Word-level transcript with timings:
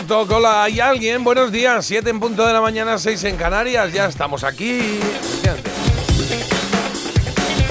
Toc, 0.00 0.30
hola, 0.30 0.64
¿hay 0.64 0.80
alguien? 0.80 1.22
Buenos 1.22 1.52
días, 1.52 1.84
7 1.84 2.08
en 2.08 2.18
punto 2.18 2.46
de 2.46 2.52
la 2.54 2.62
mañana, 2.62 2.96
6 2.96 3.24
en 3.24 3.36
Canarias, 3.36 3.92
ya 3.92 4.06
estamos 4.06 4.42
aquí. 4.42 4.98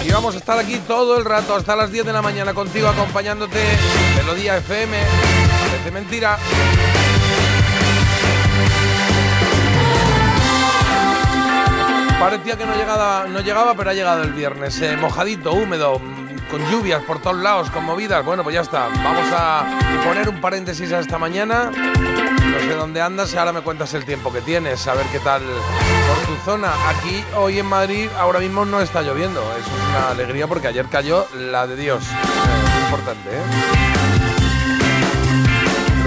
Y 0.05 0.11
vamos 0.11 0.35
a 0.35 0.37
estar 0.37 0.59
aquí 0.59 0.77
todo 0.87 1.17
el 1.17 1.25
rato, 1.25 1.55
hasta 1.55 1.75
las 1.75 1.91
10 1.91 2.05
de 2.05 2.13
la 2.13 2.21
mañana 2.21 2.53
contigo, 2.53 2.87
acompañándote. 2.87 3.59
Melodía 4.15 4.55
FM, 4.57 4.97
parece 5.67 5.91
mentira. 5.91 6.37
Parecía 12.19 12.55
que 12.55 12.65
no 12.65 12.75
llegaba, 12.75 13.25
no 13.27 13.39
llegaba, 13.39 13.73
pero 13.73 13.89
ha 13.89 13.93
llegado 13.93 14.21
el 14.21 14.33
viernes. 14.33 14.79
eh, 14.81 14.95
mojadito, 14.95 15.53
húmedo, 15.53 15.99
con 16.51 16.69
lluvias 16.69 17.01
por 17.03 17.19
todos 17.19 17.37
lados, 17.37 17.71
con 17.71 17.85
movidas. 17.85 18.23
Bueno, 18.25 18.43
pues 18.43 18.53
ya 18.55 18.61
está. 18.61 18.89
Vamos 19.01 19.27
a 19.33 19.65
poner 20.05 20.27
un 20.27 20.41
paréntesis 20.41 20.91
a 20.91 20.99
esta 20.99 21.17
mañana. 21.17 21.71
No 21.71 22.59
sé 22.59 22.73
dónde 22.75 23.01
andas 23.01 23.33
y 23.33 23.37
ahora 23.37 23.53
me 23.53 23.61
cuentas 23.61 23.93
el 23.93 24.03
tiempo 24.03 24.33
que 24.33 24.41
tienes, 24.41 24.85
a 24.87 24.93
ver 24.93 25.05
qué 25.07 25.19
tal 25.19 25.41
por 25.41 26.27
tu 26.27 26.35
zona. 26.43 26.71
Aquí, 26.89 27.23
hoy 27.37 27.59
en 27.59 27.65
Madrid, 27.65 28.09
ahora 28.19 28.39
mismo 28.39 28.65
no 28.65 28.81
está 28.81 29.01
lloviendo. 29.01 29.41
Eso 29.57 29.69
es 29.69 29.89
una 29.89 30.09
alegría 30.09 30.45
porque 30.47 30.67
ayer 30.67 30.85
cayó 30.87 31.25
la 31.33 31.65
de 31.65 31.77
Dios. 31.77 32.03
Eh, 32.03 32.83
importante, 32.85 33.29
¿eh? 33.29 34.00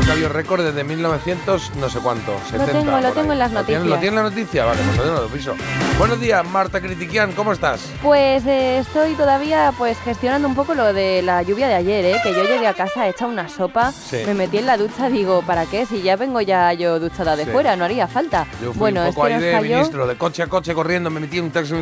Creo 0.05 0.17
que 0.17 0.25
había 0.25 0.29
récord 0.29 0.63
desde 0.63 0.85
1900, 0.85 1.77
no 1.77 1.89
sé 1.89 1.99
cuánto. 2.01 2.39
70, 2.51 2.73
tengo, 2.73 3.01
lo 3.01 3.13
tengo 3.13 3.33
en 3.33 3.39
las 3.39 3.53
¿Lo 3.53 3.61
¿Lo 3.63 3.67
noticias. 3.67 3.83
tienes 4.01 4.05
en 4.09 4.15
la 4.17 4.23
noticia? 4.23 4.65
Vale, 4.67 4.81
pues 4.97 5.09
lo 5.09 5.29
piso. 5.29 5.55
Buenos 5.99 6.21
días, 6.21 6.45
Marta 6.51 6.81
Critiquian, 6.81 7.33
¿cómo 7.33 7.53
estás? 7.53 7.81
Pues 8.03 8.45
eh, 8.47 8.79
estoy 8.81 9.15
todavía 9.15 9.73
pues 9.79 9.97
gestionando 10.01 10.47
un 10.47 10.55
poco 10.55 10.75
lo 10.75 10.93
de 10.93 11.23
la 11.23 11.43
lluvia 11.43 11.69
de 11.69 11.75
ayer, 11.75 12.05
¿eh? 12.05 12.17
que 12.23 12.35
yo 12.35 12.43
llegué 12.45 12.67
a 12.67 12.75
casa 12.75 13.09
hecha 13.09 13.27
una 13.27 13.49
sopa, 13.49 13.93
Sí. 13.93 14.19
me 14.27 14.35
metí 14.35 14.59
en 14.59 14.67
la 14.67 14.77
ducha, 14.77 15.09
digo, 15.09 15.41
¿para 15.47 15.65
qué? 15.67 15.87
Si 15.87 16.03
ya 16.03 16.17
vengo 16.17 16.41
ya 16.43 16.73
yo 16.75 17.01
duchada 17.01 17.35
de 17.37 17.45
Sí. 17.47 17.51
fuera, 17.53 17.75
no 17.77 17.85
haría 17.85 18.07
falta. 18.07 18.47
Yo 18.61 18.73
fui 18.73 18.79
bueno, 18.81 19.03
un 19.03 19.07
es 19.09 19.15
poco 19.15 19.29
que 19.29 19.35
ahí 19.35 19.41
de 19.41 19.53
cayó... 19.53 19.77
ministro, 19.77 20.07
de 20.07 20.17
coche 20.19 20.43
a 20.43 20.49
coche 20.49 20.75
corriendo, 20.75 21.09
me 21.11 21.21
metí 21.21 21.39
en 21.39 21.45
un 21.45 21.51
taxi. 21.51 21.73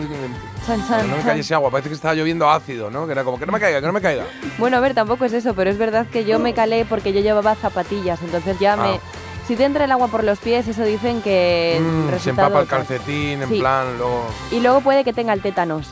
Chan, 0.66 0.86
chan, 0.86 1.10
no 1.10 1.16
me 1.16 1.22
cayese 1.24 1.54
agua, 1.54 1.70
parece 1.72 1.88
que 1.88 1.96
estaba 1.96 2.14
lloviendo 2.14 2.48
ácido, 2.48 2.88
¿no? 2.88 3.06
Que 3.06 3.12
era 3.12 3.24
como 3.24 3.36
que 3.38 3.46
no 3.46 3.52
me 3.52 3.58
caiga, 3.58 3.80
que 3.80 3.86
no 3.86 3.92
me 3.92 4.00
caiga. 4.00 4.24
Bueno, 4.58 4.76
a 4.76 4.80
ver, 4.80 4.94
tampoco 4.94 5.24
es 5.24 5.32
eso, 5.32 5.54
pero 5.54 5.70
es 5.70 5.78
verdad 5.78 6.06
que 6.06 6.24
yo 6.24 6.38
me 6.38 6.54
calé 6.54 6.84
porque 6.84 7.12
yo 7.12 7.20
llevaba 7.20 7.54
zapatillas, 7.56 8.11
entonces 8.22 8.58
ya 8.58 8.76
me... 8.76 8.88
Ah. 8.94 8.98
Si 9.46 9.56
te 9.56 9.64
entra 9.64 9.84
el 9.86 9.90
agua 9.92 10.06
por 10.08 10.22
los 10.22 10.38
pies, 10.38 10.68
eso 10.68 10.84
dicen 10.84 11.20
que... 11.20 11.80
Mm, 11.80 12.18
se 12.18 12.30
empapa 12.30 12.60
el 12.60 12.66
calcetín, 12.68 13.42
en 13.42 13.48
Sí. 13.48 13.58
plan, 13.58 13.98
luego. 13.98 14.24
Y 14.52 14.60
luego 14.60 14.80
puede 14.82 15.02
que 15.04 15.12
tenga 15.12 15.32
el 15.32 15.42
tétanos. 15.42 15.88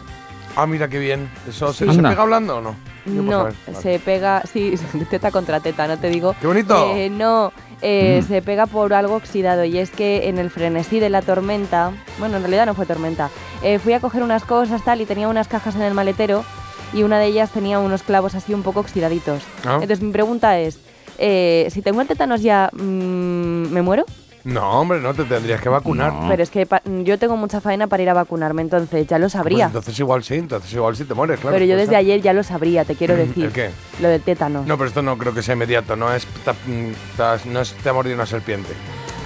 Ah, 0.57 0.67
mira 0.67 0.89
qué 0.89 0.99
bien. 0.99 1.29
¿Eso 1.49 1.73
se, 1.73 1.85
Sí. 1.87 1.91
se 1.93 1.97
Anda. 1.99 2.11
pega 2.11 2.23
hablando 2.23 2.59
o 2.59 2.61
no? 2.61 2.77
Yo 3.06 3.22
No. 3.22 3.44
Vale. 3.44 3.55
se 3.81 3.99
pega, 3.99 4.43
sí, 4.53 4.75
teta 5.11 5.31
contra 5.33 5.59
teta, 5.61 5.89
no 5.89 5.99
te 5.99 6.09
digo. 6.11 6.34
¡Qué 6.41 6.47
bonito! 6.47 6.93
Eh, 6.94 7.11
no, 7.11 7.53
eh, 7.83 8.23
se 8.27 8.41
pega 8.41 8.67
por 8.67 8.93
algo 8.94 9.17
oxidado 9.17 9.65
y 9.65 9.78
es 9.78 9.91
que 9.91 10.28
en 10.28 10.39
el 10.39 10.50
frenesí 10.50 11.00
de 11.00 11.09
la 11.11 11.21
tormenta, 11.23 11.93
bueno, 12.19 12.37
en 12.37 12.43
realidad 12.43 12.67
no 12.67 12.75
fue 12.75 12.87
tormenta, 12.87 13.31
eh, 13.62 13.78
fui 13.81 13.94
a 13.94 14.00
coger 14.00 14.23
unas 14.23 14.44
cosas 14.44 14.84
tal 14.84 15.00
y 15.00 15.06
tenía 15.06 15.27
unas 15.28 15.49
cajas 15.49 15.75
en 15.75 15.83
el 15.83 15.94
maletero 15.94 16.44
y 16.93 17.03
una 17.03 17.19
de 17.19 17.27
ellas 17.27 17.50
tenía 17.50 17.78
unos 17.81 18.03
clavos 18.05 18.34
así 18.37 18.55
un 18.55 18.62
poco 18.62 18.81
oxidaditos. 18.81 19.43
Ah. 19.65 19.75
Entonces 19.75 20.03
mi 20.03 20.12
pregunta 20.12 20.59
es, 20.59 20.78
eh, 21.20 21.69
si 21.70 21.82
tengo 21.82 22.00
el 22.00 22.08
tétanos 22.08 22.42
ya, 22.42 22.70
mm, 22.72 23.70
¿me 23.72 23.82
muero? 23.82 24.04
No, 24.42 24.81
hombre, 24.81 25.00
no 25.00 25.12
te 25.12 25.25
tendrías 25.25 25.60
que 25.60 25.69
vacunar. 25.69 26.14
No. 26.14 26.26
Pero 26.28 26.42
es 26.42 26.48
que 26.48 26.64
pa- 26.64 26.81
yo 27.04 27.19
tengo 27.19 27.36
mucha 27.36 27.60
faena 27.60 27.88
para 27.88 28.03
ir 28.03 28.08
a 28.08 28.14
vacunarme, 28.14 28.62
entonces 28.62 29.06
ya 29.06 29.19
lo 29.19 29.25
Pues 29.25 29.32
sabría. 29.34 29.66
entonces 29.66 29.98
igual 29.98 30.25
sí, 30.25 30.36
entonces 30.36 30.72
igual 30.72 30.97
sí 30.97 31.04
te 31.04 31.12
mueres, 31.12 31.41
claro. 31.41 31.54
Pero 31.54 31.66
yo 31.66 31.76
desde 31.76 31.94
ayer 31.94 32.22
ya 32.22 32.32
lo 32.32 32.42
sabría, 32.42 32.86
te 32.86 32.94
quiero 32.94 33.14
¿El 33.16 33.28
decir. 33.28 33.50
qué? 33.50 33.69
Lo 34.00 34.08
del 34.08 34.22
tétano. 34.22 34.64
No, 34.66 34.78
pero 34.78 34.88
esto 34.88 35.03
no 35.03 35.19
creo 35.19 35.34
que 35.34 35.42
sea 35.42 35.53
inmediato, 35.54 35.94
no 35.94 36.10
es, 36.14 36.25
ta- 36.42 36.54
mm, 36.54 36.92
ta- 37.19 37.38
no 37.44 37.60
es 37.60 37.75
te 37.75 37.88
ha 37.91 37.92
mordido 37.92 38.16
una 38.16 38.25
serpiente. 38.25 38.70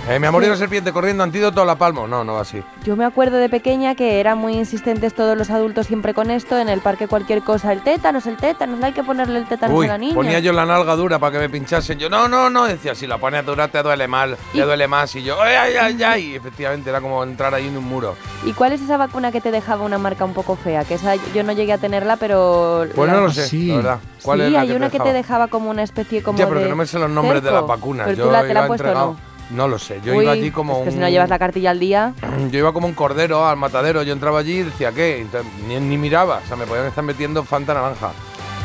Eh, 0.07 0.19
me 0.19 0.27
ha 0.27 0.31
mordido 0.31 0.53
una 0.53 0.59
serpiente 0.59 0.93
corriendo 0.93 1.23
antídoto 1.23 1.63
a 1.63 1.65
la 1.65 1.77
palmo. 1.77 2.07
No, 2.07 2.25
no 2.25 2.35
va 2.35 2.43
así. 2.43 2.63
Yo 2.85 2.95
me 2.95 3.07
acuerdo 3.07 3.39
de 3.39 3.49
pequeña 3.49 3.95
que 3.95 4.21
eran 4.21 4.37
muy 4.37 4.53
insistentes 4.53 5.15
todos 5.15 5.35
los 5.37 5.49
adultos 5.49 5.87
siempre 5.87 6.13
con 6.13 6.31
esto, 6.31 6.59
en 6.59 6.69
el 6.69 6.81
parque 6.83 7.09
cualquier 7.09 7.41
cosa, 7.43 7.73
el 7.73 7.81
tétanos, 7.83 8.27
el 8.27 8.37
tétanos, 8.37 8.83
hay 8.83 8.93
que 8.93 9.03
ponerle 9.03 9.39
el 9.39 9.47
tétanos 9.49 9.79
Uy, 9.79 9.87
a 9.87 9.93
la 9.93 9.99
niña. 9.99 10.15
ponía 10.15 10.41
yo 10.41 10.53
la 10.53 10.67
nalga 10.67 10.95
dura 10.97 11.19
para 11.19 11.33
que 11.33 11.39
me 11.39 11.49
pinchasen. 11.49 11.99
Yo, 11.99 12.11
no, 12.11 12.29
no, 12.29 12.51
no, 12.51 12.67
decía, 12.67 12.95
si 12.95 13.07
la 13.07 13.17
pones 13.17 13.47
dura 13.47 13.69
te 13.69 13.83
duele 13.83 14.07
mal, 14.07 14.37
te 14.53 14.59
Y- 14.59 14.61
duele 14.61 14.87
más. 14.89 15.17
Y 15.17 15.23
yo, 15.23 15.41
ay, 15.41 15.55
ay, 15.55 15.75
ay, 15.81 16.03
ay. 16.03 16.25
Y 16.33 16.35
efectivamente 16.37 16.91
era 16.91 17.01
como 17.01 17.25
entrar 17.25 17.55
ahí 17.55 17.67
en 17.69 17.79
un 17.79 17.85
muro. 17.85 18.15
¿Y 18.45 18.53
cuál 18.53 18.73
es 18.75 18.83
esa 18.83 18.99
vacuna 18.99 19.33
que 19.33 19.41
te 19.41 19.51
dejaba 19.51 19.87
una 19.87 19.97
marca 19.97 20.27
un 20.27 20.35
poco 20.35 20.55
fea? 20.57 20.85
Que 20.85 20.95
esa 20.95 21.15
yo 21.35 21.43
no 21.45 21.53
llegué 21.53 21.73
a 21.73 21.79
tenerla, 21.79 22.17
pero... 22.19 22.85
Pues 22.95 23.09
la- 23.11 23.17
no 23.17 23.23
lo 23.23 23.33
sé, 23.33 23.47
Sí. 23.49 23.69
la 23.69 23.77
verdad. 23.77 23.99
¿Cuál 24.23 24.41
sí, 24.41 24.45
es 24.47 24.53
la 24.53 24.61
hay 24.61 24.69
que 24.69 24.75
una 24.77 24.91
te 24.91 24.99
que 24.99 25.03
te 25.05 25.13
dejaba? 25.15 25.49
como 25.49 25.71
una 25.71 25.83
especie 25.83 26.23
como 26.23 26.39
Ya, 26.39 26.47
pero 26.47 26.61
de 26.61 26.67
que 26.67 26.71
no 26.71 26.77
me 26.77 26.85
sé 26.87 26.99
los 26.99 27.09
nombres 27.11 27.43
de 27.43 27.51
las 27.51 27.67
vacunas. 27.67 28.05
Pero 28.07 28.19
yo 28.19 28.25
tú 28.27 28.31
la, 28.33 28.43
te 28.43 28.53
la 28.53 28.61
han 28.61 28.67
puesto 28.67 28.93
no. 28.93 29.34
No 29.51 29.69
lo 29.69 29.79
sé, 29.79 30.01
yo 30.05 30.15
Uy, 30.15 30.25
iba 30.25 30.33
allí 30.33 30.51
como 30.51 30.73
es 30.73 30.79
que 30.81 30.89
un... 30.89 30.95
si 30.95 30.99
no 31.01 31.09
llevas 31.09 31.29
la 31.29 31.39
cartilla 31.39 31.71
al 31.71 31.79
día... 31.79 32.13
Yo 32.51 32.59
iba 32.59 32.73
como 32.73 32.87
un 32.87 32.95
cordero 32.95 33.47
al 33.47 33.57
matadero, 33.57 34.03
yo 34.03 34.13
entraba 34.13 34.39
allí 34.41 34.61
y 34.61 34.63
decía, 34.65 34.91
¿qué? 34.93 35.21
Entonces, 35.21 35.51
ni, 35.69 35.79
ni 35.81 35.97
miraba, 35.99 36.41
o 36.45 36.49
sea, 36.49 36.57
me 36.57 36.67
podían 36.67 36.87
estar 36.87 37.05
metiendo 37.05 37.45
Fanta 37.45 37.75
naranja. 37.75 38.11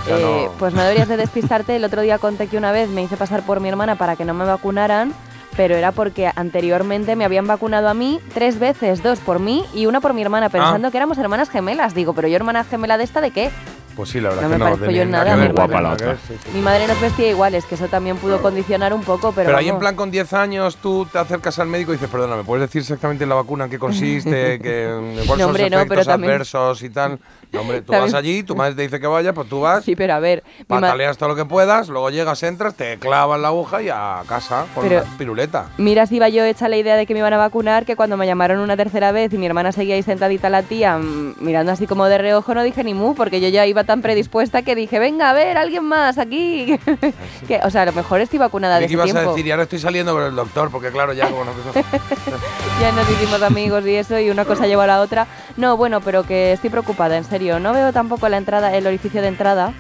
O 0.04 0.06
sea, 0.08 0.18
Eh, 0.18 0.46
no- 0.46 0.52
Pues 0.58 0.74
no 0.74 0.82
deberías 0.82 1.08
de 1.08 1.18
despistarte. 1.18 1.76
El 1.76 1.84
otro 1.84 2.02
día 2.02 2.18
conté 2.18 2.48
que 2.48 2.58
una 2.58 2.72
vez 2.72 2.90
me 2.90 3.04
hice 3.04 3.18
pasar 3.18 3.44
por 3.44 3.60
mi 3.60 3.70
hermana 3.70 3.96
para 3.96 4.16
que 4.16 4.26
no 4.26 4.34
me 4.34 4.46
vacunaran, 4.46 5.14
pero 5.56 5.76
era 5.76 5.92
porque 5.92 6.30
anteriormente 6.36 7.16
me 7.16 7.26
habían 7.26 7.48
vacunado 7.48 7.90
a 7.90 7.94
mí 7.94 8.20
tres 8.34 8.60
veces, 8.60 9.04
dos 9.04 9.20
por 9.20 9.40
mí 9.40 9.64
y 9.74 9.86
una 9.86 10.02
por 10.02 10.14
mi 10.14 10.22
hermana, 10.22 10.48
Ah. 10.48 10.50
pensando 10.50 10.92
que 10.92 10.98
éramos 10.98 11.18
hermanas 11.18 11.50
gemelas. 11.50 11.94
Digo, 11.94 12.14
pero 12.14 12.28
yo 12.28 12.36
hermana 12.36 12.64
gemela 12.64 12.98
de 12.98 13.04
esta 13.04 13.22
de 13.22 13.32
qué? 13.32 13.52
Pues 13.96 14.12
sí, 14.12 14.22
la 14.22 14.30
verdad 14.30 14.44
No 14.44 14.48
que 14.48 14.54
me 14.54 14.60
no. 14.60 14.66
parezco 14.66 14.92
yo 14.92 15.02
en 15.02 15.12
nada 15.12 15.36
mi 15.36 15.48
Guapa 15.50 15.82
la 15.82 15.92
otra. 15.92 16.18
Mi 16.54 16.62
madre 16.62 16.88
nos 16.88 17.02
vestía 17.02 17.30
iguales, 17.30 17.66
que 17.66 17.76
eso 17.76 17.88
también 17.90 18.16
pudo 18.16 18.42
condicionar 18.42 18.94
un 18.94 19.02
poco, 19.04 19.34
pero, 19.34 19.48
Pero 19.48 19.58
ahí 19.58 19.68
en 19.68 19.78
plan 19.78 19.96
con 19.98 20.10
10 20.10 20.32
años 20.32 20.78
tú 20.78 21.06
te 21.12 21.18
acercas 21.18 21.60
al 21.60 21.68
médico 21.68 21.92
y 21.92 21.96
dices, 21.96 22.10
perdona, 22.10 22.38
¿me 22.38 22.46
puedes 22.46 22.70
decir 22.70 22.82
exactamente 22.82 23.26
la 23.26 23.36
vacuna 23.36 23.66
en 23.66 23.70
qué 23.72 23.78
consiste? 23.80 24.60
que, 24.62 24.88
¿Cuáles 25.28 25.28
No, 25.28 25.54
son 25.54 25.62
los 25.62 25.72
no, 25.72 25.78
efectos 25.82 26.06
también- 26.08 26.32
adversos 26.32 26.82
y 26.84 26.90
tal? 26.92 27.20
No, 27.52 27.62
hombre, 27.62 27.82
tú 27.82 27.92
También- 27.92 28.12
vas 28.12 28.20
allí, 28.20 28.44
tu 28.44 28.56
madre 28.56 28.76
te 28.76 28.84
dice 28.84 29.00
que 29.00 29.08
vaya, 29.08 29.34
pues 29.34 29.50
tú 29.50 29.60
vas, 29.62 29.84
Sí, 29.84 29.96
pero 29.96 30.14
a 30.14 30.20
ver, 30.20 30.44
pataleas 30.68 31.18
todo 31.18 31.30
lo 31.30 31.36
que 31.36 31.46
puedas, 31.46 31.90
luego 31.90 32.12
llegas, 32.12 32.44
entras, 32.44 32.76
te 32.76 33.00
clavas 33.00 33.40
la 33.40 33.48
aguja 33.48 33.82
y 33.82 33.90
a 33.90 34.22
casa 34.28 34.68
con 34.76 34.88
Pero- 34.88 35.02
una 35.02 35.18
piruleta. 35.18 35.66
Mira 35.78 36.06
si 36.06 36.18
iba 36.18 36.30
yo 36.30 36.44
hecha 36.44 36.70
la 36.70 36.78
idea 36.78 36.96
de 36.96 37.08
que 37.08 37.14
me 37.14 37.20
iban 37.22 37.34
a 37.34 37.38
vacunar, 37.38 37.86
que 37.86 37.96
cuando 37.96 38.18
me 38.18 38.28
llamaron 38.28 38.60
una 38.60 38.78
tercera 38.78 39.12
vez 39.12 39.34
y 39.34 39.38
mi 39.40 39.48
hermana 39.48 39.72
seguía 39.72 39.96
ahí 39.96 40.04
sentadita 40.04 40.50
la 40.52 40.62
tía, 40.62 40.98
mm, 41.00 41.38
mirando 41.40 41.72
así 41.72 41.88
como 41.88 42.06
de 42.06 42.20
reojo, 42.20 42.54
no 42.54 42.62
dije 42.62 42.84
ni 42.84 42.94
mu, 42.94 43.16
porque 43.16 43.42
yo 43.42 43.48
ya 43.50 43.66
iba 43.66 43.84
tan 43.84 44.04
predispuesta 44.04 44.62
que 44.62 44.76
dije, 44.76 45.00
venga, 45.00 45.32
a 45.32 45.34
ver, 45.34 45.58
alguien 45.58 45.86
más 45.86 46.20
aquí. 46.20 46.78
que, 47.48 47.60
o 47.64 47.70
sea, 47.72 47.82
a 47.82 47.86
lo 47.86 47.94
mejor 47.94 48.22
estoy 48.22 48.38
vacunada 48.38 48.78
¿Y 48.78 48.82
de 48.82 48.88
qué 48.88 48.94
ese 48.94 48.94
ibas 48.94 49.06
tiempo. 49.06 49.30
a 49.30 49.34
decir? 49.34 49.48
Y 49.48 49.52
ahora 49.52 49.64
estoy 49.64 49.80
saliendo 49.80 50.14
con 50.14 50.22
el 50.24 50.36
doctor, 50.36 50.70
porque 50.70 50.90
claro, 50.92 51.14
ya 51.14 51.28
como 51.30 51.46
no... 51.46 51.52
Ya 52.80 52.92
nos 52.94 53.10
hicimos 53.10 53.42
amigos 53.42 53.86
y 53.88 53.96
eso, 53.96 54.20
y 54.20 54.30
una 54.30 54.46
cosa 54.46 54.66
lleva 54.68 54.86
a 54.86 54.88
la 54.88 55.02
otra. 55.02 55.28
No, 55.58 55.76
bueno, 55.76 56.00
pero 56.00 56.24
que 56.24 56.54
estoy 56.54 56.70
preocupada, 56.70 57.18
en 57.18 57.24
serio. 57.26 57.39
No 57.40 57.74
veo 57.74 57.94
tampoco 57.94 58.28
la 58.30 58.38
entrada, 58.38 58.76
el 58.76 58.86
orificio 58.86 59.22
de 59.22 59.30
entrada 59.30 59.74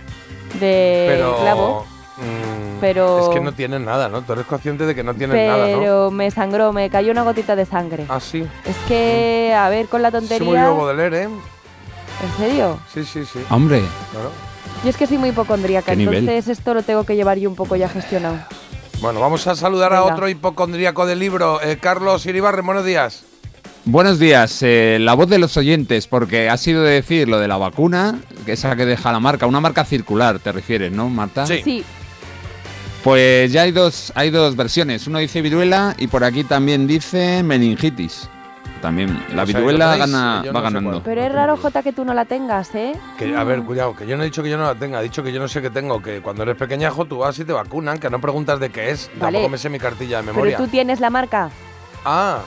de 0.59 1.05
pero... 1.09 1.37
clavo, 1.41 1.85
mm, 2.17 2.79
pero- 2.79 3.19
Es 3.23 3.29
que 3.29 3.41
no 3.41 3.51
tienes 3.51 3.81
nada, 3.81 4.07
¿no? 4.09 4.21
Tú 4.21 4.33
eres 4.33 4.45
consciente 4.45 4.85
de 4.85 4.95
que 4.95 5.03
no 5.03 5.13
tienes 5.13 5.45
nada, 5.47 5.67
¿no? 5.67 5.77
pero 5.79 6.11
me 6.11 6.31
sangró, 6.31 6.71
me 6.73 6.89
cayó 6.89 7.11
una 7.11 7.23
gotita 7.23 7.55
de 7.55 7.65
sangre. 7.65 8.05
Ah, 8.09 8.19
sí. 8.19 8.47
Es 8.65 8.75
que, 8.87 9.53
a 9.55 9.67
ver, 9.69 9.87
con 9.87 10.01
la 10.01 10.09
Sí, 10.09 10.15
muy 10.17 10.27
tontería... 10.27 10.63
bien 10.65 10.77
Baudelaire, 10.77 11.23
¿eh? 11.23 11.29
¿En 12.21 12.37
serio? 12.37 12.79
Sí, 12.93 13.03
sí, 13.03 13.25
sí. 13.25 13.39
Hombre, 13.49 13.81
Claro. 14.11 14.31
Yo 14.83 14.89
es 14.89 14.95
que 14.95 15.07
soy 15.07 15.17
muy 15.17 15.29
hipocondríaca, 15.29 15.91
entonces 15.91 16.47
esto 16.47 16.73
lo 16.73 16.81
tengo 16.83 17.03
que 17.03 17.17
llevar 17.17 17.37
yo 17.37 17.49
un 17.49 17.55
poco 17.57 17.75
ya 17.75 17.89
gestionado. 17.89 18.37
Bueno, 19.01 19.19
vamos 19.19 19.45
a 19.47 19.55
saludar 19.55 19.93
a 19.93 20.03
otro 20.03 20.29
hipocondríaco 20.29 21.05
del 21.05 21.19
libro, 21.19 21.61
eh, 21.61 21.77
Carlos 21.81 22.25
Iribarren, 22.25 22.65
buenos 22.65 22.85
días. 22.85 23.25
Buenos 23.91 24.19
días. 24.19 24.59
eh, 24.61 24.97
la 24.99 25.13
voz 25.13 25.29
de 25.29 25.39
los 25.39 25.57
oyentes, 25.57 26.07
porque 26.07 26.49
ha 26.49 26.57
sido 26.57 26.83
de 26.83 26.91
decir 26.93 27.27
lo 27.27 27.39
de 27.39 27.47
la 27.47 27.57
vacuna, 27.57 28.19
que 28.45 28.53
esa 28.53 28.75
que 28.75 28.85
deja 28.85 29.11
la 29.11 29.19
marca, 29.19 29.45
una 29.47 29.59
marca 29.59 29.83
circular, 29.85 30.39
te 30.39 30.51
refieres, 30.51 30.91
¿no, 30.91 31.09
Marta? 31.09 31.45
Sí. 31.45 31.61
Sí, 31.63 31.83
Pues 33.03 33.51
ya 33.51 33.63
hay 33.63 33.71
dos, 33.71 34.11
hay 34.15 34.29
dos 34.29 34.55
versiones. 34.55 35.07
Uno 35.07 35.19
dice 35.19 35.41
viruela 35.41 35.95
y 35.97 36.07
por 36.07 36.23
aquí 36.23 36.43
también 36.43 36.85
dice 36.87 37.43
meningitis. 37.43 38.29
también. 38.81 39.09
La 39.35 39.43
O 39.43 39.45
sea, 39.47 39.57
viruela 39.59 39.95
Yo 39.95 40.53
va 40.53 40.59
no 40.59 40.61
ganando. 40.61 41.03
Pero 41.03 41.21
es 41.21 41.31
raro, 41.31 41.57
Jota, 41.57 41.81
que 41.83 41.91
tú 41.93 42.05
no 42.05 42.13
la 42.13 42.25
tengas, 42.25 42.73
¿eh? 42.75 42.93
Que, 43.17 43.35
a 43.35 43.43
ver, 43.43 43.63
cuidado, 43.63 43.95
que 43.95 44.05
yo 44.07 44.15
no 44.15 44.23
he 44.23 44.25
dicho 44.27 44.41
que 44.43 44.49
yo 44.49 44.57
no 44.57 44.63
la 44.65 44.75
tenga, 44.75 44.99
he 44.99 45.03
dicho 45.03 45.21
que 45.23 45.31
yo 45.33 45.39
no 45.39 45.47
sé 45.47 45.61
qué 45.61 45.69
tengo, 45.69 46.01
que 46.01 46.21
cuando 46.21 46.43
eres 46.43 46.55
pequeñajo 46.55 47.05
tú 47.05 47.17
vas 47.19 47.37
y 47.39 47.45
te 47.45 47.51
vacunan, 47.53 47.97
que 47.99 48.09
no 48.09 48.21
preguntas 48.21 48.59
de 48.59 48.69
qué 48.69 48.91
es, 48.91 49.09
Vale. 49.15 49.19
tampoco 49.37 49.49
me 49.49 49.57
sé 49.57 49.69
mi 49.69 49.79
cartilla 49.79 50.17
de 50.17 50.23
Pero 50.23 50.33
memoria. 50.35 50.57
tú 50.57 50.67
tienes 50.67 50.99
la 51.01 51.09
marca. 51.09 51.49
Ah, 52.05 52.39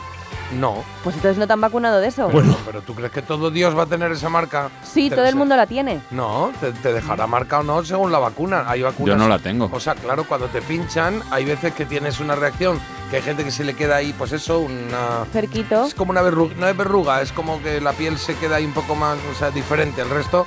no. 0.53 0.85
Pues 1.03 1.17
entonces 1.17 1.39
no 1.39 1.47
te 1.47 1.53
han 1.53 1.61
vacunado 1.61 2.00
de 2.00 2.09
eso. 2.09 2.29
Pero, 2.33 2.56
pero 2.67 2.83
tú 2.83 2.94
crees 2.94 3.12
que 3.12 3.23
todo 3.23 3.50
Dios 3.50 3.77
va 3.77 3.85
a 3.85 3.87
tener 3.87 4.12
esa 4.12 4.29
marca? 4.29 4.71
sí, 4.83 5.11
todo 5.11 5.25
el 5.25 5.37
mundo 5.37 5.56
la 5.56 5.67
tiene. 5.67 6.00
No, 6.11 6.53
te, 6.61 6.73
te 6.73 6.93
dejará 6.93 7.27
marca 7.27 7.61
o 7.61 7.62
no 7.62 7.85
según 7.85 8.12
la 8.12 8.19
vacuna. 8.19 8.65
Hay 8.69 8.83
vacunas. 8.83 9.15
Yo 9.15 9.17
no 9.17 9.29
la 9.29 9.39
tengo. 9.39 9.71
O 9.73 9.81
sea, 9.81 9.94
claro, 9.94 10.25
cuando 10.25 10.49
te 10.49 10.62
pinchan, 10.62 11.23
hay 11.31 11.44
veces 11.44 11.73
que 11.73 11.87
tienes 11.87 12.21
una 12.21 12.35
reacción, 12.35 12.79
que 13.11 13.17
hay 13.17 13.23
gente 13.23 13.44
que 13.44 13.50
se 13.50 13.65
le 13.65 13.75
queda 13.75 13.97
ahí, 13.97 14.12
pues 14.12 14.33
eso, 14.33 14.61
una. 14.61 15.25
Cerquito. 15.33 15.87
Es 15.87 15.94
como 15.94 16.11
una 16.11 16.23
verruga, 16.23 16.55
no 16.56 16.69
es 16.69 16.77
verruga, 16.77 17.23
es 17.23 17.33
como 17.33 17.62
que 17.62 17.81
la 17.81 17.93
piel 17.93 18.19
se 18.19 18.35
queda 18.37 18.56
ahí 18.56 18.65
un 18.65 18.73
poco 18.73 18.94
más, 18.94 19.19
o 19.31 19.39
sea, 19.39 19.50
diferente 19.50 20.03
al 20.03 20.11
resto. 20.11 20.44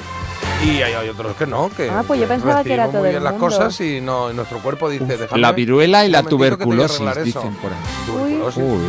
Y 0.66 0.82
hay, 0.82 0.94
hay 0.94 1.10
otros 1.10 1.36
que 1.36 1.46
no, 1.46 1.70
que 1.70 1.90
Ah, 1.90 2.04
pues 2.08 2.20
yo 2.20 2.28
pensaba 2.28 2.64
que 2.64 2.74
era 2.74 2.88
todo 2.88 3.00
muy 3.00 3.10
el 3.10 3.14
bien 3.16 3.24
las 3.24 3.34
mundo. 3.34 3.48
cosas 3.48 3.80
y 3.82 4.02
no, 4.02 4.32
y 4.32 4.34
nuestro 4.34 4.60
cuerpo 4.60 4.90
dice, 4.90 5.06
déjame 5.18 5.40
La 5.42 5.52
viruela 5.52 6.06
y 6.06 6.10
la 6.10 6.24
tuberculosis, 6.24 6.96
arreglar 7.02 7.18
eso". 7.20 7.40
dicen 7.42 7.54
por 7.56 7.72
ahí. 7.72 7.78
Tuberculosis. 8.08 8.64
Uy. 8.64 8.80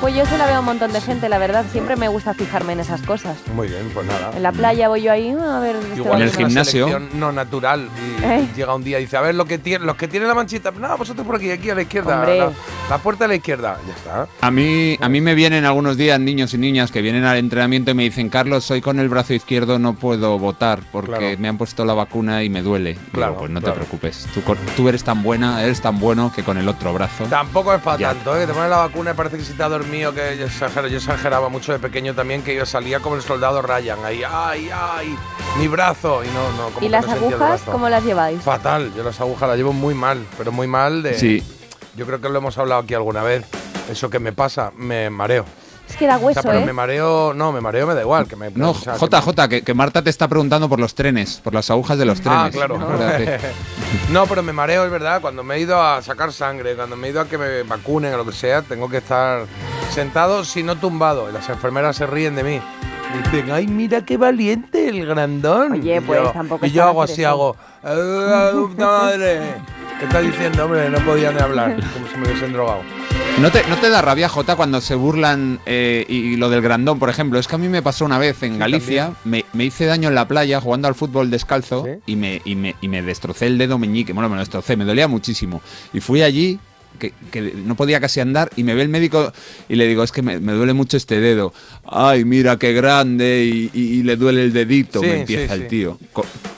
Pues 0.00 0.14
yo 0.14 0.26
se 0.26 0.38
la 0.38 0.46
veo 0.46 0.56
a 0.56 0.60
un 0.60 0.66
montón 0.66 0.92
de 0.92 1.00
gente, 1.00 1.28
la 1.28 1.38
verdad. 1.38 1.64
Siempre 1.72 1.96
me 1.96 2.06
gusta 2.08 2.34
fijarme 2.34 2.74
en 2.74 2.80
esas 2.80 3.02
cosas. 3.02 3.36
Muy 3.54 3.66
bien, 3.68 3.90
pues 3.92 4.06
nada. 4.06 4.30
En 4.36 4.42
la 4.42 4.52
playa 4.52 4.88
voy 4.88 5.02
yo 5.02 5.10
ahí 5.12 5.30
a 5.30 5.58
ver. 5.60 5.76
este 5.76 5.96
Igual 5.96 6.22
En 6.22 6.28
el 6.28 6.36
gimnasio. 6.36 7.00
no 7.14 7.32
natural 7.32 7.88
y 8.20 8.24
¿Eh? 8.24 8.46
llega 8.54 8.74
un 8.74 8.84
día 8.84 8.98
y 9.00 9.02
dice, 9.02 9.16
a 9.16 9.20
ver, 9.20 9.34
lo 9.34 9.44
que 9.46 9.58
tiene, 9.58 9.84
los 9.84 9.96
que 9.96 10.06
tienen 10.06 10.28
la 10.28 10.34
manchita, 10.34 10.70
no, 10.70 10.96
vosotros 10.96 11.26
por 11.26 11.36
aquí, 11.36 11.50
aquí 11.50 11.70
a 11.70 11.74
la 11.74 11.82
izquierda, 11.82 12.24
la, 12.26 12.52
la 12.90 12.98
puerta 12.98 13.24
a 13.24 13.28
la 13.28 13.34
izquierda, 13.34 13.78
ya 13.86 13.92
está. 13.94 14.28
A 14.40 14.50
mí, 14.50 14.96
a 15.00 15.08
mí 15.08 15.20
me 15.20 15.34
vienen 15.34 15.64
algunos 15.64 15.96
días 15.96 16.20
niños 16.20 16.54
y 16.54 16.58
niñas 16.58 16.90
que 16.92 17.02
vienen 17.02 17.24
al 17.24 17.38
entrenamiento 17.38 17.90
y 17.90 17.94
me 17.94 18.02
dicen, 18.04 18.28
Carlos, 18.28 18.64
soy 18.64 18.80
con 18.80 19.00
el 19.00 19.08
brazo 19.08 19.34
izquierdo, 19.34 19.78
no 19.80 19.94
puedo 19.94 20.38
votar 20.38 20.80
porque 20.92 21.08
Claro. 21.14 21.23
Me 21.38 21.48
han 21.48 21.58
puesto 21.58 21.84
la 21.84 21.94
vacuna 21.94 22.42
y 22.42 22.48
me 22.48 22.62
duele. 22.62 22.90
Digo, 22.94 23.02
Claro, 23.12 23.36
pues 23.38 23.50
no 23.50 23.60
claro. 23.60 23.74
te 23.74 23.80
preocupes. 23.80 24.26
Tú, 24.34 24.40
tú 24.76 24.88
eres 24.88 25.02
tan 25.04 25.22
buena, 25.22 25.62
eres 25.62 25.80
tan 25.80 25.98
bueno 25.98 26.32
que 26.34 26.42
con 26.42 26.56
el 26.58 26.68
otro 26.68 26.92
brazo. 26.94 27.24
Tampoco 27.24 27.72
es 27.74 27.80
para 27.82 27.98
Ya. 27.98 28.08
tanto, 28.14 28.36
¿eh? 28.36 28.40
que 28.40 28.46
te 28.46 28.52
pones 28.54 28.70
la 28.70 28.78
vacuna 28.78 29.10
y 29.10 29.14
parece 29.14 29.38
que 29.38 29.44
si 29.44 29.52
te 29.54 29.62
ha 29.62 29.68
dormido, 29.68 30.14
que 30.14 30.36
yo, 30.38 30.46
exagero, 30.46 30.88
yo 30.88 30.96
exageraba 30.98 31.48
mucho 31.48 31.72
de 31.72 31.78
pequeño 31.78 32.14
también, 32.14 32.42
que 32.42 32.54
yo 32.54 32.64
salía 32.66 33.00
como 33.00 33.16
el 33.16 33.22
soldado 33.22 33.62
Ryan, 33.62 33.98
ahí, 34.04 34.22
ay, 34.28 34.70
ay, 34.72 35.16
mi 35.58 35.68
brazo, 35.68 36.22
y 36.24 36.28
no, 36.28 36.52
no, 36.56 36.68
como 36.70 36.86
¿Y 36.86 36.88
las 36.88 37.06
no 37.06 37.12
agujas 37.12 37.62
cómo 37.62 37.88
las 37.88 38.04
lleváis? 38.04 38.40
Fatal, 38.42 38.92
yo 38.96 39.02
las 39.04 39.20
agujas 39.20 39.48
las 39.48 39.56
llevo 39.58 39.72
muy 39.72 39.94
mal, 39.94 40.24
pero 40.38 40.52
muy 40.52 40.66
mal 40.66 41.02
de... 41.02 41.14
Sí, 41.18 41.42
Yo 41.96 42.06
creo 42.06 42.20
que 42.20 42.28
lo 42.28 42.38
hemos 42.38 42.58
hablado 42.58 42.80
aquí 42.82 42.94
alguna 42.94 43.22
vez, 43.22 43.44
eso 43.90 44.10
que 44.10 44.18
me 44.18 44.32
pasa, 44.32 44.72
me 44.76 45.10
mareo. 45.10 45.44
Es 45.94 45.98
que 45.98 46.08
da 46.08 46.16
O 46.16 46.22
hueso, 46.22 46.42
sea, 46.42 46.50
pero 46.50 46.64
¿eh? 46.64 46.66
me 46.66 46.72
mareo, 46.72 47.32
no, 47.34 47.52
me 47.52 47.60
mareo 47.60 47.86
me 47.86 47.94
da 47.94 48.00
igual, 48.00 48.26
que 48.26 48.34
me... 48.34 48.50
no, 48.50 48.72
o 48.72 48.74
sea, 48.74 48.94
que 48.94 49.06
JJ, 49.06 49.48
que, 49.48 49.62
que 49.62 49.74
Marta 49.74 50.02
te 50.02 50.10
está 50.10 50.26
preguntando 50.26 50.68
por 50.68 50.80
los 50.80 50.92
trenes, 50.96 51.40
por 51.40 51.54
las 51.54 51.70
agujas 51.70 51.96
de 51.96 52.04
los 52.04 52.20
trenes. 52.20 52.40
Ah, 52.46 52.50
claro. 52.50 52.78
No, 54.10 54.26
pero 54.26 54.42
me 54.42 54.52
mareo, 54.52 54.84
es 54.84 54.90
verdad. 54.90 55.20
Cuando 55.20 55.44
me 55.44 55.54
he 55.54 55.60
ido 55.60 55.80
a 55.80 56.02
sacar 56.02 56.32
sangre, 56.32 56.74
cuando 56.74 56.96
me 56.96 57.06
he 57.06 57.10
ido 57.10 57.20
a 57.20 57.28
que 57.28 57.38
me 57.38 57.62
vacunen 57.62 58.12
o 58.14 58.16
lo 58.16 58.26
que 58.26 58.32
sea, 58.32 58.62
tengo 58.62 58.88
que 58.88 58.96
estar 58.96 59.46
sentado, 59.92 60.44
si 60.44 60.64
no 60.64 60.74
tumbado. 60.76 61.30
Y 61.30 61.32
las 61.32 61.48
enfermeras 61.48 61.94
se 61.94 62.06
ríen 62.06 62.34
de 62.34 62.42
mí. 62.42 62.60
Dicen, 63.22 63.50
ay, 63.50 63.66
mira 63.66 64.04
qué 64.04 64.16
valiente 64.16 64.88
el 64.88 65.06
grandón. 65.06 65.72
Oye, 65.72 65.96
Y 65.96 66.00
pues, 66.00 66.20
yo- 66.22 66.30
tampoco 66.32 66.66
Y 66.66 66.70
yo 66.72 66.84
hago 66.84 67.02
así, 67.02 67.22
hago, 67.24 67.56
"Ah, 67.82 68.50
puta 68.52 68.86
madre. 68.86 69.40
¿Qué 69.98 70.06
está 70.06 70.20
diciendo, 70.20 70.64
hombre? 70.64 70.90
No 70.90 70.98
podía 70.98 71.30
ni 71.30 71.38
hablar, 71.40 71.76
como 71.94 72.06
si 72.08 72.16
me 72.18 72.26
hubiesen 72.26 72.52
drogado. 72.52 72.80
¿No 73.40 73.50
te, 73.50 73.64
¿No 73.68 73.76
te 73.76 73.88
da 73.90 74.00
rabia, 74.02 74.28
Jota, 74.28 74.56
cuando 74.56 74.80
se 74.80 74.94
burlan 74.94 75.60
eh, 75.66 76.04
y, 76.08 76.16
y 76.16 76.36
lo 76.36 76.50
del 76.50 76.62
grandón, 76.62 76.98
por 76.98 77.10
ejemplo? 77.10 77.38
Es 77.38 77.46
que 77.48 77.54
a 77.54 77.58
mí 77.58 77.68
me 77.68 77.82
pasó 77.82 78.04
una 78.04 78.18
vez 78.18 78.42
en 78.42 78.54
Sí, 78.54 78.58
Galicia, 78.58 79.12
me, 79.24 79.44
me 79.52 79.64
hice 79.64 79.86
daño 79.86 80.08
en 80.08 80.14
la 80.14 80.26
playa 80.28 80.60
jugando 80.60 80.86
al 80.88 80.94
fútbol 80.94 81.30
descalzo 81.30 81.84
¿Sí? 81.84 82.00
y, 82.06 82.16
me, 82.16 82.42
y, 82.44 82.54
me, 82.56 82.74
y 82.80 82.88
me 82.88 83.02
destrocé 83.02 83.46
el 83.46 83.58
dedo 83.58 83.78
meñique. 83.78 84.12
Bueno, 84.12 84.28
me 84.28 84.36
lo 84.36 84.40
destrocé, 84.40 84.76
me 84.76 84.84
dolía 84.84 85.08
muchísimo. 85.08 85.60
Y 85.92 86.00
fui 86.00 86.22
allí, 86.22 86.58
que, 86.98 87.12
que 87.30 87.40
no 87.64 87.74
podía 87.76 88.00
casi 88.00 88.20
andar, 88.20 88.50
y 88.56 88.62
me 88.64 88.74
ve 88.74 88.82
el 88.82 88.88
médico 88.88 89.32
y 89.68 89.76
le 89.76 89.86
digo, 89.86 90.02
es 90.02 90.12
que 90.12 90.22
me, 90.22 90.38
me 90.40 90.52
duele 90.52 90.72
mucho 90.72 90.96
este 90.96 91.20
dedo. 91.20 91.52
Ay, 91.84 92.24
mira 92.24 92.58
qué 92.58 92.72
grande, 92.72 93.44
y, 93.44 93.70
y- 93.72 93.98
y 93.98 94.02
le 94.02 94.16
duele 94.16 94.42
el 94.44 94.52
dedito, 94.52 95.00
Sí, 95.00 95.06
me 95.06 95.20
empieza 95.20 95.54
sí, 95.56 95.62
el 95.62 95.68
tío. 95.68 95.98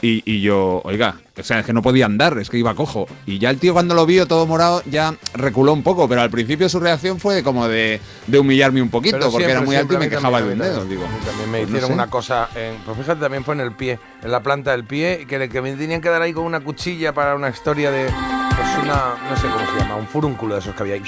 Y, 0.03 0.23
y 0.31 0.41
yo, 0.41 0.81
oiga, 0.85 1.21
o 1.39 1.43
sea, 1.43 1.61
es 1.61 1.67
que 1.67 1.73
no 1.73 1.83
podía 1.83 2.07
andar, 2.07 2.39
es 2.39 2.49
que 2.49 2.59
iba 2.59 2.75
cojo. 2.75 3.07
Y 3.27 3.39
ya 3.39 3.51
el 3.51 3.59
tío 3.59 3.73
cuando 3.73 3.95
lo 3.95 4.07
vio 4.07 4.27
todo 4.27 4.47
morado 4.47 4.83
ya 4.87 5.15
reculó 5.35 5.73
un 5.73 5.83
poco, 5.83 6.09
pero 6.09 6.23
al 6.23 6.31
principio 6.31 6.69
su 6.69 6.81
reacción 6.81 7.21
fue 7.21 7.43
como 7.43 7.69
de, 7.69 8.01
de 8.27 8.39
humillarme 8.39 8.81
un 8.81 8.89
poquito, 8.89 9.19
Pero 9.19 9.31
porque 9.31 9.45
era 9.45 9.55
siempre, 9.55 9.67
muy 9.67 9.77
alto 9.77 9.95
y 9.95 9.99
me 9.99 10.09
quejaba 10.09 10.41
de 10.41 10.53
un 10.53 10.59
también, 10.59 10.75
dedo. 10.75 10.85
Digo, 10.87 11.05
también, 11.25 11.51
me 11.51 11.59
pues 11.59 11.71
no 11.71 11.77
hicieron 11.77 11.89
sé. 11.89 11.95
una 11.95 12.07
cosa, 12.09 12.49
en, 12.55 12.77
pues 12.85 12.97
fíjate, 12.97 13.21
también 13.21 13.45
fue 13.45 13.55
en 13.55 13.61
el 13.61 13.73
pie, 13.73 13.99
en 14.23 14.31
la 14.31 14.43
planta 14.43 14.71
del 14.71 14.85
pie, 14.85 15.27
que, 15.29 15.49
que 15.49 15.63
me 15.63 15.73
tenían 15.75 16.01
que 16.01 16.09
dar 16.09 16.23
ahí 16.23 16.33
con 16.33 16.45
una 16.45 16.61
cuchilla 16.61 17.13
para 17.13 17.35
una 17.35 17.51
historia 17.51 17.91
de, 17.91 18.07
pues 18.07 18.69
una, 18.83 19.15
no 19.29 19.37
sé 19.37 19.49
cómo 19.49 19.67
se 19.73 19.79
llama, 19.79 19.97
un 19.97 20.07
furúnculo 20.07 20.55
de 20.55 20.61
esos 20.61 20.75
que 20.75 20.83
había 20.83 20.95
ahí. 20.95 21.03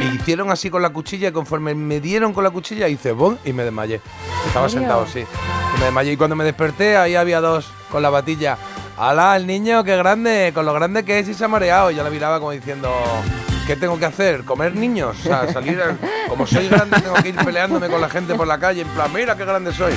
Y 0.00 0.16
hicieron 0.16 0.50
así 0.50 0.70
con 0.70 0.82
la 0.82 0.90
cuchilla 0.90 1.28
y 1.28 1.32
conforme 1.32 1.74
me 1.74 2.00
dieron 2.00 2.32
con 2.32 2.42
la 2.42 2.50
cuchilla 2.50 2.88
hice 2.88 3.12
bom 3.12 3.36
y 3.44 3.52
me 3.52 3.62
desmayé. 3.62 4.00
Estaba 4.46 4.68
sentado, 4.68 5.06
sí. 5.06 5.20
Y 5.20 5.78
me 5.78 5.84
desmayé 5.84 6.12
y 6.12 6.16
cuando 6.16 6.34
me 6.34 6.44
desperté 6.44 6.96
ahí 6.96 7.14
había 7.14 7.40
dos 7.40 7.70
con 7.90 8.02
la 8.02 8.10
batilla. 8.10 8.58
¡Hala, 8.96 9.36
el 9.36 9.46
niño, 9.46 9.82
qué 9.84 9.96
grande! 9.96 10.52
Con 10.54 10.66
lo 10.66 10.72
grande 10.74 11.04
que 11.04 11.18
es 11.18 11.28
y 11.28 11.34
se 11.34 11.44
ha 11.44 11.48
mareado. 11.48 11.90
Y 11.90 11.96
yo 11.96 12.04
la 12.04 12.10
miraba 12.10 12.38
como 12.38 12.50
diciendo, 12.52 12.92
¿qué 13.66 13.74
tengo 13.76 13.98
que 13.98 14.04
hacer? 14.06 14.44
¿Comer 14.44 14.74
niños? 14.74 15.16
O 15.20 15.22
sea, 15.22 15.50
salir, 15.52 15.80
a- 15.80 15.96
como 16.28 16.46
soy 16.46 16.68
grande 16.68 17.00
tengo 17.00 17.14
que 17.14 17.30
ir 17.30 17.36
peleándome 17.36 17.88
con 17.88 18.00
la 18.00 18.08
gente 18.08 18.34
por 18.34 18.46
la 18.46 18.58
calle 18.58 18.82
en 18.82 18.88
plan, 18.88 19.12
mira 19.12 19.36
qué 19.36 19.44
grande 19.44 19.72
soy. 19.72 19.94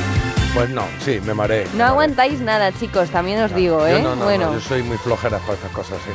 Pues 0.53 0.69
no, 0.69 0.83
sí, 1.03 1.19
me 1.25 1.33
mareé. 1.33 1.65
me 1.65 1.71
No 1.71 1.77
mareé. 1.79 1.85
aguantáis 1.89 2.39
nada, 2.39 2.71
chicos, 2.71 3.09
también 3.09 3.41
os 3.43 3.53
digo, 3.53 3.79
Yo 3.79 3.87
¿eh? 3.97 4.01
no, 4.01 4.11
no, 4.11 4.15
no, 4.15 4.23
bueno, 4.23 4.53
yo 4.53 4.61
soy 4.61 4.81
muy 4.83 4.97
flojera 4.97 5.37
para 5.39 5.53
estas 5.53 5.71
cosas, 5.71 5.97
sí. 6.05 6.11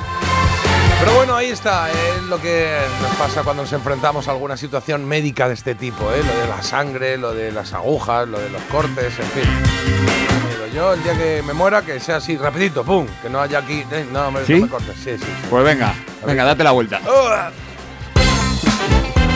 Pero 1.00 1.14
bueno, 1.14 1.36
ahí 1.36 1.50
está, 1.50 1.88
es 1.90 2.22
lo 2.24 2.40
que 2.40 2.78
nos 3.02 3.10
pasa 3.16 3.42
cuando 3.42 3.62
nos 3.62 3.72
enfrentamos 3.74 4.28
a 4.28 4.30
alguna 4.32 4.56
situación 4.56 5.06
médica 5.06 5.46
de 5.48 5.54
este 5.54 5.74
tipo, 5.74 6.10
¿eh? 6.12 6.22
lo 6.26 6.40
de 6.40 6.48
la 6.48 6.62
sangre, 6.62 7.18
lo 7.18 7.34
de 7.34 7.52
las 7.52 7.72
agujas, 7.74 8.26
lo 8.28 8.38
de 8.38 8.48
los 8.50 8.62
cortes, 8.64 9.12
en 9.18 9.26
fin. 9.26 10.39
Yo 10.74 10.92
el 10.94 11.02
día 11.02 11.16
que 11.18 11.42
me 11.42 11.52
muera, 11.52 11.82
que 11.82 11.98
sea 11.98 12.16
así, 12.16 12.36
rapidito, 12.36 12.84
pum, 12.84 13.04
que 13.22 13.28
no 13.28 13.40
haya 13.40 13.58
aquí, 13.58 13.84
eh, 13.90 14.06
no, 14.12 14.30
me, 14.30 14.44
¿Sí? 14.44 14.54
no 14.54 14.66
me 14.66 14.68
cortes, 14.68 14.96
sí, 14.96 15.18
sí. 15.18 15.24
sí. 15.24 15.46
Pues 15.50 15.64
venga, 15.64 15.92
venga, 16.24 16.44
date 16.44 16.62
la 16.62 16.70
vuelta. 16.70 17.00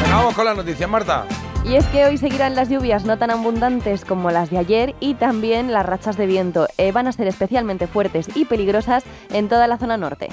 Venga, 0.03 0.17
vamos 0.17 0.35
con 0.35 0.45
las 0.45 0.57
noticias, 0.57 0.89
Marta. 0.89 1.25
Y 1.65 1.75
es 1.75 1.85
que 1.87 2.05
hoy 2.05 2.19
seguirán 2.19 2.55
las 2.55 2.69
lluvias 2.69 3.05
no 3.05 3.19
tan 3.19 3.31
abundantes 3.31 4.05
como 4.05 4.31
las 4.31 4.51
de 4.51 4.59
ayer 4.59 4.95
y 5.01 5.15
también 5.15 5.73
las 5.73 5.85
rachas 5.85 6.17
de 6.17 6.27
viento. 6.27 6.69
Eh, 6.79 6.93
van 6.93 7.09
a 7.09 7.13
ser 7.13 7.27
especialmente 7.27 7.87
fuertes 7.89 8.29
y 8.37 8.45
peligrosas 8.45 9.03
en 9.33 9.49
toda 9.49 9.67
la 9.67 9.79
zona 9.79 9.97
norte. 9.97 10.29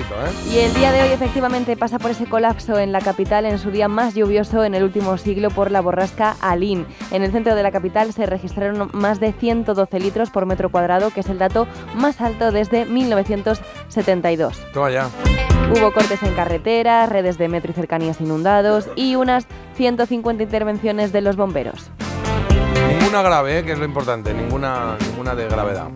¿Eh? 0.00 0.52
Y 0.52 0.58
el 0.58 0.74
día 0.74 0.92
de 0.92 1.02
hoy 1.02 1.08
efectivamente 1.08 1.76
pasa 1.76 1.98
por 1.98 2.10
ese 2.10 2.26
colapso 2.26 2.78
en 2.78 2.92
la 2.92 3.00
capital 3.00 3.44
en 3.46 3.58
su 3.58 3.70
día 3.70 3.88
más 3.88 4.14
lluvioso 4.14 4.64
en 4.64 4.74
el 4.74 4.82
último 4.82 5.16
siglo 5.18 5.50
por 5.50 5.70
la 5.70 5.80
borrasca 5.80 6.36
Alin. 6.40 6.86
En 7.10 7.22
el 7.22 7.32
centro 7.32 7.54
de 7.54 7.62
la 7.62 7.70
capital 7.70 8.12
se 8.12 8.26
registraron 8.26 8.90
más 8.92 9.20
de 9.20 9.32
112 9.32 10.00
litros 10.00 10.30
por 10.30 10.46
metro 10.46 10.70
cuadrado, 10.70 11.10
que 11.10 11.20
es 11.20 11.28
el 11.28 11.38
dato 11.38 11.66
más 11.94 12.20
alto 12.20 12.50
desde 12.52 12.84
1972. 12.86 14.58
Toma 14.72 14.90
ya. 14.90 15.08
Hubo 15.70 15.92
cortes 15.92 16.22
en 16.22 16.34
carreteras, 16.34 17.08
redes 17.08 17.38
de 17.38 17.48
metro 17.48 17.70
y 17.70 17.74
cercanías 17.74 18.20
inundados 18.20 18.88
y 18.96 19.16
unas 19.16 19.46
150 19.76 20.42
intervenciones 20.42 21.12
de 21.12 21.20
los 21.20 21.36
bomberos. 21.36 21.90
Ninguna 23.14 23.28
grave, 23.28 23.58
¿eh? 23.60 23.64
que 23.64 23.70
es 23.70 23.78
lo 23.78 23.84
importante, 23.84 24.34
ninguna, 24.34 24.96
ninguna 24.98 25.36
de 25.36 25.46
gravedad. 25.46 25.86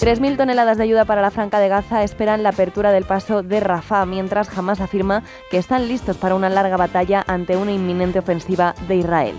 3.000 0.00 0.36
toneladas 0.36 0.76
de 0.76 0.82
ayuda 0.82 1.04
para 1.04 1.22
la 1.22 1.30
Franca 1.30 1.60
de 1.60 1.68
Gaza 1.68 2.02
esperan 2.02 2.42
la 2.42 2.48
apertura 2.48 2.90
del 2.90 3.04
paso 3.04 3.44
de 3.44 3.60
Rafah, 3.60 4.04
mientras 4.04 4.48
Hamas 4.58 4.80
afirma 4.80 5.22
que 5.48 5.58
están 5.58 5.86
listos 5.86 6.16
para 6.16 6.34
una 6.34 6.48
larga 6.48 6.76
batalla 6.76 7.22
ante 7.28 7.56
una 7.56 7.70
inminente 7.70 8.18
ofensiva 8.18 8.74
de 8.88 8.96
Israel. 8.96 9.36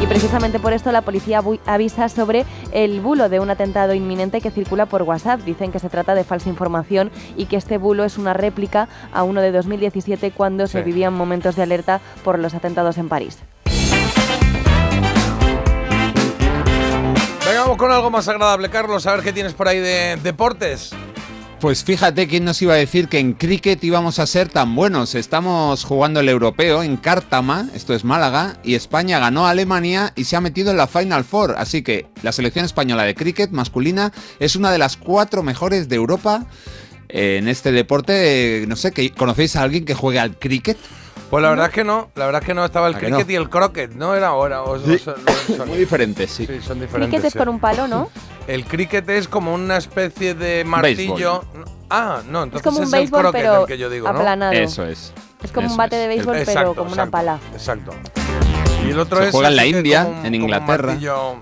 Y 0.00 0.06
precisamente 0.06 0.60
por 0.60 0.72
esto 0.72 0.92
la 0.92 1.02
policía 1.02 1.42
avisa 1.66 2.08
sobre 2.08 2.46
el 2.70 3.00
bulo 3.00 3.28
de 3.28 3.40
un 3.40 3.50
atentado 3.50 3.92
inminente 3.92 4.40
que 4.40 4.52
circula 4.52 4.86
por 4.86 5.02
WhatsApp. 5.02 5.40
Dicen 5.40 5.72
que 5.72 5.80
se 5.80 5.88
trata 5.88 6.14
de 6.14 6.22
falsa 6.22 6.48
información 6.48 7.10
y 7.36 7.46
que 7.46 7.56
este 7.56 7.76
bulo 7.76 8.04
es 8.04 8.18
una 8.18 8.34
réplica 8.34 8.86
a 9.12 9.24
uno 9.24 9.40
de 9.40 9.50
2017 9.50 10.30
cuando 10.30 10.68
se 10.68 10.82
vivían 10.82 11.12
momentos 11.12 11.56
de 11.56 11.64
alerta 11.64 12.00
por 12.22 12.38
los 12.38 12.54
atentados 12.54 12.98
en 12.98 13.08
París. 13.08 13.40
Venga, 17.50 17.62
vamos 17.62 17.78
con 17.78 17.90
algo 17.90 18.12
más 18.12 18.28
agradable, 18.28 18.70
Carlos, 18.70 19.08
a 19.08 19.16
ver 19.16 19.24
qué 19.24 19.32
tienes 19.32 19.54
por 19.54 19.66
ahí 19.66 19.80
de 19.80 20.16
deportes. 20.22 20.90
Pues 21.58 21.82
fíjate 21.82 22.28
quién 22.28 22.44
nos 22.44 22.62
iba 22.62 22.74
a 22.74 22.76
decir 22.76 23.08
que 23.08 23.18
en 23.18 23.32
cricket 23.32 23.82
íbamos 23.82 24.20
a 24.20 24.26
ser 24.28 24.48
tan 24.48 24.76
buenos. 24.76 25.16
Estamos 25.16 25.82
jugando 25.82 26.20
el 26.20 26.28
europeo 26.28 26.84
en 26.84 26.96
Cártama, 26.96 27.68
esto 27.74 27.92
es 27.92 28.04
Málaga, 28.04 28.58
y 28.62 28.76
España 28.76 29.18
ganó 29.18 29.48
a 29.48 29.50
Alemania 29.50 30.12
y 30.14 30.26
se 30.26 30.36
ha 30.36 30.40
metido 30.40 30.70
en 30.70 30.76
la 30.76 30.86
Final 30.86 31.24
Four. 31.24 31.56
Así 31.58 31.82
que 31.82 32.06
la 32.22 32.30
selección 32.30 32.64
española 32.64 33.02
de 33.02 33.16
cricket 33.16 33.50
masculina 33.50 34.12
es 34.38 34.54
una 34.54 34.70
de 34.70 34.78
las 34.78 34.96
cuatro 34.96 35.42
mejores 35.42 35.88
de 35.88 35.96
Europa 35.96 36.46
en 37.08 37.48
este 37.48 37.72
deporte, 37.72 38.64
no 38.68 38.76
sé, 38.76 38.92
¿conocéis 39.16 39.56
a 39.56 39.62
alguien 39.62 39.84
que 39.84 39.94
juegue 39.94 40.20
al 40.20 40.38
cricket? 40.38 40.78
Pues 41.30 41.42
la 41.42 41.50
verdad 41.50 41.66
es 41.66 41.72
que 41.72 41.84
no, 41.84 42.10
la 42.16 42.26
verdad 42.26 42.42
es 42.42 42.46
que 42.46 42.54
no 42.54 42.64
estaba 42.64 42.88
el 42.88 42.96
¿A 42.96 42.98
que 42.98 43.06
cricket 43.06 43.26
no? 43.26 43.32
y 43.32 43.36
el 43.36 43.48
croquet, 43.48 43.92
¿no? 43.94 44.14
Era 44.16 44.28
ahora. 44.28 44.62
o- 44.64 44.72
o 44.72 44.78
Sí. 44.80 44.98
son- 44.98 45.14
no, 45.24 45.56
son- 45.56 45.68
Muy 45.68 45.78
diferentes, 45.78 46.28
sí. 46.30 46.44
sí, 46.46 46.60
son 46.60 46.80
diferentes. 46.80 47.08
Cricket 47.08 47.24
es 47.24 47.32
sí. 47.34 47.38
con 47.38 47.48
un 47.48 47.60
palo, 47.60 47.86
¿no? 47.86 48.10
El 48.48 48.64
cricket 48.64 49.08
es 49.10 49.28
como 49.28 49.54
una 49.54 49.76
especie 49.76 50.34
de 50.34 50.64
martillo. 50.64 51.44
Ah, 51.88 52.20
no, 52.28 52.40
Es 52.40 52.44
entonces 52.44 52.62
como 52.64 52.78
un 52.78 52.84
el 52.84 52.90
béisbol, 52.90 53.20
croquet 53.20 53.40
pero 53.42 53.60
el 53.62 53.66
que 53.66 53.78
yo 53.78 53.88
digo, 53.90 54.12
¿no? 54.12 54.18
aplanado. 54.18 54.52
Eso 54.52 54.84
es. 54.84 55.12
Es 55.42 55.52
como 55.52 55.66
Eso 55.66 55.74
un 55.74 55.78
bate 55.78 55.96
es. 55.96 56.02
de 56.02 56.08
béisbol, 56.08 56.36
El- 56.36 56.44
pero 56.46 56.50
exacto, 56.60 56.74
como 56.74 56.92
una 56.92 57.02
exacto, 57.04 57.10
pala. 57.12 57.38
Exacto. 57.52 57.92
Y 58.86 58.90
el 58.90 58.98
otro 58.98 59.18
Se 59.18 59.26
es 59.26 59.30
juega 59.30 59.48
en 59.48 59.56
la 59.56 59.66
India, 59.66 60.00
un- 60.06 60.14
en 60.14 60.16
como 60.22 60.26
un 60.28 60.34
Inglaterra. 60.34 60.86
martillo 60.88 61.34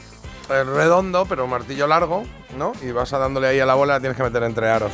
eh, 0.51 0.65
redondo, 0.65 1.27
pero 1.27 1.45
un 1.45 1.51
martillo 1.51 1.87
largo, 1.87 2.25
¿no? 2.57 2.73
Y 2.83 2.91
vas 2.91 3.13
a 3.13 3.19
dándole 3.19 3.49
ahí 3.49 3.61
a 3.61 3.67
la 3.67 3.75
bola, 3.75 3.95
la 3.95 4.01
tienes 4.01 4.17
que 4.17 4.23
meter 4.23 4.43
entre 4.43 4.69
aros. 4.69 4.93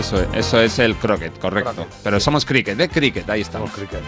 Eso, 0.00 0.16
es- 0.20 0.28
eso 0.32 0.60
es 0.60 0.78
el 0.78 0.96
croquet, 0.96 1.38
correcto. 1.38 1.72
Croquet. 1.74 1.94
Pero 2.02 2.18
somos 2.20 2.44
cricket, 2.44 2.76
de 2.76 2.88
cricket, 2.88 3.28
ahí 3.30 3.42
estamos. 3.42 3.70
Estamos 3.70 3.90
cricket. 3.90 4.04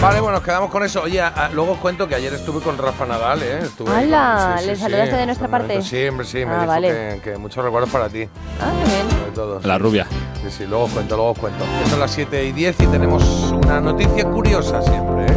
Vale, 0.00 0.20
bueno, 0.20 0.36
nos 0.38 0.42
quedamos 0.44 0.70
con 0.70 0.82
eso. 0.82 1.02
Oye, 1.02 1.20
a- 1.20 1.50
luego 1.52 1.72
os 1.72 1.78
cuento 1.78 2.08
que 2.08 2.14
ayer 2.14 2.32
estuve 2.32 2.60
con 2.62 2.78
Rafa 2.78 3.04
Nadal, 3.04 3.42
¿eh? 3.42 3.58
Estuve 3.62 3.90
ahí 3.94 4.04
¡Hala! 4.06 4.54
con- 4.56 4.66
¿Le 4.66 4.76
saludaste 4.76 5.16
de 5.16 5.26
nuestra 5.26 5.48
parte? 5.48 5.82
Sí, 5.82 6.08
hombre, 6.08 6.26
sí, 6.26 6.38
me 6.38 6.52
Ah, 6.52 6.60
dijo 6.60 6.66
vale. 6.68 6.88
que, 7.22 7.30
que 7.32 7.36
muchos 7.38 7.62
recuerdos 7.62 7.90
para 7.90 8.08
ti, 8.08 8.26
Ah, 8.60 8.72
bien. 8.86 9.10
sobre 9.10 9.30
todo. 9.32 9.60
La 9.62 9.74
sí. 9.76 9.82
rubia. 9.82 10.06
Sí, 10.42 10.50
sí, 10.50 10.66
luego 10.66 10.84
os 10.84 10.90
cuento, 10.92 11.16
luego 11.16 11.30
os 11.32 11.38
cuento. 11.38 11.64
Son 11.90 12.00
las 12.00 12.10
7 12.12 12.44
y 12.44 12.52
10 12.52 12.80
y 12.80 12.86
tenemos 12.86 13.22
una 13.52 13.78
noticia 13.80 14.24
curiosa 14.24 14.80
siempre, 14.80 15.26
¿eh? 15.26 15.36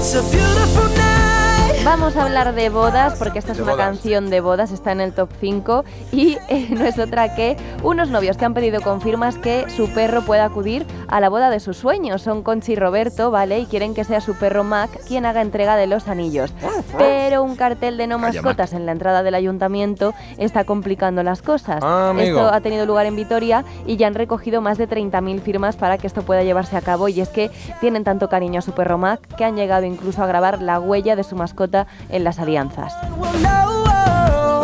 It's 0.00 0.14
a 0.14 0.22
beautiful. 0.22 0.59
Vamos 1.90 2.16
a 2.16 2.22
hablar 2.22 2.54
de 2.54 2.68
bodas 2.68 3.18
porque 3.18 3.40
esta 3.40 3.50
es 3.50 3.58
De 3.58 3.64
una 3.64 3.72
bodas. 3.72 3.86
canción 3.88 4.30
de 4.30 4.40
bodas, 4.40 4.70
está 4.70 4.92
en 4.92 5.00
el 5.00 5.12
top 5.12 5.28
5 5.40 5.84
y 6.12 6.38
eh, 6.48 6.68
no 6.70 6.84
es 6.84 7.00
otra 7.00 7.34
que 7.34 7.56
unos 7.82 8.10
novios 8.10 8.36
que 8.36 8.44
han 8.44 8.54
pedido 8.54 8.80
con 8.80 9.00
firmas 9.00 9.36
que 9.36 9.68
su 9.68 9.92
perro 9.92 10.22
pueda 10.22 10.44
acudir 10.44 10.86
a 11.08 11.18
la 11.18 11.28
boda 11.28 11.50
de 11.50 11.58
sus 11.58 11.78
sueños. 11.78 12.22
Son 12.22 12.44
Conchi 12.44 12.74
y 12.74 12.76
Roberto, 12.76 13.32
¿vale? 13.32 13.58
Y 13.58 13.66
quieren 13.66 13.92
que 13.94 14.04
sea 14.04 14.20
su 14.20 14.38
perro 14.38 14.62
Mac 14.62 14.88
quien 15.08 15.26
haga 15.26 15.42
entrega 15.42 15.74
de 15.74 15.88
los 15.88 16.06
anillos. 16.06 16.54
Pero 16.96 17.42
un 17.42 17.56
cartel 17.56 17.96
de 17.96 18.06
no 18.06 18.20
mascotas 18.20 18.72
en 18.72 18.86
la 18.86 18.92
entrada 18.92 19.24
del 19.24 19.34
ayuntamiento 19.34 20.14
está 20.38 20.62
complicando 20.62 21.24
las 21.24 21.42
cosas. 21.42 21.80
Ah. 21.82 22.14
Esto 22.20 22.52
ha 22.52 22.60
tenido 22.60 22.86
lugar 22.86 23.06
en 23.06 23.16
Vitoria 23.16 23.64
y 23.84 23.96
ya 23.96 24.06
han 24.06 24.14
recogido 24.14 24.60
más 24.60 24.78
de 24.78 24.88
30.000 24.88 25.40
firmas 25.40 25.74
para 25.74 25.98
que 25.98 26.06
esto 26.06 26.22
pueda 26.22 26.44
llevarse 26.44 26.76
a 26.76 26.82
cabo 26.82 27.08
y 27.08 27.20
es 27.20 27.30
que 27.30 27.50
tienen 27.80 28.04
tanto 28.04 28.28
cariño 28.28 28.60
a 28.60 28.62
su 28.62 28.70
perro 28.70 28.96
Mac 28.96 29.20
que 29.36 29.44
han 29.44 29.56
llegado 29.56 29.86
incluso 29.86 30.22
a 30.22 30.28
grabar 30.28 30.62
la 30.62 30.78
huella 30.78 31.16
de 31.16 31.24
su 31.24 31.34
mascota 31.34 31.79
en 32.08 32.24
las 32.24 32.38
alianzas. 32.38 32.94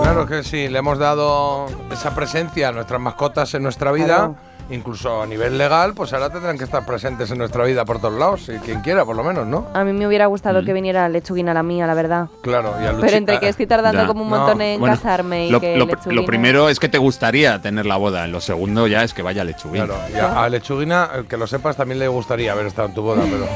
Claro 0.03 0.27
que 0.27 0.43
sí, 0.45 0.69
le 0.69 0.79
hemos 0.79 0.99
dado 0.99 1.67
esa 1.91 2.15
presencia 2.15 2.69
a 2.69 2.73
nuestras 2.73 3.01
mascotas 3.01 3.53
en 3.55 3.63
nuestra 3.63 3.93
vida. 3.93 4.07
Claro. 4.17 4.37
Incluso 4.69 5.23
a 5.23 5.27
nivel 5.27 5.59
legal, 5.59 5.95
pues 5.95 6.13
ahora 6.13 6.29
tendrán 6.29 6.59
que 6.59 6.65
estar 6.65 6.85
presentes 6.85 7.31
en 7.31 7.39
nuestra 7.39 7.63
vida 7.63 7.85
por 7.85 8.01
todos 8.01 8.19
lados, 8.19 8.49
y 8.49 8.59
quien 8.59 8.81
quiera, 8.81 9.05
por 9.05 9.15
lo 9.15 9.23
menos, 9.23 9.47
¿no? 9.47 9.67
A 9.75 9.85
mí 9.85 9.93
me 9.93 10.09
hubiera 10.09 10.27
gustado 10.27 10.65
que 10.65 10.73
viniera 10.73 11.09
Lechuguina 11.09 11.55
la 11.55 11.63
mía, 11.63 11.87
la 11.87 11.95
verdad. 11.95 12.27
Claro, 12.43 12.75
y 12.83 12.85
a 12.85 12.93
Luchi- 12.93 13.01
Pero 13.01 13.17
entre 13.17 13.39
que 13.39 13.49
estoy 13.49 13.69
tardando 13.69 14.01
Ya. 14.03 14.07
como 14.09 14.25
un 14.25 14.31
No, 14.31 14.39
montón 14.39 14.61
en 14.63 14.81
Bueno, 14.81 14.97
casarme 14.97 15.47
y 15.47 15.51
lo, 15.51 15.61
que 15.61 15.77
lo- 15.77 15.87
Lechuguina- 15.87 16.21
lo 16.21 16.27
primero 16.27 16.69
es 16.69 16.81
que 16.81 16.89
te 16.89 16.99
gustaría 16.99 17.63
tener 17.63 17.87
la 17.87 17.97
boda. 17.97 18.27
Lo 18.27 18.41
segundo 18.41 18.89
ya 18.89 19.05
es 19.05 19.15
que 19.15 19.23
vaya 19.23 19.45
lechuguín. 19.45 19.85
Claro, 19.87 20.01
y 20.13 20.19
a, 20.19 20.43
a 20.43 20.49
Lechuguina, 20.49 21.11
que 21.29 21.37
lo 21.37 21.47
sepas, 21.47 21.77
también 21.77 22.01
le 22.01 22.09
gustaría 22.09 22.51
haber 22.51 22.67
estado 22.67 22.89
en 22.89 22.95
tu 22.95 23.03
boda, 23.03 23.23
pero. 23.23 23.47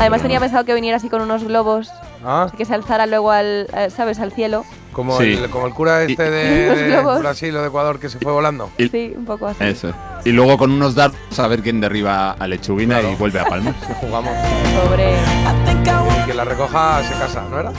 Además 0.00 0.22
tenía 0.22 0.40
pensado 0.40 0.64
que 0.64 0.72
viniera 0.72 0.96
así 0.96 1.10
con 1.10 1.20
unos 1.20 1.44
globos, 1.44 1.90
Ah, 2.24 2.50
que 2.56 2.64
se 2.64 2.74
alzara 2.74 3.06
luego 3.06 3.30
al, 3.30 3.68
eh, 3.74 3.88
¿sabes? 3.94 4.18
Al 4.18 4.32
cielo. 4.32 4.64
como, 4.92 5.18
Sí. 5.18 5.34
el, 5.34 5.50
como 5.50 5.66
el 5.66 5.74
cura 5.74 6.04
Y- 6.04 6.12
este 6.12 6.30
de. 6.30 7.02
Brasil 7.20 7.54
o 7.56 7.60
de 7.60 7.68
Ecuador 7.68 7.98
que 8.00 8.08
se 8.08 8.18
fue 8.18 8.32
volando. 8.32 8.70
Y- 8.78 8.88
Sí, 8.88 9.12
un 9.16 9.26
poco 9.26 9.46
así. 9.46 9.62
Eso. 9.62 9.92
Y 10.24 10.30
luego 10.30 10.56
con 10.56 10.70
unos 10.72 10.94
dardos 10.94 11.38
a 11.38 11.46
ver 11.48 11.62
quién 11.62 11.80
derriba 11.80 12.30
a 12.32 12.46
lechuguina 12.48 12.98
Claro. 13.00 13.12
y 13.12 13.16
vuelve 13.16 13.40
a 13.40 13.44
palmar. 13.44 13.74
Que 13.74 13.94
jugamos. 14.06 14.32
Pobre. 14.84 15.12
Y 15.12 16.24
quien 16.24 16.36
la 16.36 16.44
recoja 16.44 17.02
se 17.02 17.12
casa, 17.14 17.42
¿no 17.50 17.60
era? 17.60 17.72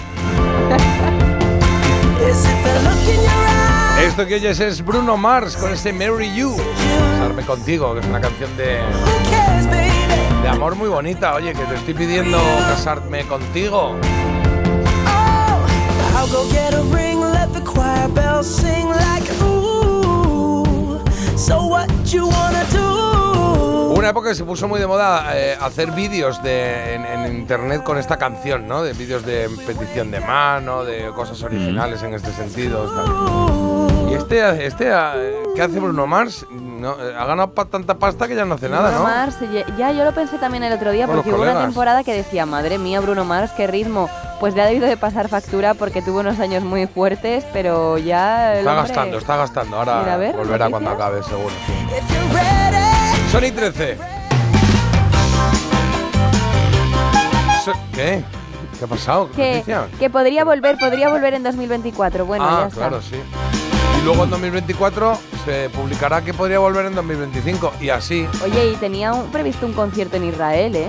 Esto 4.01 4.25
que 4.27 4.35
oyes 4.35 4.59
es 4.59 4.85
Bruno 4.85 5.17
Mars 5.17 5.57
con 5.57 5.73
este 5.73 5.91
Marry 5.91 6.33
You. 6.35 6.55
Casarme 6.55 7.43
contigo, 7.43 7.93
que 7.93 7.99
es 8.01 8.05
una 8.05 8.21
canción 8.21 8.55
de, 8.55 8.79
amor 10.57 10.75
muy 10.75 10.89
bonita. 10.89 11.35
Oye, 11.35 11.53
que 11.53 11.63
te 11.63 11.75
estoy 11.75 11.93
pidiendo 11.93 12.37
casarme 12.67 13.23
contigo. 13.27 13.95
Oh? 22.75 23.93
Una 23.95 24.09
época 24.09 24.29
que 24.29 24.35
se 24.35 24.45
puso 24.45 24.67
muy 24.67 24.79
de 24.79 24.87
moda 24.87 25.37
eh, 25.37 25.55
hacer 25.61 25.91
vídeos 25.91 26.41
de, 26.41 26.95
en, 26.95 27.05
en 27.05 27.37
internet 27.37 27.83
con 27.83 27.99
esta 27.99 28.17
canción, 28.17 28.67
¿no? 28.67 28.81
De 28.81 28.93
vídeos 28.93 29.23
de 29.25 29.49
petición 29.65 30.09
de 30.09 30.21
mano, 30.21 30.83
de 30.83 31.11
cosas 31.15 31.41
originales 31.43 32.01
en 32.01 32.15
este 32.15 32.31
sentido. 32.31 32.91
tal. 32.95 34.11
Y 34.11 34.15
este, 34.15 34.65
este 34.65 34.89
eh, 34.89 35.43
¿qué 35.55 35.61
hace 35.61 35.79
Bruno 35.79 36.07
Mars? 36.07 36.47
No, 36.77 36.91
ha 36.91 37.25
ganado 37.25 37.53
pa- 37.53 37.65
tanta 37.65 37.95
pasta 37.95 38.27
que 38.27 38.35
ya 38.35 38.45
no 38.45 38.55
hace 38.55 38.69
nada, 38.69 38.89
Bruno 38.89 39.03
¿no? 39.03 39.09
Mars, 39.09 39.37
ya, 39.51 39.65
ya 39.77 39.91
yo 39.91 40.03
lo 40.05 40.13
pensé 40.13 40.37
también 40.37 40.63
el 40.63 40.73
otro 40.73 40.91
día 40.91 41.05
Con 41.07 41.15
porque 41.15 41.33
hubo 41.33 41.41
una 41.41 41.59
temporada 41.61 42.03
que 42.03 42.13
decía, 42.13 42.45
madre 42.45 42.77
mía, 42.77 42.99
Bruno 43.01 43.25
Mars, 43.25 43.51
qué 43.57 43.67
ritmo. 43.67 44.09
Pues 44.39 44.53
le 44.53 44.61
ha 44.61 44.65
debido 44.67 44.85
de 44.87 44.97
pasar 44.97 45.29
factura 45.29 45.73
porque 45.73 46.01
tuvo 46.03 46.19
unos 46.19 46.39
años 46.39 46.63
muy 46.63 46.85
fuertes, 46.85 47.43
pero 47.53 47.97
ya 47.97 48.53
Está 48.55 48.69
hombre- 48.71 48.87
gastando, 48.87 49.17
está 49.17 49.35
gastando. 49.37 49.77
Ahora 49.77 50.17
ver, 50.17 50.35
volverá 50.35 50.69
noticias. 50.69 50.69
cuando 50.69 50.89
acabe, 50.91 51.23
seguro. 51.23 51.55
Sony 53.31 53.51
13. 53.55 53.97
So- 57.65 57.73
¿Qué? 57.93 58.23
¿Qué 58.77 58.85
ha 58.85 58.87
pasado? 58.87 59.31
Que, 59.31 59.53
¿Noticia? 59.53 59.87
que 59.97 60.09
podría 60.11 60.43
volver, 60.45 60.77
podría 60.77 61.09
volver 61.09 61.33
en 61.33 61.41
2024. 61.43 62.25
Bueno, 62.27 62.45
ah, 62.47 62.57
ya 62.61 62.67
está. 62.67 62.79
claro, 62.79 63.01
sí. 63.01 63.15
Y 63.99 64.01
luego 64.03 64.23
en 64.23 64.29
2024 64.29 65.17
se 65.45 65.69
publicará 65.69 66.21
que 66.23 66.33
podría 66.33 66.59
volver 66.59 66.85
en 66.85 66.95
2025. 66.95 67.73
Y 67.81 67.89
así, 67.89 68.27
Oye, 68.43 68.71
y 68.71 68.75
tenía 68.75 69.13
un- 69.13 69.31
previsto 69.31 69.65
un 69.65 69.73
concierto 69.73 70.17
en 70.17 70.25
Israel, 70.25 70.75
¿eh? 70.75 70.87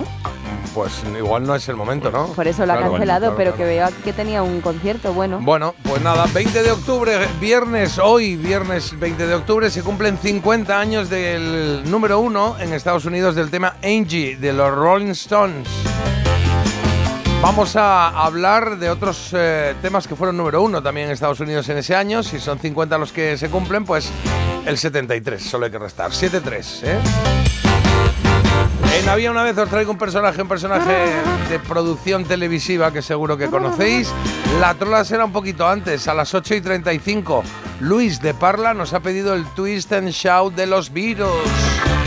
pues 0.75 1.03
igual 1.17 1.43
no 1.47 1.55
es 1.55 1.67
el 1.67 1.75
momento, 1.75 2.11
¿no? 2.11 2.27
Por 2.27 2.47
eso 2.47 2.63
lo 2.65 2.73
ha 2.73 2.77
Claro, 2.77 2.91
cancelado, 2.91 3.19
claro, 3.21 3.35
pero 3.35 3.51
claro. 3.53 3.57
que 3.57 3.63
veo 3.75 3.85
aquí 3.87 3.95
que 4.03 4.13
tenía 4.13 4.43
un 4.43 4.61
concierto 4.61 5.11
bueno. 5.13 5.39
Bueno, 5.41 5.73
pues 5.83 6.01
nada, 6.03 6.25
20 6.31 6.61
de 6.61 6.71
octubre, 6.71 7.17
viernes, 7.41 7.97
hoy, 7.97 8.35
viernes 8.35 8.97
20 8.97 9.25
de 9.25 9.33
octubre, 9.33 9.69
se 9.71 9.81
cumplen 9.81 10.17
50 10.19 10.79
años 10.79 11.09
del 11.09 11.81
número 11.89 12.19
uno 12.19 12.55
en 12.59 12.71
Estados 12.73 13.05
Unidos 13.05 13.33
del 13.35 13.49
tema 13.49 13.75
Angie 13.83 14.37
de 14.37 14.53
los 14.53 14.71
Rolling 14.73 15.09
Stones. 15.11 15.67
Vamos 17.41 17.77
a 17.77 18.09
hablar 18.09 18.77
de 18.77 18.89
otros 18.89 19.29
eh, 19.33 19.73
temas 19.81 20.07
que 20.07 20.15
fueron 20.15 20.35
número 20.35 20.61
uno 20.61 20.83
también 20.83 21.07
en 21.07 21.13
Estados 21.13 21.39
Unidos 21.39 21.69
en 21.69 21.77
ese 21.77 21.95
año. 21.95 22.21
Si 22.21 22.37
son 22.37 22.59
50 22.59 22.97
los 22.97 23.13
que 23.13 23.37
se 23.37 23.49
cumplen, 23.49 23.85
pues 23.85 24.11
el 24.65 24.77
73, 24.77 25.41
solo 25.41 25.65
hay 25.65 25.71
que 25.71 25.79
restar. 25.79 26.11
7-3, 26.11 26.83
¿eh? 26.83 26.99
En 28.99 29.07
Había 29.07 29.31
una 29.31 29.43
vez 29.43 29.57
os 29.57 29.69
traigo 29.69 29.91
un 29.91 29.97
personaje, 29.97 30.41
un 30.41 30.49
personaje 30.49 31.13
de 31.49 31.59
producción 31.59 32.25
televisiva 32.25 32.91
que 32.91 33.01
seguro 33.01 33.37
que 33.37 33.47
conocéis. 33.47 34.11
La 34.59 34.73
trola 34.73 35.05
será 35.05 35.23
un 35.23 35.31
poquito 35.31 35.67
antes, 35.67 36.07
a 36.09 36.13
las 36.13 36.33
8 36.33 36.55
y 36.55 36.61
35. 36.61 37.43
Luis 37.79 38.21
de 38.21 38.33
Parla 38.33 38.73
nos 38.73 38.93
ha 38.93 38.99
pedido 38.99 39.33
el 39.33 39.45
Twist 39.55 39.93
and 39.93 40.09
Shout 40.09 40.55
de 40.55 40.65
los 40.65 40.91
Beatles. 40.91 41.98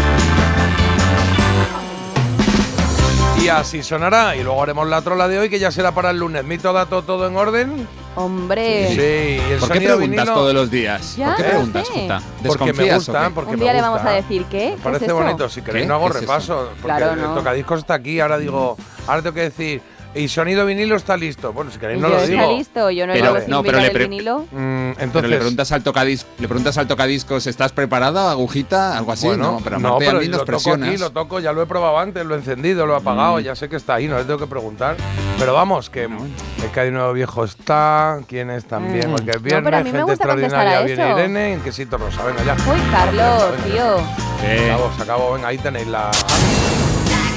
Y 3.42 3.48
así 3.48 3.82
sonará. 3.82 4.36
Y 4.36 4.42
luego 4.44 4.62
haremos 4.62 4.86
la 4.88 5.02
trola 5.02 5.26
de 5.26 5.38
hoy, 5.38 5.48
que 5.50 5.58
ya 5.58 5.72
será 5.72 5.92
para 5.92 6.10
el 6.10 6.18
lunes. 6.18 6.44
Mito, 6.44 6.72
dato, 6.72 7.02
todo 7.02 7.26
en 7.26 7.36
orden. 7.36 7.88
Hombre, 8.14 8.88
Sí, 8.90 9.40
y 9.48 9.52
el 9.54 9.58
¿Por 9.58 9.70
qué 9.72 9.80
preguntas 9.80 10.10
vinilo, 10.10 10.34
todos 10.34 10.54
los 10.54 10.70
días? 10.70 11.16
Ya, 11.16 11.28
¿Por 11.28 11.36
qué 11.36 11.42
no 11.44 11.48
preguntas, 11.48 11.86
sé. 11.88 11.92
Porque 11.94 12.42
me 12.42 12.48
¿Desconfías 12.48 12.92
o 12.92 12.96
gusta, 13.12 13.24
qué? 13.28 13.30
porque 13.34 13.50
un 13.52 13.56
me 13.56 13.62
día 13.64 13.72
le 13.72 13.78
gusta. 13.80 13.90
vamos 13.96 14.06
a 14.06 14.14
decir 14.14 14.44
qué. 14.44 14.58
¿Qué 14.76 14.78
Parece 14.82 15.04
es 15.06 15.10
eso? 15.10 15.18
bonito, 15.20 15.48
si 15.48 15.62
queréis 15.62 15.84
¿Qué? 15.84 15.88
no 15.88 15.94
hago 15.94 16.04
¿Qué 16.04 16.10
es 16.10 16.16
eso? 16.16 16.20
repaso, 16.32 16.68
porque 16.82 16.96
Claro, 16.98 17.12
el 17.14 17.22
no. 17.22 17.34
tocadiscos 17.34 17.78
está 17.80 17.94
aquí, 17.94 18.20
ahora 18.20 18.36
digo, 18.38 18.76
ahora 19.06 19.22
tengo 19.22 19.34
que 19.34 19.40
decir, 19.40 19.82
y 20.14 20.28
sonido 20.28 20.66
vinilo 20.66 20.96
está 20.96 21.16
listo. 21.16 21.52
Bueno, 21.52 21.70
si 21.70 21.78
queréis 21.78 22.00
no 22.00 22.08
Yo 22.08 22.14
lo 22.14 22.20
está 22.22 22.30
digo. 22.42 22.56
listo, 22.58 22.90
yo 22.90 23.06
no 23.06 23.12
he 23.14 23.20
Pero- 23.20 23.38
no, 23.48 23.62
pero 23.62 23.78
le 23.80 23.86
el 23.86 23.98
vinilo. 23.98 24.40
Mm, 24.40 24.46
Pero 24.52 24.94
entonces, 25.00 25.30
le 25.30 25.36
preguntas 25.36 25.72
al 25.72 25.82
tocadiscos, 25.82 26.32
le 26.38 26.48
preguntas 26.48 26.78
al 26.78 26.86
tocadiscos, 26.86 27.46
¿estás 27.46 27.72
preparada, 27.72 28.30
agujita? 28.30 28.96
Algo 28.98 29.12
así, 29.12 29.26
bueno, 29.26 29.52
¿no? 29.52 29.60
Pero 29.64 29.78
no, 29.78 29.98
pero 29.98 30.18
a 30.18 30.20
mí 30.20 30.26
lo 30.26 30.32
nos 30.32 30.40
toco 30.40 30.46
presionas. 30.46 30.88
aquí, 30.88 30.98
lo 30.98 31.10
toco, 31.10 31.40
ya 31.40 31.52
lo 31.52 31.62
he 31.62 31.66
probado 31.66 31.98
antes, 31.98 32.24
lo 32.26 32.34
he 32.34 32.38
encendido, 32.38 32.84
lo 32.86 32.94
he 32.94 32.98
apagado, 32.98 33.38
Mm. 33.38 33.42
ya 33.42 33.54
sé 33.56 33.68
que 33.68 33.76
está 33.76 33.94
ahí, 33.94 34.06
no 34.08 34.18
le 34.18 34.24
tengo 34.24 34.38
que 34.38 34.46
preguntar. 34.46 34.96
Pero 35.38 35.54
vamos, 35.54 35.88
que 35.90 36.04
el 36.04 36.70
que 36.72 36.80
hay 36.80 36.90
nuevo 36.90 37.12
viejo 37.14 37.44
está, 37.44 38.20
quién 38.28 38.50
es 38.50 38.64
también, 38.66 39.08
Mm. 39.10 39.12
porque 39.14 39.30
es 39.30 39.36
No, 39.36 39.42
viernes, 39.42 39.64
pero 39.64 39.76
a 39.76 39.80
mí 39.80 39.84
me 39.84 39.98
gente 39.98 40.02
gusta 40.12 40.12
extraordinaria 40.24 40.78
a 40.78 40.82
viene. 40.82 41.10
Irene, 41.10 41.52
en 41.54 41.60
quesito 41.60 41.96
rosa, 41.98 42.22
venga 42.24 42.44
ya. 42.44 42.54
Uy, 42.70 42.80
Carlos, 42.90 43.52
Venga, 43.52 43.64
tío. 43.64 43.98
Eh, 44.44 44.58
Se 44.58 44.70
acabó, 44.72 44.90
se 44.96 45.02
acabó, 45.02 45.32
venga, 45.34 45.48
ahí 45.48 45.58
tenéis 45.58 45.86
la... 45.86 46.10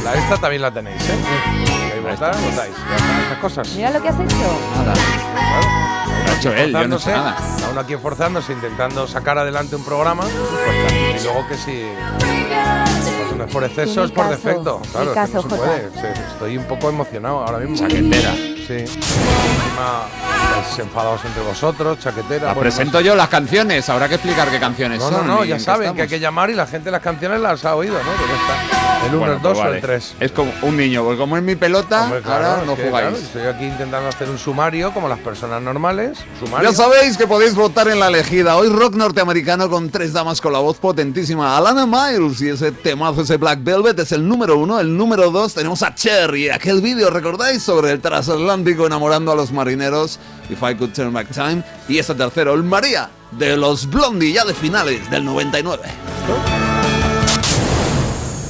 La 0.03 0.13
esta 0.13 0.37
también 0.37 0.61
la 0.61 0.71
tenéis, 0.71 1.01
¿eh? 1.09 1.84
Están 2.13 2.33
estas 2.43 3.37
cosas. 3.41 3.67
Mira 3.75 3.91
lo 3.91 4.01
que 4.01 4.09
has 4.09 4.19
hecho. 4.19 4.59
Nada. 4.75 4.93
Lo 6.25 6.31
ha 6.31 6.35
hecho 6.37 6.53
él, 6.53 6.71
yo 6.71 6.87
no 6.87 6.95
Esforzándose, 6.97 7.11
nada. 7.11 7.35
a 7.65 7.69
uno 7.71 7.79
aquí 7.81 7.93
esforzándose, 7.93 8.53
intentando 8.53 9.07
sacar 9.07 9.37
adelante 9.37 9.75
un 9.75 9.83
programa. 9.83 10.23
Y 11.19 11.23
luego 11.23 11.47
que 11.47 11.55
si 11.57 11.83
pues 13.35 13.39
no 13.39 13.45
es 13.45 13.51
por 13.53 13.63
exceso, 13.63 14.03
es 14.03 14.11
por 14.11 14.25
caso, 14.29 14.35
defecto. 14.35 14.81
Claro, 14.91 15.03
es 15.05 15.09
que 15.09 15.13
caso, 15.15 15.33
no 15.33 15.41
se 15.41 15.55
puede. 15.55 15.89
Estoy 16.31 16.57
un 16.57 16.63
poco 16.65 16.89
emocionado 16.89 17.39
ahora 17.45 17.57
mismo. 17.59 17.75
Chaquetera. 17.87 18.33
Sí. 18.35 18.73
Encima, 18.73 20.07
estáis 20.59 20.79
enfadados 20.79 21.23
entre 21.25 21.43
vosotros, 21.43 21.99
chaquetera. 21.99 22.47
Bueno, 22.47 22.61
presento 22.61 22.99
yo 23.01 23.15
las 23.15 23.29
canciones, 23.29 23.87
habrá 23.89 24.07
que 24.09 24.15
explicar 24.15 24.49
qué 24.49 24.59
canciones 24.59 24.99
No, 24.99 25.11
no, 25.11 25.17
son. 25.17 25.27
no, 25.27 25.45
y 25.45 25.49
ya 25.49 25.59
saben 25.59 25.93
que 25.93 26.03
hay 26.03 26.07
que 26.07 26.19
llamar 26.19 26.49
y 26.49 26.53
la 26.55 26.65
gente 26.65 26.89
las 26.89 27.01
canciones 27.01 27.39
las 27.41 27.63
ha 27.65 27.75
oído, 27.75 27.93
¿no? 27.93 28.11
Pues 28.17 28.31
está. 28.31 29.05
El 29.05 29.11
1, 29.11 29.19
Bueno, 29.19 29.33
el 29.35 29.41
2 29.41 29.53
pues 29.57 29.67
o 29.67 29.73
el 29.73 29.81
3. 29.81 30.15
Es 30.19 30.31
como 30.31 30.51
un 30.63 30.77
niño, 30.77 31.03
porque 31.03 31.19
como 31.19 31.37
es 31.37 31.43
mi 31.43 31.55
pelota, 31.55 32.05
Hombre, 32.05 32.21
claro, 32.21 32.45
ahora 32.45 32.61
es 32.61 32.67
no 32.67 32.75
que, 32.75 32.85
jugáis. 32.85 33.07
claro, 33.09 33.23
estoy 33.23 33.43
aquí 33.43 33.65
intentando 33.65 34.09
hacer 34.09 34.29
un 34.29 34.39
sumario 34.39 34.91
como 34.93 35.07
las 35.07 35.19
personas 35.19 35.61
normales. 35.61 36.17
Sumario. 36.39 36.69
Ya 36.71 36.75
sabéis 36.75 37.17
que 37.17 37.27
podéis 37.27 37.53
votar 37.53 37.87
en 37.89 37.99
la 37.99 38.07
elegida. 38.07 38.55
Hoy 38.55 38.69
rock 38.69 38.95
norteamericano 38.95 39.69
con 39.69 39.89
tres 39.91 40.13
damas 40.13 40.41
con 40.41 40.53
la 40.53 40.59
voz 40.59 40.77
potentísima. 40.77 41.55
Alana 41.55 41.85
Miles 41.85 42.41
y 42.41 42.49
ese 42.49 42.71
temazo, 42.71 43.24
Black 43.33 43.63
Velvet 43.63 43.97
es 43.99 44.11
el 44.11 44.27
número 44.27 44.57
uno. 44.57 44.79
El 44.79 44.95
número 44.95 45.31
dos 45.31 45.53
tenemos 45.53 45.81
a 45.83 45.93
Cherry. 45.95 46.49
Aquel 46.49 46.81
vídeo, 46.81 47.09
¿recordáis? 47.09 47.63
Sobre 47.63 47.91
el 47.91 47.99
transatlántico 47.99 48.85
enamorando 48.85 49.31
a 49.31 49.35
los 49.35 49.51
marineros. 49.51 50.19
If 50.49 50.61
I 50.61 50.75
Could 50.75 50.91
Turn 50.93 51.11
Back 51.11 51.31
Time. 51.31 51.63
Y 51.89 51.97
ese 51.97 52.13
tercero, 52.13 52.53
el 52.53 52.63
María 52.63 53.09
de 53.31 53.57
los 53.57 53.89
Blondie, 53.89 54.31
ya 54.31 54.45
de 54.45 54.53
finales 54.53 55.09
del 55.09 55.25
99. 55.25 56.74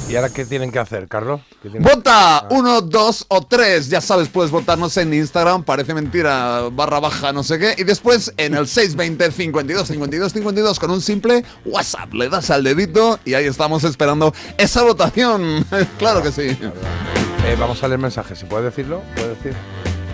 ¿Y 0.07 0.15
ahora 0.15 0.29
qué 0.29 0.45
tienen 0.45 0.71
que 0.71 0.77
hacer, 0.77 1.07
Carlos? 1.07 1.41
¿Qué 1.63 1.69
tienen- 1.69 1.81
Vota 1.81 2.45
uno, 2.51 2.81
dos 2.81 3.25
o 3.27 3.41
tres. 3.41 3.89
Ya 3.89 4.01
sabes, 4.01 4.29
puedes 4.29 4.51
votarnos 4.51 4.95
en 4.97 5.11
Instagram, 5.13 5.63
parece 5.63 5.95
mentira, 5.95 6.61
barra 6.71 6.99
baja, 6.99 7.33
no 7.33 7.41
sé 7.43 7.57
qué. 7.57 7.73
Y 7.79 7.83
después 7.85 8.31
en 8.37 8.53
el 8.53 8.67
620 8.67 9.31
52 9.31 9.87
52 9.87 10.31
52 10.31 10.79
con 10.79 10.91
un 10.91 11.01
simple 11.01 11.43
WhatsApp. 11.65 12.13
Le 12.13 12.29
das 12.29 12.51
al 12.51 12.63
dedito 12.63 13.19
y 13.25 13.33
ahí 13.33 13.45
estamos 13.45 13.83
esperando 13.83 14.31
esa 14.59 14.83
votación. 14.83 15.65
claro 15.97 16.21
que 16.21 16.31
sí. 16.31 16.43
Eh, 17.45 17.55
vamos 17.59 17.81
a 17.83 17.87
leer 17.87 17.99
mensajes, 17.99 18.37
si 18.37 18.45
puedes 18.45 18.65
decirlo, 18.65 19.01
puedes 19.15 19.37
decir. 19.37 19.53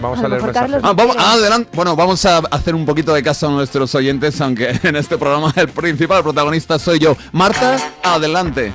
Vamos 0.01 0.19
A 0.19 0.27
leer 0.29 0.41
mensajes. 0.41 0.77
Ah, 0.83 0.93
vamos, 0.93 1.15
adelante. 1.17 1.69
Bueno, 1.73 1.95
vamos 1.97 2.25
a 2.25 2.37
hacer 2.37 2.73
un 2.75 2.85
poquito 2.85 3.13
de 3.13 3.21
caso 3.21 3.47
a 3.47 3.51
nuestros 3.51 3.93
oyentes, 3.93 4.39
aunque 4.39 4.79
en 4.83 4.95
este 4.95 5.17
programa 5.17 5.53
el 5.57 5.67
principal 5.67 6.23
protagonista 6.23 6.79
soy 6.79 6.97
yo. 6.99 7.17
Marta, 7.33 7.77
adelante. 8.01 8.71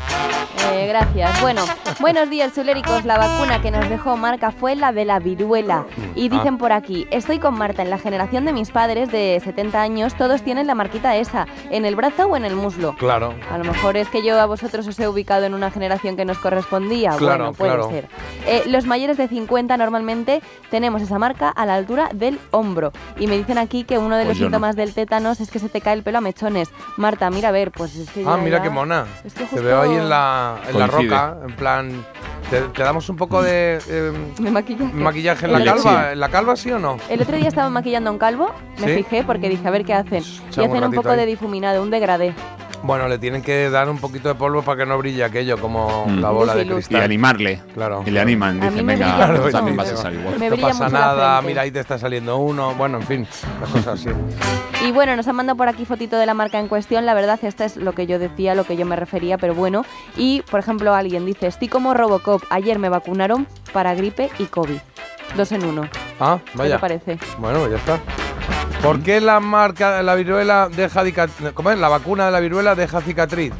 Gracias. 0.86 1.40
Bueno, 1.40 1.62
buenos 2.00 2.30
días, 2.30 2.52
Zuléricos. 2.52 3.04
La 3.04 3.18
vacuna 3.18 3.60
que 3.60 3.70
nos 3.70 3.88
dejó 3.88 4.16
Marca 4.16 4.50
fue 4.50 4.76
la 4.76 4.92
de 4.92 5.04
la 5.04 5.18
viruela. 5.18 5.84
Y 6.14 6.28
dicen 6.28 6.58
por 6.58 6.72
aquí, 6.72 7.06
estoy 7.10 7.38
con 7.38 7.54
Marta. 7.58 7.82
En 7.82 7.90
la 7.90 7.98
generación 7.98 8.44
de 8.44 8.52
mis 8.52 8.70
padres 8.70 9.10
de 9.10 9.40
70 9.42 9.80
años, 9.80 10.14
todos 10.16 10.42
tienen 10.42 10.66
la 10.66 10.74
marquita 10.74 11.16
esa, 11.16 11.46
en 11.70 11.84
el 11.84 11.96
brazo 11.96 12.26
o 12.26 12.36
en 12.36 12.44
el 12.44 12.54
muslo. 12.56 12.94
Claro. 12.96 13.34
A 13.50 13.58
lo 13.58 13.64
mejor 13.64 13.96
es 13.96 14.08
que 14.08 14.22
yo 14.24 14.40
a 14.40 14.46
vosotros 14.46 14.86
os 14.86 14.98
he 15.00 15.08
ubicado 15.08 15.44
en 15.44 15.54
una 15.54 15.70
generación 15.70 16.16
que 16.16 16.24
nos 16.24 16.38
correspondía. 16.38 17.10
Claro, 17.16 17.44
bueno, 17.44 17.52
puede 17.52 17.70
claro. 17.74 17.90
ser. 17.90 18.08
Eh, 18.46 18.62
los 18.66 18.86
mayores 18.86 19.16
de 19.16 19.28
50 19.28 19.76
normalmente 19.76 20.42
tenemos 20.70 21.02
esa 21.02 21.18
marca 21.18 21.48
a 21.50 21.66
la 21.66 21.74
altura 21.74 22.08
del 22.14 22.38
hombro. 22.52 22.92
Y 23.18 23.26
me 23.26 23.36
dicen 23.36 23.58
aquí 23.58 23.84
que 23.84 23.98
uno 23.98 24.16
de 24.16 24.24
Pues 24.24 24.36
los 24.36 24.38
yo 24.38 24.44
no. 24.44 24.48
síntomas 24.48 24.76
del 24.76 24.94
tétanos 24.94 25.40
es 25.40 25.50
que 25.50 25.58
se 25.58 25.68
te 25.68 25.80
cae 25.80 25.94
el 25.94 26.02
pelo 26.02 26.18
a 26.18 26.20
mechones. 26.20 26.70
Marta, 26.96 27.28
mira 27.30 27.48
a 27.48 27.52
ver, 27.52 27.72
pues 27.72 27.96
es 27.96 28.10
que 28.10 28.20
Ah, 28.26 28.36
ya- 28.36 28.42
mira 28.42 28.56
ya- 28.58 28.62
qué 28.62 28.70
mona. 28.70 29.04
Es 29.24 29.34
que 29.34 29.40
Te 29.40 29.46
justo 29.50 29.64
veo 29.64 29.80
ahí 29.82 29.94
en 29.94 30.08
la, 30.08 30.56
en 30.68 30.75
la 30.78 30.86
roca, 30.86 31.36
en 31.46 31.56
plan. 31.56 32.04
Te, 32.50 32.60
te 32.60 32.82
damos 32.84 33.08
un 33.08 33.16
poco 33.16 33.42
de 33.42 33.80
eh, 33.88 34.12
Me 34.40 34.52
maquillaje. 34.52 34.94
maquillaje 34.94 35.46
en 35.46 35.52
la 35.52 35.64
calva. 35.64 36.12
¿En 36.12 36.20
la 36.20 36.28
calva 36.28 36.54
sí 36.56 36.70
o 36.70 36.78
no? 36.78 36.96
El 37.08 37.20
otro 37.20 37.36
día 37.36 37.48
estaba 37.48 37.68
maquillando 37.70 38.10
a 38.10 38.12
un 38.12 38.18
calvo, 38.20 38.52
me 38.78 38.86
¿Sí? 38.86 39.02
fijé 39.02 39.24
porque 39.24 39.48
dije 39.48 39.66
a 39.66 39.70
ver 39.72 39.84
qué 39.84 39.94
hacen. 39.94 40.22
Echamos 40.22 40.56
Y 40.56 40.60
hacen 40.60 40.84
un 40.84 40.92
poco 40.92 41.10
ahí. 41.10 41.16
de 41.18 41.26
difuminado, 41.26 41.82
un 41.82 41.90
degradé. 41.90 42.34
Bueno, 42.86 43.08
le 43.08 43.18
tienen 43.18 43.42
que 43.42 43.68
dar 43.68 43.88
un 43.88 43.98
poquito 43.98 44.28
de 44.28 44.34
polvo 44.36 44.62
para 44.62 44.78
que 44.78 44.86
no 44.86 44.96
brille 44.98 45.24
aquello 45.24 45.58
como 45.58 46.06
Mm. 46.06 46.20
la 46.20 46.30
bola 46.30 46.54
de 46.54 46.64
Luz 46.64 46.70
y 46.70 46.88
cristal. 46.88 47.02
animarle. 47.02 47.60
Claro. 47.74 48.02
Y 48.06 48.10
le 48.10 48.20
animan. 48.20 48.62
A 48.62 48.66
Dicen, 48.70 48.74
mí 48.76 48.82
me 48.84 48.94
venga, 48.94 49.26
mucho. 49.26 49.50
también 49.50 49.76
vas 49.76 49.88
a 49.88 49.90
Claro. 49.90 50.02
salir 50.02 50.20
igual. 50.20 50.38
Me 50.38 50.50
no 50.50 50.56
pasa 50.56 50.88
nada, 50.88 51.42
mira, 51.42 51.62
ahí 51.62 51.70
te 51.72 51.80
está 51.80 51.98
saliendo 51.98 52.36
uno. 52.36 52.74
Bueno, 52.74 52.98
en 52.98 53.02
fin, 53.02 53.26
las 53.60 53.70
cosas 53.70 54.00
así. 54.00 54.08
Y 54.86 54.92
bueno, 54.92 55.16
nos 55.16 55.26
han 55.26 55.34
mandado 55.34 55.56
por 55.56 55.68
aquí 55.68 55.84
fotito 55.84 56.16
de 56.16 56.26
la 56.26 56.34
marca 56.34 56.60
en 56.60 56.68
cuestión. 56.68 57.06
La 57.06 57.14
verdad, 57.14 57.38
esta 57.42 57.64
es 57.64 57.76
lo 57.76 57.92
que 57.92 58.06
yo 58.06 58.18
decía, 58.20 58.54
lo 58.54 58.62
que 58.64 58.76
yo 58.76 58.86
me 58.86 58.94
refería, 58.94 59.36
pero 59.36 59.54
bueno. 59.54 59.84
Y, 60.16 60.42
por 60.50 60.60
ejemplo, 60.60 60.94
alguien 60.94 61.26
dice, 61.26 61.48
estoy 61.48 61.66
como 61.68 61.92
Robocop. 61.92 62.42
Ayer 62.50 62.78
me 62.78 62.88
vacunaron 62.88 63.46
para 63.72 63.94
gripe 63.94 64.30
y 64.38 64.44
COVID. 64.44 64.78
Dos 65.36 65.50
en 65.50 65.64
uno. 65.64 65.88
Ah, 66.20 66.38
¿Qué 66.52 66.58
vaya. 66.58 66.76
te 66.76 66.80
parece? 66.80 67.18
Bueno, 67.38 67.58
pues 67.60 67.72
ya 67.72 67.76
está. 67.78 67.98
¿Por 68.82 69.00
qué 69.00 69.20
la 69.20 69.40
marca 69.40 69.96
de 69.96 70.02
la 70.02 70.14
viruela 70.14 70.68
deja 70.68 71.04
cicatriz? 71.04 71.52
¿Cómo 71.54 71.70
es? 71.70 71.78
La 71.78 71.88
vacuna 71.88 72.26
de 72.26 72.32
la 72.32 72.40
viruela 72.40 72.74
deja 72.74 73.00
cicatriz. 73.00 73.52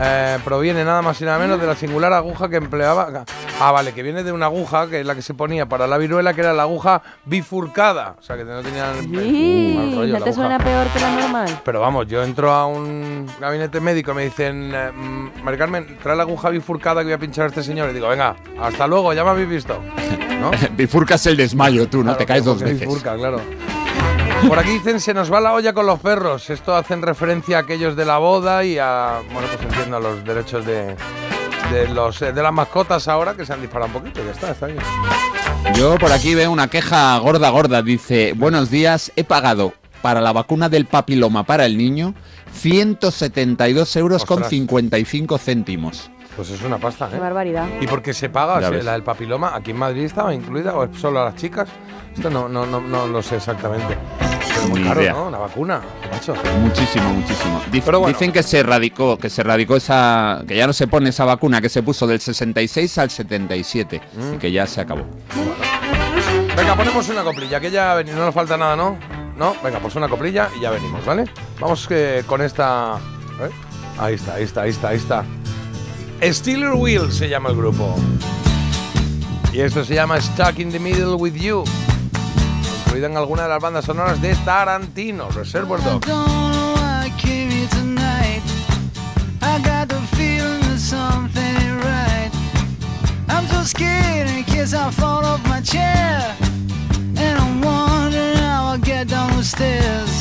Eh, 0.00 0.38
proviene 0.44 0.84
nada 0.84 1.02
más 1.02 1.20
y 1.20 1.24
nada 1.24 1.38
menos 1.38 1.60
de 1.60 1.66
la 1.66 1.74
singular 1.74 2.12
aguja 2.12 2.48
que 2.48 2.56
empleaba. 2.56 3.24
Ah, 3.60 3.72
vale, 3.72 3.92
que 3.92 4.02
viene 4.02 4.24
de 4.24 4.32
una 4.32 4.46
aguja 4.46 4.88
que 4.88 5.00
es 5.00 5.06
la 5.06 5.14
que 5.14 5.22
se 5.22 5.34
ponía 5.34 5.66
para 5.66 5.86
la 5.86 5.98
viruela, 5.98 6.32
que 6.34 6.40
era 6.40 6.52
la 6.52 6.62
aguja 6.62 7.02
bifurcada. 7.24 8.16
O 8.18 8.22
sea, 8.22 8.36
que 8.36 8.44
no 8.44 8.60
tenían. 8.62 9.00
Sí, 9.00 9.74
mal 9.76 9.96
rollo 9.96 10.12
¿no 10.14 10.18
la 10.18 10.24
te 10.24 10.32
suena 10.32 10.58
peor 10.58 10.86
que 10.88 11.00
la 11.00 11.10
normal? 11.10 11.60
Pero 11.64 11.80
vamos, 11.80 12.06
yo 12.08 12.22
entro 12.22 12.52
a 12.52 12.66
un 12.66 13.28
gabinete 13.40 13.80
médico 13.80 14.12
y 14.12 14.14
me 14.14 14.24
dicen, 14.24 14.72
eh, 14.74 14.90
mm, 14.92 15.42
Mari 15.44 15.58
Carmen, 15.58 15.98
trae 16.02 16.16
la 16.16 16.22
aguja 16.22 16.48
bifurcada 16.50 17.02
que 17.02 17.06
voy 17.06 17.12
a 17.14 17.18
pinchar 17.18 17.44
a 17.44 17.48
este 17.48 17.62
señor. 17.62 17.90
Y 17.90 17.94
digo, 17.94 18.08
venga, 18.08 18.34
hasta 18.60 18.86
luego, 18.86 19.12
ya 19.12 19.22
me 19.24 19.30
habéis 19.30 19.48
visto. 19.48 19.78
¿No? 20.40 20.50
Bifurcas 20.76 21.24
el 21.26 21.36
desmayo 21.36 21.86
tú, 21.88 21.98
¿no? 21.98 22.04
Claro, 22.04 22.18
Te 22.18 22.26
caes 22.26 22.44
dos 22.44 22.60
veces. 22.60 22.80
bifurca, 22.80 23.14
claro. 23.14 23.40
Por 24.48 24.58
aquí 24.58 24.70
dicen, 24.70 25.00
se 25.00 25.14
nos 25.14 25.32
va 25.32 25.40
la 25.40 25.52
olla 25.52 25.72
con 25.72 25.86
los 25.86 26.00
perros. 26.00 26.50
Esto 26.50 26.74
hacen 26.74 27.02
referencia 27.02 27.58
a 27.58 27.60
aquellos 27.60 27.96
de 27.96 28.04
la 28.04 28.18
boda 28.18 28.64
y 28.64 28.78
a, 28.78 29.20
bueno, 29.32 29.48
pues 29.48 29.62
entiendo, 29.62 29.96
a 29.96 30.00
los 30.00 30.24
derechos 30.24 30.66
de, 30.66 30.96
de, 31.70 31.88
los, 31.88 32.20
eh, 32.22 32.32
de 32.32 32.42
las 32.42 32.52
mascotas 32.52 33.08
ahora 33.08 33.34
que 33.34 33.46
se 33.46 33.52
han 33.52 33.60
disparado 33.60 33.86
un 33.86 34.02
poquito. 34.02 34.24
Ya 34.24 34.32
está, 34.32 34.50
está 34.50 34.66
bien. 34.66 34.80
Yo 35.74 35.96
por 35.98 36.12
aquí 36.12 36.34
veo 36.34 36.50
una 36.50 36.68
queja 36.68 37.16
gorda, 37.18 37.50
gorda. 37.50 37.82
Dice, 37.82 38.34
buenos 38.36 38.70
días, 38.70 39.12
he 39.16 39.24
pagado 39.24 39.74
para 40.02 40.20
la 40.20 40.32
vacuna 40.32 40.68
del 40.68 40.86
papiloma 40.86 41.44
para 41.44 41.64
el 41.64 41.78
niño 41.78 42.14
172 42.52 43.96
euros 43.96 44.24
con 44.24 44.38
Ostras. 44.38 44.50
55 44.50 45.38
céntimos. 45.38 46.10
Pues 46.36 46.48
es 46.50 46.62
una 46.62 46.78
pasta, 46.78 47.08
Qué 47.08 47.16
¿eh? 47.16 47.20
barbaridad. 47.20 47.66
¿Y 47.80 47.86
por 47.86 48.00
qué 48.02 48.14
se 48.14 48.30
paga? 48.30 48.58
Ya 48.60 48.68
¿Se- 48.68 48.74
ves. 48.76 48.84
¿La 48.84 48.92
del 48.92 49.02
papiloma 49.02 49.54
aquí 49.54 49.72
en 49.72 49.76
Madrid 49.78 50.04
estaba 50.04 50.32
incluida 50.34 50.74
o 50.74 50.84
es 50.84 50.98
solo 50.98 51.20
a 51.20 51.26
las 51.26 51.36
chicas? 51.36 51.68
Esto 52.14 52.30
no, 52.30 52.48
no, 52.48 52.64
no, 52.66 52.80
no 52.80 53.06
lo 53.06 53.22
sé 53.22 53.36
exactamente. 53.36 53.96
Pero 54.18 54.68
muy 54.68 54.80
Ni 54.80 54.88
caro, 54.88 55.00
idea. 55.02 55.12
¿no? 55.12 55.30
La 55.30 55.38
vacuna, 55.38 55.80
macho. 56.10 56.34
Muchísimo, 56.60 57.08
muchísimo. 57.10 57.60
Dif- 57.70 57.82
Pero 57.84 58.00
bueno. 58.00 58.16
Dicen 58.16 58.32
que 58.32 58.42
se 58.42 58.58
erradicó, 58.60 59.18
que 59.18 59.28
se 59.30 59.42
erradicó 59.42 59.76
esa, 59.76 60.42
que 60.48 60.56
ya 60.56 60.66
no 60.66 60.72
se 60.72 60.86
pone 60.86 61.10
esa 61.10 61.24
vacuna 61.24 61.60
que 61.60 61.68
se 61.68 61.82
puso 61.82 62.06
del 62.06 62.20
66 62.20 62.98
al 62.98 63.10
77 63.10 64.00
Mm. 64.14 64.34
y 64.34 64.38
que 64.38 64.50
ya 64.52 64.66
se 64.66 64.80
acabó. 64.80 65.04
Venga, 66.56 66.76
ponemos 66.76 67.08
una 67.08 67.22
coplilla, 67.24 67.60
que 67.60 67.70
ya 67.70 67.94
veni- 67.94 68.10
no 68.12 68.24
nos 68.26 68.34
falta 68.34 68.56
nada, 68.56 68.76
¿no? 68.76 68.96
No, 69.36 69.54
venga, 69.62 69.78
pues 69.80 69.94
una 69.96 70.08
coplilla 70.08 70.48
y 70.56 70.60
ya 70.60 70.70
venimos, 70.70 71.04
¿vale? 71.04 71.24
Vamos 71.60 71.86
eh, 71.90 72.22
con 72.26 72.40
esta... 72.42 72.96
¿eh? 73.40 73.50
Ahí 73.98 74.14
está, 74.14 74.34
ahí 74.34 74.42
está, 74.44 74.62
ahí 74.62 74.70
está, 74.70 74.88
ahí 74.88 74.96
está. 74.96 75.24
Steeler 76.22 76.74
Wheel 76.74 77.10
se 77.10 77.28
llama 77.28 77.50
el 77.50 77.56
grupo. 77.56 77.96
Y 79.52 79.60
esto 79.60 79.84
se 79.84 79.94
llama 79.94 80.20
Stuck 80.20 80.58
in 80.58 80.70
the 80.70 80.78
Middle 80.78 81.16
with 81.16 81.34
You. 81.34 81.64
Incluida 82.84 83.08
en 83.08 83.16
alguna 83.16 83.42
de 83.42 83.48
las 83.48 83.60
bandas 83.60 83.84
sonoras 83.84 84.20
de 84.22 84.34
Tarantino, 84.36 85.28
Reservoir 85.30 85.82
Dogs. 85.82 86.08
scared 93.64 94.28
in 94.28 94.42
case 94.44 94.74
I 94.74 94.90
fall 94.90 95.24
off 95.24 95.42
my 95.48 95.60
chair. 95.60 96.36
And 97.16 97.38
I'm 97.38 97.60
wondering 97.60 98.36
how 98.36 98.72
I'll 98.72 98.78
get 98.78 99.08
down 99.08 99.36
the 99.36 99.44
stairs. 99.44 100.12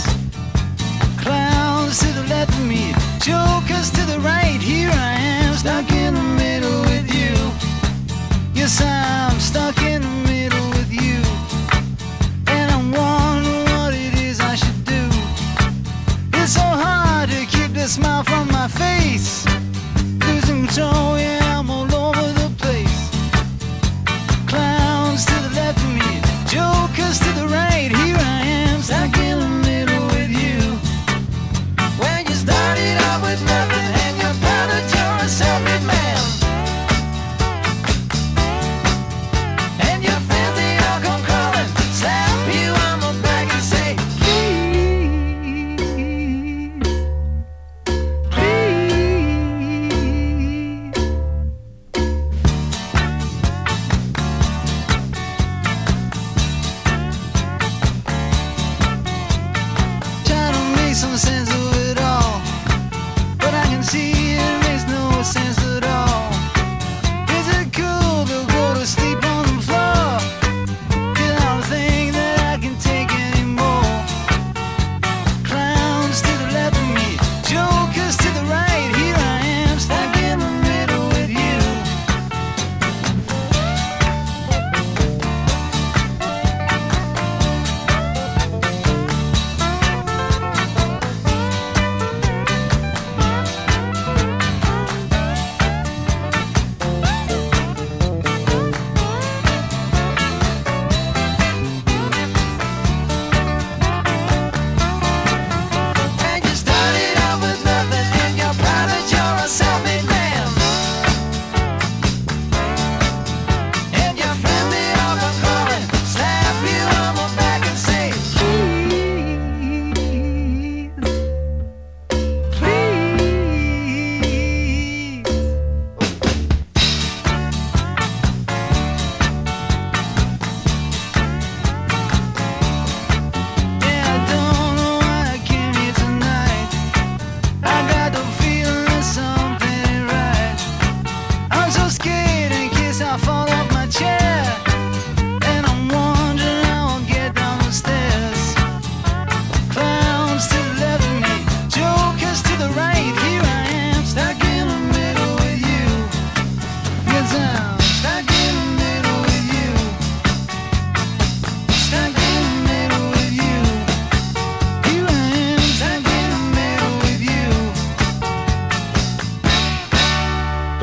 Clowns 1.18 2.00
to 2.00 2.08
the 2.20 2.26
left 2.30 2.54
of 2.54 2.66
me, 2.66 2.94
jokers 3.22 3.92
to 3.92 4.02
the 4.06 4.20
right. 4.20 4.60
Here 4.60 4.90
I 4.90 5.14
am, 5.14 5.54
stuck 5.54 5.92
in 5.92 6.16
the 6.16 6.24
middle 6.24 6.82
with 6.82 7.08
you. 7.14 7.34
Yes, 8.54 8.82
I'm 8.82 9.40
stuck 9.40 9.80
in 9.84 10.02
the 10.02 10.16
middle 10.28 10.70
with 10.70 10.92
you. 10.92 11.22
And 12.48 12.72
I'm 12.72 12.92
wondering 12.92 13.66
what 13.78 13.94
it 13.94 14.16
is 14.16 14.40
I 14.40 14.56
should 14.56 14.86
do. 14.86 15.04
It's 16.34 16.54
so 16.54 16.62
hard 16.62 17.30
to 17.30 17.46
keep 17.46 17.74
the 17.74 17.88
smile 17.88 18.24
from 18.24 18.48
my 18.48 18.68
face. 18.68 19.46
Losing 20.26 20.66
control, 20.66 21.16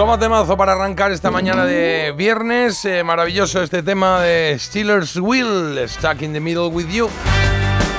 Toma 0.09 0.19
temazo 0.19 0.57
para 0.57 0.73
arrancar 0.73 1.13
esta 1.13 1.31
mañana 1.31 1.67
de 1.67 2.15
viernes. 2.17 2.83
Eh, 2.87 3.05
maravilloso 3.05 3.63
este 3.63 3.83
tema 3.83 4.23
de 4.23 4.57
Steelers 4.59 5.17
Will, 5.17 5.79
Stuck 5.87 6.23
in 6.23 6.33
the 6.33 6.41
Middle 6.41 6.69
with 6.69 6.87
You. 6.89 7.11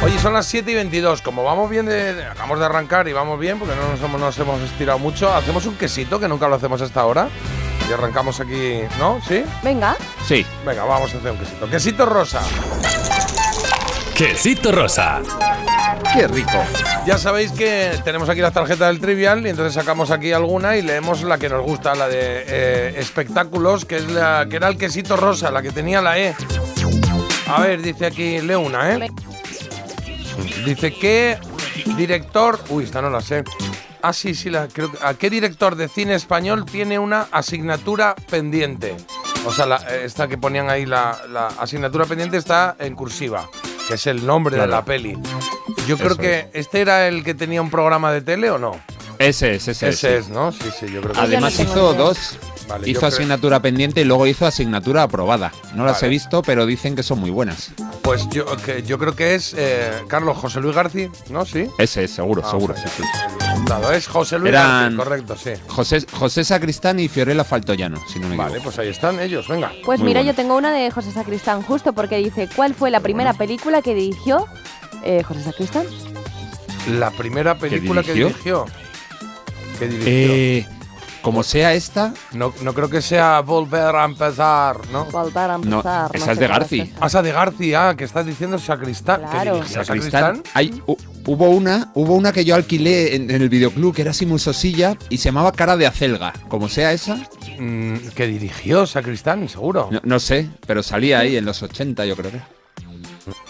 Oye, 0.01 0.17
son 0.17 0.33
las 0.33 0.47
7 0.47 0.71
y 0.71 0.73
22. 0.73 1.21
Como 1.21 1.43
vamos 1.43 1.69
bien, 1.69 1.85
de, 1.85 2.15
de- 2.15 2.25
acabamos 2.25 2.57
de 2.57 2.65
arrancar 2.65 3.07
y 3.07 3.13
vamos 3.13 3.39
bien, 3.39 3.59
porque 3.59 3.75
no 3.75 3.87
nos 3.91 4.01
hemos, 4.01 4.19
nos 4.19 4.39
hemos 4.39 4.59
estirado 4.61 4.97
mucho, 4.97 5.31
hacemos 5.31 5.67
un 5.67 5.75
quesito, 5.75 6.19
que 6.19 6.27
nunca 6.27 6.47
lo 6.47 6.55
hacemos 6.55 6.81
hasta 6.81 6.99
ahora. 6.99 7.29
Y 7.87 7.93
arrancamos 7.93 8.39
aquí, 8.39 8.79
¿no? 8.97 9.19
¿Sí? 9.27 9.43
Venga. 9.61 9.95
Sí. 10.25 10.43
Venga, 10.65 10.85
vamos 10.85 11.13
a 11.13 11.17
hacer 11.19 11.29
un 11.31 11.37
quesito. 11.37 11.69
Quesito 11.69 12.07
rosa. 12.07 12.41
Quesito 14.19 14.73
rosa. 14.73 15.21
Qué 16.13 16.27
rico. 16.27 16.61
Ya 17.05 17.17
sabéis 17.17 17.53
que 17.53 17.97
tenemos 18.03 18.27
aquí 18.27 18.41
la 18.41 18.51
tarjeta 18.51 18.87
del 18.87 18.99
trivial 18.99 19.45
y 19.45 19.49
entonces 19.49 19.73
sacamos 19.73 20.11
aquí 20.11 20.33
alguna 20.33 20.75
y 20.75 20.81
leemos 20.81 21.23
la 21.23 21.37
que 21.37 21.47
nos 21.47 21.63
gusta, 21.63 21.95
la 21.95 22.09
de 22.09 22.43
eh, 22.45 22.93
espectáculos, 22.97 23.85
que 23.85 23.95
es 23.95 24.11
la 24.11 24.45
que 24.49 24.57
era 24.57 24.67
el 24.67 24.77
quesito 24.77 25.15
rosa, 25.15 25.51
la 25.51 25.61
que 25.61 25.71
tenía 25.71 26.01
la 26.01 26.19
E. 26.19 26.35
A 27.47 27.61
ver, 27.61 27.81
dice 27.81 28.07
aquí, 28.07 28.41
leo 28.41 28.59
una, 28.59 28.93
¿eh? 28.93 29.09
Dice 30.65 30.93
que 30.93 31.37
director, 31.95 32.59
uy, 32.67 32.83
esta 32.83 33.01
no 33.01 33.09
la 33.09 33.21
sé. 33.21 33.45
Ah, 34.01 34.11
sí, 34.11 34.35
sí, 34.35 34.49
la, 34.49 34.67
creo 34.67 34.91
¿a 35.01 35.13
qué 35.13 35.29
director 35.29 35.77
de 35.77 35.87
cine 35.87 36.15
español 36.15 36.65
tiene 36.65 36.99
una 36.99 37.29
asignatura 37.31 38.15
pendiente? 38.29 38.97
O 39.45 39.53
sea, 39.53 39.65
eh, 39.89 40.01
esta 40.03 40.27
que 40.27 40.37
ponían 40.37 40.69
ahí, 40.69 40.85
la 40.85 41.11
asignatura 41.57 42.03
pendiente 42.03 42.35
está 42.35 42.75
en 42.79 42.95
cursiva, 42.95 43.49
que 43.89 43.95
es 43.95 44.05
el 44.07 44.23
nombre 44.25 44.55
de 44.55 44.67
la 44.67 44.85
peli. 44.85 45.17
Yo 45.87 45.97
creo 45.97 46.11
Eso 46.11 46.17
que 46.17 46.47
este 46.53 46.79
era 46.79 47.07
el 47.07 47.23
que 47.23 47.33
tenía 47.33 47.59
un 47.59 47.71
programa 47.71 48.11
de 48.13 48.21
tele 48.21 48.51
o 48.51 48.59
no. 48.59 48.79
Ese 49.17 49.55
es, 49.55 49.67
ese, 49.67 49.89
Ese 49.89 50.17
es. 50.17 50.25
es, 50.25 50.29
¿no? 50.29 50.51
Sí, 50.51 50.69
sí, 50.79 50.85
yo 50.91 51.01
creo 51.01 51.13
que 51.13 51.19
Además 51.19 51.59
hizo 51.59 51.93
dos. 51.95 52.37
Vale, 52.69 52.89
hizo 52.89 52.99
creo- 53.01 53.09
asignatura 53.09 53.61
pendiente 53.61 54.01
y 54.01 54.03
luego 54.05 54.27
hizo 54.27 54.45
asignatura 54.45 55.03
aprobada. 55.03 55.51
No 55.73 55.83
las 55.85 55.95
Vale. 55.95 56.07
he 56.07 56.09
visto, 56.09 56.41
pero 56.43 56.65
dicen 56.65 56.95
que 56.95 57.03
son 57.03 57.19
muy 57.19 57.31
buenas. 57.31 57.71
Pues 58.03 58.29
yo, 58.29 58.45
que 58.57 58.83
yo 58.83 58.97
creo 58.99 59.15
que 59.15 59.35
es 59.35 59.53
eh, 59.57 59.91
Carlos 60.07 60.37
José 60.37 60.61
Luis 60.61 60.75
García, 60.75 61.09
¿no? 61.31 61.45
Sí. 61.45 61.67
Ese 61.79 62.03
es, 62.03 62.11
seguro, 62.11 62.41
Vamos 62.43 62.61
seguro. 62.61 62.75
sí, 62.81 62.89
sí. 62.97 63.03
Es 63.93 64.07
José 64.07 64.39
Luis 64.39 64.53
Eran- 64.53 64.95
García, 64.97 64.97
correcto, 64.97 65.35
sí. 65.35 65.51
José, 65.67 66.05
José 66.13 66.43
Sacristán 66.43 66.99
y 66.99 67.07
Fiorella 67.07 67.43
Faltoyano, 67.43 67.99
si 68.07 68.19
no 68.19 68.27
me 68.29 68.35
Vale, 68.37 68.51
equivoco. 68.51 68.65
pues 68.65 68.79
ahí 68.79 68.87
están 68.89 69.19
ellos, 69.19 69.47
venga. 69.47 69.71
Pues 69.83 69.99
Muy 69.99 70.07
mira, 70.09 70.19
bueno. 70.21 70.31
yo 70.31 70.35
tengo 70.35 70.55
una 70.55 70.71
de 70.71 70.91
José 70.91 71.11
Sacristán, 71.11 71.61
justo 71.63 71.93
porque 71.93 72.17
dice, 72.17 72.47
¿cuál 72.55 72.73
fue 72.75 72.91
la 72.91 72.99
primera 72.99 73.33
película 73.33 73.81
que 73.81 73.93
dirigió 73.95 74.45
eh, 75.03 75.23
José 75.23 75.43
Sacristán? 75.43 75.85
La 76.97 77.11
primera 77.11 77.55
película 77.55 78.01
que 78.03 78.13
dirigió. 78.13 78.29
dirigió? 78.29 78.65
¿Qué 79.79 79.87
dirigió? 79.87 80.11
Eh, 80.11 80.67
como 81.21 81.43
sea 81.43 81.73
esta, 81.73 82.13
No, 82.33 82.53
no 82.61 82.73
creo 82.73 82.89
que 82.89 83.01
sea 83.01 83.41
Volver 83.41 83.95
a 83.95 84.05
empezar, 84.05 84.77
¿no? 84.91 85.05
Volver 85.05 85.49
a 85.51 85.57
No, 85.57 85.77
empezar. 85.77 86.11
esa 86.15 86.25
sé 86.25 86.31
es 86.33 86.39
de 86.39 86.47
Garci. 86.47 86.79
esa. 86.81 87.05
Asa 87.05 87.21
de 87.21 87.31
García, 87.31 87.95
que 87.97 88.03
estás 88.05 88.25
diciendo 88.25 88.57
Sacristán. 88.59 89.21
Claro. 89.21 89.53
¿Que 89.53 89.57
dirigió 89.59 89.83
Sacristán, 89.83 90.21
Sacristán? 90.37 90.43
hay, 90.53 90.71
hu- 90.87 90.97
hubo 91.25 91.49
una, 91.49 91.91
hubo 91.95 92.15
una 92.15 92.31
que 92.31 92.45
yo 92.45 92.55
alquilé 92.55 93.15
en, 93.15 93.29
en 93.31 93.41
el 93.41 93.49
videoclub 93.49 93.93
que 93.93 94.01
era 94.03 94.11
así 94.11 94.25
muy 94.25 94.39
sosilla 94.39 94.95
y 95.09 95.17
se 95.17 95.25
llamaba 95.29 95.51
Cara 95.51 95.75
de 95.77 95.87
Acelga. 95.87 96.33
Como 96.47 96.69
sea 96.69 96.91
esa, 96.93 97.17
Mm, 97.59 97.97
que 98.15 98.25
dirigió 98.27 98.85
Sacristán, 98.87 99.49
seguro. 99.49 99.89
no, 99.91 99.99
no 100.03 100.19
sé, 100.19 100.49
pero 100.65 100.81
salía 100.81 101.19
ahí 101.19 101.35
en 101.35 101.43
los 101.45 101.61
80 101.61 102.05
yo 102.05 102.15
creo 102.15 102.31
que. 102.31 102.39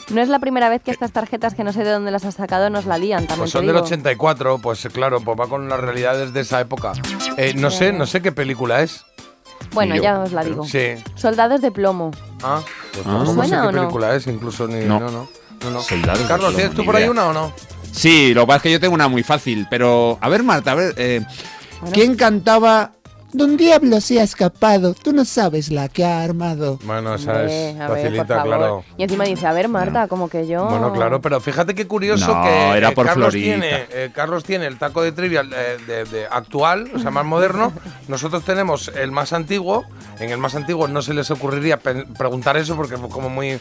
No 0.09 0.21
es 0.21 0.29
la 0.29 0.39
primera 0.39 0.69
vez 0.69 0.81
que 0.81 0.91
estas 0.91 1.11
tarjetas, 1.11 1.53
que 1.53 1.63
no 1.63 1.71
sé 1.71 1.83
de 1.83 1.91
dónde 1.91 2.09
las 2.11 2.25
has 2.25 2.35
sacado, 2.35 2.69
nos 2.69 2.85
la 2.85 2.97
lían, 2.97 3.27
también 3.27 3.39
Pues 3.41 3.51
te 3.51 3.57
son 3.59 3.65
del 3.67 3.75
digo. 3.75 3.85
84, 3.85 4.57
pues 4.59 4.87
claro, 4.91 5.21
pues 5.21 5.39
va 5.39 5.47
con 5.47 5.69
las 5.69 5.79
realidades 5.79 6.33
de 6.33 6.41
esa 6.41 6.59
época. 6.61 6.93
Eh, 7.37 7.53
no 7.55 7.69
sé, 7.69 7.91
no 7.93 8.05
sé 8.07 8.21
qué 8.21 8.31
película 8.31 8.81
es. 8.81 9.05
Bueno, 9.73 9.95
yo, 9.95 10.01
ya 10.01 10.19
os 10.19 10.31
la 10.31 10.43
digo. 10.43 10.65
Sí. 10.65 10.95
Soldados 11.15 11.61
de 11.61 11.71
plomo. 11.71 12.11
Ah, 12.41 12.61
pues 12.93 13.05
Ah. 13.05 13.09
tampoco 13.09 13.25
sé 13.43 13.47
¿Suena 13.49 13.61
qué 13.67 13.71
no? 13.75 13.81
película 13.81 14.15
es, 14.15 14.27
incluso 14.27 14.67
ni. 14.67 14.85
No, 14.85 14.99
No. 14.99 15.11
no. 15.11 15.29
no, 15.63 15.69
no. 15.71 15.81
Soldados 15.81 16.19
de 16.21 16.25
Carlos, 16.25 16.39
plomo, 16.53 16.57
¿tienes 16.57 16.75
tú 16.75 16.85
por 16.85 16.95
ahí 16.95 17.07
una 17.07 17.27
o 17.27 17.33
no? 17.33 17.53
Sí, 17.91 18.33
lo 18.33 18.41
que 18.41 18.47
pasa 18.47 18.57
es 18.57 18.63
que 18.63 18.71
yo 18.71 18.79
tengo 18.79 18.93
una 18.95 19.07
muy 19.07 19.21
fácil, 19.23 19.67
pero 19.69 20.17
a 20.21 20.29
ver 20.29 20.41
Marta, 20.43 20.71
a 20.71 20.75
ver, 20.75 20.93
eh, 20.97 21.21
Bueno. 21.81 21.93
¿quién 21.93 22.15
cantaba 22.15 22.93
Don 23.31 23.57
Diablo 23.57 24.01
se 24.01 24.19
ha 24.19 24.23
escapado, 24.23 24.95
tú 24.95 25.13
no 25.13 25.23
sabes 25.23 25.71
la 25.71 25.87
que 25.87 26.03
ha 26.03 26.23
armado? 26.23 26.79
Bueno, 26.83 27.13
esa 27.13 27.31
Hombre, 27.33 27.69
es 27.69 27.75
a 27.75 27.79
ver, 27.79 27.87
por 27.87 27.97
facilita, 27.97 28.25
favor. 28.25 28.43
claro. 28.47 28.83
Y 28.97 29.03
encima 29.03 29.23
dice, 29.25 29.45
a 29.45 29.53
ver, 29.53 29.67
Marta, 29.69 30.07
como 30.07 30.29
que 30.29 30.47
yo... 30.47 30.65
Bueno, 30.65 30.91
claro, 30.93 31.21
pero 31.21 31.39
fíjate 31.39 31.75
qué 31.75 31.85
curioso 31.87 32.33
No, 32.33 32.43
que 32.43 32.77
era 32.77 32.89
eh, 32.89 32.95
por 32.95 33.05
Carlos, 33.05 33.29
Florita. 33.31 33.45
tiene, 33.61 33.85
eh, 33.91 34.09
Carlos 34.13 34.43
tiene 34.43 34.65
el 34.65 34.77
taco 34.79 35.03
de 35.03 35.11
trivial 35.11 35.51
eh, 35.55 35.77
de, 35.85 36.05
de 36.05 36.25
actual, 36.25 36.89
o 36.95 36.99
sea, 36.99 37.11
más 37.11 37.25
moderno. 37.25 37.71
Nosotros 38.07 38.43
tenemos 38.43 38.87
el 38.95 39.11
más 39.11 39.31
antiguo. 39.31 39.85
En 40.19 40.31
el 40.31 40.37
más 40.39 40.55
antiguo 40.55 40.87
no 40.87 41.01
se 41.03 41.13
les 41.13 41.29
ocurriría 41.29 41.77
pe- 41.77 42.05
preguntar 42.17 42.57
eso 42.57 42.75
porque 42.75 42.97
fue 42.97 43.09
como 43.09 43.29
muy 43.29 43.59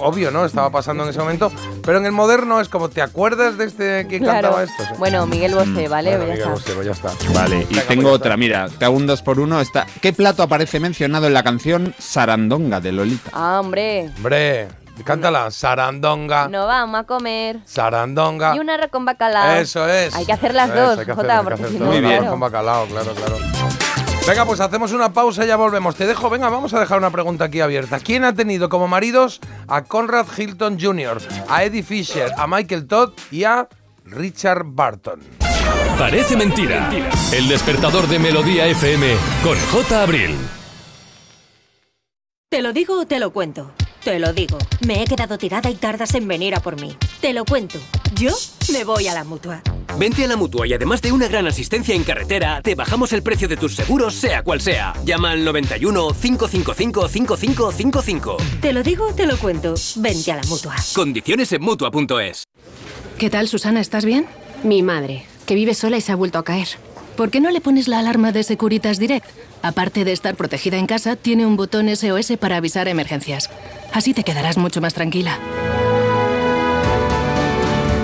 obvio, 0.00 0.30
¿no? 0.30 0.44
Estaba 0.44 0.70
pasando 0.70 1.04
en 1.04 1.10
ese 1.10 1.18
momento. 1.18 1.50
Pero 1.84 1.98
en 1.98 2.06
el 2.06 2.12
moderno 2.12 2.60
es 2.60 2.68
como, 2.68 2.88
¿te 2.88 3.02
acuerdas 3.02 3.56
de 3.58 3.64
este 3.66 4.06
quién 4.08 4.22
Claro. 4.22 4.42
cantaba 4.48 4.62
esto? 4.64 4.82
Sí. 4.84 4.94
Bueno, 4.98 5.26
Miguel 5.26 5.54
Bosé, 5.54 5.88
¿vale? 5.88 6.16
Bueno, 6.16 6.24
Ya 6.24 6.32
Miguel 6.34 6.38
está. 6.38 6.50
Bosé, 6.50 6.72
pues 6.72 6.86
ya 6.86 6.92
está. 6.92 7.12
Vale, 7.32 7.66
y 7.68 7.74
Venga, 7.74 7.82
tengo 7.88 8.02
pues 8.02 8.12
ya 8.12 8.16
otra, 8.16 8.36
mira, 8.36 8.68
te 8.68 8.84
hago 8.84 8.96
un 8.96 9.06
dos 9.06 9.22
por 9.22 9.40
uno. 9.40 9.60
Está, 9.60 9.86
¿Qué 10.00 10.12
plato 10.12 10.42
aparece 10.42 10.80
mencionado 10.80 11.26
en 11.26 11.34
la 11.34 11.42
canción 11.42 11.94
Sarandonga 11.98 12.80
de 12.80 12.92
Lolita? 12.92 13.30
Ah, 13.32 13.60
hombre, 13.60 14.10
Hombre, 14.16 14.68
cántala. 15.04 15.50
Sarandonga. 15.50 16.48
no 16.48 16.66
vamos 16.66 17.00
a 17.00 17.04
comer. 17.04 17.58
Sarandonga. 17.64 18.56
Y 18.56 18.58
un 18.58 18.70
arroz 18.70 18.90
con 18.90 19.04
bacalao. 19.04 19.56
Eso 19.56 19.88
es. 19.88 20.14
Hay 20.14 20.24
que 20.26 20.32
hacer 20.32 20.54
las 20.54 20.70
Eso, 20.70 20.96
dos, 20.96 21.04
que 21.04 21.12
Jota, 21.12 21.38
que 21.38 21.44
porque 21.44 21.64
si 21.68 21.78
no, 21.78 21.86
Muy 21.86 22.00
bien. 22.00 22.12
claro. 22.18 22.30
Con 22.30 22.40
bacalao, 22.40 22.86
claro, 22.86 23.12
claro. 23.14 23.36
Venga, 24.26 24.44
pues 24.44 24.58
hacemos 24.58 24.92
una 24.92 25.12
pausa 25.12 25.44
y 25.44 25.46
ya 25.46 25.56
volvemos. 25.56 25.94
Te 25.94 26.04
dejo, 26.04 26.28
venga, 26.28 26.48
vamos 26.48 26.74
a 26.74 26.80
dejar 26.80 26.98
una 26.98 27.10
pregunta 27.10 27.44
aquí 27.44 27.60
abierta. 27.60 28.00
¿Quién 28.00 28.24
ha 28.24 28.34
tenido 28.34 28.68
como 28.68 28.88
maridos 28.88 29.40
a 29.68 29.84
Conrad 29.84 30.26
Hilton 30.36 30.80
Jr., 30.80 31.18
a 31.48 31.62
Eddie 31.62 31.84
Fisher, 31.84 32.32
a 32.36 32.48
Michael 32.48 32.88
Todd 32.88 33.12
y 33.30 33.44
a 33.44 33.68
Richard 34.04 34.62
Barton? 34.64 35.20
Parece 35.96 36.36
mentira. 36.36 36.90
El 37.32 37.46
despertador 37.48 38.08
de 38.08 38.18
Melodía 38.18 38.66
FM 38.66 39.14
con 39.44 39.56
J. 39.72 40.02
Abril. 40.02 40.36
¿Te 42.48 42.62
lo 42.62 42.72
digo 42.72 43.00
o 43.00 43.06
te 43.06 43.20
lo 43.20 43.32
cuento? 43.32 43.72
Te 44.02 44.18
lo 44.18 44.32
digo. 44.32 44.58
Me 44.86 45.02
he 45.02 45.06
quedado 45.06 45.38
tirada 45.38 45.70
y 45.70 45.74
tardas 45.74 46.14
en 46.14 46.26
venir 46.26 46.54
a 46.56 46.60
por 46.60 46.80
mí. 46.80 46.96
Te 47.20 47.32
lo 47.32 47.44
cuento. 47.44 47.78
Yo 48.14 48.32
me 48.72 48.84
voy 48.84 49.06
a 49.06 49.14
la 49.14 49.24
mutua. 49.24 49.62
Vente 49.98 50.24
a 50.24 50.28
la 50.28 50.36
mutua 50.36 50.66
y 50.66 50.74
además 50.74 51.00
de 51.00 51.10
una 51.10 51.26
gran 51.26 51.46
asistencia 51.46 51.94
en 51.94 52.04
carretera, 52.04 52.60
te 52.62 52.74
bajamos 52.74 53.14
el 53.14 53.22
precio 53.22 53.48
de 53.48 53.56
tus 53.56 53.74
seguros, 53.74 54.14
sea 54.14 54.42
cual 54.42 54.60
sea. 54.60 54.92
Llama 55.04 55.30
al 55.30 55.42
91 55.42 56.08
555 56.20 57.08
5555. 57.08 58.36
Te 58.60 58.74
lo 58.74 58.82
digo 58.82 59.08
o 59.08 59.14
te 59.14 59.26
lo 59.26 59.38
cuento. 59.38 59.74
Vente 59.96 60.32
a 60.32 60.36
la 60.36 60.42
mutua. 60.44 60.74
Condiciones 60.94 61.50
en 61.52 61.62
mutua.es. 61.62 62.44
¿Qué 63.16 63.30
tal, 63.30 63.48
Susana? 63.48 63.80
¿Estás 63.80 64.04
bien? 64.04 64.26
Mi 64.62 64.82
madre, 64.82 65.24
que 65.46 65.54
vive 65.54 65.72
sola 65.72 65.96
y 65.96 66.02
se 66.02 66.12
ha 66.12 66.16
vuelto 66.16 66.38
a 66.38 66.44
caer. 66.44 66.68
¿Por 67.16 67.30
qué 67.30 67.40
no 67.40 67.50
le 67.50 67.62
pones 67.62 67.88
la 67.88 67.98
alarma 67.98 68.32
de 68.32 68.42
Securitas 68.42 68.98
Direct? 68.98 69.26
Aparte 69.62 70.04
de 70.04 70.12
estar 70.12 70.36
protegida 70.36 70.76
en 70.76 70.86
casa, 70.86 71.16
tiene 71.16 71.46
un 71.46 71.56
botón 71.56 71.88
SOS 71.88 72.32
para 72.38 72.58
avisar 72.58 72.88
emergencias. 72.88 73.48
Así 73.94 74.12
te 74.12 74.24
quedarás 74.24 74.58
mucho 74.58 74.82
más 74.82 74.92
tranquila. 74.92 75.38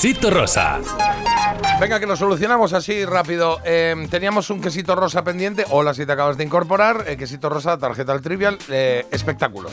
Quesito 0.00 0.30
rosa. 0.30 0.78
Venga, 1.80 1.98
que 1.98 2.06
lo 2.06 2.14
solucionamos 2.14 2.72
así 2.72 3.04
rápido. 3.04 3.58
Eh, 3.64 3.96
teníamos 4.08 4.48
un 4.48 4.60
quesito 4.60 4.94
rosa 4.94 5.24
pendiente. 5.24 5.64
Hola, 5.70 5.92
si 5.92 6.06
te 6.06 6.12
acabas 6.12 6.36
de 6.36 6.44
incorporar. 6.44 7.04
eh, 7.08 7.16
quesito 7.16 7.48
rosa, 7.48 7.76
tarjeta 7.78 8.12
al 8.12 8.20
trivial. 8.22 8.56
eh, 8.68 9.04
espectáculos. 9.10 9.72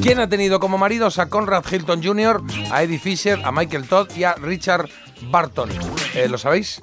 ¿Quién 0.00 0.20
ha 0.20 0.28
tenido 0.28 0.60
como 0.60 0.78
maridos 0.78 1.18
a 1.18 1.28
Conrad 1.28 1.64
Hilton 1.68 2.04
Jr., 2.04 2.40
a 2.70 2.84
Eddie 2.84 3.00
Fisher, 3.00 3.40
a 3.44 3.50
Michael 3.50 3.88
Todd 3.88 4.10
y 4.16 4.22
a 4.22 4.34
Richard 4.34 4.88
Barton? 5.22 5.70
Eh, 6.14 6.28
¿Lo 6.28 6.38
sabéis? 6.38 6.80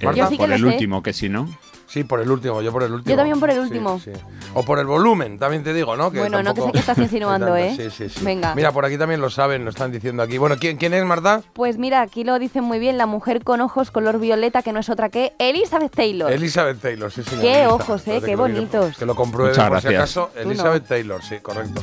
Eh, 0.00 0.08
Yo 0.12 0.26
sí 0.26 0.32
que 0.32 0.36
por 0.38 0.48
lo 0.48 0.54
el 0.56 0.60
sé. 0.60 0.66
último, 0.66 1.04
que 1.04 1.12
si 1.12 1.28
no. 1.28 1.48
Sí, 1.96 2.04
por 2.04 2.20
el 2.20 2.30
último, 2.30 2.60
yo 2.60 2.70
por 2.72 2.82
el 2.82 2.92
último. 2.92 3.10
Yo 3.10 3.16
también 3.16 3.40
por 3.40 3.48
el 3.48 3.56
Sí, 3.56 3.62
último. 3.62 3.98
sí. 3.98 4.10
O 4.52 4.62
por 4.64 4.78
el 4.78 4.84
volumen, 4.84 5.38
también 5.38 5.64
te 5.64 5.72
digo, 5.72 5.96
¿no? 5.96 6.10
Bueno, 6.10 6.42
no, 6.42 6.52
que 6.52 6.60
sé 6.60 6.72
que 6.72 6.78
estás 6.78 6.98
insinuando, 6.98 7.56
¿eh? 7.56 7.72
Sí, 7.74 7.88
sí, 7.90 8.10
sí. 8.10 8.22
Venga. 8.22 8.54
Mira, 8.54 8.70
por 8.70 8.84
aquí 8.84 8.98
también 8.98 9.22
lo 9.22 9.30
saben, 9.30 9.64
lo 9.64 9.70
están 9.70 9.90
diciendo 9.92 10.22
aquí. 10.22 10.36
Bueno, 10.36 10.56
¿quién, 10.60 10.76
quién 10.76 10.92
es, 10.92 11.02
Marta? 11.06 11.40
Pues 11.54 11.78
mira, 11.78 12.02
aquí 12.02 12.22
lo 12.22 12.38
dicen 12.38 12.64
muy 12.64 12.78
bien, 12.78 12.98
la 12.98 13.06
mujer 13.06 13.42
con 13.44 13.62
ojos 13.62 13.90
color 13.90 14.18
violeta, 14.18 14.60
que 14.60 14.74
no 14.74 14.80
es 14.80 14.90
otra 14.90 15.08
que 15.08 15.32
Elizabeth 15.38 15.96
Taylor. 15.96 16.30
Elizabeth 16.30 16.82
Taylor, 16.82 17.10
sí, 17.10 17.22
señor. 17.22 17.42
Qué 17.42 17.66
ojos, 17.66 18.06
¿eh? 18.08 18.20
Qué 18.20 18.26
que 18.26 18.36
lo 18.36 18.42
mire, 18.46 18.56
bonitos. 18.60 18.98
Que 18.98 19.06
lo 19.06 19.14
compruebe 19.14 19.52
Muchas 19.52 19.68
por 19.70 19.80
si 19.80 19.88
gracias. 19.88 20.00
acaso. 20.18 20.30
No. 20.34 20.40
Elizabeth 20.42 20.86
Taylor, 20.86 21.22
sí, 21.22 21.36
correcto. 21.40 21.80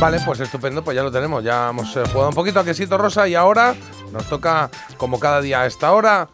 Vale, 0.00 0.18
pues 0.26 0.40
estupendo, 0.40 0.82
pues 0.82 0.96
ya 0.96 1.04
lo 1.04 1.12
tenemos. 1.12 1.44
Ya 1.44 1.68
hemos 1.70 1.94
eh, 1.96 2.02
jugado 2.10 2.30
un 2.30 2.34
poquito 2.34 2.58
a 2.58 2.64
quesito 2.64 2.98
rosa 2.98 3.28
y 3.28 3.36
ahora 3.36 3.76
nos 4.12 4.26
toca, 4.28 4.70
como 4.96 5.20
cada 5.20 5.40
día 5.40 5.60
a 5.60 5.66
esta 5.66 5.92
hora, 5.92 6.26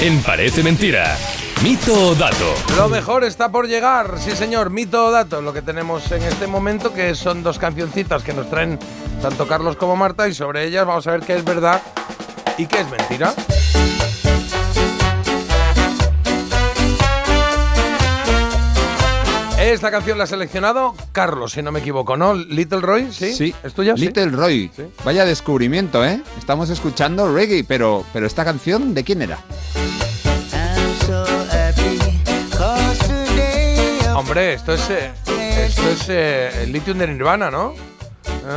En 0.00 0.22
Parece 0.22 0.62
Mentira. 0.62 1.16
Mito 1.62 2.08
o 2.08 2.14
dato. 2.14 2.54
Lo 2.76 2.88
mejor 2.88 3.22
está 3.22 3.50
por 3.50 3.68
llegar, 3.68 4.18
sí 4.18 4.32
señor, 4.32 4.70
mito 4.70 5.06
o 5.06 5.10
dato, 5.12 5.40
lo 5.40 5.52
que 5.52 5.62
tenemos 5.62 6.10
en 6.10 6.22
este 6.22 6.48
momento, 6.48 6.92
que 6.92 7.14
son 7.14 7.44
dos 7.44 7.58
cancioncitas 7.58 8.24
que 8.24 8.32
nos 8.32 8.50
traen 8.50 8.80
tanto 9.20 9.46
Carlos 9.46 9.76
como 9.76 9.94
Marta, 9.94 10.26
y 10.26 10.34
sobre 10.34 10.64
ellas 10.64 10.84
vamos 10.84 11.06
a 11.06 11.12
ver 11.12 11.20
qué 11.20 11.36
es 11.36 11.44
verdad 11.44 11.80
y 12.58 12.66
qué 12.66 12.80
es 12.80 12.90
mentira. 12.90 13.32
Esta 19.62 19.92
canción 19.92 20.18
la 20.18 20.24
ha 20.24 20.26
seleccionado 20.26 20.92
Carlos, 21.12 21.52
si 21.52 21.62
no 21.62 21.70
me 21.70 21.78
equivoco, 21.78 22.16
¿no? 22.16 22.34
Little 22.34 22.80
Roy, 22.80 23.12
¿sí? 23.12 23.32
Sí. 23.32 23.54
¿Es 23.62 23.72
tuya? 23.72 23.94
Sí. 23.96 24.06
Little 24.06 24.30
Roy. 24.30 24.72
Sí. 24.74 24.82
Vaya 25.04 25.24
descubrimiento, 25.24 26.04
¿eh? 26.04 26.20
Estamos 26.36 26.68
escuchando 26.68 27.32
reggae, 27.32 27.62
pero, 27.62 28.04
pero 28.12 28.26
esta 28.26 28.44
canción, 28.44 28.92
¿de 28.92 29.04
quién 29.04 29.22
era? 29.22 29.38
Hombre, 34.16 34.54
esto 34.54 34.72
es, 34.74 34.90
eh, 34.90 35.12
esto 35.64 35.90
es 35.90 36.08
eh, 36.08 36.64
el 36.64 36.72
Lithium 36.72 36.98
de 36.98 37.06
Nirvana, 37.06 37.48
¿no? 37.48 37.74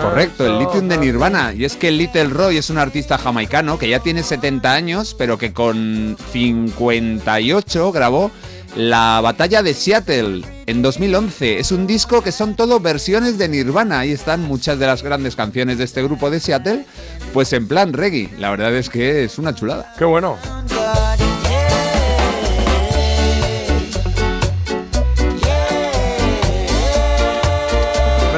Correcto, 0.01 0.43
el 0.43 0.57
Lithium 0.57 0.87
de 0.87 0.97
Nirvana. 0.97 1.53
Y 1.53 1.65
es 1.65 1.75
que 1.75 1.91
Little 1.91 2.29
Roy 2.29 2.57
es 2.57 2.71
un 2.71 2.79
artista 2.79 3.19
jamaicano 3.19 3.77
que 3.77 3.87
ya 3.87 3.99
tiene 3.99 4.23
70 4.23 4.73
años, 4.73 5.15
pero 5.15 5.37
que 5.37 5.53
con 5.53 6.17
58 6.31 7.91
grabó 7.91 8.31
La 8.75 9.21
Batalla 9.21 9.63
de 9.63 9.73
Seattle 9.73 10.41
en 10.65 10.81
2011. 10.81 11.59
Es 11.59 11.71
un 11.71 11.87
disco 11.87 12.21
que 12.21 12.33
son 12.33 12.55
todo 12.55 12.81
versiones 12.81 13.37
de 13.37 13.47
Nirvana. 13.47 13.99
Ahí 13.99 14.11
están 14.11 14.41
muchas 14.41 14.77
de 14.79 14.85
las 14.85 15.01
grandes 15.01 15.37
canciones 15.37 15.77
de 15.77 15.85
este 15.85 16.03
grupo 16.03 16.29
de 16.29 16.41
Seattle, 16.41 16.85
pues 17.33 17.53
en 17.53 17.69
plan 17.69 17.93
reggae. 17.93 18.29
La 18.37 18.49
verdad 18.49 18.75
es 18.75 18.89
que 18.89 19.23
es 19.23 19.39
una 19.39 19.55
chulada. 19.55 19.93
Qué 19.97 20.03
bueno. 20.03 20.37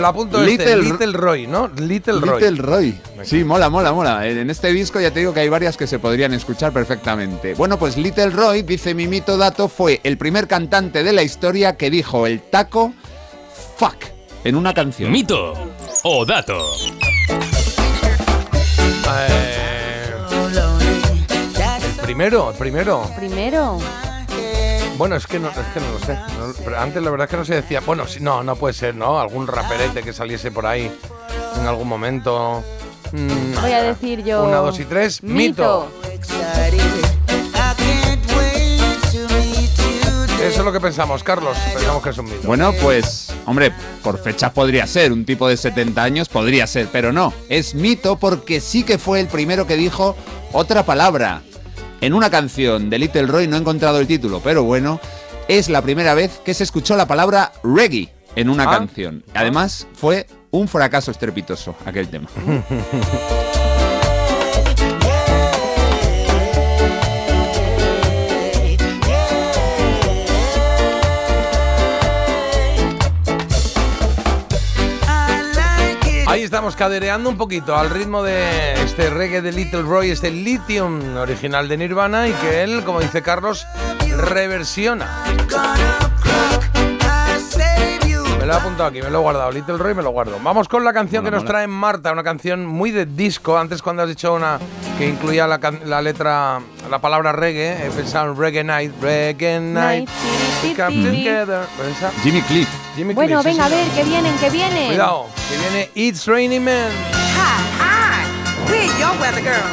Lo 0.07 0.21
apunto 0.21 0.43
este, 0.43 0.75
Little- 0.77 0.91
Little 0.91 1.11
Roy, 1.13 1.47
¿no? 1.47 1.67
Little 1.67 2.19
Roy. 2.19 2.41
Little 2.41 2.61
Roy. 2.63 2.99
Sí, 3.23 3.43
mola, 3.43 3.69
mola, 3.69 3.91
mola. 3.93 4.25
En 4.27 4.49
este 4.49 4.71
disco 4.73 4.99
ya 4.99 5.11
te 5.11 5.19
digo 5.19 5.33
que 5.33 5.41
hay 5.41 5.49
varias 5.49 5.77
que 5.77 5.87
se 5.87 5.99
podrían 5.99 6.33
escuchar 6.33 6.71
perfectamente. 6.71 7.53
Bueno, 7.55 7.77
pues 7.77 7.97
Little 7.97 8.29
Roy, 8.29 8.61
dice 8.63 8.93
mi 8.93 9.07
mito 9.07 9.37
dato, 9.37 9.67
fue 9.67 9.99
el 10.03 10.17
primer 10.17 10.47
cantante 10.47 11.03
de 11.03 11.13
la 11.13 11.23
historia 11.23 11.75
que 11.77 11.89
dijo 11.89 12.25
el 12.27 12.41
taco 12.41 12.93
fuck 13.77 13.95
en 14.43 14.55
una 14.55 14.73
canción. 14.73 15.11
Mito 15.11 15.53
o 16.03 16.25
dato. 16.25 16.57
Eh, 19.09 20.13
el 21.97 22.03
primero, 22.03 22.51
el 22.51 22.57
primero. 22.57 23.09
Primero. 23.17 23.79
Bueno, 24.97 25.15
es 25.15 25.27
que 25.27 25.39
no, 25.39 25.49
es 25.49 25.55
que 25.73 25.79
no 25.79 25.91
lo 25.91 25.99
sé. 25.99 26.13
No- 26.13 26.53
pero 26.63 26.79
antes 26.79 27.01
la 27.03 27.09
verdad 27.11 27.25
es 27.25 27.31
que 27.31 27.37
no 27.37 27.45
se 27.45 27.55
decía. 27.55 27.81
Bueno, 27.81 28.07
sí, 28.07 28.19
no, 28.19 28.43
no 28.43 28.55
puede 28.55 28.73
ser, 28.73 28.95
¿no? 28.95 29.19
Algún 29.19 29.47
raperete 29.47 30.01
que 30.03 30.13
saliese 30.13 30.51
por 30.51 30.65
ahí 30.65 30.91
en 31.59 31.67
algún 31.67 31.87
momento. 31.87 32.63
Mm, 33.11 33.61
Voy 33.61 33.71
a 33.71 33.83
decir 33.83 34.23
yo. 34.23 34.43
Una, 34.43 34.57
dos 34.57 34.79
y 34.79 34.85
tres. 34.85 35.21
Mito. 35.23 35.87
Eso 40.41 40.59
es 40.59 40.65
lo 40.65 40.71
que 40.71 40.79
pensamos, 40.79 41.23
Carlos. 41.23 41.57
Pensamos 41.73 42.01
que 42.01 42.09
es 42.11 42.17
un 42.17 42.25
mito. 42.25 42.47
Bueno, 42.47 42.71
pues, 42.81 43.33
hombre, 43.45 43.71
por 44.01 44.17
fechas 44.21 44.51
podría 44.51 44.87
ser, 44.87 45.11
un 45.11 45.25
tipo 45.25 45.47
de 45.47 45.57
70 45.57 46.01
años 46.01 46.29
podría 46.29 46.65
ser, 46.67 46.87
pero 46.91 47.11
no, 47.11 47.33
es 47.49 47.75
mito 47.75 48.15
porque 48.17 48.61
sí 48.61 48.83
que 48.83 48.97
fue 48.97 49.19
el 49.19 49.27
primero 49.27 49.67
que 49.67 49.75
dijo 49.75 50.15
otra 50.53 50.83
palabra. 50.83 51.41
En 52.01 52.13
una 52.13 52.29
canción 52.29 52.89
de 52.89 52.99
Little 52.99 53.27
Roy, 53.27 53.47
no 53.47 53.55
he 53.57 53.59
encontrado 53.59 53.99
el 53.99 54.07
título, 54.07 54.39
pero 54.43 54.63
bueno, 54.63 54.99
es 55.47 55.67
la 55.69 55.81
primera 55.81 56.13
vez 56.13 56.39
que 56.45 56.53
se 56.53 56.63
escuchó 56.63 56.95
la 56.95 57.07
palabra 57.07 57.51
reggae 57.63 58.13
en 58.35 58.49
una 58.49 58.63
Ah. 58.63 58.77
canción. 58.77 59.23
Además, 59.33 59.87
fue 59.93 60.27
un 60.51 60.67
fracaso 60.67 61.11
estrepitoso 61.11 61.75
aquel 61.85 62.07
tema. 62.09 62.27
Ahí 76.37 76.43
estamos 76.43 76.75
cadereando 76.75 77.31
un 77.31 77.35
poquito 77.35 77.75
al 77.75 77.89
ritmo 77.89 78.21
de 78.21 78.73
este 78.83 79.09
reggae 79.09 79.41
de 79.41 79.51
Little 79.51 79.81
Roy, 79.81 80.11
este 80.11 80.29
Lithium 80.29 81.17
original 81.17 81.67
de 81.67 81.77
Nirvana 81.77 82.27
y 82.27 82.31
que 82.33 82.61
él, 82.61 82.83
como 82.83 82.99
dice 82.99 83.23
Carlos, 83.23 83.65
reversiona. 84.17 85.23
Me 88.39 88.45
lo 88.45 88.53
he 88.53 88.55
apuntado 88.55 88.89
aquí, 88.89 89.01
me 89.01 89.09
lo 89.09 89.17
he 89.17 89.21
guardado. 89.23 89.51
Little 89.51 89.79
Roy 89.79 89.95
me 89.95 90.03
lo 90.03 90.11
guardo. 90.11 90.37
Vamos 90.43 90.67
con 90.67 90.83
la 90.83 90.93
canción 90.93 91.25
que 91.25 91.31
nos 91.31 91.43
trae 91.43 91.65
Marta, 91.65 92.11
una 92.11 92.23
canción 92.23 92.67
muy 92.67 92.91
de 92.91 93.07
disco. 93.07 93.57
Antes 93.57 93.81
cuando 93.81 94.03
has 94.03 94.09
dicho 94.09 94.31
una 94.31 94.59
que 94.99 95.07
incluía 95.07 95.47
la, 95.47 95.59
la 95.85 96.03
letra, 96.03 96.61
la 96.89 96.99
palabra 96.99 97.31
reggae, 97.31 97.85
he 97.85 97.89
pensado 97.91 98.31
en 98.31 98.37
Reggae 98.37 98.63
Night, 98.63 98.91
Reggae 99.01 99.59
Night. 99.59 100.09
we 100.63 100.73
come 100.73 101.03
together. 101.03 101.67
Esa, 101.89 102.11
Jimmy 102.23 102.41
Cliff. 102.43 102.69
Jimmy 102.95 103.13
Bueno, 103.13 103.41
Cliff, 103.41 103.53
sí, 103.53 103.59
venga, 103.59 103.65
a 103.65 103.69
ver, 103.69 103.87
que 103.89 104.03
vienen, 104.03 104.37
que 104.37 104.49
vienen. 104.49 104.87
Cuidado, 104.87 105.27
que 105.49 105.57
viene 105.57 105.89
It's 105.95 106.25
Raining 106.25 106.63
Men. 106.63 106.91
Hi, 107.11 107.61
hi. 107.79 108.69
We're 108.69 108.85
your 108.99 109.19
weather 109.19 109.41
girl. 109.41 109.63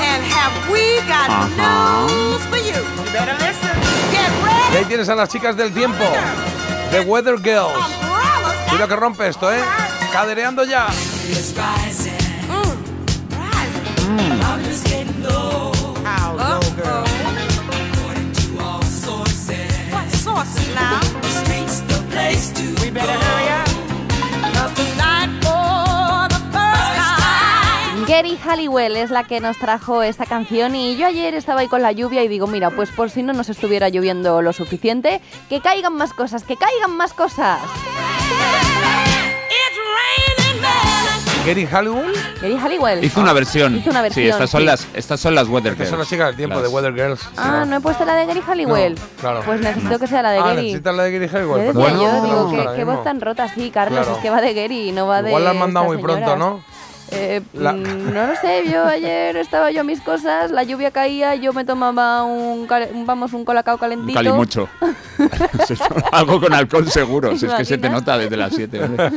And 0.00 0.22
have 0.24 0.52
we 0.72 1.00
got 1.08 1.28
Ajá. 1.28 2.06
news 2.06 2.42
for 2.42 2.58
you? 2.58 2.74
You 2.74 3.12
better 3.12 3.34
listen. 3.38 3.70
Get 4.12 4.30
ready. 4.44 4.74
Y 4.74 4.76
ahí 4.78 4.84
tienes 4.86 5.08
a 5.08 5.14
las 5.14 5.28
chicas 5.28 5.56
del 5.56 5.72
tiempo. 5.72 6.04
The 6.90 7.00
Weather 7.00 7.36
Girls. 7.38 7.72
Mira 8.72 8.88
que 8.88 8.96
rompe 8.96 9.28
esto, 9.28 9.52
¿eh? 9.52 9.60
Cadereando 10.12 10.64
ya. 10.64 10.86
What 14.06 15.63
Gary 28.06 28.36
Halliwell 28.36 28.96
es 28.96 29.10
la 29.10 29.24
que 29.24 29.40
nos 29.40 29.58
trajo 29.58 30.02
esta 30.02 30.26
canción 30.26 30.76
y 30.76 30.96
yo 30.96 31.06
ayer 31.06 31.34
estaba 31.34 31.60
ahí 31.60 31.68
con 31.68 31.82
la 31.82 31.90
lluvia 31.90 32.22
y 32.22 32.28
digo, 32.28 32.46
mira, 32.46 32.70
pues 32.70 32.90
por 32.90 33.10
si 33.10 33.22
no 33.22 33.32
nos 33.32 33.48
estuviera 33.48 33.88
lloviendo 33.88 34.42
lo 34.42 34.52
suficiente, 34.52 35.20
que 35.48 35.60
caigan 35.60 35.94
más 35.96 36.12
cosas, 36.12 36.44
que 36.44 36.56
caigan 36.56 36.96
más 36.96 37.12
cosas. 37.12 37.60
Gary 41.44 41.66
Halliwell. 41.66 42.12
Gary 42.40 42.56
Halliwell. 42.56 43.04
Hizo 43.04 43.20
una 43.20 43.32
versión. 43.34 43.76
Hizo 43.76 43.90
una 43.90 44.00
versión, 44.02 44.24
Sí, 44.24 44.30
estas 44.30 44.48
son 44.50 44.60
sí. 44.62 44.66
las, 44.66 44.86
estas 44.94 45.20
son 45.20 45.34
las 45.34 45.46
Weather 45.48 45.72
Que 45.72 45.78
Girls. 45.78 45.90
son 45.90 45.98
las 45.98 46.08
chicas 46.08 46.26
del 46.28 46.36
tiempo, 46.36 46.54
Las- 46.56 46.64
de 46.64 46.68
Weather 46.70 46.94
Girls. 46.94 47.20
Ah, 47.36 47.64
no 47.66 47.76
he 47.76 47.80
puesto 47.80 48.04
la 48.06 48.14
de 48.16 48.24
Gary 48.26 48.40
Halliwell. 48.40 48.94
No, 48.94 49.00
claro. 49.20 49.42
Pues 49.44 49.60
necesito 49.60 49.98
que 49.98 50.06
sea 50.06 50.22
la 50.22 50.30
de 50.32 50.38
Ah, 50.38 50.42
Gary. 50.46 50.62
necesitas 50.68 50.94
la 50.94 51.02
de 51.02 51.12
Gary 51.12 51.28
Halliwell. 51.28 51.72
Pues 51.72 51.74
yo, 51.74 51.80
bueno, 52.00 52.22
digo, 52.24 52.50
qué, 52.50 52.76
qué 52.76 52.84
voz 52.84 53.04
tan 53.04 53.20
rota, 53.20 53.48
sí, 53.54 53.70
Carlos, 53.70 54.00
Claro. 54.00 54.16
es 54.16 54.22
que 54.22 54.30
va 54.30 54.40
de 54.40 54.54
Gary, 54.54 54.92
no 54.92 55.06
va 55.06 55.20
de 55.22 55.28
Igual 55.28 55.44
la 55.44 55.50
han 55.50 55.58
mandado 55.58 55.86
estas 55.92 56.02
muy 56.02 56.02
pronto. 56.02 56.36
¿no? 56.36 56.64
Eh, 57.10 57.42
La- 57.52 57.72
mm, 57.74 58.12
no 58.12 58.26
lo 58.26 58.34
sé, 58.36 58.64
yo 58.70 58.84
ayer 58.86 59.36
estaba 59.36 59.70
yo 59.70 59.82
a 59.82 59.84
mis 59.84 60.00
cosas, 60.00 60.50
la 60.50 60.62
lluvia 60.64 60.90
caía, 60.90 61.34
yo 61.34 61.52
me 61.52 61.64
tomaba 61.64 62.24
un, 62.24 62.66
cal- 62.66 62.88
un- 62.92 63.06
vamos, 63.06 63.32
un 63.34 63.44
colacao 63.44 63.74
Un 63.74 63.80
calentito. 63.80 64.14
calimucho. 64.14 64.68
Algo 66.12 66.40
con 66.40 66.52
alcohol 66.54 66.90
seguro. 66.90 67.36
Si 67.36 67.46
es 67.46 67.52
que 67.54 67.64
se 67.64 67.78
te 67.78 67.88
nota 67.90 68.16
desde 68.18 68.36
las 68.36 68.54
7. 68.54 68.82
hombre. 68.82 69.10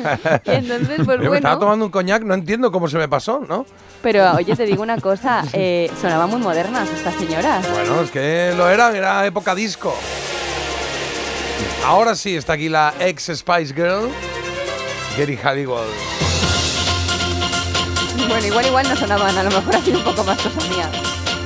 Y 0.45 0.51
entonces, 0.51 1.01
pues 1.05 1.19
Yo 1.21 1.31
me 1.31 1.37
estaba 1.37 1.57
tomando 1.59 1.85
un 1.85 1.91
coñac, 1.91 2.23
no 2.23 2.33
entiendo 2.33 2.71
cómo 2.71 2.87
se 2.87 2.97
me 2.97 3.07
pasó, 3.07 3.43
¿no? 3.47 3.65
pero 4.01 4.31
oye, 4.35 4.55
te 4.55 4.65
digo 4.65 4.83
una 4.83 4.99
cosa, 5.01 5.43
eh, 5.53 5.89
sonaban 5.99 6.29
muy 6.29 6.39
modernas 6.39 6.87
estas 6.89 7.15
señoras. 7.15 7.67
Bueno, 7.71 8.01
es 8.01 8.11
que 8.11 8.53
lo 8.55 8.69
eran, 8.69 8.95
era 8.95 9.25
época 9.25 9.55
disco. 9.55 9.93
Ahora 11.85 12.15
sí, 12.15 12.35
está 12.35 12.53
aquí 12.53 12.69
la 12.69 12.93
ex 12.99 13.23
Spice 13.33 13.73
Girl, 13.73 14.09
Gary 15.17 15.37
Halliwell. 15.37 15.87
Bueno, 18.27 18.45
igual, 18.45 18.65
igual 18.65 18.89
no 18.89 18.95
sonaban, 18.95 19.37
a 19.37 19.43
lo 19.43 19.49
mejor 19.49 19.75
ha 19.75 19.81
sido 19.81 19.99
un 19.99 20.03
poco 20.03 20.23
más 20.23 20.37
cosa 20.37 20.59
mía. 20.69 20.89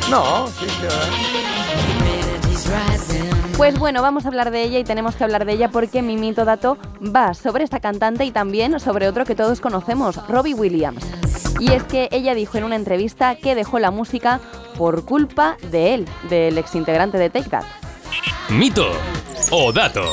No, 0.09 0.47
sí, 0.47 0.65
sí, 0.67 0.81
¿verdad? 0.81 1.07
Pues 3.57 3.77
bueno, 3.77 4.01
vamos 4.01 4.25
a 4.25 4.29
hablar 4.29 4.49
de 4.49 4.63
ella 4.63 4.79
y 4.79 4.83
tenemos 4.83 5.15
que 5.15 5.23
hablar 5.23 5.45
de 5.45 5.53
ella 5.53 5.69
porque 5.69 6.01
mi 6.01 6.17
mito 6.17 6.45
dato 6.45 6.77
va 7.03 7.33
sobre 7.35 7.63
esta 7.63 7.79
cantante 7.79 8.25
y 8.25 8.31
también 8.31 8.79
sobre 8.79 9.07
otro 9.07 9.23
que 9.25 9.35
todos 9.35 9.61
conocemos, 9.61 10.15
Robbie 10.27 10.55
Williams. 10.55 11.05
Y 11.59 11.71
es 11.71 11.83
que 11.83 12.09
ella 12.11 12.33
dijo 12.33 12.57
en 12.57 12.63
una 12.63 12.75
entrevista 12.75 13.35
que 13.35 13.53
dejó 13.53 13.77
la 13.77 13.91
música 13.91 14.39
por 14.77 15.05
culpa 15.05 15.57
de 15.69 15.93
él, 15.93 16.07
del 16.29 16.57
exintegrante 16.57 17.19
de 17.19 17.29
Take 17.29 17.49
That. 17.49 17.65
Mito 18.49 18.91
o 19.51 19.71
dato. 19.71 20.03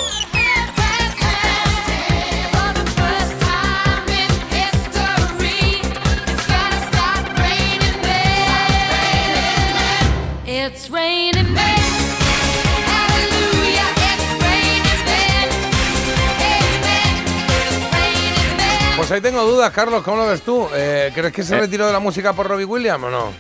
It's 10.71 10.91
raining 10.91 11.53
men. 11.55 11.65
Hallelujah, 12.87 13.89
it's 13.97 14.27
raining 14.45 15.01
men. 15.09 15.49
Amen. 16.45 17.19
It's 17.49 17.93
raining 17.93 18.57
men. 18.59 18.97
Pues 18.97 19.11
ahí 19.11 19.21
tengo 19.23 19.45
dudas, 19.45 19.73
Carlos, 19.73 20.03
¿cómo 20.03 20.19
lo 20.19 20.27
ves 20.27 20.43
tú? 20.43 20.69
Eh, 20.75 21.11
¿Crees 21.15 21.33
que 21.33 21.43
se 21.43 21.57
Eh. 21.57 21.61
retiró 21.61 21.87
de 21.87 21.93
la 21.95 22.01
música 22.01 22.33
por 22.35 22.47
Robbie 22.49 22.67
Williams 22.67 23.05
o 23.05 23.11
no? 23.11 23.33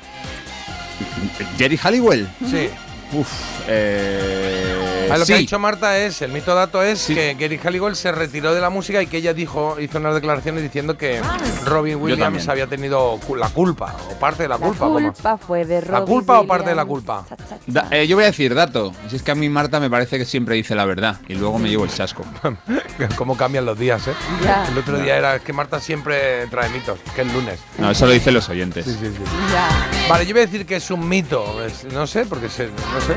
¿Jerry 1.58 1.76
Halliwell? 1.76 2.26
Sí. 2.50 2.70
Uf, 3.12 3.28
eh, 3.68 4.77
Ah, 5.10 5.18
lo 5.18 5.24
sí. 5.24 5.32
que 5.32 5.36
ha 5.36 5.40
dicho 5.40 5.58
Marta 5.58 5.98
es, 5.98 6.22
el 6.22 6.30
mito 6.32 6.54
dato 6.54 6.82
es 6.82 7.06
que 7.06 7.34
Gary 7.38 7.58
Halliwell 7.62 7.96
se 7.96 8.12
retiró 8.12 8.54
de 8.54 8.60
la 8.60 8.70
música 8.70 9.02
y 9.02 9.06
que 9.06 9.18
ella 9.18 9.32
dijo, 9.34 9.76
hizo 9.80 9.98
unas 9.98 10.14
declaraciones 10.14 10.62
diciendo 10.62 10.96
que 10.96 11.20
Robin 11.64 11.96
Williams 11.96 12.20
también. 12.22 12.50
había 12.50 12.66
tenido 12.66 13.18
la 13.36 13.48
culpa, 13.50 13.94
o 14.10 14.14
parte 14.18 14.44
de 14.44 14.48
la, 14.48 14.56
La 14.58 14.66
culpa. 14.66 14.84
¿cómo? 14.86 15.00
culpa 15.00 15.36
fue 15.38 15.64
de 15.64 15.80
Robbie 15.80 15.92
¿La 16.00 16.04
culpa 16.06 16.40
o 16.40 16.46
parte 16.46 16.70
de 16.70 16.74
la 16.76 16.84
Williams. 16.84 17.26
culpa? 17.26 17.36
Da- 17.66 17.88
eh, 17.90 18.06
yo 18.06 18.16
voy 18.16 18.24
a 18.24 18.28
decir 18.28 18.54
dato. 18.54 18.92
Si 19.08 19.16
es 19.16 19.22
que 19.22 19.30
a 19.30 19.34
mí 19.34 19.48
Marta 19.48 19.80
me 19.80 19.88
parece 19.90 20.18
que 20.18 20.24
siempre 20.24 20.54
dice 20.56 20.74
la 20.74 20.84
verdad 20.84 21.16
y 21.28 21.34
luego 21.34 21.58
me 21.58 21.68
llevo 21.68 21.84
el 21.84 21.90
chasco. 21.92 22.24
Cómo 23.16 23.36
cambian 23.36 23.64
los 23.64 23.78
días, 23.78 24.06
¿eh? 24.08 24.12
Ya. 24.44 24.66
El 24.68 24.78
otro 24.78 24.98
día 24.98 25.16
era 25.16 25.36
es 25.36 25.42
que 25.42 25.52
Marta 25.52 25.80
siempre 25.80 26.46
trae 26.48 26.68
mitos, 26.70 26.98
que 27.14 27.22
es 27.22 27.32
lunes. 27.32 27.60
No, 27.78 27.90
eso 27.90 28.06
lo 28.06 28.12
dicen 28.12 28.34
los 28.34 28.48
oyentes. 28.48 28.84
Sí, 28.84 28.92
sí, 28.92 29.06
sí. 29.06 29.22
Ya. 29.52 29.68
Vale, 30.08 30.26
yo 30.26 30.32
voy 30.32 30.42
a 30.42 30.46
decir 30.46 30.66
que 30.66 30.76
es 30.76 30.90
un 30.90 31.08
mito. 31.08 31.64
es- 31.64 31.84
no 31.92 32.06
sé, 32.06 32.26
porque 32.26 32.48
se, 32.48 32.66
no 32.66 33.00
sé. 33.06 33.16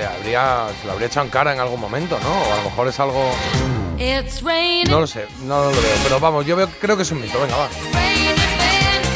Le 0.00 0.06
habría, 0.06 0.66
se 0.80 0.86
lo 0.86 0.92
habría 0.94 1.08
echado 1.08 1.26
en 1.26 1.30
cara 1.30 1.52
en 1.52 1.60
algún 1.60 1.78
momento, 1.78 2.18
¿no? 2.22 2.30
O 2.32 2.52
a 2.54 2.56
lo 2.56 2.62
mejor 2.62 2.88
es 2.88 2.98
algo. 3.00 3.30
No 4.90 5.00
lo 5.00 5.06
sé, 5.06 5.26
no 5.42 5.64
lo 5.64 5.70
veo. 5.72 5.80
Pero 6.04 6.18
vamos, 6.18 6.46
yo 6.46 6.56
veo, 6.56 6.70
creo 6.80 6.96
que 6.96 7.02
es 7.02 7.10
un 7.10 7.20
mito. 7.20 7.38
Venga, 7.38 7.54
va. 7.54 7.68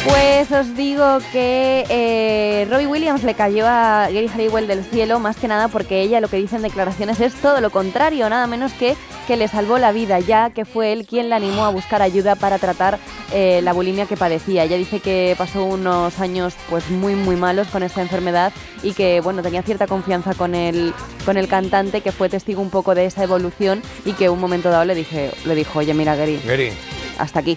Pues 0.05 0.53
os 0.53 0.77
digo 0.77 1.19
que 1.33 1.87
eh, 1.89 2.67
Robbie 2.71 2.87
Williams 2.87 3.25
le 3.25 3.35
cayó 3.35 3.67
a 3.67 4.09
Gary 4.13 4.29
Halliwell 4.29 4.67
del 4.67 4.85
cielo 4.85 5.19
más 5.19 5.37
que 5.37 5.49
nada 5.49 5.69
porque 5.69 6.03
ella 6.03 6.21
lo 6.21 6.29
que 6.29 6.37
dice 6.37 6.57
en 6.57 6.63
declaraciones 6.63 7.21
es 7.21 7.33
todo 7.35 7.61
lo 7.63 7.71
contrario, 7.71 8.29
nada 8.29 8.47
menos 8.47 8.73
que 8.75 8.97
que 9.27 9.37
le 9.39 9.49
salvó 9.49 9.79
la 9.79 9.93
vida, 9.93 10.21
ya 10.21 10.51
que 10.51 10.67
fue 10.67 10.93
él 10.93 11.07
quien 11.07 11.31
la 11.31 11.37
animó 11.37 11.65
a 11.65 11.71
buscar 11.71 12.03
ayuda 12.03 12.37
para 12.37 12.59
tratar 12.59 12.99
eh, 13.33 13.61
la 13.63 13.73
bulimia 13.73 14.05
que 14.05 14.17
padecía. 14.17 14.65
Ella 14.65 14.77
dice 14.77 15.01
que 15.01 15.35
pasó 15.39 15.65
unos 15.65 16.21
años 16.21 16.55
pues 16.69 16.91
muy 16.91 17.15
muy 17.15 17.37
malos 17.37 17.69
con 17.69 17.83
esta 17.83 18.03
enfermedad 18.03 18.53
y 18.83 18.93
que 18.93 19.21
bueno 19.21 19.43
tenía 19.43 19.63
cierta 19.63 19.87
confianza 19.87 20.35
con 20.35 20.55
el 20.55 20.93
con 21.25 21.39
el 21.39 21.49
cantante 21.49 22.03
que 22.03 22.13
fue 22.13 22.29
testigo 22.29 22.61
un 22.61 22.71
poco 22.71 22.95
de 22.95 23.07
esa 23.07 23.23
evolución 23.23 23.83
y 24.05 24.13
que 24.13 24.29
un 24.29 24.41
momento 24.41 24.69
dado 24.69 24.85
le 24.85 24.95
dije 24.95 25.31
le 25.47 25.55
dijo 25.55 25.79
oye 25.79 25.95
mira 25.95 26.15
Gary 26.15 26.41
Gary, 26.45 26.73
hasta 27.19 27.41
aquí. 27.41 27.57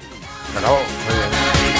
Muy 0.53 1.15
bien. 1.15 1.36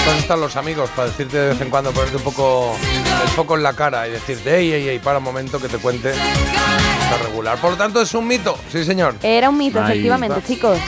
¿Dónde 0.08 0.22
están 0.22 0.40
los 0.40 0.56
amigos 0.56 0.88
para 0.96 1.08
decirte 1.08 1.36
de 1.36 1.48
vez 1.48 1.60
en 1.60 1.68
cuando, 1.68 1.92
ponerte 1.92 2.16
un 2.16 2.22
poco 2.22 2.74
el 3.22 3.28
foco 3.28 3.56
en 3.58 3.62
la 3.62 3.74
cara 3.74 4.08
y 4.08 4.12
decirte, 4.12 4.56
ey, 4.56 4.72
ey, 4.72 4.88
ey, 4.88 4.98
para 5.00 5.18
un 5.18 5.24
momento 5.24 5.60
que 5.60 5.68
te 5.68 5.76
cuente? 5.76 6.12
Está 6.12 7.18
regular. 7.26 7.58
Por 7.58 7.72
lo 7.72 7.76
tanto, 7.76 8.00
es 8.00 8.14
un 8.14 8.26
mito. 8.26 8.56
Sí, 8.72 8.86
señor. 8.86 9.16
Era 9.22 9.50
un 9.50 9.58
mito 9.58 9.78
Ahí 9.78 9.92
efectivamente 9.92 10.38
está. 10.38 10.48
chicos. 10.48 10.78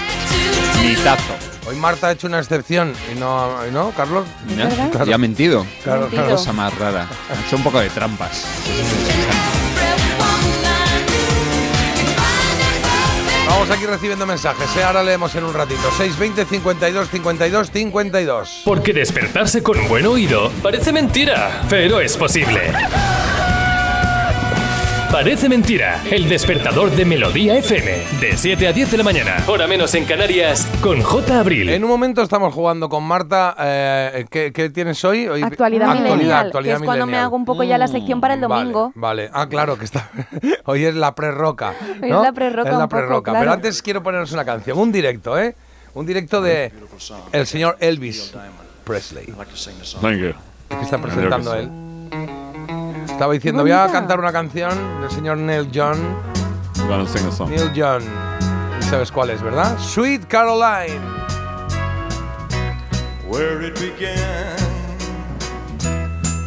Mitazo. 0.82 1.34
Hoy 1.68 1.76
Marta 1.76 2.08
ha 2.08 2.12
hecho 2.12 2.28
una 2.28 2.38
excepción 2.38 2.94
y 3.14 3.18
no, 3.20 3.58
y 3.68 3.70
no 3.70 3.90
Carlos. 3.90 4.24
¿Ya? 4.56 4.64
verdad? 4.64 4.90
Claro. 4.90 5.04
Ya 5.04 5.14
ha 5.16 5.18
mentido. 5.18 5.66
Claro, 5.84 6.00
Mentido. 6.08 6.30
Cosa 6.30 6.54
más 6.54 6.78
rara. 6.78 7.06
Ha 7.28 7.46
hecho 7.46 7.56
un 7.56 7.62
poco 7.62 7.78
de 7.78 7.90
trampas. 7.90 8.46
Vamos 13.50 13.68
aquí 13.68 13.84
recibiendo 13.84 14.26
mensajes. 14.26 14.76
¿eh? 14.76 14.84
Ahora 14.84 15.02
leemos 15.02 15.34
en 15.34 15.42
un 15.42 15.52
ratito. 15.52 15.90
620 15.98 16.44
52 16.44 17.10
52 17.10 17.70
52. 17.72 18.62
Porque 18.64 18.92
despertarse 18.92 19.60
con 19.60 19.76
un 19.76 19.88
buen 19.88 20.06
oído 20.06 20.52
parece 20.62 20.92
mentira, 20.92 21.62
pero 21.68 22.00
es 22.00 22.16
posible. 22.16 22.72
Parece 25.12 25.48
mentira, 25.48 26.00
el 26.08 26.28
despertador 26.28 26.90
de 26.92 27.04
Melodía 27.04 27.56
FM, 27.58 27.90
de 28.20 28.36
7 28.36 28.68
a 28.68 28.72
10 28.72 28.92
de 28.92 28.96
la 28.98 29.02
mañana, 29.02 29.36
hora 29.48 29.66
menos 29.66 29.92
en 29.96 30.04
Canarias, 30.04 30.68
con 30.80 31.02
J. 31.02 31.40
Abril. 31.40 31.68
En 31.68 31.82
un 31.82 31.90
momento 31.90 32.22
estamos 32.22 32.54
jugando 32.54 32.88
con 32.88 33.02
Marta. 33.02 33.56
eh, 33.58 34.24
¿qué, 34.30 34.52
qué 34.52 34.70
tienes 34.70 35.04
hoy? 35.04 35.26
Hoy- 35.26 35.42
Actualidad, 35.42 35.90
actualidad, 35.90 36.14
millennial, 36.14 36.46
actualidad 36.46 36.76
que 36.76 36.82
es 36.82 36.86
cuando 36.86 37.06
me 37.06 37.16
hago 37.16 37.34
un 37.34 37.44
poco 37.44 37.64
ya 37.64 37.76
la 37.76 37.88
sección 37.88 38.20
para 38.20 38.34
el 38.34 38.40
domingo. 38.40 38.92
Vale, 38.94 39.28
vale. 39.28 39.30
Ah, 39.34 39.48
claro, 39.48 39.76
que 39.76 39.84
está. 39.84 40.08
Hoy 40.66 40.84
es 40.84 40.94
la 40.94 41.14
pre-roca. 41.14 41.74
Hoy 42.02 42.08
¿no? 42.08 42.20
es 42.20 42.26
la 42.26 42.32
pre-roca 42.32 42.70
Es 42.70 42.78
la 42.78 42.88
pre-roca. 42.88 43.32
claro. 43.32 43.42
Pero 43.44 43.52
antes 43.52 43.82
quiero 43.82 44.02
poneros 44.04 44.30
una 44.32 44.44
canción, 44.44 44.78
un 44.78 44.92
directo, 44.92 45.36
¿eh? 45.38 45.56
Un 45.94 46.06
directo 46.06 46.40
de 46.40 46.72
el 47.32 47.46
señor 47.48 47.76
Elvis 47.80 48.32
Presley. 48.84 49.26
Thank 50.00 50.18
you. 50.18 50.32
que 50.68 50.84
está 50.84 50.98
presentando 50.98 51.54
él. 51.54 51.68
Estaba 53.06 53.32
diciendo, 53.32 53.62
voy 53.62 53.72
a 53.72 53.88
cantar 53.92 54.18
una 54.18 54.32
canción 54.32 55.00
del 55.00 55.10
señor 55.10 55.38
Neil 55.38 55.70
John. 55.72 55.98
Gonna 56.88 57.06
sing 57.06 57.26
a 57.26 57.30
song. 57.30 57.50
Neil 57.50 57.70
John. 57.76 58.02
Y 58.80 58.82
sabes 58.84 59.12
cuál 59.12 59.30
es, 59.30 59.42
¿verdad? 59.42 59.78
Sweet 59.78 60.26
Caroline. 60.26 61.00
Where 63.28 63.62
it 63.62 63.78
began, 63.78 64.56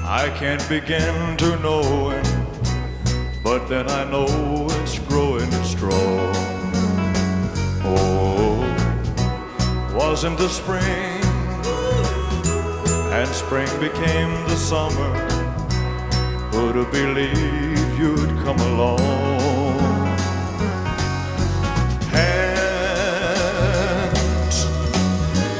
I 0.03 0.29
can't 0.37 0.67
begin 0.67 1.37
to 1.37 1.55
know 1.59 2.11
it, 2.11 2.27
but 3.41 3.69
then 3.69 3.89
I 3.89 4.03
know 4.03 4.67
it's 4.81 4.99
growing 5.07 5.49
strong. 5.63 6.33
Oh, 7.85 8.65
wasn't 9.95 10.37
the 10.37 10.49
spring, 10.49 11.21
and 13.13 13.29
spring 13.29 13.69
became 13.79 14.33
the 14.49 14.57
summer. 14.57 15.32
Have 16.53 16.91
believed 16.91 17.97
you'd 17.97 18.29
come 18.43 18.59
along? 18.59 18.99
Hands 22.11 23.33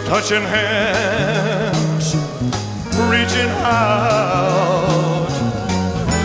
touching 0.07 0.43
hands, 0.43 2.15
reaching 3.09 3.49
out, 3.63 5.29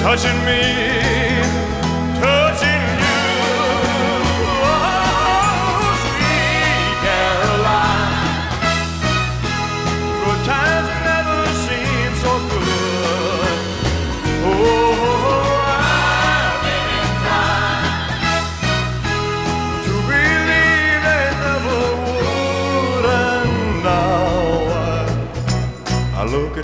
touching 0.03 0.39
me, 0.45 1.38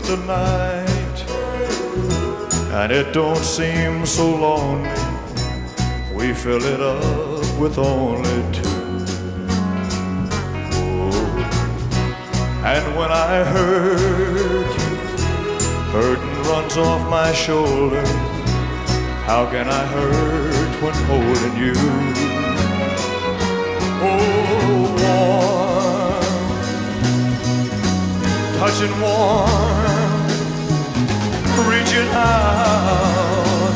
I, 0.07 0.13
I 0.13 0.17
look 0.17 0.17
at 0.17 0.17
the 0.17 0.17
night, 0.27 1.19
and 2.73 2.93
it 2.93 3.13
don't 3.13 3.37
seem 3.37 4.07
so 4.07 4.35
lonely. 4.35 4.91
We 6.15 6.35
fill 6.35 6.63
it 6.65 6.81
up 6.81 7.59
with 7.59 7.79
only 7.79 8.53
two. 8.53 8.69
Oh, 10.77 11.13
And 12.65 12.97
when 12.97 13.11
I 13.11 13.45
hurt 13.45 14.81
you, 14.81 14.97
burden 15.93 16.43
runs 16.43 16.77
off 16.77 17.11
my 17.11 17.33
shoulder. 17.33 18.05
How 19.27 19.47
can 19.51 19.69
I 19.69 19.87
hurt 19.87 20.83
when 20.83 20.95
holding 21.05 21.57
you? 21.57 21.75
Oh, 24.07 24.83
warm, 25.01 25.74
touching 28.67 28.99
warm, 28.99 30.27
reaching 31.69 32.09
out, 32.15 33.75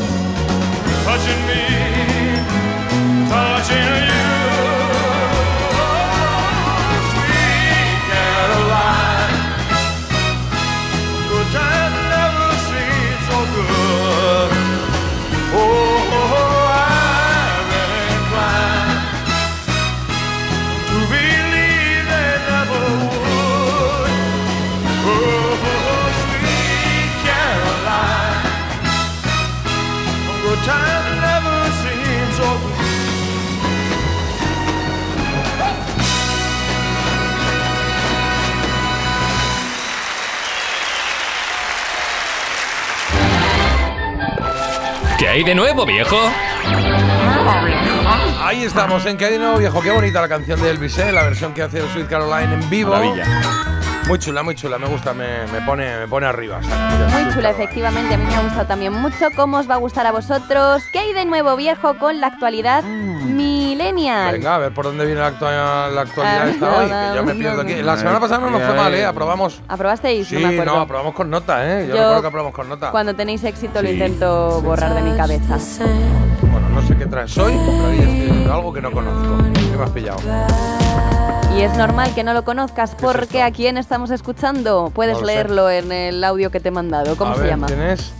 touching 1.04 1.46
me, 1.46 3.28
touching 3.28 4.12
you. 4.12 4.17
Hay 45.38 45.44
de 45.44 45.54
nuevo, 45.54 45.86
viejo? 45.86 46.16
Ahí 48.42 48.64
estamos, 48.64 49.06
en 49.06 49.16
que 49.16 49.26
hay 49.26 49.32
de 49.34 49.38
nuevo 49.38 49.58
viejo. 49.58 49.80
Qué 49.80 49.92
bonita 49.92 50.20
la 50.20 50.28
canción 50.28 50.60
de 50.60 50.70
Elvis, 50.70 50.98
¿eh? 50.98 51.12
la 51.12 51.22
versión 51.22 51.54
que 51.54 51.62
hace 51.62 51.80
Sweet 51.92 52.08
Caroline 52.08 52.54
en 52.54 52.68
vivo. 52.68 52.90
Maravilla. 52.90 53.24
Muy 54.08 54.18
chula, 54.18 54.42
muy 54.42 54.56
chula, 54.56 54.78
me 54.78 54.88
gusta, 54.88 55.14
me, 55.14 55.46
me 55.52 55.60
pone, 55.60 55.98
me 55.98 56.08
pone 56.08 56.26
arriba. 56.26 56.58
Muy 56.58 57.32
chula, 57.32 57.50
efectivamente. 57.50 58.14
A 58.14 58.16
mí 58.16 58.24
me 58.24 58.34
ha 58.34 58.40
gustado 58.40 58.66
también 58.66 58.92
mucho. 58.92 59.28
¿Cómo 59.36 59.58
os 59.58 59.70
va 59.70 59.74
a 59.74 59.78
gustar 59.78 60.08
a 60.08 60.12
vosotros? 60.12 60.82
¿Qué 60.92 60.98
hay 60.98 61.12
de 61.12 61.24
nuevo, 61.24 61.54
viejo, 61.54 61.96
con 61.98 62.20
la 62.20 62.26
actualidad 62.26 62.82
millennial? 63.92 64.32
Venga, 64.32 64.54
a 64.54 64.58
ver 64.58 64.72
por 64.74 64.84
dónde 64.86 65.04
viene 65.06 65.20
la, 65.20 65.28
actua- 65.28 65.88
la 65.90 66.00
actualidad 66.02 66.42
Ah, 66.46 66.48
esta 66.50 66.76
hoy, 66.78 66.86
que 67.10 67.16
yo 67.16 67.24
me 67.24 67.34
pierdo 67.34 67.60
aquí. 67.62 67.74
La 67.82 67.96
semana 67.96 68.20
pasada 68.20 68.40
no 68.40 68.50
nos 68.50 68.62
fue 68.62 68.74
mal, 68.74 68.94
¿eh? 68.94 69.04
Aprobamos. 69.04 69.60
¿Aprobasteis? 69.68 70.28
Sí, 70.28 70.34
no 70.36 70.48
me 70.48 70.54
acuerdo. 70.54 70.74
no, 70.76 70.80
aprobamos 70.82 71.14
con 71.14 71.30
nota, 71.30 71.64
¿eh? 71.66 71.86
Yo, 71.88 71.94
Yo- 71.94 72.00
recuerdo 72.00 72.20
que 72.22 72.26
aprobamos 72.28 72.54
con 72.54 72.68
nota. 72.68 72.90
Cuando 72.90 73.14
tenéis 73.14 73.44
éxito 73.44 73.82
lo 73.82 73.90
intento 73.90 74.60
borrar 74.62 74.94
de 74.94 75.02
mi 75.02 75.16
cabeza. 75.16 75.56
Bueno, 76.50 76.68
no 76.70 76.82
sé 76.86 76.96
qué 76.96 77.06
traes 77.06 77.36
hoy, 77.38 77.52
pero 77.66 77.86
ahí 77.86 78.42
es 78.44 78.50
algo 78.50 78.72
que 78.72 78.80
no 78.80 78.90
conozco. 78.92 79.38
¿Qué 79.52 79.76
me 79.76 79.84
has 79.84 79.90
pillado? 79.90 80.18
Y 81.56 81.62
es 81.62 81.76
normal 81.76 82.14
que 82.14 82.22
no 82.22 82.34
lo 82.34 82.44
conozcas 82.44 82.94
porque 82.94 83.42
a 83.42 83.50
quién 83.50 83.78
estamos 83.78 84.10
escuchando. 84.10 84.90
Puedes 84.94 85.14
No 85.14 85.20
lo 85.22 85.26
sé. 85.26 85.32
leerlo 85.34 85.70
en 85.70 85.90
el 85.92 86.22
audio 86.22 86.50
que 86.50 86.60
te 86.60 86.68
he 86.68 86.72
mandado. 86.72 87.16
¿Cómo 87.16 87.32
a 87.32 87.34
se 87.34 87.40
ver, 87.42 87.50
llama? 87.50 87.66
¿Quién 87.66 87.82
es? 87.82 88.12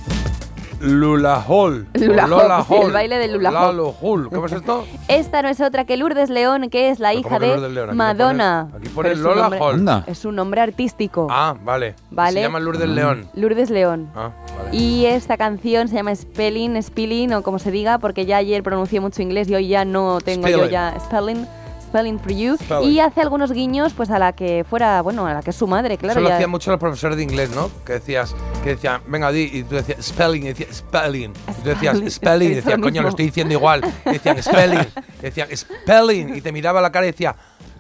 Lula 0.81 1.43
Hall. 1.47 1.87
Lula 1.95 2.27
Lola 2.27 2.59
Hall, 2.59 2.67
sí, 2.81 2.87
el 2.87 2.93
baile 2.93 3.19
de 3.19 3.29
Lula 3.29 3.49
Hall. 3.51 3.55
Lalo 3.77 3.95
Hall. 4.01 4.29
¿Cómo 4.31 4.47
es 4.47 4.53
esto? 4.53 4.87
Esta 5.09 5.43
no 5.43 5.49
es 5.49 5.61
otra 5.61 5.85
que 5.85 5.97
Lourdes 5.97 6.31
León, 6.31 6.71
que 6.71 6.91
es 6.91 7.01
la 7.01 7.15
hija 7.15 7.29
¿cómo 7.29 7.41
que 7.41 7.47
de 7.61 7.69
León? 7.69 7.89
Aquí 7.91 7.97
Madonna. 7.97 8.69
pone- 8.71 8.79
aquí 8.87 8.89
pone 8.95 9.09
Pero 9.09 9.13
es 9.15 9.19
un 9.19 9.25
Lola 9.25 9.43
nombre- 9.43 9.59
Hall. 9.61 9.75
Anda. 9.75 10.05
Es 10.07 10.25
un 10.25 10.37
nombre 10.37 10.61
artístico. 10.61 11.27
Ah, 11.31 11.57
vale. 11.65 11.95
Vale. 12.11 12.33
Se 12.35 12.41
llama 12.43 12.61
Lourdes 12.61 12.89
León. 12.89 13.29
Lourdes 13.35 13.71
León. 13.71 14.09
Ah, 14.15 14.31
vale. 14.57 14.77
Y 14.77 15.07
esta 15.07 15.37
canción 15.37 15.89
se 15.89 15.97
llama 15.97 16.15
Spelling, 16.15 16.81
Spelling 16.83 17.33
o 17.35 17.43
como 17.43 17.59
se 17.59 17.71
diga, 17.71 17.99
porque 17.99 18.25
ya 18.27 18.37
ayer 18.37 18.63
pronuncié 18.63 19.01
mucho 19.01 19.21
inglés 19.23 19.49
y 19.51 19.55
hoy 19.57 19.69
ya 19.69 19.85
no 19.85 20.21
tengo 20.21 20.47
yo 20.47 20.59
Spelling. 20.59 20.71
ya 20.73 20.95
Spelling. 21.01 21.47
Spelling 21.89 22.19
for 22.21 22.33
You 22.33 22.57
Spelling. 22.57 22.91
y 22.91 23.01
hace 23.01 23.21
algunos 23.21 23.51
guiños 23.53 23.93
pues 23.95 24.11
a 24.11 24.19
la 24.19 24.33
que 24.33 24.65
fuera, 24.69 25.01
bueno, 25.03 25.27
a 25.27 25.35
la 25.35 25.43
que 25.43 25.51
es 25.51 25.57
su 25.57 25.67
madre, 25.67 25.97
claro. 25.99 26.13
Eso 26.13 26.21
lo 26.21 26.29
ya- 26.29 26.35
hacían 26.37 26.51
mucho 26.51 26.71
los 26.71 26.79
profesores 26.79 27.17
de 27.17 27.23
inglés, 27.23 27.51
¿no? 27.55 27.71
Que 27.85 27.95
decías, 27.95 28.35
que 28.63 28.71
decían, 28.71 29.01
venga, 29.09 29.33
di, 29.33 29.51
y 29.53 29.63
tú 29.65 29.75
decías 29.77 30.05
spelling, 30.05 30.43
y 30.45 30.49
decías 30.49 30.77
spelling. 30.77 31.33
Y 31.33 31.63
tú 31.63 31.69
decías 31.71 31.99
Spelling. 32.13 32.51
y 32.53 32.55
decías, 32.57 32.79
coño, 32.81 33.03
lo 33.03 33.09
estoy 33.09 33.25
diciendo 33.27 33.55
igual. 33.55 33.83
Y 34.07 34.11
decían 34.13 34.43
spelling, 34.43 34.87
y 35.19 35.23
decían 35.23 35.49
spelling, 35.57 36.37
y 36.37 36.41
te 36.41 36.53
miraba 36.53 36.79
a 36.81 36.83
la 36.83 36.93
cara 36.93 37.07
y 37.07 37.11
decía 37.13 37.35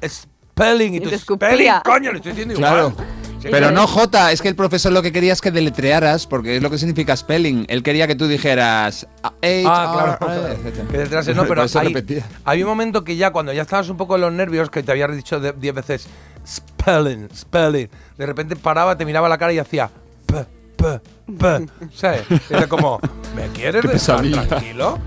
spelling, 0.06 0.94
y 0.94 1.00
tú 1.00 1.10
spelling, 1.10 1.70
coño, 1.84 2.10
lo 2.12 2.16
estoy 2.18 2.32
diciendo 2.32 2.54
igual. 2.54 2.94
Pero 3.42 3.70
no 3.70 3.86
J, 3.86 4.32
es 4.32 4.42
que 4.42 4.48
el 4.48 4.56
profesor 4.56 4.92
lo 4.92 5.02
que 5.02 5.12
quería 5.12 5.32
es 5.32 5.40
que 5.40 5.50
deletrearas, 5.50 6.26
porque 6.26 6.56
es 6.56 6.62
lo 6.62 6.70
que 6.70 6.78
significa 6.78 7.16
spelling. 7.16 7.66
Él 7.68 7.82
quería 7.82 8.06
que 8.06 8.14
tú 8.16 8.26
dijeras 8.26 9.06
Ah, 9.22 9.32
H, 9.42 9.62
claro. 9.62 10.18
Que 10.90 10.98
detrás 10.98 11.28
no, 11.34 11.46
pero 11.46 11.62
hay, 11.62 11.68
repetía. 11.88 12.24
había 12.44 12.64
un 12.64 12.70
momento 12.70 13.04
que 13.04 13.16
ya 13.16 13.30
cuando 13.30 13.52
ya 13.52 13.62
estabas 13.62 13.88
un 13.88 13.96
poco 13.96 14.16
en 14.16 14.22
los 14.22 14.32
nervios, 14.32 14.70
que 14.70 14.82
te 14.82 14.90
había 14.92 15.06
dicho 15.08 15.38
de- 15.40 15.52
diez 15.52 15.74
veces 15.74 16.08
spelling, 16.46 17.28
spelling, 17.34 17.88
de 18.16 18.26
repente 18.26 18.56
paraba, 18.56 18.96
te 18.96 19.04
miraba 19.04 19.26
a 19.26 19.30
la 19.30 19.38
cara 19.38 19.52
y 19.52 19.58
hacía 19.58 19.90
p, 20.26 20.44
p, 20.76 21.00
¿sabes? 21.94 22.22
Era 22.50 22.66
como, 22.66 22.98
¿me 23.36 23.46
quieres 23.48 23.82
dejar 23.82 24.22
tranquilo? 24.48 24.98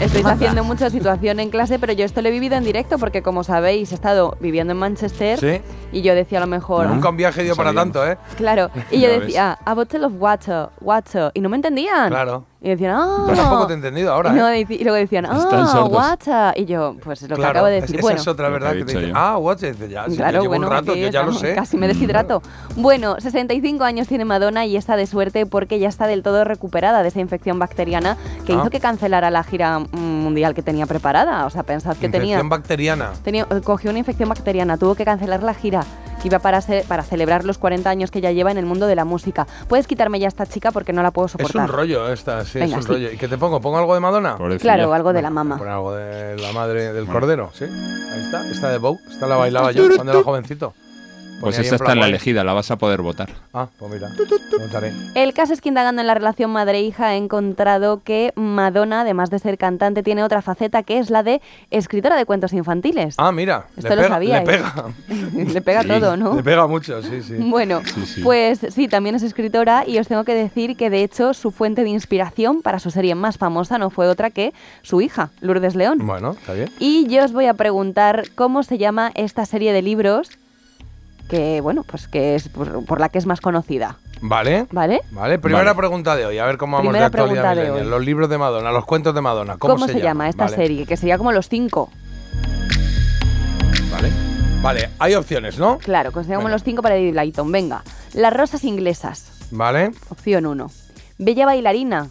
Estáis 0.00 0.26
haciendo 0.26 0.64
mucha 0.64 0.90
situación 0.90 1.38
en 1.40 1.50
clase, 1.50 1.78
pero 1.78 1.92
yo 1.92 2.04
esto 2.04 2.22
lo 2.22 2.28
he 2.28 2.32
vivido 2.32 2.56
en 2.56 2.64
directo 2.64 2.98
porque, 2.98 3.22
como 3.22 3.44
sabéis, 3.44 3.92
he 3.92 3.94
estado 3.94 4.36
viviendo 4.40 4.72
en 4.72 4.78
Manchester 4.78 5.38
Sí. 5.38 5.60
y 5.92 6.02
yo 6.02 6.14
decía 6.14 6.38
a 6.38 6.40
lo 6.40 6.46
mejor. 6.46 6.86
Nunca 6.86 7.08
un 7.10 7.16
viaje 7.16 7.42
dio 7.42 7.54
para 7.56 7.72
tanto, 7.72 8.06
¿eh? 8.06 8.16
Claro, 8.36 8.70
y 8.90 9.00
yo 9.00 9.08
decía, 9.08 9.58
a 9.64 9.74
bottle 9.74 10.06
of 10.06 10.12
water, 10.18 10.68
water, 10.80 11.30
y 11.34 11.40
no 11.40 11.48
me 11.48 11.56
entendían. 11.56 12.08
Claro. 12.08 12.44
Y 12.60 12.70
decían, 12.70 12.92
ah. 12.96 13.26
Yo 13.28 13.34
tampoco 13.34 13.66
te 13.66 13.74
he 13.74 13.76
entendido 13.76 14.10
ahora, 14.10 14.30
Y, 14.30 14.36
no, 14.36 14.48
¿eh? 14.48 14.66
dici- 14.66 14.80
y 14.80 14.84
luego 14.84 14.96
decían, 14.96 15.26
ah, 15.26 15.38
sordos. 15.38 15.90
water. 15.92 16.54
Y 16.58 16.64
yo, 16.64 16.96
pues 17.04 17.20
lo 17.22 17.28
que 17.28 17.34
Claro, 17.34 17.50
acabo 17.50 17.66
de 17.66 17.76
es- 17.76 17.82
decir. 17.82 17.96
esa 17.96 18.02
bueno, 18.02 18.20
es 18.22 18.26
otra 18.28 18.48
Lo 18.48 18.54
que 18.54 18.58
verdad 18.64 18.70
que 18.72 18.78
te 18.78 18.84
dicho 18.86 18.98
dice, 19.00 19.10
yo. 19.12 19.14
ah? 19.18 19.38
Y 19.38 19.66
dice, 19.72 19.88
ya, 19.90 20.04
Claro, 20.06 20.32
yo 20.36 20.40
llevo 20.40 20.46
bueno, 20.48 20.66
un 20.68 20.72
rato, 20.72 20.94
yo 20.94 21.08
ya 21.10 21.22
lo 21.22 21.30
estamos, 21.32 21.40
sé. 21.40 21.54
Casi 21.54 21.76
me 21.76 21.86
deshidrato. 21.88 22.42
Bueno, 22.76 23.16
65 23.20 23.84
años 23.84 24.08
tiene 24.08 24.24
Madonna 24.24 24.64
y 24.64 24.76
está 24.78 24.96
de 24.96 25.06
suerte 25.06 25.33
porque 25.44 25.78
ya 25.78 25.88
está 25.88 26.06
del 26.06 26.22
todo 26.22 26.44
recuperada 26.44 27.02
de 27.02 27.08
esa 27.08 27.20
infección 27.20 27.58
bacteriana 27.58 28.16
que 28.46 28.52
Ah. 28.52 28.56
hizo 28.60 28.70
que 28.70 28.80
cancelara 28.80 29.30
la 29.30 29.42
gira 29.44 29.80
mm, 29.80 29.96
mundial 29.96 30.54
que 30.54 30.62
tenía 30.62 30.86
preparada. 30.86 31.44
O 31.46 31.50
sea, 31.50 31.62
pensad 31.64 31.96
que 31.96 32.08
tenía, 32.08 32.36
Infección 32.36 32.48
bacteriana. 32.48 33.10
tenía 33.22 33.46
eh, 33.50 33.60
cogió 33.62 33.90
una 33.90 33.98
infección 33.98 34.28
bacteriana, 34.28 34.76
tuvo 34.78 34.94
que 34.94 35.04
cancelar 35.04 35.42
la 35.42 35.54
gira 35.54 35.84
que 36.22 36.28
iba 36.28 36.38
para, 36.38 36.60
se- 36.62 36.84
para 36.88 37.02
celebrar 37.02 37.44
los 37.44 37.58
40 37.58 37.90
años 37.90 38.10
que 38.10 38.20
ya 38.22 38.30
lleva 38.32 38.50
en 38.50 38.56
el 38.58 38.64
mundo 38.64 38.86
de 38.86 38.94
la 38.94 39.04
música. 39.04 39.46
Puedes 39.68 39.86
quitarme 39.86 40.18
ya 40.20 40.28
esta 40.28 40.46
chica 40.46 40.70
porque 40.70 40.92
no 40.94 41.02
la 41.02 41.10
puedo 41.10 41.26
Es 41.26 41.32
soportar. 41.32 41.62
un 41.62 41.68
rollo 41.76 42.10
esta, 42.12 42.44
sí, 42.44 42.60
Venga, 42.60 42.76
es 42.78 42.82
un 42.82 42.82
sí. 42.84 42.88
rollo. 42.88 43.10
¿Y 43.12 43.16
qué 43.18 43.28
te 43.28 43.36
pongo? 43.36 43.60
¿Pongo 43.60 43.76
algo 43.78 43.92
de 43.94 44.00
Madonna? 44.00 44.36
Claro, 44.60 44.94
algo 44.94 45.12
de 45.12 45.20
la 45.22 45.30
mama. 45.30 45.58
Poner 45.58 45.72
algo 45.74 45.92
de 45.94 46.36
la 46.38 46.52
madre 46.52 46.92
del 46.94 47.06
cordero, 47.06 47.50
¿sí? 47.52 47.64
Ahí 47.64 48.20
está, 48.22 48.48
esta 48.50 48.68
de 48.70 48.78
Bow, 48.78 48.98
esta 49.10 49.26
la 49.26 49.36
bailaba 49.36 49.72
yo 49.72 49.84
cuando 49.96 50.12
era 50.12 50.22
jovencito. 50.22 50.72
Pues 51.44 51.58
en 51.58 51.74
está 51.74 51.92
en 51.92 52.00
la 52.00 52.08
elegida, 52.08 52.44
la 52.44 52.52
vas 52.52 52.70
a 52.70 52.76
poder 52.76 53.02
votar. 53.02 53.30
Ah, 53.52 53.68
pues 53.78 53.92
mira, 53.92 54.10
votaré. 54.58 54.92
El 55.14 55.32
caso 55.32 55.52
es 55.52 55.60
que 55.60 55.68
indagando 55.68 56.00
en 56.00 56.06
la 56.06 56.14
relación 56.14 56.50
madre-hija 56.50 57.14
he 57.14 57.16
encontrado 57.16 58.02
que 58.02 58.32
Madonna, 58.34 59.02
además 59.02 59.30
de 59.30 59.38
ser 59.38 59.58
cantante, 59.58 60.02
tiene 60.02 60.22
otra 60.22 60.42
faceta 60.42 60.82
que 60.82 60.98
es 60.98 61.10
la 61.10 61.22
de 61.22 61.40
escritora 61.70 62.16
de 62.16 62.24
cuentos 62.24 62.52
infantiles. 62.52 63.14
Ah, 63.18 63.32
mira, 63.32 63.66
Esto 63.76 63.90
le 63.90 63.96
lo 63.96 64.02
pega, 64.02 64.14
sabíais. 64.14 64.46
le 64.48 64.52
pega. 64.52 64.84
Le 65.52 65.60
pega 65.62 65.84
todo, 65.84 66.16
¿no? 66.16 66.34
Le 66.34 66.42
pega 66.42 66.66
mucho, 66.66 67.02
sí, 67.02 67.22
sí. 67.22 67.34
Bueno, 67.38 67.82
pues 68.22 68.60
sí, 68.70 68.88
también 68.88 69.14
es 69.14 69.22
escritora 69.22 69.84
y 69.86 69.98
os 69.98 70.08
tengo 70.08 70.24
que 70.24 70.34
decir 70.34 70.76
que 70.76 70.90
de 70.90 71.02
hecho 71.02 71.34
su 71.34 71.50
fuente 71.50 71.84
de 71.84 71.90
inspiración 71.90 72.62
para 72.62 72.78
su 72.78 72.90
serie 72.90 73.14
más 73.14 73.38
famosa 73.38 73.78
no 73.78 73.90
fue 73.90 74.08
otra 74.08 74.30
que 74.30 74.52
su 74.82 75.00
hija, 75.00 75.30
Lourdes 75.40 75.74
León. 75.74 75.98
Bueno, 76.06 76.32
está 76.32 76.52
bien. 76.52 76.70
Y 76.78 77.06
yo 77.08 77.24
os 77.24 77.32
voy 77.32 77.46
a 77.46 77.54
preguntar 77.54 78.24
cómo 78.34 78.62
se 78.62 78.78
llama 78.78 79.12
esta 79.14 79.46
serie 79.46 79.72
de 79.72 79.82
libros 79.82 80.30
que, 81.28 81.60
bueno, 81.60 81.84
pues 81.84 82.08
que 82.08 82.34
es 82.34 82.48
por, 82.48 82.84
por 82.84 83.00
la 83.00 83.08
que 83.08 83.18
es 83.18 83.26
más 83.26 83.40
conocida. 83.40 83.98
Vale. 84.20 84.66
¿Vale? 84.70 85.02
Vale, 85.10 85.38
primera 85.38 85.64
Vale. 85.64 85.76
pregunta 85.76 86.16
de 86.16 86.26
hoy, 86.26 86.38
a 86.38 86.46
ver 86.46 86.56
cómo 86.56 86.76
vamos 86.76 86.90
Primera 86.90 87.10
de 87.10 87.16
actualidad 87.22 87.56
de 87.56 87.70
hoy. 87.70 87.84
Los 87.84 88.04
libros 88.04 88.28
de 88.28 88.38
Madonna, 88.38 88.72
los 88.72 88.84
cuentos 88.86 89.14
de 89.14 89.20
Madonna, 89.20 89.56
¿cómo, 89.58 89.74
¿Cómo, 89.74 89.86
se, 89.86 90.00
llama 90.00 90.28
esta 90.28 90.44
Vale, 90.44 90.56
serie? 90.56 90.86
Que 90.86 90.96
sería 90.96 91.18
como 91.18 91.32
los 91.32 91.48
cinco. 91.48 91.90
Vale. 93.90 94.10
Vale, 94.62 94.90
hay 94.98 95.14
opciones, 95.14 95.58
¿no? 95.58 95.76
Claro, 95.76 96.10
que 96.10 96.20
sería 96.20 96.36
como 96.36 96.46
Venga. 96.46 96.54
los 96.54 96.64
cinco 96.64 96.80
para 96.80 96.94
David 96.94 97.14
Layton. 97.14 97.52
Venga. 97.52 97.84
Las 98.14 98.32
rosas 98.32 98.64
inglesas. 98.64 99.30
Vale. 99.50 99.90
Opción 100.08 100.46
1. 100.46 100.70
Bella 101.18 101.44
bailarina. 101.44 102.08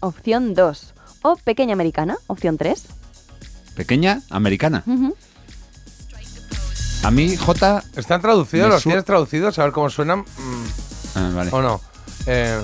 Opción 0.00 0.54
2. 0.54 0.94
O 1.20 1.36
pequeña 1.36 1.74
americana. 1.74 2.16
Opción 2.28 2.56
3. 2.56 2.86
Pequeña, 3.76 4.22
americana. 4.30 4.84
A 7.02 7.10
mí, 7.10 7.36
J. 7.36 7.82
¿Están 7.96 8.20
traducidos? 8.20 8.68
¿Los 8.70 8.82
tienes 8.84 9.04
traducidos? 9.04 9.58
A 9.58 9.64
ver 9.64 9.72
cómo 9.72 9.90
suenan. 9.90 10.20
Mm, 10.20 10.64
Ah, 11.14 11.30
vale. 11.34 11.50
¿O 11.52 11.60
no? 11.60 11.80
Eh, 12.26 12.58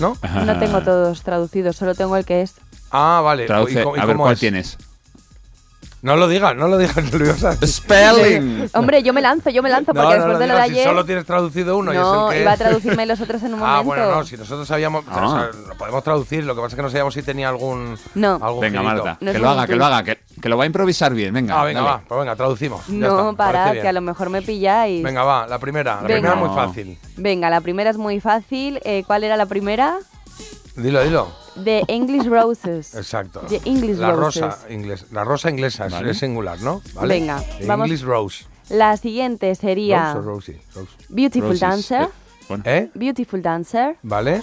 ¿No? 0.00 0.16
No 0.44 0.58
tengo 0.58 0.80
todos 0.82 1.22
traducidos, 1.22 1.76
solo 1.76 1.94
tengo 1.94 2.16
el 2.16 2.24
que 2.24 2.42
es. 2.42 2.54
Ah, 2.90 3.20
vale. 3.22 3.46
Traduce, 3.46 3.80
¿Y 3.80 3.84
cómo- 3.84 3.96
y 3.96 4.00
a 4.00 4.04
ver 4.06 4.14
cómo 4.16 4.24
cuál 4.24 4.34
es? 4.34 4.40
tienes. 4.40 4.76
No 6.02 6.16
lo 6.16 6.26
digas, 6.26 6.56
no 6.56 6.66
lo 6.66 6.78
digas, 6.78 6.96
nerviosa. 7.12 7.56
Spelling. 7.64 8.68
Hombre, 8.74 9.04
yo 9.04 9.12
me 9.12 9.20
lanzo, 9.22 9.50
yo 9.50 9.62
me 9.62 9.70
lanzo, 9.70 9.94
porque 9.94 10.02
No, 10.02 10.08
no, 10.08 10.14
después 10.14 10.32
no 10.32 10.38
de 10.40 10.46
lo 10.48 10.54
de 10.56 10.64
si 10.64 10.70
ayer. 10.72 10.84
solo 10.84 11.04
tienes 11.04 11.24
traducido 11.24 11.78
uno 11.78 11.92
y 11.92 11.96
es 11.96 12.02
no, 12.02 12.30
el 12.32 12.36
que 12.36 12.42
iba 12.42 12.52
a 12.52 12.56
traducirme 12.58 13.06
los 13.06 13.20
otros 13.20 13.40
en 13.44 13.54
un 13.54 13.60
momento. 13.60 13.78
Ah, 13.78 13.82
bueno, 13.82 14.10
no, 14.10 14.24
si 14.24 14.36
nosotros 14.36 14.66
sabíamos, 14.66 15.04
Ah. 15.08 15.26
o 15.26 15.30
sea, 15.30 15.50
lo 15.68 15.74
podemos 15.76 16.02
traducir, 16.02 16.42
lo 16.44 16.56
que 16.56 16.60
pasa 16.60 16.74
es 16.74 16.76
que 16.76 16.82
no 16.82 16.90
sabíamos 16.90 17.14
si 17.14 17.22
tenía 17.22 17.48
algún, 17.48 17.96
No. 18.16 18.38
algún 18.42 18.60
Venga. 18.62 18.82
Marta, 18.82 19.16
No 19.20 19.32
que 19.32 19.38
lo 19.38 19.48
haga, 19.48 19.66
que 19.68 19.76
lo 19.76 19.84
haga, 19.86 20.02
que, 20.02 20.18
que 20.40 20.48
lo 20.48 20.56
va 20.56 20.64
a 20.64 20.66
improvisar 20.66 21.14
bien. 21.14 21.32
Venga, 21.34 21.60
Ah, 21.60 21.64
venga, 21.64 21.80
dale. 21.82 21.92
va, 21.92 22.02
pues 22.08 22.18
venga, 22.20 22.34
traducimos. 22.34 22.88
No, 22.88 23.32
bien. 23.36 23.82
que 23.82 23.88
a 23.88 23.92
lo 23.92 24.00
mejor 24.00 24.28
me 24.28 24.42
pilláis. 24.42 25.04
Venga, 25.04 25.22
va, 25.22 25.46
la 25.46 25.60
primera, 25.60 25.96
la 25.96 26.00
Venga. 26.08 26.14
primera 26.14 26.32
es 26.34 26.40
muy 26.40 26.48
No. 26.48 26.54
fácil. 26.56 26.98
Venga, 27.16 27.48
la 27.48 27.60
primera 27.60 27.90
es 27.90 27.96
muy 27.96 28.18
fácil. 28.18 28.80
Eh, 28.84 29.04
¿Cuál 29.06 29.22
era 29.22 29.36
la 29.36 29.46
primera? 29.46 29.98
Dilo, 30.74 31.00
dilo. 31.04 31.41
The 31.64 31.84
English 31.88 32.26
Roses. 32.26 32.94
Exacto. 32.94 33.40
The 33.40 33.60
English 33.64 33.98
la 33.98 34.12
Roses. 34.12 34.42
rosa 34.42 34.58
inglés, 34.72 35.06
la 35.12 35.24
rosa 35.24 35.50
inglesa 35.50 35.86
es- 35.86 35.92
Vale. 35.92 36.10
es 36.10 36.18
singular, 36.18 36.60
¿no? 36.62 36.80
¿Vale? 36.94 37.14
Venga, 37.14 37.42
The 37.58 37.66
vamos. 37.66 37.86
English 37.86 38.02
Rose. 38.04 38.44
La 38.70 38.96
siguiente 38.96 39.54
sería 39.54 40.14
Rose 40.14 40.56
Rose. 40.74 40.90
Beautiful 41.10 41.48
Roses. 41.50 41.60
Dancer. 41.60 42.02
Eh, 42.02 42.08
bueno. 42.48 42.62
¿Eh? 42.66 42.90
Beautiful 42.94 43.42
Dancer. 43.42 43.96
¿Vale? 44.02 44.42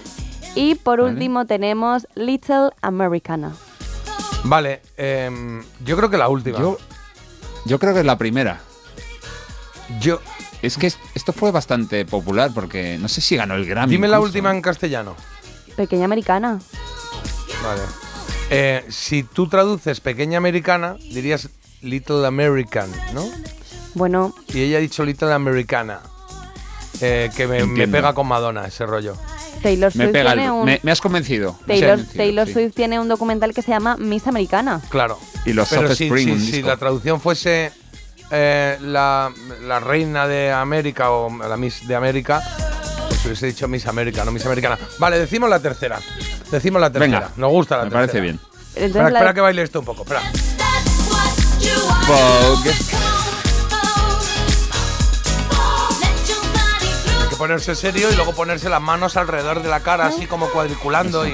Y 0.56 0.76
por 0.76 1.00
Vale. 1.00 1.14
último 1.14 1.46
tenemos 1.46 2.08
Little 2.16 2.70
Americana. 2.82 3.54
Vale, 4.44 4.82
em, 4.98 5.64
yo 5.84 5.98
creo 5.98 6.10
que 6.10 6.18
la 6.18 6.30
última. 6.30 6.60
Yo, 6.60 6.78
yo 7.66 7.80
creo 7.80 7.94
que 7.94 8.02
es 8.02 8.06
la 8.06 8.18
primera. 8.18 8.60
Yo- 10.00 10.20
Es 10.62 10.78
que 10.78 10.88
es- 10.88 11.00
esto 11.16 11.32
fue 11.32 11.52
bastante 11.52 12.04
popular 12.06 12.52
porque 12.54 12.98
no 13.00 13.08
sé 13.08 13.22
si 13.22 13.38
ganó 13.38 13.56
el 13.56 13.66
Grammy. 13.66 13.92
dime 13.92 14.10
la 14.10 14.20
última 14.20 14.52
en 14.52 14.62
castellano. 14.62 15.16
Pequeña 15.78 16.04
Americana. 16.04 16.60
Vale. 17.64 17.82
Eh, 18.50 18.86
si 18.90 19.24
tú 19.24 19.48
traduces 19.48 20.00
pequeña 20.00 20.38
americana, 20.38 20.96
dirías 21.12 21.50
Little 21.82 22.26
American, 22.26 22.90
¿no? 23.14 23.26
Bueno, 23.94 24.34
Y 24.54 24.62
ella 24.62 24.78
ha 24.78 24.82
dicho 24.82 25.04
Little 25.06 25.34
Americana. 25.34 26.00
Eh, 27.02 27.30
que 27.36 27.48
me, 27.48 27.64
me 27.66 27.88
pega 27.88 28.14
con 28.14 28.28
Madonna 28.28 28.66
ese 28.68 28.86
rollo. 28.86 29.16
Taylor 29.62 29.92
Me, 29.96 30.04
Swift 30.06 30.12
pega 30.14 30.32
tiene 30.34 30.46
el- 30.46 30.52
un... 30.52 30.66
me, 30.66 30.80
me 30.84 30.92
has 30.92 31.00
convencido. 31.02 31.56
me 31.62 31.68
Taylor, 31.68 31.90
convencido, 31.92 32.18
Taylor 32.18 32.48
sí. 32.48 32.54
Swift 32.54 32.74
tiene 32.76 33.00
un 33.00 33.08
documental 33.08 33.54
que 33.54 33.62
se 33.62 33.72
llama 33.72 33.96
Miss 33.98 34.28
Americana. 34.28 34.82
Claro. 34.90 35.18
Y 35.46 35.54
los 35.54 35.70
Pero 35.70 35.94
si, 35.96 36.06
Spring, 36.08 36.40
si- 36.40 36.52
si 36.52 36.62
la 36.62 36.78
traducción 36.78 37.22
fuese 37.22 37.72
eh, 38.32 38.78
la, 38.82 39.32
la 39.62 39.80
reina 39.80 40.28
de 40.28 40.52
América 40.52 41.12
o 41.12 41.30
la 41.38 41.56
Miss 41.58 41.88
de 41.88 41.96
América, 41.96 42.42
pues 43.22 43.26
hubiese 43.26 43.48
dicho 43.48 43.68
Miss 43.68 43.86
América, 43.88 44.24
no 44.26 44.32
Miss 44.32 44.46
Americana. 44.46 44.78
Vale, 44.98 45.20
decimos 45.20 45.50
la 45.50 45.60
tercera. 45.60 46.00
Decimos 46.52 46.82
la 46.82 46.90
tercera. 46.92 47.20
Venga, 47.20 47.32
Nos 47.38 47.52
gusta 47.52 47.78
la 47.78 47.84
me 47.84 47.90
tercera. 47.90 48.08
parece 48.08 48.22
bien. 48.22 48.40
Entonces 48.76 48.86
Espera, 48.96 49.08
espera 49.10 49.34
que 49.34 49.42
baile 49.42 49.62
esto 49.64 49.80
un 49.80 49.86
poco. 49.86 50.04
Espera. 50.04 50.22
Vogue. 52.08 52.72
Hay 57.22 57.30
que 57.30 57.36
ponerse 57.36 57.76
serio 57.76 58.12
y 58.12 58.16
luego 58.16 58.34
ponerse 58.34 58.70
las 58.70 58.82
manos 58.82 59.18
alrededor 59.18 59.62
de 59.62 59.70
la 59.70 59.82
cara, 59.82 60.06
así 60.08 60.26
como 60.26 60.48
cuadriculando 60.50 61.28
y. 61.28 61.34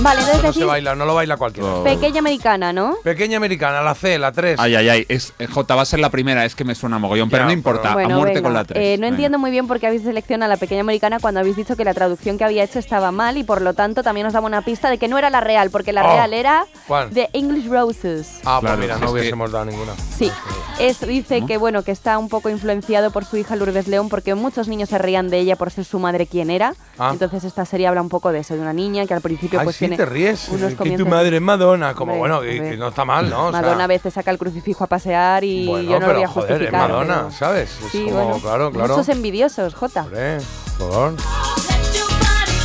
Vale, 0.00 0.20
entonces 0.20 0.44
no 0.44 0.52
se 0.52 0.64
baila, 0.64 0.94
no 0.94 1.04
lo 1.04 1.14
baila 1.14 1.36
cualquiera. 1.36 1.68
Vogue. 1.70 1.94
Pequeña 1.94 2.20
Americana, 2.20 2.72
¿no? 2.72 2.96
Pequeña 3.02 3.36
americana, 3.36 3.82
la 3.82 3.94
C, 3.94 4.18
la 4.18 4.32
3. 4.32 4.58
Ay, 4.60 4.76
ay, 4.76 4.88
ay. 4.88 5.06
Es, 5.08 5.32
eh, 5.38 5.46
J 5.46 5.74
va 5.74 5.82
a 5.82 5.84
ser 5.84 5.98
la 6.00 6.10
primera, 6.10 6.44
es 6.44 6.54
que 6.54 6.64
me 6.64 6.74
suena 6.74 6.98
mogollón, 6.98 7.28
pero 7.28 7.42
Ya, 7.42 7.46
no 7.46 7.52
importa. 7.52 7.92
Bueno, 7.94 8.14
a 8.14 8.18
muerte 8.18 8.34
venga. 8.36 8.46
con 8.48 8.54
la 8.54 8.64
3. 8.64 8.82
Eh, 8.82 8.98
no 8.98 9.06
entiendo 9.06 9.38
muy 9.38 9.50
bien 9.50 9.66
por 9.66 9.80
qué 9.80 9.86
habéis 9.88 10.02
seleccionado 10.02 10.52
a 10.52 10.54
la 10.54 10.58
pequeña 10.58 10.82
americana 10.82 11.18
cuando 11.20 11.40
habéis 11.40 11.56
dicho 11.56 11.76
que 11.76 11.84
la 11.84 11.94
traducción 11.94 12.38
que 12.38 12.44
había 12.44 12.62
hecho 12.64 12.78
estaba 12.78 13.10
mal 13.10 13.36
y 13.38 13.44
por 13.44 13.60
lo 13.60 13.74
tanto 13.74 14.02
también 14.02 14.26
os 14.26 14.32
daba 14.32 14.46
una 14.46 14.62
pista 14.62 14.88
de 14.90 14.98
que 14.98 15.08
no 15.08 15.18
era 15.18 15.30
la 15.30 15.40
real, 15.40 15.70
porque 15.70 15.92
la 15.92 16.04
Oh, 16.04 16.12
real 16.12 16.32
era 16.32 16.64
¿cuál? 16.86 17.10
The 17.10 17.30
English 17.32 17.68
Roses. 17.68 18.40
Ah, 18.44 18.58
pues 18.60 18.70
Claro, 18.70 18.78
mira, 18.78 18.94
es 18.94 19.00
no 19.00 19.06
que- 19.08 19.12
hubiésemos 19.12 19.50
dado 19.52 19.64
ninguna. 19.64 19.92
Sí, 20.16 20.30
es, 20.78 21.00
dice 21.00 21.44
que 21.46 21.56
bueno 21.56 21.82
que 21.82 21.90
está 21.92 22.18
un 22.18 22.28
poco 22.28 22.48
influenciado 22.50 23.10
por 23.10 23.24
su 23.24 23.36
hija 23.36 23.56
Lourdes 23.56 23.88
León 23.88 24.08
porque 24.08 24.34
muchos 24.34 24.68
niños 24.68 24.88
se 24.90 24.98
reían 24.98 25.28
de 25.28 25.38
ella 25.38 25.56
por 25.56 25.70
ser 25.70 25.84
su 25.84 25.98
madre 25.98 26.26
quien 26.26 26.50
era. 26.50 26.74
Ah. 26.98 27.10
Entonces 27.12 27.44
esta 27.44 27.64
serie 27.64 27.86
habla 27.88 28.00
un 28.02 28.08
poco 28.08 28.32
de 28.32 28.40
eso, 28.40 28.54
de 28.54 28.60
una 28.60 28.72
niña 28.72 29.06
que 29.06 29.14
al 29.14 29.20
principio 29.20 29.58
Ay, 29.60 29.64
pues 29.64 29.76
sí, 29.76 29.87
tiene 29.88 29.96
te 29.96 30.06
ríes. 30.06 30.48
unos 30.48 30.74
Que 30.74 30.96
tu 30.96 31.06
madre 31.06 31.36
es 31.36 31.42
Madonna. 31.42 31.94
Como 31.94 32.12
Hombre, 32.12 32.18
bueno, 32.30 32.40
que, 32.40 32.70
que 32.70 32.76
no 32.76 32.88
está 32.88 33.04
mal, 33.04 33.28
¿no? 33.30 33.46
O 33.46 33.50
sea, 33.52 33.60
Madonna 33.62 33.84
a 33.84 33.86
veces 33.88 34.14
saca 34.14 34.30
el 34.30 34.38
crucifijo 34.38 34.84
a 34.84 34.86
pasear 34.86 35.44
y 35.44 35.66
Bueno, 35.66 35.82
yo 35.90 36.00
no 36.00 36.06
pero 36.06 36.12
lo 36.12 36.14
voy 36.14 36.24
a 36.24 36.28
joder, 36.28 36.50
es 36.50 36.56
justificar. 36.58 36.88
Madonna, 36.90 37.14
pero- 37.26 37.30
¿sabes? 37.32 37.70
Es 37.84 37.92
Sí, 37.92 38.04
como, 38.04 38.24
bueno, 38.24 38.40
claro, 38.40 38.70
claro. 38.72 38.96
Muchos 38.96 39.08
envidiosos, 39.08 39.74
Jota. 39.74 40.02
Hombre, 40.02 40.38
por 40.78 40.90
favor. 40.90 41.14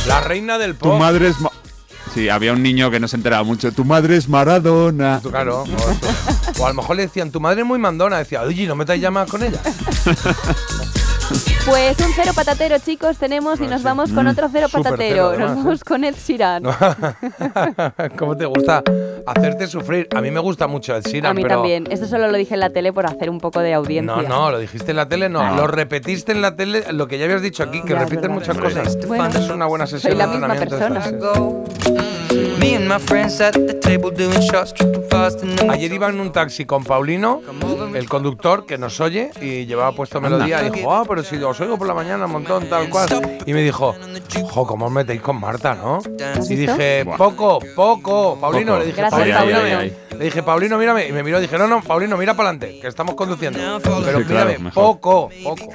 La 0.06 0.20
reina 0.20 0.58
del 0.58 0.74
Tu 0.76 0.88
pop. 0.90 0.98
madre 0.98 1.28
es. 1.28 1.40
Ma- 1.40 1.50
Sí, 2.12 2.28
había 2.28 2.52
un 2.52 2.62
niño 2.62 2.92
que 2.92 3.00
no 3.00 3.08
se 3.08 3.16
enteraba 3.16 3.42
mucho. 3.42 3.72
Tu 3.72 3.84
madre 3.84 4.16
es 4.16 4.28
Maradona. 4.28 5.20
Claro. 5.28 5.64
O, 5.64 6.62
o 6.62 6.66
a 6.66 6.68
lo 6.68 6.74
mejor 6.74 6.94
le 6.94 7.02
decían, 7.02 7.32
tu 7.32 7.40
madre 7.40 7.62
es 7.62 7.66
muy 7.66 7.78
mandona. 7.80 8.18
Decía, 8.18 8.42
oye, 8.42 8.68
no 8.68 8.76
me 8.76 8.84
te 8.84 9.00
llamas 9.00 9.28
con 9.28 9.42
ella. 9.42 9.58
Pues 11.66 11.98
un 12.00 12.12
cero 12.14 12.32
patatero, 12.34 12.76
chicos, 12.78 13.16
tenemos 13.16 13.58
y 13.58 13.66
nos 13.66 13.82
vamos 13.82 14.12
con 14.12 14.26
otro 14.26 14.48
cero 14.52 14.66
patatero. 14.72 15.30
cero, 15.32 15.38
nos 15.38 15.50
¿eh? 15.52 15.54
vamos 15.56 15.82
con 15.84 16.04
Ed 16.04 16.14
Sheeran. 16.14 16.62
¿Cómo 18.18 18.36
te 18.36 18.44
gusta 18.44 18.82
hacerte 19.26 19.66
sufrir? 19.66 20.06
A 20.14 20.20
mí 20.20 20.30
me 20.30 20.40
gusta 20.40 20.66
mucho 20.66 20.94
Ed 20.94 21.04
Sheeran, 21.06 21.30
A 21.30 21.34
mí 21.34 21.42
pero... 21.42 21.54
también. 21.56 21.86
Esto 21.90 22.06
solo 22.06 22.28
lo 22.30 22.36
dije 22.36 22.52
en 22.52 22.60
la 22.60 22.68
tele 22.68 22.92
por 22.92 23.06
hacer 23.06 23.30
un 23.30 23.38
poco 23.40 23.60
de 23.60 23.72
audiencia. 23.72 24.14
No, 24.14 24.22
no, 24.28 24.50
lo 24.50 24.58
dijiste 24.58 24.90
en 24.90 24.96
la 24.98 25.08
tele, 25.08 25.30
no. 25.30 25.40
Ah. 25.40 25.54
Lo 25.56 25.66
repetiste 25.66 26.32
en 26.32 26.42
la 26.42 26.54
tele, 26.54 26.84
lo 26.92 27.08
que 27.08 27.16
ya 27.16 27.24
habías 27.24 27.40
dicho 27.40 27.62
aquí, 27.62 27.80
que 27.80 27.94
Ya, 27.94 28.02
es 28.02 28.10
repites 28.10 28.22
verdad. 28.28 28.34
muchas 28.34 28.58
cosas. 28.58 29.06
Bueno, 29.06 29.24
es 29.26 29.48
una 29.48 29.64
buena 29.66 29.86
sesión 29.86 30.12
soy 30.12 30.18
la 30.18 30.26
de 30.26 30.32
misma 30.38 30.54
entrenamiento 30.54 31.00
persona. 31.00 32.23
Ayer 35.68 35.92
iba 35.92 36.08
en 36.08 36.18
un 36.20 36.32
taxi 36.32 36.64
con 36.64 36.82
Paulino, 36.82 37.42
el 37.94 38.08
conductor 38.08 38.64
que 38.64 38.78
nos 38.78 39.00
oye 39.00 39.30
y 39.40 39.66
llevaba 39.66 39.92
puesto 39.92 40.18
melodía 40.20 40.64
y 40.66 40.70
dijo, 40.70 40.94
ah, 40.94 41.04
pero 41.06 41.22
si 41.22 41.36
os 41.36 41.60
oigo 41.60 41.76
por 41.76 41.86
la 41.86 41.92
mañana 41.94 42.24
un 42.24 42.32
montón, 42.32 42.66
tal 42.70 42.88
cual. 42.88 43.08
Y 43.44 43.52
me 43.52 43.60
dijo, 43.62 43.94
jo, 44.50 44.66
¿cómo 44.66 44.86
os 44.86 44.92
metéis 44.92 45.20
con 45.20 45.38
Marta, 45.38 45.74
no? 45.74 45.98
¿Has 46.38 46.50
Y 46.50 46.56
dije, 46.56 47.04
poco, 47.18 47.58
poco. 47.76 48.38
Paulino, 48.40 48.72
Poco. 48.72 48.78
le 48.80 48.86
dije, 48.86 48.96
Gracias, 49.00 49.20
Paulino, 49.20 49.38
Paulino. 49.38 49.62
mírame. 49.64 49.82
Ay, 49.82 50.18
Le 50.18 50.24
dije, 50.24 50.42
Paulino, 50.42 50.78
mírame. 50.78 51.08
Y 51.08 51.12
me 51.12 51.22
miró 51.22 51.38
y 51.38 51.42
dije, 51.42 51.58
no, 51.58 51.66
no, 51.66 51.82
Paulino, 51.82 52.16
mira 52.16 52.34
para 52.34 52.48
adelante, 52.50 52.80
que 52.80 52.86
estamos 52.86 53.14
conduciendo. 53.14 53.58
Pero 53.82 54.18
Sí, 54.20 54.24
claro, 54.24 54.24
mírame, 54.26 54.58
mejor. 54.58 54.84
poco, 55.00 55.30
poco. 55.42 55.68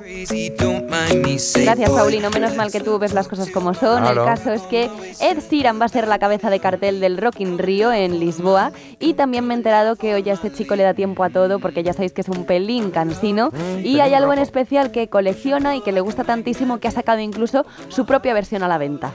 Gracias, 1.63 1.89
Paulino. 1.91 2.29
Menos 2.31 2.55
mal 2.55 2.71
que 2.71 2.79
tú 2.79 2.97
ves 2.97 3.13
las 3.13 3.27
cosas 3.27 3.49
como 3.51 3.73
son. 3.75 4.01
Claro. 4.01 4.23
El 4.23 4.27
caso 4.27 4.51
es 4.53 4.61
que 4.63 4.89
Ed 5.19 5.39
Sheeran 5.49 5.79
va 5.79 5.85
a 5.85 5.89
ser 5.89 6.07
la 6.07 6.17
cabeza 6.19 6.49
de 6.49 6.59
cartel 6.59 6.78
del 6.79 7.17
Rock 7.17 7.39
in 7.41 7.57
Rio 7.57 7.91
en 7.91 8.19
Lisboa. 8.19 8.71
Y 8.99 9.13
también 9.13 9.45
me 9.45 9.53
he 9.53 9.57
enterado 9.57 9.95
que 9.95 10.13
hoy 10.15 10.27
a 10.29 10.33
este 10.33 10.51
chico 10.51 10.75
le 10.75 10.83
da 10.83 10.93
tiempo 10.93 11.23
a 11.23 11.29
todo 11.29 11.59
porque 11.59 11.83
ya 11.83 11.93
sabéis 11.93 12.13
que 12.13 12.21
es 12.21 12.29
un 12.29 12.45
pelín 12.45 12.91
cansino. 12.91 13.51
y 13.83 13.99
hay 13.99 14.13
algo 14.13 14.33
en 14.33 14.39
especial 14.39 14.91
que 14.91 15.07
colecciona 15.09 15.75
y 15.75 15.81
que 15.81 15.91
le 15.91 16.01
gusta 16.01 16.23
tantísimo 16.23 16.79
que 16.79 16.87
ha 16.87 16.91
sacado 16.91 17.19
incluso 17.19 17.65
su 17.89 18.05
propia 18.05 18.33
versión 18.33 18.63
a 18.63 18.67
la 18.67 18.77
venta. 18.77 19.13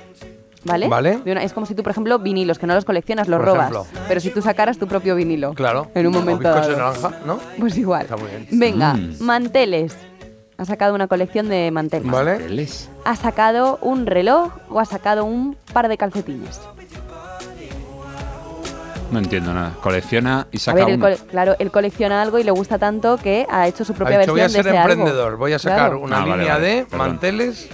¿Vale? 0.67 0.89
Vale. 0.89 1.19
De 1.23 1.33
una- 1.33 1.43
es 1.43 1.53
como 1.53 1.67
si 1.67 1.75
tú, 1.75 1.83
por 1.83 1.93
ejemplo, 1.93 2.19
vinilos, 2.19 2.59
que 2.59 2.67
no 2.67 2.75
los 2.75 2.87
coleccionas, 2.87 3.29
los 3.29 3.39
Por 3.39 3.49
robas. 3.49 3.71
ejemplo. 3.71 3.87
Pero 4.09 4.21
si 4.21 4.31
tú 4.31 4.41
sacaras 4.41 4.79
tu 4.79 4.87
propio 4.89 5.15
vinilo. 5.15 5.53
Claro. 5.53 5.91
En 5.95 6.07
un 6.07 6.15
momento 6.15 6.49
de 6.55 6.69
naranja, 6.75 7.12
¿no? 7.27 7.39
Pues 7.59 7.77
igual. 7.77 8.03
Está 8.03 8.17
muy 8.17 8.29
bien. 8.31 8.47
Venga, 8.53 8.95
Mm. 8.95 9.17
manteles. 9.21 9.95
Ha 10.57 10.65
sacado 10.65 10.95
una 10.95 11.07
colección 11.07 11.49
de 11.51 11.71
manteles. 11.71 12.11
¿Vale? 12.11 12.67
¿Ha 13.05 13.17
sacado 13.17 13.79
un 13.83 14.07
reloj 14.07 14.53
o 14.71 14.81
ha 14.81 14.85
sacado 14.87 15.25
un 15.27 15.55
par 15.75 15.89
de 15.89 15.99
calcetines? 15.99 16.61
No 19.15 19.21
entiendo 19.21 19.55
nada. 19.55 19.75
Colecciona 19.81 20.49
y 20.51 20.57
A 20.57 20.61
saca 20.61 20.81
ver, 20.81 20.89
él 20.89 20.95
uno. 20.97 21.05
cole- 21.05 21.19
claro, 21.31 21.55
él 21.61 21.71
colecciona 21.71 22.21
algo 22.21 22.41
y 22.41 22.43
le 22.43 22.51
gusta 22.51 22.81
tanto 22.81 23.17
que 23.17 23.47
ha 23.49 23.69
hecho 23.69 23.85
su 23.85 23.93
Ha 23.93 23.97
propia 23.97 24.19
dicho, 24.19 24.33
voy 24.33 24.41
a 24.41 24.45
versión 24.45 24.65
ser 24.65 24.73
de 24.73 24.79
ese 24.79 24.91
emprendedor, 24.91 25.27
algo. 25.29 25.39
voy 25.39 25.53
a 25.53 25.59
sacar 25.61 25.79
Claro. 25.91 26.01
una 26.01 26.17
Ah, 26.17 26.21
vale, 26.23 26.37
línea 26.39 26.53
vale, 26.55 26.67
de 26.67 26.85
perdón. 26.87 26.99
manteles, 26.99 27.69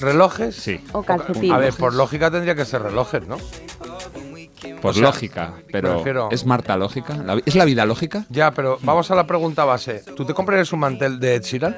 relojes. 0.00 0.56
Sí. 0.56 0.80
O 0.92 1.04
calcetines. 1.04 1.52
A 1.52 1.58
ver, 1.58 1.74
por 1.74 1.94
lógica 1.94 2.28
tendría 2.32 2.56
que 2.56 2.64
ser 2.64 2.82
relojes, 2.82 3.24
¿no? 3.28 3.36
Por 4.80 4.90
o 4.90 4.94
sea, 4.94 5.02
lógica. 5.02 5.54
Pero 5.70 5.94
prefiero- 5.94 6.28
¿es 6.30 6.44
Marta 6.46 6.76
lógica? 6.76 7.16
¿La 7.16 7.34
vi- 7.36 7.42
¿Es 7.46 7.54
la 7.54 7.64
vida 7.64 7.84
lógica? 7.86 8.24
Ya, 8.28 8.50
pero 8.52 8.78
vamos 8.82 9.10
a 9.10 9.14
la 9.14 9.26
pregunta 9.26 9.64
base. 9.64 10.02
¿Tú 10.16 10.24
te 10.24 10.34
comprarías 10.34 10.72
un 10.72 10.80
mantel 10.80 11.18
de 11.20 11.36
Ed 11.36 11.42
Sheeran? 11.42 11.76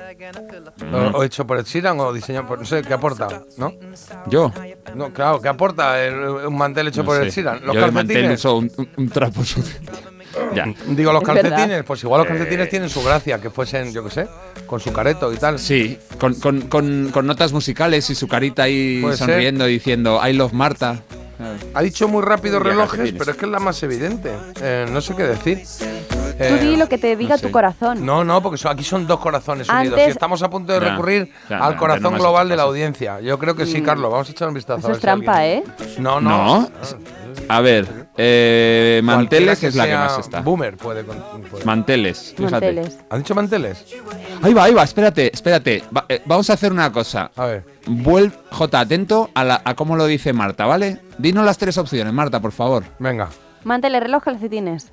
Mm. 0.91 0.95
O, 0.95 0.99
o 1.19 1.23
hecho 1.25 1.47
por 1.47 1.59
Ed 1.59 1.65
Sheeran 1.67 1.99
o 2.01 2.13
diseñado 2.13 2.47
por... 2.47 2.59
No 2.59 2.65
sé, 2.65 2.83
¿qué 2.83 2.95
aporta? 2.95 3.43
¿No? 3.57 3.73
Yo. 4.29 4.53
No, 4.95 5.13
claro, 5.13 5.41
¿qué 5.41 5.49
aporta 5.49 6.03
el- 6.05 6.19
un 6.19 6.57
mantel 6.57 6.89
hecho 6.89 7.03
no 7.03 7.07
por 7.07 7.17
sé. 7.19 7.27
Ed 7.27 7.31
Sheeran? 7.33 7.65
¿Los 7.65 7.75
Yo 7.75 7.81
mantel 7.93 7.95
calcetines? 8.17 8.41
uso 8.41 8.57
un, 8.57 8.73
un- 8.77 8.89
un 8.97 9.09
trapo 9.09 9.45
sucio. 9.45 9.79
ya. 10.55 10.65
Digo, 10.89 11.13
los 11.13 11.23
verdad. 11.25 11.51
calcetines, 11.51 11.85
pues 11.85 12.03
igual 12.05 12.21
los 12.21 12.27
Eh. 12.27 12.31
calcetines 12.35 12.69
tienen 12.69 12.89
su 12.89 13.03
gracia, 13.03 13.41
que 13.41 13.51
fuesen, 13.51 13.93
yo 13.93 14.05
qué 14.05 14.11
sé, 14.11 14.29
con 14.67 14.81
su 14.81 14.93
careto 14.93 15.33
y 15.33 15.37
tal. 15.37 15.59
Sí, 15.59 15.99
con, 16.19 16.35
con- 16.35 16.63
con- 16.63 17.11
con 17.13 17.27
notas 17.27 17.53
musicales 17.53 18.09
y 18.11 18.15
su 18.15 18.29
carita 18.29 18.63
ahí 18.65 19.01
ser. 19.09 19.17
sonriendo 19.19 19.65
diciendo 19.67 20.21
I 20.27 20.33
love 20.33 20.53
Marta. 20.53 21.03
Ha 21.75 21.83
dicho 21.83 22.09
muy 22.09 22.23
rápido 22.23 22.59
relojes, 22.59 23.13
pero 23.17 23.31
es 23.33 23.37
que 23.37 23.45
es 23.47 23.51
la 23.51 23.59
más 23.61 23.83
evidente. 23.83 24.33
Eh, 24.61 24.87
no 24.91 25.01
sé 25.01 25.15
qué 25.15 25.25
decir. 25.25 25.63
Tú 26.39 26.45
Eh, 26.45 26.59
di 26.59 26.77
lo 26.77 26.89
que 26.89 26.97
te 26.97 27.17
diga 27.17 27.35
no 27.35 27.39
sé. 27.39 27.47
tu 27.47 27.53
corazón. 27.53 28.05
No, 28.07 28.25
no, 28.25 28.43
porque 28.43 28.57
son- 28.57 28.73
aquí 28.73 28.83
son 28.83 29.07
dos 29.07 29.21
corazones 29.21 29.69
unidos. 29.69 29.93
Antes- 29.99 30.09
Y 30.09 30.11
estamos 30.13 30.43
a 30.43 30.49
punto 30.49 30.73
de 30.73 30.81
recurrir 30.81 31.31
ya, 31.51 31.59
al 31.59 31.77
corazón 31.77 32.13
no 32.15 32.19
global 32.19 32.49
de 32.49 32.57
la 32.57 32.63
audiencia. 32.63 33.21
Yo 33.21 33.39
creo 33.39 33.55
que 33.55 33.67
sí, 33.67 33.81
Mm. 33.83 33.85
Carlos. 33.85 34.11
Vamos 34.11 34.29
a 34.29 34.33
echar 34.33 34.49
un 34.49 34.55
vistazo. 34.55 34.79
Eso 34.79 34.87
a 34.87 34.91
ver 34.91 34.97
es 34.97 35.01
si 35.01 35.03
trampa, 35.03 35.37
alguien- 35.39 35.65
¿eh? 35.69 35.95
No, 35.99 36.21
no. 36.21 36.31
No. 36.63 36.71
A 37.49 37.61
ver, 37.61 38.07
eh, 38.17 39.01
manteles 39.05 39.63
es 39.65 39.75
la 39.75 39.87
que 39.87 39.95
más 39.95 40.19
está. 40.19 40.41
Boomer 40.41 40.77
puede. 40.77 41.05
puede. 41.05 41.65
Manteles, 41.65 42.33
fíjate. 42.37 42.51
Manteles. 42.53 42.99
¿Han 43.11 43.19
dicho 43.19 43.35
manteles? 43.35 43.85
Ahí 44.43 44.55
va, 44.55 44.65
ahí 44.65 44.73
va, 44.75 44.83
espérate, 44.85 45.31
espérate. 45.35 45.85
Va- 45.95 46.07
eh, 46.09 46.23
vamos 46.25 46.49
a 46.49 46.55
hacer 46.55 46.73
una 46.73 46.91
cosa. 46.91 47.31
A 47.37 47.45
ver. 47.47 47.65
Vuelve, 47.87 48.37
J, 48.51 48.81
atento 48.81 49.31
a, 49.35 49.45
la- 49.45 49.63
a 49.65 49.75
cómo 49.75 49.97
lo 49.97 50.07
dice 50.07 50.33
Marta, 50.33 50.67
¿vale? 50.67 51.01
Dinos 51.19 51.45
las 51.45 51.59
tres 51.59 51.79
opciones, 51.79 52.13
Marta, 52.13 52.41
por 52.41 52.53
favor. 52.53 52.85
Venga. 52.99 53.29
Manteles, 53.65 54.03
reloj, 54.03 54.23
calcetines. 54.23 54.93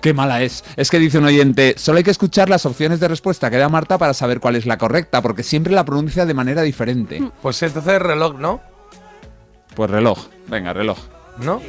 Qué 0.00 0.12
mala 0.14 0.42
es. 0.42 0.62
Es 0.76 0.90
que 0.90 0.98
dice 0.98 1.18
un 1.18 1.24
oyente, 1.24 1.74
solo 1.78 1.98
hay 1.98 2.04
que 2.04 2.10
escuchar 2.10 2.48
las 2.48 2.64
opciones 2.66 3.00
de 3.00 3.08
respuesta 3.08 3.50
que 3.50 3.56
da 3.56 3.68
Marta 3.68 3.98
para 3.98 4.14
saber 4.14 4.40
cuál 4.40 4.54
es 4.56 4.64
la 4.66 4.78
correcta, 4.78 5.20
porque 5.22 5.42
siempre 5.42 5.72
la 5.72 5.84
pronuncia 5.84 6.24
de 6.26 6.34
manera 6.34 6.62
diferente. 6.62 7.30
Pues 7.42 7.60
entonces 7.62 8.00
reloj, 8.00 8.38
¿no? 8.38 8.60
Pues 9.74 9.90
reloj, 9.90 10.18
venga, 10.48 10.72
reloj. 10.72 10.98
¿No? 11.38 11.60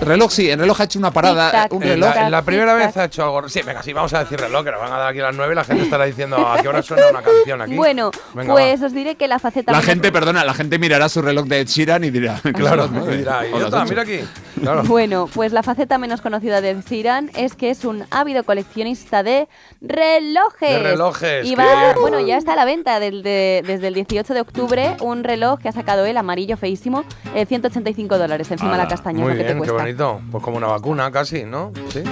Reloj 0.00 0.30
sí, 0.30 0.50
el 0.50 0.58
reloj 0.58 0.80
ha 0.80 0.84
hecho 0.84 0.98
una 0.98 1.10
parada, 1.10 1.66
un 1.70 1.80
reloj. 1.80 2.14
la, 2.28 2.42
primera 2.42 2.74
vez 2.74 2.96
ha 2.96 3.04
hecho 3.06 3.24
algo. 3.24 3.48
Sí, 3.48 3.60
venga, 3.64 3.82
sí, 3.82 3.92
vamos 3.92 4.12
a 4.12 4.20
decir 4.20 4.38
reloj, 4.38 4.64
que 4.64 4.70
nos 4.70 4.80
van 4.80 4.92
a 4.92 4.98
dar 4.98 5.08
aquí 5.08 5.20
a 5.20 5.24
las 5.24 5.36
9 5.36 5.52
y 5.52 5.56
la 5.56 5.64
gente 5.64 5.82
estará 5.84 6.04
diciendo 6.04 6.36
a 6.46 6.58
qué 6.60 6.68
hora 6.68 6.82
suena 6.82 7.04
una 7.10 7.22
canción 7.22 7.62
aquí. 7.62 7.74
Bueno, 7.76 8.10
Venga, 8.34 8.52
pues 8.52 8.82
os 8.82 8.92
diré 8.92 9.14
que 9.16 9.26
la 9.26 9.38
faceta 9.38 9.72
La 9.72 9.80
gente, 9.82 10.12
perdona, 10.12 10.44
la 10.44 10.54
gente 10.54 10.78
mirará 10.78 11.08
su 11.08 11.22
reloj 11.22 11.46
de 11.46 11.60
Ed 11.60 11.66
Sheeran 11.68 12.04
y 12.04 12.10
dirá, 12.10 12.40
Claro, 12.54 12.88
¿no? 12.88 13.10
y 13.12 13.16
dirá, 13.18 13.42
mira 13.88 14.02
aquí. 14.02 14.20
Claro. 14.60 14.82
Bueno, 14.84 15.28
pues 15.32 15.52
la 15.52 15.62
faceta 15.62 15.98
menos 15.98 16.20
conocida 16.20 16.60
de 16.60 16.70
Ed 16.70 16.84
Sheeran 16.88 17.30
es 17.34 17.54
que 17.54 17.70
es 17.70 17.84
un 17.84 18.04
ávido 18.10 18.44
coleccionista 18.44 19.22
de 19.22 19.48
relojes. 19.80 20.70
De 20.70 20.78
relojes, 20.82 21.46
Y 21.46 21.54
va, 21.54 21.94
bueno, 22.00 22.20
ya 22.20 22.36
está 22.36 22.52
a 22.52 22.56
la 22.56 22.64
venta 22.64 23.00
del- 23.00 23.22
de- 23.22 23.62
desde 23.66 23.88
el 23.88 23.94
18 23.94 24.34
de 24.34 24.40
octubre 24.40 24.96
un 25.00 25.24
reloj 25.24 25.58
que 25.60 25.68
ha 25.68 25.72
sacado 25.72 26.04
él, 26.04 26.16
amarillo 26.16 26.56
feísimo, 26.56 27.04
eh, 27.34 27.46
185 27.46 28.18
dólares 28.18 28.50
encima 28.50 28.72
de 28.72 28.78
la 28.78 28.88
castaña, 28.88 29.26
que 29.34 29.44
te 29.44 29.56
cuesta. 29.56 29.85
Bonito. 29.86 30.20
Pues 30.30 30.42
como 30.44 30.56
una 30.56 30.66
vacuna 30.68 31.10
casi, 31.10 31.44
¿no? 31.44 31.72
Sí. 31.88 32.02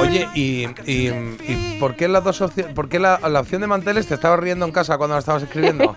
Oye, 0.00 0.28
y, 0.34 0.66
y, 0.86 1.08
y 1.08 1.76
por 1.80 1.94
qué 1.96 2.08
las 2.08 2.22
dos 2.24 2.40
opciones, 2.40 2.74
por 2.74 2.88
qué 2.88 2.98
la, 2.98 3.18
la 3.28 3.40
opción 3.40 3.60
de 3.60 3.66
manteles 3.66 4.06
te 4.06 4.14
estabas 4.14 4.40
riendo 4.40 4.66
en 4.66 4.72
casa 4.72 4.98
cuando 4.98 5.14
la 5.14 5.20
estabas 5.20 5.42
escribiendo? 5.42 5.94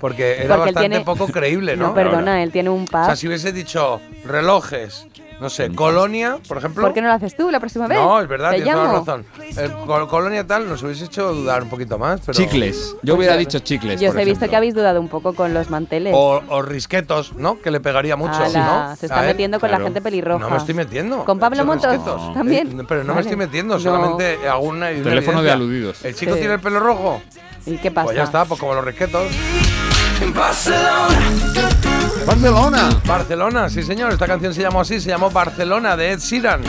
Porque 0.00 0.36
era 0.42 0.56
Porque 0.56 0.72
bastante 0.72 0.80
tiene- 0.80 1.00
poco 1.00 1.26
creíble, 1.28 1.76
¿no? 1.76 1.88
No, 1.88 1.94
perdona, 1.94 2.42
él 2.42 2.50
tiene 2.52 2.70
un 2.70 2.82
O 2.82 2.86
par. 2.86 3.06
sea, 3.06 3.16
si 3.16 3.26
hubiese 3.28 3.52
dicho 3.52 4.00
relojes, 4.24 5.06
no 5.40 5.48
sé, 5.50 5.70
colonia, 5.74 6.38
por 6.48 6.58
ejemplo. 6.58 6.82
¿Por 6.82 6.92
qué 6.92 7.00
no 7.00 7.08
lo 7.08 7.14
haces 7.14 7.36
tú 7.36 7.50
la 7.50 7.60
próxima 7.60 7.86
vez? 7.86 7.98
No, 7.98 8.20
es 8.20 8.26
verdad, 8.28 8.50
Te 8.50 8.56
tienes 8.56 8.72
toda 8.74 8.84
la 8.86 8.92
llamo. 8.92 9.04
razón. 9.06 9.26
Eh, 9.40 9.70
col- 9.86 10.08
colonia 10.08 10.46
tal 10.46 10.68
nos 10.68 10.82
hubiese 10.82 11.04
hecho 11.04 11.32
dudar 11.32 11.62
un 11.62 11.68
poquito 11.68 11.98
más. 11.98 12.20
Pero... 12.26 12.36
Chicles. 12.36 12.96
Yo 13.02 13.14
hubiera 13.14 13.36
dicho 13.36 13.58
chicles. 13.60 14.00
Yo 14.00 14.08
os 14.08 14.14
por 14.14 14.22
he 14.22 14.24
visto 14.24 14.38
ejemplo. 14.38 14.50
que 14.50 14.56
habéis 14.56 14.74
dudado 14.74 15.00
un 15.00 15.08
poco 15.08 15.34
con 15.34 15.54
los 15.54 15.70
manteles. 15.70 16.12
O, 16.16 16.42
o 16.48 16.62
risquetos, 16.62 17.34
¿no? 17.34 17.60
Que 17.60 17.70
le 17.70 17.80
pegaría 17.80 18.16
mucho, 18.16 18.34
Ala, 18.42 18.88
¿no? 18.90 18.96
se 18.96 19.06
está 19.06 19.20
A 19.20 19.22
él. 19.22 19.28
metiendo 19.28 19.60
con 19.60 19.68
claro. 19.68 19.82
la 19.84 19.86
gente 19.88 20.00
pelirroja. 20.02 20.44
No 20.44 20.50
me 20.50 20.56
estoy 20.56 20.74
metiendo. 20.74 21.24
¿Con 21.24 21.38
Pablo 21.38 21.64
Motos? 21.64 21.90
risquetos. 21.92 22.32
¿También? 22.34 22.80
Eh, 22.80 22.84
pero 22.88 23.00
no 23.02 23.08
me 23.08 23.14
Vale. 23.14 23.20
estoy 23.22 23.36
metiendo, 23.36 23.74
No. 23.74 23.80
solamente 23.80 24.38
hago 24.48 24.64
una, 24.64 24.90
una 24.90 25.02
Teléfono 25.02 25.42
de 25.42 25.50
evidencia. 25.50 25.52
aludidos. 25.54 26.04
¿El 26.04 26.14
chico 26.14 26.32
Sí. 26.34 26.40
tiene 26.40 26.54
el 26.54 26.60
pelo 26.60 26.80
rojo? 26.80 27.22
¿Y 27.66 27.76
qué 27.78 27.90
pasa? 27.90 28.06
Pues 28.06 28.16
ya 28.16 28.24
está, 28.24 28.44
pues 28.44 28.58
como 28.58 28.74
los 28.74 28.84
risquetos. 28.84 29.26
Barcelona. 32.26 32.88
Barcelona, 33.06 33.68
sí 33.70 33.82
señor, 33.82 34.12
esta 34.12 34.26
canción 34.26 34.52
se 34.54 34.62
llamó 34.62 34.80
así, 34.80 35.00
se 35.00 35.08
llamó 35.08 35.30
Barcelona 35.30 35.96
de 35.96 36.12
Ed 36.12 36.18
Sheeran. 36.20 36.62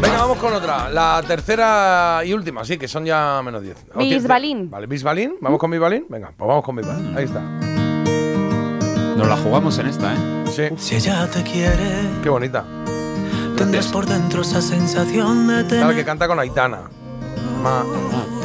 Venga, 0.00 0.18
vamos 0.18 0.38
con 0.38 0.52
otra. 0.52 0.90
La 0.90 1.22
tercera 1.26 2.22
y 2.24 2.32
última, 2.32 2.64
sí, 2.64 2.76
que 2.78 2.86
son 2.88 3.04
ya 3.04 3.40
menos 3.44 3.62
10. 3.62 3.76
O 3.94 4.00
cien- 4.00 4.10
Bisbalín. 4.20 4.70
Vale, 4.70 4.86
Bisbalín. 4.86 5.34
¿Vamos 5.40 5.58
con 5.58 5.70
Bisbalín? 5.70 6.06
Venga, 6.08 6.32
pues 6.36 6.48
vamos 6.48 6.64
con 6.64 6.76
Bisbalín. 6.76 7.16
Ahí 7.16 7.24
está. 7.24 7.40
Nos 9.16 9.26
la 9.28 9.36
jugamos 9.38 9.78
en 9.78 9.86
esta, 9.86 10.12
¿eh? 10.14 10.44
Sí, 10.54 10.62
Si 10.76 10.96
ella 10.96 11.26
te 11.30 11.42
quiere, 11.42 12.08
qué 12.22 12.28
bonita. 12.28 12.64
Tendrás 13.56 13.86
por 13.88 14.06
dentro 14.06 14.42
esa 14.42 14.60
sensación 14.62 15.46
de 15.48 15.64
Claro, 15.66 15.88
que 15.88 15.94
tener. 15.94 16.04
canta 16.04 16.28
con 16.28 16.38
Aitana. 16.38 16.82
Ma- 17.62 17.84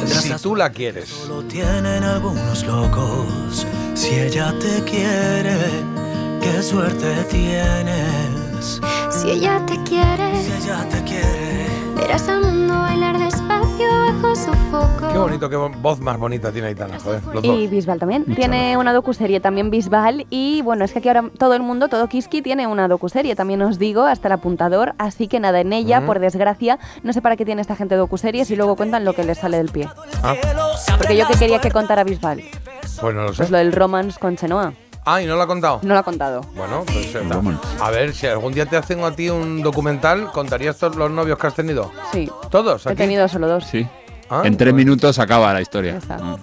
si 0.06 0.32
tú 0.42 0.56
la 0.56 0.70
quieres. 0.70 1.26
Lo 1.28 1.42
tienen 1.44 2.02
algunos 2.02 2.64
locos. 2.66 3.66
Si 3.94 4.08
ella 4.14 4.52
te 4.58 4.82
quiere, 4.84 5.56
qué 6.40 6.62
suerte 6.62 7.24
tienes. 7.30 8.80
Si 9.10 9.30
ella 9.30 9.64
te 9.66 9.80
quiere, 9.84 10.42
Si 10.42 10.52
ella 10.64 10.88
te 10.88 11.02
quiere, 11.04 11.66
verás 11.94 12.28
al 12.28 12.40
mundo 12.42 12.74
bailar 12.80 13.18
despacio 13.18 13.51
bajo. 14.20 15.12
Qué 15.12 15.18
bonito, 15.18 15.48
qué 15.50 15.56
voz 15.56 16.00
más 16.00 16.18
bonita 16.18 16.50
tiene 16.52 16.68
Aitana, 16.68 16.98
joder. 16.98 17.22
Los 17.32 17.44
Y 17.44 17.62
dos. 17.62 17.70
Bisbal 17.70 17.98
también. 17.98 18.24
Tiene 18.34 18.76
una 18.76 18.92
docuserie 18.92 19.40
también 19.40 19.70
Bisbal. 19.70 20.26
Y 20.30 20.62
bueno, 20.62 20.84
es 20.84 20.92
que 20.92 20.98
aquí 20.98 21.08
ahora 21.08 21.24
todo 21.38 21.54
el 21.54 21.62
mundo, 21.62 21.88
todo 21.88 22.08
Kiski, 22.08 22.42
tiene 22.42 22.66
una 22.66 22.88
docuserie. 22.88 23.34
También 23.36 23.62
os 23.62 23.78
digo, 23.78 24.02
hasta 24.04 24.28
el 24.28 24.32
apuntador. 24.32 24.94
Así 24.98 25.28
que 25.28 25.40
nada, 25.40 25.60
en 25.60 25.72
ella, 25.72 26.04
por 26.04 26.18
desgracia, 26.18 26.78
no 27.02 27.12
sé 27.12 27.22
para 27.22 27.36
qué 27.36 27.44
tiene 27.44 27.60
esta 27.62 27.76
gente 27.76 27.94
docuseries 27.96 28.50
y 28.50 28.56
luego 28.56 28.76
cuentan 28.76 29.04
lo 29.04 29.14
que 29.14 29.24
les 29.24 29.38
sale 29.38 29.56
del 29.58 29.68
pie. 29.70 29.88
Ah, 30.22 30.34
Porque 30.98 31.16
yo 31.16 31.26
que 31.28 31.34
quería 31.38 31.60
que 31.60 31.70
contara 31.70 32.04
Bisbal. 32.04 32.42
pues 33.00 33.14
no 33.14 33.22
lo 33.22 33.28
sé. 33.32 33.38
Pues 33.38 33.50
lo 33.50 33.58
del 33.58 33.72
romance 33.72 34.18
con 34.18 34.36
Chenoa. 34.36 34.72
Ah, 35.04 35.20
¿y 35.20 35.26
no 35.26 35.34
lo 35.34 35.42
ha 35.42 35.46
contado? 35.48 35.80
No 35.82 35.94
lo 35.94 36.00
ha 36.00 36.02
contado. 36.04 36.42
Bueno, 36.54 36.84
pues 36.86 37.12
eh, 37.16 37.22
a 37.80 37.90
ver, 37.90 38.14
si 38.14 38.28
algún 38.28 38.52
día 38.52 38.66
te 38.66 38.76
hacen 38.76 39.02
a 39.02 39.10
ti 39.10 39.28
un 39.30 39.60
documental, 39.60 40.30
¿contarías 40.30 40.78
todos 40.78 40.94
los 40.94 41.10
novios 41.10 41.38
que 41.38 41.46
has 41.48 41.54
tenido? 41.54 41.90
Sí. 42.12 42.30
¿Todos? 42.50 42.86
He 42.86 42.94
tenido 42.94 43.26
solo 43.26 43.48
dos. 43.48 43.64
Sí. 43.64 43.84
Ah, 44.34 44.44
en 44.46 44.56
tres 44.56 44.72
minutos 44.72 45.18
acaba 45.18 45.52
la 45.52 45.60
historia. 45.60 45.96
Mm. 45.96 46.36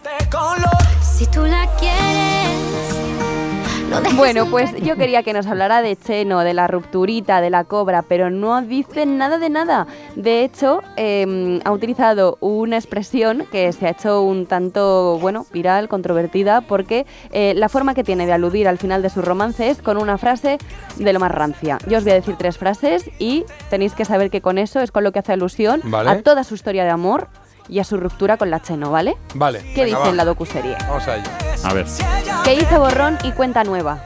Si 1.02 1.26
tú 1.26 1.44
la 1.44 1.66
quieres, 1.80 3.00
no 3.90 4.00
dejes 4.00 4.16
Bueno, 4.16 4.46
pues 4.46 4.76
yo 4.84 4.96
quería 4.96 5.24
que 5.24 5.34
nos 5.34 5.48
hablara 5.48 5.82
de 5.82 5.96
Cheno, 5.96 6.42
de 6.42 6.54
la 6.54 6.68
rupturita, 6.68 7.42
de 7.42 7.50
la 7.50 7.64
cobra, 7.64 8.04
pero 8.04 8.30
no 8.30 8.62
dice 8.62 9.08
nada 9.08 9.40
de 9.40 9.50
nada. 9.50 9.88
De 10.16 10.44
hecho, 10.44 10.84
eh, 10.98 11.60
ha 11.66 11.72
utilizado 11.72 12.38
una 12.42 12.78
expresión 12.78 13.48
que 13.52 13.74
se 13.74 13.88
ha 13.88 13.90
hecho 13.90 14.22
un 14.22 14.46
tanto, 14.46 15.18
bueno, 15.20 15.48
viral, 15.52 15.90
controvertida, 15.90 16.62
porque 16.62 17.08
eh, 17.32 17.56
la 17.56 17.70
forma 17.70 17.96
que 17.96 18.04
tiene 18.04 18.28
de 18.28 18.34
aludir 18.34 18.68
al 18.68 18.78
final 18.78 19.02
de 19.02 19.10
su 19.10 19.24
romance 19.24 19.68
es 19.68 19.82
con 19.82 19.98
una 19.98 20.20
frase 20.20 20.60
de 20.98 21.12
lo 21.12 21.20
más 21.20 21.32
rancia. 21.32 21.80
Yo 21.88 21.98
os 21.98 22.04
voy 22.04 22.12
a 22.12 22.16
decir 22.16 22.36
tres 22.38 22.60
frases 22.60 23.10
y 23.18 23.46
tenéis 23.72 23.96
que 23.96 24.06
saber 24.06 24.30
que 24.30 24.42
con 24.42 24.60
eso 24.60 24.80
es 24.80 24.92
con 24.92 25.04
lo 25.04 25.12
que 25.12 25.18
hace 25.18 25.34
alusión 25.34 25.82
Vale. 25.86 26.12
a 26.12 26.22
toda 26.22 26.44
su 26.44 26.54
historia 26.54 26.84
de 26.84 26.92
amor 26.92 27.30
y 27.70 27.80
a 27.80 27.84
su 27.84 27.98
ruptura 27.98 28.38
con 28.38 28.50
la 28.50 28.62
Cheno, 28.62 28.92
¿vale? 28.92 29.16
Vale. 29.36 29.60
¿Qué 29.76 29.84
venga, 29.84 29.86
dice 29.86 30.00
va. 30.00 30.10
en 30.10 30.18
la 30.18 30.26
docuserie? 30.26 30.76
Vamos 30.88 31.08
a 31.08 31.16
ello. 31.18 31.30
A 31.64 31.74
ver. 31.74 31.86
Que 32.44 32.54
hizo 32.56 32.80
borrón 32.80 33.18
y 33.24 33.32
cuenta 33.32 33.64
nueva. 33.64 34.04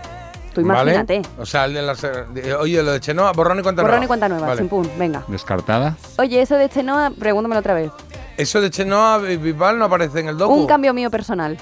Tú 0.53 0.61
imagínate. 0.61 1.21
¿Vale? 1.21 1.41
O 1.41 1.45
sea, 1.47 1.65
el 1.65 1.73
de 1.73 1.81
las, 1.81 2.01
de- 2.01 2.53
oye, 2.59 2.83
lo 2.83 2.91
de 2.91 2.99
Chenoa, 2.99 3.31
borrón 3.31 3.59
y 3.59 3.63
cuenta 3.63 3.81
Borrón 3.81 3.95
nueva. 4.01 4.05
y 4.05 4.07
cuenta 4.07 4.29
nueva, 4.29 4.47
Vale. 4.47 4.59
chimpún, 4.61 4.89
venga. 4.99 5.23
Descartada. 5.27 5.95
Oye, 6.17 6.41
eso 6.41 6.55
de 6.55 6.69
Chenoa, 6.69 7.11
pregúntamelo 7.17 7.59
otra 7.59 7.73
vez. 7.73 7.91
Eso 8.37 8.61
de 8.61 8.69
Chenoa 8.69 9.21
y 9.31 9.37
Bisbal 9.37 9.79
no 9.79 9.85
aparece 9.85 10.19
en 10.19 10.27
el 10.27 10.37
docu. 10.37 10.53
Un 10.53 10.67
cambio 10.67 10.93
mío 10.93 11.09
personal, 11.09 11.57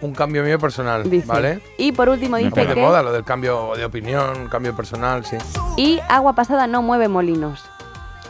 Un 0.00 0.14
cambio 0.14 0.42
mío 0.42 0.58
personal, 0.58 1.08
dice. 1.08 1.26
¿vale? 1.26 1.60
Y 1.78 1.92
por 1.92 2.08
último 2.08 2.32
Muy 2.36 2.44
dice 2.44 2.66
de 2.66 2.74
que... 2.74 2.80
moda 2.80 3.02
lo 3.02 3.12
del 3.12 3.24
cambio 3.24 3.72
de 3.76 3.84
opinión, 3.84 4.48
cambio 4.48 4.74
personal, 4.74 5.24
sí. 5.24 5.36
Y 5.76 6.00
agua 6.08 6.34
pasada 6.34 6.66
no 6.66 6.82
mueve 6.82 7.06
molinos. 7.08 7.62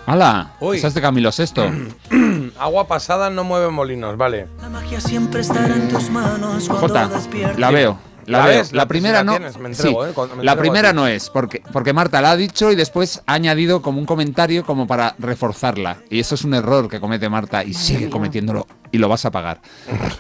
¡Hala! 0.06 0.50
Uy. 0.60 0.76
Esa 0.76 0.88
es 0.88 0.94
de 0.94 1.00
Camilo 1.00 1.32
Sexto. 1.32 1.64
Agua 2.58 2.86
pasada 2.86 3.30
no 3.30 3.44
mueve 3.44 3.70
molinos, 3.70 4.16
vale. 4.16 4.46
La 4.62 4.68
magia 4.68 5.00
siempre 5.00 5.40
estará 5.40 5.74
en 5.74 5.88
tus 5.88 6.08
manos 6.10 6.68
cuando 6.68 6.86
Jota, 6.88 7.10
la 7.58 7.70
veo. 7.70 7.98
La, 8.26 8.38
¿La 8.38 8.46
veo. 8.46 8.58
ves? 8.58 8.72
La 8.72 8.82
La- 8.84 8.88
primera 8.88 9.18
si 9.20 9.24
la 9.26 9.32
no. 9.32 9.36
tienes, 9.38 9.58
me 9.58 9.68
entrego, 9.68 10.04
sí. 10.06 10.10
¿eh? 10.10 10.26
Me 10.38 10.44
La 10.44 10.56
primera 10.56 10.92
no 10.94 11.06
es, 11.06 11.28
porque, 11.28 11.62
porque 11.72 11.92
Marta 11.92 12.22
la 12.22 12.30
ha 12.30 12.36
dicho 12.36 12.70
y 12.72 12.74
después 12.76 13.22
ha 13.26 13.34
añadido 13.34 13.82
como 13.82 13.98
un 13.98 14.06
comentario 14.06 14.64
como 14.64 14.86
para 14.86 15.14
reforzarla. 15.18 15.98
Y 16.08 16.20
eso 16.20 16.34
es 16.36 16.44
un 16.44 16.54
error 16.54 16.88
que 16.88 17.00
comete 17.00 17.28
Marta 17.28 17.64
y 17.64 17.74
sigue 17.74 18.08
cometiéndolo 18.08 18.66
y 18.92 18.98
lo 18.98 19.08
vas 19.10 19.26
a 19.26 19.30
pagar. 19.30 19.60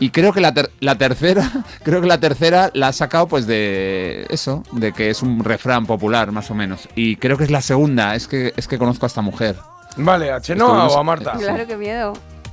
Y 0.00 0.10
creo 0.10 0.32
que 0.34 0.40
la, 0.42 0.52
ter- 0.52 0.70
la 0.80 0.98
tercera, 0.98 1.50
creo 1.82 2.00
que 2.02 2.08
la 2.08 2.18
tercera 2.20 2.70
la 2.74 2.88
ha 2.88 2.92
sacado 2.92 3.26
pues 3.28 3.46
de 3.46 4.26
eso, 4.28 4.64
de 4.72 4.92
que 4.92 5.08
es 5.08 5.22
un 5.22 5.42
refrán 5.44 5.86
popular 5.86 6.30
más 6.32 6.50
o 6.50 6.54
menos. 6.54 6.88
Y 6.96 7.16
creo 7.16 7.38
que 7.38 7.44
es 7.44 7.50
la 7.50 7.62
segunda, 7.62 8.16
es 8.16 8.26
que 8.28 8.52
es 8.56 8.66
que 8.68 8.76
conozco 8.76 9.06
a 9.06 9.08
esta 9.08 9.22
mujer. 9.22 9.56
Vale, 9.96 10.30
¿a 10.32 10.40
Chenoa 10.40 10.86
o 10.88 10.98
a 10.98 11.02
Marta? 11.02 11.32
Claro, 11.38 11.66
qué 11.66 11.76
miedo. 11.76 12.12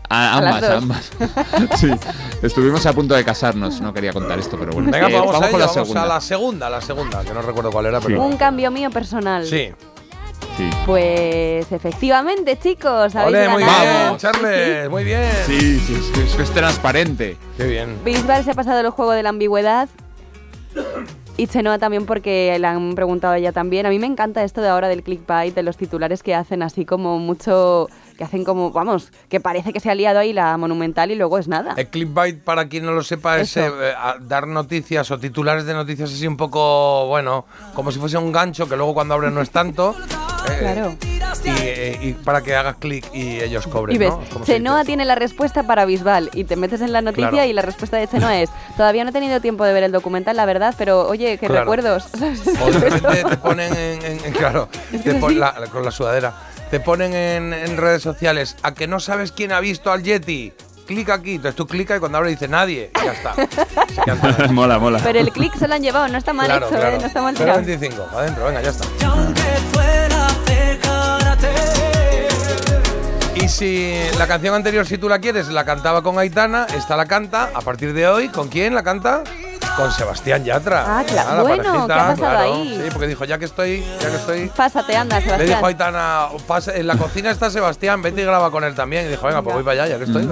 A, 0.10 0.38
ambas, 0.38 0.64
a 0.64 0.78
ambas. 0.78 1.12
sí, 1.80 1.90
estuvimos 2.42 2.86
a 2.86 2.92
punto 2.92 3.14
de 3.14 3.24
casarnos, 3.24 3.80
no 3.80 3.94
quería 3.94 4.12
contar 4.12 4.38
esto, 4.40 4.58
pero 4.60 4.74
bueno. 4.74 4.92
Venga, 4.92 5.10
Eh, 5.10 5.14
vamos, 5.14 5.36
a 5.36 5.38
ello, 5.38 5.52
con 5.52 5.60
la 5.62 5.66
vamos 5.68 5.74
segunda. 5.74 6.04
a 6.04 6.06
la 6.06 6.22
segunda, 6.22 6.70
la 6.70 6.82
segunda, 6.82 7.24
que 7.24 7.34
no 7.34 7.42
recuerdo 7.42 7.72
cuál 7.72 7.86
era, 7.86 8.02
pero... 8.02 8.22
Un 8.22 8.36
cambio 8.36 8.70
mío 8.72 8.90
personal. 8.90 9.46
Sí. 9.46 9.72
Sí. 10.58 10.70
Pues 10.86 11.72
efectivamente, 11.72 12.60
chicos, 12.60 13.16
habéis 13.16 13.38
Ole, 13.38 13.50
muy 13.50 13.64
ganado. 13.64 13.84
bien, 14.10 14.18
Charles, 14.18 14.90
muy 14.90 15.04
bien. 15.06 15.32
Sí, 15.46 15.80
sí, 15.80 15.94
es 15.96 16.06
que 16.12 16.24
es, 16.26 16.36
que 16.36 16.44
es 16.44 16.52
transparente. 16.52 17.38
Qué 17.56 17.64
bien. 17.68 17.98
Bisbal 18.04 18.44
se 18.44 18.52
ha 18.52 18.54
pasado 18.54 18.82
el 18.82 18.90
juego 18.90 19.14
de 19.14 19.24
la 19.24 19.30
ambigüedad. 19.30 19.88
Y 21.42 21.48
Chenoa 21.48 21.80
también 21.80 22.06
porque 22.06 22.56
le 22.60 22.68
han 22.68 22.94
preguntado 22.94 23.34
a 23.34 23.40
ella 23.40 23.52
también. 23.52 23.88
A 23.88 23.90
mí 23.90 23.98
me 23.98 24.06
encanta 24.06 24.44
esto 24.44 24.62
de 24.62 24.70
ahora 24.70 24.90
del 24.90 25.02
clickbait, 25.02 25.56
de 25.56 25.64
los 25.64 25.76
titulares 25.76 26.22
que 26.22 26.36
hacen 26.36 26.62
así 26.62 26.86
como 26.86 27.18
mucho... 27.18 27.90
que 28.22 28.26
hacen 28.26 28.44
como, 28.46 28.70
vamos, 28.70 29.12
que 29.30 29.40
parece 29.40 29.74
que 29.74 29.80
se 29.80 29.90
ha 29.90 29.96
liado 29.96 30.20
ahí 30.20 30.32
la 30.32 30.56
monumental 30.56 31.10
y 31.10 31.16
luego 31.16 31.40
es 31.40 31.48
nada. 31.48 31.74
El 31.76 31.88
clickbait, 31.88 32.40
para 32.44 32.68
quien 32.70 32.86
no 32.86 32.92
lo 32.92 33.02
sepa, 33.02 33.40
es 33.40 33.58
eh, 33.58 33.72
dar 34.20 34.46
noticias 34.46 35.10
o 35.10 35.18
titulares 35.18 35.66
de 35.66 35.74
noticias 35.74 36.12
así 36.14 36.28
un 36.28 36.38
poco, 36.38 37.08
bueno, 37.08 37.46
como 37.74 37.92
si 37.92 37.98
fuese 37.98 38.20
un 38.20 38.32
gancho 38.32 38.70
que 38.70 38.76
luego 38.78 38.94
cuando 38.94 39.16
abres 39.16 39.32
no 39.32 39.42
es 39.42 39.50
tanto. 39.50 39.96
eh, 40.52 40.58
Claro. 40.60 40.96
Y, 41.44 41.50
eh, 41.50 42.00
y 42.02 42.14
para 42.14 42.42
que 42.44 42.56
hagas 42.56 42.76
clic 42.76 43.06
y 43.14 43.40
ellos 43.40 43.66
cobren, 43.66 43.96
Y 43.96 43.98
ves, 44.00 44.14
¿no? 44.38 44.44
Chenoa 44.44 44.84
tiene 44.84 45.06
la 45.06 45.16
respuesta 45.16 45.64
para 45.64 45.86
Bisbal 45.86 46.30
y 46.34 46.44
te 46.44 46.56
metes 46.58 46.82
en 46.82 46.92
la 46.92 47.02
noticia 47.02 47.30
Claro. 47.32 47.48
y 47.48 47.54
la 47.54 47.64
respuesta 47.64 47.98
de 47.98 48.08
Chenoa 48.08 48.40
es, 48.40 48.52
todavía 48.78 49.04
no 49.04 49.10
he 49.10 49.14
tenido 49.14 49.40
tiempo 49.42 49.64
de 49.64 49.74
ver 49.74 49.84
el 49.84 49.92
documental, 49.92 50.36
la 50.38 50.46
verdad, 50.46 50.76
pero 50.78 51.08
oye, 51.08 51.40
qué 51.40 51.48
Claro. 51.48 51.62
recuerdos. 51.62 52.06
O 52.62 52.70
de 52.72 52.80
repente 52.90 53.24
te 53.28 53.38
ponen 53.38 53.74
en, 53.76 54.06
en- 54.06 54.26
en- 54.26 54.34
claro, 54.34 54.68
te 54.92 55.16
pon- 55.16 55.40
la- 55.40 55.56
con 55.72 55.84
la 55.84 55.90
sudadera, 55.90 56.34
te 56.72 56.80
ponen 56.80 57.14
en, 57.14 57.54
en 57.54 57.78
redes 57.78 58.02
sociales 58.02 58.56
a 58.64 58.74
que 58.74 58.88
no 58.88 59.00
sabes 59.02 59.32
quién 59.34 59.52
ha 59.52 59.60
visto 59.60 59.92
al 59.92 60.04
Yeti. 60.04 60.54
Clica 60.88 61.14
aquí, 61.16 61.36
entonces 61.36 61.56
tú 61.56 61.68
clicas 61.68 61.98
y 61.98 62.00
cuando 62.00 62.18
abre 62.18 62.32
dice 62.32 62.48
nadie, 62.48 62.92
y 63.02 63.06
ya 63.06 63.12
está. 63.14 64.48
Mola, 64.52 64.80
mola. 64.80 65.00
Pero 65.04 65.20
el 65.20 65.32
clic 65.32 65.54
se 65.56 65.68
lo 65.68 65.76
han 65.76 65.84
llevado, 65.84 66.08
no 66.08 66.18
está 66.18 66.34
mal 66.34 66.48
Claro, 66.48 66.68
hecho, 66.68 66.76
claro. 66.76 66.96
¿eh? 66.96 67.00
no 67.00 67.08
está 67.08 67.22
mal 67.22 67.36
tirado. 67.36 67.62
0.25, 67.62 68.14
adentro, 68.14 68.46
venga, 68.46 68.62
ya 68.62 68.70
está. 68.72 68.86
Y 73.36 73.48
si 73.48 73.98
la 74.18 74.28
canción 74.28 74.54
anterior, 74.56 74.86
si 74.86 74.98
tú 74.98 75.10
la 75.10 75.20
quieres, 75.20 75.48
la 75.48 75.66
cantaba 75.66 76.02
con 76.04 76.18
Aitana, 76.20 76.68
esta 76.76 76.96
la 76.96 77.06
canta, 77.06 77.50
a 77.54 77.62
partir 77.62 77.94
de 77.94 78.08
hoy, 78.08 78.30
¿con 78.30 78.50
quién 78.50 78.76
la 78.76 78.84
canta? 78.84 79.24
Con 79.82 79.92
Sebastián 79.92 80.44
Yatra. 80.44 80.86
Ah, 81.00 81.04
claro. 81.04 81.30
Ah, 81.32 81.36
la 81.36 81.42
Bueno, 81.42 81.64
parejita, 81.64 81.88
¿qué 81.88 81.94
ha 81.94 81.98
pasado 82.08 82.16
claro. 82.18 82.54
ahí? 82.54 82.82
Sí, 82.84 82.90
porque 82.92 83.08
dijo, 83.08 83.26
ya 83.26 83.38
que 83.38 83.46
estoy, 83.46 83.84
ya 84.02 84.10
que 84.10 84.16
estoy... 84.16 84.52
Pásate, 84.56 84.96
anda, 84.96 85.20
Le 85.20 85.24
dijo 85.26 85.34
a 85.34 85.38
Sebastián. 85.40 85.66
Aitana, 85.66 86.28
"Pasa- 86.48 86.76
en 86.76 86.88
la 86.88 86.96
cocina 86.98 87.32
está 87.32 87.50
Sebastián, 87.50 88.02
vete 88.02 88.22
y 88.22 88.26
graba 88.26 88.52
con 88.52 88.64
él 88.64 88.76
también. 88.76 89.06
Y 89.06 89.10
dijo, 89.10 89.26
venga, 89.28 89.42
pues 89.42 89.56
voy 89.56 89.64
para 89.64 89.84
allá, 89.84 89.94
ya 89.94 89.98
que 89.98 90.06
estoy. 90.06 90.30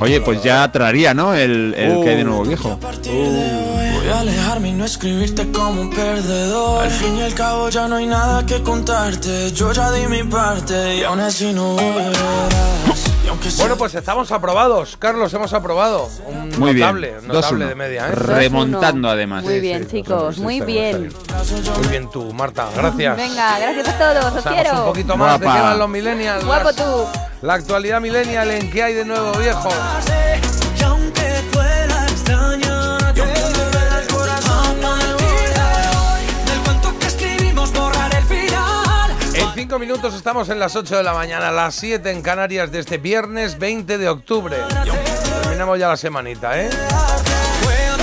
Oye, 0.00 0.20
pues 0.20 0.42
ya 0.42 0.70
traería, 0.70 1.14
¿no? 1.14 1.34
El, 1.34 1.74
el 1.76 1.92
Uh. 1.96 2.02
que 2.04 2.10
hay 2.10 2.16
de 2.16 2.24
nuevo 2.24 2.42
viejo. 2.44 2.78
Voy 2.80 4.08
a 4.12 4.20
alejarme 4.20 4.68
y 4.68 4.72
no 4.72 4.84
escribirte 4.84 5.50
como 5.52 5.80
un 5.82 5.90
perdedor. 5.90 6.84
Al 6.84 6.90
fin 6.90 7.16
y 7.16 7.22
al 7.22 7.34
cabo 7.34 7.68
ya 7.68 7.88
no 7.88 7.96
hay 7.96 8.06
nada 8.06 8.44
que 8.44 8.62
contarte. 8.62 9.52
Yo 9.52 9.72
ya 9.72 9.90
di 9.92 10.06
mi 10.06 10.22
parte 10.24 10.96
y 10.96 11.04
aún 11.04 11.20
así 11.20 11.52
no 11.52 11.74
volverás. 11.74 13.10
Bueno, 13.58 13.76
pues 13.76 13.94
estamos 13.94 14.30
aprobados, 14.32 14.96
Carlos, 14.98 15.32
hemos 15.34 15.52
aprobado. 15.52 16.08
Un 16.26 16.50
Muy 16.58 16.74
notable, 16.74 17.12
bien. 17.12 17.28
notable 17.28 17.64
2-1. 17.64 17.68
de 17.68 17.74
media, 17.74 18.08
¿eh? 18.08 18.12
Remontando 18.14 19.08
además. 19.08 19.44
Muy 19.44 19.60
bien, 19.60 19.88
chicos, 19.88 20.38
muy 20.38 20.60
bien. 20.60 21.12
Muy 21.78 21.86
bien 21.88 22.10
tú, 22.10 22.32
Marta, 22.32 22.68
gracias. 22.76 23.16
Venga, 23.16 23.58
gracias 23.58 23.88
a 23.88 23.98
todos, 23.98 24.36
os 24.36 24.44
quiero. 24.52 24.78
un 24.80 24.84
poquito 24.86 25.16
más 25.16 25.38
de 25.40 25.46
Guapa. 25.46 25.58
qué 25.60 25.64
van 25.66 25.78
los 25.78 25.88
millennials. 25.88 26.44
Guapo 26.44 26.64
las- 26.70 26.76
tú. 26.76 27.04
La 27.42 27.54
actualidad 27.54 28.00
millennial 28.00 28.50
en 28.50 28.70
qué 28.70 28.82
hay 28.82 28.94
de 28.94 29.04
nuevo, 29.04 29.32
viejo. 29.38 29.68
5 39.62 39.78
minutos 39.78 40.12
estamos 40.14 40.48
en 40.48 40.58
las 40.58 40.74
8 40.74 40.96
de 40.96 41.02
la 41.04 41.14
mañana, 41.14 41.52
las 41.52 41.76
7 41.76 42.10
en 42.10 42.20
Canarias 42.20 42.72
de 42.72 42.80
este 42.80 42.98
viernes 42.98 43.60
20 43.60 43.96
de 43.96 44.08
octubre. 44.08 44.56
Terminamos 45.44 45.78
ya 45.78 45.86
la 45.86 45.96
semanita, 45.96 46.60
¿eh? 46.60 46.68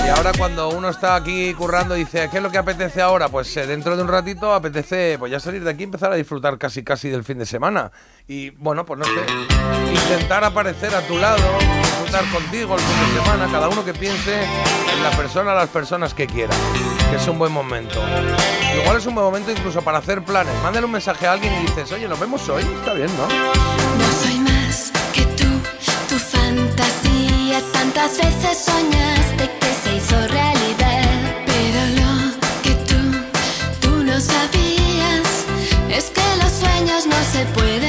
Y 0.02 0.08
ahora 0.08 0.32
cuando 0.38 0.70
uno 0.70 0.88
está 0.88 1.16
aquí 1.16 1.52
currando 1.52 1.94
y 1.96 2.00
dice, 2.00 2.30
¿qué 2.30 2.38
es 2.38 2.42
lo 2.42 2.50
que 2.50 2.56
apetece 2.56 3.02
ahora? 3.02 3.28
Pues 3.28 3.54
eh, 3.58 3.66
dentro 3.66 3.94
de 3.94 4.02
un 4.02 4.08
ratito 4.08 4.54
apetece 4.54 5.16
pues 5.18 5.30
ya 5.30 5.38
salir 5.38 5.62
de 5.62 5.68
aquí 5.68 5.82
y 5.82 5.84
empezar 5.84 6.10
a 6.10 6.14
disfrutar 6.14 6.56
casi 6.56 6.82
casi 6.82 7.10
del 7.10 7.24
fin 7.24 7.36
de 7.36 7.44
semana. 7.44 7.92
Y 8.26 8.48
bueno, 8.52 8.86
pues 8.86 8.98
no 8.98 9.04
sé, 9.04 9.20
intentar 9.92 10.42
aparecer 10.42 10.94
a 10.94 11.02
tu 11.02 11.18
lado, 11.18 11.42
disfrutar 11.58 12.24
contigo 12.30 12.74
el 12.74 12.80
fin 12.80 13.14
de 13.14 13.20
semana, 13.20 13.52
cada 13.52 13.68
uno 13.68 13.84
que 13.84 13.92
piense 13.92 14.44
en 14.44 15.02
la 15.02 15.10
persona, 15.10 15.52
las 15.52 15.68
personas 15.68 16.14
que 16.14 16.26
quiera, 16.26 16.54
que 17.10 17.16
es 17.16 17.28
un 17.28 17.38
buen 17.38 17.52
momento. 17.52 18.00
Igual 18.76 18.96
es 18.96 19.06
un 19.06 19.14
buen 19.14 19.26
momento 19.26 19.50
incluso 19.50 19.82
para 19.82 19.98
hacer 19.98 20.22
planes. 20.22 20.54
Mándale 20.62 20.86
un 20.86 20.92
mensaje 20.92 21.26
a 21.26 21.32
alguien 21.32 21.52
y 21.54 21.66
dices, 21.66 21.90
oye, 21.92 22.08
nos 22.08 22.18
vemos 22.18 22.48
hoy, 22.48 22.62
está 22.62 22.92
bien, 22.94 23.08
¿no? 23.16 23.26
No 23.26 24.12
soy 24.22 24.38
más 24.40 24.92
que 25.12 25.22
tú, 25.22 25.48
tu 26.08 26.18
fantasía. 26.18 27.60
Tantas 27.72 28.16
veces 28.18 28.58
soñaste 28.64 29.50
que 29.60 29.74
se 29.82 29.96
hizo 29.96 30.28
realidad. 30.28 31.04
Pero 31.46 31.80
lo 32.00 32.12
que 32.62 32.74
tú, 32.88 33.00
tú 33.80 34.04
no 34.04 34.20
sabías 34.20 35.46
es 35.90 36.10
que 36.10 36.22
los 36.42 36.52
sueños 36.52 37.06
no 37.06 37.16
se 37.32 37.44
pueden 37.54 37.79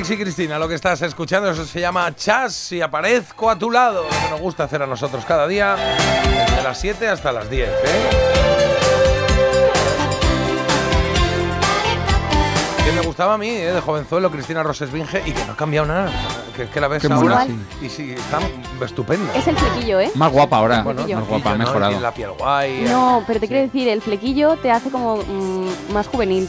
Alex 0.00 0.12
y 0.12 0.16
Cristina, 0.16 0.58
lo 0.58 0.66
que 0.66 0.76
estás 0.76 1.02
escuchando 1.02 1.50
eso 1.50 1.66
se 1.66 1.78
llama 1.78 2.16
Chas 2.16 2.72
y 2.72 2.80
aparezco 2.80 3.50
a 3.50 3.58
tu 3.58 3.70
lado, 3.70 4.04
lo 4.04 4.08
que 4.08 4.30
nos 4.30 4.40
gusta 4.40 4.64
hacer 4.64 4.80
a 4.80 4.86
nosotros 4.86 5.26
cada 5.26 5.46
día, 5.46 5.76
desde 5.76 6.62
las 6.62 6.80
7 6.80 7.06
hasta 7.06 7.30
las 7.32 7.50
10. 7.50 7.68
¿eh? 7.68 7.72
Que 12.82 12.92
me 12.92 13.02
gustaba 13.02 13.34
a 13.34 13.36
mí, 13.36 13.50
¿eh? 13.50 13.74
de 13.74 13.80
jovenzuelo, 13.82 14.30
Cristina 14.30 14.62
Rosesvinge, 14.62 15.22
y 15.26 15.32
que 15.32 15.44
no 15.44 15.52
ha 15.52 15.56
cambiado 15.56 15.86
nada. 15.86 16.10
Que, 16.56 16.66
que 16.66 16.80
la 16.80 16.88
ves 16.88 17.02
Qué 17.02 17.12
ahora 17.12 17.46
y 17.82 17.90
sí, 17.90 18.14
está 18.16 18.38
estupenda. 18.82 19.34
Es 19.34 19.46
el 19.48 19.56
flequillo, 19.58 20.00
¿eh? 20.00 20.10
Más 20.14 20.32
guapa 20.32 20.56
ahora. 20.56 20.82
Bueno, 20.82 21.06
más 21.06 21.28
guapa, 21.28 21.50
ha 21.50 21.58
¿no? 21.58 21.58
mejorado. 21.58 22.00
La 22.00 22.14
piel 22.14 22.30
guay. 22.38 22.86
No, 22.88 23.22
pero 23.26 23.38
te 23.38 23.48
quiero 23.48 23.64
decir, 23.64 23.86
el 23.86 24.00
flequillo 24.00 24.56
te 24.56 24.70
hace 24.70 24.90
como 24.90 25.18
mm, 25.18 25.92
más 25.92 26.06
juvenil. 26.06 26.48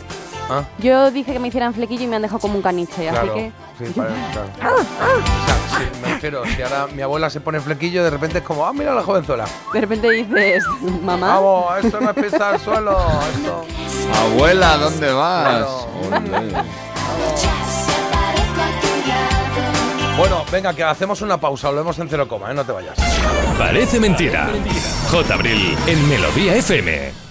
Ah, 0.54 0.64
Yo 0.80 1.12
dije 1.12 1.32
que 1.32 1.40
me 1.40 1.48
hicieran 1.48 1.74
flequillo 1.74 2.04
y 2.04 2.08
me 2.08 2.18
han 2.18 2.22
dejado 2.24 2.40
como 2.40 2.56
un 2.56 2.62
caniche, 2.62 3.08
así 3.10 3.20
claro. 3.20 3.34
que... 3.36 3.52
Sí, 3.78 3.86
pare- 3.96 4.10
claro. 4.34 4.76
O 4.76 4.84
sea, 4.84 5.80
sí, 5.80 6.00
me 6.02 6.08
refiero, 6.14 6.44
si 6.46 6.62
ahora 6.62 6.88
mi 6.94 7.02
abuela 7.02 7.30
se 7.30 7.40
pone 7.40 7.62
flequillo, 7.62 8.04
de 8.04 8.10
repente 8.10 8.40
es 8.40 8.44
como, 8.44 8.66
ah, 8.66 8.74
mira 8.74 8.94
la 8.94 9.02
jovenzuela. 9.02 9.46
De 9.72 9.80
repente 9.80 10.10
dices, 10.10 10.66
mamá... 11.02 11.36
Vamos, 11.36 11.86
esto 11.86 12.02
no 12.02 12.10
es 12.10 12.16
pisar 12.18 12.60
suelo, 12.60 12.98
esto... 13.34 13.66
Abuela, 14.26 14.76
¿dónde 14.78 15.14
vas? 15.14 15.66
Bueno, 20.18 20.44
venga, 20.52 20.74
que 20.74 20.84
hacemos 20.84 21.22
una 21.22 21.38
pausa, 21.40 21.70
volvemos 21.70 21.98
en 22.00 22.10
cero 22.10 22.28
coma, 22.28 22.52
¿eh? 22.52 22.54
no 22.54 22.64
te 22.66 22.72
vayas. 22.74 22.96
Parece 23.58 24.00
mentira. 24.00 24.50
J. 25.10 25.34
Abril 25.34 25.76
en 25.88 26.10
Melodía 26.10 26.56
FM. 26.56 27.31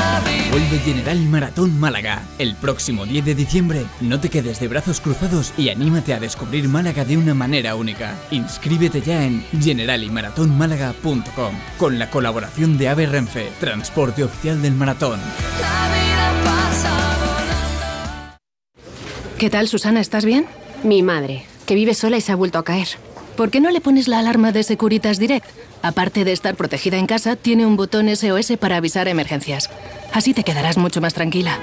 Vuelve 0.51 0.79
General 0.79 1.17
Maratón 1.17 1.79
Málaga. 1.79 2.23
El 2.37 2.55
próximo 2.55 3.05
10 3.05 3.23
de 3.23 3.35
diciembre, 3.35 3.85
no 4.01 4.19
te 4.19 4.27
quedes 4.27 4.59
de 4.59 4.67
brazos 4.67 4.99
cruzados 4.99 5.53
y 5.57 5.69
anímate 5.69 6.13
a 6.13 6.19
descubrir 6.19 6.67
Málaga 6.67 7.05
de 7.05 7.15
una 7.15 7.33
manera 7.33 7.75
única. 7.75 8.17
Inscríbete 8.31 8.99
ya 8.99 9.23
en 9.23 9.45
generaliMaratónmálaga.com 9.61 11.55
con 11.77 11.97
la 11.97 12.09
colaboración 12.09 12.77
de 12.77 12.89
AVE 12.89 13.05
Renfe, 13.05 13.49
transporte 13.61 14.25
oficial 14.25 14.61
del 14.61 14.73
maratón. 14.73 15.21
¿Qué 19.37 19.49
tal, 19.49 19.69
Susana? 19.69 20.01
¿Estás 20.01 20.25
bien? 20.25 20.47
Mi 20.83 21.01
madre, 21.01 21.45
que 21.65 21.75
vive 21.75 21.93
sola 21.93 22.17
y 22.17 22.21
se 22.21 22.33
ha 22.33 22.35
vuelto 22.35 22.59
a 22.59 22.65
caer. 22.65 22.89
¿Por 23.37 23.51
qué 23.51 23.61
no 23.61 23.71
le 23.71 23.79
pones 23.79 24.09
la 24.09 24.19
alarma 24.19 24.51
de 24.51 24.63
Securitas 24.63 25.17
Direct? 25.17 25.47
Aparte 25.81 26.25
de 26.25 26.33
estar 26.33 26.55
protegida 26.55 26.97
en 26.97 27.07
casa, 27.07 27.37
tiene 27.37 27.65
un 27.65 27.77
botón 27.77 28.13
SOS 28.13 28.57
para 28.59 28.75
avisar 28.75 29.07
emergencias. 29.07 29.69
Así 30.13 30.33
te 30.33 30.43
quedarás 30.43 30.77
mucho 30.77 31.01
más 31.01 31.13
tranquila. 31.13 31.57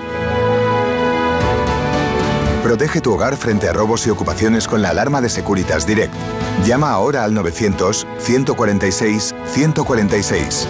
Protege 2.62 3.00
tu 3.00 3.14
hogar 3.14 3.36
frente 3.36 3.68
a 3.68 3.72
robos 3.72 4.06
y 4.06 4.10
ocupaciones 4.10 4.68
con 4.68 4.82
la 4.82 4.90
alarma 4.90 5.20
de 5.20 5.28
Securitas 5.28 5.86
Direct. 5.86 6.12
Llama 6.66 6.90
ahora 6.90 7.24
al 7.24 7.32
900 7.32 8.06
146 8.18 9.34
146. 9.46 10.68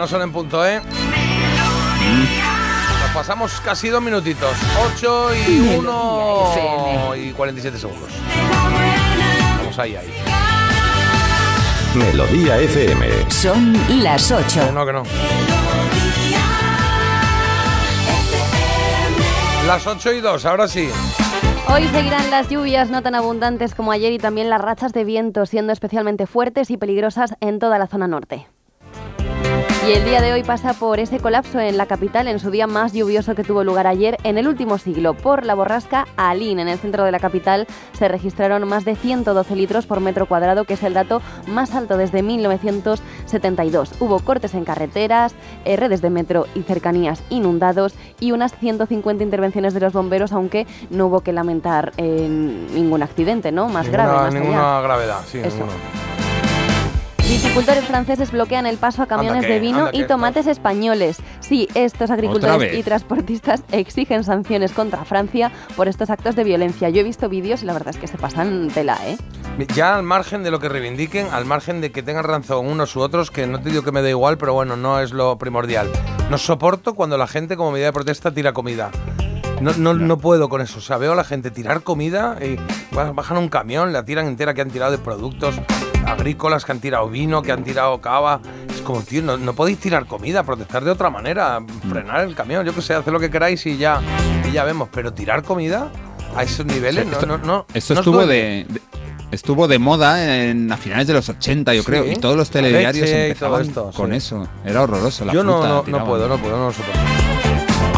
No 0.00 0.08
son 0.08 0.22
en 0.22 0.32
punto, 0.32 0.66
¿eh? 0.66 0.80
Nos 3.02 3.10
pasamos 3.12 3.60
casi 3.60 3.90
dos 3.90 4.00
minutitos. 4.00 4.50
8 4.94 5.28
y 5.46 5.60
1 5.76 7.16
y 7.16 7.32
47 7.32 7.78
segundos. 7.78 8.08
Vamos 9.58 9.78
ahí, 9.78 9.96
ahí. 9.96 10.10
Melodía 11.94 12.56
FM. 12.60 13.30
Son 13.30 13.76
las 14.02 14.32
8. 14.32 14.68
Que 14.68 14.72
no, 14.72 14.86
que 14.86 14.92
no. 14.94 15.02
Las 19.66 19.86
8 19.86 20.12
y 20.14 20.20
2, 20.22 20.46
ahora 20.46 20.66
sí. 20.66 20.88
Hoy 21.68 21.86
seguirán 21.88 22.30
las 22.30 22.48
lluvias 22.48 22.88
no 22.88 23.02
tan 23.02 23.14
abundantes 23.14 23.74
como 23.74 23.92
ayer 23.92 24.12
y 24.14 24.18
también 24.18 24.48
las 24.48 24.62
rachas 24.62 24.94
de 24.94 25.04
viento, 25.04 25.44
siendo 25.44 25.74
especialmente 25.74 26.26
fuertes 26.26 26.70
y 26.70 26.78
peligrosas 26.78 27.34
en 27.40 27.58
toda 27.58 27.78
la 27.78 27.86
zona 27.86 28.08
norte. 28.08 28.46
Y 29.88 29.92
el 29.92 30.04
día 30.04 30.20
de 30.20 30.32
hoy 30.34 30.42
pasa 30.42 30.74
por 30.74 31.00
ese 31.00 31.20
colapso 31.20 31.58
en 31.58 31.78
la 31.78 31.86
capital, 31.86 32.28
en 32.28 32.38
su 32.38 32.50
día 32.50 32.66
más 32.66 32.92
lluvioso 32.92 33.34
que 33.34 33.42
tuvo 33.42 33.64
lugar 33.64 33.86
ayer 33.86 34.18
en 34.24 34.36
el 34.36 34.46
último 34.46 34.76
siglo. 34.76 35.14
Por 35.14 35.46
la 35.46 35.54
borrasca 35.54 36.06
Alín, 36.18 36.58
en 36.60 36.68
el 36.68 36.78
centro 36.78 37.02
de 37.04 37.10
la 37.10 37.18
capital, 37.18 37.66
se 37.92 38.06
registraron 38.06 38.68
más 38.68 38.84
de 38.84 38.94
112 38.94 39.56
litros 39.56 39.86
por 39.86 40.00
metro 40.00 40.26
cuadrado, 40.26 40.64
que 40.64 40.74
es 40.74 40.82
el 40.82 40.92
dato 40.92 41.22
más 41.48 41.74
alto 41.74 41.96
desde 41.96 42.22
1972. 42.22 43.92
Hubo 44.00 44.18
cortes 44.20 44.52
en 44.54 44.64
carreteras, 44.66 45.34
eh, 45.64 45.76
redes 45.76 46.02
de 46.02 46.10
metro 46.10 46.46
y 46.54 46.62
cercanías 46.62 47.22
inundados 47.30 47.94
y 48.20 48.32
unas 48.32 48.54
150 48.58 49.24
intervenciones 49.24 49.72
de 49.72 49.80
los 49.80 49.94
bomberos, 49.94 50.32
aunque 50.32 50.66
no 50.90 51.06
hubo 51.06 51.20
que 51.22 51.32
lamentar 51.32 51.92
eh, 51.96 52.28
ningún 52.28 53.02
accidente, 53.02 53.50
¿no? 53.50 53.68
Más 53.68 53.86
Ninguna, 53.86 54.04
grave. 54.04 54.12
más 54.18 54.34
allá. 54.34 54.40
ninguna 54.40 54.80
gravedad, 54.82 55.20
sí, 55.26 55.38
Eso. 55.38 55.64
Viticultores 57.30 57.84
franceses 57.84 58.32
bloquean 58.32 58.66
el 58.66 58.76
paso 58.76 59.02
a 59.02 59.06
camiones 59.06 59.42
que- 59.46 59.52
de 59.52 59.60
vino 59.60 59.88
y 59.92 60.02
tomates 60.04 60.48
españoles. 60.48 61.18
Sí, 61.38 61.68
estos 61.74 62.10
agricultores 62.10 62.76
y 62.76 62.82
transportistas 62.82 63.62
exigen 63.70 64.24
sanciones 64.24 64.72
contra 64.72 65.04
Francia 65.04 65.52
por 65.76 65.86
estos 65.86 66.10
actos 66.10 66.34
de 66.34 66.42
violencia. 66.42 66.88
Yo 66.88 67.00
he 67.00 67.04
visto 67.04 67.28
vídeos 67.28 67.62
y 67.62 67.66
la 67.66 67.72
verdad 67.72 67.90
es 67.94 67.98
que 68.00 68.08
se 68.08 68.18
pasan 68.18 68.68
tela, 68.74 68.98
¿eh? 69.06 69.16
Ya 69.76 69.94
al 69.94 70.02
margen 70.02 70.42
de 70.42 70.50
lo 70.50 70.58
que 70.58 70.68
reivindiquen, 70.68 71.28
al 71.30 71.44
margen 71.44 71.80
de 71.80 71.92
que 71.92 72.02
tengan 72.02 72.24
razón 72.24 72.66
unos 72.66 72.96
u 72.96 73.00
otros, 73.00 73.30
que 73.30 73.46
no 73.46 73.60
te 73.60 73.70
digo 73.70 73.82
que 73.82 73.92
me 73.92 74.02
da 74.02 74.10
igual, 74.10 74.36
pero 74.36 74.52
bueno, 74.52 74.76
no 74.76 74.98
es 74.98 75.12
lo 75.12 75.38
primordial. 75.38 75.88
No 76.30 76.36
soporto 76.38 76.94
cuando 76.94 77.16
la 77.16 77.28
gente 77.28 77.56
como 77.56 77.70
medida 77.70 77.86
de 77.86 77.92
protesta 77.92 78.32
tira 78.32 78.52
comida. 78.52 78.90
No, 79.60 79.72
no, 79.76 79.94
no 79.94 80.18
puedo 80.18 80.48
con 80.48 80.60
eso. 80.60 80.78
O 80.78 80.82
sea, 80.82 80.96
veo 80.96 81.12
a 81.12 81.14
la 81.14 81.24
gente 81.24 81.50
tirar 81.50 81.82
comida 81.82 82.38
y 82.40 82.56
ba- 82.94 83.12
bajan 83.12 83.36
un 83.36 83.48
camión, 83.48 83.92
la 83.92 84.04
tiran 84.04 84.26
entera 84.26 84.54
que 84.54 84.62
han 84.62 84.70
tirado 84.70 84.90
de 84.92 84.98
productos 84.98 85.54
agrícolas, 86.06 86.64
que 86.64 86.72
han 86.72 86.80
tirado 86.80 87.08
vino, 87.08 87.42
que 87.42 87.52
han 87.52 87.62
tirado 87.62 88.00
cava. 88.00 88.40
Es 88.74 88.80
como, 88.80 89.02
tío, 89.02 89.22
no, 89.22 89.36
no 89.36 89.52
podéis 89.54 89.78
tirar 89.78 90.06
comida, 90.06 90.42
protestar 90.44 90.84
de 90.84 90.90
otra 90.90 91.10
manera, 91.10 91.60
frenar 91.90 92.20
el 92.26 92.34
camión, 92.34 92.64
yo 92.64 92.74
qué 92.74 92.80
sé, 92.82 92.94
hacer 92.94 93.12
lo 93.12 93.20
que 93.20 93.30
queráis 93.30 93.64
y 93.66 93.76
ya, 93.76 94.00
y 94.48 94.52
ya 94.52 94.64
vemos. 94.64 94.88
Pero 94.92 95.12
tirar 95.12 95.42
comida 95.42 95.90
a 96.34 96.42
esos 96.42 96.64
niveles, 96.64 97.06
esto- 97.06 97.26
no, 97.26 97.36
no. 97.38 97.66
Esto 97.74 97.94
¿no 97.94 98.00
os 98.00 98.06
estuvo 98.06 98.26
de, 98.26 98.66
de- 98.68 98.80
estuvo 99.30 99.68
de 99.68 99.78
moda 99.78 100.42
en, 100.46 100.72
a 100.72 100.76
finales 100.78 101.06
de 101.06 101.12
los 101.12 101.28
80, 101.28 101.74
yo 101.74 101.82
Sí, 101.82 101.86
creo, 101.86 102.10
y 102.10 102.16
todos 102.16 102.34
los 102.36 102.48
telediarios 102.50 103.08
empezaban 103.10 103.62
esto, 103.62 103.90
con 103.94 104.10
sí. 104.10 104.16
eso. 104.16 104.48
Era 104.64 104.82
horroroso. 104.82 105.24
La 105.26 105.32
Yo 105.34 105.44
no, 105.44 105.58
fruta, 105.60 105.68
no, 105.90 105.98
no 105.98 106.04
puedo, 106.06 106.28
no 106.28 106.38
puedo, 106.38 106.56
no 106.56 106.66
lo 106.68 106.72
soporto. 106.72 106.98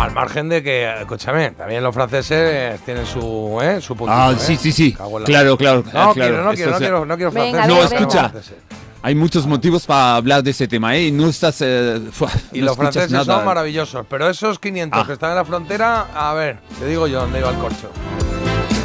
Al 0.02 0.10
margen 0.12 0.48
de 0.48 0.62
que, 0.62 1.00
escúchame, 1.00 1.52
también 1.52 1.82
los 1.82 1.94
franceses 1.94 2.80
tienen 2.80 3.06
su, 3.06 3.58
¿eh? 3.62 3.80
su 3.80 3.94
puntito, 3.96 4.18
Ah, 4.20 4.32
¿eh? 4.32 4.36
sí, 4.38 4.56
sí, 4.56 4.72
sí. 4.72 4.92
Claro, 5.24 5.56
claro. 5.56 5.82
No, 5.84 5.90
claro. 5.90 6.12
quiero, 6.12 6.42
no 6.44 6.50
quiero, 6.52 6.70
no 6.72 6.78
quiero, 6.78 7.04
no 7.06 7.16
quiero 7.16 7.30
Venga, 7.30 7.62
franceses. 7.62 7.68
No, 7.68 7.74
venga, 7.90 7.96
escucha. 7.96 8.28
franceses. 8.30 8.56
Hay 9.04 9.14
muchos 9.14 9.46
motivos 9.46 9.86
para 9.86 10.16
hablar 10.16 10.42
de 10.42 10.50
ese 10.50 10.66
tema, 10.68 10.94
¿eh? 10.96 11.04
Y 11.04 11.12
no 11.12 11.28
estás. 11.28 11.58
eh, 11.60 12.00
Y 12.52 12.60
no 12.60 12.66
los 12.66 12.76
franceses 12.76 13.10
nada. 13.12 13.24
son 13.36 13.44
maravillosos, 13.44 14.04
pero 14.08 14.28
esos 14.28 14.58
500 14.58 15.00
Ah. 15.00 15.06
que 15.06 15.12
están 15.12 15.30
en 15.30 15.36
la 15.36 15.44
frontera, 15.44 16.06
a 16.14 16.34
ver, 16.34 16.58
te 16.80 16.86
digo 16.86 17.06
yo 17.06 17.20
dónde 17.20 17.38
iba 17.38 17.50
el 17.50 17.56
corcho. 17.58 17.90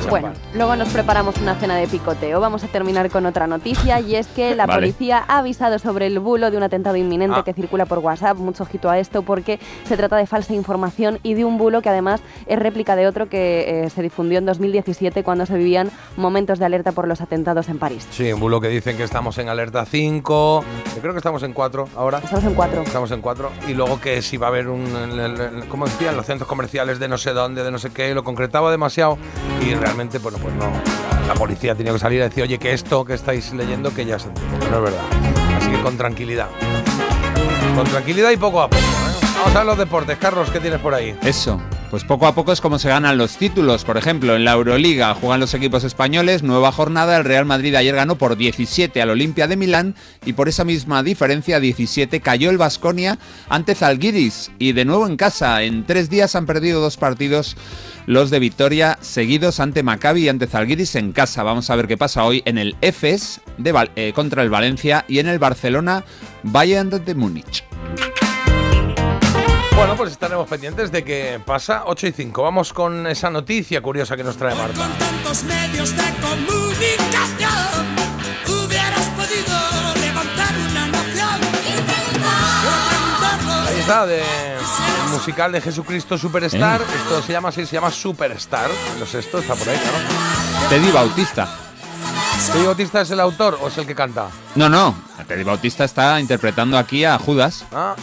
Bueno, 0.10 0.32
luego 0.54 0.76
nos 0.76 0.90
preparamos 0.90 1.38
una 1.38 1.56
cena 1.56 1.76
de 1.76 1.88
picoteo. 1.88 2.40
Vamos 2.40 2.64
a 2.64 2.68
terminar 2.68 3.10
con 3.10 3.26
otra 3.26 3.48
noticia 3.48 4.00
y 4.00 4.16
es 4.16 4.28
que 4.28 4.56
la 4.56 4.66
Vale. 4.68 4.80
policía 4.82 5.24
ha 5.28 5.40
avisado 5.40 5.80
sobre 5.80 6.08
el 6.08 6.20
bulo 6.20 6.50
de 6.52 6.58
un 6.58 6.64
atentado 6.64 6.96
inminente 6.96 7.38
Ah. 7.40 7.44
que 7.44 7.54
circula 7.54 7.86
por 7.86 8.00
WhatsApp. 8.00 8.38
Mucho 8.38 8.64
ojito 8.64 8.90
a 8.90 9.00
esto 9.00 9.22
porque 9.22 9.60
se 9.86 9.98
trata 9.98 10.16
de 10.18 10.26
falsa 10.28 10.54
información 10.54 11.20
y 11.24 11.34
de 11.34 11.44
un 11.46 11.58
bulo 11.58 11.82
que 11.82 11.90
además 11.90 12.22
es 12.46 12.58
réplica 12.60 12.96
de 12.96 13.08
otro 13.08 13.28
que 13.30 13.84
eh, 13.86 13.90
se 13.90 14.02
difundió 14.02 14.38
en 14.40 14.46
2017 14.46 15.24
cuando 15.24 15.46
se 15.46 15.56
vivían 15.56 15.90
momentos 16.16 16.60
de 16.60 16.66
alerta 16.66 16.92
por 16.92 17.08
los 17.08 17.22
atentados 17.22 17.70
en 17.70 17.80
París. 17.80 18.08
Sí, 18.12 18.32
un 18.32 18.40
bulo 18.40 18.62
que 18.62 18.70
dicen 18.70 18.98
que 18.98 19.04
estamos 19.04 19.38
en 19.38 19.50
alerta 19.50 19.86
5, 19.86 20.64
yo 20.96 21.02
creo 21.02 21.14
que 21.14 21.18
estamos 21.20 21.44
en 21.44 21.54
4 21.54 21.90
ahora. 21.96 22.20
Estamos 22.20 22.46
en 22.46 22.54
cuatro. 22.54 22.82
Estamos 22.82 23.12
en 23.12 23.22
4 23.22 23.52
y 23.68 23.74
luego 23.74 24.00
que 24.00 24.22
si 24.22 24.38
va 24.38 24.48
a 24.48 24.50
haber 24.50 24.68
un, 24.70 24.86
el- 24.86 25.20
el- 25.20 25.42
el- 25.42 25.68
¿cómo 25.68 25.86
decían? 25.86 26.16
Los 26.16 26.26
centros 26.26 26.48
comerciales 26.48 27.00
de 27.00 27.08
no 27.08 27.18
sé 27.18 27.32
dónde, 27.34 27.64
de 27.64 27.72
no 27.72 27.78
sé 27.80 27.90
qué, 27.92 28.14
lo 28.14 28.24
concretaba 28.24 28.72
demasiado 28.72 29.18
y 29.62 29.74
realmente, 29.74 29.97
bueno, 29.98 30.38
pues 30.38 30.54
no, 30.54 30.72
la, 31.28 31.34
policía 31.34 31.72
ha 31.72 31.76
tenido 31.76 31.96
que 31.96 32.00
salir 32.00 32.22
a 32.22 32.26
decir, 32.26 32.44
oye, 32.44 32.60
que 32.60 32.72
esto 32.72 33.04
que 33.04 33.16
estáis 33.16 33.52
leyendo 33.54 33.92
que 33.94 34.06
ya 34.06 34.20
se 34.20 34.30
que 34.30 34.70
no 34.70 34.78
es 34.78 34.84
verdad. 34.84 35.04
Así 35.58 35.72
que 35.72 35.82
con 35.82 35.98
tranquilidad. 35.98 36.50
Con 37.76 37.86
tranquilidad 37.88 38.32
y 38.32 38.38
poco 38.38 38.62
a 38.62 38.70
poco. 38.70 38.82
¿eh? 38.82 39.28
Vamos 39.40 39.56
a 39.56 39.64
los 39.64 39.78
deportes, 39.78 40.18
Carlos, 40.20 40.50
¿qué 40.52 40.60
tienes 40.60 40.80
por 40.80 40.94
ahí? 40.94 41.18
Eso. 41.24 41.60
Pues 41.90 42.04
poco 42.04 42.28
a 42.28 42.36
poco 42.36 42.52
es 42.52 42.60
como 42.60 42.80
se 42.80 42.90
ganan 42.90 43.18
los 43.18 43.38
títulos. 43.38 43.86
Por 43.86 43.98
ejemplo, 43.98 44.36
en 44.36 44.44
la 44.44 44.52
Euroliga 44.52 45.14
juegan 45.14 45.40
los 45.40 45.54
equipos 45.54 45.86
españoles. 45.86 46.44
Nueva 46.44 46.74
jornada. 46.74 47.16
El 47.16 47.24
Real 47.24 47.46
Madrid 47.46 47.74
ayer 47.76 47.96
ganó 47.96 48.18
por 48.18 48.36
17 48.36 49.02
al 49.02 49.12
Olimpia 49.12 49.48
de 49.48 49.56
Milán. 49.56 49.96
Y 50.26 50.34
por 50.34 50.50
esa 50.50 50.66
misma 50.66 51.02
diferencia, 51.02 51.62
17, 51.62 52.20
cayó 52.20 52.50
el 52.50 52.58
Vasconia 52.58 53.18
ante 53.48 53.74
Zalgiris. 53.74 54.52
Y 54.60 54.74
de 54.74 54.84
nuevo 54.84 55.08
en 55.08 55.16
casa. 55.16 55.64
En 55.64 55.86
tres 55.86 56.10
días 56.10 56.36
han 56.36 56.46
perdido 56.46 56.82
dos 56.82 56.98
partidos 56.98 57.56
los 58.08 58.32
de 58.32 58.40
Vitoria 58.40 58.98
seguidos 59.02 59.60
ante 59.60 59.84
Maccabi 59.84 60.24
y 60.24 60.30
ante 60.30 60.48
Zalgiris 60.48 60.96
en 60.96 61.12
casa. 61.12 61.44
Vamos 61.44 61.70
a 61.70 61.76
ver 61.76 61.88
qué 61.88 61.98
pasa 61.98 62.24
hoy 62.24 62.42
en 62.46 62.58
el 62.58 62.76
EFES 62.82 63.42
de 63.58 63.90
eh, 63.96 64.14
contra 64.16 64.42
el 64.42 64.50
Valencia 64.50 65.06
y 65.08 65.20
en 65.20 65.28
el 65.28 65.38
Barcelona 65.38 66.04
Bayern 66.42 66.90
de 66.90 67.14
Múnich. 67.14 67.64
Bueno, 69.76 69.96
pues 69.96 70.12
estaremos 70.12 70.48
pendientes 70.48 70.92
de 70.92 71.04
que 71.04 71.40
pasa 71.46 71.84
8 71.86 72.08
y 72.08 72.12
5. 72.14 72.42
Vamos 72.42 72.74
con 72.74 73.06
esa 73.06 73.30
noticia 73.30 73.82
curiosa 73.82 74.16
que 74.18 74.24
nos 74.24 74.38
trae 74.38 74.56
Marta. 74.56 74.90
tantos 74.98 75.44
medios 75.44 75.96
de 75.96 76.04
comunicación 76.22 77.86
hubieras 78.48 79.06
podido 79.10 79.77
de 83.88 84.22
musical 85.12 85.52
de 85.52 85.62
Jesucristo 85.62 86.18
Superstar. 86.18 86.82
Esto 86.82 87.22
se 87.22 87.32
llama 87.32 87.50
así, 87.50 87.66
se 87.66 87.74
llama 87.74 87.90
Superstar. 87.90 88.70
No 89.00 89.06
sé, 89.06 89.20
esto 89.20 89.40
está 89.40 89.56
por 89.56 89.70
ahí, 89.70 89.78
¿no? 89.78 90.70
Teddy 90.70 90.92
Bautista. 90.92 91.48
¿Teddy 92.52 92.66
Bautista 92.66 93.02
es 93.02 93.12
el 93.12 93.20
autor 93.22 93.58
o 93.62 93.70
es 93.70 93.78
el 93.78 93.88
que 93.88 93.96
canta? 93.96 94.28
No, 94.56 94.68
no. 94.68 94.94
Teddy 95.28 95.44
Bautista 95.44 95.86
está 95.86 96.20
interpretando 96.20 96.78
aquí 96.78 97.06
a 97.06 97.18
Judas. 97.18 97.64
Ah, 97.72 97.96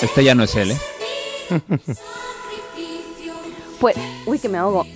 Este 0.00 0.22
ya 0.22 0.34
no 0.34 0.44
es 0.44 0.54
él, 0.56 0.72
¿eh? 0.72 0.78
Pues, 3.80 3.96
uy, 4.26 4.38
que 4.38 4.48
me 4.48 4.58
ahogo. 4.58 4.86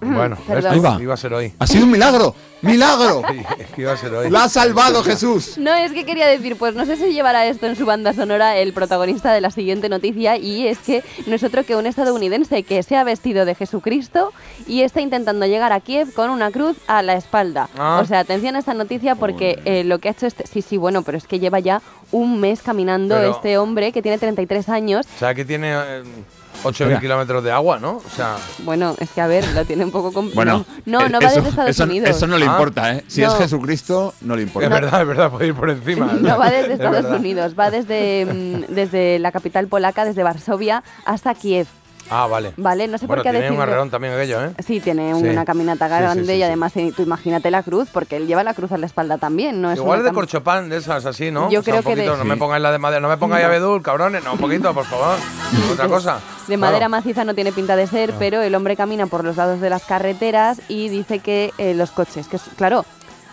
bueno, 0.00 0.36
esto 0.48 1.00
iba 1.00 1.14
a 1.14 1.16
ser 1.16 1.34
hoy. 1.34 1.52
¡Ha 1.58 1.66
sido 1.66 1.84
un 1.84 1.90
milagro! 1.90 2.34
¡Milagro! 2.62 3.22
Es 3.58 3.68
que 3.68 3.82
iba 3.82 3.92
a 3.92 3.96
ser 3.96 4.12
hoy. 4.14 4.30
¡La 4.30 4.44
ha 4.44 4.48
salvado 4.48 5.02
Jesús! 5.02 5.56
No, 5.56 5.74
es 5.74 5.92
que 5.92 6.04
quería 6.04 6.26
decir, 6.26 6.56
pues 6.56 6.74
no 6.74 6.84
sé 6.84 6.96
si 6.96 7.12
llevará 7.12 7.46
esto 7.46 7.66
en 7.66 7.76
su 7.76 7.86
banda 7.86 8.12
sonora 8.12 8.56
el 8.56 8.72
protagonista 8.72 9.32
de 9.32 9.40
la 9.40 9.50
siguiente 9.50 9.88
noticia 9.88 10.36
y 10.36 10.66
es 10.66 10.78
que 10.78 11.02
no 11.26 11.34
es 11.34 11.42
otro 11.42 11.64
que 11.64 11.76
un 11.76 11.86
estadounidense 11.86 12.62
que 12.62 12.82
se 12.82 12.96
ha 12.96 13.04
vestido 13.04 13.44
de 13.44 13.54
Jesucristo 13.54 14.32
y 14.66 14.82
está 14.82 15.00
intentando 15.00 15.46
llegar 15.46 15.72
a 15.72 15.80
Kiev 15.80 16.12
con 16.12 16.30
una 16.30 16.50
cruz 16.50 16.76
a 16.86 17.02
la 17.02 17.14
espalda. 17.14 17.68
Ah. 17.78 18.00
O 18.02 18.06
sea, 18.06 18.20
atención 18.20 18.56
a 18.56 18.58
esta 18.58 18.74
noticia 18.74 19.14
porque 19.14 19.58
eh, 19.64 19.84
lo 19.84 19.98
que 19.98 20.08
ha 20.08 20.12
hecho 20.12 20.26
este... 20.26 20.46
Sí, 20.46 20.60
sí, 20.62 20.76
bueno, 20.76 21.02
pero 21.02 21.16
es 21.16 21.26
que 21.26 21.38
lleva 21.38 21.60
ya 21.60 21.80
un 22.12 22.40
mes 22.40 22.60
caminando 22.62 23.14
Pero- 23.16 23.30
este 23.30 23.56
hombre 23.58 23.92
que 23.92 24.02
tiene 24.02 24.18
33 24.18 24.68
años. 24.68 25.06
O 25.16 25.18
sea, 25.18 25.34
que 25.34 25.44
tiene 25.44 25.72
eh, 25.74 26.02
8.000 26.62 26.70
Espera. 26.70 27.00
kilómetros 27.00 27.44
de 27.44 27.52
agua, 27.52 27.78
¿no? 27.78 27.96
O 27.96 28.10
sea, 28.14 28.36
Bueno, 28.64 28.94
es 28.98 29.10
que 29.10 29.20
a 29.20 29.26
ver, 29.26 29.46
lo 29.54 29.64
tiene 29.64 29.84
un 29.84 29.90
poco 29.90 30.12
complicado. 30.12 30.64
Bueno, 30.64 30.64
no, 30.86 31.00
no, 31.00 31.06
eh, 31.06 31.08
no 31.10 31.20
va 31.20 31.26
eso, 31.26 31.36
desde 31.36 31.48
Estados 31.50 31.70
eso- 31.70 31.84
Unidos. 31.84 32.10
eso 32.10 32.26
no 32.26 32.38
le 32.38 32.46
Ah. 32.46 32.50
importa, 32.52 32.92
¿eh? 32.94 33.04
Si 33.08 33.20
No. 33.22 33.32
es 33.32 33.38
Jesucristo, 33.38 34.14
no 34.20 34.36
le 34.36 34.42
importa. 34.42 34.66
es 34.68 34.72
verdad, 34.72 35.00
es 35.02 35.06
verdad, 35.08 35.30
puede 35.30 35.46
ir 35.48 35.54
por 35.54 35.70
encima. 35.70 36.12
No 36.20 36.38
va 36.38 36.50
desde 36.50 36.74
Es 36.74 36.80
Estados. 36.80 37.18
Unidos, 37.18 37.54
va 37.58 37.70
desde, 37.70 38.26
mm, 38.26 38.72
desde 38.74 39.18
la 39.18 39.32
capital 39.32 39.66
polaca, 39.68 40.04
desde 40.04 40.22
Varsovia 40.22 40.82
hasta 41.04 41.34
Kiev. 41.34 41.66
Ah, 42.10 42.26
vale. 42.26 42.52
Vale, 42.56 42.88
no 42.88 42.98
sé 42.98 43.06
bueno, 43.06 43.20
por 43.20 43.22
qué 43.22 43.28
ha 43.28 43.32
tiene 43.32 43.46
un 43.50 43.56
decidido- 43.56 43.62
arreón 43.72 43.90
también 43.90 44.14
aquello, 44.14 44.44
¿eh? 44.44 44.50
Sí, 44.66 44.80
tiene 44.80 45.14
Sí. 45.14 45.28
una 45.28 45.44
caminata 45.44 45.86
Sí, 45.88 45.94
sí, 45.94 46.00
grande 46.00 46.24
sí, 46.32 46.38
y 46.38 46.42
además 46.42 46.76
eh, 46.76 46.92
tú 46.96 47.02
imagínate 47.02 47.50
la 47.50 47.62
cruz, 47.62 47.88
porque 47.92 48.16
él 48.16 48.26
lleva 48.26 48.42
la 48.42 48.54
cruz 48.54 48.72
a 48.72 48.78
la 48.78 48.86
espalda 48.86 49.18
también, 49.18 49.60
¿no? 49.62 49.70
Es 49.70 49.78
Igual 49.78 50.02
de 50.02 50.12
corchopán, 50.12 50.68
de 50.68 50.78
esas 50.78 51.06
así, 51.06 51.30
¿no? 51.30 51.50
Yo 51.50 51.60
O 51.60 51.62
sea, 51.62 51.72
creo 51.74 51.88
un 51.88 51.96
que 51.96 52.02
de- 52.02 52.06
No 52.16 52.24
me 52.24 52.36
pongáis 52.36 52.62
la 52.62 52.72
de 52.72 52.78
madera, 52.78 53.00
no 53.00 53.08
me 53.08 53.16
pongáis 53.16 53.44
No. 53.44 53.48
abedul, 53.48 53.82
cabrones, 53.82 54.24
no, 54.24 54.32
un 54.32 54.38
poquito, 54.38 54.74
por 54.74 54.84
favor. 54.86 55.16
Otra 55.72 55.88
cosa. 55.88 56.14
De 56.48 56.56
Claro. 56.56 56.60
madera 56.72 56.88
maciza 56.88 57.24
no 57.24 57.34
tiene 57.34 57.52
pinta 57.52 57.76
de 57.76 57.86
ser, 57.86 58.12
pero 58.18 58.42
el 58.42 58.54
hombre 58.56 58.76
camina 58.76 59.06
por 59.06 59.22
los 59.24 59.36
lados 59.36 59.60
de 59.60 59.70
las 59.70 59.84
carreteras 59.84 60.60
y 60.68 60.88
dice 60.88 61.20
que 61.20 61.52
eh, 61.58 61.74
los 61.74 61.90
coches, 61.92 62.26
que 62.26 62.36
es- 62.36 62.42
claro, 62.56 62.84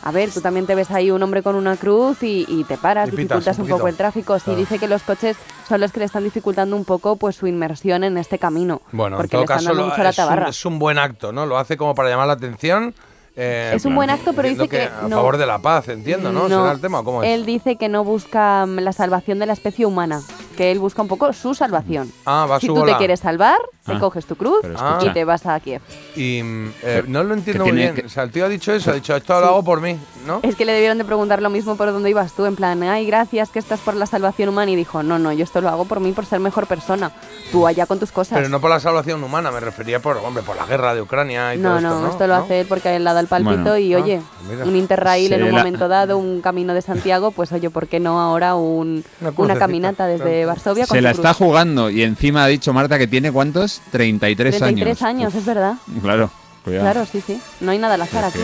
a 0.08 0.12
ver, 0.12 0.30
tú 0.32 0.42
también 0.42 0.66
te 0.66 0.74
ves 0.76 0.90
ahí 0.92 1.12
un 1.12 1.22
hombre 1.22 1.44
con 1.44 1.56
una 1.56 1.76
cruz 1.76 2.24
y, 2.24 2.46
y 2.48 2.64
te 2.64 2.78
paras, 2.78 3.10
Y 3.10 3.12
dificultas 3.12 3.58
un 3.58 3.64
un, 3.66 3.70
poco 3.70 3.88
el 3.88 3.96
tráfico. 3.96 4.38
Sí, 4.40 4.46
Claro. 4.46 4.60
dice 4.60 4.80
que 4.80 4.88
los 4.88 5.04
coches 5.04 5.36
son 5.68 5.82
los 5.82 5.92
que 5.92 6.00
le 6.00 6.06
están 6.06 6.24
dificultando 6.24 6.76
un 6.76 6.86
poco 6.86 7.16
pues 7.18 7.36
su 7.36 7.48
inmersión 7.48 8.04
en 8.04 8.18
este 8.18 8.40
camino. 8.40 8.82
Bueno, 8.92 9.18
porque 9.18 9.28
en 9.28 9.30
todo 9.32 9.42
le 9.42 9.46
están 9.46 9.58
caso 9.58 9.68
dando 9.70 9.82
lo- 9.84 9.90
mucho 9.90 10.04
la 10.04 10.10
es, 10.10 10.18
un, 10.18 10.24
tabarra. 10.24 10.50
es 10.50 10.66
un 10.66 10.80
buen 10.80 10.98
acto, 10.98 11.32
¿no? 11.32 11.46
Lo 11.46 11.58
hace 11.58 11.76
como 11.78 11.94
para 11.96 12.10
llamar 12.10 12.28
la 12.28 12.34
atención. 12.34 12.94
eh, 13.36 13.74
Es 13.76 13.86
un 13.86 13.94
buen 13.96 14.10
acto, 14.10 14.34
pero 14.34 14.48
dice 14.50 14.68
que 14.68 14.84
A 14.84 15.08
no- 15.08 15.18
favor 15.18 15.38
de 15.38 15.46
la 15.46 15.60
paz, 15.60 15.88
entiendo, 15.90 16.32
¿no? 16.32 16.48
¿Será 16.48 16.72
el 16.72 16.82
tema? 16.82 17.04
¿Cómo 17.04 17.22
es? 17.24 17.30
Él 17.30 17.46
dice 17.46 17.76
que 17.76 17.90
no 17.90 18.04
busca 18.04 18.66
mm, 18.66 18.80
la 18.80 18.94
salvación 18.94 19.38
de 19.40 19.46
la 19.46 19.54
especie 19.54 19.86
humana, 19.86 20.22
que 20.58 20.72
él 20.72 20.80
busca 20.80 21.02
un 21.02 21.08
poco 21.08 21.32
su 21.32 21.54
salvación. 21.54 22.12
Ah, 22.26 22.46
va 22.50 22.58
a 22.58 22.60
si 22.60 22.68
tú 22.68 22.76
bola. 22.76 22.94
te 22.94 22.98
quieres 22.98 23.22
salvar, 23.22 23.60
te 23.86 23.94
Ah. 23.94 24.00
coges 24.00 24.26
tu 24.26 24.36
cruz 24.36 24.60
y 25.02 25.10
te 25.12 25.24
vas 25.24 25.46
a 25.46 25.58
Kiev. 25.62 25.82
Y 26.18 26.40
eh, 26.84 27.04
no 27.08 27.24
lo 27.24 27.34
entiendo 27.36 27.64
muy 27.64 27.74
bien. 27.74 27.96
que- 27.96 28.06
O 28.08 28.10
sea, 28.10 28.24
el 28.24 28.32
tío 28.32 28.44
ha 28.46 28.50
dicho 28.50 28.74
eso, 28.74 28.92
ha 28.92 28.94
dicho, 28.96 29.16
esto 29.16 29.40
lo 29.40 29.46
hago 29.48 29.64
por 29.64 29.80
mí, 29.80 29.98
¿no? 30.26 30.40
Es 30.44 30.56
que 30.56 30.66
le 30.66 30.74
debieron 30.74 30.98
de 30.98 31.06
preguntar 31.06 31.42
lo 31.42 31.50
mismo 31.50 31.78
por 31.78 31.92
donde 31.94 32.10
ibas 32.10 32.34
tú, 32.34 32.46
en 32.46 32.56
plan, 32.58 32.82
ay, 32.84 33.06
gracias 33.06 33.50
que 33.50 33.60
estás 33.60 33.80
por 33.80 33.96
la 33.96 34.06
salvación 34.08 34.50
humana. 34.50 34.72
Y 34.72 34.76
dijo, 34.76 35.04
no, 35.04 35.20
no, 35.20 35.32
yo 35.32 35.44
esto 35.46 35.62
lo 35.62 35.70
hago 35.70 35.86
por 35.86 36.00
mí, 36.02 36.12
por 36.12 36.26
ser 36.26 36.40
mejor 36.40 36.68
persona. 36.68 37.12
Tú 37.52 37.66
allá 37.68 37.86
con 37.86 38.00
tus 38.00 38.12
cosas. 38.12 38.38
Pero 38.38 38.50
no 38.50 38.60
por 38.60 38.70
la 38.72 38.80
salvación 38.80 39.24
humana, 39.24 39.52
me 39.52 39.60
refería 39.60 40.02
por, 40.02 40.18
hombre, 40.18 40.44
por 40.44 40.56
la 40.58 40.66
guerra 40.66 40.94
de 40.96 41.02
Ucrania 41.02 41.54
y 41.56 41.60
no, 41.60 41.70
todo 41.70 41.78
esto, 41.78 41.90
no, 41.90 42.02
¿no? 42.02 42.10
esto 42.10 42.28
lo 42.28 42.36
¿No? 42.36 42.44
hace 42.44 42.60
él 42.62 42.68
porque 42.68 42.90
a 42.90 42.96
él 42.96 43.04
le 43.04 43.14
da 43.14 43.20
el 43.20 43.28
palpito 43.28 43.56
Bueno. 43.62 43.78
y 43.78 43.94
Ah, 43.94 43.98
oye, 44.02 44.22
mira. 44.50 44.66
un 44.66 44.76
interrail 44.76 45.32
en 45.32 45.44
un 45.44 45.52
la- 45.52 45.58
momento 45.60 45.88
dado, 45.88 46.18
un 46.18 46.42
camino 46.42 46.74
de 46.74 46.82
Santiago, 46.82 47.32
pues 47.32 47.52
oye, 47.52 47.70
¿por 47.70 47.88
qué 47.88 48.00
no 48.00 48.20
ahora 48.20 48.56
un- 48.56 49.04
Una 49.22 49.32
una, 49.38 49.56
caminata 49.60 50.08
desde 50.08 50.24
claro. 50.44 50.47
Varsovia 50.48 50.86
con 50.88 50.96
Se 50.96 51.00
su 51.00 51.04
la 51.04 51.12
cruz? 51.14 51.20
está 51.20 51.34
jugando 51.34 51.90
y 51.90 52.02
encima 52.04 52.44
ha 52.44 52.48
dicho 52.48 52.74
Marta 52.74 52.98
que 52.98 53.08
tiene 53.08 53.32
¿cuántos? 53.32 53.82
33, 53.92 54.58
33 54.58 55.02
años. 55.02 55.02
años, 55.04 55.36
es 55.36 55.46
verdad. 55.46 55.74
Claro, 56.02 56.32
cuidado. 56.64 56.84
Claro, 56.92 57.08
sí, 57.12 57.22
sí. 57.26 57.40
No 57.60 57.72
hay 57.72 57.78
nada 57.78 57.94
al 57.96 58.02
azar 58.02 58.26
aquí. 58.26 58.40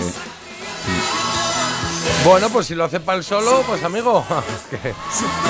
Bueno, 2.25 2.49
pues 2.49 2.67
si 2.67 2.75
lo 2.75 2.85
hace 2.85 2.99
para 3.01 3.17
el 3.17 3.23
solo, 3.23 3.63
pues 3.67 3.83
amigo, 3.83 4.23
que, 4.69 4.77
que 4.79 4.93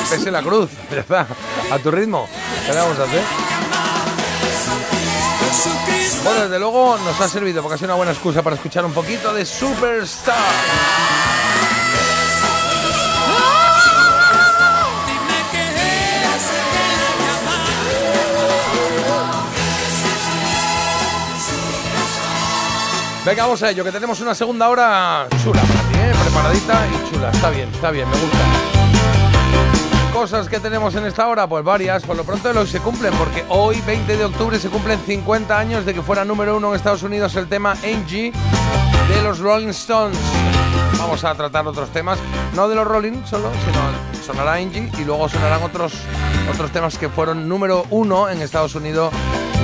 pese 0.10 0.32
la 0.32 0.41
cruz, 0.41 0.70
ya 0.91 0.99
está, 1.01 1.28
a 1.72 1.78
tu 1.80 1.91
ritmo. 1.91 2.28
¿Qué 2.66 2.72
le 2.74 2.80
vamos 2.80 2.97
a 2.99 3.04
hacer? 3.04 3.22
Bueno, 6.24 6.41
desde 6.43 6.60
luego 6.60 6.97
nos 6.97 7.20
ha 7.22 7.28
servido 7.30 7.62
porque 7.62 7.76
ha 7.76 7.78
sido 7.78 7.89
una 7.89 7.95
buena 7.97 8.12
excusa 8.12 8.41
para 8.41 8.56
escuchar 8.56 8.86
un 8.86 8.91
poquito 8.93 9.34
de 9.34 9.45
Superstar. 9.45 10.36
Venga, 23.26 23.43
vamos 23.43 23.63
a 23.63 23.69
ello, 23.69 23.86
que 23.86 23.91
tenemos 23.93 24.19
una 24.19 24.36
segunda 24.36 24.67
hora 24.67 25.28
chula 25.41 25.61
para 25.61 25.82
ti, 25.88 25.95
¿eh? 25.97 26.11
preparadita 26.26 26.86
y 26.88 27.09
chula. 27.09 27.30
Está 27.30 27.49
bien, 27.51 27.69
está 27.74 27.89
bien, 27.89 28.09
me 28.09 28.17
gusta. 28.17 28.38
cosas 30.13 30.49
que 30.49 30.59
tenemos 30.59 30.93
en 30.95 31.05
esta 31.05 31.30
hora? 31.30 31.47
Pues 31.47 31.63
varias. 31.63 32.03
Por 32.03 32.17
lo 32.17 32.26
pronto 32.26 32.49
de 32.49 32.53
lo 32.53 32.65
que 32.65 32.71
se 32.71 32.82
cumplen, 32.82 33.13
porque 33.13 33.45
hoy, 33.47 33.80
20 33.88 34.17
de 34.17 34.26
octubre, 34.26 34.59
se 34.59 34.69
cumplen 34.69 34.99
50 34.99 35.57
años 35.57 35.85
de 35.85 35.93
que 35.93 36.02
fuera 36.02 36.26
número 36.26 36.57
uno 36.57 36.69
en 36.69 36.76
Estados 36.76 37.02
Unidos 37.03 37.34
el 37.38 37.48
tema 37.48 37.77
Angie 37.84 38.34
de 39.07 39.22
los 39.23 39.39
Rolling 39.39 39.69
Stones. 39.69 40.18
Vamos 40.98 41.23
a 41.23 41.34
tratar 41.34 41.65
otros 41.65 41.91
temas, 41.91 42.19
no 42.53 42.68
de 42.68 42.76
los 42.76 42.85
Rolling 42.85 43.23
solo, 43.26 43.49
sino 43.65 43.80
sonará 44.22 44.56
Angie 44.56 44.91
y 44.99 45.06
luego 45.06 45.30
sonarán 45.30 45.64
otros, 45.64 45.93
otros 46.52 46.72
temas 46.72 46.98
que 46.98 47.07
fueron 47.07 47.48
número 47.48 47.85
uno 47.89 48.30
en 48.30 48.41
Estados 48.41 48.76
Unidos, 48.76 49.14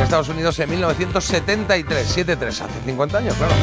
Estados 0.03 0.29
Unidos 0.29 0.57
en 0.59 0.69
1973, 0.69 2.07
73, 2.07 2.61
hace 2.61 2.81
50 2.85 3.17
años, 3.17 3.35
claro. 3.35 3.53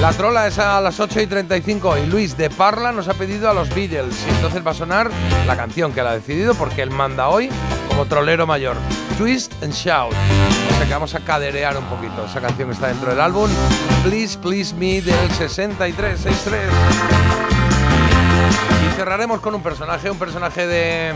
La 0.00 0.12
trola 0.12 0.46
es 0.46 0.58
a 0.58 0.80
las 0.80 0.98
8 0.98 1.20
y 1.20 1.26
35 1.26 1.98
y 1.98 2.06
Luis 2.06 2.36
de 2.36 2.48
Parla 2.48 2.90
nos 2.90 3.08
ha 3.08 3.14
pedido 3.14 3.50
a 3.50 3.54
los 3.54 3.68
Beatles 3.74 4.14
y 4.26 4.30
entonces 4.30 4.66
va 4.66 4.70
a 4.70 4.74
sonar 4.74 5.10
la 5.46 5.56
canción 5.56 5.92
que 5.92 6.00
él 6.00 6.06
ha 6.06 6.14
decidido 6.14 6.54
porque 6.54 6.80
él 6.80 6.90
manda 6.90 7.28
hoy 7.28 7.50
como 7.86 8.06
trolero 8.06 8.46
mayor. 8.46 8.76
Twist 9.18 9.52
and 9.62 9.74
Shout. 9.74 10.14
O 10.14 10.76
sea 10.78 10.86
que 10.86 10.92
vamos 10.92 11.14
a 11.14 11.20
caderear 11.20 11.76
un 11.76 11.84
poquito. 11.84 12.24
Esa 12.24 12.40
canción 12.40 12.68
que 12.68 12.74
está 12.74 12.86
dentro 12.86 13.10
del 13.10 13.20
álbum 13.20 13.50
Please 14.02 14.38
Please 14.38 14.74
Me 14.74 15.02
del 15.02 15.30
63, 15.32 16.18
63. 16.18 17.59
Cerraremos 18.96 19.40
con 19.40 19.54
un 19.54 19.62
personaje, 19.62 20.10
un 20.10 20.18
personaje 20.18 20.66
de, 20.66 21.14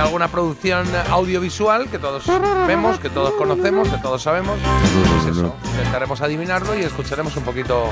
alguna 0.00 0.28
producción 0.28 0.86
audiovisual 1.10 1.88
que 1.88 1.98
todos 1.98 2.24
vemos, 2.66 2.98
que 2.98 3.10
todos 3.10 3.32
conocemos, 3.34 3.88
que 3.88 3.98
todos 3.98 4.22
sabemos. 4.22 4.58
Pues 5.24 5.36
eso, 5.36 5.54
intentaremos 5.72 6.20
adivinarlo 6.20 6.78
y 6.78 6.82
escucharemos 6.82 7.36
un 7.36 7.44
poquito 7.44 7.88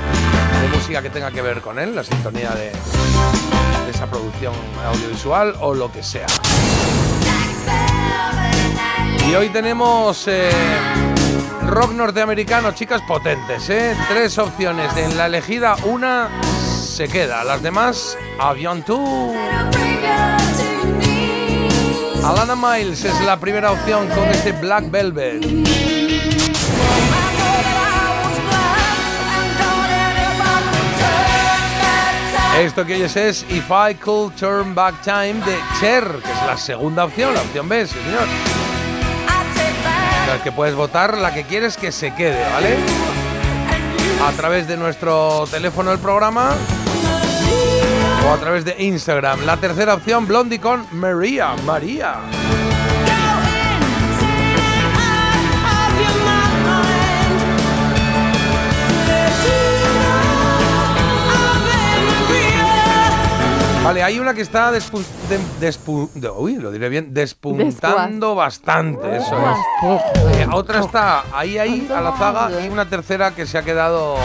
de 0.61 0.77
música 0.77 1.01
que 1.01 1.09
tenga 1.09 1.31
que 1.31 1.41
ver 1.41 1.61
con 1.61 1.79
él, 1.79 1.95
la 1.95 2.03
sintonía 2.03 2.51
de, 2.51 2.71
de 2.71 3.91
esa 3.91 4.07
producción 4.07 4.53
audiovisual 4.85 5.55
o 5.59 5.73
lo 5.73 5.91
que 5.91 6.03
sea. 6.03 6.27
Y 9.29 9.35
hoy 9.35 9.49
tenemos 9.49 10.27
eh, 10.27 10.51
rock 11.67 11.93
norteamericano, 11.93 12.71
chicas 12.73 13.01
potentes, 13.07 13.69
¿eh? 13.69 13.95
Tres 14.09 14.37
opciones. 14.37 14.95
En 14.97 15.17
la 15.17 15.27
elegida, 15.27 15.75
una 15.85 16.29
se 16.93 17.07
queda. 17.07 17.43
Las 17.43 17.63
demás, 17.63 18.15
Avion 18.37 18.83
2. 18.85 19.35
Alana 22.23 22.55
Miles 22.55 23.03
es 23.03 23.19
la 23.21 23.39
primera 23.39 23.71
opción 23.71 24.07
con 24.09 24.29
este 24.29 24.51
Black 24.51 24.91
Velvet. 24.91 25.43
Esto 32.59 32.85
que 32.85 32.93
oyes 32.93 33.15
es 33.15 33.43
If 33.49 33.71
I 33.71 33.95
Could 33.95 34.33
Turn 34.33 34.75
Back 34.75 35.01
Time 35.01 35.43
de 35.45 35.57
Cher, 35.79 36.03
que 36.03 36.31
es 36.31 36.45
la 36.45 36.57
segunda 36.57 37.05
opción, 37.05 37.33
la 37.33 37.41
opción 37.41 37.67
B, 37.67 37.87
sí, 37.87 37.95
señor. 37.95 38.27
La 40.27 40.43
que 40.43 40.51
puedes 40.51 40.75
votar 40.75 41.17
la 41.17 41.33
que 41.33 41.43
quieres 41.43 41.75
que 41.75 41.91
se 41.91 42.13
quede, 42.13 42.47
¿vale? 42.51 42.77
A 44.27 44.31
través 44.33 44.67
de 44.67 44.77
nuestro 44.77 45.45
teléfono 45.49 45.89
del 45.89 45.99
programa 45.99 46.51
o 48.25 48.31
a 48.31 48.37
través 48.37 48.65
de 48.65 48.75
Instagram. 48.79 49.45
La 49.45 49.57
tercera 49.57 49.93
opción, 49.93 50.27
Blondie 50.27 50.59
con 50.59 50.85
María, 50.91 51.55
María. 51.65 52.42
Vale, 63.83 64.01
hay 64.01 64.17
una 64.17 64.33
que 64.33 64.41
está 64.41 64.71
despunt- 64.71 65.05
de- 65.27 65.39
despu- 65.67 66.09
de- 66.13 66.29
uy, 66.29 66.55
lo 66.55 66.71
diré 66.71 66.87
bien, 66.87 67.13
despuntando 67.13 68.33
bastante, 68.33 69.17
eso 69.17 69.35
es. 69.37 70.37
Eh, 70.37 70.47
otra 70.53 70.79
está 70.79 71.23
ahí, 71.33 71.57
ahí, 71.57 71.89
a 71.93 71.99
la 71.99 72.13
zaga, 72.13 72.49
y 72.65 72.69
una 72.69 72.85
tercera 72.87 73.31
que 73.31 73.45
se 73.45 73.57
ha 73.57 73.63
quedado. 73.63 74.15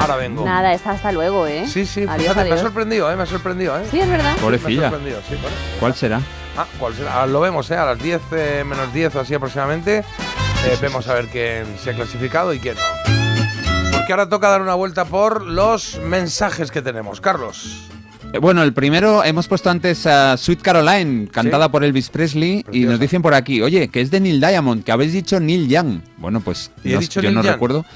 Ahora 0.00 0.16
vengo. 0.16 0.44
Nada, 0.44 0.72
está 0.74 0.90
hasta 0.90 1.12
luego, 1.12 1.46
¿eh? 1.46 1.64
Sí, 1.68 1.86
sí, 1.86 2.02
Adiós, 2.08 2.32
fíjate, 2.32 2.48
me 2.50 2.54
ha 2.56 2.58
sorprendido, 2.58 3.10
¿eh? 3.10 3.16
Me 3.16 3.22
ha 3.22 3.26
sorprendido, 3.26 3.78
¿eh? 3.78 3.84
Sí, 3.88 4.00
es 4.00 4.08
verdad. 4.08 4.32
Me 4.32 4.38
ha 4.38 4.42
Pobrecilla. 4.42 4.82
sorprendido, 4.90 5.20
sí, 5.28 5.36
bueno. 5.40 5.56
¿Cuál 5.78 5.94
será? 5.94 6.20
Ah, 6.58 6.66
¿cuál 6.80 6.94
será? 6.94 7.22
Ah, 7.22 7.26
lo 7.26 7.40
vemos, 7.40 7.70
¿eh? 7.70 7.76
A 7.76 7.84
las 7.86 7.98
10 8.00 8.20
eh, 8.32 8.64
menos 8.66 8.92
10 8.92 9.14
o 9.14 9.20
así 9.20 9.32
aproximadamente. 9.34 9.98
Eh, 9.98 10.78
vemos 10.82 11.06
a 11.08 11.14
ver 11.14 11.28
quién 11.28 11.66
se 11.78 11.90
ha 11.90 11.94
clasificado 11.94 12.52
y 12.52 12.58
quién 12.58 12.74
no. 12.74 13.92
Porque 13.96 14.12
ahora 14.12 14.28
toca 14.28 14.48
dar 14.48 14.60
una 14.60 14.74
vuelta 14.74 15.04
por 15.04 15.42
los 15.42 15.98
mensajes 16.00 16.70
que 16.72 16.82
tenemos. 16.82 17.20
Carlos. 17.20 17.88
Eh, 18.34 18.38
Bueno, 18.38 18.62
el 18.64 18.72
primero 18.72 19.22
hemos 19.24 19.46
puesto 19.46 19.70
antes 19.70 20.06
a 20.06 20.36
Sweet 20.36 20.60
Caroline, 20.60 21.28
cantada 21.28 21.70
por 21.70 21.84
Elvis 21.84 22.08
Presley, 22.08 22.64
y 22.72 22.80
nos 22.80 22.98
dicen 22.98 23.22
por 23.22 23.32
aquí, 23.32 23.62
oye, 23.62 23.86
que 23.88 24.00
es 24.00 24.10
de 24.10 24.18
Neil 24.18 24.40
Diamond, 24.40 24.82
que 24.82 24.90
habéis 24.90 25.12
dicho 25.12 25.38
Neil 25.38 25.68
Young. 25.68 26.00
Bueno, 26.18 26.40
pues 26.40 26.72
¿Y 26.82 26.90
he 26.90 26.94
no- 26.94 27.00
dicho 27.00 27.20
yo 27.20 27.28
Neil 27.28 27.34
no 27.36 27.42
Young? 27.44 27.52
recuerdo. 27.52 27.86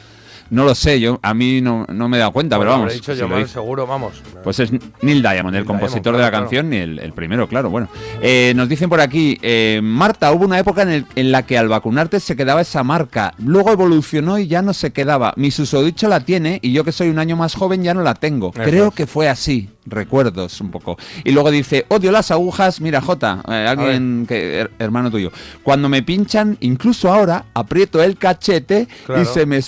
No 0.51 0.65
lo 0.65 0.75
sé, 0.75 0.99
yo 0.99 1.19
a 1.23 1.35
mí 1.35 1.61
no, 1.61 1.85
no 1.93 2.09
me 2.09 2.17
he 2.17 2.21
dado 2.21 2.33
cuenta, 2.33 2.57
Bueno, 2.57 2.71
pero 2.73 2.79
vamos. 2.81 2.95
dicho 2.95 3.13
si 3.13 3.21
yo 3.21 3.29
lo 3.29 3.35
mal, 3.37 3.49
seguro, 3.49 3.87
vamos. 3.87 4.15
Pues 4.43 4.59
es 4.61 4.71
Neil 5.03 5.21
Diamond, 5.23 5.55
el 5.57 5.65
compositor 5.67 6.17
de 6.17 6.23
la 6.23 6.31
claro, 6.31 6.45
canción 6.45 6.73
y 6.73 6.77
el, 6.79 6.99
el 7.01 7.13
primero, 7.13 7.47
claro. 7.49 7.69
Bueno, 7.71 7.89
Eh, 8.23 8.53
nos 8.57 8.69
dicen 8.69 8.89
por 8.89 9.01
aquí, 9.01 9.39
eh, 9.43 9.81
Marta, 9.83 10.33
hubo 10.33 10.45
una 10.47 10.59
época 10.59 10.83
en, 10.83 10.89
el- 10.91 11.07
en 11.17 11.33
la 11.33 11.45
que 11.45 11.59
al 11.59 11.69
vacunarte 11.69 12.19
se 12.21 12.35
quedaba 12.37 12.61
esa 12.63 12.83
marca, 12.83 13.35
luego 13.39 13.73
evolucionó 13.73 14.39
y 14.39 14.47
ya 14.47 14.63
no 14.63 14.73
se 14.73 14.91
quedaba. 14.93 15.35
Mi 15.37 15.51
susodicho 15.51 16.09
la 16.09 16.21
tiene 16.21 16.59
y 16.63 16.73
yo 16.73 16.83
que 16.85 16.93
soy 16.93 17.09
un 17.11 17.19
año 17.19 17.37
más 17.37 17.55
joven 17.55 17.83
ya 17.83 17.93
no 17.95 18.03
la 18.03 18.15
tengo. 18.15 18.51
Eso 18.55 18.63
Creo 18.63 18.89
es. 18.89 18.95
que 18.95 19.07
fue 19.07 19.29
así, 19.29 19.69
recuerdos 19.85 20.61
un 20.63 20.71
poco. 20.71 20.97
Y 21.25 21.33
luego 21.33 21.51
dice, 21.51 21.85
odio 21.89 22.11
las 22.11 22.31
agujas, 22.31 22.81
mira 22.81 23.01
Jota, 23.03 23.43
eh, 23.49 23.67
alguien 23.69 24.25
que 24.27 24.63
her- 24.63 24.71
hermano 24.79 25.11
tuyo. 25.11 25.31
Cuando 25.63 25.89
me 25.91 26.03
pinchan, 26.03 26.57
incluso 26.61 27.13
ahora, 27.13 27.45
aprieto 27.55 28.03
el 28.03 28.17
cachete 28.17 28.89
Claro. 29.07 29.23
y 29.23 29.25
se 29.27 29.45
me 29.47 29.61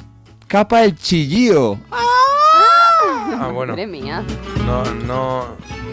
escapa 0.51 0.82
el 0.82 0.97
chillío. 0.97 1.78
Ah, 1.93 3.51
bueno. 3.55 3.74
Madre 3.74 3.86
mía. 3.86 4.24
No, 4.66 4.82
no, 5.06 5.44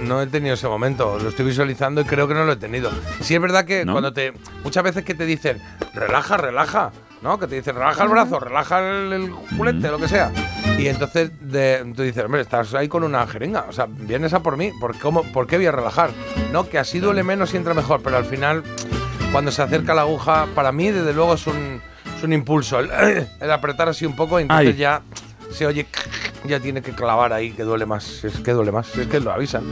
no 0.01 0.19
he 0.19 0.25
tenido 0.25 0.55
ese 0.55 0.67
momento. 0.67 1.19
Lo 1.19 1.29
estoy 1.29 1.45
visualizando 1.45 2.01
y 2.01 2.05
creo 2.05 2.27
que 2.27 2.33
no 2.33 2.43
lo 2.43 2.53
he 2.53 2.55
tenido. 2.55 2.89
Sí 3.21 3.35
es 3.35 3.41
verdad 3.41 3.65
que 3.65 3.85
¿No? 3.85 3.91
cuando 3.91 4.13
te. 4.13 4.33
Muchas 4.63 4.83
veces 4.83 5.05
que 5.05 5.13
te 5.13 5.27
dicen, 5.27 5.61
relaja, 5.93 6.37
relaja. 6.37 6.91
¿No? 7.21 7.37
Que 7.37 7.45
te 7.45 7.53
dicen, 7.57 7.75
relaja 7.75 8.01
el 8.03 8.09
brazo, 8.09 8.39
relaja 8.39 8.79
el, 8.79 9.13
el 9.13 9.31
culete, 9.31 9.89
lo 9.89 9.99
que 9.99 10.07
sea. 10.07 10.31
Y 10.79 10.87
entonces 10.87 11.29
de- 11.39 11.93
tú 11.95 12.01
dices, 12.01 12.23
hombre, 12.25 12.41
estás 12.41 12.73
ahí 12.73 12.87
con 12.87 13.03
una 13.03 13.27
jeringa. 13.27 13.65
O 13.69 13.71
sea, 13.71 13.85
vienes 13.87 14.33
a 14.33 14.41
por 14.41 14.57
mí. 14.57 14.71
¿Por, 14.79 14.97
cómo, 14.97 15.21
¿Por 15.21 15.45
qué 15.45 15.57
voy 15.57 15.67
a 15.67 15.71
relajar? 15.71 16.09
No, 16.51 16.67
que 16.67 16.79
así 16.79 16.97
duele 16.99 17.21
menos 17.21 17.53
y 17.53 17.57
entra 17.57 17.75
mejor. 17.75 18.01
Pero 18.03 18.17
al 18.17 18.25
final, 18.25 18.63
cuando 19.31 19.51
se 19.51 19.61
acerca 19.61 19.93
la 19.93 20.01
aguja, 20.01 20.47
para 20.55 20.71
mí, 20.71 20.89
desde 20.89 21.13
luego, 21.13 21.35
es 21.35 21.45
un, 21.45 21.79
es 22.17 22.23
un 22.23 22.33
impulso. 22.33 22.79
El, 22.79 22.89
el 23.39 23.51
apretar 23.51 23.89
así 23.89 24.05
un 24.05 24.15
poco 24.15 24.39
y 24.39 24.43
entonces 24.43 24.67
Ay. 24.67 24.75
ya 24.75 25.01
se 25.51 25.65
oye, 25.65 25.85
ya 26.43 26.59
tiene 26.59 26.81
que 26.81 26.91
clavar 26.91 27.33
ahí, 27.33 27.51
que 27.51 27.63
duele 27.63 27.85
más. 27.85 28.23
Es 28.23 28.39
que 28.39 28.51
duele 28.51 28.71
más, 28.71 28.95
es 28.97 29.07
que 29.07 29.19
lo 29.19 29.31
avisan. 29.31 29.63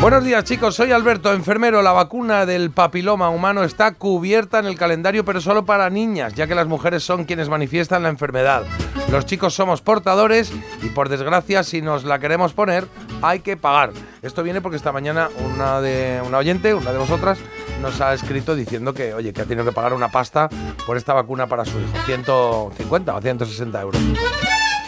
Buenos 0.00 0.22
días 0.22 0.44
chicos, 0.44 0.76
soy 0.76 0.92
Alberto, 0.92 1.32
enfermero. 1.32 1.82
La 1.82 1.90
vacuna 1.90 2.46
del 2.46 2.70
papiloma 2.70 3.30
humano 3.30 3.64
está 3.64 3.94
cubierta 3.94 4.60
en 4.60 4.66
el 4.66 4.78
calendario, 4.78 5.24
pero 5.24 5.40
solo 5.40 5.64
para 5.64 5.90
niñas, 5.90 6.34
ya 6.34 6.46
que 6.46 6.54
las 6.54 6.68
mujeres 6.68 7.02
son 7.02 7.24
quienes 7.24 7.48
manifiestan 7.48 8.04
la 8.04 8.08
enfermedad. 8.08 8.62
Los 9.10 9.26
chicos 9.26 9.54
somos 9.54 9.82
portadores 9.82 10.52
y 10.82 10.90
por 10.90 11.08
desgracia 11.08 11.64
si 11.64 11.82
nos 11.82 12.04
la 12.04 12.20
queremos 12.20 12.52
poner 12.52 12.86
hay 13.22 13.40
que 13.40 13.56
pagar. 13.56 13.90
Esto 14.22 14.44
viene 14.44 14.60
porque 14.60 14.76
esta 14.76 14.92
mañana 14.92 15.30
una 15.52 15.80
de 15.80 16.22
una 16.24 16.38
oyente, 16.38 16.74
una 16.74 16.92
de 16.92 16.98
vosotras, 16.98 17.38
nos 17.80 18.00
ha 18.00 18.14
escrito 18.14 18.54
diciendo 18.54 18.92
que 18.94 19.14
oye 19.14 19.32
que 19.32 19.42
ha 19.42 19.44
tenido 19.44 19.64
que 19.64 19.72
pagar 19.72 19.92
una 19.92 20.08
pasta 20.08 20.48
por 20.86 20.96
esta 20.96 21.14
vacuna 21.14 21.46
para 21.46 21.64
su 21.64 21.78
hijo, 21.78 21.92
150 22.06 23.14
o 23.16 23.20
160 23.20 23.80
euros. 23.82 24.00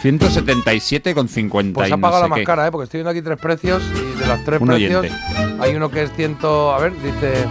177,50. 0.03 1.73
Pues 1.73 1.91
ha 1.91 1.95
no 1.95 2.01
pagado 2.01 2.21
sé 2.21 2.23
la 2.23 2.27
más 2.29 2.39
qué. 2.39 2.43
cara, 2.45 2.67
¿eh? 2.67 2.71
porque 2.71 2.85
estoy 2.85 2.99
viendo 2.99 3.11
aquí 3.11 3.21
tres 3.21 3.37
precios 3.39 3.83
y 3.95 4.19
de 4.19 4.27
los 4.27 4.43
tres 4.43 4.61
Un 4.61 4.67
precios 4.67 4.99
oyente. 5.05 5.15
hay 5.59 5.75
uno 5.75 5.89
que 5.89 6.03
es 6.03 6.11
100, 6.13 6.37
a 6.43 6.77
ver, 6.79 6.93
dice 7.01 7.45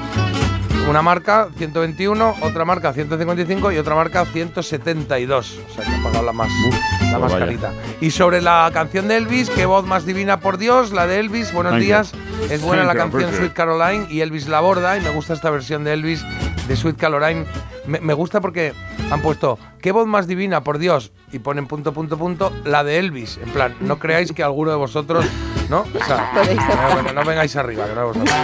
una 0.89 1.02
marca 1.02 1.48
121, 1.57 2.36
otra 2.43 2.65
marca 2.65 2.93
155 2.93 3.73
y 3.73 3.78
otra 3.78 3.94
marca 3.94 4.24
172. 4.24 5.59
O 5.70 5.74
sea 5.74 5.85
que 5.85 5.90
ha 5.90 6.02
pagado 6.02 6.24
la 6.24 6.32
más, 6.32 6.48
la 6.48 6.70
pues 7.01 7.20
más 7.20 7.32
vaya. 7.32 7.47
carita. 7.47 7.73
Y 8.01 8.11
sobre 8.11 8.40
la 8.40 8.70
canción 8.73 9.09
de 9.09 9.16
Elvis, 9.16 9.51
qué 9.51 9.66
voz 9.66 9.86
más 9.86 10.05
divina 10.05 10.40
por 10.40 10.59
Dios, 10.59 10.93
la 10.93 11.07
de 11.07 11.20
Elvis, 11.20 11.52
buenos 11.52 11.73
Thank 11.73 11.81
you. 11.82 11.86
días. 11.86 12.12
Es 12.51 12.62
buena 12.62 12.85
Thank 12.85 12.94
la 12.94 13.01
canción 13.02 13.35
Sweet 13.35 13.52
Caroline 13.52 14.07
y 14.11 14.20
Elvis 14.20 14.48
la 14.48 14.61
borda 14.61 14.97
y 14.97 15.01
me 15.01 15.11
gusta 15.11 15.35
esta 15.35 15.51
versión 15.51 15.85
de 15.85 15.93
Elvis 15.93 16.24
de 16.66 16.77
Sweet 16.77 16.97
Caroline. 16.97 17.44
Me, 17.86 18.01
me 18.01 18.15
gusta 18.15 18.40
porque 18.40 18.73
han 19.11 19.23
puesto 19.23 19.59
qué 19.81 19.93
voz 19.93 20.07
más 20.07 20.27
divina, 20.27 20.62
por 20.62 20.78
Dios, 20.78 21.12
y 21.32 21.39
ponen 21.39 21.66
punto, 21.66 21.93
punto, 21.93 22.16
punto, 22.19 22.52
la 22.65 22.85
de 22.85 22.98
Elvis. 22.98 23.39
En 23.43 23.51
plan, 23.51 23.74
no 23.81 23.98
creáis 23.98 24.32
que 24.32 24.43
alguno 24.43 24.70
de 24.70 24.77
vosotros, 24.77 25.24
¿no? 25.69 25.81
O 25.81 26.05
sea, 26.05 26.32
no, 26.89 26.94
bueno, 26.94 27.12
no 27.12 27.24
vengáis 27.24 27.55
arriba, 27.57 27.86
que 27.86 27.94
no 27.94 28.07
vosotros. 28.09 28.35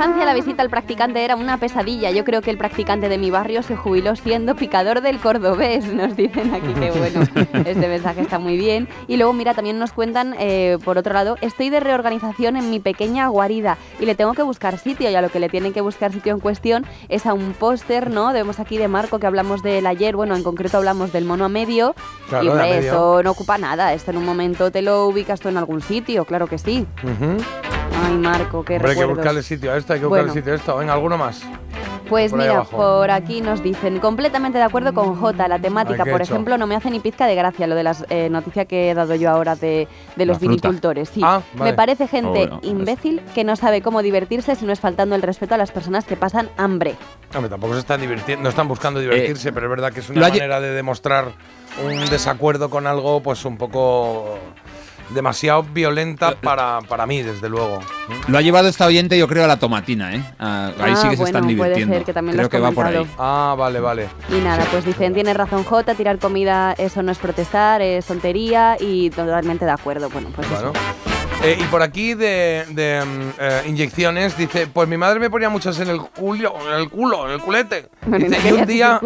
Infancia 0.00 0.24
la 0.24 0.32
visita 0.32 0.62
al 0.62 0.70
practicante 0.70 1.22
era 1.22 1.36
una 1.36 1.58
pesadilla. 1.58 2.10
Yo 2.10 2.24
creo 2.24 2.40
que 2.40 2.50
el 2.50 2.56
practicante 2.56 3.10
de 3.10 3.18
mi 3.18 3.30
barrio 3.30 3.62
se 3.62 3.76
jubiló 3.76 4.16
siendo 4.16 4.56
picador 4.56 5.02
del 5.02 5.18
cordobés, 5.18 5.84
nos 5.92 6.16
dicen 6.16 6.54
aquí. 6.54 6.72
Que 6.72 6.90
bueno, 6.90 7.20
este 7.66 7.86
mensaje 7.86 8.22
está 8.22 8.38
muy 8.38 8.56
bien. 8.56 8.88
Y 9.08 9.18
luego, 9.18 9.34
mira, 9.34 9.52
también 9.52 9.78
nos 9.78 9.92
cuentan, 9.92 10.34
eh, 10.38 10.78
por 10.86 10.96
otro 10.96 11.12
lado, 11.12 11.36
estoy 11.42 11.68
de 11.68 11.80
reorganización 11.80 12.56
en 12.56 12.70
mi 12.70 12.80
pequeña 12.80 13.28
guarida 13.28 13.76
y 13.98 14.06
le 14.06 14.14
tengo 14.14 14.32
que 14.32 14.40
buscar 14.40 14.78
sitio. 14.78 15.10
Y 15.10 15.14
a 15.14 15.20
lo 15.20 15.28
que 15.28 15.38
le 15.38 15.50
tienen 15.50 15.74
que 15.74 15.82
buscar 15.82 16.14
sitio 16.14 16.32
en 16.32 16.40
cuestión 16.40 16.86
es 17.10 17.26
a 17.26 17.34
un 17.34 17.52
póster, 17.52 18.08
¿no? 18.08 18.32
Vemos 18.32 18.58
aquí 18.58 18.78
de 18.78 18.88
Marco 18.88 19.18
que 19.18 19.26
hablamos 19.26 19.62
del 19.62 19.86
ayer. 19.86 20.16
Bueno, 20.16 20.34
en 20.34 20.42
concreto 20.42 20.78
hablamos 20.78 21.12
del 21.12 21.26
mono 21.26 21.44
a 21.44 21.50
medio. 21.50 21.94
Claro, 22.30 22.46
y 22.46 22.48
hombre, 22.48 22.70
medio. 22.70 22.80
esto 22.80 23.22
no 23.22 23.32
ocupa 23.32 23.58
nada. 23.58 23.92
Esto 23.92 24.12
en 24.12 24.16
un 24.16 24.24
momento 24.24 24.70
te 24.70 24.80
lo 24.80 25.08
ubicas 25.08 25.40
tú 25.40 25.50
en 25.50 25.58
algún 25.58 25.82
sitio, 25.82 26.24
claro 26.24 26.46
que 26.46 26.56
sí. 26.56 26.86
Ujú. 27.04 27.36
Ay, 28.04 28.16
Marco, 28.16 28.64
qué 28.64 28.76
Hombre, 28.76 28.90
hay 28.92 28.96
que 28.98 29.04
buscarle 29.04 29.42
sitio 29.42 29.72
a 29.72 29.76
esto, 29.76 29.92
hay 29.92 30.00
que 30.00 30.06
buscarle 30.06 30.28
Bueno. 30.30 30.40
sitio 30.40 30.52
a 30.52 30.56
esto. 30.56 30.76
Venga, 30.76 30.92
alguno 30.92 31.18
más. 31.18 31.42
Pues 32.08 32.32
por 32.32 32.40
mira, 32.40 32.54
abajo. 32.54 32.76
por 32.76 33.10
aquí 33.12 33.40
nos 33.40 33.62
dicen, 33.62 34.00
completamente 34.00 34.58
de 34.58 34.64
acuerdo 34.64 34.92
con 34.92 35.14
J, 35.14 35.46
la 35.46 35.60
temática, 35.60 36.02
Ay, 36.02 36.04
¿qué 36.06 36.10
por 36.10 36.20
he 36.20 36.24
ejemplo, 36.24 36.58
no 36.58 36.66
me 36.66 36.74
hace 36.74 36.90
ni 36.90 36.98
pizca 36.98 37.26
de 37.28 37.36
gracia 37.36 37.68
lo 37.68 37.76
de 37.76 37.84
las 37.84 38.04
eh, 38.10 38.28
noticias 38.28 38.66
que 38.66 38.90
he 38.90 38.94
dado 38.94 39.14
yo 39.14 39.30
ahora 39.30 39.54
de, 39.54 39.86
de 40.16 40.26
los 40.26 40.40
vinicultores. 40.40 41.08
Sí, 41.08 41.20
Ah, 41.22 41.40
vale. 41.54 41.70
me 41.70 41.76
parece 41.76 42.08
gente 42.08 42.28
Oh, 42.28 42.32
bueno, 42.32 42.60
imbécil 42.64 43.20
que 43.32 43.44
no 43.44 43.54
sabe 43.54 43.80
cómo 43.80 44.02
divertirse 44.02 44.56
si 44.56 44.64
no 44.64 44.72
es 44.72 44.80
faltando 44.80 45.14
el 45.14 45.22
respeto 45.22 45.54
a 45.54 45.58
las 45.58 45.70
personas 45.70 46.04
que 46.04 46.16
pasan 46.16 46.48
hambre. 46.56 46.96
Hombre, 47.32 47.48
tampoco 47.48 47.74
se 47.74 47.80
están 47.80 48.00
divirtiendo, 48.00 48.42
no 48.42 48.48
están 48.48 48.66
buscando 48.66 48.98
divertirse, 48.98 49.52
pero 49.52 49.66
es 49.66 49.70
verdad 49.70 49.92
que 49.92 50.00
es 50.00 50.10
una 50.10 50.20
manera 50.28 50.60
de 50.60 50.70
demostrar 50.70 51.26
un 51.84 52.04
desacuerdo 52.10 52.70
con 52.70 52.88
algo, 52.88 53.20
pues 53.22 53.44
un 53.44 53.56
poco 53.56 54.36
demasiado 55.14 55.62
violenta 55.62 56.34
para, 56.40 56.80
para 56.88 57.06
mí, 57.06 57.22
desde 57.22 57.48
luego. 57.48 57.80
Lo 58.28 58.38
ha 58.38 58.40
llevado 58.42 58.68
esta 58.68 58.86
oyente, 58.86 59.18
yo 59.18 59.26
creo, 59.28 59.44
a 59.44 59.46
la 59.46 59.58
tomatina, 59.58 60.14
¿eh? 60.14 60.22
Ah, 60.38 60.70
ahí 60.80 60.92
Ah, 60.94 60.96
sí 60.96 61.08
que 61.08 61.16
se 61.16 61.22
están 61.24 61.42
puede 61.42 61.54
divirtiendo. 61.54 61.94
ser 61.94 62.04
que 62.04 62.12
también 62.12 62.36
lo 62.36 62.48
creo 62.48 62.50
que 62.50 62.58
va 62.64 62.72
por 62.72 62.86
ahí. 62.86 63.06
Ah, 63.18 63.54
vale, 63.58 63.80
vale. 63.80 64.08
Y 64.30 64.40
nada, 64.40 64.64
pues 64.70 64.84
dicen, 64.84 65.14
tiene 65.14 65.34
razón 65.34 65.64
J, 65.64 65.94
tirar 65.94 66.18
comida, 66.18 66.72
eso 66.78 67.02
no 67.02 67.12
es 67.12 67.18
protestar, 67.18 67.82
es 67.82 68.06
tontería 68.06 68.76
y 68.80 69.10
totalmente 69.10 69.64
de 69.64 69.70
acuerdo. 69.72 70.08
Bueno, 70.10 70.28
pues 70.34 70.46
eso. 70.50 70.72
Eh, 71.42 71.56
y 71.58 71.64
por 71.64 71.80
aquí 71.82 72.12
de, 72.14 72.66
de, 72.68 73.02
mm, 73.02 73.30
eh, 73.40 73.62
inyecciones 73.66 74.36
dice, 74.36 74.66
pues 74.66 74.86
mi 74.88 74.98
madre 74.98 75.18
me 75.20 75.30
ponía 75.30 75.48
muchas 75.48 75.80
en 75.80 75.88
el 75.88 76.00
culo, 76.02 76.54
en 76.68 76.80
el 76.80 76.90
culo, 76.90 77.26
en 77.26 77.32
el 77.34 77.40
culete. 77.40 77.88
Dice, 78.06 78.48
y 78.48 78.52
un 78.52 78.66
día... 78.66 79.00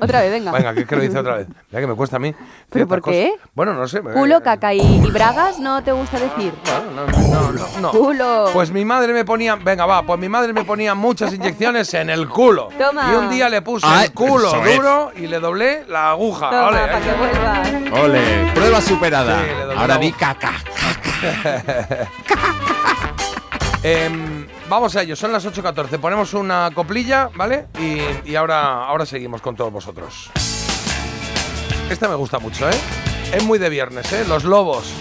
Otra 0.00 0.20
vez, 0.20 0.30
venga. 0.30 0.52
Venga, 0.52 0.74
que 0.74 0.80
es 0.80 0.86
que 0.86 0.96
lo 0.96 1.02
dice 1.02 1.18
otra 1.18 1.36
vez. 1.36 1.46
Mira 1.70 1.80
que 1.80 1.86
me 1.86 1.94
cuesta 1.94 2.16
a 2.16 2.18
mí. 2.18 2.34
¿Pero 2.70 2.86
por 2.86 3.02
qué? 3.02 3.32
cosas. 3.36 3.50
Bueno, 3.54 3.74
no 3.74 3.86
sé. 3.88 4.02
me- 4.02 4.12
Culo, 4.12 4.42
caca 4.42 4.74
y, 4.74 4.80
y 4.80 5.10
bragas, 5.10 5.58
¿no 5.58 5.82
te 5.82 5.92
gusta 5.92 6.18
decir? 6.18 6.52
No, 6.94 7.06
no, 7.06 7.52
no, 7.52 7.66
no. 7.80 7.90
Culo. 7.90 8.50
Pues 8.52 8.70
mi 8.70 8.84
madre 8.84 9.12
me 9.12 9.24
ponía, 9.24 9.56
venga, 9.56 9.86
va, 9.86 10.02
pues 10.02 10.18
mi 10.20 10.28
madre 10.28 10.52
me 10.52 10.64
ponía 10.64 10.94
muchas 10.94 11.32
inyecciones 11.32 11.92
en 11.94 12.10
el 12.10 12.28
culo. 12.28 12.68
Toma. 12.78 13.10
Y 13.12 13.14
un 13.16 13.30
día 13.30 13.48
le 13.48 13.62
puse 13.62 13.86
Ay, 13.88 14.06
el 14.06 14.12
culo 14.12 14.64
es. 14.64 14.76
duro 14.76 15.12
y 15.16 15.26
le 15.26 15.40
doblé 15.40 15.84
la 15.88 16.10
aguja. 16.10 16.50
Toma, 16.50 16.66
Ole, 16.68 16.78
para 16.78 16.98
eh. 16.98 17.02
que 17.02 17.12
vuelvas. 17.14 18.02
Ole, 18.04 18.52
prueba 18.54 18.80
superada. 18.80 19.38
Sí, 19.42 19.50
Ahora 19.76 19.96
di 19.98 20.10
voz. 20.10 20.18
caca. 20.18 20.52
Em, 23.82 24.45
vamos 24.68 24.96
a 24.96 25.02
ello, 25.02 25.16
son 25.16 25.32
las 25.32 25.46
8.14. 25.46 25.98
Ponemos 25.98 26.34
una 26.34 26.70
coplilla, 26.74 27.30
¿vale? 27.34 27.66
Y, 27.78 28.30
y 28.30 28.34
ahora, 28.36 28.84
ahora 28.84 29.06
seguimos 29.06 29.40
con 29.40 29.56
todos 29.56 29.72
vosotros. 29.72 30.30
Esta 31.90 32.08
me 32.08 32.14
gusta 32.16 32.38
mucho, 32.38 32.68
¿eh? 32.68 32.74
Es 33.32 33.42
muy 33.44 33.58
de 33.58 33.68
viernes, 33.68 34.12
¿eh? 34.12 34.24
Los 34.28 34.44
lobos. 34.44 34.92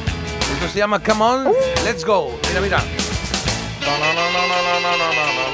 Esto 0.54 0.68
se 0.70 0.80
llama 0.80 1.02
Come 1.02 1.24
On, 1.24 1.54
Let's 1.84 2.06
Go. 2.06 2.32
Mira, 2.50 2.62
mira. 2.62 2.84
Well, 3.82 5.45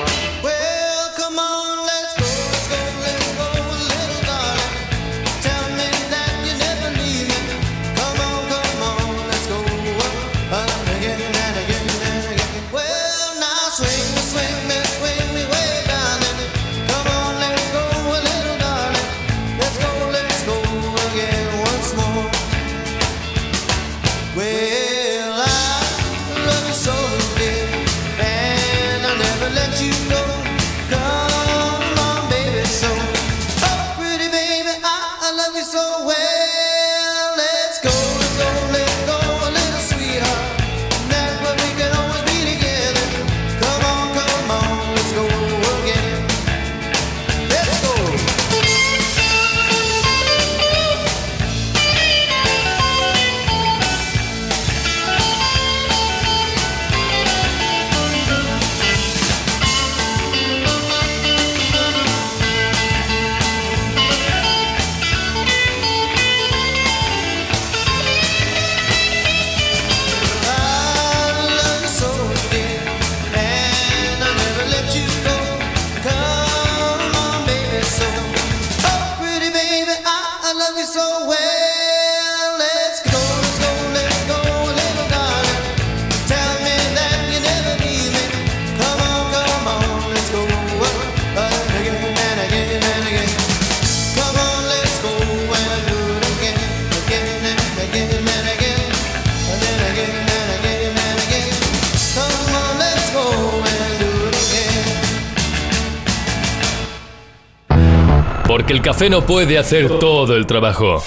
Porque 108.52 108.74
el 108.74 108.82
café 108.82 109.10
no 109.10 109.26
puede 109.26 109.58
hacer 109.58 109.98
todo 109.98 110.36
el 110.36 110.46
trabajo. 110.46 111.02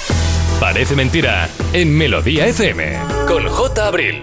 Parece 0.59 0.97
mentira 0.97 1.47
en 1.75 1.95
Melodía 1.95 2.47
FM 2.47 2.97
con 3.29 3.47
J. 3.47 3.87
Abril. 3.87 4.23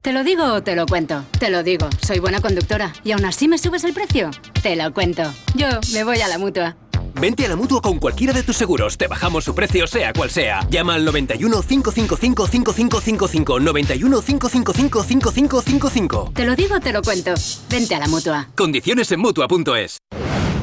¿Te 0.00 0.12
lo 0.12 0.22
digo 0.22 0.44
o 0.44 0.62
te 0.62 0.76
lo 0.76 0.86
cuento? 0.86 1.24
Te 1.40 1.50
lo 1.50 1.64
digo, 1.64 1.88
soy 2.00 2.20
buena 2.20 2.40
conductora. 2.40 2.92
¿Y 3.02 3.10
aún 3.10 3.24
así 3.24 3.48
me 3.48 3.58
subes 3.58 3.82
el 3.82 3.92
precio? 3.92 4.30
Te 4.62 4.76
lo 4.76 4.94
cuento. 4.94 5.24
Yo 5.56 5.66
me 5.92 6.04
voy 6.04 6.20
a 6.20 6.28
la 6.28 6.38
mutua. 6.38 6.76
Vente 7.20 7.44
a 7.44 7.48
la 7.48 7.56
mutua 7.56 7.82
con 7.82 7.98
cualquiera 7.98 8.32
de 8.32 8.44
tus 8.44 8.56
seguros. 8.56 8.96
Te 8.96 9.08
bajamos 9.08 9.42
su 9.42 9.52
precio, 9.52 9.88
sea 9.88 10.12
cual 10.12 10.30
sea. 10.30 10.64
Llama 10.70 10.94
al 10.94 11.04
91 11.04 11.60
555 11.60 12.46
5555. 12.46 13.58
91 13.58 14.22
555 14.22 15.02
5555. 15.02 16.30
Te 16.32 16.46
lo 16.46 16.54
digo 16.54 16.76
o 16.76 16.80
te 16.80 16.92
lo 16.92 17.02
cuento. 17.02 17.34
Vente 17.68 17.96
a 17.96 17.98
la 17.98 18.06
mutua. 18.06 18.46
Condiciones 18.54 19.10
en 19.10 19.18
mutua.es. 19.18 19.98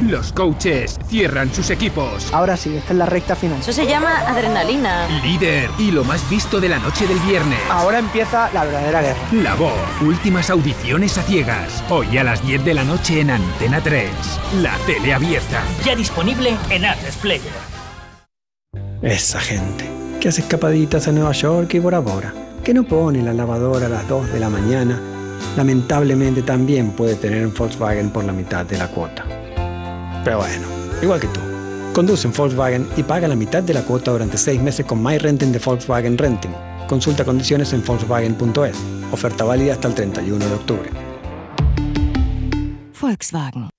Los 0.01 0.33
coaches 0.33 0.97
cierran 1.07 1.53
sus 1.53 1.69
equipos. 1.69 2.33
Ahora 2.33 2.57
sí, 2.57 2.75
esta 2.75 2.93
es 2.93 2.97
la 2.97 3.05
recta 3.05 3.35
final. 3.35 3.59
Eso 3.59 3.71
se 3.71 3.85
llama 3.85 4.17
adrenalina. 4.27 5.07
Líder 5.23 5.69
y 5.77 5.91
lo 5.91 6.03
más 6.03 6.27
visto 6.27 6.59
de 6.59 6.69
la 6.69 6.79
noche 6.79 7.05
del 7.05 7.19
viernes. 7.19 7.59
Ahora 7.69 7.99
empieza 7.99 8.49
la 8.51 8.65
verdadera 8.65 9.01
guerra. 9.01 9.19
La 9.31 9.53
voz. 9.53 9.71
Últimas 10.01 10.49
audiciones 10.49 11.19
a 11.19 11.21
ciegas. 11.21 11.83
Hoy 11.89 12.17
a 12.17 12.23
las 12.23 12.43
10 12.45 12.65
de 12.65 12.73
la 12.73 12.83
noche 12.83 13.21
en 13.21 13.29
Antena 13.29 13.79
3. 13.79 14.09
La 14.61 14.75
tele 14.87 15.13
abierta. 15.13 15.61
Ya 15.85 15.95
disponible 15.95 16.57
en 16.71 16.85
Atresplayer. 16.85 17.53
Esa 19.03 19.39
gente 19.39 19.87
que 20.19 20.29
hace 20.29 20.41
escapaditas 20.41 21.07
a 21.07 21.11
Nueva 21.11 21.31
York 21.33 21.75
y 21.75 21.79
Bora 21.79 21.99
Bora, 21.99 22.33
que 22.63 22.73
no 22.73 22.85
pone 22.85 23.21
la 23.21 23.33
lavadora 23.33 23.85
a 23.85 23.89
las 23.89 24.07
2 24.07 24.33
de 24.33 24.39
la 24.39 24.49
mañana, 24.49 24.99
lamentablemente 25.55 26.41
también 26.41 26.91
puede 26.91 27.15
tener 27.15 27.45
un 27.45 27.53
Volkswagen 27.53 28.09
por 28.09 28.23
la 28.23 28.33
mitad 28.33 28.65
de 28.65 28.77
la 28.77 28.87
cuota. 28.87 29.40
Pero 30.23 30.37
bueno, 30.37 30.67
igual 31.01 31.19
que 31.19 31.27
tú. 31.27 31.39
Conduce 31.93 32.27
en 32.27 32.33
Volkswagen 32.33 32.87
y 32.95 33.03
paga 33.03 33.27
la 33.27 33.35
mitad 33.35 33.61
de 33.63 33.73
la 33.73 33.83
cuota 33.83 34.11
durante 34.11 34.37
6 34.37 34.61
meses 34.61 34.85
con 34.85 35.03
My 35.03 35.17
Renting 35.17 35.51
de 35.51 35.59
Volkswagen 35.59 36.17
Renting. 36.17 36.53
Consulta 36.87 37.25
condiciones 37.25 37.73
en 37.73 37.83
Volkswagen.es. 37.83 38.77
Oferta 39.11 39.43
válida 39.43 39.73
hasta 39.73 39.87
el 39.87 39.95
31 39.95 40.45
de 40.45 40.53
octubre. 40.53 40.89
Volkswagen. 42.99 43.69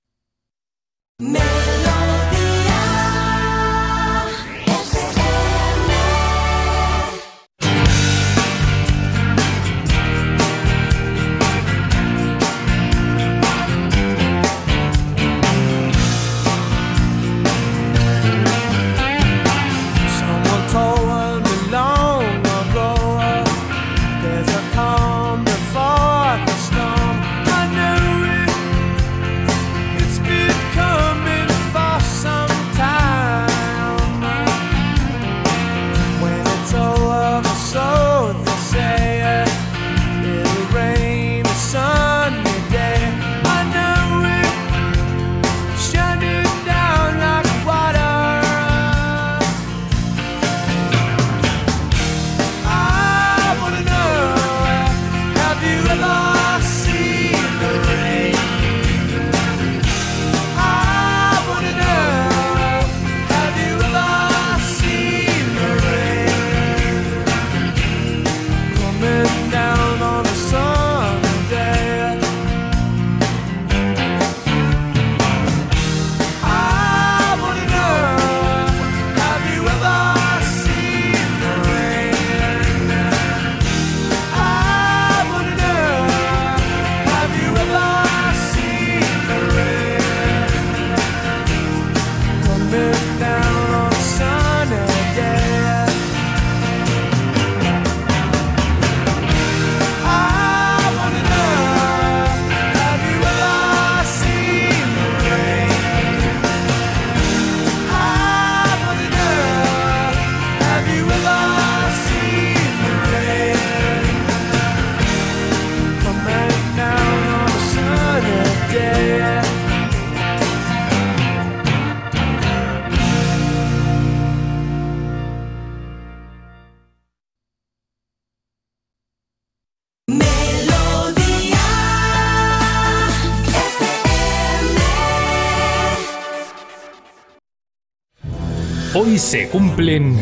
Hoy 139.12 139.18
se 139.18 139.46
cumplen 139.50 140.18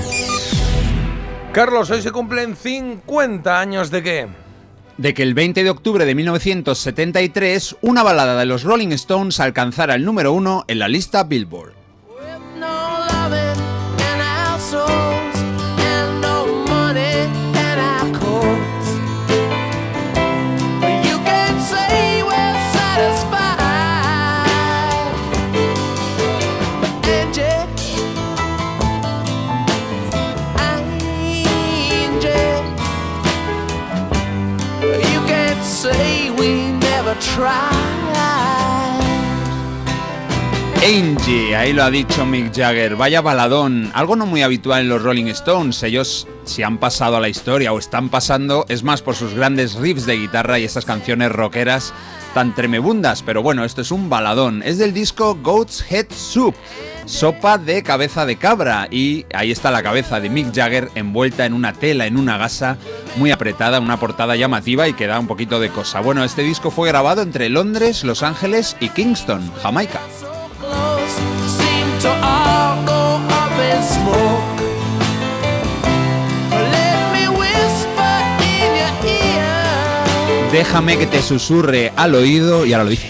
Carlos, 1.53 1.91
hoy 1.91 2.03
se 2.03 2.11
cumplen 2.11 2.57
50 2.57 3.61
años 3.61 3.93
de 3.93 4.03
qué? 4.03 4.27
de 4.97 5.15
que 5.15 5.23
el 5.23 5.33
20 5.33 5.63
de 5.63 5.71
octubre 5.71 6.05
de 6.05 6.13
1973 6.17 7.77
una 7.83 8.03
balada 8.03 8.37
de 8.37 8.47
los 8.47 8.65
Rolling 8.65 8.89
Stones 8.89 9.39
alcanzara 9.39 9.95
el 9.95 10.05
número 10.05 10.33
uno 10.33 10.65
en 10.67 10.81
la 10.81 10.89
lista 10.89 11.23
Billboard. 11.23 11.80
Angie, 40.91 41.55
ahí 41.55 41.73
lo 41.73 41.85
ha 41.85 41.91
dicho 41.91 42.27
Mick 42.27 42.53
Jagger, 42.53 42.97
vaya 42.97 43.21
baladón, 43.21 43.93
algo 43.95 44.17
no 44.17 44.27
muy 44.27 44.43
habitual 44.43 44.81
en 44.83 44.89
los 44.89 45.01
Rolling 45.01 45.27
Stones, 45.27 45.85
ellos 45.85 46.27
si 46.45 46.65
han 46.65 46.79
pasado 46.79 47.17
a 47.17 47.21
la 47.21 47.29
historia 47.29 47.73
o 47.73 47.79
están 47.79 48.09
pasando 48.09 48.67
es 48.69 48.83
más 48.83 49.01
por 49.01 49.15
sus 49.15 49.33
grandes 49.35 49.77
riffs 49.77 50.05
de 50.05 50.17
guitarra 50.17 50.59
y 50.59 50.65
esas 50.65 50.85
canciones 50.85 51.31
rockeras 51.31 51.95
tan 52.35 52.57
tremebundas, 52.57 53.23
pero 53.23 53.41
bueno, 53.41 53.65
esto 53.65 53.83
es 53.83 53.93
un 53.93 54.11
baladón, 54.11 54.65
es 54.65 54.79
del 54.79 54.93
disco 54.93 55.39
Goat's 55.41 55.85
Head 55.89 56.07
Soup, 56.11 56.57
sopa 57.05 57.57
de 57.57 57.85
cabeza 57.85 58.27
de 58.27 58.37
cabra. 58.37 58.89
Y 58.91 59.27
ahí 59.33 59.51
está 59.51 59.71
la 59.71 59.83
cabeza 59.83 60.21
de 60.21 60.31
Mick 60.31 60.55
Jagger 60.55 60.91
envuelta 60.97 61.47
en 61.47 61.55
una 61.55 61.73
tela, 61.73 62.07
en 62.07 62.17
una 62.17 62.37
gasa 62.37 62.79
muy 63.17 63.31
apretada, 63.31 63.81
una 63.81 63.99
portada 63.99 64.37
llamativa 64.37 64.89
y 64.89 64.95
que 64.95 65.07
da 65.07 65.21
un 65.21 65.27
poquito 65.27 65.61
de 65.61 65.71
cosa. 65.71 66.01
Bueno, 66.01 66.25
este 66.25 66.43
disco 66.43 66.71
fue 66.71 66.89
grabado 66.89 67.23
entre 67.23 67.49
Londres, 67.49 68.05
Los 68.05 68.23
Ángeles 68.23 68.77
y 68.81 68.89
Kingston, 68.89 69.53
Jamaica. 69.63 70.01
Déjame 80.53 80.99
que 80.99 81.07
te 81.07 81.23
susurre 81.23 81.93
al 81.95 82.17
oído 82.17 82.67
y 82.67 82.73
ahora 82.73 82.85
lo 82.85 82.91
dice. 82.91 83.09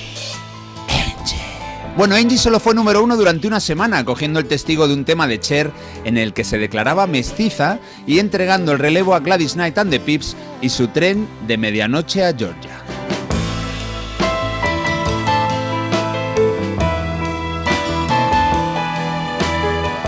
Bueno, 1.97 2.15
Angie 2.15 2.37
solo 2.37 2.61
fue 2.61 2.75
número 2.75 3.03
uno 3.03 3.17
durante 3.17 3.47
una 3.47 3.61
semana, 3.61 4.05
cogiendo 4.05 4.39
el 4.39 4.47
testigo 4.47 4.87
de 4.87 4.95
un 4.95 5.07
tema 5.07 5.27
de 5.27 5.41
Cher 5.41 5.71
en 6.05 6.19
el 6.19 6.35
que 6.35 6.45
se 6.45 6.59
declaraba 6.59 7.07
mestiza 7.07 7.79
y 8.07 8.19
entregando 8.19 8.73
el 8.73 8.79
relevo 8.79 9.15
a 9.15 9.21
Gladys 9.21 9.55
Knight 9.55 9.79
and 9.79 9.91
the 9.91 10.01
Pips 10.01 10.37
y 10.61 10.69
su 10.69 10.89
tren 10.89 11.27
de 11.47 11.57
medianoche 11.57 12.25
a 12.25 12.35
Georgia. 12.35 12.83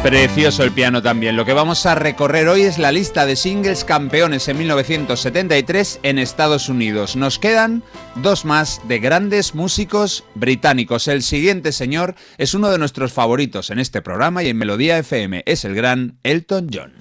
Precioso 0.02 0.64
el 0.64 0.72
piano 0.72 1.00
también. 1.00 1.36
Lo 1.36 1.44
que 1.44 1.52
vamos 1.52 1.86
a 1.86 1.94
recorrer 1.94 2.48
hoy 2.48 2.62
es 2.62 2.76
la 2.76 2.90
lista 2.90 3.24
de 3.24 3.36
singles 3.36 3.84
campeones 3.84 4.48
en 4.48 4.58
1973 4.58 6.00
en 6.02 6.18
Estados 6.18 6.68
Unidos. 6.68 7.14
Nos 7.14 7.38
quedan 7.38 7.84
dos 8.16 8.44
más 8.44 8.80
de 8.88 8.98
grandes 8.98 9.54
músicos 9.54 10.24
británicos. 10.34 11.06
El 11.06 11.22
siguiente 11.22 11.70
señor 11.70 12.16
es 12.36 12.52
uno 12.52 12.72
de 12.72 12.78
nuestros 12.78 13.12
favoritos 13.12 13.70
en 13.70 13.78
este 13.78 14.02
programa 14.02 14.42
y 14.42 14.48
en 14.48 14.58
Melodía 14.58 14.98
FM. 14.98 15.44
Es 15.46 15.64
el 15.64 15.76
gran 15.76 16.18
Elton 16.24 16.68
John. 16.72 16.92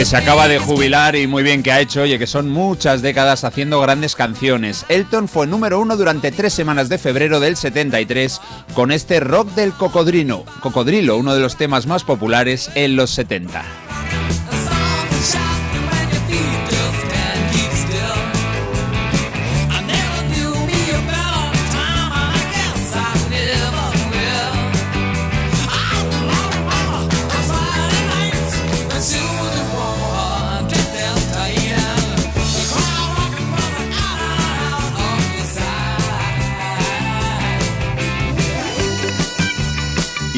Que 0.00 0.06
se 0.06 0.16
acaba 0.16 0.48
de 0.48 0.58
jubilar 0.58 1.14
y 1.14 1.26
muy 1.26 1.42
bien 1.42 1.62
que 1.62 1.72
ha 1.72 1.80
hecho, 1.80 2.00
oye, 2.00 2.18
que 2.18 2.26
son 2.26 2.48
muchas 2.48 3.02
décadas 3.02 3.44
haciendo 3.44 3.82
grandes 3.82 4.14
canciones. 4.14 4.86
Elton 4.88 5.28
fue 5.28 5.46
número 5.46 5.78
uno 5.78 5.94
durante 5.98 6.32
tres 6.32 6.54
semanas 6.54 6.88
de 6.88 6.96
febrero 6.96 7.38
del 7.38 7.54
73 7.54 8.40
con 8.72 8.92
este 8.92 9.20
rock 9.20 9.50
del 9.50 9.74
cocodrilo, 9.74 10.46
cocodrilo, 10.60 11.18
uno 11.18 11.34
de 11.34 11.40
los 11.40 11.56
temas 11.56 11.86
más 11.86 12.04
populares 12.04 12.70
en 12.76 12.96
los 12.96 13.10
70. 13.10 13.89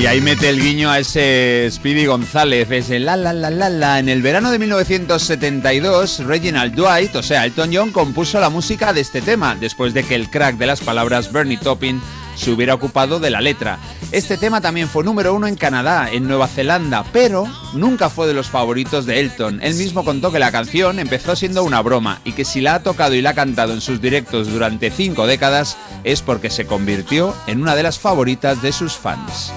Y 0.02 0.06
ahí 0.06 0.20
mete 0.20 0.48
el 0.48 0.60
guiño 0.60 0.90
a 0.90 0.98
ese 0.98 1.68
Speedy 1.70 2.06
González, 2.06 2.68
ese 2.72 2.98
la 2.98 3.16
la 3.16 3.32
la 3.32 3.50
la 3.50 3.70
la. 3.70 4.00
En 4.00 4.08
el 4.08 4.20
verano 4.20 4.50
de 4.50 4.58
1972, 4.58 6.24
Reginald 6.26 6.74
Dwight, 6.74 7.14
o 7.14 7.22
sea, 7.22 7.44
Elton 7.44 7.70
John, 7.72 7.92
compuso 7.92 8.40
la 8.40 8.50
música 8.50 8.92
de 8.92 9.00
este 9.00 9.22
tema, 9.22 9.54
después 9.54 9.94
de 9.94 10.02
que 10.02 10.16
el 10.16 10.28
crack 10.28 10.56
de 10.56 10.66
las 10.66 10.80
palabras 10.80 11.30
Bernie 11.30 11.56
Taupin 11.56 12.02
se 12.34 12.50
hubiera 12.50 12.74
ocupado 12.74 13.20
de 13.20 13.30
la 13.30 13.40
letra. 13.40 13.78
Este 14.10 14.36
tema 14.36 14.60
también 14.60 14.88
fue 14.88 15.04
número 15.04 15.34
uno 15.34 15.46
en 15.46 15.54
Canadá, 15.54 16.10
en 16.10 16.26
Nueva 16.26 16.48
Zelanda, 16.48 17.04
pero 17.12 17.46
nunca 17.72 18.10
fue 18.10 18.26
de 18.26 18.34
los 18.34 18.48
favoritos 18.48 19.06
de 19.06 19.20
Elton. 19.20 19.60
Él 19.62 19.74
mismo 19.74 20.04
contó 20.04 20.32
que 20.32 20.40
la 20.40 20.50
canción 20.50 20.98
empezó 20.98 21.36
siendo 21.36 21.62
una 21.62 21.80
broma 21.80 22.20
y 22.24 22.32
que 22.32 22.44
si 22.44 22.60
la 22.60 22.74
ha 22.74 22.82
tocado 22.82 23.14
y 23.14 23.22
la 23.22 23.30
ha 23.30 23.34
cantado 23.34 23.72
en 23.72 23.80
sus 23.80 24.00
directos 24.02 24.48
durante 24.48 24.90
cinco 24.90 25.28
décadas 25.28 25.76
es 26.02 26.22
porque 26.22 26.50
se 26.50 26.66
convirtió 26.66 27.36
en 27.46 27.62
una 27.62 27.76
de 27.76 27.84
las 27.84 28.00
favoritas 28.00 28.62
de 28.62 28.72
sus 28.72 28.94
fans. 28.94 29.52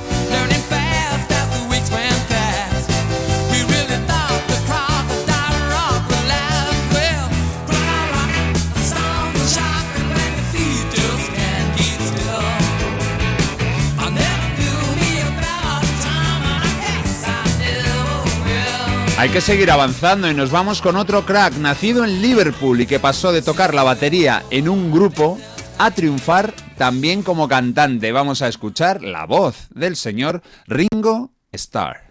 Hay 19.25 19.31
que 19.31 19.41
seguir 19.41 19.71
avanzando 19.71 20.29
y 20.29 20.35
nos 20.35 20.51
vamos 20.51 20.83
con 20.83 20.95
otro 20.97 21.25
crack 21.25 21.55
nacido 21.55 22.05
en 22.05 22.21
Liverpool 22.21 22.79
y 22.79 22.85
que 22.85 22.99
pasó 22.99 23.31
de 23.31 23.41
tocar 23.41 23.73
la 23.73 23.81
batería 23.81 24.43
en 24.51 24.69
un 24.69 24.91
grupo 24.91 25.39
a 25.79 25.89
triunfar 25.89 26.53
también 26.77 27.23
como 27.23 27.47
cantante. 27.47 28.11
Vamos 28.11 28.43
a 28.43 28.47
escuchar 28.47 29.01
la 29.01 29.25
voz 29.25 29.67
del 29.71 29.95
señor 29.95 30.43
Ringo 30.67 31.31
Starr. 31.51 32.04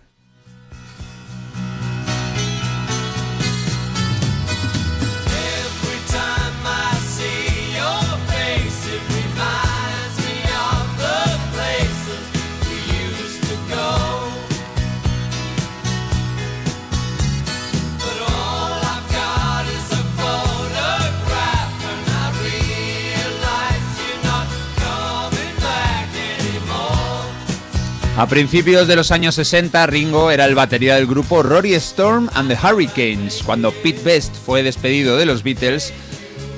A 28.24 28.26
principios 28.26 28.88
de 28.88 28.96
los 28.96 29.10
años 29.10 29.34
60, 29.34 29.86
Ringo 29.86 30.30
era 30.30 30.46
el 30.46 30.54
batería 30.54 30.94
del 30.94 31.06
grupo 31.06 31.42
Rory 31.42 31.74
Storm 31.74 32.30
and 32.32 32.48
the 32.48 32.56
Hurricanes. 32.56 33.42
Cuando 33.44 33.70
Pete 33.70 34.00
Best 34.02 34.34
fue 34.34 34.62
despedido 34.62 35.18
de 35.18 35.26
los 35.26 35.42
Beatles, 35.42 35.92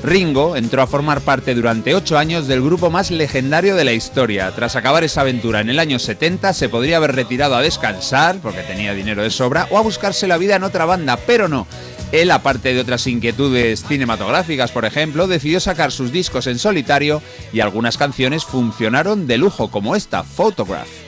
Ringo 0.05 0.55
entró 0.55 0.81
a 0.83 0.87
formar 0.87 1.23
parte 1.23 1.57
durante 1.57 1.97
ocho 1.97 2.19
años 2.19 2.47
del 2.47 2.63
grupo 2.63 2.89
más 2.89 3.11
legendario 3.11 3.75
de 3.75 3.83
la 3.83 3.95
historia. 3.95 4.53
Tras 4.53 4.77
acabar 4.77 5.03
esa 5.03 5.23
aventura 5.23 5.61
en 5.61 5.69
el 5.69 5.81
año 5.81 5.99
70, 5.99 6.53
se 6.53 6.69
podría 6.69 6.99
haber 6.99 7.17
retirado 7.17 7.57
a 7.57 7.63
descansar, 7.63 8.39
porque 8.41 8.63
tenía 8.63 8.95
dinero 8.95 9.25
de 9.25 9.31
sobra, 9.31 9.67
o 9.73 9.77
a 9.77 9.83
buscarse 9.83 10.29
la 10.29 10.39
vida 10.39 10.55
en 10.55 10.63
otra 10.63 10.85
banda, 10.85 11.17
pero 11.17 11.49
no. 11.49 11.67
Él, 12.13 12.31
aparte 12.31 12.75
de 12.75 12.81
otras 12.81 13.09
inquietudes 13.09 13.83
cinematográficas, 13.83 14.71
por 14.71 14.85
ejemplo, 14.85 15.27
decidió 15.27 15.59
sacar 15.59 15.91
sus 15.91 16.13
discos 16.13 16.47
en 16.47 16.61
solitario 16.61 17.23
y 17.53 17.59
algunas 17.59 17.99
canciones 17.99 18.45
funcionaron 18.45 19.27
de 19.27 19.39
lujo, 19.39 19.69
como 19.69 19.97
esta, 19.97 20.23
Photograph. 20.23 21.06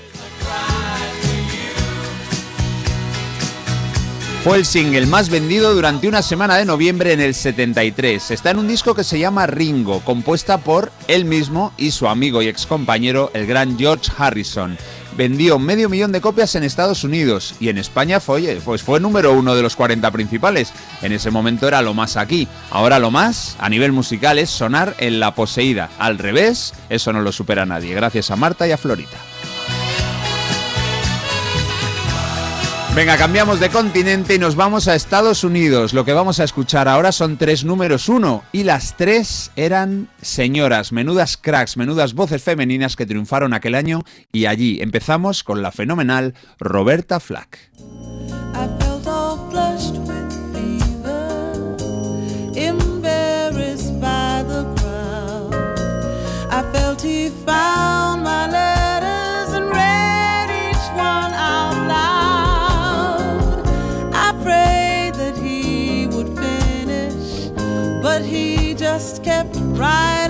Fue 4.45 4.57
el 4.57 4.65
single 4.65 5.07
más 5.07 5.31
vendido 5.31 5.75
durante 5.75 6.07
una 6.07 6.23
semana 6.23 6.57
de 6.57 6.65
noviembre 6.65 7.13
en 7.13 7.21
el 7.21 7.35
73. 7.35 8.31
Está 8.31 8.53
en 8.53 8.61
un 8.61 8.69
disco 8.69 8.95
que 8.95 9.03
se 9.03 9.19
llama 9.19 9.49
Ringo, 9.49 10.01
compuesta 10.01 10.59
por 10.59 10.93
él 11.09 11.25
mismo 11.25 11.73
y 11.77 11.91
su 11.91 12.07
amigo 12.07 12.41
y 12.41 12.47
excompañero, 12.47 13.33
el 13.35 13.47
gran 13.47 13.77
George 13.77 14.11
Harrison. 14.17 14.79
Vendió 15.17 15.59
medio 15.59 15.89
millón 15.89 16.13
de 16.13 16.21
copias 16.21 16.55
en 16.55 16.63
Estados 16.63 17.03
Unidos 17.03 17.57
y 17.59 17.69
en 17.69 17.79
España 17.79 18.21
fue, 18.21 18.61
pues 18.65 18.85
fue 18.85 19.01
número 19.01 19.33
uno 19.33 19.57
de 19.57 19.63
los 19.63 19.75
40 19.75 20.09
principales. 20.13 20.73
En 21.03 21.11
ese 21.11 21.33
momento 21.33 21.67
era 21.67 21.83
lo 21.83 21.93
más 21.93 22.17
aquí. 22.17 22.47
Ahora 22.71 23.01
lo 23.01 23.11
más, 23.11 23.57
a 23.59 23.69
nivel 23.69 23.91
musical, 23.91 24.39
es 24.39 24.51
sonar 24.51 24.95
en 24.99 25.19
La 25.19 25.35
Poseída. 25.35 25.91
Al 25.99 26.17
revés, 26.17 26.73
eso 26.89 27.13
no 27.13 27.23
lo 27.23 27.33
supera 27.33 27.67
nadie. 27.67 27.93
Gracias 27.93 28.31
a 28.31 28.37
Marta 28.37 28.69
y 28.69 28.71
a 28.71 28.79
Florita. 28.79 29.19
Venga, 32.95 33.17
cambiamos 33.17 33.61
de 33.61 33.69
continente 33.69 34.35
y 34.35 34.39
nos 34.39 34.57
vamos 34.57 34.89
a 34.89 34.97
Estados 34.97 35.45
Unidos. 35.45 35.93
Lo 35.93 36.05
que 36.05 36.13
vamos 36.13 36.41
a 36.41 36.45
escuchar 36.45 36.89
ahora 36.89 37.13
son 37.13 37.37
tres 37.37 37.65
números 37.65 38.09
uno 38.09 38.43
y 38.51 38.65
las 38.65 38.97
tres 38.97 39.53
eran 39.55 40.09
señoras, 40.21 40.91
menudas 40.91 41.37
cracks, 41.37 41.77
menudas 41.77 42.15
voces 42.15 42.43
femeninas 42.43 42.97
que 42.97 43.07
triunfaron 43.07 43.55
aquel 43.55 43.77
año 43.77 44.03
y 44.33 44.47
allí 44.47 44.81
empezamos 44.81 45.45
con 45.45 45.63
la 45.63 45.71
fenomenal 45.71 46.35
Roberta 46.59 47.21
Flack. 47.21 47.71
Right 69.79 70.28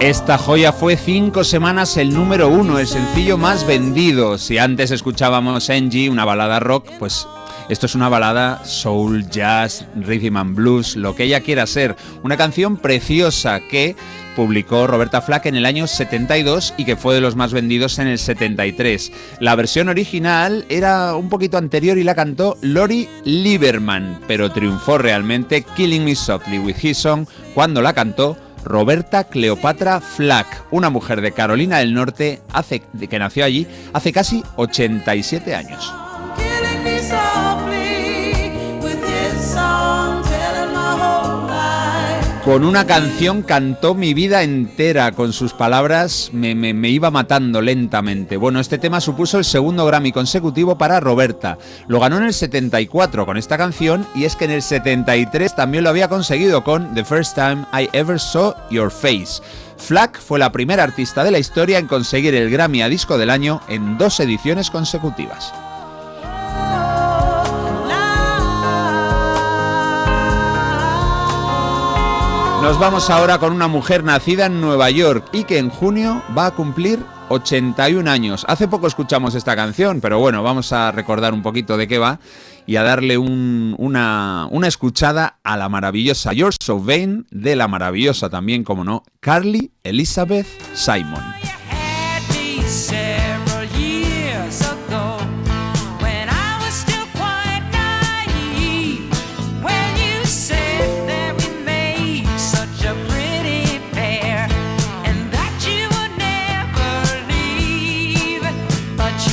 Esta 0.00 0.38
joya 0.38 0.72
fue 0.72 0.96
cinco 0.96 1.44
semanas 1.44 1.98
el 1.98 2.14
número 2.14 2.48
uno, 2.48 2.78
el 2.78 2.86
sencillo 2.86 3.36
más 3.36 3.66
vendido. 3.66 4.38
Si 4.38 4.56
antes 4.56 4.90
escuchábamos 4.92 5.68
Angie, 5.68 6.08
una 6.08 6.24
balada 6.24 6.58
rock, 6.58 6.88
pues 6.98 7.28
esto 7.68 7.84
es 7.84 7.94
una 7.94 8.08
balada 8.08 8.64
soul, 8.64 9.28
jazz, 9.28 9.86
rhythm 9.94 10.38
and 10.38 10.56
blues, 10.56 10.96
lo 10.96 11.14
que 11.14 11.24
ella 11.24 11.42
quiera 11.42 11.66
ser. 11.66 11.96
Una 12.22 12.38
canción 12.38 12.78
preciosa 12.78 13.60
que 13.60 13.94
publicó 14.34 14.86
Roberta 14.86 15.20
Flack 15.20 15.44
en 15.46 15.56
el 15.56 15.66
año 15.66 15.86
72 15.86 16.72
y 16.78 16.86
que 16.86 16.96
fue 16.96 17.14
de 17.14 17.20
los 17.20 17.36
más 17.36 17.52
vendidos 17.52 17.98
en 17.98 18.08
el 18.08 18.18
73. 18.18 19.12
La 19.38 19.54
versión 19.54 19.90
original 19.90 20.64
era 20.70 21.14
un 21.14 21.28
poquito 21.28 21.58
anterior 21.58 21.98
y 21.98 22.04
la 22.04 22.14
cantó 22.14 22.56
Lori 22.62 23.06
Lieberman, 23.24 24.22
pero 24.26 24.50
triunfó 24.50 24.96
realmente 24.96 25.62
Killing 25.76 26.06
Me 26.06 26.14
Softly 26.14 26.58
with 26.58 26.76
His 26.82 26.96
Song 26.96 27.26
cuando 27.54 27.82
la 27.82 27.92
cantó 27.92 28.38
Roberta 28.64 29.24
Cleopatra 29.24 30.00
Flack, 30.00 30.64
una 30.70 30.90
mujer 30.90 31.20
de 31.20 31.32
Carolina 31.32 31.78
del 31.78 31.94
Norte 31.94 32.40
hace, 32.52 32.80
que 32.80 33.18
nació 33.18 33.44
allí 33.44 33.66
hace 33.92 34.12
casi 34.12 34.42
87 34.56 35.54
años. 35.54 35.92
Con 42.50 42.64
una 42.64 42.84
canción 42.84 43.42
cantó 43.42 43.94
mi 43.94 44.12
vida 44.12 44.42
entera, 44.42 45.12
con 45.12 45.32
sus 45.32 45.52
palabras 45.52 46.30
me, 46.32 46.56
me- 46.56 46.88
iba 46.88 47.08
matando 47.12 47.62
lentamente. 47.62 48.36
Bueno, 48.36 48.58
este 48.58 48.76
tema 48.76 49.00
supuso 49.00 49.38
el 49.38 49.44
segundo 49.44 49.86
Grammy 49.86 50.10
consecutivo 50.10 50.76
para 50.76 50.98
Roberta. 50.98 51.58
Lo 51.86 52.00
ganó 52.00 52.16
en 52.16 52.24
el 52.24 52.34
74 52.34 53.24
con 53.24 53.36
esta 53.36 53.56
canción 53.56 54.04
y 54.16 54.24
es 54.24 54.34
que 54.34 54.46
en 54.46 54.50
el 54.50 54.62
73 54.62 55.54
también 55.54 55.84
lo 55.84 55.90
había 55.90 56.08
conseguido 56.08 56.64
con 56.64 56.92
The 56.92 57.04
First 57.04 57.36
Time 57.36 57.66
I 57.72 57.88
Ever 57.92 58.18
Saw 58.18 58.52
Your 58.68 58.90
Face. 58.90 59.40
Flack 59.76 60.20
fue 60.20 60.40
la 60.40 60.50
primera 60.50 60.82
artista 60.82 61.22
de 61.22 61.30
la 61.30 61.38
historia 61.38 61.78
en 61.78 61.86
conseguir 61.86 62.34
el 62.34 62.50
Grammy 62.50 62.82
a 62.82 62.88
Disco 62.88 63.16
del 63.16 63.30
Año 63.30 63.60
en 63.68 63.96
dos 63.96 64.18
ediciones 64.18 64.72
consecutivas. 64.72 65.54
Nos 72.62 72.78
vamos 72.78 73.08
ahora 73.10 73.38
con 73.38 73.52
una 73.52 73.68
mujer 73.68 74.04
nacida 74.04 74.46
en 74.46 74.60
Nueva 74.60 74.90
York 74.90 75.28
y 75.32 75.44
que 75.44 75.58
en 75.58 75.70
junio 75.70 76.22
va 76.36 76.46
a 76.46 76.50
cumplir 76.50 77.00
81 77.30 78.10
años. 78.10 78.44
Hace 78.48 78.68
poco 78.68 78.86
escuchamos 78.86 79.34
esta 79.34 79.56
canción, 79.56 80.00
pero 80.00 80.18
bueno, 80.18 80.42
vamos 80.42 80.72
a 80.72 80.92
recordar 80.92 81.32
un 81.32 81.42
poquito 81.42 81.76
de 81.78 81.88
qué 81.88 81.98
va 81.98 82.20
y 82.66 82.76
a 82.76 82.82
darle 82.82 83.16
un- 83.16 83.74
una, 83.78 84.46
una 84.50 84.68
escuchada 84.68 85.38
a 85.42 85.56
la 85.56 85.68
maravillosa 85.70 86.32
You're 86.34 86.54
So 86.60 86.78
Vain, 86.80 87.26
de 87.30 87.56
la 87.56 87.66
maravillosa 87.66 88.28
también, 88.28 88.62
como 88.62 88.84
no, 88.84 89.04
Carly 89.20 89.72
Elizabeth 89.82 90.46
Simon. 90.74 91.22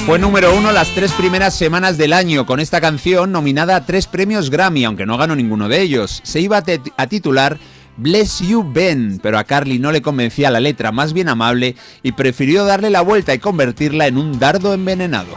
Fue 0.07 0.19
número 0.19 0.55
uno 0.55 0.71
las 0.71 0.95
tres 0.95 1.11
primeras 1.11 1.53
semanas 1.53 1.97
del 1.97 2.13
año 2.13 2.45
con 2.45 2.61
esta 2.61 2.79
canción 2.79 3.33
nominada 3.33 3.75
a 3.75 3.85
tres 3.85 4.07
premios 4.07 4.49
Grammy, 4.49 4.85
aunque 4.85 5.05
no 5.05 5.17
ganó 5.17 5.35
ninguno 5.35 5.67
de 5.67 5.81
ellos. 5.81 6.21
Se 6.23 6.39
iba 6.39 6.63
a, 6.95 7.07
titular 7.07 7.57
Bless 7.97 8.39
You 8.39 8.65
Ben, 8.71 9.19
pero 9.21 9.37
a 9.37 9.43
Carly 9.43 9.79
no 9.79 9.91
le 9.91 10.01
convencía 10.01 10.49
la 10.49 10.61
letra 10.61 10.93
más 10.93 11.11
bien 11.11 11.27
amable 11.27 11.75
y 12.03 12.13
prefirió 12.13 12.63
darle 12.63 12.89
la 12.89 13.01
vuelta 13.01 13.33
y 13.33 13.39
convertirla 13.39 14.07
en 14.07 14.17
un 14.17 14.39
dardo 14.39 14.73
envenenado. 14.73 15.35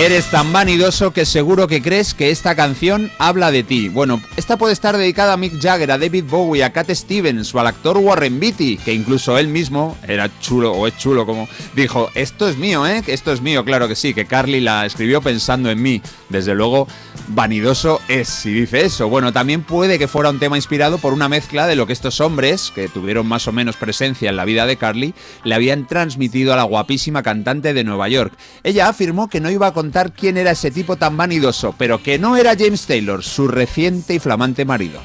Eres 0.00 0.30
tan 0.30 0.50
vanidoso 0.50 1.12
que 1.12 1.26
seguro 1.26 1.68
que 1.68 1.82
crees 1.82 2.14
que 2.14 2.30
esta 2.30 2.54
canción 2.54 3.12
habla 3.18 3.50
de 3.50 3.62
ti. 3.62 3.90
Bueno, 3.90 4.18
esta 4.38 4.56
puede 4.56 4.72
estar 4.72 4.96
dedicada 4.96 5.34
a 5.34 5.36
Mick 5.36 5.60
Jagger, 5.60 5.92
a 5.92 5.98
David 5.98 6.24
Bowie, 6.26 6.64
a 6.64 6.72
Cat 6.72 6.88
Stevens 6.88 7.54
o 7.54 7.60
al 7.60 7.66
actor 7.66 7.98
Warren 7.98 8.40
Beatty, 8.40 8.78
que 8.78 8.94
incluso 8.94 9.36
él 9.36 9.48
mismo 9.48 9.98
era 10.08 10.30
chulo 10.40 10.72
o 10.72 10.86
es 10.86 10.96
chulo 10.96 11.26
como 11.26 11.46
dijo, 11.76 12.08
esto 12.14 12.48
es 12.48 12.56
mío, 12.56 12.86
¿eh? 12.86 13.02
Esto 13.08 13.30
es 13.30 13.42
mío, 13.42 13.62
claro 13.66 13.88
que 13.88 13.94
sí, 13.94 14.14
que 14.14 14.24
Carly 14.24 14.60
la 14.60 14.86
escribió 14.86 15.20
pensando 15.20 15.70
en 15.70 15.82
mí. 15.82 16.00
Desde 16.30 16.54
luego, 16.54 16.88
vanidoso 17.28 18.00
es 18.08 18.26
si 18.28 18.54
dice 18.54 18.86
eso. 18.86 19.10
Bueno, 19.10 19.34
también 19.34 19.62
puede 19.62 19.98
que 19.98 20.08
fuera 20.08 20.30
un 20.30 20.38
tema 20.38 20.56
inspirado 20.56 20.96
por 20.96 21.12
una 21.12 21.28
mezcla 21.28 21.66
de 21.66 21.76
lo 21.76 21.86
que 21.86 21.92
estos 21.92 22.22
hombres, 22.22 22.72
que 22.74 22.88
tuvieron 22.88 23.26
más 23.26 23.46
o 23.48 23.52
menos 23.52 23.76
presencia 23.76 24.30
en 24.30 24.36
la 24.36 24.46
vida 24.46 24.64
de 24.64 24.76
Carly, 24.76 25.14
le 25.44 25.54
habían 25.54 25.86
transmitido 25.86 26.54
a 26.54 26.56
la 26.56 26.62
guapísima 26.62 27.22
cantante 27.22 27.74
de 27.74 27.84
Nueva 27.84 28.08
York. 28.08 28.32
Ella 28.62 28.88
afirmó 28.88 29.28
que 29.28 29.40
no 29.40 29.50
iba 29.50 29.66
a 29.66 29.74
quién 30.12 30.36
era 30.36 30.52
ese 30.52 30.70
tipo 30.70 30.96
tan 30.96 31.16
vanidoso, 31.16 31.74
pero 31.76 32.02
que 32.02 32.18
no 32.18 32.36
era 32.36 32.56
James 32.58 32.86
Taylor, 32.86 33.22
su 33.22 33.48
reciente 33.48 34.14
y 34.14 34.18
flamante 34.18 34.64
marido. 34.64 35.00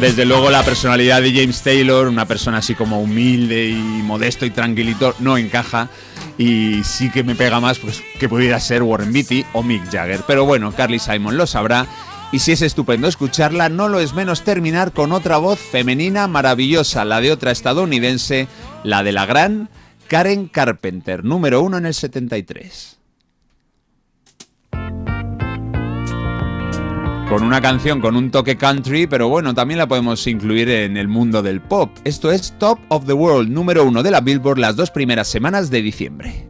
Desde 0.00 0.24
luego 0.24 0.50
la 0.50 0.62
personalidad 0.62 1.20
de 1.20 1.30
James 1.30 1.60
Taylor, 1.60 2.08
una 2.08 2.24
persona 2.24 2.58
así 2.58 2.74
como 2.74 3.02
humilde 3.02 3.68
y 3.68 3.74
modesto 4.02 4.46
y 4.46 4.50
tranquilito, 4.50 5.14
no 5.18 5.36
encaja. 5.36 5.90
Y 6.38 6.82
sí 6.84 7.10
que 7.10 7.22
me 7.22 7.34
pega 7.34 7.60
más 7.60 7.78
pues, 7.78 8.02
que 8.18 8.26
pudiera 8.26 8.58
ser 8.60 8.82
Warren 8.82 9.12
Beatty 9.12 9.44
o 9.52 9.62
Mick 9.62 9.90
Jagger. 9.92 10.22
Pero 10.26 10.46
bueno, 10.46 10.72
Carly 10.72 10.98
Simon 10.98 11.36
lo 11.36 11.46
sabrá. 11.46 11.86
Y 12.32 12.38
si 12.38 12.52
es 12.52 12.62
estupendo 12.62 13.08
escucharla, 13.08 13.68
no 13.68 13.88
lo 13.88 13.98
es 13.98 14.14
menos 14.14 14.44
terminar 14.44 14.92
con 14.92 15.12
otra 15.12 15.38
voz 15.38 15.58
femenina 15.58 16.28
maravillosa, 16.28 17.04
la 17.04 17.20
de 17.20 17.32
otra 17.32 17.50
estadounidense, 17.50 18.46
la 18.84 19.02
de 19.02 19.12
la 19.12 19.26
gran 19.26 19.68
Karen 20.06 20.46
Carpenter, 20.46 21.24
número 21.24 21.60
uno 21.60 21.78
en 21.78 21.86
el 21.86 21.94
73. 21.94 23.00
con 27.30 27.44
una 27.44 27.60
canción 27.60 28.00
con 28.00 28.16
un 28.16 28.32
toque 28.32 28.56
country, 28.56 29.06
pero 29.06 29.28
bueno, 29.28 29.54
también 29.54 29.78
la 29.78 29.86
podemos 29.86 30.26
incluir 30.26 30.68
en 30.68 30.96
el 30.96 31.06
mundo 31.06 31.42
del 31.42 31.60
pop. 31.60 31.88
Esto 32.02 32.32
es 32.32 32.58
Top 32.58 32.80
of 32.88 33.06
the 33.06 33.12
World, 33.12 33.48
número 33.48 33.84
uno 33.84 34.02
de 34.02 34.10
la 34.10 34.20
Billboard 34.20 34.58
las 34.58 34.74
dos 34.74 34.90
primeras 34.90 35.28
semanas 35.28 35.70
de 35.70 35.80
diciembre. 35.80 36.49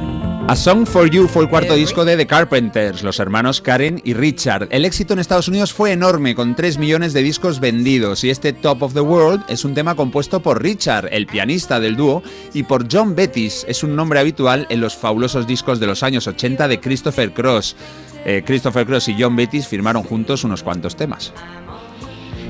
A 0.47 0.55
Song 0.55 0.85
for 0.85 1.09
You 1.09 1.27
fue 1.27 1.43
el 1.43 1.49
cuarto 1.49 1.75
disco 1.75 2.03
de 2.03 2.17
The 2.17 2.27
Carpenters, 2.27 3.03
los 3.03 3.19
hermanos 3.19 3.61
Karen 3.61 4.01
y 4.03 4.13
Richard. 4.13 4.67
El 4.71 4.83
éxito 4.83 5.13
en 5.13 5.19
Estados 5.19 5.47
Unidos 5.47 5.71
fue 5.71 5.93
enorme, 5.93 6.35
con 6.35 6.55
3 6.55 6.77
millones 6.77 7.13
de 7.13 7.21
discos 7.21 7.61
vendidos, 7.61 8.25
y 8.25 8.29
este 8.29 8.51
Top 8.51 8.83
of 8.83 8.93
the 8.93 8.99
World 8.99 9.45
es 9.47 9.63
un 9.63 9.73
tema 9.73 9.95
compuesto 9.95 10.41
por 10.41 10.61
Richard, 10.61 11.07
el 11.11 11.25
pianista 11.25 11.79
del 11.79 11.95
dúo, 11.95 12.21
y 12.53 12.63
por 12.63 12.87
John 12.91 13.15
Bettis, 13.15 13.65
es 13.69 13.81
un 13.83 13.95
nombre 13.95 14.19
habitual 14.19 14.67
en 14.69 14.81
los 14.81 14.95
fabulosos 14.95 15.47
discos 15.47 15.79
de 15.79 15.87
los 15.87 16.03
años 16.03 16.27
80 16.27 16.67
de 16.67 16.81
Christopher 16.81 17.33
Cross. 17.33 17.77
Eh, 18.25 18.43
Christopher 18.45 18.85
Cross 18.85 19.07
y 19.07 19.15
John 19.17 19.35
Bettis 19.37 19.67
firmaron 19.67 20.03
juntos 20.03 20.43
unos 20.43 20.63
cuantos 20.63 20.97
temas. 20.97 21.31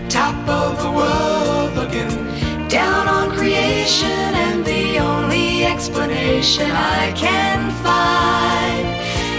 Top 0.09 0.33
of 0.49 0.81
the 0.81 0.89
world, 0.89 1.75
looking 1.75 2.09
down 2.67 3.07
on 3.07 3.29
creation, 3.37 4.09
and 4.09 4.11
the 4.11 4.19
only 4.19 4.30
explanation 5.81 6.69
I 6.69 7.11
can 7.15 7.71
find 7.81 8.85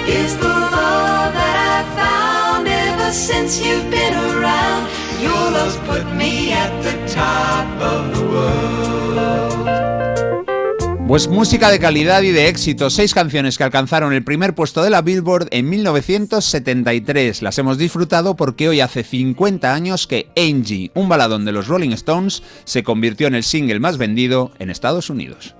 is 0.08 0.36
the 0.38 0.48
love 0.48 1.32
that 1.40 1.56
I've 1.72 1.90
found 1.94 2.66
ever 2.66 3.12
since 3.12 3.64
you've 3.64 3.88
been 3.88 4.12
around. 4.12 4.90
Your 5.22 5.44
love's 5.56 5.76
put 5.86 6.04
me 6.16 6.50
at 6.50 6.72
the 6.82 6.96
top 7.06 7.68
of 7.80 8.16
the 8.16 8.24
world. 8.26 8.91
Pues 11.12 11.28
música 11.28 11.70
de 11.70 11.78
calidad 11.78 12.22
y 12.22 12.30
de 12.30 12.48
éxito, 12.48 12.88
seis 12.88 13.12
canciones 13.12 13.58
que 13.58 13.64
alcanzaron 13.64 14.14
el 14.14 14.24
primer 14.24 14.54
puesto 14.54 14.82
de 14.82 14.88
la 14.88 15.02
Billboard 15.02 15.48
en 15.50 15.68
1973. 15.68 17.42
Las 17.42 17.58
hemos 17.58 17.76
disfrutado 17.76 18.34
porque 18.34 18.70
hoy 18.70 18.80
hace 18.80 19.04
50 19.04 19.74
años 19.74 20.06
que 20.06 20.30
Angie, 20.38 20.90
un 20.94 21.10
baladón 21.10 21.44
de 21.44 21.52
los 21.52 21.68
Rolling 21.68 21.90
Stones, 21.90 22.42
se 22.64 22.82
convirtió 22.82 23.26
en 23.26 23.34
el 23.34 23.42
single 23.42 23.78
más 23.78 23.98
vendido 23.98 24.52
en 24.58 24.70
Estados 24.70 25.10
Unidos. 25.10 25.54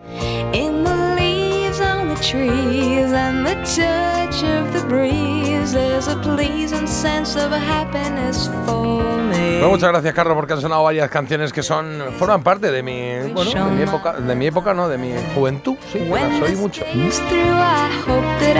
Bueno, 9.60 9.68
muchas 9.70 9.90
gracias, 9.90 10.14
Carlos, 10.14 10.34
porque 10.34 10.54
han 10.54 10.60
sonado 10.60 10.82
varias 10.82 11.08
canciones 11.08 11.52
que 11.52 11.62
son 11.62 12.00
forman 12.18 12.42
parte 12.42 12.72
de 12.72 12.82
mi, 12.82 13.32
bueno, 13.32 13.50
de 13.66 13.70
mi 13.76 13.82
época, 13.82 14.12
de 14.14 14.34
mi 14.34 14.46
época, 14.46 14.74
no, 14.74 14.88
de 14.88 14.98
mi 14.98 15.12
juventud, 15.34 15.76
sí, 15.92 16.00
que 16.00 16.04
las 16.08 16.42
oí 16.42 16.56
mucho. 16.56 16.84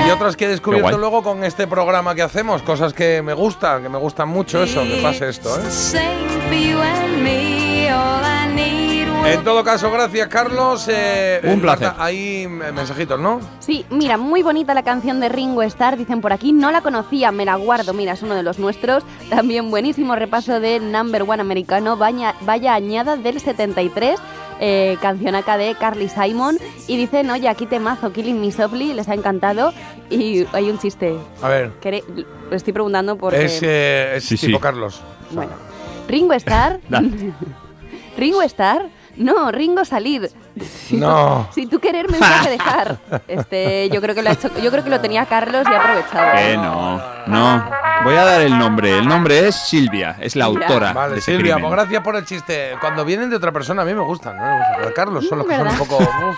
Y 0.07 0.11
otras 0.13 0.37
que 0.37 0.45
he 0.45 0.49
descubierto 0.49 0.91
luego 0.99 1.23
con 1.25 1.43
este 1.43 1.67
programa 1.67 2.15
que 2.15 2.23
hacemos, 2.23 2.63
cosas 2.63 2.93
que 2.95 3.21
me 3.23 3.33
gustan, 3.35 3.83
que 3.83 3.89
me 3.89 3.99
gustan 3.99 4.29
mucho 4.29 4.63
eso, 4.63 4.83
que 4.83 5.03
pase 5.03 5.29
esto, 5.29 5.49
¿eh? 5.59 5.63
En 9.25 9.45
todo 9.45 9.63
caso, 9.65 9.91
gracias, 9.91 10.27
Carlos. 10.29 10.87
Eh, 10.89 11.41
Un 11.45 11.51
eh, 11.51 11.59
placer. 11.59 11.89
Marta, 11.89 12.05
Hay 12.05 12.47
mensajitos, 12.49 13.21
¿no? 13.21 13.41
Sí, 13.61 13.87
mira, 13.91 14.17
muy 14.17 14.43
bonita 14.43 14.75
la 14.75 14.83
canción 14.83 15.21
de 15.21 15.29
Ringo 15.29 15.63
Starr, 15.63 15.97
dicen 15.97 16.21
por 16.21 16.33
aquí, 16.33 16.53
no 16.53 16.71
la 16.73 16.81
conocía, 16.81 17.31
me 17.33 17.45
la 17.45 17.55
guardo, 17.57 17.95
mira, 17.95 18.13
es 18.13 18.23
uno 18.23 18.35
de 18.35 18.43
los 18.43 18.59
nuestros. 18.59 19.05
También 19.31 19.71
buenísimo 19.71 20.17
repaso 20.17 20.59
de 20.61 20.81
Number 20.81 21.23
One 21.23 21.41
americano, 21.41 21.97
vaya, 21.97 22.35
vaya 22.43 22.75
añada 22.75 23.17
del 23.17 23.41
73, 23.41 24.19
eh, 24.61 24.97
canción 25.01 25.35
acá 25.37 25.57
de 25.57 25.75
Carly 25.77 26.09
Simon. 26.09 26.59
Y 26.89 26.97
dicen, 26.97 27.31
oye, 27.31 27.49
aquí 27.49 27.67
temazo, 27.67 28.13
Killing 28.13 28.41
Me 28.41 28.51
Softly, 28.51 28.93
les 28.93 29.09
ha 29.09 29.15
encantado. 29.15 29.73
Y 30.11 30.47
hay 30.53 30.69
un 30.69 30.79
chiste. 30.79 31.17
A 31.41 31.49
ver, 31.49 31.73
Lo 32.51 32.57
estoy 32.57 32.73
preguntando 32.73 33.17
porque... 33.17 33.45
es, 33.45 33.61
eh, 33.63 34.15
es 34.17 34.25
Sí, 34.25 34.37
tipo 34.37 34.59
sí. 34.59 34.63
Carlos. 34.63 35.01
Bueno, 35.31 35.53
Ringo 36.09 36.35
Starr... 36.35 36.81
Ringo 38.19 38.43
Starr... 38.43 38.89
No, 39.17 39.51
Ringo 39.53 39.85
salir. 39.85 40.31
Si 40.89 40.97
No. 40.97 41.47
tú- 41.51 41.55
si 41.61 41.67
tú 41.67 41.79
querer 41.81 42.11
mensaje 42.11 42.51
dejar. 42.51 42.99
Este, 43.29 43.89
yo 43.91 44.01
creo 44.01 44.15
que 44.15 44.23
lo 44.23 44.31
ha 44.31 44.33
hecho, 44.33 44.51
yo 44.61 44.71
creo 44.71 44.83
que 44.85 44.91
lo 44.91 45.01
tenía 45.01 45.27
Carlos 45.27 45.65
y 45.71 45.75
ha 45.75 45.79
aprovechado. 45.81 46.33
Que 46.37 46.57
no, 46.57 47.03
no, 47.27 47.71
Voy 48.05 48.15
a 48.17 48.25
dar 48.25 48.41
el 48.43 48.59
nombre. 48.59 48.99
El 48.99 49.07
nombre 49.07 49.47
es 49.49 49.55
Silvia, 49.55 50.17
es 50.21 50.35
la 50.35 50.47
autora 50.47 50.93
Vale, 50.93 51.13
de 51.15 51.19
ese 51.21 51.33
Silvia, 51.33 51.55
crimen. 51.55 51.71
pues 51.71 51.81
gracias 51.83 52.03
por 52.03 52.17
el 52.17 52.25
chiste. 52.25 52.73
Cuando 52.81 53.05
vienen 53.05 53.31
de 53.31 53.37
otra 53.37 53.53
persona, 53.53 53.83
a 53.83 53.85
mí 53.85 53.95
me 53.95 54.01
gustan. 54.03 54.37
¿no? 54.37 54.85
De 54.87 54.93
Carlos 54.93 55.27
son 55.29 55.39
los 55.39 55.47
que 55.47 55.57
son 55.57 55.69
un 55.69 55.77
poco. 55.79 55.99
uf. 55.99 56.37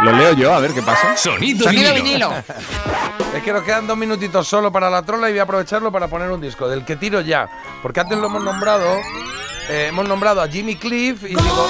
Lo 0.00 0.12
leo 0.12 0.32
yo, 0.34 0.52
a 0.52 0.58
ver 0.58 0.72
qué 0.72 0.82
pasa. 0.82 1.16
Sonido, 1.16 1.64
Sonido 1.64 1.94
vinilo. 1.94 2.28
vinilo. 2.28 2.44
Es 3.36 3.42
que 3.42 3.52
nos 3.52 3.62
quedan 3.62 3.86
dos 3.86 3.96
minutitos 3.96 4.48
solo 4.48 4.72
para 4.72 4.90
la 4.90 5.02
trola 5.04 5.28
y 5.28 5.32
voy 5.32 5.38
a 5.40 5.44
aprovecharlo 5.44 5.92
para 5.92 6.08
poner 6.08 6.28
un 6.30 6.40
disco, 6.40 6.68
del 6.68 6.84
que 6.84 6.96
tiro 6.96 7.20
ya. 7.20 7.48
Porque 7.82 8.00
antes 8.00 8.18
lo 8.18 8.26
hemos 8.26 8.42
nombrado. 8.42 8.84
Eh, 9.72 9.86
hemos 9.86 10.06
nombrado 10.06 10.42
a 10.42 10.48
Jimmy 10.48 10.76
Cliff 10.76 11.24
y 11.24 11.28
digo. 11.28 11.66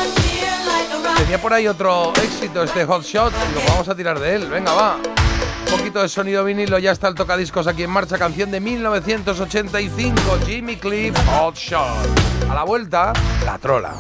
Tenía 1.16 1.40
por 1.40 1.52
ahí 1.52 1.68
otro 1.68 2.12
éxito, 2.16 2.64
este 2.64 2.84
Hot 2.84 3.04
Shot. 3.04 3.32
Y 3.32 3.48
digo, 3.48 3.60
vamos 3.68 3.88
a 3.88 3.94
tirar 3.94 4.18
de 4.18 4.34
él. 4.34 4.48
Venga, 4.48 4.72
va. 4.72 4.96
Un 4.96 5.78
poquito 5.78 6.02
de 6.02 6.08
sonido 6.08 6.44
vinilo, 6.44 6.78
ya 6.78 6.90
está 6.90 7.08
el 7.08 7.14
tocadiscos 7.14 7.66
aquí 7.68 7.84
en 7.84 7.90
marcha. 7.90 8.18
Canción 8.18 8.50
de 8.50 8.60
1985, 8.60 10.20
Jimmy 10.44 10.76
Cliff, 10.76 11.16
Hot 11.38 11.56
Shot. 11.56 12.50
A 12.50 12.54
la 12.54 12.64
vuelta, 12.64 13.12
la 13.44 13.56
trola. 13.58 13.94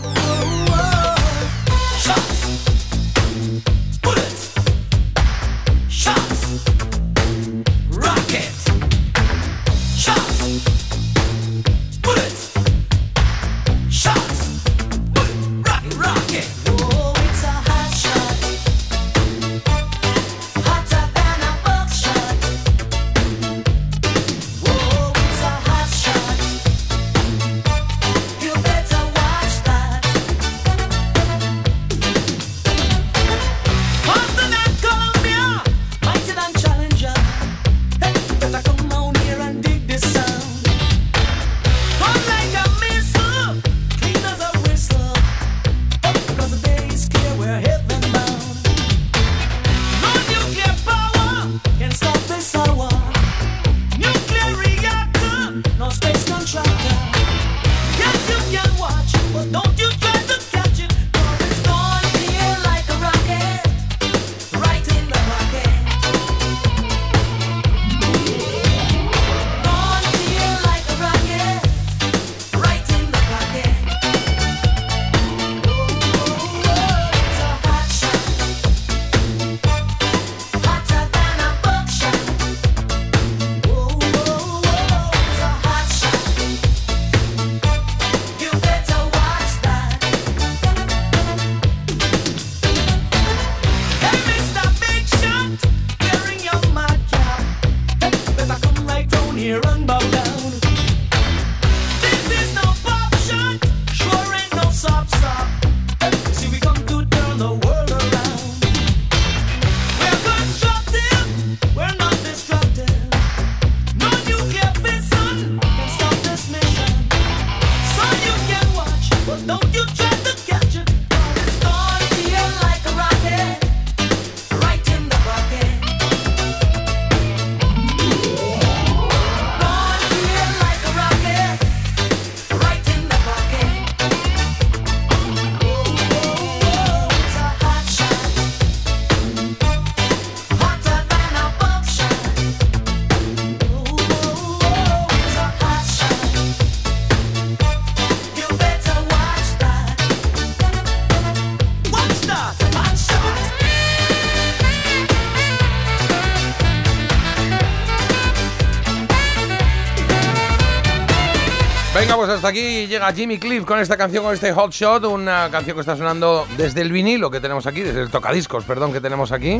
Llega 163.02 163.12
Jimmy 163.16 163.38
Cliff 163.38 163.64
con 163.64 163.80
esta 163.80 163.96
canción, 163.96 164.22
con 164.22 164.32
este 164.32 164.52
Hot 164.52 164.70
Shot, 164.72 165.04
una 165.06 165.48
canción 165.50 165.74
que 165.74 165.80
está 165.80 165.96
sonando 165.96 166.46
desde 166.56 166.82
el 166.82 166.92
vinilo 166.92 167.30
que 167.32 167.40
tenemos 167.40 167.66
aquí, 167.66 167.80
desde 167.80 168.00
el 168.00 168.10
tocadiscos, 168.10 168.62
perdón, 168.64 168.92
que 168.92 169.00
tenemos 169.00 169.32
aquí. 169.32 169.58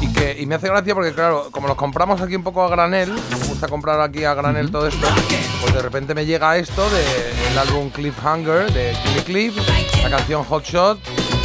Y, 0.00 0.12
que, 0.12 0.36
y 0.40 0.46
me 0.46 0.56
hace 0.56 0.66
gracia 0.66 0.92
porque, 0.94 1.12
claro, 1.12 1.48
como 1.52 1.68
los 1.68 1.76
compramos 1.76 2.20
aquí 2.20 2.34
un 2.34 2.42
poco 2.42 2.64
a 2.64 2.68
granel, 2.68 3.12
me 3.12 3.46
gusta 3.46 3.68
comprar 3.68 4.00
aquí 4.00 4.24
a 4.24 4.34
granel 4.34 4.70
todo 4.72 4.88
esto, 4.88 5.06
pues 5.60 5.72
de 5.74 5.82
repente 5.82 6.14
me 6.14 6.24
llega 6.26 6.56
esto 6.56 6.82
del 6.90 7.58
álbum 7.58 7.90
Cliffhanger 7.90 8.72
de 8.72 8.94
Jimmy 9.04 9.20
Cliff, 9.20 9.56
la 10.02 10.10
canción 10.10 10.42
Hot 10.44 10.64
Shot, 10.64 10.98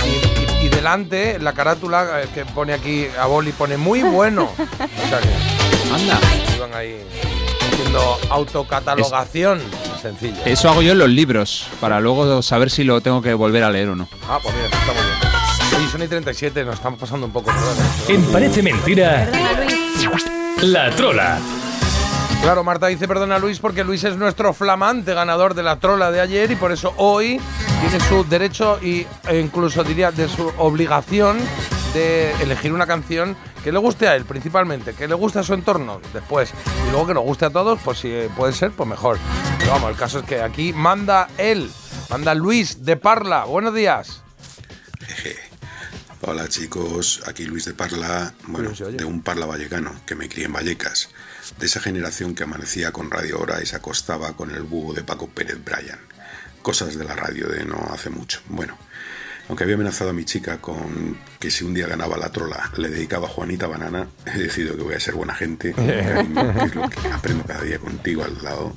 y, 0.04 0.64
y- 0.64 0.66
y 0.66 0.70
delante 0.70 1.38
la 1.38 1.54
carátula 1.54 2.24
eh, 2.24 2.28
que 2.34 2.44
pone 2.44 2.74
aquí 2.74 3.06
a 3.20 3.28
Boli 3.28 3.52
pone 3.52 3.78
muy 3.78 4.02
bueno. 4.02 4.50
O 4.58 5.08
sea 5.10 5.20
que, 5.20 5.94
Anda. 5.94 6.18
Iban 6.56 6.74
ahí 6.74 7.06
haciendo 7.72 8.18
autocatalogación 8.32 9.62
sencilla. 10.06 10.44
Eso 10.46 10.70
hago 10.70 10.82
yo 10.82 10.92
en 10.92 11.00
los 11.00 11.10
libros, 11.10 11.68
para 11.80 12.00
luego 12.00 12.42
saber 12.42 12.70
si 12.70 12.84
lo 12.84 13.02
tengo 13.02 13.22
que 13.22 13.34
volver 13.34 13.64
a 13.64 13.72
leer 13.72 13.90
o 13.90 13.96
no. 13.96 14.08
Ah, 14.30 14.40
pues 14.42 14.54
mira, 14.56 14.68
está 14.68 14.94
muy 14.94 15.02
bien. 15.02 15.80
Oye, 15.80 15.90
son 15.90 16.04
y 16.04 16.08
37, 16.08 16.64
nos 16.64 16.76
estamos 16.76 17.00
pasando 17.00 17.26
un 17.26 17.34
poco. 17.34 17.50
¿eh? 17.50 17.54
En 18.10 18.24
Parece 18.26 18.62
Mentira, 18.62 19.28
La 20.62 20.92
Trola. 20.92 21.40
Claro, 22.42 22.64
Marta 22.64 22.88
dice 22.88 23.08
perdona 23.08 23.40
Luis 23.40 23.60
porque 23.60 23.84
Luis 23.84 24.04
es 24.04 24.18
nuestro 24.18 24.54
flamante 24.54 25.16
ganador 25.16 25.56
de 25.56 25.64
la 25.64 25.80
trola 25.80 26.12
de 26.12 26.22
ayer 26.22 26.52
y 26.52 26.56
por 26.56 26.72
eso 26.72 26.94
hoy 26.98 27.42
tiene 27.82 28.00
su 28.08 28.24
derecho 28.24 28.78
y, 28.84 29.08
e 29.28 29.40
incluso 29.40 29.84
diría 29.84 30.12
de 30.12 30.28
su 30.28 30.52
obligación 30.60 31.40
de 31.96 32.34
elegir 32.42 32.74
una 32.74 32.86
canción 32.86 33.38
que 33.64 33.72
le 33.72 33.80
guste 33.80 34.10
a 34.10 34.18
él 34.18 34.26
principalmente, 34.26 34.94
que 34.94 35.08
le 35.08 35.14
guste 35.14 35.40
a 35.40 35.44
su 35.44 35.54
entorno 35.54 36.02
después 36.14 36.52
y 36.86 36.92
luego 36.92 37.08
que 37.08 37.14
nos 37.14 37.24
guste 37.24 37.46
a 37.46 37.50
todos, 37.50 37.80
pues 37.86 38.00
si 38.00 38.14
puede 38.36 38.52
ser, 38.52 38.72
pues 38.72 38.90
mejor. 38.90 39.18
Pero 39.60 39.72
vamos, 39.72 39.92
el 39.92 39.96
caso 39.96 40.20
es 40.20 40.26
que 40.26 40.42
aquí 40.42 40.74
manda 40.74 41.30
él, 41.38 41.72
manda 42.10 42.36
Luis 42.36 42.84
de 42.84 42.98
Parla. 42.98 43.46
Buenos 43.46 43.74
días. 43.74 44.22
Hola 46.22 46.50
chicos, 46.50 47.24
aquí 47.28 47.46
Luis 47.46 47.64
de 47.64 47.74
Parla, 47.74 48.34
bueno, 48.48 48.72
de 48.72 49.06
un 49.06 49.22
Parla 49.22 49.46
vallecano 49.46 49.96
que 50.06 50.16
me 50.16 50.28
crié 50.28 50.48
en 50.48 50.54
Vallecas, 50.54 51.08
de 51.58 51.66
esa 51.66 51.80
generación 51.80 52.36
que 52.36 52.44
amanecía 52.44 52.92
con 52.92 53.10
Radio 53.10 53.40
Hora 53.40 53.64
y 53.64 53.66
se 53.66 53.78
acostaba 53.78 54.36
con 54.36 54.52
el 54.52 54.64
búho 54.64 54.94
de 54.94 55.04
Paco 55.06 55.30
Pérez 55.30 55.64
Bryan. 55.64 56.00
Cosas 56.62 56.98
de 56.98 57.06
la 57.06 57.16
radio 57.16 57.48
de 57.48 57.64
no 57.64 57.78
hace 57.94 58.10
mucho. 58.10 58.42
Bueno, 58.50 58.78
aunque 59.48 59.64
había 59.64 59.76
amenazado 59.76 60.10
a 60.10 60.14
mi 60.14 60.26
chica 60.26 60.60
con 60.60 61.18
que 61.40 61.52
si 61.52 61.64
un 61.64 61.74
día 61.74 61.88
ganaba 61.88 62.18
la 62.18 62.32
trola 62.32 62.72
le 62.78 62.90
dedicaba 62.90 63.28
a 63.28 63.30
Juanita 63.30 63.68
Banana, 63.68 64.08
he 64.26 64.38
decidido 64.38 64.76
que 64.76 64.84
voy 64.84 64.96
a 64.96 65.00
ser 65.00 65.16
buena 65.16 65.36
gente, 65.36 65.74
cariño, 65.74 66.54
que 66.54 66.66
es 66.66 66.76
lo 66.76 66.90
que 66.90 67.08
aprendo 67.10 67.44
cada 67.46 67.62
día 67.62 67.80
contigo 67.80 68.24
al 68.24 68.44
lado, 68.44 68.76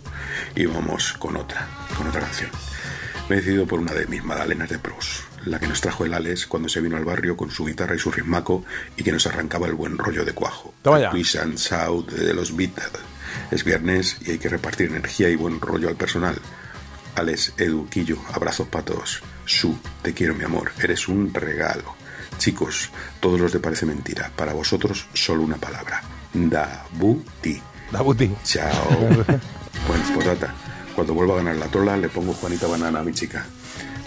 y 0.55 0.67
vamos 0.67 1.15
con 1.15 1.37
otra, 1.37 1.67
con 1.97 2.07
otra 2.07 2.21
canción. 2.21 2.51
Me 3.29 3.37
he 3.37 3.39
decidido 3.41 3.67
por 3.67 3.81
una 3.81 3.93
de 3.93 4.07
mis 4.07 4.25
magdalenas 4.25 4.71
de 4.71 4.79
pros, 4.79 5.25
la 5.45 5.59
que 5.59 5.67
nos 5.67 5.81
trajo 5.81 6.05
el 6.05 6.15
Alex 6.15 6.47
cuando 6.47 6.69
se 6.69 6.81
vino 6.81 6.97
al 6.97 7.05
barrio 7.05 7.37
con 7.37 7.51
su 7.51 7.67
guitarra 7.67 7.95
y 7.95 7.99
su 7.99 8.11
ritmaco 8.11 8.65
y 8.97 9.03
que 9.03 9.13
nos 9.13 9.27
arrancaba 9.27 9.67
el 9.67 9.75
buen 9.75 9.99
rollo 9.99 10.25
de 10.25 10.33
cuajo. 10.33 10.75
Twist 11.11 11.37
and 11.37 11.59
Shout 11.59 12.11
de 12.11 12.33
los 12.33 12.57
Beatles. 12.57 12.89
Es 13.51 13.65
viernes 13.65 14.17
y 14.23 14.33
hay 14.33 14.39
que 14.39 14.49
repartir 14.49 14.89
energía 14.91 15.29
y 15.29 15.37
buen 15.37 15.61
rollo 15.61 15.89
al 15.89 15.97
personal. 15.97 16.37
Alex, 17.15 17.53
Edu, 17.59 17.89
Quillo, 17.89 18.19
abrazos 18.33 18.69
para 18.69 18.85
todos. 18.85 19.23
Su, 19.49 19.79
te 20.03 20.13
quiero 20.13 20.35
mi 20.35 20.45
amor, 20.45 20.73
eres 20.79 21.09
un 21.09 21.33
regalo. 21.33 21.97
Chicos, 22.37 22.91
todos 23.19 23.41
los 23.41 23.51
de 23.51 23.61
Parece 23.61 23.87
Mentira, 23.87 24.31
para 24.37 24.53
vosotros 24.53 25.07
solo 25.15 25.43
una 25.43 25.57
palabra. 25.57 26.03
Dabuti. 26.35 27.59
Dabuti. 27.91 28.31
Chao. 28.45 28.91
bueno, 29.89 30.05
potata. 30.15 30.53
Cuando 30.95 31.15
vuelva 31.15 31.33
a 31.33 31.37
ganar 31.39 31.57
la 31.57 31.67
trola 31.69 31.97
le 31.97 32.11
pongo 32.11 32.35
Juanita 32.35 32.67
Banana 32.67 33.01
a 33.01 33.03
mi 33.03 33.15
chica. 33.15 33.47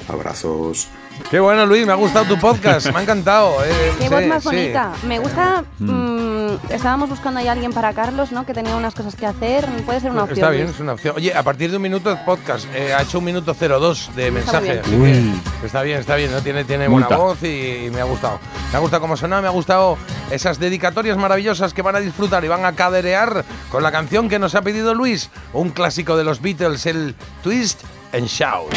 Abrazos. 0.08 0.90
Qué 1.30 1.40
bueno, 1.40 1.66
Luis, 1.66 1.86
me 1.86 1.94
ha 1.94 1.96
gustado 1.96 2.26
tu 2.26 2.38
podcast, 2.40 2.88
me 2.92 3.00
ha 3.00 3.02
encantado. 3.04 3.64
eh, 3.64 3.94
Qué 3.98 4.04
sí, 4.08 4.10
voz 4.14 4.26
más 4.28 4.44
sí. 4.44 4.50
bonita. 4.50 4.92
Me 5.08 5.20
gusta. 5.20 5.64
Mm. 5.80 6.56
estábamos 6.70 7.10
buscando 7.10 7.40
ahí 7.40 7.48
a 7.48 7.54
alguien 7.54 7.72
para 7.72 7.94
Carlos, 7.94 8.32
¿no? 8.34 8.46
Que 8.46 8.54
tenía 8.54 8.76
unas 8.76 8.94
cosas 8.94 9.16
que 9.16 9.26
hacer. 9.26 9.66
Puede 9.86 10.02
ser 10.02 10.12
una 10.12 10.24
opción. 10.24 10.40
Está 10.40 10.50
bien, 10.50 10.64
Luis. 10.66 10.76
es 10.76 10.82
una 10.82 10.94
opción. 10.94 11.16
Oye, 11.16 11.34
a 11.34 11.42
partir 11.44 11.70
de 11.72 11.78
un 11.78 11.84
minuto 11.84 12.10
de 12.10 12.18
podcast, 12.18 12.66
eh, 12.76 12.94
ha 12.94 13.02
hecho 13.04 13.20
un 13.20 13.26
minuto 13.26 13.54
02 13.54 14.12
de 14.16 14.32
mensaje. 14.32 14.82
bien. 14.88 15.42
así 15.46 15.60
que 15.62 15.66
está 15.68 15.82
bien, 15.84 16.00
está 16.00 16.16
bien, 16.16 16.32
¿no? 16.32 16.42
Tiene, 16.42 16.66
tiene 16.66 16.88
buena 16.90 17.08
voz 17.16 17.42
y, 17.44 17.86
y 17.86 17.90
me 17.92 18.02
ha 18.02 18.06
gustado. 18.06 18.40
Me 18.72 18.78
ha 18.78 18.80
gustado 18.82 19.02
cómo 19.02 19.16
sonaba, 19.16 19.42
me 19.42 19.48
ha 19.48 19.52
gustado 19.52 19.98
esas 20.32 20.60
dedicatorias 20.60 21.18
maravillosas 21.18 21.74
que 21.74 21.82
van 21.82 21.96
a 21.96 22.00
disfrutar 22.00 22.44
y 22.44 22.50
van 22.50 22.66
a 22.66 22.74
caderear 22.74 23.46
con 23.70 23.84
la 23.84 23.92
canción 23.92 24.28
que 24.28 24.38
nos 24.40 24.54
ha 24.56 24.62
pedido 24.62 24.94
Luis, 24.94 25.30
un 25.54 25.70
clásico 25.70 26.18
de 26.18 26.24
los 26.26 26.42
Beatles, 26.42 26.86
el 26.86 27.16
Twist 27.42 27.82
and 28.14 28.28
Shout. 28.28 28.72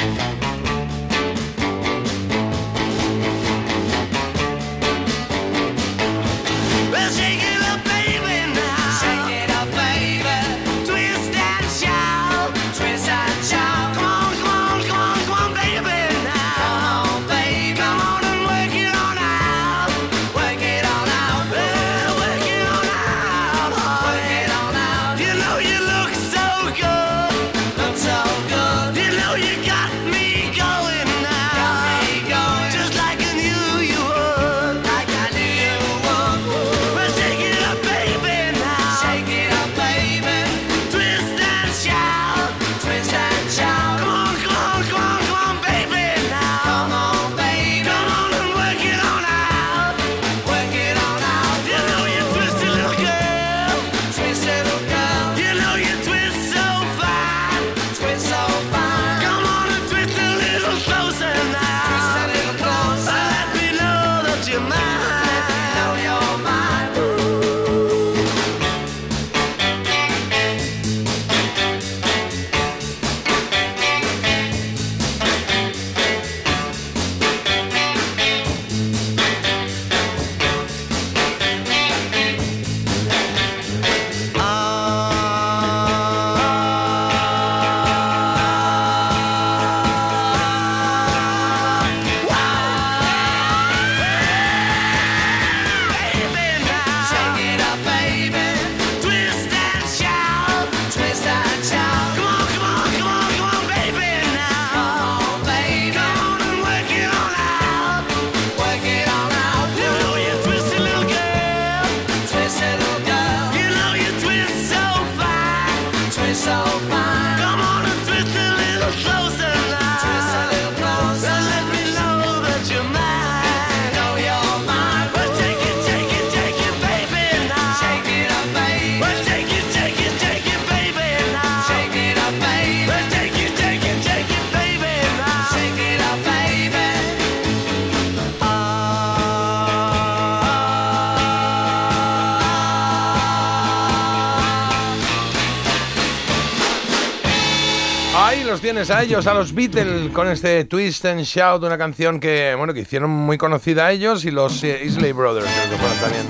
Los 148.55 148.61
tienes 148.61 148.89
a 148.89 149.03
ellos, 149.03 149.27
a 149.27 149.35
los 149.35 149.53
Beatles, 149.53 150.13
con 150.13 150.29
este 150.29 150.65
Twist 150.65 151.05
and 151.07 151.23
Shout, 151.23 151.65
una 151.65 151.77
canción 151.77 152.21
que, 152.21 152.55
bueno, 152.57 152.73
que 152.73 152.83
hicieron 152.83 153.11
muy 153.11 153.37
conocida 153.37 153.87
a 153.87 153.91
ellos 153.91 154.25
y 154.25 154.31
los 154.31 154.63
eh, 154.63 154.81
Isley 154.85 155.11
Brothers, 155.11 155.45
creo 155.45 155.71
que 155.71 155.77
fueron 155.77 155.99
también 155.99 156.27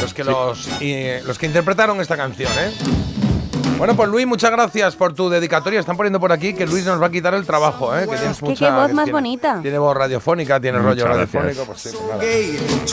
los 0.00 0.12
que, 0.12 0.24
los, 0.24 0.82
y, 0.82 1.24
los 1.24 1.38
que 1.38 1.46
interpretaron 1.46 2.00
esta 2.00 2.16
canción, 2.16 2.50
¿eh? 2.58 3.15
Bueno, 3.78 3.94
pues 3.94 4.08
Luis, 4.08 4.26
muchas 4.26 4.50
gracias 4.50 4.96
por 4.96 5.12
tu 5.12 5.28
dedicatoria. 5.28 5.80
Están 5.80 5.96
poniendo 5.98 6.18
por 6.18 6.32
aquí 6.32 6.54
que 6.54 6.66
Luis 6.66 6.86
nos 6.86 7.00
va 7.00 7.06
a 7.08 7.10
quitar 7.10 7.34
el 7.34 7.44
trabajo, 7.44 7.94
¿eh? 7.94 8.08
Que 8.08 8.16
tienes 8.16 8.38
que 8.38 8.44
mucha, 8.46 8.66
qué 8.66 8.72
voz 8.72 8.92
más 8.92 9.04
tiene- 9.04 9.12
bonita. 9.12 9.58
Tiene 9.60 9.78
voz 9.78 9.94
radiofónica, 9.96 10.58
tiene 10.58 10.78
Muchas 10.78 11.02
rollo 11.02 11.14
gracias. 11.14 11.32
radiofónico. 11.42 11.64
Pues 11.66 11.80
sí, 11.82 11.90
pues 11.92 12.08
nada. 12.08 12.22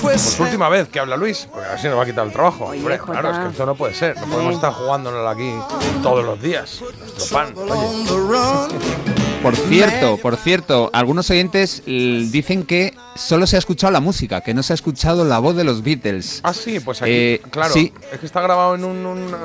Pues 0.02 0.40
última 0.42 0.68
vez 0.70 0.90
que 0.90 1.00
habla 1.00 1.16
Luis, 1.16 1.48
porque 1.50 1.68
así 1.70 1.88
nos 1.88 1.98
va 1.98 2.04
a 2.04 2.06
quitar 2.06 2.26
el 2.28 2.34
trabajo. 2.34 2.66
Hombre, 2.66 3.00
claro, 3.00 3.32
es 3.32 3.38
que 3.40 3.48
esto 3.48 3.66
no 3.66 3.76
puede 3.76 3.94
ser. 3.94 4.18
No 4.20 4.28
podemos 4.28 4.56
estar 4.56 4.74
jugándonos 4.74 5.34
aquí 5.34 5.56
todos 6.02 6.26
los 6.26 6.42
días. 6.42 6.82
Nuestro 7.00 7.38
pan. 7.38 7.54
Oye. 7.58 9.14
Por 9.44 9.56
cierto, 9.56 10.18
por 10.18 10.38
cierto, 10.38 10.90
algunos 10.94 11.30
oyentes 11.30 11.84
dicen 11.86 12.64
que 12.64 12.94
solo 13.16 13.46
se 13.46 13.58
ha 13.58 13.60
escuchado 13.60 13.92
la 13.92 14.00
música, 14.00 14.42
que 14.42 14.54
no 14.54 14.64
se 14.64 14.74
ha 14.74 14.76
escuchado 14.76 15.24
la 15.26 15.38
voz 15.40 15.56
de 15.56 15.64
los 15.64 15.84
Beatles. 15.84 16.40
Ah, 16.44 16.54
sí, 16.54 16.80
pues 16.80 17.02
aquí, 17.02 17.12
Eh, 17.12 17.42
claro. 17.52 17.74
sí. 17.74 17.94
Es 18.12 18.20
que 18.20 18.26
está 18.26 18.42
grabado 18.42 18.74
en 18.76 18.86
un, 18.86 19.06
un- 19.06 19.36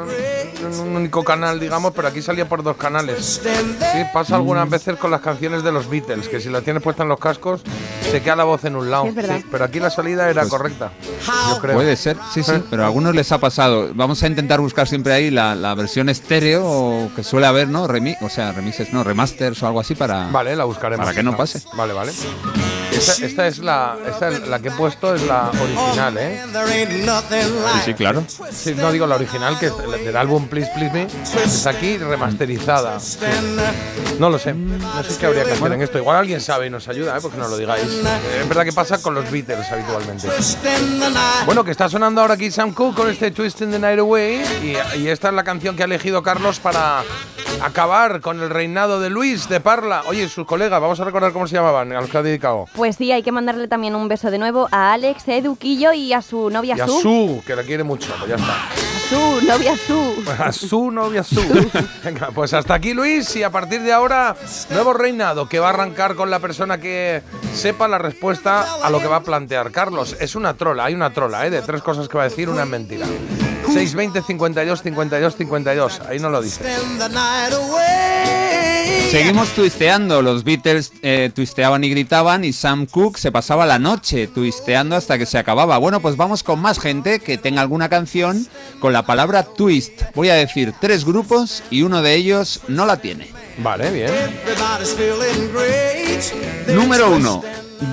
en 0.61 0.81
un 0.81 0.97
único 0.97 1.23
canal, 1.25 1.61
digamos, 1.61 1.93
pero 1.95 2.09
aquí 2.09 2.23
salía 2.23 2.49
por 2.49 2.63
dos 2.63 2.77
canales. 2.77 3.41
Sí, 3.43 3.99
pasa 4.15 4.37
algunas 4.37 4.71
veces 4.71 4.97
con 4.97 5.11
las 5.11 5.21
canciones 5.21 5.63
de 5.65 5.73
los 5.73 5.91
Beatles, 5.91 6.29
que 6.29 6.41
si 6.41 6.49
la 6.49 6.63
tienes 6.63 6.83
puesta 6.83 7.03
en 7.03 7.09
los 7.11 7.19
cascos, 7.19 7.61
se 8.11 8.23
queda 8.23 8.37
la 8.37 8.45
voz 8.45 8.65
en 8.65 8.77
un 8.77 8.91
lado. 8.91 9.03
Sí, 9.03 9.09
es 9.11 9.15
verdad. 9.17 9.41
pero 9.51 9.65
aquí 9.65 9.81
la 9.81 9.91
salida 9.91 10.31
era 10.31 10.43
Pues- 10.43 10.51
correcta. 10.51 10.93
Yo 11.51 11.59
creo. 11.61 11.75
Puede 11.75 11.97
ser, 11.97 12.17
sí, 12.33 12.43
sí, 12.43 12.53
pero 12.71 12.85
a 12.85 12.87
algunos 12.87 13.15
les 13.15 13.31
ha 13.33 13.39
pasado. 13.39 13.91
Vamos 13.95 14.23
a 14.23 14.29
intentar 14.29 14.61
buscar 14.61 14.87
siempre 14.89 15.13
ahí 15.13 15.31
la, 15.31 15.55
la 15.55 15.75
versión 15.75 16.09
estéreo 16.09 17.11
que 17.15 17.23
suele 17.25 17.47
haber, 17.47 17.69
¿no? 17.69 17.87
Remi 17.87 18.15
o 18.23 18.29
sea, 18.31 18.53
remixes, 18.53 18.93
no, 18.93 19.05
remasters 19.05 19.63
o 19.63 19.67
algo 19.67 19.81
así 19.81 19.88
para, 19.95 20.29
Vale, 20.31 20.55
la 20.57 20.65
buscaremos. 20.65 21.05
para 21.05 21.15
que 21.17 21.23
no 21.23 21.37
pase. 21.37 21.63
Vale, 21.75 21.93
vale. 21.93 22.13
Esta, 22.93 23.25
esta 23.27 23.47
es 23.47 23.59
la, 23.59 23.97
esta 24.09 24.29
es 24.29 24.49
la 24.49 24.59
que 24.61 24.69
he 24.69 24.73
puesto, 24.73 25.15
es 25.15 25.23
la 25.23 25.51
original, 25.63 26.17
¿eh? 26.19 26.41
Sí, 27.75 27.81
sí, 27.85 27.95
claro. 27.95 28.25
Sí, 28.51 28.75
no 28.77 28.91
digo 28.91 29.07
la 29.07 29.15
original, 29.17 29.59
que 29.59 29.67
es 29.67 29.77
del 30.05 30.17
álbum 30.17 30.49
Please 30.49 30.71
Please 30.75 30.93
Me, 30.93 31.07
está 31.45 31.71
aquí 31.71 31.97
remasterizada. 31.99 32.99
Sí. 32.99 33.19
No 34.19 34.31
lo 34.31 34.39
sé, 34.39 34.53
no 34.55 35.05
sé 35.05 35.17
qué 35.19 35.27
habría 35.27 35.45
que 35.45 35.53
hacer 35.53 35.73
en 35.73 35.83
esto. 35.83 35.99
Igual 35.99 36.17
alguien 36.17 36.41
sabe 36.41 36.67
y 36.67 36.71
nos 36.71 36.89
ayuda, 36.89 37.17
¿eh? 37.17 37.21
porque 37.23 37.37
no 37.37 37.47
lo 37.49 37.57
digáis. 37.57 37.85
Eh, 37.85 38.41
Es 38.43 38.49
verdad 38.49 38.65
que 38.65 38.73
pasa 38.73 39.01
con 39.01 39.15
los 39.15 39.31
Beatles 39.31 39.71
habitualmente. 39.71 40.29
Bueno, 41.47 41.65
que 41.65 41.71
está 41.71 41.89
sonando 41.89 42.21
ahora 42.21 42.35
aquí 42.35 42.51
Sam 42.51 42.73
Cooke 42.73 42.97
con 42.97 43.11
este 43.11 43.31
Twist 43.31 43.61
in 43.61 43.71
the 43.71 43.79
Night 43.79 43.99
Away 44.01 44.43
y, 44.97 44.99
y 44.99 45.09
esta 45.09 45.29
es 45.29 45.35
la 45.35 45.45
canción 45.45 45.77
que 45.77 45.83
ha 45.83 45.87
elegido 45.87 46.23
Carlos 46.23 46.59
para 46.59 47.03
acabar 47.63 48.21
con 48.21 48.41
el 48.41 48.51
reinado 48.51 49.01
de 49.01 49.11
Luis 49.11 49.49
de 49.49 49.61
Parla. 49.61 50.03
Oye, 50.07 50.29
sus 50.29 50.47
colegas, 50.47 50.81
vamos 50.81 51.01
a 51.01 51.05
recordar 51.05 51.33
cómo 51.33 51.47
se 51.47 51.55
llamaban, 51.55 51.93
a 51.93 52.01
los 52.01 52.11
que 52.11 52.19
ha 52.19 52.23
dedicado. 52.23 52.67
Pues 52.75 52.97
sí, 52.97 53.13
hay 53.13 53.23
que 53.23 53.33
mandarle 53.33 53.69
también 53.69 53.95
un 53.95 54.09
beso 54.09 54.31
de 54.31 54.39
nuevo 54.39 54.69
a 54.71 54.93
Alex, 54.93 55.29
Edu, 55.29 55.57
Quillo 55.57 55.93
y 55.93 56.13
a 56.13 56.23
su 56.23 56.51
novia 56.51 56.77
Y 56.77 56.81
a 56.81 56.87
Su. 56.87 57.01
Su, 57.01 57.43
que 57.47 57.57
la 57.57 57.63
quiere 57.63 57.85
mucho, 57.85 58.13
pues 58.19 58.31
ya 58.31 58.37
está. 58.37 58.55
Su, 59.09 59.47
novia 59.47 59.75
Su. 59.77 60.25
A 60.39 60.53
su 60.53 60.91
novia 60.91 61.25
Su. 61.25 61.41
Venga, 62.05 62.29
pues 62.35 62.53
hasta 62.53 62.75
aquí 62.75 62.93
Luis 62.93 63.35
y 63.37 63.43
a 63.43 63.51
partir 63.51 63.83
de 63.83 63.93
ahora, 63.93 64.37
nuevo 64.71 64.93
reinado 64.93 65.49
que 65.49 65.59
va 65.59 65.69
a 65.69 65.71
arrancar 65.71 66.15
con 66.15 66.31
la 66.31 66.41
persona 66.41 66.79
que 66.79 67.23
sepa 67.55 67.89
la 67.89 67.99
respuesta 67.99 68.67
a 68.83 68.91
lo 68.91 69.01
que 69.01 69.07
va 69.07 69.17
a 69.17 69.23
plantear. 69.23 69.71
Carlos, 69.71 70.17
es 70.21 70.35
una 70.35 70.55
trola, 70.55 70.85
hay 70.85 70.95
una 70.95 71.13
trola, 71.13 71.47
¿eh? 71.47 71.51
De 71.51 71.63
tres 71.63 71.83
cosas 71.83 72.09
que 72.09 72.19
va 72.19 72.25
a 72.25 72.29
decir, 72.29 72.49
una 72.51 72.65
es 72.65 72.69
mentira. 72.69 73.07
620 73.73 74.23
52 74.23 74.83
52 74.83 75.37
52, 75.37 76.01
ahí 76.09 76.19
no 76.19 76.31
lo 76.31 76.43
dice. 76.43 76.65
Seguimos 79.11 79.49
twisteando. 79.51 80.21
Los 80.21 80.45
Beatles 80.45 80.93
eh, 81.03 81.31
twisteaban 81.35 81.83
y 81.83 81.89
gritaban 81.89 82.45
y 82.45 82.53
Sam 82.53 82.87
Cooke 82.87 83.19
se 83.19 83.33
pasaba 83.33 83.65
la 83.65 83.79
noche 83.79 84.27
twisteando 84.27 84.97
hasta 84.97 85.17
que 85.17 85.25
se 85.25 85.39
acababa. 85.39 85.79
Bueno, 85.79 86.01
pues 86.01 86.17
vamos 86.17 86.43
con 86.43 86.61
más 86.61 86.79
gente 86.79 87.19
que 87.21 87.39
tenga 87.39 87.63
alguna 87.63 87.89
canción 87.89 88.47
con 88.81 88.93
la 88.93 89.07
palabra 89.07 89.45
twist. 89.45 90.03
Voy 90.15 90.29
a 90.29 90.35
decir 90.35 90.75
tres 90.79 91.07
grupos 91.07 91.63
y 91.71 91.83
uno 91.83 92.03
de 92.03 92.15
ellos 92.17 92.61
no 92.69 92.85
la 92.85 92.99
tiene. 92.99 93.33
Vale, 93.59 93.91
bien. 93.91 94.11
Número 96.75 97.11
1, 97.11 97.43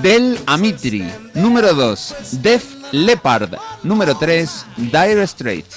Del 0.02 0.38
Amitri. 0.46 1.04
Número 1.34 1.72
2, 1.74 2.14
Def 2.42 2.75
Leppard. 2.92 3.54
Número 3.82 4.16
3, 4.16 4.66
Dire 4.76 5.26
Straits. 5.26 5.76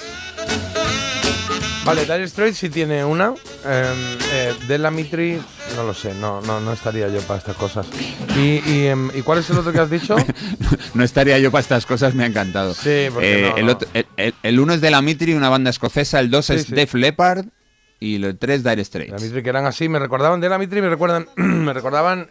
Vale, 1.84 2.02
Dire 2.04 2.28
Straits 2.28 2.58
sí 2.58 2.68
tiene 2.68 3.04
una. 3.04 3.34
Eh, 3.64 3.94
eh, 4.32 4.54
de 4.68 4.78
la 4.78 4.90
Mitri, 4.90 5.40
no 5.76 5.82
lo 5.84 5.92
sé, 5.94 6.14
no, 6.14 6.40
no, 6.42 6.60
no 6.60 6.72
estaría 6.72 7.08
yo 7.08 7.20
para 7.22 7.38
estas 7.38 7.56
cosas. 7.56 7.86
¿Y, 8.36 8.62
y, 8.70 8.86
em, 8.86 9.10
¿y 9.14 9.22
cuál 9.22 9.38
es 9.40 9.50
el 9.50 9.58
otro 9.58 9.72
que 9.72 9.78
has 9.80 9.90
dicho? 9.90 10.16
No 10.94 11.04
estaría 11.04 11.38
yo 11.38 11.50
para 11.50 11.60
estas 11.62 11.86
cosas, 11.86 12.14
me 12.14 12.24
ha 12.24 12.26
encantado. 12.26 12.74
Sí, 12.74 13.06
porque 13.12 13.38
Eh, 13.40 13.42
no, 13.50 13.56
el, 13.56 13.66
no. 13.66 13.72
otro- 13.72 13.88
el- 13.94 14.06
el- 14.16 14.34
el 14.42 14.60
uno 14.60 14.72
es 14.74 14.80
de 14.80 14.90
la 14.90 15.00
Mitri, 15.02 15.34
una 15.34 15.48
banda 15.48 15.70
escocesa. 15.70 16.18
El 16.20 16.30
dos 16.30 16.46
Sí, 16.46 16.54
es 16.54 16.62
sí. 16.66 16.74
Def 16.74 16.94
Leppard. 16.94 17.46
Y 18.02 18.16
el 18.24 18.38
tres, 18.38 18.62
Dire 18.64 18.76
La 18.76 18.84
Straits. 18.84 19.22
Mitri 19.22 19.42
que 19.42 19.48
eran 19.50 19.66
así, 19.66 19.88
me 19.88 19.98
recordaban 19.98 20.40
de 20.40 20.48
la 20.48 20.58
Mitri, 20.58 20.80
me 20.80 20.88
recuerdan, 20.88 21.28
me 21.36 21.72
recordaban, 21.72 22.28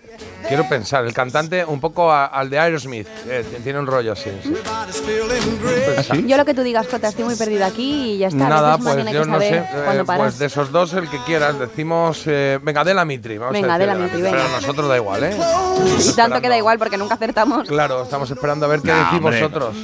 quiero 0.49 0.67
pensar, 0.67 1.05
el 1.05 1.13
cantante 1.13 1.63
un 1.63 1.79
poco 1.79 2.11
a- 2.11 2.25
al 2.25 2.49
de 2.49 2.59
Aerosmith, 2.59 3.07
eh, 3.27 3.45
tiene 3.63 3.79
un 3.79 3.87
rollo 3.87 4.11
así. 4.11 4.29
sí. 4.43 6.25
Yo 6.27 6.37
lo 6.37 6.45
que 6.45 6.53
tú 6.53 6.63
digas, 6.63 6.87
Jota, 6.89 7.07
estoy 7.09 7.25
muy 7.25 7.35
perdida 7.35 7.67
aquí 7.67 8.11
y 8.13 8.17
ya 8.17 8.27
está. 8.27 8.45
A 8.45 8.49
Nada, 8.49 8.77
pues 8.77 9.11
yo 9.11 9.25
no 9.25 9.39
sé, 9.39 9.57
eh, 9.57 10.03
pues 10.05 10.39
de 10.39 10.45
esos 10.47 10.71
dos 10.71 10.93
el 10.93 11.09
que 11.09 11.17
quieras, 11.23 11.57
decimos, 11.59 12.23
eh, 12.25 12.59
venga, 12.61 12.83
de 12.83 12.93
la 12.93 13.05
Mitri, 13.05 13.37
vamos 13.37 13.53
Venga, 13.53 13.75
a 13.75 13.77
de 13.77 13.85
la 13.85 13.95
Mitri, 13.95 14.21
venga. 14.21 14.37
Pero 14.37 14.49
a 14.49 14.61
nosotros 14.61 14.89
da 14.89 14.97
igual, 14.97 15.23
¿eh? 15.23 15.37
y 16.05 16.11
tanto 16.13 16.41
que 16.41 16.49
da 16.49 16.57
igual 16.57 16.77
porque 16.79 16.97
nunca 16.97 17.15
acertamos. 17.15 17.67
Claro, 17.67 18.03
estamos 18.03 18.29
esperando 18.31 18.65
a 18.65 18.69
ver 18.69 18.81
qué 18.81 18.89
No, 18.91 18.97
decís 18.97 19.13
hombre. 19.17 19.41
vosotros. 19.41 19.75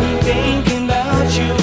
On 0.00 0.22
thinking 0.22 0.84
about 0.84 1.36
you, 1.36 1.59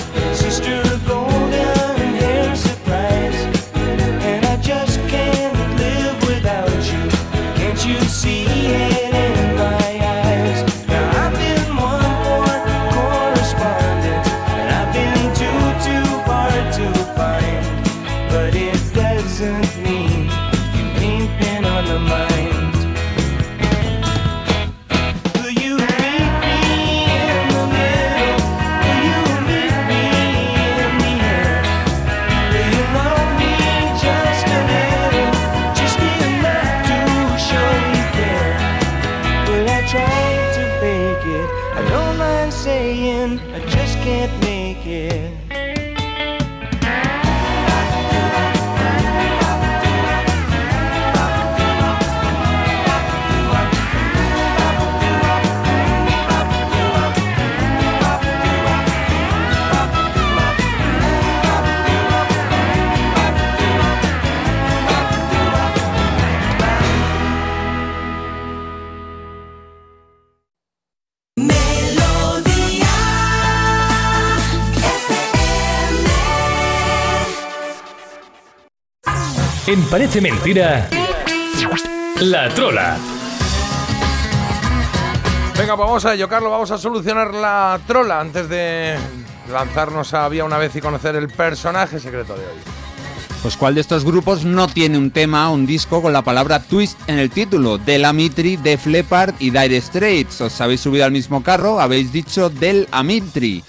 Parece 79.90 80.20
Mentira, 80.20 80.90
La 82.20 82.50
Trola. 82.50 82.98
Venga, 85.58 85.78
pues 85.78 85.88
vamos 85.88 86.06
a 86.06 86.14
ello, 86.14 86.28
Carlos. 86.28 86.52
Vamos 86.52 86.72
a 86.72 86.78
solucionar 86.78 87.34
la 87.34 87.80
trola 87.88 88.20
antes 88.20 88.50
de 88.50 88.98
lanzarnos 89.52 90.14
a 90.14 90.26
Había 90.26 90.44
una 90.44 90.58
vez 90.58 90.76
y 90.76 90.82
conocer 90.82 91.16
el 91.16 91.30
personaje 91.30 92.00
secreto 92.00 92.34
de 92.36 92.42
hoy. 92.42 92.58
Pues 93.42 93.56
cuál 93.56 93.76
de 93.76 93.82
estos 93.82 94.04
grupos 94.04 94.44
no 94.44 94.68
tiene 94.68 94.98
un 94.98 95.10
tema, 95.10 95.50
un 95.50 95.66
disco 95.66 96.02
con 96.02 96.12
la 96.12 96.22
palabra 96.22 96.62
twist 96.62 97.00
en 97.08 97.18
el 97.18 97.30
título. 97.30 97.78
Del 97.78 98.04
Amitri, 98.04 98.58
Def 98.58 98.88
Leppard 98.88 99.36
y 99.40 99.52
Dire 99.52 99.80
Straits. 99.80 100.42
Os 100.42 100.60
habéis 100.60 100.82
subido 100.82 101.06
al 101.06 101.12
mismo 101.12 101.42
carro, 101.44 101.80
habéis 101.80 102.12
dicho 102.12 102.50
Del 102.50 102.90
Amitri. 102.92 103.64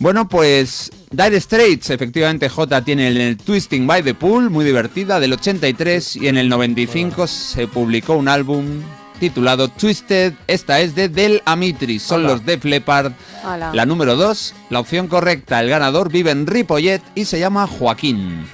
Bueno, 0.00 0.26
pues 0.26 0.90
Dire 1.16 1.40
Straits, 1.40 1.90
efectivamente 1.90 2.48
J 2.48 2.82
tiene 2.82 3.06
el, 3.06 3.36
Twisting 3.36 3.86
by 3.86 4.02
the 4.02 4.14
Pool, 4.14 4.50
muy 4.50 4.64
divertida, 4.64 5.20
del 5.20 5.34
83 5.34 6.16
y 6.16 6.26
en 6.26 6.36
el 6.36 6.48
95 6.48 7.28
se 7.28 7.68
publicó 7.68 8.14
un 8.14 8.26
álbum 8.26 8.82
titulado 9.20 9.68
Twisted. 9.68 10.32
Esta 10.48 10.80
es 10.80 10.96
de 10.96 11.08
Del 11.08 11.40
Amitri, 11.44 12.00
son 12.00 12.24
Hola. 12.24 12.32
los 12.32 12.44
Def 12.44 12.64
Leppard. 12.64 13.12
Hola. 13.44 13.70
La 13.72 13.86
número 13.86 14.16
2, 14.16 14.54
la 14.70 14.80
opción 14.80 15.06
correcta, 15.06 15.60
el 15.60 15.68
ganador 15.68 16.10
vive 16.10 16.32
en 16.32 16.48
Ripollet 16.48 17.00
y 17.14 17.26
se 17.26 17.38
llama 17.38 17.68
Joaquín. 17.68 18.46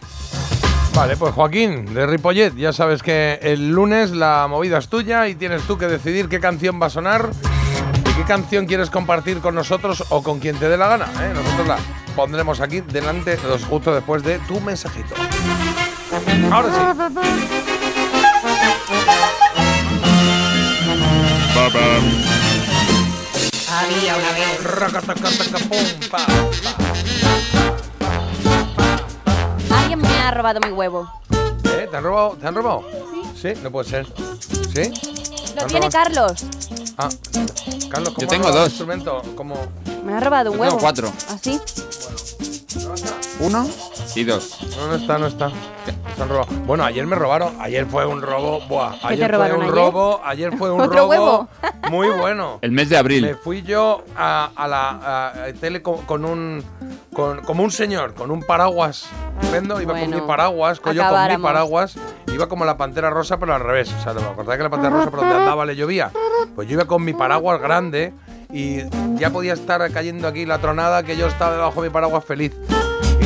Vale, 0.95 1.17
pues 1.17 1.33
Joaquín, 1.33 1.95
de 1.95 2.07
Ripollet, 2.07 2.55
ya 2.57 2.75
sabes 2.75 3.03
que 3.03 3.39
el 3.41 3.71
lunes 3.71 4.11
la 4.11 4.47
movida 4.51 4.77
es 4.77 4.89
tuya 4.89 5.29
y 5.29 5.35
tienes 5.35 5.63
tú 5.63 5.79
que 5.79 5.87
decidir 5.87 6.29
qué 6.29 6.41
canción 6.41 6.79
va 6.81 6.87
a 6.87 6.91
sonar 6.91 7.31
y 8.11 8.13
qué 8.13 8.25
canción 8.25 8.67
quieres 8.67 8.91
compartir 8.91 9.39
con 9.39 9.55
nosotros 9.55 10.05
o 10.11 10.23
con 10.23 10.41
quien 10.41 10.57
te 10.57 10.69
dé 10.69 10.77
la 10.77 10.89
gana. 10.89 11.07
¿eh? 11.23 11.33
Nosotros 11.33 11.67
la 11.67 11.79
pondremos 12.11 12.61
aquí 12.61 12.81
delante, 12.81 13.39
los 13.43 13.65
justo 13.65 13.95
después 13.95 14.23
de 14.23 14.39
tu 14.41 14.61
mensajito. 14.61 15.15
Ahora 16.51 16.69
sí. 16.73 16.81
Había 23.73 24.17
una 24.17 24.33
vez. 24.33 24.61
Alguien 29.71 30.03
me 30.03 30.09
ha 30.09 30.31
robado 30.33 30.61
mi 30.61 30.73
huevo. 30.73 31.09
¿Eh? 31.65 31.89
¿Te 31.91 31.97
han 31.97 32.03
robado? 32.03 32.37
¿Te 32.41 32.47
han 32.47 32.55
robado? 32.55 32.85
Sí. 33.41 33.53
no 33.63 33.71
puede 33.71 33.89
ser. 33.89 34.07
¿Sí? 34.75 35.20
Lo 35.57 35.67
tiene 35.67 35.89
Carlos. 35.91 36.45
Ah, 36.97 37.09
Carlos, 37.91 38.15
¿cómo 38.15 38.21
Yo 38.21 38.27
tengo 38.29 38.49
dos. 38.53 38.57
el 38.65 38.71
instrumento? 38.71 39.23
¿Cómo? 39.37 39.57
Me 40.05 40.15
ha 40.15 40.21
robado 40.21 40.51
un 40.51 40.57
Yo 40.57 40.63
huevo. 40.63 40.71
tengo 40.77 40.81
cuatro. 40.83 41.13
¿Así? 41.29 41.61
Uno 43.41 43.69
y 44.15 44.25
dos. 44.25 44.59
No, 44.77 44.89
no 44.89 44.95
está, 44.97 45.19
no 45.19 45.27
está. 45.27 45.51
Se 46.21 46.25
han 46.25 46.29
robado. 46.29 46.53
Bueno, 46.67 46.85
ayer 46.85 47.07
me 47.07 47.17
robaron. 47.17 47.55
Ayer 47.61 47.87
fue 47.87 48.05
un 48.05 48.21
robo. 48.21 48.61
Buah. 48.69 48.91
te 49.01 49.07
Ayer 49.07 49.19
fue 49.21 49.29
robaron 49.29 49.57
un 49.57 49.63
ayer? 49.63 49.75
robo. 49.75 50.21
Ayer 50.23 50.55
fue 50.59 50.71
un 50.75 50.81
¿Otro 50.83 50.99
robo 50.99 51.09
huevo? 51.09 51.49
muy 51.91 52.09
bueno. 52.09 52.59
El 52.61 52.73
mes 52.73 52.91
de 52.91 52.97
Me 52.97 53.01
abril. 53.01 53.37
fui 53.43 53.63
yo 53.63 54.05
a, 54.15 54.51
a 54.55 54.69
la 54.69 55.33
a- 55.33 55.53
tele 55.59 55.81
con, 55.81 56.03
con 56.03 56.27
un. 56.27 56.63
Con, 57.15 57.41
como 57.41 57.63
un 57.65 57.71
señor, 57.71 58.13
con 58.13 58.31
un 58.31 58.43
paraguas. 58.43 59.07
Vendo, 59.51 59.81
iba 59.81 59.93
con 59.95 60.01
Bueno, 60.03 60.17
mi 60.23 60.27
paraguas, 60.29 60.79
con, 60.79 60.95
yo 60.95 61.03
con 61.09 61.27
mi 61.29 61.39
paraguas. 61.39 61.97
Iba 62.33 62.49
como 62.51 62.67
la 62.67 62.77
pantera 62.77 63.09
rosa, 63.09 63.39
pero 63.39 63.55
al 63.55 63.63
revés. 63.63 63.91
O 63.99 64.03
sea, 64.03 64.13
¿te 64.13 64.23
acordáis 64.23 64.59
que 64.59 64.63
la 64.65 64.69
pantera 64.71 64.95
rosa 64.95 65.11
por 65.11 65.21
donde 65.21 65.35
andaba 65.37 65.65
le 65.65 65.75
llovía? 65.75 66.11
Pues 66.55 66.69
yo 66.69 66.75
iba 66.75 66.85
con 66.85 67.03
mi 67.03 67.15
paraguas 67.15 67.61
grande 67.63 68.13
y 68.53 68.81
ya 69.15 69.31
podía 69.31 69.55
estar 69.55 69.91
cayendo 69.91 70.29
aquí 70.29 70.45
la 70.45 70.59
tronada 70.59 71.03
que 71.03 71.17
yo 71.17 71.27
estaba 71.29 71.53
debajo 71.53 71.81
de 71.83 71.89
mi 71.89 71.93
paraguas 71.95 72.25
feliz. 72.27 72.53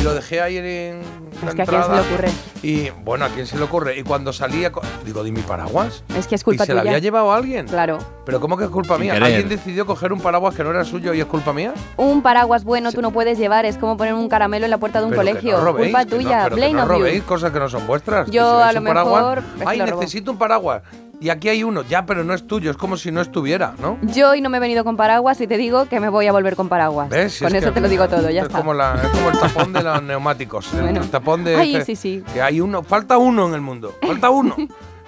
Y 0.05 0.07
lo 0.07 0.13
dejé 0.13 0.39
ahí 0.39 0.57
en 0.59 1.01
la 1.43 1.49
Es 1.49 1.55
que 1.55 1.61
a 1.63 1.65
quién 1.65 1.65
se 1.65 1.71
le 1.71 1.77
entrada. 1.97 2.01
ocurre. 2.01 2.29
Y 2.61 2.89
bueno, 3.03 3.25
¿a 3.25 3.29
quién 3.29 3.47
se 3.47 3.57
le 3.57 3.63
ocurre? 3.63 3.97
Y 3.97 4.03
cuando 4.03 4.31
salía, 4.33 4.71
digo, 5.03 5.23
¿di 5.23 5.31
mi 5.31 5.41
paraguas? 5.41 6.03
Es 6.15 6.27
que 6.27 6.35
es 6.35 6.43
culpa 6.43 6.63
¿Y 6.63 6.67
se 6.67 6.73
tuya. 6.73 6.83
la 6.83 6.89
había 6.91 6.99
llevado 6.99 7.33
alguien? 7.33 7.65
Claro. 7.67 7.97
¿Pero 8.23 8.39
cómo 8.39 8.55
que 8.55 8.65
es 8.65 8.69
culpa 8.69 8.97
Sin 8.97 9.01
mía? 9.05 9.13
querer. 9.13 9.27
¿Alguien 9.29 9.49
decidió 9.49 9.87
coger 9.87 10.13
un 10.13 10.19
paraguas 10.21 10.53
que 10.53 10.63
no 10.63 10.69
era 10.69 10.85
suyo 10.85 11.11
y 11.15 11.21
es 11.21 11.25
culpa 11.25 11.53
mía? 11.53 11.73
Un 11.97 12.21
paraguas 12.21 12.63
bueno 12.65 12.91
tú 12.91 13.01
no 13.01 13.09
puedes 13.09 13.39
llevar, 13.39 13.65
es 13.65 13.79
como 13.79 13.97
poner 13.97 14.13
un 14.13 14.29
caramelo 14.29 14.65
en 14.65 14.71
la 14.71 14.77
puerta 14.77 14.99
de 14.99 15.05
un 15.05 15.09
Pero 15.09 15.23
que 15.23 15.27
colegio. 15.29 15.57
no 15.57 15.63
robéis, 15.63 15.87
Culpa 15.87 16.05
que 16.05 16.11
no- 16.11 16.17
tuya, 16.21 16.43
pero 16.43 16.55
que 16.55 16.73
no 16.73 16.85
robéis 16.85 17.17
you. 17.21 17.25
cosas 17.27 17.51
que 17.51 17.59
no 17.59 17.67
son 17.69 17.87
vuestras. 17.87 18.29
Yo, 18.29 18.57
si 18.61 18.63
a 18.69 18.73
lo 18.73 18.79
un 18.81 18.85
paraguas, 18.85 19.21
mejor, 19.23 19.37
es 19.39 19.43
que 19.63 19.63
Ay, 19.69 19.77
lo 19.79 19.85
robó". 19.87 20.01
necesito 20.01 20.31
un 20.31 20.37
paraguas. 20.37 20.83
Y 21.19 21.29
aquí 21.29 21.49
hay 21.49 21.63
uno. 21.63 21.81
Ya, 21.83 22.05
pero 22.05 22.23
no 22.23 22.33
es 22.33 22.45
tuyo. 22.45 22.71
Es 22.71 22.77
como 22.77 22.97
si 22.97 23.11
no 23.11 23.21
estuviera, 23.21 23.73
¿no? 23.81 23.97
Yo 24.03 24.29
hoy 24.31 24.41
no 24.41 24.49
me 24.49 24.57
he 24.57 24.59
venido 24.59 24.83
con 24.83 24.97
paraguas 24.97 25.39
y 25.41 25.47
te 25.47 25.57
digo 25.57 25.85
que 25.85 25.99
me 25.99 26.09
voy 26.09 26.27
a 26.27 26.31
volver 26.31 26.55
con 26.55 26.69
paraguas. 26.69 27.09
¿Ves? 27.09 27.33
Si 27.33 27.43
Con 27.43 27.55
es 27.55 27.61
eso 27.63 27.69
que 27.71 27.75
te 27.75 27.81
lo 27.81 27.89
digo 27.89 28.07
todo, 28.07 28.29
ya 28.29 28.41
es 28.41 28.47
está. 28.47 28.59
Como 28.59 28.73
la- 28.73 28.95
es 29.01 29.09
como 29.09 29.29
el 29.29 29.39
tapón 29.39 29.73
de 29.73 29.83
los 29.83 30.03
neumáticos. 30.03 30.73
el- 30.73 30.81
Bueno. 30.81 31.01
El 31.01 31.09
tapón 31.09 31.43
de. 31.43 31.55
Ay, 31.55 31.75
este- 31.77 31.95
sí, 31.95 32.19
sí. 32.19 32.23
Que 32.33 32.41
hay 32.41 32.59
uno. 32.61 32.83
Falta 32.83 33.17
uno 33.17 33.47
en 33.47 33.53
el 33.53 33.61
mundo. 33.61 33.93
Falta 34.05 34.29
uno. 34.29 34.55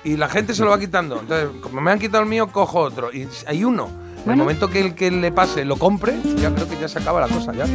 y 0.03 0.15
la 0.15 0.29
gente 0.29 0.53
se 0.53 0.63
lo 0.63 0.69
va 0.69 0.79
quitando. 0.79 1.19
Entonces, 1.19 1.49
como 1.61 1.81
me 1.81 1.91
han 1.91 1.99
quitado 1.99 2.23
el 2.23 2.29
mío, 2.29 2.47
cojo 2.51 2.79
otro. 2.79 3.11
Y 3.11 3.27
hay 3.45 3.63
uno. 3.65 3.89
En 4.25 4.31
el 4.31 4.37
momento 4.37 4.69
que 4.69 4.81
el 4.81 4.93
que 4.93 5.09
le 5.09 5.31
pase 5.31 5.63
lo 5.63 5.77
compre, 5.77 6.15
ya 6.37 6.53
creo 6.53 6.67
que 6.67 6.77
ya 6.77 6.87
se 6.89 6.99
acaba 6.99 7.21
la 7.21 7.27
cosa. 7.29 7.53
Ya. 7.53 7.65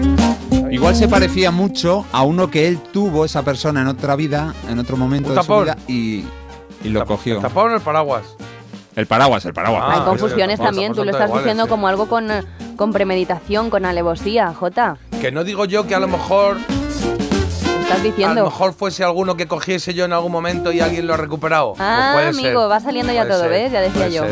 Igual 0.70 0.94
se 0.94 1.08
parecía 1.08 1.50
mucho 1.50 2.04
a 2.12 2.22
uno 2.24 2.50
que 2.50 2.68
él 2.68 2.78
tuvo, 2.92 3.24
esa 3.24 3.42
persona, 3.42 3.80
en 3.82 3.86
otra 3.88 4.16
vida, 4.16 4.54
en 4.68 4.78
otro 4.78 4.96
momento 4.98 5.30
Un 5.30 5.34
de 5.36 5.42
su 5.42 5.60
vida, 5.60 5.76
y, 5.88 6.24
y 6.84 6.88
lo 6.88 7.04
cogió. 7.06 7.36
El 7.36 7.42
tapón 7.42 7.72
o 7.72 7.74
el 7.76 7.80
paraguas. 7.80 8.22
El 8.94 9.06
paraguas, 9.06 9.44
el 9.46 9.54
paraguas. 9.54 9.82
Ah, 9.86 9.92
Hay 9.94 9.98
sí, 10.00 10.04
confusiones 10.04 10.58
sí, 10.58 10.64
también, 10.64 10.92
tú 10.92 11.04
lo 11.04 11.10
estás 11.12 11.26
iguales, 11.28 11.44
diciendo 11.44 11.64
sí. 11.64 11.70
como 11.70 11.88
algo 11.88 12.08
con, 12.08 12.30
eh, 12.30 12.42
con 12.76 12.92
premeditación, 12.92 13.70
con 13.70 13.86
alevosía, 13.86 14.52
Jota. 14.52 14.98
Que 15.20 15.32
no 15.32 15.44
digo 15.44 15.64
yo 15.64 15.86
que 15.86 15.94
a 15.94 16.00
lo 16.00 16.08
mejor 16.08 16.58
estás 16.58 17.92
a 17.92 17.96
lo 17.98 18.02
diciendo. 18.02 18.44
mejor 18.44 18.74
fuese 18.74 19.02
alguno 19.02 19.34
que 19.36 19.46
cogiese 19.48 19.94
yo 19.94 20.04
en 20.04 20.12
algún 20.12 20.30
momento 20.32 20.72
y 20.72 20.80
alguien 20.80 21.06
lo 21.06 21.14
ha 21.14 21.16
recuperado. 21.16 21.74
Ah, 21.78 22.10
Pues 22.14 22.28
amigo, 22.36 22.60
ser. 22.62 22.70
va 22.70 22.80
saliendo 22.80 23.12
ya 23.14 23.22
Puede 23.22 23.32
todo, 23.32 23.42
ser, 23.42 23.50
¿ves? 23.50 23.72
Ya 23.72 23.80
decía 23.80 23.94
puede 23.94 24.12
yo. 24.12 24.24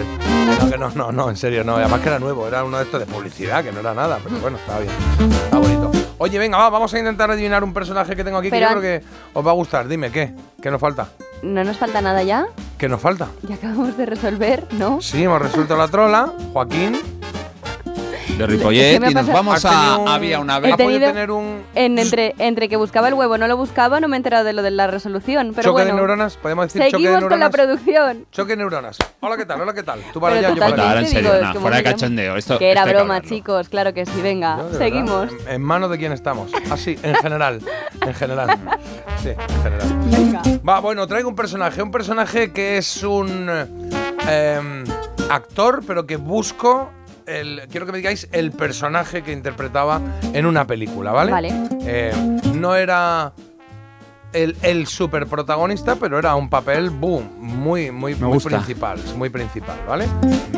No, 0.61 0.71
que 0.71 0.77
no, 0.79 0.91
no, 0.91 1.13
no, 1.13 1.31
en 1.31 1.37
serio, 1.37 1.65
no. 1.65 1.77
Además 1.77 2.01
que 2.01 2.09
era 2.09 2.19
nuevo, 2.19 2.47
era 2.47 2.63
uno 2.63 2.77
de 2.79 2.85
estos 2.85 3.01
de 3.01 3.07
publicidad, 3.07 3.65
que 3.65 3.73
no 3.73 3.81
era 3.81 3.95
nada, 3.95 4.19
pero 4.23 4.37
bueno, 4.41 4.59
estaba 4.59 4.81
bien. 4.81 4.93
Está 5.45 5.59
bonito. 5.59 5.91
Oye, 6.23 6.39
venga, 6.39 6.59
va, 6.59 6.69
vamos 6.69 6.93
a 6.93 6.99
intentar 6.99 7.31
adivinar 7.31 7.65
un 7.65 7.73
personaje 7.73 8.15
que 8.15 8.23
tengo 8.23 8.37
aquí 8.37 8.51
Pero 8.51 8.59
que 8.59 8.61
yo 8.61 8.69
an- 8.77 8.79
creo 8.81 9.01
que 9.01 9.07
os 9.33 9.47
va 9.47 9.51
a 9.53 9.55
gustar. 9.55 9.89
Dime, 9.89 10.11
¿qué? 10.13 10.35
¿Qué 10.61 10.71
nos 10.71 10.79
falta? 10.79 11.09
¿No 11.43 11.65
nos 11.65 11.79
falta 11.79 12.03
nada 12.03 12.23
ya? 12.23 12.45
¿Qué 12.77 12.91
nos 12.91 13.01
falta? 13.01 13.29
Ya 13.49 13.55
acabamos 13.55 13.97
de 13.97 14.05
resolver, 14.05 14.67
¿no? 14.73 15.01
Sí, 15.01 15.23
hemos 15.25 15.41
resuelto 15.41 15.79
la 15.79 15.89
trola. 15.89 16.31
Joaquín. 16.53 17.20
De 18.41 18.47
Ripollet, 18.47 18.93
¿Qué 18.95 19.01
me 19.01 19.11
y 19.11 19.15
nos 19.15 19.27
vamos 19.27 19.62
a 19.67 19.99
un- 19.99 20.09
Había 20.09 20.39
una 20.41 20.59
vez. 20.59 20.73
¿Ha 20.73 20.77
podido 20.79 20.93
tenido- 20.93 21.12
tener 21.12 21.31
un 21.31 21.62
En, 21.75 21.99
entre, 21.99 22.35
entre 22.39 22.71
que 22.71 22.77
buscaba 22.77 23.09
el 23.09 23.15
huevo 23.15 23.37
no 23.37 23.47
lo 23.47 23.57
buscaba, 23.59 24.01
no 24.01 24.09
me 24.09 24.17
he 24.17 24.19
enterado 24.19 24.45
de 24.45 24.55
lo 24.55 24.62
de 24.62 24.71
la 24.71 24.87
resolución. 24.87 25.53
Pero 25.55 25.65
choque 25.71 25.73
bueno, 25.83 25.89
de 25.91 25.97
neuronas? 25.97 26.37
¿Podemos 26.39 26.67
decir 26.73 26.81
choque 26.91 27.03
de 27.03 27.09
seguimos 27.09 27.21
con 27.29 27.39
la 27.39 27.49
neuronas? 27.49 27.51
producción. 27.51 28.27
Choque 28.33 28.51
de 28.53 28.57
neuronas. 28.57 28.97
Hola, 29.21 29.37
¿qué 29.37 29.45
tal? 29.45 29.61
Hola, 29.61 29.75
¿qué 29.75 29.83
tal? 29.83 30.01
Tú 30.12 30.21
para 30.21 30.37
Pero 30.37 30.47
allá, 30.49 30.55
yo 30.57 30.61
para 30.71 30.91
allá. 30.91 31.01
En 31.01 31.07
serio, 31.07 31.35
digo, 31.35 31.53
que 31.53 31.59
fuera 31.61 31.77
de 31.77 31.83
cachondeo. 31.83 32.37
Esto, 32.37 32.59
que 32.59 32.71
era 32.71 32.87
broma, 32.87 33.21
chicos, 33.21 33.69
claro 33.69 33.93
que 33.93 34.07
sí, 34.07 34.23
venga, 34.23 34.59
seguimos. 34.79 35.31
verdad, 35.31 35.49
en, 35.49 35.55
en 35.57 35.62
manos 35.62 35.91
de 35.91 35.99
quién 35.99 36.12
estamos. 36.12 36.51
Así, 36.71 36.99
en 37.03 37.15
general. 37.17 37.61
En 38.01 38.15
general. 38.15 38.59
Sí, 39.23 39.29
en 39.29 39.62
general. 39.62 39.89
Venga. 40.07 40.43
Va, 40.67 40.81
bueno, 40.81 41.07
traigo 41.07 41.29
un 41.29 41.37
personaje. 41.37 41.83
Un 41.83 41.91
personaje 41.91 42.53
que 42.53 42.79
es 42.79 43.03
un 43.03 43.51
eh, 44.27 44.85
actor, 45.29 45.83
pero 45.87 46.07
que 46.07 46.17
busco. 46.17 46.91
El, 47.31 47.62
quiero 47.70 47.86
que 47.86 47.93
me 47.93 47.98
digáis 47.98 48.28
el 48.32 48.51
personaje 48.51 49.23
que 49.23 49.31
interpretaba 49.32 50.01
en 50.32 50.47
una 50.47 50.66
película, 50.66 51.12
¿vale? 51.12 51.31
Vale. 51.31 51.52
Eh, 51.82 52.11
no 52.55 52.74
era 52.74 53.32
el, 54.32 54.57
el 54.62 54.86
super 54.89 55.27
protagonista, 55.27 55.94
pero 55.97 56.19
era 56.19 56.35
un 56.35 56.51
papel, 56.51 56.90
boom, 56.90 57.31
muy, 57.39 57.90
muy, 57.93 58.15
Me 58.16 58.27
muy 58.27 58.35
gusta. 58.35 58.48
principal, 58.51 58.98
muy 59.16 59.31
principal, 59.31 59.78
¿vale? 59.86 60.07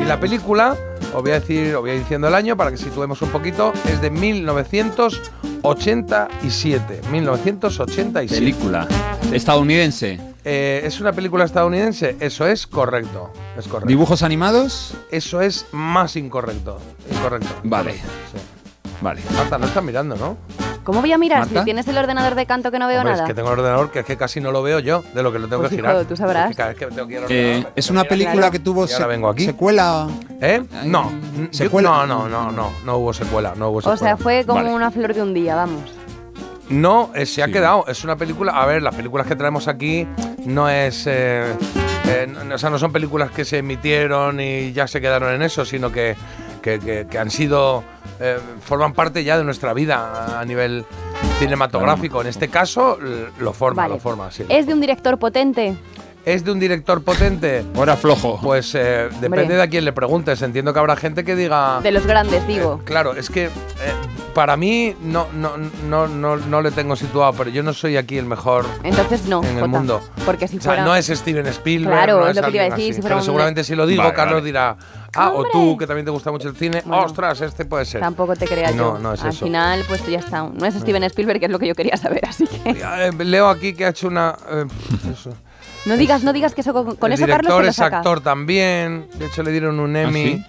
Y 0.01 0.03
la 0.03 0.19
película, 0.19 0.75
os 1.13 1.21
voy 1.21 1.31
a 1.31 1.39
decir, 1.39 1.75
os 1.75 1.81
voy 1.81 1.91
a 1.91 1.93
ir 1.93 1.99
diciendo 2.01 2.27
el 2.27 2.33
año 2.35 2.57
para 2.57 2.71
que 2.71 2.77
situemos 2.77 3.21
un 3.21 3.29
poquito, 3.29 3.71
es 3.87 4.01
de 4.01 4.09
1987. 4.09 7.01
1987. 7.11 8.35
Película. 8.35 8.87
Estadounidense. 9.31 10.32
Eh, 10.45 10.81
¿Es 10.83 10.99
una 10.99 11.13
película 11.13 11.45
estadounidense? 11.45 12.17
Eso 12.19 12.45
es 12.47 12.67
correcto. 12.67 13.31
Es 13.57 13.67
correcto. 13.67 13.87
¿Dibujos 13.87 14.23
animados? 14.23 14.93
Eso 15.11 15.41
es 15.41 15.65
más 15.71 16.15
incorrecto. 16.15 16.79
Incorrecto. 17.09 17.47
Vale. 17.63 17.93
Sí. 17.93 18.37
Vale. 19.01 19.21
Marta, 19.35 19.57
no 19.57 19.65
estás 19.65 19.83
mirando, 19.83 20.15
¿no? 20.15 20.37
¿Cómo 20.83 20.99
voy 20.99 21.13
a 21.13 21.17
mirar? 21.17 21.39
¿Marta? 21.39 21.59
Si 21.59 21.65
tienes 21.65 21.87
el 21.87 21.97
ordenador 21.97 22.35
de 22.35 22.45
canto 22.45 22.69
que 22.71 22.77
no 22.79 22.87
veo 22.87 22.97
Hombre, 22.99 23.13
nada. 23.13 23.23
Es 23.23 23.27
que 23.29 23.33
tengo 23.33 23.53
el 23.53 23.59
ordenador 23.59 23.89
que 23.91 23.99
es 23.99 24.05
que 24.05 24.17
casi 24.17 24.41
no 24.41 24.51
lo 24.51 24.61
veo 24.61 24.79
yo, 24.79 25.01
de 25.13 25.23
lo 25.23 25.31
que 25.31 25.39
lo 25.39 25.47
tengo 25.47 25.61
Pues, 25.61 25.69
que 25.69 25.75
hijo, 25.77 25.87
girar. 25.87 26.05
tú 26.05 26.15
sabrás. 26.17 26.51
Es 26.51 26.57
que 26.57 26.63
vez 26.63 26.75
que 26.77 26.85
tengo 26.87 27.07
que 27.07 27.13
ir 27.13 27.23
Eh, 27.29 27.65
es 27.75 27.89
una 27.89 28.03
película 28.03 28.51
que 28.51 28.59
tuvo 28.59 28.85
se- 28.85 29.05
vengo 29.05 29.29
aquí. 29.29 29.45
secuela. 29.45 30.07
¿Eh? 30.41 30.61
No. 30.85 31.09
Secuela. 31.51 31.89
No, 31.89 32.05
no, 32.05 32.27
no, 32.29 32.51
no. 32.51 32.71
No 32.85 32.97
hubo 32.97 33.13
secuela. 33.13 33.53
No 33.55 33.69
hubo 33.69 33.79
secuela. 33.81 33.95
o 33.95 33.97
sea, 33.97 34.17
fue 34.17 34.45
como 34.45 34.59
Vale. 34.61 34.73
una 34.75 34.91
flor 34.91 35.13
de 35.13 35.21
un 35.21 35.33
día, 35.33 35.55
vamos. 35.55 35.83
No, 36.69 37.11
eh, 37.13 37.25
se 37.25 37.43
ha 37.43 37.47
Sí. 37.47 37.51
quedado. 37.51 37.85
Es 37.87 38.03
una 38.03 38.15
película. 38.15 38.53
A 38.53 38.65
ver, 38.65 38.81
las 38.81 38.95
películas 38.95 39.27
que 39.27 39.35
traemos 39.35 39.67
aquí 39.67 40.07
no 40.45 40.69
es. 40.69 41.05
eh, 41.07 41.53
eh, 42.07 42.27
no- 42.45 42.55
o 42.55 42.57
sea, 42.57 42.69
no 42.69 42.79
son 42.79 42.91
películas 42.91 43.31
que 43.31 43.45
se 43.45 43.59
emitieron 43.59 44.39
y 44.39 44.71
ya 44.73 44.87
se 44.87 44.99
quedaron 45.01 45.33
en 45.33 45.41
eso, 45.41 45.65
sino 45.65 45.91
que, 45.91 46.15
que, 46.61 46.79
que- 46.79 47.07
que 47.09 47.17
han 47.19 47.29
sido. 47.31 47.83
eh, 48.19 48.37
forman 48.61 48.93
parte 48.93 49.23
ya 49.23 49.37
de 49.37 49.43
nuestra 49.43 49.73
vida 49.73 50.39
a 50.39 50.45
nivel 50.45 50.85
cinematográfico. 51.39 52.21
En 52.21 52.27
este 52.27 52.47
caso, 52.47 52.97
l- 53.01 53.27
lo 53.39 53.51
forma, 53.51 53.83
Vale. 53.83 53.95
lo 53.95 53.99
forma, 53.99 54.31
sí. 54.31 54.45
¿Es 54.49 54.65
de 54.67 54.73
un 54.73 54.79
director 54.81 55.17
potente? 55.17 55.75
¿Es 56.25 56.45
de 56.45 56.51
un 56.53 56.59
director 56.59 57.03
potente? 57.03 57.65
Ahora 57.75 57.97
flojo. 57.97 58.39
Pues 58.41 58.73
eh, 58.75 59.09
depende 59.19 59.41
Hombre. 59.41 59.55
de 59.57 59.61
a 59.61 59.67
quién 59.67 59.83
le 59.83 59.91
preguntes. 59.91 60.41
Entiendo 60.41 60.71
que 60.73 60.79
habrá 60.79 60.95
gente 60.95 61.25
que 61.25 61.35
diga... 61.35 61.81
De 61.81 61.91
los 61.91 62.05
grandes, 62.07 62.47
digo. 62.47 62.79
Claro, 62.85 63.13
es 63.13 63.29
que 63.29 63.45
eh, 63.45 63.49
para 64.33 64.55
mí 64.55 64.95
no, 65.01 65.27
no, 65.33 65.57
no, 65.57 66.07
no, 66.07 66.37
no 66.37 66.61
le 66.61 66.71
tengo 66.71 66.95
situado, 66.95 67.33
pero 67.33 67.49
yo 67.49 67.61
no 67.61 67.73
soy 67.73 67.97
aquí 67.97 68.17
el 68.17 68.25
mejor 68.25 68.65
Entonces 68.83 69.25
no, 69.25 69.41
en 69.43 69.49
el 69.49 69.53
Jota. 69.55 69.67
mundo. 69.67 70.01
Porque 70.25 70.47
si 70.47 70.57
O 70.59 70.61
sea, 70.61 70.71
fuera... 70.71 70.85
no 70.85 70.95
es 70.95 71.07
Steven 71.07 71.45
Spielberg. 71.47 71.93
Claro, 71.93 72.21
no 72.21 72.27
es 72.29 72.35
lo 72.37 72.41
que 72.43 72.51
te 72.51 72.55
iba 72.57 72.65
a 72.67 72.69
decir, 72.77 72.93
si 72.93 73.01
fuera 73.01 73.15
Pero 73.15 73.19
un- 73.21 73.25
seguramente 73.25 73.63
si 73.65 73.75
lo 73.75 73.85
digo, 73.85 74.03
Vale, 74.03 74.15
Carlos 74.15 74.35
vale. 74.35 74.45
dirá, 74.45 74.77
ah, 75.17 75.31
o 75.35 75.43
tú, 75.51 75.75
que 75.77 75.85
también 75.85 76.05
te 76.05 76.11
gusta 76.11 76.31
mucho 76.31 76.47
el 76.47 76.55
cine, 76.55 76.83
Bueno. 76.85 77.03
ostras, 77.03 77.41
este 77.41 77.65
puede 77.65 77.83
ser. 77.83 77.99
Tampoco 77.99 78.33
te 78.37 78.45
creas 78.47 78.73
No, 78.73 78.93
yo. 78.93 78.99
no 78.99 79.13
es 79.13 79.21
Al 79.23 79.29
eso. 79.31 79.43
final, 79.45 79.83
pues 79.89 80.05
ya 80.07 80.19
está. 80.19 80.43
No 80.43 80.65
es 80.65 80.73
Steven 80.73 81.03
Spielberg, 81.03 81.39
que 81.41 81.47
es 81.47 81.51
lo 81.51 81.59
que 81.59 81.67
yo 81.67 81.75
quería 81.75 81.97
saber, 81.97 82.25
así 82.25 82.47
que... 82.47 82.69
Eh, 82.69 83.11
Leo 83.25 83.49
aquí 83.49 83.73
que 83.73 83.85
ha 83.85 83.89
hecho 83.89 84.07
una... 84.07 84.37
eh, 84.49 84.65
eso. 85.13 85.31
No 85.85 85.97
digas, 85.97 86.23
no 86.23 86.31
digas 86.33 86.53
que 86.53 86.61
eso 86.61 86.73
con, 86.73 86.95
con 86.95 87.11
el 87.11 87.19
eso 87.19 87.27
Carlos 87.27 87.41
director 87.51 87.65
es 87.65 87.75
saca. 87.75 87.97
actor 87.97 88.21
también. 88.21 89.07
De 89.15 89.25
hecho, 89.25 89.43
le 89.43 89.51
dieron 89.51 89.79
un 89.79 89.95
Emmy 89.95 90.23
¿sí? 90.37 90.45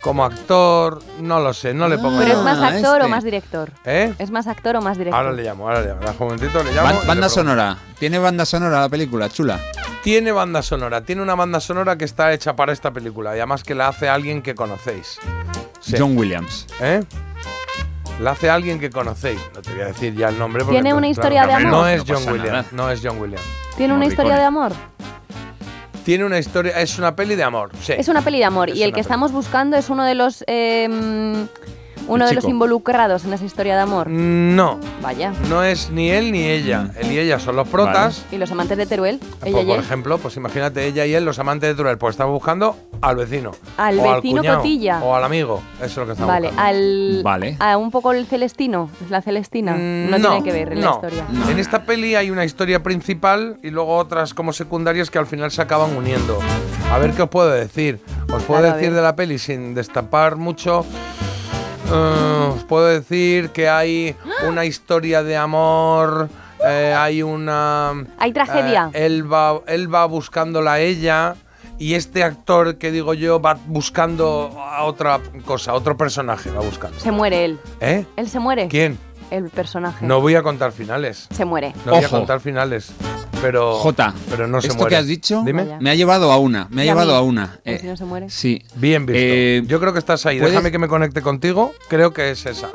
como 0.00 0.24
actor. 0.24 1.00
No 1.20 1.40
lo 1.40 1.52
sé, 1.52 1.74
no 1.74 1.88
le 1.88 1.98
pongo 1.98 2.18
Pero 2.18 2.38
es 2.38 2.42
más 2.42 2.58
actor 2.58 2.94
o 2.94 2.98
este. 3.00 3.08
más 3.08 3.24
director. 3.24 3.70
¿Eh? 3.84 4.14
Es 4.18 4.30
más 4.30 4.46
actor 4.46 4.76
o 4.76 4.80
más 4.82 4.96
director. 4.96 5.18
Ahora 5.20 5.32
le 5.32 5.42
llamo, 5.42 5.68
ahora 5.68 5.80
le 5.82 5.88
llamo. 5.88 6.00
Un 6.10 6.16
momentito, 6.18 6.62
le 6.62 6.72
llamo. 6.72 6.88
Ban- 6.88 6.96
y 6.96 7.00
le 7.00 7.06
banda 7.06 7.28
sonora. 7.28 7.76
¿Tiene 7.98 8.18
banda 8.18 8.44
sonora 8.46 8.80
la 8.80 8.88
película? 8.88 9.28
Chula. 9.28 9.60
Tiene 10.02 10.32
banda 10.32 10.62
sonora. 10.62 11.02
Tiene 11.02 11.20
una 11.22 11.34
banda 11.34 11.60
sonora 11.60 11.98
que 11.98 12.04
está 12.06 12.32
hecha 12.32 12.56
para 12.56 12.72
esta 12.72 12.90
película. 12.92 13.32
Y 13.34 13.38
además 13.40 13.64
que 13.64 13.74
la 13.74 13.88
hace 13.88 14.08
alguien 14.08 14.40
que 14.42 14.54
conocéis. 14.54 15.18
Sí. 15.80 15.96
John 15.98 16.16
Williams. 16.16 16.66
¿Eh? 16.80 17.02
La 18.20 18.32
hace 18.32 18.50
alguien 18.50 18.80
que 18.80 18.90
conocéis. 18.90 19.40
No 19.54 19.62
te 19.62 19.72
voy 19.72 19.82
a 19.82 19.86
decir 19.86 20.14
ya 20.14 20.28
el 20.28 20.38
nombre. 20.38 20.64
porque 20.64 20.76
¿Tiene 20.80 20.92
una 20.94 21.06
entonces, 21.06 21.24
historia 21.24 21.46
de 21.46 21.52
amor? 21.52 21.70
No 21.70 21.88
es 21.88 21.98
No 21.98 22.04
John 22.14 22.24
pasa 22.24 22.32
Williams. 22.32 22.72
No 22.72 22.90
es 22.90 23.00
John 23.02 23.20
Williams. 23.20 23.44
¿Tiene 23.76 23.94
una 23.94 24.06
historia 24.06 24.36
de 24.36 24.42
amor? 24.44 24.72
Tiene 26.04 26.24
una 26.24 26.38
historia. 26.38 26.80
Es 26.80 26.98
una 26.98 27.14
peli 27.14 27.36
de 27.36 27.42
amor. 27.44 27.70
Sí. 27.80 27.92
Es 27.96 28.08
una 28.08 28.22
peli 28.22 28.38
de 28.38 28.44
amor. 28.44 28.70
Es 28.70 28.76
y 28.76 28.82
el 28.82 28.90
que 28.90 28.94
peli. 28.94 29.00
estamos 29.02 29.30
buscando 29.30 29.76
es 29.76 29.88
uno 29.90 30.04
de 30.04 30.14
los... 30.14 30.42
eh, 30.46 30.88
mm, 30.88 31.44
uno 32.08 32.26
de 32.26 32.34
los 32.34 32.44
involucrados 32.44 33.24
en 33.24 33.32
esa 33.32 33.44
historia 33.44 33.76
de 33.76 33.82
amor. 33.82 34.08
No. 34.08 34.78
Vaya. 35.02 35.32
No 35.48 35.62
es 35.62 35.90
ni 35.90 36.10
él 36.10 36.32
ni 36.32 36.44
ella. 36.44 36.90
Él 36.98 37.12
y 37.12 37.18
ella 37.18 37.38
son 37.38 37.56
los 37.56 37.68
protas. 37.68 38.24
¿Y 38.32 38.38
los 38.38 38.50
amantes 38.50 38.76
de 38.78 38.86
Teruel? 38.86 39.18
Pues, 39.40 39.52
Ella 39.52 39.62
y 39.62 39.66
por 39.66 39.76
él. 39.76 39.80
ejemplo, 39.84 40.18
pues 40.18 40.36
imagínate 40.36 40.84
ella 40.86 41.06
y 41.06 41.14
él, 41.14 41.24
los 41.24 41.38
amantes 41.38 41.68
de 41.70 41.74
Teruel, 41.74 41.98
pues 41.98 42.14
estamos 42.14 42.32
buscando 42.32 42.76
al 43.00 43.16
vecino. 43.16 43.52
Al 43.76 43.98
o 44.00 44.14
vecino 44.16 44.40
cuñado, 44.40 44.56
cotilla. 44.58 45.00
O 45.04 45.14
al 45.14 45.24
amigo. 45.24 45.62
Eso 45.76 45.84
es 45.86 45.96
lo 45.98 46.06
que 46.06 46.12
estamos 46.12 46.32
Vale, 46.32 46.48
buscando. 46.48 46.68
al... 46.68 47.20
Vale. 47.22 47.56
A 47.60 47.76
un 47.76 47.90
poco 47.90 48.12
el 48.12 48.26
celestino, 48.26 48.90
la 49.10 49.22
celestina. 49.22 49.74
Mm, 49.74 50.10
no, 50.10 50.16
tiene 50.18 50.42
que 50.42 50.52
ver 50.52 50.72
en 50.72 50.80
la 50.80 50.86
no. 50.86 50.92
historia. 50.94 51.24
En 51.50 51.58
esta 51.58 51.82
peli 51.84 52.14
hay 52.14 52.30
una 52.30 52.44
historia 52.44 52.82
principal 52.82 53.58
y 53.62 53.70
luego 53.70 53.96
otras 53.96 54.34
como 54.34 54.52
secundarias 54.52 55.10
que 55.10 55.18
al 55.18 55.26
final 55.26 55.50
se 55.50 55.62
acaban 55.62 55.96
uniendo. 55.96 56.38
A 56.90 56.98
ver 56.98 57.12
qué 57.12 57.22
os 57.22 57.28
puedo 57.28 57.50
decir. 57.50 58.00
Os 58.32 58.42
puedo 58.42 58.60
Claro, 58.60 58.76
decir 58.76 58.92
de 58.92 59.02
la 59.02 59.14
peli 59.16 59.38
sin 59.38 59.74
destapar 59.74 60.36
mucho. 60.36 60.84
Os 61.90 62.64
puedo 62.64 62.86
decir 62.86 63.50
que 63.50 63.68
hay 63.68 64.14
una 64.46 64.64
historia 64.64 65.22
de 65.22 65.36
amor. 65.36 66.28
eh, 66.66 66.94
hay 66.96 67.22
una. 67.22 67.92
Hay 68.18 68.32
tragedia. 68.32 68.90
eh, 68.92 69.06
él, 69.06 69.32
va, 69.32 69.60
él 69.66 69.92
va 69.92 70.06
buscándola 70.06 70.74
a 70.74 70.80
ella. 70.80 71.36
Y 71.80 71.94
este 71.94 72.24
actor 72.24 72.76
que 72.76 72.90
digo 72.90 73.14
yo 73.14 73.40
va 73.40 73.56
buscando 73.66 74.50
a 74.60 74.82
otra 74.82 75.20
cosa, 75.44 75.70
a 75.70 75.74
otro 75.74 75.96
personaje 75.96 76.50
va 76.50 76.60
buscando. 76.60 76.98
Se 76.98 77.12
muere 77.12 77.44
él. 77.44 77.60
¿Eh? 77.80 78.04
Él 78.16 78.28
se 78.28 78.40
muere. 78.40 78.66
¿Quién? 78.66 78.98
El 79.30 79.48
personaje. 79.50 80.04
No 80.04 80.20
voy 80.20 80.34
a 80.34 80.42
contar 80.42 80.72
finales. 80.72 81.28
Se 81.30 81.44
muere. 81.44 81.72
No 81.86 81.92
voy 81.92 82.02
a 82.04 82.08
contar 82.08 82.40
finales. 82.40 82.90
Pero. 83.40 83.74
Jota, 83.78 84.12
Pero 84.30 84.46
no 84.46 84.60
se 84.60 84.68
esto 84.68 84.78
muere. 84.78 84.90
que 84.90 84.96
has 84.96 85.06
dicho 85.06 85.42
Dime. 85.44 85.76
Me 85.80 85.90
ha 85.90 85.94
llevado 85.94 86.32
a 86.32 86.38
una. 86.38 86.66
Me 86.70 86.82
ha 86.82 86.84
Y 86.84 86.88
a 86.88 86.92
llevado 86.92 87.12
mí. 87.12 87.18
a 87.18 87.20
una. 87.22 87.60
¿Y 87.64 87.70
Eh, 87.72 87.78
si 87.80 87.86
no 87.86 87.96
se 87.96 88.04
muere? 88.04 88.30
sí. 88.30 88.62
Bien 88.74 89.06
visto. 89.06 89.18
Eh, 89.22 89.62
Yo 89.66 89.78
creo 89.80 89.92
que 89.92 89.98
estás 90.00 90.24
ahí. 90.26 90.38
¿puedes- 90.38 90.52
Déjame 90.52 90.70
que 90.72 90.78
me 90.78 90.88
conecte 90.88 91.22
contigo. 91.22 91.72
Creo 91.88 92.12
que 92.12 92.30
es 92.32 92.44
esa. 92.46 92.68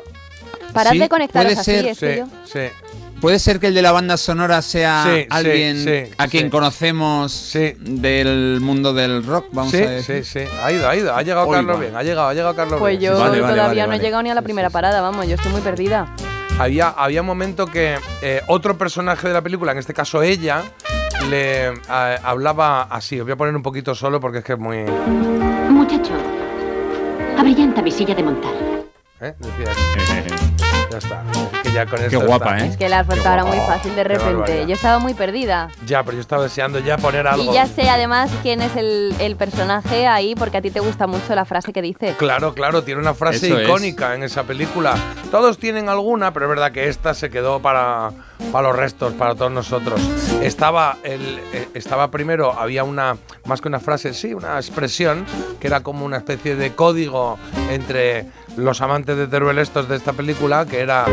Parad 0.72 0.92
Sí, 0.92 0.98
de 0.98 1.08
conectaros 1.08 1.52
puede 1.52 1.60
así, 1.60 1.70
ser, 1.70 1.86
es 1.86 1.98
que 1.98 2.14
Sí, 2.14 2.18
yo- 2.20 2.26
sí. 2.44 2.74
¿Puede 3.20 3.38
ser 3.38 3.58
que 3.60 3.68
el 3.68 3.74
de 3.74 3.80
la 3.80 3.92
banda 3.92 4.16
sonora 4.16 4.60
sea 4.60 5.04
Sí, 5.08 5.26
alguien 5.30 5.82
sí, 5.82 6.12
a 6.18 6.28
quien 6.28 6.44
sí. 6.44 6.50
conocemos 6.50 7.32
Sí. 7.32 7.72
del 7.78 8.58
mundo 8.60 8.92
del 8.92 9.24
rock? 9.24 9.46
Vamos 9.52 9.70
Sí, 9.70 9.78
a 9.78 9.88
decir. 9.90 10.24
sí, 10.24 10.40
sí. 10.40 10.46
Ha 10.62 10.72
ido, 10.72 10.88
ha 10.88 10.96
ido. 10.96 11.14
Ha 11.14 11.22
llegado. 11.22 11.48
Carlos 11.48 11.80
bien. 11.80 11.94
Ha 11.96 12.02
llegado, 12.02 12.28
ha 12.28 12.34
llegado 12.34 12.54
Carlos 12.56 12.80
Pues 12.80 12.98
bien. 12.98 13.12
yo. 13.12 13.18
Vale, 13.18 13.40
vale, 13.40 13.54
todavía 13.54 13.86
vale, 13.86 13.96
no 13.96 14.02
he 14.02 14.04
llegado 14.04 14.22
ni 14.24 14.30
a 14.30 14.34
la 14.34 14.42
primera 14.42 14.68
parada, 14.68 15.00
vamos, 15.00 15.26
yo 15.26 15.36
estoy 15.36 15.52
muy 15.52 15.60
perdida. 15.62 16.12
Había, 16.58 16.90
había 16.90 17.20
un 17.20 17.26
momento 17.26 17.66
que 17.66 17.96
eh, 18.22 18.40
otro 18.46 18.78
personaje 18.78 19.26
de 19.26 19.34
la 19.34 19.42
película, 19.42 19.72
en 19.72 19.78
este 19.78 19.92
caso 19.92 20.22
ella, 20.22 20.62
le 21.28 21.68
eh, 21.68 21.74
hablaba 21.88 22.82
así. 22.82 23.18
Os 23.18 23.26
voy 23.26 23.32
a 23.32 23.36
poner 23.36 23.56
un 23.56 23.62
poquito 23.62 23.94
solo 23.94 24.20
porque 24.20 24.38
es 24.38 24.44
que 24.44 24.52
es 24.52 24.58
muy. 24.58 24.84
Muchacho, 24.84 26.14
abrillanta 27.36 27.82
mi 27.82 27.90
silla 27.90 28.14
de 28.14 28.22
montar. 28.22 28.52
¿eh? 29.20 29.34
Decía 29.38 29.72
así. 29.72 30.44
Ya 30.94 30.98
está. 30.98 31.22
Es 31.52 31.60
que 31.62 31.72
ya 31.72 31.86
con 31.86 31.98
Qué 31.98 32.06
esto 32.06 32.20
guapa, 32.20 32.52
está. 32.52 32.64
¿eh? 32.66 32.68
Es 32.70 32.76
que 32.76 32.88
la 32.88 33.00
has 33.00 33.06
puesto 33.06 33.28
ahora 33.28 33.44
muy 33.44 33.58
fácil 33.58 33.96
de 33.96 34.04
repente. 34.04 34.32
barbaridad. 34.32 34.66
Yo 34.68 34.74
estaba 34.74 34.98
muy 35.00 35.14
perdida. 35.14 35.70
Ya, 35.86 36.02
pero 36.04 36.14
yo 36.16 36.20
estaba 36.20 36.44
deseando 36.44 36.78
ya 36.78 36.96
poner 36.98 37.26
algo. 37.26 37.42
Y 37.50 37.52
ya 37.52 37.66
sé 37.66 37.88
además 37.90 38.30
quién 38.42 38.62
es 38.62 38.76
el, 38.76 39.12
el 39.18 39.34
personaje 39.34 40.06
ahí, 40.06 40.34
porque 40.36 40.58
a 40.58 40.62
ti 40.62 40.70
te 40.70 40.78
gusta 40.78 41.06
mucho 41.08 41.34
la 41.34 41.44
frase 41.44 41.72
que 41.72 41.82
dice. 41.82 42.14
Claro, 42.16 42.54
claro, 42.54 42.84
tiene 42.84 43.00
una 43.00 43.12
frase 43.14 43.46
Eso 43.46 43.58
es. 43.58 43.66
icónica 43.68 44.14
en 44.14 44.22
esa 44.22 44.44
película. 44.44 44.94
Todos 45.32 45.58
tienen 45.58 45.88
alguna, 45.88 46.32
pero 46.32 46.46
es 46.46 46.50
verdad 46.50 46.70
que 46.70 46.88
esta 46.88 47.12
se 47.14 47.28
quedó 47.28 47.60
para, 47.60 48.12
para 48.52 48.68
los 48.68 48.76
restos, 48.76 49.12
para 49.14 49.34
todos 49.34 49.50
nosotros. 49.50 50.00
Estaba, 50.42 50.98
el, 51.02 51.40
eh, 51.52 51.68
estaba 51.74 52.10
primero, 52.12 52.52
había 52.56 52.84
una, 52.84 53.16
más 53.46 53.60
que 53.60 53.66
una 53.66 53.80
frase, 53.80 54.14
sí, 54.14 54.32
una 54.32 54.56
expresión, 54.58 55.26
que 55.58 55.66
era 55.66 55.80
como 55.80 56.04
una 56.04 56.18
especie 56.18 56.54
de 56.54 56.72
código 56.74 57.36
entre 57.70 58.26
los 58.56 58.80
amantes 58.80 59.16
de 59.16 59.26
Teruel 59.26 59.58
estos 59.58 59.88
de 59.88 59.96
esta 59.96 60.12
película, 60.12 60.64
que 60.66 60.80
era, 60.80 61.04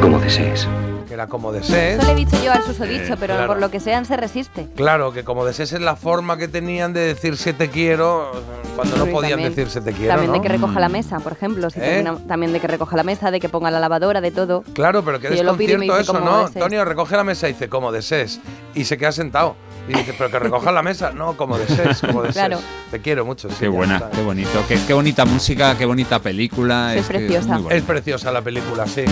Como 0.00 0.18
desees. 0.20 0.66
que 1.08 1.14
era 1.14 1.26
como 1.26 1.52
desees. 1.52 1.98
Eso 1.98 2.06
le 2.06 2.12
he 2.12 2.24
dicho 2.24 2.36
yo 2.42 2.52
al 2.52 2.62
susodicho, 2.62 3.16
pero 3.18 3.34
claro. 3.34 3.48
por 3.48 3.60
lo 3.60 3.70
que 3.70 3.80
sean 3.80 4.04
se 4.04 4.16
resiste. 4.16 4.68
Claro, 4.76 5.12
que 5.12 5.24
como 5.24 5.44
desees 5.44 5.72
es 5.72 5.80
la 5.80 5.96
forma 5.96 6.36
que 6.36 6.46
tenían 6.48 6.92
de 6.92 7.00
decirse 7.00 7.52
te 7.52 7.68
quiero 7.68 8.30
cuando 8.76 8.96
no 8.96 9.06
podían 9.06 9.32
también- 9.32 9.54
decirse 9.54 9.80
te 9.80 9.92
quiero. 9.92 10.10
También 10.12 10.30
de 10.32 10.38
¿no? 10.38 10.42
que 10.42 10.48
recoja 10.48 10.78
la 10.78 10.88
mesa, 10.88 11.18
por 11.18 11.32
ejemplo. 11.32 11.68
Si 11.70 11.80
¿Eh? 11.80 11.82
termina- 11.82 12.16
también 12.28 12.52
de 12.52 12.60
que 12.60 12.68
recoja 12.68 12.96
la 12.96 13.02
mesa, 13.02 13.30
de 13.32 13.40
que 13.40 13.48
ponga 13.48 13.70
la 13.72 13.80
lavadora, 13.80 14.20
de 14.20 14.30
todo. 14.30 14.62
Claro, 14.72 15.02
pero 15.04 15.18
que 15.18 15.28
Si 15.28 15.34
desconcierto 15.34 15.98
eso, 15.98 16.20
¿no? 16.20 16.38
desees. 16.42 16.56
Antonio 16.56 16.84
recoge 16.84 17.16
la 17.16 17.24
mesa 17.24 17.48
y 17.48 17.52
dice, 17.54 17.68
como 17.68 17.90
desees. 17.90 18.40
Y 18.76 18.84
se 18.84 18.96
queda 18.96 19.10
sentado. 19.10 19.56
Y 19.90 19.94
dice, 19.98 20.14
pero 20.16 20.30
que 20.30 20.38
recoja 20.38 20.70
la 20.72 20.82
mesa. 20.82 21.10
No, 21.12 21.36
como 21.36 21.58
desees, 21.58 22.00
como 22.00 22.22
desees. 22.22 22.34
Claro. 22.46 22.58
Te 22.90 23.00
quiero 23.00 23.24
mucho. 23.24 23.48
sí, 23.50 23.56
Qué 23.60 23.68
buena, 23.68 23.96
está. 23.96 24.10
qué 24.10 24.22
bonito. 24.22 24.64
Qué, 24.68 24.78
qué 24.86 24.92
bonita 24.92 25.24
música, 25.24 25.76
qué 25.76 25.84
bonita 25.84 26.18
película. 26.20 26.94
Es 26.94 27.06
preciosa. 27.06 27.60
Es 27.70 27.82
preciosa 27.82 28.30
la 28.32 28.42
película, 28.42 28.86
sí. 28.86 29.04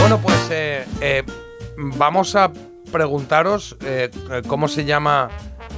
Bueno, 0.00 0.18
pues 0.18 0.36
eh, 0.50 0.84
eh, 1.00 1.22
vamos 1.76 2.36
a 2.36 2.50
preguntaros 2.92 3.76
eh, 3.84 4.10
eh, 4.30 4.42
cómo 4.46 4.68
se 4.68 4.84
llama 4.84 5.28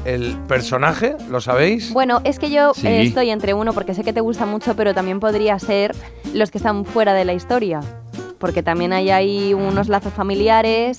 el 0.04 0.36
personaje, 0.46 1.16
¿lo 1.30 1.40
sabéis? 1.40 1.92
Bueno, 1.92 2.20
es 2.24 2.38
que 2.38 2.50
yo 2.50 2.72
Sí. 2.74 2.86
eh, 2.86 3.02
estoy 3.02 3.30
entre 3.30 3.54
uno 3.54 3.72
porque 3.72 3.94
sé 3.94 4.04
que 4.04 4.12
te 4.12 4.20
gusta 4.20 4.46
mucho, 4.46 4.76
pero 4.76 4.94
también 4.94 5.18
podría 5.20 5.58
ser 5.58 5.94
los 6.34 6.50
que 6.50 6.58
están 6.58 6.84
fuera 6.84 7.14
de 7.14 7.24
la 7.24 7.32
historia. 7.32 7.80
Porque 8.38 8.62
también 8.62 8.92
hay 8.92 9.10
ahí 9.10 9.54
unos 9.54 9.88
lazos 9.88 10.12
familiares. 10.12 10.98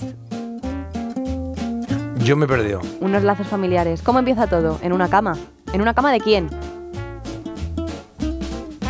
Yo 2.22 2.36
me 2.36 2.44
he 2.44 2.48
perdido. 2.48 2.80
Unos 3.00 3.22
lazos 3.22 3.46
familiares. 3.46 4.02
¿Cómo 4.02 4.18
empieza 4.18 4.46
todo? 4.46 4.78
En 4.82 4.92
una 4.92 5.08
cama. 5.08 5.36
¿En 5.72 5.80
una 5.80 5.94
cama 5.94 6.12
de 6.12 6.20
quién? 6.20 6.50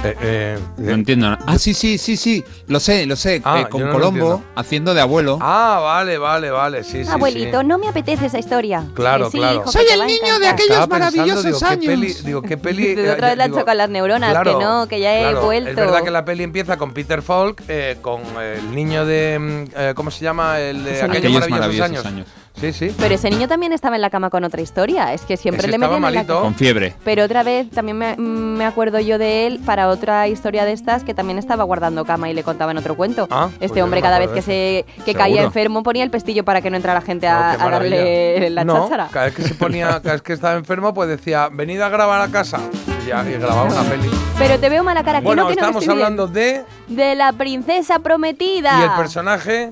Eh, 0.02 0.16
eh, 0.22 0.58
No 0.78 0.92
entiendo. 0.92 1.36
Ah, 1.46 1.58
sí, 1.58 1.74
sí, 1.74 1.98
sí, 1.98 2.16
sí. 2.16 2.42
Lo 2.68 2.80
sé, 2.80 3.04
lo 3.04 3.16
sé. 3.16 3.42
Ah, 3.44 3.60
Eh, 3.60 3.68
con 3.68 3.84
no 3.84 3.92
Colombo 3.92 4.42
haciendo 4.56 4.94
de 4.94 5.02
abuelo. 5.02 5.38
Ah, 5.42 5.78
vale, 5.82 6.16
vale, 6.16 6.50
vale. 6.50 6.82
Sí, 6.84 7.04
sí, 7.04 7.10
Abuelito, 7.10 7.60
sí. 7.60 7.66
no 7.66 7.76
me 7.78 7.86
apetece 7.86 8.26
esa 8.26 8.38
historia. 8.38 8.82
Claro, 8.94 9.30
sí, 9.30 9.36
claro. 9.36 9.60
hijo, 9.60 9.70
Soy 9.72 9.84
el 9.92 10.06
niño 10.06 10.38
de 10.40 10.48
aquellos 10.48 10.70
Estaba 10.78 10.86
pensando, 10.86 11.16
maravillosos 11.16 11.44
digo, 11.44 11.58
¿qué 11.58 11.66
años. 11.66 11.84
peli- 11.86 12.16
digo, 12.24 12.42
¿qué 12.42 12.56
peli- 12.56 12.86
eh, 12.98 13.10
otra 13.10 13.28
vez 13.28 13.36
le 13.36 13.42
han 13.44 13.50
digo, 13.50 13.60
chocado 13.60 13.76
las 13.76 13.90
neuronas, 13.90 14.30
Claro, 14.30 14.58
que 14.58 14.64
no, 14.64 14.88
que 14.88 15.00
ya 15.00 15.14
he 15.18 15.20
claro. 15.32 15.44
vuelto. 15.44 15.68
Es 15.70 15.76
verdad 15.76 16.02
que 16.02 16.10
la 16.10 16.24
peli 16.24 16.44
empieza 16.44 16.78
con 16.78 16.92
Peter 16.94 17.20
Falk, 17.20 17.62
eh, 17.68 17.98
con 18.00 18.22
el 18.42 18.74
niño 18.74 19.04
de. 19.04 19.38
mm, 19.38 19.64
eh, 19.78 19.92
¿Cómo 19.94 20.10
se 20.10 20.24
llama? 20.24 20.58
El 20.60 20.82
de 20.82 21.02
aquellos 21.02 21.10
Aquellos 21.18 21.50
maravillosos, 21.50 21.50
maravillosos 21.50 22.06
años. 22.06 22.26
Sí, 22.54 22.72
sí. 22.72 22.94
Pero 22.98 23.14
ese 23.14 23.30
niño 23.30 23.48
también 23.48 23.72
estaba 23.72 23.96
en 23.96 24.02
la 24.02 24.10
cama 24.10 24.28
con 24.30 24.44
otra 24.44 24.60
historia. 24.60 25.12
Es 25.14 25.22
que 25.22 25.36
siempre 25.36 25.62
Ese 25.62 25.70
le 25.70 25.78
metían 25.78 26.04
en 26.04 26.14
la 26.14 26.24
cama. 26.26 26.40
Con 26.40 26.54
fiebre. 26.54 26.94
Pero 27.04 27.24
otra 27.24 27.42
vez 27.42 27.70
también 27.70 27.96
me, 27.96 28.16
me 28.16 28.64
acuerdo 28.66 29.00
yo 29.00 29.18
de 29.18 29.46
él 29.46 29.60
para 29.64 29.88
otra 29.88 30.28
historia 30.28 30.64
de 30.64 30.72
estas 30.72 31.04
que 31.04 31.14
también 31.14 31.38
estaba 31.38 31.64
guardando 31.64 32.04
cama 32.04 32.28
y 32.28 32.34
le 32.34 32.42
contaban 32.42 32.76
otro 32.76 32.96
cuento. 32.96 33.28
Ah, 33.30 33.48
pues 33.50 33.70
este 33.70 33.78
yo 33.78 33.84
hombre 33.84 34.00
no 34.00 34.04
cada 34.04 34.18
vez 34.18 34.30
que 34.30 34.42
se 34.42 34.84
que 35.04 35.14
caía 35.14 35.42
enfermo 35.42 35.82
ponía 35.82 36.04
el 36.04 36.10
pestillo 36.10 36.44
para 36.44 36.60
que 36.60 36.70
no 36.70 36.76
entrara 36.76 37.00
gente 37.00 37.26
a, 37.26 37.56
Oh, 37.60 37.70
darle 37.70 38.50
la 38.50 38.64
no, 38.64 38.84
cháchara. 38.84 39.08
Cada 39.10 39.26
vez 39.26 39.34
que 39.34 39.42
se 39.42 39.54
ponía, 39.54 39.86
cada 40.02 40.12
vez 40.12 40.22
que 40.22 40.32
estaba 40.32 40.54
enfermo, 40.58 40.92
pues 40.92 41.08
decía, 41.08 41.48
venid 41.50 41.80
a 41.80 41.88
grabar 41.88 42.20
a 42.20 42.28
casa. 42.28 42.60
Y, 43.06 43.10
grababa 43.10 43.64
una 43.64 43.82
peli. 43.82 44.08
Pero 44.38 44.58
te 44.58 44.68
veo 44.68 44.84
mala 44.84 45.02
cara. 45.02 45.20
que 45.20 45.24
Bueno, 45.24 45.42
no, 45.44 45.48
que 45.48 45.54
no, 45.54 45.60
que 45.60 45.66
estamos 45.66 45.80
bien. 45.84 45.90
hablando 45.92 46.26
de. 46.26 46.64
de 46.88 47.14
la 47.14 47.32
princesa 47.32 47.98
prometida. 48.00 48.80
Y 48.80 48.82
el 48.84 48.92
personaje. 48.92 49.70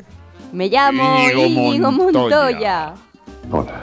Me 0.53 0.69
llamo 0.69 1.19
Íñigo 1.21 1.47
Íñigo 1.47 1.93
Montoya. 1.93 2.37
Montoya. 2.41 2.95
Hola, 3.51 3.81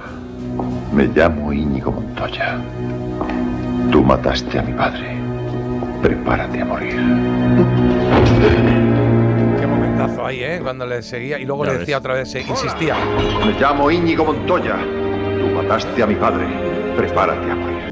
me 0.94 1.04
llamo 1.08 1.54
Íñigo 1.54 1.92
Montoya. 1.92 2.58
Tú 3.92 4.04
mataste 4.04 4.60
a 4.60 4.62
mi 4.64 4.74
padre. 4.74 5.16
Prepárate 6.02 6.62
a 6.62 6.66
morir. 6.66 6.96
Qué 9.60 9.68
momentazo 9.68 10.26
ahí, 10.26 10.44
¿eh? 10.44 10.60
Cuando 10.62 10.86
le 10.86 11.02
seguía 11.02 11.40
y 11.40 11.46
luego 11.46 11.66
Ya 11.66 11.74
le 11.74 11.80
decía 11.80 11.98
ves. 11.98 12.00
otra 12.00 12.14
vez, 12.16 12.36
eh, 12.36 12.46
insistía. 12.48 12.96
Me 13.46 13.54
llamo 13.60 13.90
Íñigo 13.92 14.26
Montoya. 14.26 14.76
Tú 15.40 15.48
mataste 15.56 16.02
a 16.04 16.08
mi 16.08 16.16
padre. 16.16 16.46
Prepárate 16.98 17.52
a 17.52 17.56
morir. 17.56 17.85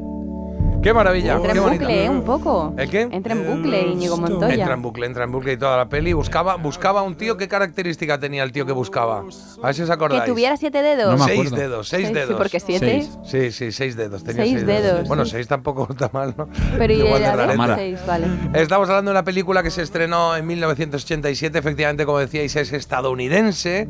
Qué 0.84 0.92
maravilla. 0.92 1.32
Entra 1.36 1.52
qué 1.52 1.58
en 1.58 1.64
bonito. 1.64 1.80
bucle, 1.84 2.04
¿eh? 2.04 2.10
Un 2.10 2.24
poco. 2.24 2.74
¿El 2.76 2.90
qué? 2.90 3.08
Entra 3.10 3.32
en 3.32 3.46
bucle 3.46 3.82
Íñigo 3.88 4.18
Montoya. 4.18 4.54
Entra 4.54 4.74
en 4.74 4.82
bucle, 4.82 5.06
entra 5.06 5.24
en 5.24 5.32
bucle 5.32 5.52
y 5.54 5.56
toda 5.56 5.78
la 5.78 5.88
peli. 5.88 6.12
Buscaba, 6.12 6.56
buscaba 6.56 7.00
un 7.00 7.14
tío. 7.16 7.38
¿Qué 7.38 7.48
característica 7.48 8.20
tenía 8.20 8.42
el 8.42 8.52
tío 8.52 8.66
que 8.66 8.72
buscaba? 8.72 9.20
A 9.62 9.66
ver 9.66 9.74
si 9.74 9.80
os 9.80 9.88
Que 9.88 9.94
acordáis. 9.94 10.24
tuviera 10.26 10.58
siete 10.58 10.82
dedos. 10.82 11.24
seis 11.24 11.50
dedos, 11.50 11.88
seis, 11.88 12.12
dedos. 12.12 12.28
Sí, 12.28 12.34
porque 12.36 12.60
siete. 12.60 13.08
Sí, 13.24 13.50
sí, 13.50 13.72
seis 13.72 13.96
dedos. 13.96 14.22
Tenía 14.24 14.44
Seis 14.44 14.66
dedos, 14.66 15.08
Bueno, 15.08 15.24
seis 15.24 15.48
tampoco 15.48 15.88
está 15.90 16.10
mal, 16.12 16.34
¿no? 16.36 16.48
Pero 16.76 16.92
y 16.92 16.96
Igual 16.98 17.22
de 17.22 17.28
era 17.54 17.76
seis, 17.76 17.98
vale. 18.06 18.26
Estamos 18.52 18.86
hablando 18.90 19.10
de 19.10 19.14
una 19.16 19.24
película 19.24 19.62
que 19.62 19.70
se 19.70 19.80
estrenó 19.80 20.36
en 20.36 20.46
1987, 20.46 21.58
efectivamente, 21.58 22.04
como 22.04 22.18
decíais, 22.18 22.54
es 22.56 22.74
estadounidense, 22.74 23.88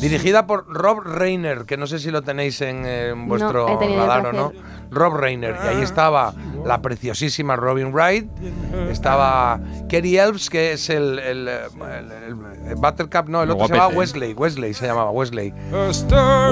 dirigida 0.00 0.46
por 0.46 0.68
Rob 0.68 1.00
Reiner, 1.00 1.64
que 1.64 1.76
no 1.76 1.88
sé 1.88 1.98
si 1.98 2.12
lo 2.12 2.22
tenéis 2.22 2.60
en, 2.60 2.86
en 2.86 3.26
vuestro 3.26 3.80
el 3.80 3.96
radar 3.96 4.26
o 4.26 4.32
no. 4.32 4.52
Rob 4.90 5.14
Reiner. 5.16 5.54
Y 5.64 5.68
ahí 5.68 5.82
estaba 5.82 6.27
la 6.64 6.80
preciosísima 6.82 7.56
Robin 7.56 7.92
Wright, 7.92 8.28
estaba 8.90 9.60
Kerry 9.88 10.16
Elves, 10.18 10.50
que 10.50 10.72
es 10.72 10.90
el, 10.90 11.18
el, 11.18 11.48
eh, 11.48 11.58
el- 12.28 12.68
el 12.68 12.74
Buttercup, 12.74 13.28
no, 13.28 13.42
el 13.42 13.50
otro 13.50 13.66
se 13.66 13.72
llamaba 13.74 13.94
Wesley, 13.98 14.34
Wesley 14.34 14.74
se 14.74 14.86
llamaba 14.86 15.10
Wesley. 15.10 15.54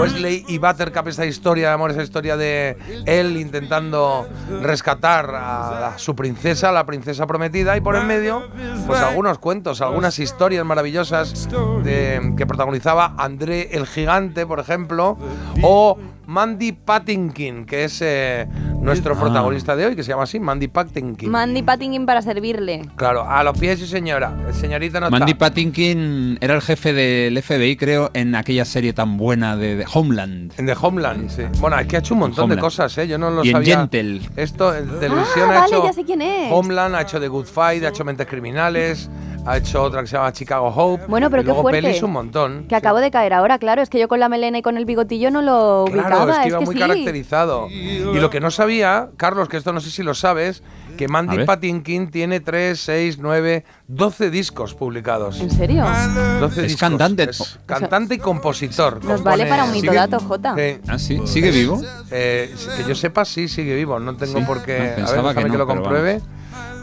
Wesley 0.01 0.45
y 0.49 0.59
Buttercup, 0.59 1.09
esta 1.09 1.27
historia 1.27 1.69
de 1.69 1.75
amor, 1.75 1.91
esa 1.91 2.03
historia 2.03 2.37
de 2.37 2.77
él 3.07 3.37
intentando 3.37 4.27
rescatar 4.63 5.35
a, 5.35 5.89
a 5.89 5.99
su 5.99 6.15
princesa, 6.17 6.73
la 6.73 6.87
princesa 6.87 7.27
prometida, 7.27 7.77
y 7.77 7.81
por 7.81 7.97
en 7.97 8.07
medio, 8.07 8.45
pues 8.87 9.01
algunos 9.01 9.39
cuentos, 9.39 9.81
algunas 9.81 10.19
historias 10.19 10.65
maravillosas 10.65 11.49
de- 11.85 12.35
que 12.37 12.47
protagonizaba 12.47 13.15
André 13.19 13.69
el 13.77 13.87
Gigante, 13.87 14.47
por 14.47 14.61
ejemplo, 14.61 15.19
o 15.63 15.99
Mandy 16.27 16.73
Patinkin, 16.73 17.65
que 17.67 17.85
es 17.85 18.01
eh, 18.03 18.47
nuestro 18.81 19.15
Ah. 19.15 19.21
protagonista 19.21 19.77
de 19.77 19.87
hoy, 19.87 19.97
que 19.97 20.03
se 20.03 20.11
llama 20.11 20.25
así, 20.25 20.41
Mandy 20.41 20.69
Patinkin. 20.69 21.31
Mandy 21.31 21.63
Patinkin 21.63 22.05
para 22.07 22.23
servirle. 22.23 22.83
claro, 22.97 23.25
a 23.29 23.43
los 23.45 23.57
pies 23.59 23.81
y 23.81 23.87
señora. 23.87 24.35
Señorita 24.53 25.01
no 25.01 25.11
Mandy 25.11 25.33
está. 25.33 25.47
Patinkin 25.47 26.39
era 26.41 26.55
el 26.55 26.63
jefe 26.63 26.93
del 26.93 27.41
FBI, 27.43 27.77
creo, 27.77 28.11
en 28.15 28.35
aquella 28.35 28.65
serie 28.65 28.93
tan 28.93 29.17
buena 29.17 29.57
de, 29.57 29.77
de 29.77 29.85
Homeland. 29.93 30.53
En 30.59 30.67
The 30.67 30.75
Homeland, 30.81 31.31
sí. 31.31 31.43
Bueno, 31.61 31.79
es 31.79 31.87
que 31.87 31.97
ha 31.97 31.99
hecho 32.01 32.15
un 32.15 32.21
montón 32.21 32.51
de 32.51 32.57
cosas, 32.59 32.97
¿eh? 32.99 33.07
Yo 33.09 33.19
no 33.19 33.31
lo 33.31 33.45
Y 33.45 33.49
en 33.49 33.53
sabía. 33.55 33.79
Gentle. 33.79 34.21
Esto 34.37 34.75
en 34.75 34.87
televisión 34.99 35.51
Ah, 35.51 35.57
ha 35.59 35.61
vale, 35.61 35.77
hecho 35.77 35.85
ya 35.85 35.93
sé 35.93 36.05
quién 36.05 36.23
es. 36.23 36.53
Homeland, 36.53 36.95
ha 36.97 37.03
hecho 37.03 37.21
The 37.21 37.29
Good 37.29 37.47
Fight, 37.47 37.85
ha 37.85 37.89
hecho 37.89 38.05
Mentes 38.05 38.27
Criminales, 38.27 39.09
ha 39.47 39.57
hecho 39.57 39.83
otra 39.83 40.01
que 40.03 40.07
se 40.09 40.17
llama 40.17 40.33
Chicago 40.33 40.69
Hope. 40.75 41.05
Bueno, 41.07 41.31
pero 41.31 41.43
y 41.43 41.45
qué 41.45 41.49
luego 41.49 41.63
fuerte. 41.63 41.83
pelis 41.83 42.03
un 42.03 42.13
montón. 42.13 42.67
Que 42.69 42.75
acabo 42.75 42.99
de 42.99 43.11
caer 43.11 43.33
ahora, 43.33 43.59
claro. 43.59 43.83
Es 43.83 43.89
que 43.91 43.99
yo 43.99 44.09
con 44.09 44.21
la 44.21 44.29
melena 44.29 44.59
y 44.59 44.63
con 44.63 44.77
el 44.77 44.85
bigotillo 44.85 45.31
no 45.31 45.43
lo 45.43 45.85
Claro, 45.93 46.09
ubicaba. 46.25 46.33
es 46.33 46.39
que 46.41 46.49
iba 46.49 46.61
muy 46.61 46.75
sí. 46.75 46.81
caracterizado. 46.81 47.69
Y 47.71 48.19
lo 48.19 48.31
que 48.31 48.41
no 48.41 48.51
sabía, 48.51 49.09
Carlos, 49.17 49.49
que 49.49 49.57
esto 49.57 49.73
no 49.73 49.81
sé 49.81 49.91
si 49.91 50.03
lo 50.03 50.15
sabes, 50.15 50.63
que 50.97 51.09
Mandy. 51.09 51.45
Patinkin 51.45 52.11
tiene 52.11 52.41
3, 52.41 52.79
6, 52.81 53.19
9, 53.19 53.65
12 53.87 54.31
discos 54.31 54.75
publicados. 54.75 55.41
¿En 55.41 55.51
serio? 55.51 55.85
12 56.41 56.61
Es 56.63 56.67
discos. 56.69 56.81
cantante. 56.81 57.23
Es 57.25 57.59
cantante 57.67 58.15
y 58.15 58.19
compositor. 58.19 59.05
Nos 59.05 59.23
vale 59.23 59.45
para 59.47 59.65
un 59.65 59.73
Sigue- 59.73 59.83
mitodato, 59.91 60.19
Jota. 60.21 60.55
Sí. 60.57 60.79
Ah, 60.89 60.99
sí. 60.99 61.21
¿Sigue 61.27 61.51
vivo? 61.51 61.81
Eh, 62.11 62.53
que 62.79 62.85
yo 62.89 62.95
sepa, 62.95 63.25
sí, 63.27 63.47
sigue 63.49 63.75
vivo. 63.75 63.99
No 64.01 64.17
tengo 64.17 64.39
Sí. 64.39 64.45
por 64.47 64.63
qué. 64.63 64.79
No, 64.79 64.85
a 64.85 64.87
ver, 64.87 64.95
pensaba 64.97 65.29
déjame 65.35 65.51
que 65.51 65.59
lo 65.59 65.67
compruebe. 65.67 66.21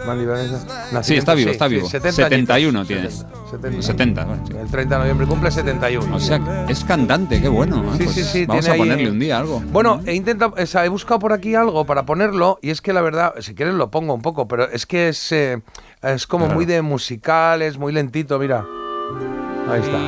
Mandy 0.06 0.26
Vanessa. 0.26 1.04
Sí, 1.04 1.16
está 1.16 1.34
vivo, 1.34 1.52
está 1.52 1.68
vivo. 1.68 1.88
70 1.88 2.12
71 2.14 2.80
añitos, 2.80 2.88
tiene. 2.88 3.10
70, 3.10 3.82
70. 3.82 3.82
70, 3.84 4.26
bueno, 4.26 4.44
sí. 4.48 4.54
El 4.60 4.68
30 4.68 4.96
de 4.96 5.00
noviembre 5.00 5.28
cumple 5.28 5.52
71. 5.52 6.16
O 6.16 6.20
sea, 6.20 6.66
es 6.68 6.84
cantante, 6.84 7.42
qué 7.42 7.48
bueno. 7.48 7.84
Ah, 7.88 7.96
Sí, 7.98 8.04
pues 8.04 8.16
sí, 8.16 8.24
sí, 8.24 8.46
Vamos 8.46 8.68
a 8.68 8.72
ahí- 8.74 8.80
ponerle 8.80 9.10
un 9.12 9.20
día 9.20 9.38
algo. 9.38 9.62
Bueno, 9.72 10.02
he 10.06 10.14
intentado, 10.16 10.56
o 10.62 10.66
sea, 10.66 10.86
he 10.86 10.90
buscado 10.90 11.20
por 11.20 11.34
aquí 11.34 11.56
algo 11.56 11.86
para 11.86 12.04
ponerlo 12.06 12.60
y 12.62 12.70
es 12.72 12.82
que 12.82 12.94
la 12.94 13.02
verdad, 13.02 13.34
si 13.40 13.54
quieres 13.56 13.76
lo 13.76 13.90
pongo 13.92 14.14
un 14.14 14.22
poco, 14.22 14.48
pero 14.48 14.70
es 14.70 14.86
que 14.86 15.10
es, 15.10 15.32
eh, 15.32 15.62
es 16.02 16.28
como 16.28 16.46
Claro. 16.46 16.56
muy 16.56 16.66
de 16.66 16.82
musical, 16.82 17.62
es 17.62 17.78
muy 17.78 17.94
lentito, 17.94 18.40
mira. 18.40 18.66
Ahí 19.70 19.80
está. 19.82 20.00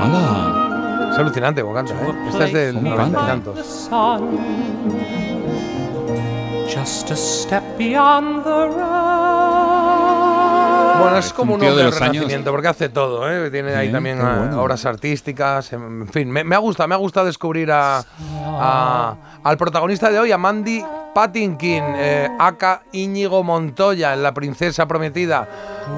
¡Hala! 0.00 1.10
Es 1.12 1.18
alucinante 1.18 1.62
como 1.62 1.74
canta, 1.74 1.92
¿eh? 1.94 2.14
Esta 2.28 2.46
es 2.46 2.52
del 2.52 2.74
¿Cómo 2.76 2.90
90 2.90 3.20
y 3.22 3.26
tantos. 3.26 3.88
Just 6.68 7.10
a 7.10 7.16
step 7.16 7.62
beyond 7.78 8.44
the 8.44 8.68
Bueno, 11.00 11.16
es 11.18 11.32
como 11.32 11.54
un 11.54 11.60
hombre 11.60 11.74
de 11.76 11.84
los 11.84 12.00
años. 12.00 12.14
renacimiento, 12.14 12.50
porque 12.50 12.68
hace 12.68 12.88
todo, 12.88 13.30
¿eh? 13.30 13.50
Tiene 13.50 13.74
ahí 13.74 13.90
también 13.90 14.18
bueno. 14.18 14.60
obras 14.62 14.84
artísticas, 14.84 15.72
en 15.72 16.06
fin, 16.08 16.30
me, 16.30 16.42
me 16.44 16.54
ha 16.54 16.58
gustado, 16.58 16.88
me 16.88 16.94
ha 16.94 16.98
gustado 16.98 17.26
descubrir 17.26 17.70
a, 17.72 18.02
a- 18.44 19.14
al 19.44 19.56
protagonista 19.56 20.10
de 20.10 20.18
hoy, 20.18 20.32
a 20.32 20.38
Mandy 20.38 20.84
Patinkin, 21.14 21.84
eh, 21.96 22.28
aka 22.38 22.82
Íñigo 22.92 23.42
Montoya, 23.44 24.12
en 24.12 24.22
La 24.22 24.34
Princesa 24.34 24.86
Prometida. 24.86 25.48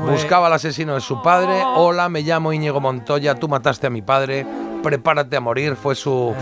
Buscaba 0.08 0.46
al 0.46 0.52
asesino 0.52 0.94
de 0.94 1.00
su 1.00 1.20
padre. 1.22 1.62
Hola, 1.76 2.08
me 2.08 2.20
llamo 2.22 2.52
Íñigo 2.52 2.80
Montoya, 2.80 3.34
tú 3.34 3.48
mataste 3.48 3.86
a 3.86 3.90
mi 3.90 4.02
padre. 4.02 4.46
Prepárate 4.82 5.36
a 5.36 5.40
morir, 5.40 5.76
fue 5.76 5.94
su 5.94 6.34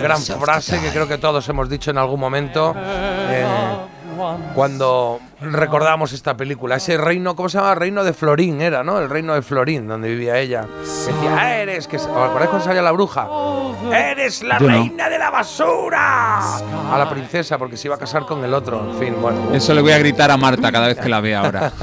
gran 0.00 0.20
frase 0.22 0.80
que 0.80 0.90
creo 0.90 1.08
que 1.08 1.18
todos 1.18 1.48
hemos 1.48 1.68
dicho 1.68 1.90
en 1.90 1.98
algún 1.98 2.20
momento. 2.20 2.74
eh, 2.76 3.44
cuando 4.54 5.18
recordamos 5.40 6.12
esta 6.12 6.36
película. 6.36 6.76
Ese 6.76 6.96
reino, 6.96 7.34
¿cómo 7.36 7.48
se 7.48 7.58
llama? 7.58 7.74
Reino 7.74 8.04
de 8.04 8.12
Florín 8.12 8.60
era, 8.60 8.82
¿no? 8.84 8.98
El 8.98 9.08
reino 9.10 9.34
de 9.34 9.42
Florín, 9.42 9.86
donde 9.88 10.08
vivía 10.08 10.38
ella. 10.38 10.66
Decía, 10.80 11.60
eres, 11.60 11.86
que 11.88 11.96
¿os 11.96 12.06
acordáis 12.06 12.50
cuando 12.50 12.64
salía 12.64 12.82
la 12.82 12.92
bruja? 12.92 13.28
¡Eres 13.92 14.42
la 14.42 14.58
Yo 14.58 14.68
no. 14.68 14.72
reina 14.78 15.08
de 15.08 15.18
la 15.18 15.30
basura! 15.30 16.38
A 16.92 16.98
la 16.98 17.08
princesa, 17.08 17.56
porque 17.58 17.76
se 17.76 17.88
iba 17.88 17.94
a 17.94 17.98
casar 17.98 18.26
con 18.26 18.44
el 18.44 18.52
otro. 18.52 18.90
En 18.92 18.98
fin, 18.98 19.16
bueno. 19.20 19.52
Eso 19.54 19.72
le 19.74 19.80
voy 19.80 19.92
a 19.92 19.98
gritar 19.98 20.30
a 20.30 20.36
Marta 20.36 20.70
cada 20.70 20.88
vez 20.88 20.98
que 20.98 21.08
la 21.08 21.20
vea 21.20 21.40
ahora. 21.40 21.72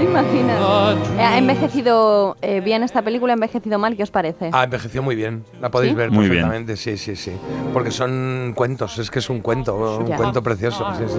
Eh, 0.00 1.22
¿Ha 1.22 1.36
envejecido 1.38 2.36
eh, 2.40 2.60
bien 2.60 2.82
esta 2.82 3.02
película? 3.02 3.32
¿Ha 3.32 3.34
envejecido 3.34 3.78
mal? 3.78 3.96
¿Qué 3.96 4.02
os 4.02 4.10
parece? 4.10 4.50
Ah, 4.52 4.64
envejeció 4.64 5.02
muy 5.02 5.14
bien. 5.14 5.44
La 5.60 5.70
podéis 5.70 5.92
¿Sí? 5.92 5.96
ver 5.96 6.10
Muy 6.10 6.28
bien. 6.28 6.48
perfectamente. 6.48 6.76
Sí, 6.76 6.96
sí, 6.96 7.16
sí. 7.16 7.32
Porque 7.72 7.90
son 7.90 8.52
cuentos. 8.54 8.98
Es 8.98 9.10
que 9.10 9.18
es 9.18 9.28
un 9.28 9.40
cuento. 9.40 9.98
Un 9.98 10.06
Ya. 10.06 10.16
cuento 10.16 10.42
precioso. 10.42 10.86
Sí, 10.96 11.04
sí. 11.08 11.18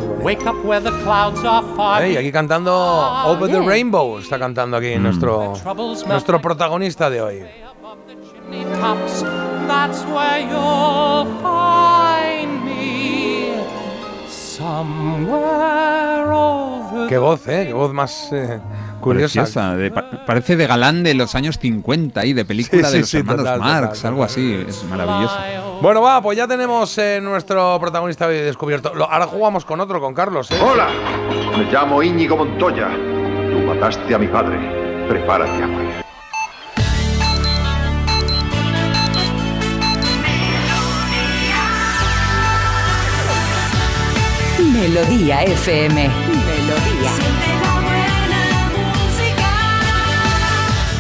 Wake 1.12 1.20
up 1.20 1.22
where 1.22 1.22
the 1.22 1.22
clouds 1.42 1.44
are 1.44 1.76
far. 1.76 2.00
Ey, 2.04 2.16
aquí 2.18 2.32
cantando 2.32 2.72
Over 3.26 3.50
the. 3.50 3.62
Rainbow. 3.62 4.20
Está 4.20 4.40
cantando 4.40 4.78
aquí 4.78 4.96
nuestro, 4.98 5.54
nuestro 6.08 6.42
protagonista 6.42 7.10
de 7.10 7.22
hoy. 7.22 7.44
chimney 8.32 8.64
tops. 8.80 9.24
That's 9.68 10.06
where 10.06 10.40
you'll 10.40 11.26
find 11.42 12.64
me. 12.64 13.54
Somewhere 14.28 16.32
over 16.32 17.08
Qué 17.08 17.18
voz, 17.18 17.48
¿eh? 17.48 17.66
Qué 17.68 17.74
voz 17.74 17.94
más 17.94 18.32
eh, 18.32 18.60
curiosa. 19.02 19.42
Preciosa, 19.42 19.76
de- 19.76 19.92
pa- 19.92 20.26
parece 20.26 20.56
de 20.56 20.68
galán 20.68 21.04
de 21.04 21.14
los 21.14 21.36
años 21.36 21.58
50 21.60 22.26
y 22.26 22.34
de 22.34 22.46
película 22.46 22.88
Sí, 22.88 22.94
de 22.94 23.00
los 23.02 23.10
sí, 23.10 23.18
hermanos 23.18 23.44
total, 23.46 23.60
Marx, 23.60 23.94
total, 23.98 24.10
algo 24.12 24.24
así. 24.24 24.66
Es 24.68 24.84
maravilloso. 24.86 25.36
Bueno, 25.82 26.02
va, 26.02 26.22
pues 26.22 26.38
ya 26.38 26.48
tenemos 26.48 26.98
eh, 26.98 27.20
nuestro 27.22 27.78
protagonista 27.80 28.28
hoy 28.28 28.36
descubierto. 28.38 28.94
Lo- 28.94 29.10
ahora 29.12 29.26
jugamos 29.28 29.66
con 29.66 29.80
otro, 29.82 30.00
con 30.00 30.14
Carlos, 30.14 30.50
¿eh? 30.52 30.58
Hola, 30.62 30.88
me 31.58 31.66
llamo 31.72 32.02
Íñigo 32.04 32.38
Montoya. 32.38 32.88
Tú 33.52 33.60
mataste 33.66 34.14
a 34.16 34.18
mi 34.18 34.28
padre. 34.28 34.58
Prepárate 35.10 35.64
a 35.64 35.68
morir. 35.68 35.92
Melodía 44.74 45.44
FM. 45.44 46.10
Melodía. 46.46 47.51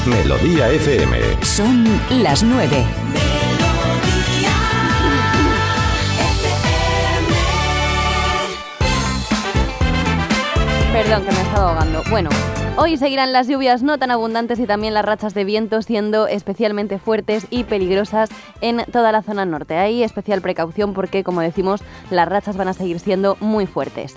Melodía 0.05 0.67
FM. 0.69 1.17
Son 1.43 1.85
las 2.09 2.41
nueve. 2.41 2.83
Perdón, 10.91 11.23
que 11.23 11.31
me 11.31 11.41
estaba 11.41 11.69
ahogando. 11.69 12.01
Bueno, 12.09 12.29
hoy 12.77 12.97
seguirán 12.97 13.31
las 13.31 13.47
lluvias 13.47 13.83
no 13.83 13.99
tan 13.99 14.09
abundantes 14.09 14.57
y 14.59 14.65
también 14.65 14.95
las 14.95 15.05
rachas 15.05 15.35
de 15.35 15.43
viento 15.43 15.83
siendo 15.83 16.27
especialmente 16.27 16.97
fuertes 16.97 17.45
y 17.51 17.63
peligrosas 17.65 18.31
en 18.61 18.83
toda 18.91 19.11
la 19.11 19.21
zona 19.21 19.45
norte. 19.45 19.77
Hay 19.77 20.01
especial 20.01 20.41
precaución 20.41 20.93
porque, 20.93 21.23
como 21.23 21.41
decimos, 21.41 21.83
las 22.09 22.27
rachas 22.27 22.57
van 22.57 22.69
a 22.69 22.73
seguir 22.73 22.99
siendo 22.99 23.37
muy 23.39 23.67
fuertes. 23.67 24.15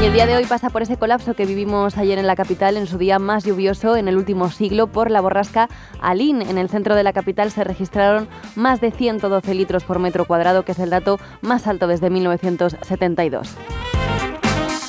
Y 0.00 0.06
el 0.06 0.12
día 0.12 0.26
de 0.26 0.36
hoy 0.36 0.44
pasa 0.44 0.70
por 0.70 0.82
ese 0.82 0.96
colapso 0.96 1.34
que 1.34 1.46
vivimos 1.46 1.96
ayer 1.96 2.18
en 2.18 2.26
la 2.26 2.36
capital, 2.36 2.76
en 2.76 2.86
su 2.86 2.98
día 2.98 3.18
más 3.18 3.44
lluvioso 3.44 3.96
en 3.96 4.08
el 4.08 4.16
último 4.16 4.50
siglo, 4.50 4.88
por 4.88 5.10
la 5.10 5.20
borrasca 5.20 5.68
Alín. 6.00 6.42
En 6.42 6.58
el 6.58 6.68
centro 6.68 6.94
de 6.94 7.02
la 7.02 7.12
capital 7.12 7.50
se 7.50 7.64
registraron 7.64 8.28
más 8.56 8.80
de 8.80 8.90
112 8.90 9.54
litros 9.54 9.84
por 9.84 9.98
metro 9.98 10.24
cuadrado, 10.26 10.64
que 10.64 10.72
es 10.72 10.78
el 10.78 10.90
dato 10.90 11.18
más 11.42 11.66
alto 11.66 11.86
desde 11.86 12.10
1972. 12.10 13.56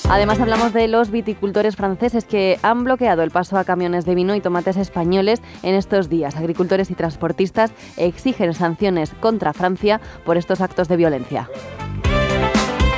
Además 0.10 0.40
hablamos 0.40 0.74
de 0.74 0.88
los 0.88 1.10
viticultores 1.10 1.76
franceses 1.76 2.26
que 2.26 2.60
han 2.62 2.84
bloqueado 2.84 3.24
el 3.24 3.32
paso 3.32 3.58
a 3.58 3.64
camiones 3.64 4.06
de 4.06 4.16
vino 4.16 4.36
y 4.36 4.42
tomates 4.42 4.78
españoles 4.78 5.42
en 5.64 5.76
estos 5.76 6.10
días. 6.10 6.36
Agricultores 6.36 6.92
y 6.92 6.96
transportistas 6.96 7.72
exigen 7.98 8.54
sanciones 8.54 9.14
contra 9.20 9.54
Francia 9.54 10.00
por 10.24 10.38
estos 10.38 10.62
actos 10.62 10.88
de 10.88 10.98
violencia. 10.98 11.50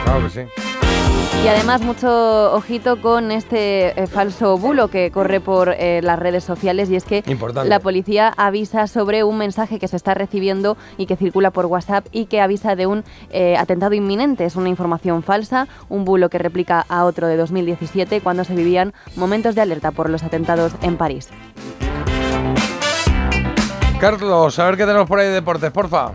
Claro 0.03 0.23
que 0.23 0.29
sí. 0.29 0.76
Y 1.43 1.49
además 1.49 1.81
mucho 1.81 2.53
ojito 2.53 3.01
con 3.01 3.31
este 3.31 4.01
eh, 4.01 4.07
falso 4.07 4.57
bulo 4.57 4.89
que 4.89 5.11
corre 5.11 5.39
por 5.39 5.69
eh, 5.69 6.01
las 6.03 6.19
redes 6.19 6.43
sociales 6.43 6.89
y 6.89 6.97
es 6.97 7.05
que 7.05 7.23
Importante. 7.27 7.69
la 7.69 7.80
policía 7.80 8.34
avisa 8.35 8.88
sobre 8.88 9.23
un 9.23 9.38
mensaje 9.38 9.80
que 9.80 9.88
se 9.88 9.95
está 9.95 10.14
recibiendo 10.14 10.76
y 10.97 11.05
que 11.05 11.15
circula 11.15 11.51
por 11.51 11.68
WhatsApp 11.68 12.05
y 12.11 12.26
que 12.26 12.41
avisa 12.41 12.76
de 12.76 12.88
un 12.88 13.05
eh, 13.30 13.55
atentado 13.55 13.93
inminente. 13.93 14.43
Es 14.43 14.57
una 14.57 14.68
información 14.68 15.23
falsa, 15.23 15.68
un 15.88 16.03
bulo 16.03 16.30
que 16.30 16.38
replica 16.38 16.85
a 16.89 17.05
otro 17.05 17.27
de 17.27 17.38
2017 17.38 18.19
cuando 18.19 18.43
se 18.43 18.53
vivían 18.53 18.93
momentos 19.15 19.55
de 19.55 19.61
alerta 19.61 19.91
por 19.91 20.09
los 20.09 20.23
atentados 20.23 20.73
en 20.81 20.97
París. 20.97 21.30
Carlos, 24.01 24.59
a 24.59 24.65
ver 24.65 24.76
qué 24.76 24.85
tenemos 24.85 25.07
por 25.07 25.19
ahí 25.19 25.27
de 25.27 25.34
deportes, 25.34 25.72
porfa. 25.72 26.11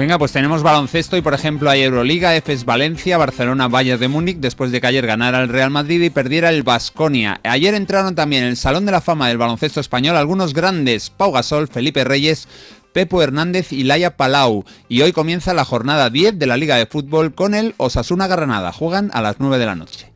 Venga, 0.00 0.18
pues 0.18 0.32
tenemos 0.32 0.62
baloncesto 0.62 1.18
y 1.18 1.20
por 1.20 1.34
ejemplo 1.34 1.68
hay 1.68 1.82
Euroliga, 1.82 2.34
EFES 2.34 2.64
Valencia, 2.64 3.18
Barcelona, 3.18 3.68
Bayern 3.68 4.00
de 4.00 4.08
Múnich, 4.08 4.38
después 4.38 4.72
de 4.72 4.80
que 4.80 4.86
ayer 4.86 5.06
ganara 5.06 5.42
el 5.42 5.50
Real 5.50 5.68
Madrid 5.68 6.00
y 6.00 6.08
perdiera 6.08 6.48
el 6.48 6.62
Basconia. 6.62 7.38
Ayer 7.44 7.74
entraron 7.74 8.14
también 8.14 8.44
en 8.44 8.48
el 8.48 8.56
Salón 8.56 8.86
de 8.86 8.92
la 8.92 9.02
Fama 9.02 9.28
del 9.28 9.36
baloncesto 9.36 9.78
español 9.78 10.16
algunos 10.16 10.54
grandes, 10.54 11.10
Pau 11.10 11.32
Gasol, 11.32 11.68
Felipe 11.68 12.02
Reyes, 12.04 12.48
Pepo 12.94 13.20
Hernández 13.22 13.74
y 13.74 13.84
Laia 13.84 14.16
Palau. 14.16 14.64
Y 14.88 15.02
hoy 15.02 15.12
comienza 15.12 15.52
la 15.52 15.66
jornada 15.66 16.08
10 16.08 16.38
de 16.38 16.46
la 16.46 16.56
Liga 16.56 16.76
de 16.76 16.86
Fútbol 16.86 17.34
con 17.34 17.54
el 17.54 17.74
Osasuna 17.76 18.26
Granada. 18.26 18.72
Juegan 18.72 19.10
a 19.12 19.20
las 19.20 19.36
9 19.38 19.58
de 19.58 19.66
la 19.66 19.74
noche. 19.74 20.09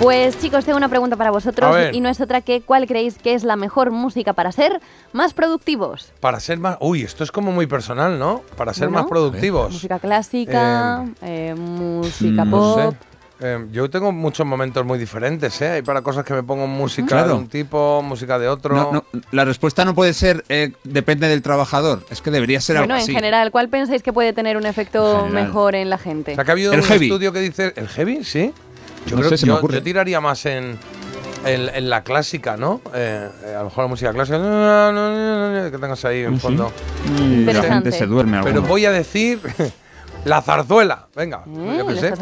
Pues 0.00 0.38
chicos, 0.40 0.64
tengo 0.64 0.78
una 0.78 0.88
pregunta 0.88 1.16
para 1.16 1.30
vosotros 1.30 1.76
y 1.92 2.00
no 2.00 2.08
es 2.08 2.20
otra 2.22 2.40
que 2.40 2.62
¿cuál 2.62 2.86
creéis 2.86 3.18
que 3.18 3.34
es 3.34 3.44
la 3.44 3.56
mejor 3.56 3.90
música 3.90 4.32
para 4.32 4.50
ser 4.50 4.80
más 5.12 5.34
productivos? 5.34 6.12
Para 6.20 6.40
ser 6.40 6.58
más. 6.58 6.78
Uy, 6.80 7.02
esto 7.02 7.22
es 7.22 7.30
como 7.30 7.52
muy 7.52 7.66
personal, 7.66 8.18
¿no? 8.18 8.42
Para 8.56 8.72
ser 8.72 8.88
Bueno, 8.88 9.02
más 9.02 9.10
productivos. 9.10 9.72
Música 9.72 9.98
clásica, 9.98 11.04
eh, 11.20 11.54
música 11.54 12.44
No 12.46 12.50
pop. 12.50 12.78
sé. 12.92 12.96
Eh, 13.42 13.66
yo 13.72 13.88
tengo 13.88 14.10
muchos 14.12 14.46
momentos 14.46 14.84
muy 14.84 14.98
diferentes, 14.98 15.60
¿eh? 15.62 15.68
Hay 15.68 15.82
para 15.82 16.02
cosas 16.02 16.24
que 16.24 16.32
me 16.34 16.42
pongo 16.42 16.66
música 16.66 17.06
Claro. 17.08 17.28
de 17.28 17.34
un 17.34 17.48
tipo, 17.48 18.02
música 18.02 18.38
de 18.38 18.48
otro. 18.48 18.74
No, 18.74 18.92
no, 18.92 19.04
la 19.32 19.44
respuesta 19.46 19.84
no 19.84 19.94
puede 19.94 20.12
ser 20.14 20.44
eh, 20.50 20.72
depende 20.84 21.26
del 21.28 21.40
trabajador. 21.42 22.04
Es 22.10 22.20
que 22.22 22.30
debería 22.30 22.60
ser 22.62 22.76
Bueno, 22.76 22.94
algo 22.94 23.00
en 23.00 23.02
así. 23.04 23.14
general, 23.14 23.50
¿cuál 23.50 23.68
pensáis 23.68 24.02
que 24.02 24.12
puede 24.14 24.32
tener 24.32 24.56
un 24.56 24.64
efecto 24.66 25.26
mejor 25.30 25.74
en 25.74 25.88
la 25.90 25.96
gente? 25.98 26.32
O 26.32 26.34
sea, 26.36 26.44
que 26.44 26.50
ha 26.50 26.52
habido 26.52 26.72
El 26.72 26.80
un 26.80 26.86
heavy. 26.86 27.06
estudio 27.06 27.32
que 27.32 27.40
dice. 27.40 27.72
¿El 27.76 27.88
heavy? 27.88 28.24
Sí. 28.24 28.52
Yo 29.06 29.16
No 29.16 29.22
creo 29.22 29.36
sé, 29.36 29.46
me 29.46 29.52
yo, 29.52 29.58
ocurre. 29.58 29.74
yo 29.74 29.82
tiraría 29.82 30.20
más 30.20 30.44
en, 30.46 30.78
en, 31.44 31.68
en 31.74 31.90
la 31.90 32.02
clásica, 32.04 32.56
¿no? 32.56 32.80
Eh, 32.94 33.28
eh, 33.44 33.54
a 33.54 33.58
lo 33.60 33.64
mejor 33.64 33.84
la 33.84 33.88
música 33.88 34.12
clásica. 34.12 34.38
Que 35.70 35.78
tengas 35.78 36.04
ahí 36.04 36.22
en 36.24 36.34
Sí. 36.34 36.40
fondo. 36.40 36.70
Y 37.18 37.44
la 37.44 37.62
gente 37.62 37.92
se 37.92 38.06
duerme 38.06 38.38
Pero 38.42 38.56
alguno. 38.56 38.68
voy 38.68 38.84
a 38.84 38.90
decir. 38.92 39.40
La 40.26 40.42
zarzuela, 40.42 41.06
venga, 41.16 41.44
¿Eh? 41.46 41.76
yo 41.78 41.86
qué 41.86 41.96
sé. 41.96 42.12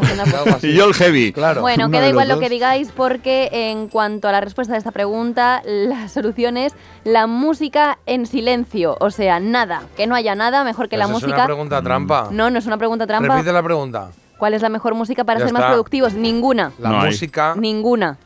Y 0.69 0.73
yo 0.77 0.85
el 0.87 0.95
heavy. 0.95 1.33
Claro. 1.33 1.63
Bueno, 1.63 1.87
Uno 1.87 1.91
queda 1.99 2.09
igual 2.09 2.29
lo 2.29 2.39
que 2.39 2.49
digáis 2.49 2.93
porque 2.97 3.49
en 3.51 3.89
cuanto 3.89 4.29
a 4.29 4.33
la 4.33 4.41
respuesta 4.41 4.75
de 4.75 4.79
esta 4.79 4.93
pregunta, 4.93 5.63
la 5.65 6.09
solución 6.09 6.57
es 6.57 6.75
la 7.03 7.27
música 7.27 7.99
en 8.07 8.27
silencio. 8.27 8.97
O 9.01 9.11
sea, 9.11 9.41
nada, 9.41 9.83
que 9.97 10.07
no 10.07 10.15
haya 10.15 10.37
nada 10.37 10.63
mejor 10.63 10.89
que 10.89 10.97
la 10.97 11.07
Esa 11.07 11.13
Es 11.15 11.23
música. 11.23 11.35
una 11.39 11.45
pregunta 11.47 11.83
trampa. 11.83 12.29
No, 12.31 12.51
no 12.51 12.59
es 12.61 12.67
una 12.67 12.79
pregunta 12.79 13.05
trampa. 13.05 13.35
Repite 13.35 13.53
la 13.53 13.63
pregunta. 13.65 14.11
¿Cuál 14.39 14.55
es 14.55 14.63
la 14.63 14.69
mejor 14.69 14.95
música 14.95 15.25
para 15.25 15.41
Ya 15.41 15.47
ser 15.47 15.53
más 15.55 15.65
productivos? 15.65 16.15
Ninguna. 16.15 16.73
La 16.79 16.89
No 16.91 17.01
hay. 17.01 17.07
música. 17.11 17.55
Ninguna. 17.57 18.17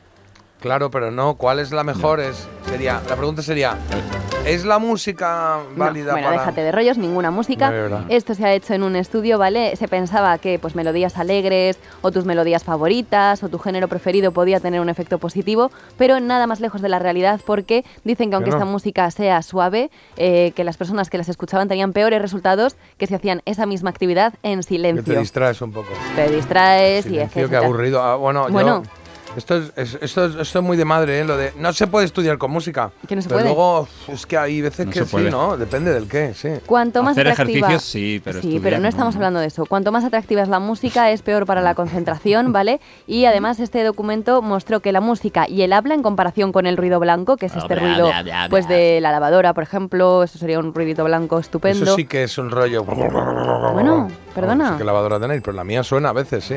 Claro, 0.60 0.90
pero 0.90 1.10
no. 1.10 1.34
¿Cuál 1.34 1.58
es 1.58 1.72
la 1.72 1.82
mejor? 1.84 2.20
Es, 2.20 2.46
sería, 2.68 3.00
la 3.08 3.16
pregunta 3.16 3.42
sería: 3.42 3.76
¿es 4.44 4.64
la 4.64 4.78
música 4.78 5.58
No, 5.76 5.84
válida 5.84 6.12
bueno, 6.12 6.28
para.? 6.28 6.40
déjate 6.40 6.60
de 6.62 6.72
rollos, 6.72 6.98
ninguna 6.98 7.30
música. 7.30 7.70
No. 7.70 8.04
Esto 8.08 8.34
se 8.34 8.44
ha 8.44 8.52
hecho 8.52 8.74
en 8.74 8.82
un 8.82 8.96
estudio, 8.96 9.38
¿vale? 9.38 9.76
Se 9.76 9.86
pensaba 9.88 10.36
que 10.38 10.58
pues 10.58 10.74
melodías 10.74 11.16
alegres 11.16 11.78
o 12.02 12.10
tus 12.10 12.24
melodías 12.24 12.64
favoritas 12.64 13.42
o 13.42 13.48
tu 13.48 13.58
género 13.58 13.88
preferido 13.88 14.32
podía 14.32 14.58
tener 14.60 14.80
un 14.80 14.88
efecto 14.88 15.18
positivo, 15.18 15.70
pero 15.96 16.18
nada 16.20 16.46
más 16.46 16.60
lejos 16.60 16.82
de 16.82 16.88
la 16.88 16.98
realidad 16.98 17.40
porque 17.46 17.84
dicen 18.04 18.30
que 18.30 18.36
aunque 18.36 18.50
no. 18.50 18.56
esta 18.56 18.66
música 18.66 19.10
sea 19.10 19.42
suave, 19.42 19.90
eh, 20.16 20.52
que 20.56 20.64
las 20.64 20.76
personas 20.76 21.08
que 21.08 21.18
las 21.18 21.28
escuchaban 21.28 21.68
tenían 21.68 21.92
peores 21.92 22.20
resultados 22.20 22.76
que 22.98 23.06
si 23.06 23.14
hacían 23.14 23.42
esa 23.44 23.66
misma 23.66 23.90
actividad 23.90 24.34
en 24.42 24.58
Que 24.58 24.62
silencio. 24.64 25.14
te 25.14 25.20
distraes 25.20 25.62
un 25.62 25.72
poco. 25.72 25.88
Te 26.16 26.28
distraes 26.30 27.06
y 27.06 27.10
Silencio, 27.10 27.34
qué 27.34 27.40
etcétera. 27.42 27.64
aburrido. 27.66 28.02
Ah, 28.02 28.16
bueno, 28.16 28.48
yo- 28.48 28.52
Bueno. 28.52 28.82
Esto, 29.36 29.56
es, 29.56 29.72
es- 29.76 29.98
esto, 30.00 30.24
es, 30.26 30.34
esto 30.36 30.58
es 30.58 30.64
muy 30.64 30.76
de 30.76 30.84
madre, 30.84 31.20
¿eh? 31.20 31.24
Lo 31.24 31.36
de. 31.36 31.52
No 31.58 31.72
se 31.72 31.86
puede 31.86 32.06
estudiar 32.06 32.38
con 32.38 32.50
música. 32.50 32.90
Que 33.08 33.16
no 33.16 33.22
se 33.22 33.28
pero 33.28 33.40
puede. 33.40 33.48
luego 33.54 33.80
uf, 33.82 34.08
es 34.10 34.26
que 34.26 34.36
hay 34.36 34.60
veces 34.60 34.86
No 34.86 34.92
que 34.92 34.98
se 35.00 35.04
sí, 35.06 35.10
puede. 35.12 35.30
¿no? 35.30 35.56
Depende 35.56 35.92
del 35.92 36.08
qué, 36.08 36.34
sí. 36.34 36.48
Cuanto 36.66 37.02
más 37.02 37.12
Hacer 37.12 37.28
atractiva, 37.28 37.68
ejercicios 37.68 37.82
sí, 37.90 38.20
pero 38.24 38.34
sí, 38.40 38.48
estudiar 38.48 38.62
pero 38.62 38.76
no 38.76 38.82
no. 38.82 38.88
estamos 38.88 39.14
hablando 39.16 39.40
de 39.40 39.46
eso. 39.46 39.66
Cuanto 39.66 39.92
más 39.92 40.04
atractiva 40.04 40.42
es 40.42 40.48
la 40.48 40.58
música, 40.58 41.10
es 41.10 41.22
peor 41.22 41.46
para 41.46 41.60
la 41.60 41.74
concentración, 41.74 42.52
¿vale? 42.52 42.80
Y 43.06 43.24
además 43.24 43.60
este 43.60 43.82
documento 43.84 44.42
mostró 44.42 44.80
que 44.80 44.92
la 44.92 45.00
música 45.00 45.48
y 45.48 45.62
el 45.62 45.72
habla 45.72 45.94
en 45.94 46.02
comparación 46.02 46.52
con 46.52 46.66
el 46.66 46.76
ruido 46.76 47.00
blanco, 47.00 47.36
que 47.36 47.46
es 47.46 47.56
este 47.56 47.74
Bla, 47.74 47.82
ruido, 47.84 48.06
bla, 48.08 48.22
bla, 48.22 48.46
pues 48.50 48.66
bla. 48.66 48.76
de 48.76 49.00
la 49.00 49.12
lavadora, 49.12 49.54
por 49.54 49.62
ejemplo, 49.64 50.22
eso 50.22 50.38
sería 50.38 50.58
un 50.58 50.74
ruidito 50.74 51.04
blanco 51.04 51.38
estupendo. 51.38 51.84
Eso 51.84 51.96
sí 51.96 52.04
que 52.06 52.24
es 52.24 52.36
un 52.38 52.50
rollo. 52.50 52.84
Bueno, 52.84 54.08
perdona. 54.34 54.64
No 54.64 54.72
sé 54.72 54.78
qué 54.78 54.84
lavadora 54.84 55.18
tenéis, 55.20 55.40
pero 55.42 55.56
la 55.56 55.64
mía 55.64 55.82
suena 55.82 56.10
a 56.10 56.12
veces, 56.12 56.44
sí. 56.44 56.54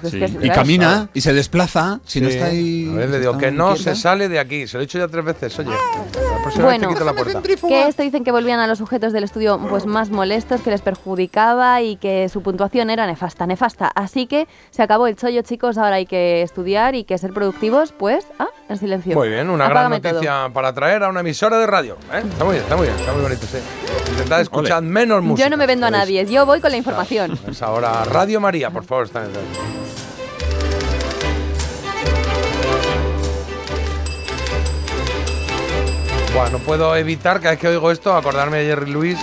pues 0.00 0.14
es 0.14 0.36
que 0.36 0.46
Y 0.46 0.50
camina 0.50 1.08
y 1.14 1.20
se 1.20 1.32
Si 2.04 2.20
no 2.20 2.28
Sí. 2.28 2.34
está 2.34 2.46
ahí. 2.46 2.90
A 2.92 2.96
ver, 2.96 3.08
le 3.10 3.20
digo 3.20 3.36
que 3.38 3.50
no 3.50 3.76
se 3.76 3.94
sale 3.94 4.28
de 4.28 4.38
aquí. 4.38 4.66
Se 4.66 4.76
lo 4.76 4.82
he 4.82 4.86
dicho 4.86 4.98
ya 4.98 5.08
tres 5.08 5.24
veces, 5.24 5.58
oye. 5.58 5.70
La 5.70 6.42
próxima 6.42 6.64
Bueno, 6.64 6.88
vez 6.88 6.98
te 6.98 7.04
la 7.04 7.12
puerta. 7.12 7.42
que 7.42 7.88
esto 7.88 8.02
dicen 8.02 8.24
que 8.24 8.32
volvían 8.32 8.60
a 8.60 8.66
los 8.66 8.78
sujetos 8.78 9.12
del 9.12 9.24
estudio 9.24 9.58
pues 9.68 9.86
más 9.86 10.10
molestos, 10.10 10.60
que 10.62 10.70
les 10.70 10.80
perjudicaba 10.80 11.82
y 11.82 11.96
que 11.96 12.28
su 12.28 12.42
puntuación 12.42 12.90
era 12.90 13.06
nefasta, 13.06 13.46
nefasta. 13.46 13.88
Así 13.94 14.26
que 14.26 14.46
se 14.70 14.82
acabó 14.82 15.06
el 15.06 15.16
chollo, 15.16 15.42
chicos. 15.42 15.76
Ahora 15.78 15.96
hay 15.96 16.06
que 16.06 16.42
estudiar 16.42 16.94
y 16.94 17.04
que 17.04 17.18
ser 17.18 17.32
productivos, 17.32 17.92
pues, 17.92 18.26
ah, 18.38 18.48
en 18.68 18.76
silencio. 18.78 19.14
Muy 19.14 19.28
bien, 19.28 19.50
una 19.50 19.66
Apágame 19.66 20.00
gran 20.00 20.02
todo. 20.02 20.12
noticia 20.14 20.50
para 20.54 20.72
traer 20.72 21.02
a 21.02 21.08
una 21.08 21.20
emisora 21.20 21.58
de 21.58 21.66
radio. 21.66 21.96
¿eh? 22.12 22.22
Está 22.28 22.44
muy 22.44 22.52
bien, 22.54 22.62
está 22.64 22.76
muy 22.76 22.86
bien, 22.86 22.98
está 22.98 23.12
muy 23.12 23.22
bonito, 23.22 23.46
sí. 23.46 23.58
Intentad 24.10 24.40
escuchar 24.40 24.82
menos 24.82 25.22
música. 25.22 25.46
Yo 25.46 25.50
no 25.50 25.56
me 25.56 25.66
vendo 25.66 25.86
a 25.86 25.90
nadie, 25.90 26.24
yo 26.26 26.46
voy 26.46 26.60
con 26.60 26.70
la 26.70 26.76
información. 26.76 27.38
Es 27.48 27.62
ahora 27.62 28.04
Radio 28.04 28.40
María, 28.40 28.70
por 28.70 28.84
favor, 28.84 29.04
está 29.06 29.20
en 29.20 29.26
el- 29.26 29.97
No 36.52 36.58
puedo 36.60 36.96
evitar 36.96 37.38
cada 37.40 37.50
vez 37.50 37.60
que 37.60 37.68
oigo 37.68 37.90
esto 37.90 38.16
acordarme 38.16 38.58
de 38.58 38.66
Jerry 38.66 38.90
Lewis 38.90 39.18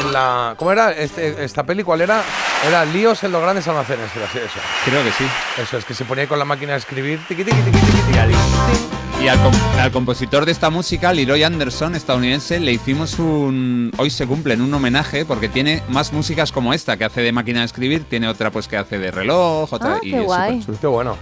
en 0.00 0.12
la. 0.12 0.54
¿Cómo 0.56 0.72
era 0.72 0.92
este- 0.92 1.44
esta 1.44 1.64
peli? 1.64 1.82
¿Cuál 1.82 2.00
era? 2.00 2.22
Era 2.66 2.84
Líos 2.86 3.22
en 3.24 3.32
los 3.32 3.42
grandes 3.42 3.68
almacenes, 3.68 4.06
era 4.16 4.24
así, 4.24 4.38
eso. 4.38 4.58
Creo 4.86 5.02
que 5.04 5.10
sí. 5.12 5.24
Eso 5.62 5.76
es 5.76 5.84
que 5.84 5.92
se 5.92 6.04
ponía 6.06 6.22
ahí 6.22 6.28
con 6.28 6.38
la 6.38 6.44
máquina 6.46 6.72
de 6.72 6.78
escribir. 6.78 7.20
tiqui, 7.28 7.44
tiqui, 7.44 7.60
tiqui, 7.60 7.78
tiqui, 7.78 8.00
tiqui. 8.02 9.22
Y 9.22 9.28
al, 9.28 9.38
com- 9.42 9.52
al 9.80 9.90
compositor 9.90 10.44
de 10.46 10.52
esta 10.52 10.70
música, 10.70 11.12
Leroy 11.12 11.42
Anderson, 11.42 11.94
estadounidense, 11.94 12.58
le 12.60 12.72
hicimos 12.72 13.18
un. 13.18 13.90
Hoy 13.98 14.08
se 14.10 14.26
cumple 14.26 14.54
en 14.54 14.62
un 14.62 14.72
homenaje 14.72 15.24
porque 15.26 15.48
tiene 15.48 15.82
más 15.88 16.12
músicas 16.12 16.50
como 16.52 16.72
esta 16.72 16.96
que 16.96 17.04
hace 17.04 17.20
de 17.20 17.32
máquina 17.32 17.60
de 17.60 17.66
escribir, 17.66 18.04
tiene 18.08 18.28
otra 18.28 18.50
pues 18.50 18.68
que 18.68 18.76
hace 18.78 18.98
de 18.98 19.10
reloj, 19.10 19.70
otra 19.72 19.94
Ah, 19.96 19.98
y 20.02 20.10
qué 20.12 20.18
es 20.20 20.24
guay. 20.24 20.66
Qué 20.80 20.86
bueno. 20.86 21.16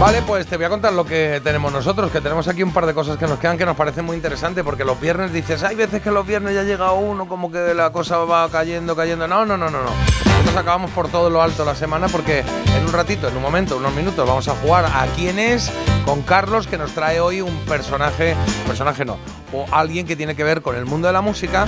Vale, 0.00 0.22
pues 0.22 0.46
te 0.46 0.56
voy 0.56 0.64
a 0.64 0.68
contar 0.68 0.92
lo 0.92 1.04
que 1.04 1.40
tenemos 1.42 1.72
nosotros, 1.72 2.12
que 2.12 2.20
tenemos 2.20 2.46
aquí 2.46 2.62
un 2.62 2.72
par 2.72 2.86
de 2.86 2.94
cosas 2.94 3.16
que 3.16 3.26
nos 3.26 3.38
quedan 3.40 3.58
que 3.58 3.66
nos 3.66 3.76
parecen 3.76 4.04
muy 4.04 4.14
interesantes, 4.16 4.62
porque 4.62 4.84
los 4.84 5.00
viernes 5.00 5.32
dices, 5.32 5.64
hay 5.64 5.74
veces 5.74 6.00
que 6.00 6.12
los 6.12 6.24
viernes 6.24 6.54
ya 6.54 6.62
llega 6.62 6.92
uno, 6.92 7.26
como 7.26 7.50
que 7.50 7.74
la 7.74 7.90
cosa 7.90 8.18
va 8.18 8.48
cayendo, 8.48 8.94
cayendo. 8.94 9.26
No, 9.26 9.44
no, 9.44 9.56
no, 9.56 9.68
no, 9.68 9.82
no. 9.82 9.90
Nosotros 10.24 10.56
acabamos 10.56 10.92
por 10.92 11.08
todo 11.08 11.30
lo 11.30 11.42
alto 11.42 11.64
la 11.64 11.74
semana 11.74 12.06
porque 12.06 12.44
en 12.76 12.84
un 12.86 12.92
ratito, 12.92 13.26
en 13.26 13.36
un 13.36 13.42
momento, 13.42 13.76
unos 13.76 13.92
minutos, 13.92 14.26
vamos 14.26 14.46
a 14.46 14.54
jugar 14.54 14.84
a 14.84 15.04
quién 15.16 15.40
es 15.40 15.68
con 16.04 16.22
Carlos, 16.22 16.68
que 16.68 16.78
nos 16.78 16.92
trae 16.92 17.18
hoy 17.18 17.40
un 17.40 17.56
personaje, 17.66 18.36
personaje 18.68 19.04
no, 19.04 19.18
o 19.52 19.66
alguien 19.72 20.06
que 20.06 20.14
tiene 20.14 20.36
que 20.36 20.44
ver 20.44 20.62
con 20.62 20.76
el 20.76 20.86
mundo 20.86 21.08
de 21.08 21.12
la 21.12 21.22
música 21.22 21.64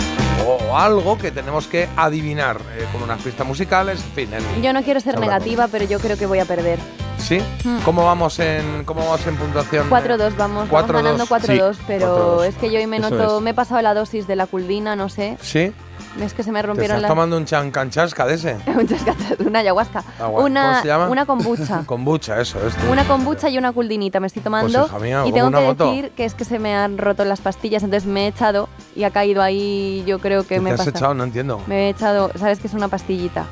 o 0.47 0.79
algo 0.79 1.19
que 1.19 1.33
tenemos 1.33 1.67
que 1.67 1.89
adivinar 1.97 2.59
eh, 2.77 2.87
con 2.93 3.03
unas 3.03 3.21
pistas 3.23 3.45
musicales, 3.45 4.01
en 4.05 4.13
fin. 4.13 4.35
en- 4.35 4.63
Yo 4.63 4.73
no 4.73 4.85
quiero 4.85 5.01
ser 5.01 5.19
negativa, 5.19 5.67
pero 5.67 5.85
yo 5.85 5.99
creo 5.99 6.17
que 6.17 6.27
voy 6.27 6.39
a 6.39 6.45
perder. 6.45 6.79
¿Sí? 7.21 7.41
Mm. 7.65 7.79
¿Cómo 7.85 8.05
vamos 8.05 8.39
en 8.41 8.85
cómo 8.85 9.01
vamos 9.05 9.27
en 9.27 9.37
puntuación? 9.37 9.89
4-2 9.91 10.37
vamos, 10.37 10.69
vamos 10.69 10.69
4-2. 10.71 10.93
ganando 10.93 11.27
4-2, 11.27 11.75
Sí, 11.75 11.81
pero 11.87 12.41
4-2. 12.41 12.45
es 12.47 12.55
que 12.57 12.71
yo 12.71 12.79
hoy 12.79 12.87
me 12.87 12.97
Eso 12.99 13.11
noto, 13.11 13.37
es. 13.39 13.43
me 13.43 13.51
he 13.51 13.55
pasado 13.55 13.81
la 13.83 13.95
dosis 13.95 14.27
de 14.27 14.37
la 14.37 14.47
culdina, 14.47 14.97
no 14.97 15.09
sé. 15.09 15.37
¿Sí? 15.41 15.73
Es 16.21 16.35
que 16.35 16.43
se 16.43 16.51
me 16.51 16.61
Te 16.61 16.67
rompieron 16.67 16.97
estás 16.97 17.03
las... 17.03 17.09
tomando 17.11 17.37
un 17.37 17.45
chancanchasca 17.45 18.27
de 18.27 18.35
ese. 18.35 18.57
Gracias, 18.67 19.39
una 19.39 19.61
ayahuasca. 19.61 20.03
Agua- 20.19 20.43
Una, 20.45 20.63
¿Cómo 20.71 20.83
se 20.83 20.89
llama? 20.89 21.09
una 21.09 21.27
kombucha. 21.27 21.83
Kombucha, 21.87 22.41
eso 22.41 22.59
es. 22.67 22.75
Una 22.91 23.05
kombucha 23.05 23.49
y 23.49 23.59
una 23.59 23.71
culdinita 23.73 24.19
me 24.19 24.27
estoy 24.27 24.43
tomando. 24.43 24.81
Pues, 24.81 24.91
hija 24.91 24.99
mía, 24.99 25.23
y 25.27 25.33
tengo 25.33 25.47
una 25.49 25.61
que 25.61 25.67
moto. 25.67 25.87
decir 25.91 26.11
que 26.17 26.25
es 26.25 26.35
que 26.35 26.45
se 26.45 26.59
me 26.59 26.75
han 26.75 26.99
roto 26.99 27.25
las 27.25 27.41
pastillas, 27.41 27.83
entonces 27.85 28.09
me 28.09 28.25
he 28.25 28.29
echado 28.29 28.69
y 28.97 29.05
ha 29.05 29.11
caído 29.11 29.41
ahí, 29.43 30.03
yo 30.07 30.19
creo 30.19 30.43
que 30.43 30.57
¿Qué 30.57 30.61
me 30.61 30.71
te 30.71 30.75
has 30.75 30.81
pasa. 30.81 30.91
echado? 30.91 31.15
No 31.15 31.23
entiendo. 31.25 31.61
Me 31.69 31.87
he 31.87 31.89
echado, 31.91 32.33
¿sabes 32.37 32.59
que 32.59 32.67
es 32.67 32.75
una 32.75 32.89
pastillita? 32.89 33.45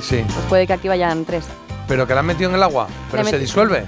Sí. 0.00 0.24
Pues 0.24 0.46
puede 0.48 0.66
que 0.66 0.72
aquí 0.72 0.88
vayan 0.88 1.26
tres. 1.26 1.44
¿Pero 1.90 2.06
que 2.06 2.14
la 2.14 2.20
han 2.20 2.26
metido 2.26 2.48
en 2.50 2.54
el 2.54 2.62
agua? 2.62 2.86
¿Pero 3.10 3.24
se 3.24 3.36
disuelve? 3.36 3.84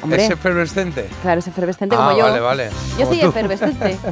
Hombre. 0.00 0.24
¿Es 0.24 0.30
efervescente? 0.30 1.06
Claro, 1.20 1.38
es 1.40 1.46
efervescente 1.46 1.94
Ah, 1.96 2.06
como 2.06 2.18
yo. 2.18 2.24
vale, 2.24 2.40
vale. 2.40 2.70
Yo 2.98 3.06
soy 3.06 3.20
tú. 3.20 3.28
efervescente. 3.28 3.98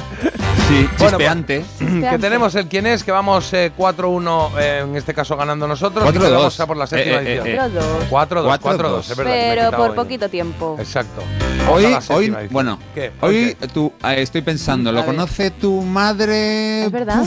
Sí, 0.69 0.87
Bueno, 0.99 1.17
chispeante. 1.17 1.65
Que 2.11 2.17
tenemos 2.19 2.55
el 2.55 2.67
quién 2.67 2.85
es, 2.85 3.03
que 3.03 3.11
vamos 3.11 3.51
eh, 3.51 3.73
4-1, 3.77 4.51
eh, 4.57 4.79
en 4.87 4.95
este 4.95 5.13
caso 5.13 5.35
ganando 5.35 5.67
nosotros. 5.67 6.05
4-2. 6.05 6.09
y 6.15 6.19
que 6.19 6.29
vamos 6.29 6.59
a 6.61 6.67
por 6.67 6.77
la 6.77 6.87
séptima 6.87 7.17
Eh, 7.17 7.23
eh, 7.25 7.41
edición. 7.41 7.47
eh, 7.73 8.03
eh. 8.03 8.07
4-2, 8.09 8.09
4-2, 8.09 8.59
4-2. 8.61 8.99
es 9.11 9.17
verdad. 9.17 9.33
Pero 9.33 9.71
por 9.77 9.95
poquito 9.95 10.29
tiempo. 10.29 10.77
Exacto. 10.79 11.23
Hoy, 11.69 11.85
hoy, 11.85 11.93
séptima 11.95 12.17
edición. 12.39 12.49
bueno, 12.51 12.79
¿Qué? 12.95 13.11
¿Por 13.19 13.29
hoy 13.29 13.57
qué? 13.59 13.67
tú, 13.67 13.91
eh, 14.07 14.21
estoy 14.21 14.43
pensando, 14.43 14.91
¿lo 14.93 15.03
conoce 15.03 15.49
tu 15.51 15.81
madre? 15.81 16.85
¿Es 16.85 16.91
verdad? 16.91 17.25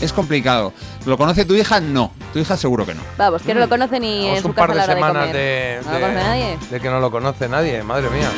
Es 0.00 0.12
complicado. 0.12 0.72
¿Lo 1.06 1.18
conoce 1.18 1.44
tu 1.44 1.54
hija? 1.54 1.80
No. 1.80 2.12
Tu 2.32 2.38
hija 2.38 2.56
seguro 2.56 2.86
que 2.86 2.94
no. 2.94 3.02
Vamos, 3.18 3.42
que 3.42 3.52
no 3.54 3.60
lo 3.60 3.68
conoce 3.68 4.00
ni 4.00 4.28
en 4.28 4.40
su 4.40 4.48
un 4.48 4.54
par 4.54 4.68
casa 4.72 4.84
a 4.84 4.94
de 4.94 5.00
la 5.00 5.06
hora 5.10 5.10
semanas 5.12 5.32
de. 5.34 5.80
¿No 5.84 5.92
lo 5.92 6.00
conoce 6.00 6.14
nadie? 6.24 6.58
de 6.70 6.80
que 6.80 6.90
no 6.90 7.00
lo 7.00 7.10
conoce 7.10 7.48
nadie, 7.48 7.82
madre 7.82 8.08
mía. 8.10 8.28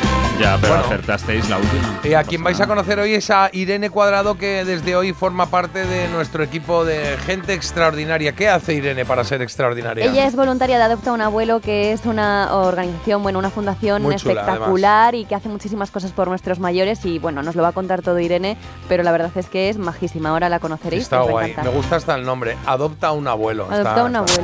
Ya, 0.41 0.59
pero 0.61 0.73
Bueno. 0.75 0.87
acertasteis 0.87 1.49
la 1.49 1.59
última. 1.59 2.01
Y 2.03 2.15
a 2.15 2.25
quien 2.25 2.43
vais 2.43 2.61
a 2.61 2.67
conocer 2.67 2.99
hoy 2.99 3.15
es 3.15 3.31
a 3.31 3.51
Irene 3.53 3.91
Cuadrado, 3.91 4.37
que 4.37 4.65
desde 4.65 4.97
hoy 4.97 5.13
forma 5.13 5.47
parte 5.47 5.87
de 5.87 6.09
nuestro 6.09 6.43
equipo 6.43 6.85
de 6.85 7.17
gente 7.25 7.53
extraordinaria. 7.55 8.33
¿Qué 8.33 8.49
hace 8.49 8.75
Irene 8.75 9.05
para 9.05 9.23
ser 9.23 9.43
extraordinaria? 9.43 10.07
Ella 10.07 10.27
es 10.27 10.35
voluntaria 10.35 10.77
de 10.79 10.83
Adopta 10.85 11.13
un 11.13 11.21
Abuelo, 11.21 11.61
que 11.61 11.93
es 11.93 12.05
una 12.07 12.53
organización, 12.57 13.23
bueno, 13.23 13.39
una 13.39 13.51
fundación 13.51 14.03
Muy 14.03 14.17
chula, 14.17 14.41
espectacular 14.41 15.15
y 15.15 15.25
que 15.25 15.37
hace 15.37 15.49
muchísimas 15.49 15.93
cosas 15.93 16.11
por 16.11 16.27
nuestros 16.27 16.59
mayores. 16.59 17.05
Y 17.05 17.21
bueno, 17.21 17.43
nos 17.45 17.55
lo 17.55 17.63
va 17.63 17.69
a 17.69 17.73
contar 17.73 18.03
todo 18.03 18.19
Irene, 18.19 18.57
pero 18.89 19.05
la 19.05 19.13
verdad 19.13 19.31
es 19.37 19.47
que 19.49 19.69
es 19.69 19.79
majísima. 19.79 20.31
Ahora 20.31 20.49
la 20.49 20.59
conoceréis. 20.59 21.05
Está 21.05 21.21
os 21.23 21.27
va 21.27 21.31
a 21.31 21.33
guay. 21.33 21.51
encantar. 21.53 21.73
Me 21.73 21.79
gusta 21.79 21.95
hasta 21.97 22.15
el 22.17 22.25
nombre. 22.25 22.54
Adopta 22.67 23.13
un 23.13 23.27
abuelo. 23.29 23.65
Adopta 23.71 23.91
Está- 23.91 24.05
un 24.05 24.17
está- 24.17 24.19
abuelo. 24.19 24.43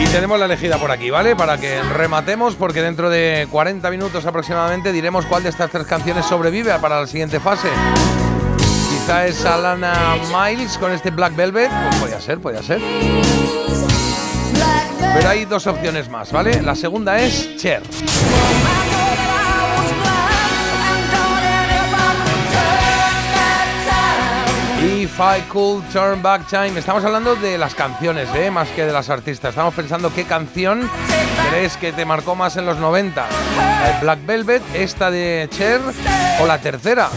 Y 0.00 0.04
tenemos 0.06 0.38
la 0.38 0.44
elegida 0.44 0.78
por 0.78 0.92
aquí, 0.92 1.10
¿vale? 1.10 1.34
Para 1.34 1.58
que 1.58 1.82
rematemos, 1.82 2.54
porque 2.54 2.80
dentro 2.82 3.10
de 3.10 3.48
40 3.50 3.90
minutos 3.90 4.24
aproximadamente 4.26 4.92
diremos 4.92 5.26
cuál 5.26 5.42
de 5.42 5.48
estas 5.48 5.70
tres 5.72 5.86
canciones 5.86 6.24
sobrevive 6.24 6.72
para 6.78 7.00
la 7.00 7.06
siguiente 7.08 7.40
fase. 7.40 7.68
Quizá 8.90 9.26
es 9.26 9.44
Alana 9.44 10.16
Miles 10.32 10.78
con 10.78 10.92
este 10.92 11.10
Black 11.10 11.34
Velvet. 11.34 11.70
Pues 11.70 11.96
podría 11.96 12.20
ser, 12.20 12.38
podría 12.40 12.62
ser. 12.62 12.80
Pero 15.14 15.28
hay 15.28 15.44
dos 15.46 15.66
opciones 15.66 16.08
más, 16.08 16.30
¿vale? 16.30 16.62
La 16.62 16.76
segunda 16.76 17.18
es 17.18 17.56
Cher. 17.56 17.82
If 25.18 25.24
I 25.24 25.40
Could 25.48 25.82
Turn 25.92 26.22
Back 26.22 26.46
Time. 26.46 26.78
Estamos 26.78 27.04
hablando 27.04 27.34
de 27.34 27.58
las 27.58 27.74
canciones, 27.74 28.28
¿eh? 28.36 28.52
más 28.52 28.68
que 28.68 28.84
de 28.84 28.92
las 28.92 29.10
artistas. 29.10 29.50
Estamos 29.50 29.74
pensando 29.74 30.14
qué 30.14 30.22
canción 30.22 30.88
crees 31.50 31.76
que 31.76 31.92
te 31.92 32.04
marcó 32.04 32.36
más 32.36 32.56
en 32.56 32.64
los 32.64 32.78
90. 32.78 33.26
La 33.56 33.94
de 33.94 34.00
Black 34.00 34.24
Velvet, 34.24 34.62
esta 34.74 35.10
de 35.10 35.48
Cher 35.50 35.80
o 36.40 36.46
la 36.46 36.58
tercera. 36.58 37.10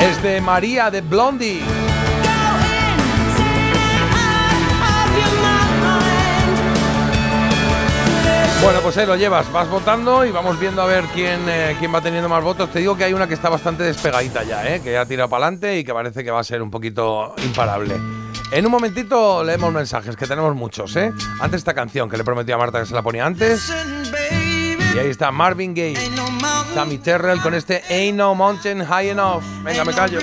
Es 0.00 0.20
de 0.20 0.40
María 0.40 0.90
de 0.90 1.02
Blondie. 1.02 1.81
Bueno, 8.62 8.80
pues 8.80 8.96
ahí 8.96 9.06
lo 9.06 9.16
llevas, 9.16 9.50
vas 9.50 9.68
votando 9.68 10.24
y 10.24 10.30
vamos 10.30 10.58
viendo 10.58 10.82
a 10.82 10.86
ver 10.86 11.04
quién, 11.12 11.40
eh, 11.48 11.74
quién 11.80 11.92
va 11.92 12.00
teniendo 12.00 12.28
más 12.28 12.44
votos. 12.44 12.70
Te 12.70 12.78
digo 12.78 12.96
que 12.96 13.02
hay 13.02 13.12
una 13.12 13.26
que 13.26 13.34
está 13.34 13.48
bastante 13.48 13.82
despegadita 13.82 14.44
ya, 14.44 14.64
¿eh? 14.72 14.80
que 14.80 14.92
ya 14.92 15.04
tira 15.04 15.26
para 15.26 15.46
adelante 15.46 15.78
y 15.78 15.84
que 15.84 15.92
parece 15.92 16.22
que 16.22 16.30
va 16.30 16.38
a 16.38 16.44
ser 16.44 16.62
un 16.62 16.70
poquito 16.70 17.34
imparable. 17.44 18.00
En 18.52 18.64
un 18.64 18.70
momentito 18.70 19.42
leemos 19.42 19.72
mensajes, 19.72 20.14
que 20.14 20.26
tenemos 20.28 20.54
muchos, 20.54 20.94
¿eh? 20.94 21.12
Antes 21.40 21.58
esta 21.58 21.74
canción 21.74 22.08
que 22.08 22.16
le 22.16 22.22
prometí 22.22 22.52
a 22.52 22.56
Marta 22.56 22.78
que 22.78 22.86
se 22.86 22.94
la 22.94 23.02
ponía 23.02 23.26
antes. 23.26 23.72
Y 24.94 24.98
ahí 24.98 25.08
está 25.08 25.32
Marvin 25.32 25.74
Gaye, 25.74 25.98
Tammy 26.72 26.98
Terrell 26.98 27.40
con 27.40 27.54
este 27.54 27.82
Ain't 27.90 28.16
No 28.16 28.34
Mountain 28.36 28.84
High 28.84 29.08
Enough. 29.08 29.42
Venga, 29.64 29.84
me 29.84 29.92
callo. 29.92 30.20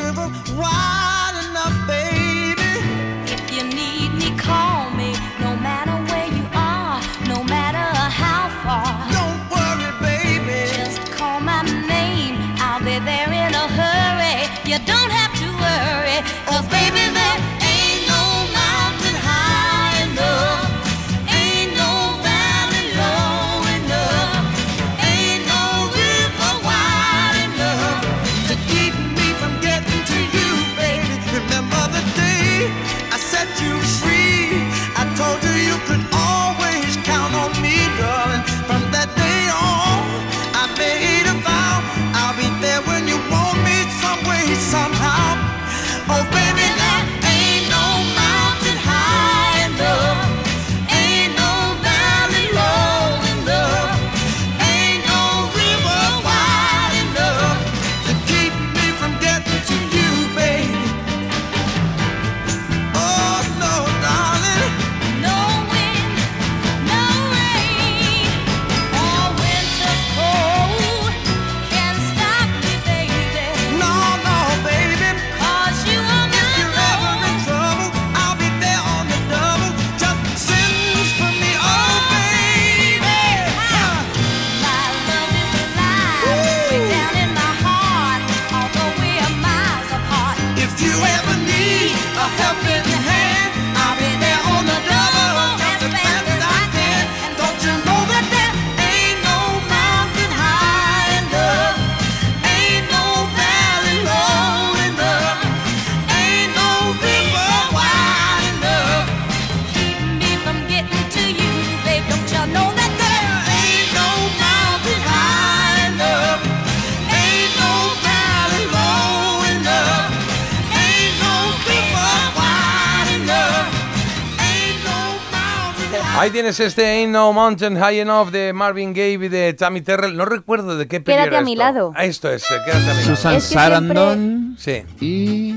Ahí 126.30 126.34
tienes 126.34 126.60
este 126.60 126.86
Ain't 126.86 127.12
No 127.12 127.34
Mountain 127.34 127.76
High 127.80 128.02
Enough 128.02 128.30
de 128.30 128.54
Marvin 128.54 128.94
Gaye 128.94 129.14
y 129.14 129.30
de 129.30 129.52
Tammy 129.56 129.82
Terrell. 129.82 130.16
No 130.16 130.26
recuerdo 130.26 130.78
de 130.78 130.88
qué 130.88 131.00
peli 131.02 131.16
Quédate 131.18 131.30
era 131.30 131.40
a 131.40 131.42
mi 131.42 131.54
esto. 131.54 131.64
lado. 131.64 131.92
Ah, 131.96 132.06
Esto 132.06 132.30
es, 132.32 132.44
eh, 132.52 132.56
Quédate 132.66 132.78
a 132.92 132.94
mi 132.94 133.02
lado. 133.02 133.16
Susan 133.16 133.34
Es 133.36 133.48
que 133.48 133.54
Sarandon 133.56 134.56
Sí. 134.60 134.84
y... 135.02 135.56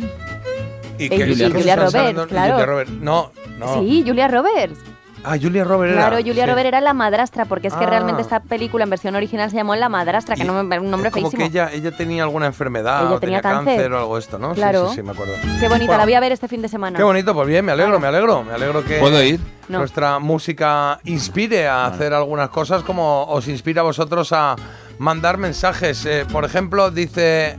Y 0.98 1.08
Julia 1.10 1.26
Susan 1.50 1.52
Roberts, 1.52 1.92
Sarandon 1.92 2.24
y 2.26 2.28
claro. 2.30 2.52
Julia 2.54 2.66
Roberts. 2.66 2.92
No, 2.92 3.32
No. 3.58 3.80
Sí, 3.82 4.02
Julia 4.06 4.28
Roberts. 4.28 4.78
Ah, 5.24 5.36
Julia 5.40 5.62
Roberts 5.64 5.92
era. 5.94 6.08
Claro, 6.08 6.16
Julia 6.24 6.44
sí. 6.44 6.50
Roberts 6.50 6.66
era 6.68 6.80
la 6.80 6.92
madrastra, 6.94 7.44
porque 7.44 7.68
es 7.68 7.74
que 7.74 7.84
Ah. 7.84 7.88
realmente 7.90 8.22
esta 8.22 8.40
película 8.40 8.84
en 8.84 8.90
versión 8.90 9.14
original 9.14 9.50
se 9.50 9.56
llamó 9.56 9.76
La 9.76 9.88
madrastra, 9.88 10.34
que 10.34 10.44
no 10.44 10.62
me 10.64 10.78
un 10.80 10.90
nombre 10.90 11.10
Como 11.10 11.30
feísimo. 11.30 11.38
que 11.38 11.46
ella, 11.50 11.70
ella 11.72 11.92
tenía 11.96 12.24
alguna 12.24 12.46
enfermedad, 12.46 13.02
Ella 13.06 13.14
o 13.16 13.20
tenía, 13.20 13.40
tenía 13.40 13.56
cáncer. 13.56 13.74
cáncer. 13.76 13.92
o 13.92 13.98
algo 13.98 14.18
esto, 14.18 14.38
¿no? 14.38 14.50
Sí, 14.50 14.56
Claro. 14.56 14.88
Sí, 14.88 14.96
sí, 14.96 15.02
me 15.02 15.12
acuerdo. 15.12 15.34
Qué 15.60 15.68
bonita, 15.68 15.68
Bueno, 15.86 15.96
la 15.98 16.04
voy 16.04 16.14
a 16.14 16.20
ver 16.20 16.32
este 16.32 16.48
fin 16.48 16.60
de 16.62 16.68
semana. 16.68 16.96
Qué 16.96 17.04
bonito, 17.04 17.34
pues 17.34 17.46
bien, 17.46 17.64
me 17.64 17.72
alegro, 17.72 18.00
me 18.00 18.06
alegro, 18.08 18.42
me 18.42 18.52
alegro 18.52 18.84
que 18.84 18.98
¿Puedo 18.98 19.22
ir? 19.22 19.38
No. 19.68 19.78
nuestra 19.78 20.18
música 20.18 20.98
inspire 21.04 21.68
a 21.68 21.86
hacer 21.86 22.12
algunas 22.12 22.48
cosas 22.50 22.82
como 22.82 23.24
os 23.24 23.46
inspira 23.46 23.80
a 23.80 23.84
vosotros 23.84 24.32
a 24.32 24.56
mandar 25.02 25.36
mensajes. 25.36 26.06
Eh, 26.06 26.24
por 26.30 26.44
ejemplo, 26.44 26.90
dice, 26.92 27.56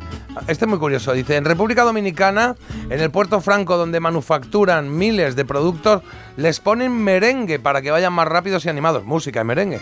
este 0.48 0.66
es 0.66 0.70
muy 0.70 0.80
curioso, 0.80 1.12
dice, 1.14 1.36
en 1.36 1.44
República 1.46 1.84
Dominicana, 1.84 2.56
en 2.90 3.00
el 3.02 3.12
Puerto 3.12 3.42
Franco 3.42 3.76
donde 3.78 4.00
manufacturan 4.00 4.96
miles 4.98 5.36
de 5.36 5.44
productos, 5.44 6.02
les 6.38 6.60
ponen 6.62 6.92
merengue 7.04 7.60
para 7.60 7.82
que 7.82 7.92
vayan 7.92 8.14
más 8.14 8.28
rápidos 8.28 8.66
y 8.66 8.70
animados. 8.70 9.04
Música 9.04 9.42
y 9.42 9.44
merengue. 9.44 9.82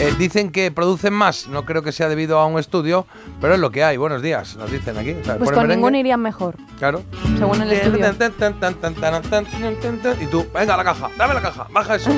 Eh, 0.00 0.14
dicen 0.18 0.50
que 0.50 0.70
producen 0.72 1.12
más, 1.12 1.48
no 1.48 1.64
creo 1.66 1.82
que 1.82 1.92
sea 1.92 2.08
debido 2.08 2.38
a 2.38 2.46
un 2.46 2.58
estudio, 2.58 3.06
pero 3.40 3.54
es 3.54 3.60
lo 3.60 3.70
que 3.70 3.84
hay. 3.84 3.98
Buenos 3.98 4.22
días, 4.22 4.56
nos 4.56 4.70
dicen 4.72 4.96
aquí. 4.96 5.10
O 5.12 5.24
sea, 5.24 5.36
Pues 5.36 5.50
con 5.50 5.58
merengue. 5.60 5.76
ninguno 5.76 5.98
irían 5.98 6.20
mejor, 6.20 6.56
Claro. 6.78 7.02
según 7.38 7.60
el 7.62 7.72
estudio. 7.72 8.06
Y 10.20 10.26
tú, 10.26 10.46
venga, 10.54 10.76
la 10.76 10.84
caja, 10.84 11.10
dame 11.18 11.34
la 11.34 11.42
caja, 11.42 11.66
baja 11.70 11.96
eso. 11.96 12.10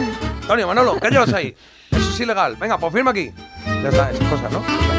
Antonio, 0.42 0.66
Manolo, 0.68 0.98
¿qué 1.00 1.10
llevas 1.10 1.32
ahí? 1.32 1.54
Eso 1.96 2.10
es 2.10 2.20
ilegal. 2.20 2.56
Venga, 2.56 2.78
pues 2.78 2.92
firma 2.92 3.10
aquí. 3.10 3.32
Ya 3.66 3.88
está, 3.88 4.10
esas 4.10 4.28
cosas, 4.28 4.52
¿no? 4.52 4.93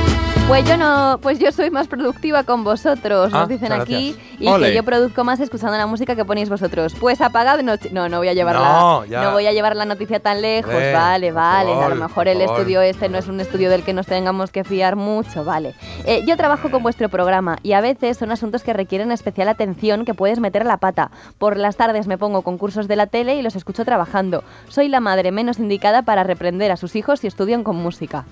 Pues 0.48 0.64
yo 0.70 0.78
no, 0.78 1.18
pues 1.24 1.40
yo 1.40 1.52
soy 1.52 1.72
más 1.72 1.88
productiva 1.88 2.44
con 2.44 2.64
vosotros, 2.64 3.32
Ah, 3.34 3.40
nos 3.40 3.50
dicen 3.50 3.70
muchas 3.70 3.82
aquí, 3.82 4.16
y 4.40 4.48
Ole. 4.48 4.70
que 4.70 4.76
yo 4.76 4.84
produzco 4.84 5.24
más 5.24 5.40
escuchando 5.40 5.76
la 5.76 5.88
música 5.88 6.16
que 6.16 6.24
ponéis 6.24 6.50
vosotros. 6.50 6.94
Pues 7.00 7.20
apagad 7.22 7.62
no, 7.64 7.74
no, 7.92 8.10
no 8.10 8.18
voy 8.20 8.28
a 8.28 8.34
llevar 8.34 8.54
No, 8.56 9.02
la, 9.02 9.08
ya. 9.08 9.24
no 9.24 9.32
voy 9.32 9.48
a 9.48 9.54
llevar 9.54 9.76
la 9.76 9.86
noticia 9.86 10.20
tan 10.20 10.44
lejos, 10.44 10.72
Eh, 10.72 10.94
vale, 10.94 11.32
vale. 11.32 11.70
favor, 11.72 11.84
a 11.86 11.90
lo 11.90 11.96
mejor 11.96 12.28
el 12.28 12.42
estudio 12.42 12.82
este 12.84 13.10
no 13.10 13.18
es 13.18 13.28
un 13.28 13.40
estudio 13.40 13.72
del 13.72 13.82
que 13.84 13.94
nos 13.94 14.06
tengamos 14.06 14.52
que 14.52 14.64
fiar 14.64 14.96
mucho, 14.96 15.44
vale. 15.44 15.74
Eh, 16.06 16.24
yo 16.28 16.38
trabajo 16.38 16.70
con 16.70 16.84
vuestro 16.84 17.10
programa 17.10 17.58
y 17.64 17.74
a 17.74 17.82
veces 17.82 18.16
son 18.18 18.32
asuntos 18.32 18.62
que 18.62 18.72
requieren 18.74 19.12
especial 19.12 19.48
atención 19.50 20.06
que 20.06 20.14
puedes 20.14 20.40
meter 20.40 20.62
a 20.62 20.66
la 20.66 20.78
pata. 20.78 21.10
Por 21.40 21.58
las 21.58 21.76
tardes 21.76 22.06
me 22.06 22.20
pongo 22.20 22.44
con 22.44 22.60
cursos 22.60 22.88
de 22.88 22.96
la 22.96 23.08
tele 23.08 23.34
y 23.36 23.42
los 23.42 23.56
escucho 23.56 23.84
trabajando. 23.84 24.44
Soy 24.70 24.90
la 24.90 25.00
madre 25.00 25.32
menos 25.32 25.58
indicada 25.58 26.04
para 26.04 26.24
reprender 26.24 26.72
a 26.72 26.78
sus 26.78 26.96
hijos 26.96 27.22
si 27.22 27.28
estudian 27.28 27.64
con 27.64 27.78
música. 27.78 28.26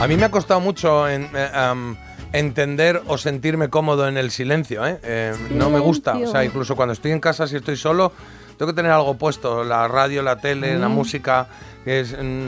A 0.00 0.08
mí 0.08 0.16
me 0.16 0.24
ha 0.24 0.30
costado 0.32 0.58
mucho 0.60 1.08
en, 1.08 1.24
eh, 1.34 1.48
am, 1.68 1.96
entender 2.32 3.02
o 3.08 3.18
sentirme 3.18 3.68
cómodo 3.68 4.06
en 4.08 4.16
el 4.16 4.30
silencio. 4.30 4.86
¿eh? 4.86 4.98
Eh, 5.02 5.34
no 5.50 5.70
me 5.70 5.78
gusta. 5.80 6.16
O 6.16 6.26
sea, 6.30 6.44
incluso 6.44 6.76
cuando 6.76 6.92
estoy 6.92 7.10
en 7.12 7.20
casa, 7.20 7.46
si 7.46 7.56
estoy 7.56 7.76
solo, 7.76 8.12
tengo 8.56 8.72
que 8.72 8.76
tener 8.76 8.92
algo 8.92 9.14
puesto. 9.14 9.64
La 9.64 9.88
radio, 9.88 10.22
la 10.22 10.36
tele, 10.36 10.78
la 10.78 10.88
Mm. 10.88 10.92
música. 10.92 11.46
Que 11.84 12.00
es, 12.00 12.12
mm, 12.12 12.46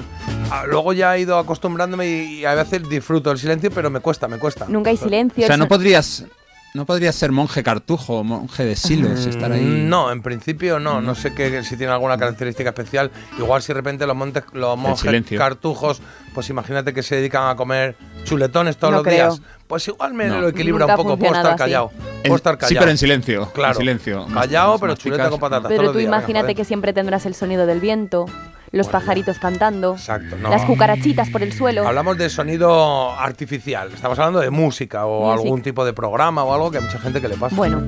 ah, 0.50 0.64
luego 0.68 0.92
ya 0.92 1.16
he 1.16 1.20
ido 1.20 1.38
acostumbrándome 1.38 2.06
y, 2.06 2.40
y 2.40 2.44
a 2.44 2.54
veces 2.54 2.86
disfruto 2.88 3.30
del 3.30 3.38
silencio, 3.38 3.70
pero 3.70 3.88
me 3.88 4.00
cuesta, 4.00 4.28
me 4.28 4.38
cuesta. 4.38 4.66
Nunca 4.68 4.90
hay 4.90 4.98
silencio. 4.98 5.42
O 5.42 5.46
sea, 5.46 5.54
el 5.54 5.60
no 5.60 5.68
podrías, 5.68 6.24
no 6.74 6.86
podrías 6.86 7.14
ser 7.14 7.32
monje 7.32 7.62
cartujo 7.62 8.20
o 8.20 8.24
monje 8.24 8.64
de 8.64 8.76
silos, 8.76 9.26
estar 9.26 9.52
ahí. 9.52 9.60
Mm, 9.60 9.88
No, 9.90 10.10
en 10.10 10.22
principio 10.22 10.78
no. 10.80 11.00
No 11.02 11.14
sé 11.14 11.34
que, 11.34 11.62
si 11.64 11.76
tiene 11.76 11.92
alguna 11.92 12.16
característica 12.16 12.70
especial. 12.70 13.10
Igual 13.38 13.60
si 13.62 13.68
de 13.68 13.74
repente 13.74 14.06
los, 14.06 14.16
montes, 14.16 14.42
los 14.52 14.78
monjes 14.78 15.24
cartujos, 15.36 16.00
pues 16.34 16.48
imagínate 16.48 16.94
que 16.94 17.02
se 17.02 17.16
dedican 17.16 17.48
a 17.50 17.56
comer 17.56 17.94
chuletones 18.24 18.76
todos 18.78 18.90
No 18.92 18.98
los 18.98 19.06
creo. 19.06 19.34
días. 19.34 19.42
Pues 19.66 19.86
igual 19.88 20.14
me 20.14 20.26
No. 20.28 20.40
lo 20.40 20.48
equilibra 20.48 20.86
Nunca 20.86 20.94
un 20.94 21.02
poco. 21.02 21.18
Puedo 21.18 21.34
estar 21.34 21.56
callado. 21.56 21.90
Puedo 22.22 22.36
estar 22.36 22.56
callado. 22.56 22.68
sí, 22.68 22.76
pero 22.78 22.90
en 22.90 22.98
silencio. 22.98 23.50
Claro. 23.52 23.72
En 23.74 23.78
silencio. 23.78 24.26
Callado, 24.32 24.78
pero 24.78 24.94
chuleta 24.96 25.28
con 25.28 25.40
patatas. 25.40 25.68
Pero 25.68 25.74
todos 25.76 25.84
los 25.84 25.92
tú 25.92 25.98
días, 25.98 26.08
imagínate 26.08 26.54
que 26.54 26.64
siempre 26.64 26.92
tendrás 26.92 27.26
el 27.26 27.34
sonido 27.34 27.66
del 27.66 27.80
viento, 27.80 28.26
los 28.72 28.88
pajaritos 28.88 29.38
cantando, 29.38 29.92
Exacto, 29.92 30.36
no. 30.40 30.48
las 30.48 30.64
cucarachitas 30.64 31.28
por 31.30 31.42
el 31.42 31.52
suelo. 31.52 31.86
Hablamos 31.86 32.16
de 32.18 32.30
sonido 32.30 33.12
artificial. 33.12 33.90
Estamos 33.94 34.18
hablando 34.18 34.40
de 34.40 34.50
música 34.50 35.04
o 35.06 35.26
Music. 35.30 35.42
algún 35.44 35.62
tipo 35.62 35.84
de 35.84 35.92
programa 35.92 36.42
o 36.44 36.54
algo 36.54 36.70
que 36.70 36.78
hay 36.78 36.84
mucha 36.84 36.98
gente 36.98 37.20
que 37.20 37.28
le 37.28 37.36
pasa. 37.36 37.54
Bueno, 37.54 37.82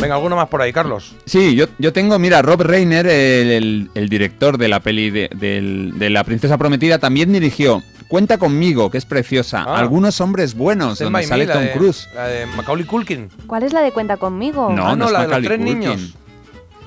Venga, 0.00 0.14
alguno 0.14 0.34
más 0.36 0.48
por 0.48 0.62
ahí, 0.62 0.72
Carlos. 0.72 1.14
Sí, 1.26 1.54
yo, 1.54 1.66
yo 1.78 1.92
tengo, 1.92 2.18
mira, 2.18 2.40
Rob 2.40 2.62
Reiner, 2.62 3.06
el, 3.06 3.50
el- 3.50 3.90
el 3.94 4.08
director 4.08 4.56
de 4.56 4.68
la 4.68 4.80
peli 4.80 5.10
de, 5.10 6.08
La 6.10 6.24
Princesa 6.24 6.56
Prometida, 6.56 6.98
también 6.98 7.32
dirigió 7.32 7.82
Cuenta 8.08 8.38
conmigo, 8.38 8.90
que 8.90 8.98
es 8.98 9.04
preciosa. 9.04 9.64
Ah. 9.68 9.78
Algunos 9.78 10.20
hombres 10.20 10.54
buenos, 10.56 10.94
Stand 10.94 11.12
donde 11.12 11.26
sale 11.28 11.46
Tom 11.46 11.64
Cruise. 11.74 12.08
La 12.14 12.26
de 12.26 12.46
Macaulay 12.46 12.84
Culkin. 12.84 13.28
¿cuál 13.46 13.62
es 13.62 13.72
la 13.72 13.82
de 13.82 13.92
cuenta 13.92 14.16
conmigo? 14.16 14.68
No, 14.72 14.84
Ah, 14.88 14.96
no, 14.96 14.96
no, 14.96 15.06
es 15.06 15.12
la 15.12 15.20
de 15.20 15.28
los 15.28 15.42
tres 15.44 15.58
Culkin. 15.58 15.78
niños. 15.78 16.14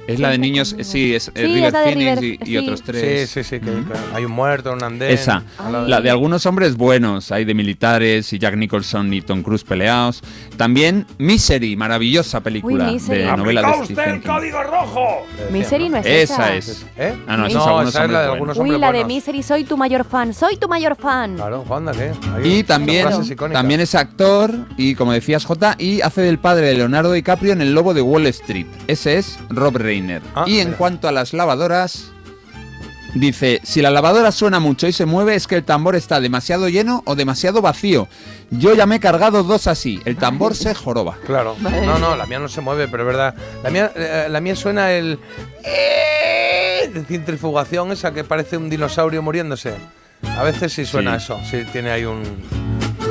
Es 0.08 0.20
la 0.20 0.30
de 0.32 0.38
niños, 0.38 0.76
sí, 0.82 1.16
es, 1.16 1.30
eh, 1.30 1.32
Sí, 1.36 1.42
River 1.44 1.64
es 1.66 1.74
de 1.74 1.84
Phoenix 1.84 2.20
River- 2.20 2.24
y, 2.24 2.44
y 2.44 2.46
sí. 2.46 2.58
otros 2.58 2.82
tres. 2.82 3.30
Sí, 3.30 3.44
sí, 3.44 3.50
sí, 3.50 3.60
que, 3.62 3.72
hay 4.14 4.26
un 4.26 4.32
muerto 4.34 4.70
en 4.72 4.76
un 4.76 4.84
andén. 4.84 5.12
Esa, 5.12 5.44
la 5.88 6.02
de 6.02 6.10
algunos 6.10 6.46
hombres 6.46 6.76
buenos, 6.76 7.32
hay 7.32 7.46
de 7.46 7.54
militares 7.54 8.32
y 8.34 8.40
Jack 8.40 8.56
Nicholson 8.58 9.14
y 9.14 9.22
Tom 9.22 9.44
Cruise 9.44 9.64
peleados. 9.64 10.22
También 10.58 11.06
Misery, 11.20 11.76
maravillosa 11.78 12.42
película 12.42 12.88
Uy, 12.88 12.94
Misery. 12.94 13.20
de 13.24 13.38
novela 13.38 13.62
de 13.62 13.68
¡Aplicado 13.68 13.82
usted 13.84 13.94
Stephen 13.96 14.16
el 14.16 14.22
King. 14.22 14.30
código 14.30 14.64
rojo! 14.64 15.26
Misery 15.52 15.90
no 15.90 15.98
es 15.98 16.06
esa. 16.06 16.54
Esa 16.54 16.56
es. 16.56 16.86
¿Eh? 16.98 17.14
Ah, 17.28 17.38
no, 17.38 17.46
esa 17.48 17.60
es 17.60 17.66
no, 17.66 17.70
algunos 17.78 17.90
esa 17.90 17.98
es 18.00 18.04
hombres 18.04 18.14
la 18.14 18.22
de 18.22 18.32
algunos 18.32 18.58
Uy, 18.58 18.62
hombres 18.62 18.80
la 18.82 18.92
de. 18.92 19.06
Misery, 19.06 19.44
soy 19.44 19.64
tu 19.64 19.78
mayor 19.78 20.04
fan, 20.06 20.34
soy 20.34 20.58
tu 20.58 20.68
mayor 20.68 20.96
fan. 20.98 21.36
Claro, 21.36 21.64
Juanda, 21.68 21.94
¿qué? 21.94 22.12
Y 22.48 22.64
también, 22.64 23.08
también 23.54 23.80
es 23.80 23.96
actor 23.96 24.54
y, 24.78 24.96
como 24.96 25.14
decías, 25.14 25.46
J, 25.46 25.76
y 25.80 26.02
hace 26.02 26.22
del 26.22 26.40
padre 26.40 26.68
de 26.68 26.74
Leonardo 26.76 27.12
DiCaprio 27.14 27.54
en 27.54 27.62
El 27.62 27.74
Lobo 27.74 27.94
de 27.94 28.02
Wall 28.02 28.28
Street. 28.28 28.68
Ese 28.88 29.18
es 29.18 29.40
Rob 29.50 29.78
Reiner. 29.94 30.22
Ah, 30.36 30.46
y 30.48 30.60
en 30.60 30.68
mira. 30.70 30.78
cuanto 30.78 31.08
a 31.08 31.12
las 31.12 31.34
lavadoras, 31.34 32.12
dice, 33.16 33.60
si 33.64 33.82
la 33.82 33.92
lavadora 33.92 34.32
suena 34.32 34.60
mucho 34.60 34.88
y 34.88 34.92
se 34.94 35.06
mueve 35.06 35.36
es 35.36 35.48
que 35.48 35.56
el 35.56 35.64
tambor 35.64 35.96
está 35.96 36.20
demasiado 36.20 36.68
lleno 36.70 37.04
o 37.06 37.16
demasiado 37.16 37.62
vacío. 37.62 38.08
Yo 38.50 38.74
ya 38.76 38.86
me 38.86 38.96
he 38.96 39.00
cargado 39.00 39.44
dos 39.44 39.68
así. 39.68 40.00
El 40.06 40.16
tambor 40.18 40.56
se 40.56 40.74
joroba. 40.76 41.18
Claro. 41.26 41.56
No, 41.60 41.98
no, 42.00 42.16
la 42.16 42.26
mía 42.26 42.40
no 42.40 42.48
se 42.50 42.62
mueve, 42.62 42.88
pero 42.88 43.04
es 43.04 43.08
verdad. 43.08 43.36
La 43.64 43.70
mía, 43.70 43.92
eh, 43.96 44.28
la 44.30 44.40
mía 44.42 44.56
suena 44.56 44.92
el. 44.92 45.20
eh, 45.64 46.90
de 46.94 47.04
centrifugación, 47.06 47.92
esa 47.92 48.14
que 48.14 48.24
parece 48.24 48.58
un 48.58 48.70
dinosaurio 48.70 49.22
muriéndose. 49.22 49.74
A 50.38 50.44
veces 50.44 50.72
sí 50.74 50.86
suena 50.86 51.20
Sí. 51.20 51.26
eso. 51.26 51.40
Sí, 51.50 51.64
tiene 51.72 51.92
ahí 51.92 52.06
un 52.06 52.24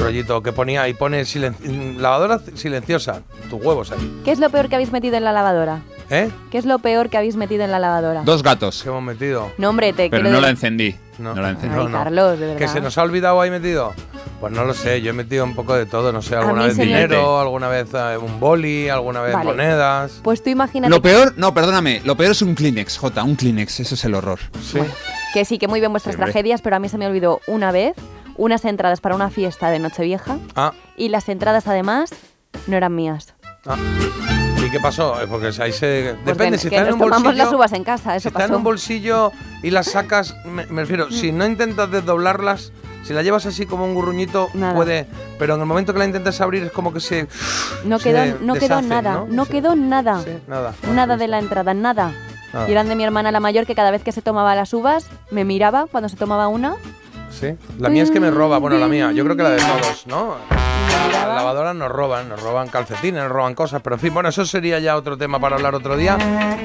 rollito 0.03 0.43
que 0.43 0.53
ponía 0.53 0.89
y 0.89 0.95
pone 0.95 1.24
silen- 1.24 1.97
lavadora 1.99 2.41
silenciosa. 2.55 3.22
Tus 3.48 3.63
huevos 3.63 3.93
ahí. 3.93 4.21
¿Qué 4.24 4.32
es 4.32 4.39
lo 4.39 4.51
peor 4.51 4.69
que 4.69 4.74
habéis 4.77 4.93
metido 4.93 5.16
en 5.16 5.24
la 5.24 5.32
lavadora? 5.32 5.81
¿Eh? 6.11 6.31
¿Qué 6.51 6.59
es 6.59 6.66
lo 6.66 6.79
peor 6.79 7.09
que 7.09 7.16
habéis 7.16 7.37
metido 7.37 7.64
en 7.64 7.71
la 7.71 7.79
lavadora? 7.79 8.22
Dos 8.24 8.43
gatos. 8.43 8.82
¿Qué 8.82 8.89
hemos 8.90 9.03
metido? 9.03 9.51
No, 9.59 9.71
hombre, 9.71 9.93
te 9.93 10.11
Pero 10.11 10.29
no 10.29 10.40
la 10.40 10.51
encendí. 10.51 10.95
No. 11.19 11.35
No, 11.35 11.40
la 11.43 11.51
encendí. 11.51 11.74
Ay, 11.79 11.85
no, 11.85 11.89
no. 11.89 11.98
Carlos, 11.98 12.39
de 12.39 12.47
verdad. 12.47 12.59
¿Que 12.59 12.69
se 12.69 12.81
nos 12.81 12.98
ha 12.98 13.03
olvidado 13.03 13.40
ahí 13.40 13.51
metido? 13.51 13.95
Pues 14.40 14.53
no 14.53 14.64
lo 14.64 14.74
sé, 14.74 15.01
yo 15.03 15.11
he 15.11 15.13
metido 15.13 15.45
un 15.45 15.55
poco 15.55 15.74
de 15.74 15.87
todo, 15.87 16.13
no 16.13 16.21
sé, 16.21 16.35
alguna 16.35 16.66
vez 16.66 16.77
me- 16.77 16.85
dinero, 16.87 17.39
alguna 17.39 17.69
vez 17.69 17.87
eh, 17.95 18.16
un 18.21 18.40
boli, 18.40 18.89
alguna 18.89 19.21
vez 19.22 19.35
Vale. 19.35 19.45
monedas. 19.45 20.19
Pues 20.24 20.43
tú 20.43 20.51
imagínate 20.51 20.90
Lo 20.90 21.01
peor, 21.01 21.35
no, 21.37 21.55
perdóname, 21.55 22.03
lo 22.05 22.16
peor 22.16 22.32
es 22.32 22.43
un 22.43 22.56
Kleenex, 22.56 22.98
J, 22.98 23.22
un 23.22 23.37
Kleenex, 23.37 23.79
eso 23.81 23.95
es 23.95 24.05
el 24.05 24.14
horror. 24.14 24.40
Sí. 24.61 24.81
que 25.32 25.45
sí, 25.45 25.59
que 25.59 25.69
muy 25.69 25.79
bien 25.79 25.93
vuestras 25.93 26.16
Sí, 26.16 26.21
tragedias, 26.21 26.61
pero 26.61 26.74
a 26.74 26.79
mí 26.81 26.89
se 26.89 26.98
me 26.98 27.06
olvidó 27.06 27.40
una 27.47 27.71
vez 27.71 27.95
unas 28.36 28.64
entradas 28.64 29.01
para 29.01 29.14
una 29.14 29.30
fiesta 29.30 29.70
de 29.70 29.78
Nochevieja 29.78 30.38
Ah, 30.56 30.72
y 30.96 31.09
las 31.09 31.28
entradas 31.28 31.66
además 31.66 32.11
no 32.66 32.77
eran 32.77 32.94
mías. 32.94 33.35
ah. 33.66 33.77
¿Y 34.64 34.70
qué 34.70 34.78
pasó? 34.78 35.20
Eh, 35.20 35.27
Porque 35.28 35.51
ahí 35.61 35.72
se. 35.72 36.14
Pues 36.22 36.36
Depende, 36.36 36.56
si 36.56 36.69
que 36.69 36.77
está 36.77 36.86
en 36.88 36.94
un 36.94 37.01
tomamos 37.01 37.24
bolsillo. 37.24 37.44
las 37.44 37.52
uvas 37.52 37.72
en 37.72 37.82
casa, 37.82 38.12
si 38.12 38.16
eso 38.19 38.28
está 38.28 38.44
en 38.44 38.51
pasó. 38.51 38.59
un 38.59 38.62
bolsillo 38.64 39.32
y 39.64 39.70
las 39.70 39.86
sacas, 39.90 40.36
me, 40.44 40.66
me 40.66 40.82
refiero, 40.82 41.11
si 41.11 41.32
no 41.32 41.44
intentas 41.46 41.90
desdoblarlas, 41.90 42.72
si 43.02 43.12
la 43.12 43.22
llevas 43.22 43.44
así 43.44 43.66
como 43.66 43.85
un 43.86 43.94
gurruñito, 43.94 44.51
Nada. 44.54 44.74
puede. 44.77 45.09
Pero 45.36 45.56
en 45.56 45.61
el 45.62 45.66
momento 45.66 45.93
que 45.93 45.98
la 45.98 46.04
intentas 46.04 46.40
abrir 46.40 46.62
es 46.62 46.70
como 46.70 46.93
que 46.93 47.01
se. 47.01 47.27
No 47.85 47.98
se 47.98 48.12
quedó, 48.12 48.38
no 48.40 48.54
quedó 48.54 48.77
deshace, 48.77 48.86
nada, 48.88 49.14
¿no? 49.14 49.27
no, 49.28 49.44
Sí. 49.46 49.51
quedó 49.51 49.74
nada. 49.74 50.22
Sí, 50.22 50.30
nada. 50.46 50.74
Nada 50.94 51.16
de 51.16 51.27
la 51.27 51.40
entrada, 51.40 51.74
nada. 51.74 52.12
Nada. 52.52 52.69
Y 52.69 52.70
eran 52.72 52.86
de 52.88 52.94
mi 52.94 53.02
hermana 53.02 53.32
la 53.32 53.40
mayor 53.40 53.66
que 53.66 53.74
cada 53.74 53.90
vez 53.90 54.04
que 54.04 54.12
se 54.12 54.22
tomaba 54.22 54.54
las 54.54 54.72
uvas 54.74 55.06
me 55.32 55.44
miraba 55.44 55.86
cuando 55.90 56.09
se 56.09 56.14
tomaba 56.16 56.46
una. 56.46 56.77
Sí. 57.32 57.56
La 57.78 57.88
mía 57.88 58.02
es 58.02 58.11
que 58.11 58.20
me 58.20 58.30
roba, 58.30 58.59
bueno, 58.59 58.78
la 58.78 58.88
mía, 58.88 59.11
yo 59.12 59.24
creo 59.24 59.36
que 59.36 59.43
la 59.43 59.51
de 59.51 59.59
todos, 59.59 60.06
¿no? 60.06 60.36
Las 61.11 61.27
lavadoras 61.27 61.74
nos 61.74 61.90
roban, 61.90 62.28
nos 62.28 62.43
roban 62.43 62.69
calcetines, 62.69 63.22
nos 63.22 63.32
roban 63.32 63.54
cosas, 63.54 63.80
pero 63.82 63.96
en 63.96 64.01
fin, 64.01 64.14
bueno, 64.14 64.28
eso 64.28 64.44
sería 64.44 64.78
ya 64.78 64.96
otro 64.96 65.16
tema 65.16 65.40
para 65.40 65.56
hablar 65.56 65.74
otro 65.74 65.96
día, 65.96 66.19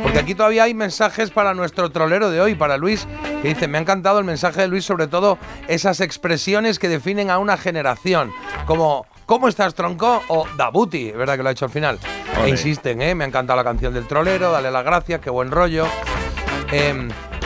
porque 0.04 0.20
aquí 0.20 0.36
todavía 0.36 0.64
hay 0.64 0.74
mensajes 0.74 1.32
para 1.32 1.54
nuestro 1.54 1.90
trolero 1.90 2.30
de 2.30 2.42
hoy, 2.42 2.56
para 2.56 2.78
Luis, 2.78 3.08
que 3.42 3.50
dice, 3.50 3.68
me 3.68 3.78
ha 3.78 3.82
encantado 3.82 4.20
el 4.20 4.26
mensaje 4.26 4.62
de 4.62 4.68
Luis, 4.68 4.86
sobre 4.86 5.08
todo 5.08 5.38
esas 5.68 6.02
expresiones 6.02 6.80
que 6.80 6.90
definen 6.90 7.30
a 7.30 7.40
una 7.40 7.58
generación, 7.58 8.32
como 8.66 9.06
¿cómo 9.26 9.48
estás, 9.48 9.74
tronco? 9.74 10.22
o 10.28 10.46
Dabuti, 10.58 11.10
es 11.10 11.18
verdad 11.18 11.38
que 11.38 11.44
lo 11.44 11.50
ha 11.50 11.52
hecho 11.52 11.66
al 11.66 11.72
final. 11.72 12.00
E 12.44 12.50
insisten, 12.50 13.02
¿eh? 13.02 13.16
Me 13.16 13.24
ha 13.24 13.28
encantado 13.28 13.58
la 13.58 13.64
canción 13.64 13.94
del 13.94 14.08
trolero, 14.08 14.52
dale 14.52 14.72
las 14.72 14.84
gracias, 14.84 15.22
qué 15.22 15.30
buen 15.30 15.52
rollo. 15.52 15.86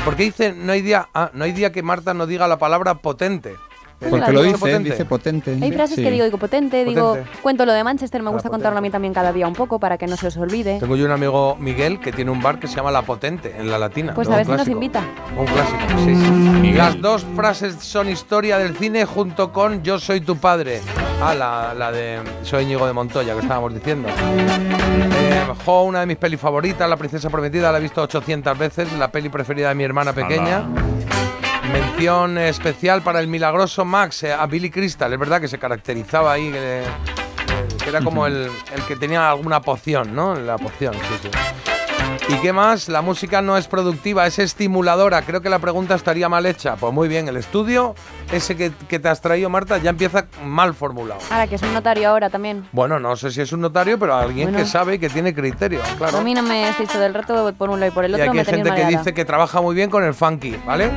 Porque 0.03 0.23
dice, 0.23 0.53
no 0.53 0.71
hay 0.71 0.81
día, 0.81 1.09
ah, 1.13 1.29
no 1.33 1.43
hay 1.43 1.51
día 1.51 1.71
que 1.71 1.83
Marta 1.83 2.15
no 2.15 2.25
diga 2.25 2.47
la 2.47 2.57
palabra 2.57 2.95
potente. 2.95 3.55
Porque 4.09 4.31
lo 4.31 4.41
dice, 4.43 4.79
dice 4.79 5.05
potente. 5.05 5.57
Hay 5.61 5.71
frases 5.71 5.95
Sí. 5.95 6.03
que 6.03 6.11
digo, 6.11 6.25
digo 6.25 6.37
potente, 6.37 6.83
digo, 6.83 7.09
Potente. 7.15 7.29
cuento 7.41 7.65
lo 7.65 7.73
de 7.73 7.83
Manchester, 7.83 8.21
me 8.23 8.29
Ah, 8.29 8.31
gusta 8.33 8.49
potente. 8.49 8.63
contarlo 8.63 8.79
a 8.79 8.81
mí 8.81 8.89
también 8.89 9.13
cada 9.13 9.31
día 9.31 9.47
un 9.47 9.53
poco 9.53 9.79
para 9.79 9.97
que 9.97 10.07
no 10.07 10.17
se 10.17 10.27
os 10.27 10.37
olvide. 10.37 10.79
Tengo 10.79 10.95
yo 10.95 11.05
un 11.05 11.11
amigo 11.11 11.55
Miguel 11.59 11.99
que 11.99 12.11
tiene 12.11 12.31
un 12.31 12.41
bar 12.41 12.59
que 12.59 12.67
se 12.67 12.75
llama 12.75 12.89
La 12.91 13.03
Potente 13.03 13.55
en 13.57 13.69
La 13.69 13.77
Latina. 13.77 14.13
Pues 14.15 14.27
¿no? 14.27 14.33
a 14.33 14.37
ver 14.37 14.45
si 14.47 14.51
nos 14.53 14.67
invita. 14.67 15.03
Un 15.37 15.45
clásico, 15.45 15.79
sí, 16.05 16.15
sí. 16.15 16.71
Las 16.73 16.99
dos 16.99 17.25
frases 17.35 17.75
son 17.75 18.09
historia 18.09 18.57
del 18.57 18.75
cine 18.75 19.05
junto 19.05 19.51
con 19.53 19.83
Yo 19.83 19.99
soy 19.99 20.21
tu 20.21 20.35
padre. 20.37 20.81
Ah, 21.21 21.35
la, 21.35 21.73
la 21.75 21.91
de 21.91 22.19
Soy 22.41 22.63
Íñigo 22.63 22.87
de 22.87 22.93
Montoya, 22.93 23.33
que 23.35 23.41
estábamos 23.41 23.73
diciendo. 23.73 24.09
Eh, 24.09 25.43
Jo, 25.65 25.83
una 25.83 25.99
de 25.99 26.05
mis 26.07 26.17
pelis 26.17 26.39
favoritas, 26.39 26.89
La 26.89 26.97
princesa 26.97 27.29
prometida, 27.29 27.71
la 27.71 27.77
he 27.77 27.81
visto 27.81 28.01
800 28.01 28.57
veces, 28.57 28.91
la 28.93 29.11
peli 29.11 29.29
preferida 29.29 29.69
de 29.69 29.75
mi 29.75 29.83
hermana 29.83 30.13
pequeña. 30.13 30.63
Mención 31.71 32.37
especial 32.37 33.01
para 33.01 33.19
el 33.19 33.27
milagroso 33.27 33.85
Max, 33.85 34.23
eh, 34.23 34.33
a 34.33 34.45
Billy 34.45 34.69
Crystal. 34.69 35.11
Es 35.11 35.19
verdad 35.19 35.39
que 35.39 35.47
se 35.47 35.57
caracterizaba 35.57 36.33
ahí, 36.33 36.51
que, 36.51 36.83
que 37.81 37.89
era 37.89 38.01
como 38.01 38.27
el, 38.27 38.49
el 38.75 38.83
que 38.87 38.95
tenía 38.95 39.29
alguna 39.29 39.61
poción, 39.61 40.13
¿no? 40.13 40.35
La 40.35 40.57
poción, 40.57 40.93
sí, 40.93 41.29
sí. 41.29 41.70
¿Y 42.31 42.35
qué 42.35 42.53
más? 42.53 42.87
La 42.87 43.01
música 43.01 43.41
no 43.41 43.57
es 43.57 43.67
productiva, 43.67 44.25
es 44.25 44.39
estimuladora. 44.39 45.21
Creo 45.23 45.41
que 45.41 45.49
la 45.49 45.59
pregunta 45.59 45.95
estaría 45.95 46.29
mal 46.29 46.45
hecha. 46.45 46.77
Pues 46.77 46.93
muy 46.93 47.09
bien, 47.09 47.27
el 47.27 47.35
estudio, 47.35 47.93
ese 48.31 48.55
que, 48.55 48.71
que 48.87 48.99
te 48.99 49.09
has 49.09 49.19
traído, 49.19 49.49
Marta, 49.49 49.77
ya 49.79 49.89
empieza 49.89 50.27
mal 50.45 50.73
formulado. 50.73 51.19
Ahora 51.29 51.47
que 51.47 51.55
es 51.55 51.61
un 51.61 51.73
notario 51.73 52.07
ahora 52.07 52.29
también. 52.29 52.65
Bueno, 52.71 52.99
no 52.99 53.17
sé 53.17 53.31
si 53.31 53.41
es 53.41 53.51
un 53.51 53.59
notario, 53.59 53.99
pero 53.99 54.15
alguien 54.15 54.47
Bueno. 54.49 54.59
que 54.59 54.65
sabe 54.65 54.95
y 54.95 54.99
que 54.99 55.09
tiene 55.09 55.33
criterio, 55.33 55.81
claro. 55.97 56.19
A 56.19 56.21
mí 56.21 56.33
no 56.33 56.41
me 56.41 56.69
estoy 56.69 56.87
del 57.01 57.13
reto 57.13 57.53
por 57.57 57.69
un 57.69 57.81
lado 57.81 57.91
y 57.91 57.95
por 57.95 58.05
el 58.05 58.11
Y 58.11 58.13
otro 58.13 58.25
aquí 58.27 58.33
me 58.35 58.39
hay 58.39 58.45
gente 58.45 58.73
que 58.75 58.85
dice 58.85 59.13
que 59.13 59.25
trabaja 59.25 59.59
muy 59.59 59.75
bien 59.75 59.89
con 59.89 60.03
el 60.05 60.13
funky, 60.13 60.55
¿vale? 60.65 60.89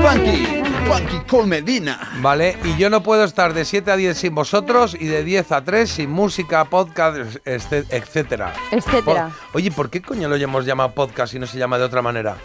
Funky, 0.00 0.62
Funky 0.90 1.20
con 1.28 1.48
Medina. 1.48 2.10
Vale, 2.20 2.58
y 2.64 2.76
yo 2.76 2.90
no 2.90 3.00
puedo 3.02 3.22
estar 3.22 3.54
de 3.54 3.64
7 3.64 3.92
a 3.92 3.96
10 3.96 4.18
sin 4.18 4.34
vosotros 4.34 4.96
y 4.98 5.06
de 5.06 5.22
10 5.22 5.52
a 5.52 5.62
3 5.62 5.88
sin 5.88 6.10
música, 6.10 6.64
podcast, 6.64 7.36
este- 7.44 7.84
etcétera. 7.90 8.52
Etcétera. 8.72 9.28
Po- 9.52 9.58
Oye, 9.58 9.70
¿por 9.70 9.88
qué 9.88 10.02
coño 10.02 10.28
lo 10.28 10.34
hemos 10.34 10.66
llamado 10.66 10.90
podcast 10.92 11.34
y 11.34 11.38
no 11.38 11.46
se 11.46 11.58
llama 11.58 11.78
de 11.78 11.84
otra 11.84 12.02
manera? 12.02 12.36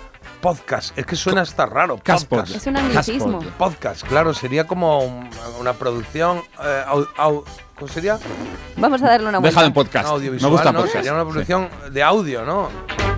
Podcast, 0.42 0.96
es 0.96 1.08
que 1.08 1.16
suena 1.16 1.42
hasta 1.42 1.66
raro. 1.66 1.98
Podcast. 1.98 2.54
Es 2.56 2.68
un 2.68 2.78
anglicismo. 2.78 3.40
Podcast, 3.58 4.04
claro, 4.04 4.32
sería 4.36 4.68
como 4.68 5.00
un- 5.00 5.28
una 5.60 5.74
producción. 5.74 6.44
eh, 6.64 6.84
au- 6.88 7.08
au- 7.18 7.44
¿Cómo 7.78 7.90
sería? 7.92 8.18
Vamos 8.78 9.02
a 9.04 9.08
darle 9.10 9.28
una 9.28 9.40
vuelta. 9.40 9.50
Déjalo 9.52 9.68
en 9.68 9.74
podcast. 9.74 10.08
Audiovisual, 10.08 10.50
Me 10.52 10.56
gusta 10.56 10.72
¿no? 10.72 10.80
podcast. 10.80 10.96
Sería 10.98 11.14
una 11.14 11.24
producción 11.26 11.68
de 11.92 12.04
audio, 12.04 12.46
¿no? 12.46 12.70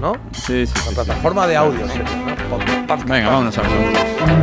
¿No? 0.02 0.14
Sí, 0.32 0.66
sí. 0.66 0.74
Una 0.88 0.96
plataforma 1.04 1.46
de 1.48 1.56
audio. 1.58 1.88
sería, 1.88 2.04
¿no? 2.04 2.58
Pod- 2.58 2.88
podcast. 2.88 3.08
Venga, 3.10 3.30
vámonos 3.30 3.58
a 3.58 3.62
ver. 3.62 3.72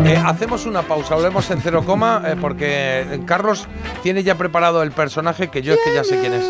Eh, 0.07 0.23
hacemos 0.25 0.67
una 0.67 0.83
pausa, 0.83 1.15
volvemos 1.17 1.51
en 1.51 1.61
cero 1.61 1.83
coma, 1.85 2.23
eh, 2.27 2.37
porque 2.41 3.21
Carlos 3.27 3.67
tiene 4.03 4.23
ya 4.23 4.37
preparado 4.37 4.83
el 4.83 4.93
personaje 4.93 5.49
que 5.49 5.63
yo 5.63 5.75
es 5.75 5.81
que 5.85 5.95
ya 5.95 6.05
sé 6.05 6.21
quién 6.21 6.33
es, 6.33 6.45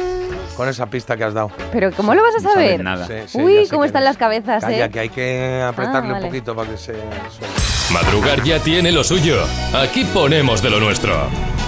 con 0.56 0.68
esa 0.68 0.86
pista 0.86 1.16
que 1.16 1.24
has 1.24 1.34
dado. 1.34 1.50
Pero 1.72 1.90
¿cómo 1.92 2.14
lo 2.14 2.22
vas 2.22 2.34
a 2.36 2.40
No 2.42 2.52
saber? 2.52 2.82
nada. 2.82 3.06
Sí, 3.06 3.14
sí, 3.26 3.38
Uy, 3.40 3.66
cómo 3.68 3.84
están 3.84 4.02
es. 4.02 4.08
las 4.08 4.16
cabezas, 4.16 4.62
Calla, 4.64 4.86
¿eh? 4.86 4.90
que 4.90 5.00
hay 5.00 5.08
que 5.08 5.62
apretarle 5.66 6.10
Ah, 6.10 6.12
vale. 6.12 6.24
un 6.24 6.30
poquito 6.30 6.54
para 6.54 6.70
que 6.70 6.76
se 6.76 6.94
suene. 6.94 7.92
Madrugar 7.92 8.42
ya 8.42 8.58
tiene 8.60 8.90
lo 8.92 9.04
suyo. 9.04 9.36
Aquí 9.74 10.04
ponemos 10.04 10.62
de 10.62 10.70
lo 10.70 10.80
nuestro. 10.80 11.14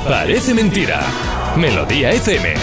Parece 0.09 0.55
mentira. 0.55 1.01
Melodía 1.57 2.11
FM. 2.13 2.55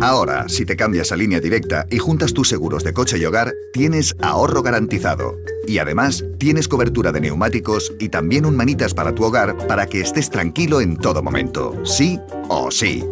Ahora, 0.00 0.48
si 0.48 0.64
te 0.64 0.76
cambias 0.76 1.12
a 1.12 1.16
línea 1.16 1.38
directa 1.38 1.86
y 1.88 1.98
juntas 1.98 2.34
tus 2.34 2.48
seguros 2.48 2.82
de 2.82 2.92
coche 2.92 3.16
y 3.16 3.24
hogar, 3.24 3.54
tienes 3.72 4.16
ahorro 4.20 4.60
garantizado. 4.62 5.36
Y 5.68 5.78
además, 5.78 6.24
tienes 6.38 6.66
cobertura 6.66 7.12
de 7.12 7.20
neumáticos 7.20 7.92
y 8.00 8.08
también 8.08 8.44
un 8.44 8.56
manitas 8.56 8.92
para 8.92 9.14
tu 9.14 9.22
hogar 9.22 9.56
para 9.68 9.86
que 9.86 10.00
estés 10.00 10.30
tranquilo 10.30 10.80
en 10.80 10.96
todo 10.96 11.22
momento. 11.22 11.80
Sí 11.84 12.18
o 12.48 12.72
sí. 12.72 13.04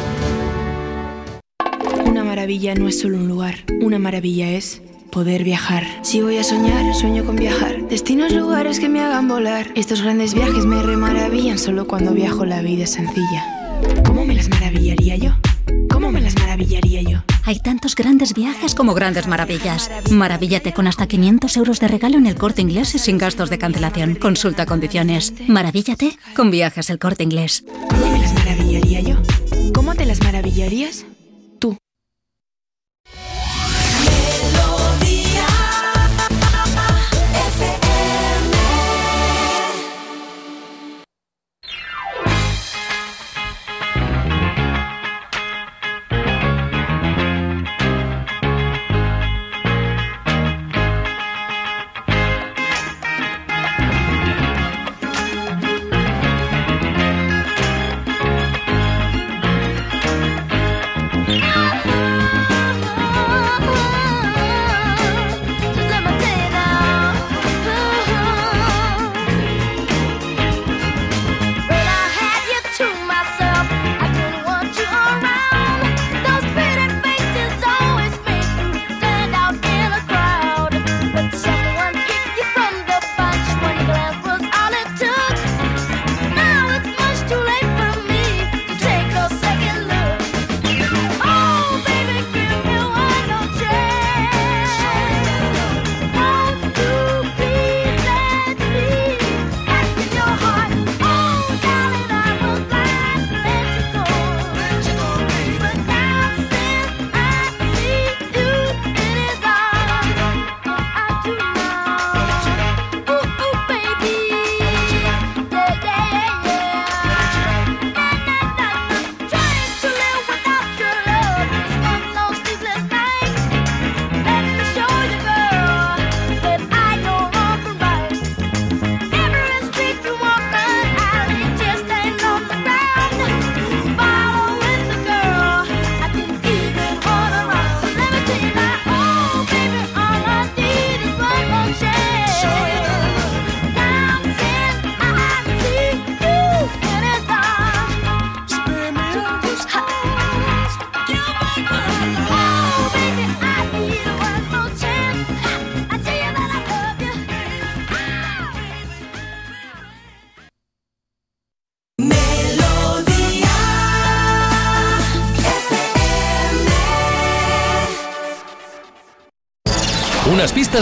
Una 2.05 2.23
maravilla 2.23 2.73
no 2.73 2.87
es 2.87 2.99
solo 2.99 3.17
un 3.17 3.27
lugar, 3.27 3.57
una 3.81 3.99
maravilla 3.99 4.49
es 4.49 4.81
poder 5.15 5.45
viajar. 5.45 5.85
Si 6.01 6.21
voy 6.21 6.37
a 6.39 6.43
soñar, 6.43 6.93
sueño 6.93 7.23
con 7.23 7.37
viajar. 7.37 7.87
Destinos, 7.87 8.33
lugares 8.33 8.81
que 8.81 8.89
me 8.89 8.99
hagan 8.99 9.29
volar. 9.29 9.71
Estos 9.73 10.01
grandes 10.01 10.33
viajes 10.33 10.65
me 10.65 10.83
remaravillan 10.83 11.57
solo 11.57 11.87
cuando 11.87 12.11
viajo 12.11 12.43
la 12.43 12.61
vida 12.61 12.83
es 12.83 12.91
sencilla. 12.91 13.79
¿Cómo 14.05 14.25
me 14.25 14.35
las 14.35 14.49
maravillaría 14.49 15.15
yo? 15.15 15.31
¿Cómo 15.89 16.11
me 16.11 16.19
las 16.19 16.35
maravillaría 16.35 17.01
yo? 17.01 17.23
Hay 17.45 17.59
tantos 17.59 17.95
grandes 17.95 18.33
viajes 18.33 18.75
como 18.75 18.93
grandes 18.93 19.25
maravillas. 19.25 19.89
Maravíllate 20.11 20.73
con 20.73 20.85
hasta 20.85 21.07
500 21.07 21.55
euros 21.55 21.79
de 21.79 21.87
regalo 21.87 22.17
en 22.17 22.27
el 22.27 22.35
corte 22.35 22.61
inglés 22.61 22.93
y 22.95 22.99
sin 22.99 23.17
gastos 23.17 23.49
de 23.49 23.57
cancelación. 23.57 24.15
Consulta 24.15 24.65
condiciones. 24.65 25.33
Maravíllate 25.47 26.19
con 26.35 26.51
viajes 26.51 26.89
el 26.89 26.99
corte 26.99 27.23
inglés. 27.23 27.63
¿Cómo 27.89 28.11
me 28.11 28.19
las 28.19 28.33
maravillaría 28.33 28.99
yo? 28.99 29.15
¿Cómo 29.73 29.95
te 29.95 30.05
las 30.05 30.21
maravillarías? 30.21 31.05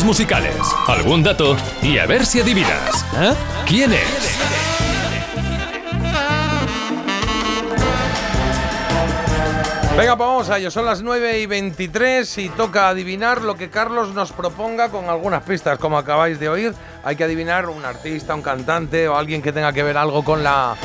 Musicales, 0.02 0.56
algún 0.88 1.22
dato 1.22 1.56
y 1.84 2.00
a 2.00 2.08
ver 2.08 2.26
si 2.26 2.42
adivinas. 2.42 3.06
¿eh? 3.22 3.34
¿Quién 3.68 3.94
es? 3.94 4.40
Venga, 9.96 10.18
pues 10.18 10.28
vamos 10.28 10.50
a 10.50 10.58
ello. 10.58 10.72
Son 10.72 10.86
las 10.86 11.04
9 11.04 11.40
y 11.42 11.46
23 11.46 12.38
y 12.40 12.50
toca 12.50 12.90
adivinar 12.90 13.44
lo 13.44 13.56
que 13.56 13.70
Carlos 13.70 14.16
nos 14.16 14.32
proponga 14.32 14.90
con 14.90 15.10
algunas 15.10 15.44
pistas. 15.44 15.78
Como 15.78 16.00
acabáis 16.00 16.40
de 16.40 16.50
oír, 16.50 16.74
hay 17.04 17.16
que 17.16 17.26
adivinar 17.26 17.70
un 17.70 17.86
artista, 17.86 18.34
un 18.34 18.42
cantante 18.42 19.08
o 19.08 19.16
alguien 19.16 19.44
que 19.44 19.54
tenga 19.54 19.74
que 19.74 19.84
ver 19.84 19.98
algo 19.98 20.24
con 20.24 20.44
la, 20.44 20.76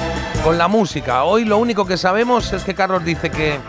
con 0.44 0.58
la 0.58 0.68
música. 0.68 1.24
Hoy 1.24 1.46
lo 1.46 1.56
único 1.56 1.86
que 1.86 1.96
sabemos 1.96 2.52
es 2.52 2.62
que 2.62 2.74
Carlos 2.74 3.02
dice 3.06 3.30
que 3.30 3.54
eh, 3.54 3.60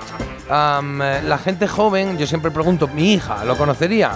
la 0.49 1.37
gente 1.41 1.65
joven, 1.65 2.17
yo 2.17 2.27
siempre 2.27 2.51
pregunto, 2.51 2.89
mi 2.89 3.13
hija, 3.13 3.45
¿lo 3.45 3.55
conocería? 3.55 4.11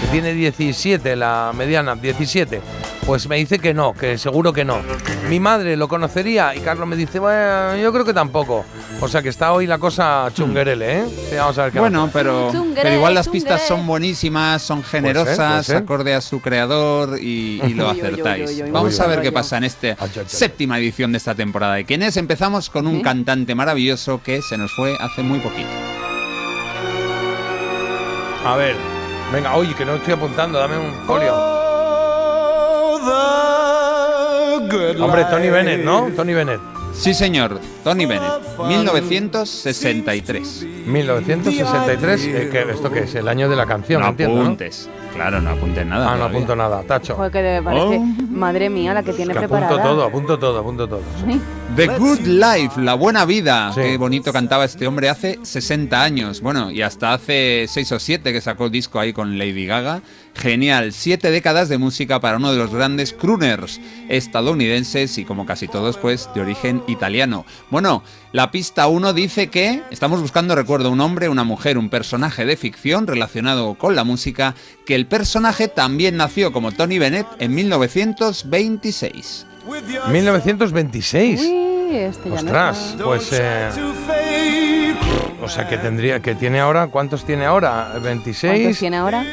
Que 0.00 0.06
tiene 0.08 0.34
17, 0.34 1.16
la 1.16 1.52
mediana, 1.56 1.94
17. 1.96 2.60
Pues 3.06 3.28
me 3.28 3.36
dice 3.36 3.58
que 3.58 3.72
no, 3.72 3.94
que 3.94 4.18
seguro 4.18 4.52
que 4.52 4.64
no. 4.64 4.78
Mi 5.30 5.38
madre 5.40 5.76
lo 5.76 5.86
conocería 5.88 6.54
y 6.54 6.60
Carlos 6.60 6.86
me 6.88 6.96
dice, 6.96 7.18
bueno, 7.18 7.76
yo 7.76 7.92
creo 7.92 8.04
que 8.04 8.12
tampoco. 8.12 8.64
O 9.00 9.08
sea 9.08 9.22
que 9.22 9.28
está 9.28 9.52
hoy 9.52 9.66
la 9.66 9.78
cosa 9.78 10.28
chunguerele, 10.34 10.98
¿eh? 11.00 11.04
Sí, 11.30 11.36
vamos 11.36 11.56
a 11.58 11.64
ver 11.64 11.72
qué 11.72 11.78
Bueno, 11.80 12.06
pasa. 12.06 12.12
pero, 12.12 12.50
pero 12.74 12.94
igual 12.94 13.14
las 13.14 13.28
pistas 13.28 13.62
son 13.66 13.86
buenísimas, 13.86 14.60
son 14.62 14.80
puede 14.82 14.90
generosas, 14.90 15.64
ser. 15.66 15.76
acorde 15.76 16.14
a 16.14 16.20
su 16.20 16.40
creador 16.40 17.18
y, 17.20 17.60
y 17.64 17.74
lo 17.74 17.88
acertáis. 17.90 18.70
Vamos 18.70 18.98
a 19.00 19.06
ver 19.06 19.22
qué 19.22 19.32
pasa 19.32 19.56
en 19.58 19.64
esta 19.64 19.96
séptima 20.26 20.78
edición 20.78 21.12
de 21.12 21.18
esta 21.18 21.34
temporada 21.34 21.74
de 21.74 21.84
¿Quién 21.84 22.02
es? 22.02 22.16
Empezamos 22.16 22.68
con 22.70 22.86
un 22.86 23.00
cantante 23.02 23.54
maravilloso 23.54 24.20
que 24.22 24.42
se 24.42 24.58
nos 24.58 24.72
fue 24.74 24.96
hace 25.00 25.22
muy 25.22 25.38
poquito. 25.38 25.68
A 28.44 28.56
ver, 28.56 28.76
venga, 29.32 29.54
oye, 29.56 29.74
que 29.74 29.84
no 29.84 29.94
estoy 29.96 30.14
apuntando, 30.14 30.58
dame 30.58 30.78
un 30.78 30.92
folio. 31.06 31.34
Hombre, 35.00 35.24
Tony 35.30 35.48
Bennett, 35.50 35.84
¿no? 35.84 36.08
Tony 36.16 36.32
Bennett. 36.34 36.60
Sí, 36.92 37.12
señor, 37.14 37.60
Tony 37.84 38.06
Bennett, 38.06 38.32
1963. 38.66 40.64
1963, 40.86 42.24
eh, 42.24 42.66
¿esto 42.70 42.90
qué 42.90 43.00
es? 43.00 43.14
El 43.14 43.28
año 43.28 43.48
de 43.50 43.56
la 43.56 43.66
canción, 43.66 44.00
No 44.00 44.08
entiendo, 44.08 44.36
¿no? 44.36 44.42
apuntes. 44.42 44.88
Claro, 45.14 45.40
no 45.40 45.50
apuntes 45.50 45.86
nada. 45.86 46.04
Ah, 46.06 46.10
no 46.10 46.16
todavía. 46.16 46.36
apunto 46.36 46.56
nada, 46.56 46.82
tacho. 46.82 47.14
Joder, 47.16 47.32
que 47.32 47.42
me 47.42 47.62
parece. 47.62 48.00
Madre 48.30 48.68
mía, 48.70 48.92
la 48.94 49.02
que 49.02 49.12
tiene 49.12 49.32
Que 49.32 49.40
preparada. 49.40 49.66
apunto 49.72 49.88
todo, 49.88 50.04
apunto 50.04 50.38
todo, 50.38 50.58
apunto 50.60 50.88
todo. 50.88 51.00
The 51.74 51.86
Good 51.88 52.20
Life, 52.26 52.80
la 52.80 52.94
buena 52.94 53.24
vida. 53.24 53.72
Sí. 53.72 53.80
Qué 53.80 53.96
bonito 53.96 54.32
cantaba 54.32 54.64
este 54.64 54.86
hombre 54.86 55.08
hace 55.08 55.38
60 55.42 56.02
años. 56.02 56.40
Bueno, 56.40 56.70
y 56.70 56.82
hasta 56.82 57.12
hace 57.14 57.66
6 57.68 57.92
o 57.92 57.98
7 57.98 58.32
que 58.32 58.40
sacó 58.40 58.68
disco 58.68 58.98
ahí 59.00 59.12
con 59.12 59.38
Lady 59.38 59.66
Gaga. 59.66 60.00
Genial, 60.36 60.92
siete 60.92 61.30
décadas 61.30 61.68
de 61.70 61.78
música 61.78 62.20
para 62.20 62.36
uno 62.36 62.52
de 62.52 62.58
los 62.58 62.70
grandes 62.72 63.14
crooners 63.14 63.80
estadounidenses 64.08 65.16
y 65.16 65.24
como 65.24 65.46
casi 65.46 65.66
todos, 65.66 65.96
pues 65.96 66.28
de 66.34 66.42
origen 66.42 66.82
italiano. 66.88 67.46
Bueno, 67.70 68.02
la 68.32 68.50
pista 68.50 68.86
1 68.86 69.14
dice 69.14 69.48
que 69.48 69.82
estamos 69.90 70.20
buscando, 70.20 70.54
recuerdo, 70.54 70.90
un 70.90 71.00
hombre, 71.00 71.30
una 71.30 71.44
mujer, 71.44 71.78
un 71.78 71.88
personaje 71.88 72.44
de 72.44 72.56
ficción 72.58 73.06
relacionado 73.06 73.74
con 73.76 73.96
la 73.96 74.04
música, 74.04 74.54
que 74.84 74.94
el 74.94 75.06
personaje 75.06 75.68
también 75.68 76.18
nació 76.18 76.52
como 76.52 76.70
Tony 76.70 76.98
Bennett 76.98 77.26
en 77.38 77.54
1926. 77.54 79.46
1926. 80.10 81.40
Uy, 81.40 81.96
este 81.96 82.24
ya 82.24 82.28
no 82.30 82.34
Ostras, 82.36 82.78
está. 82.90 83.04
pues 83.04 83.28
eh, 83.32 83.70
o 85.42 85.48
sea 85.48 85.66
que 85.68 85.78
tendría 85.78 86.20
que 86.20 86.34
tiene 86.34 86.60
ahora 86.60 86.88
¿cuántos 86.88 87.24
tiene 87.24 87.46
ahora? 87.46 87.94
26. 88.02 88.52
¿Cuántos 88.52 88.78
tiene 88.78 88.96
ahora? 88.98 89.24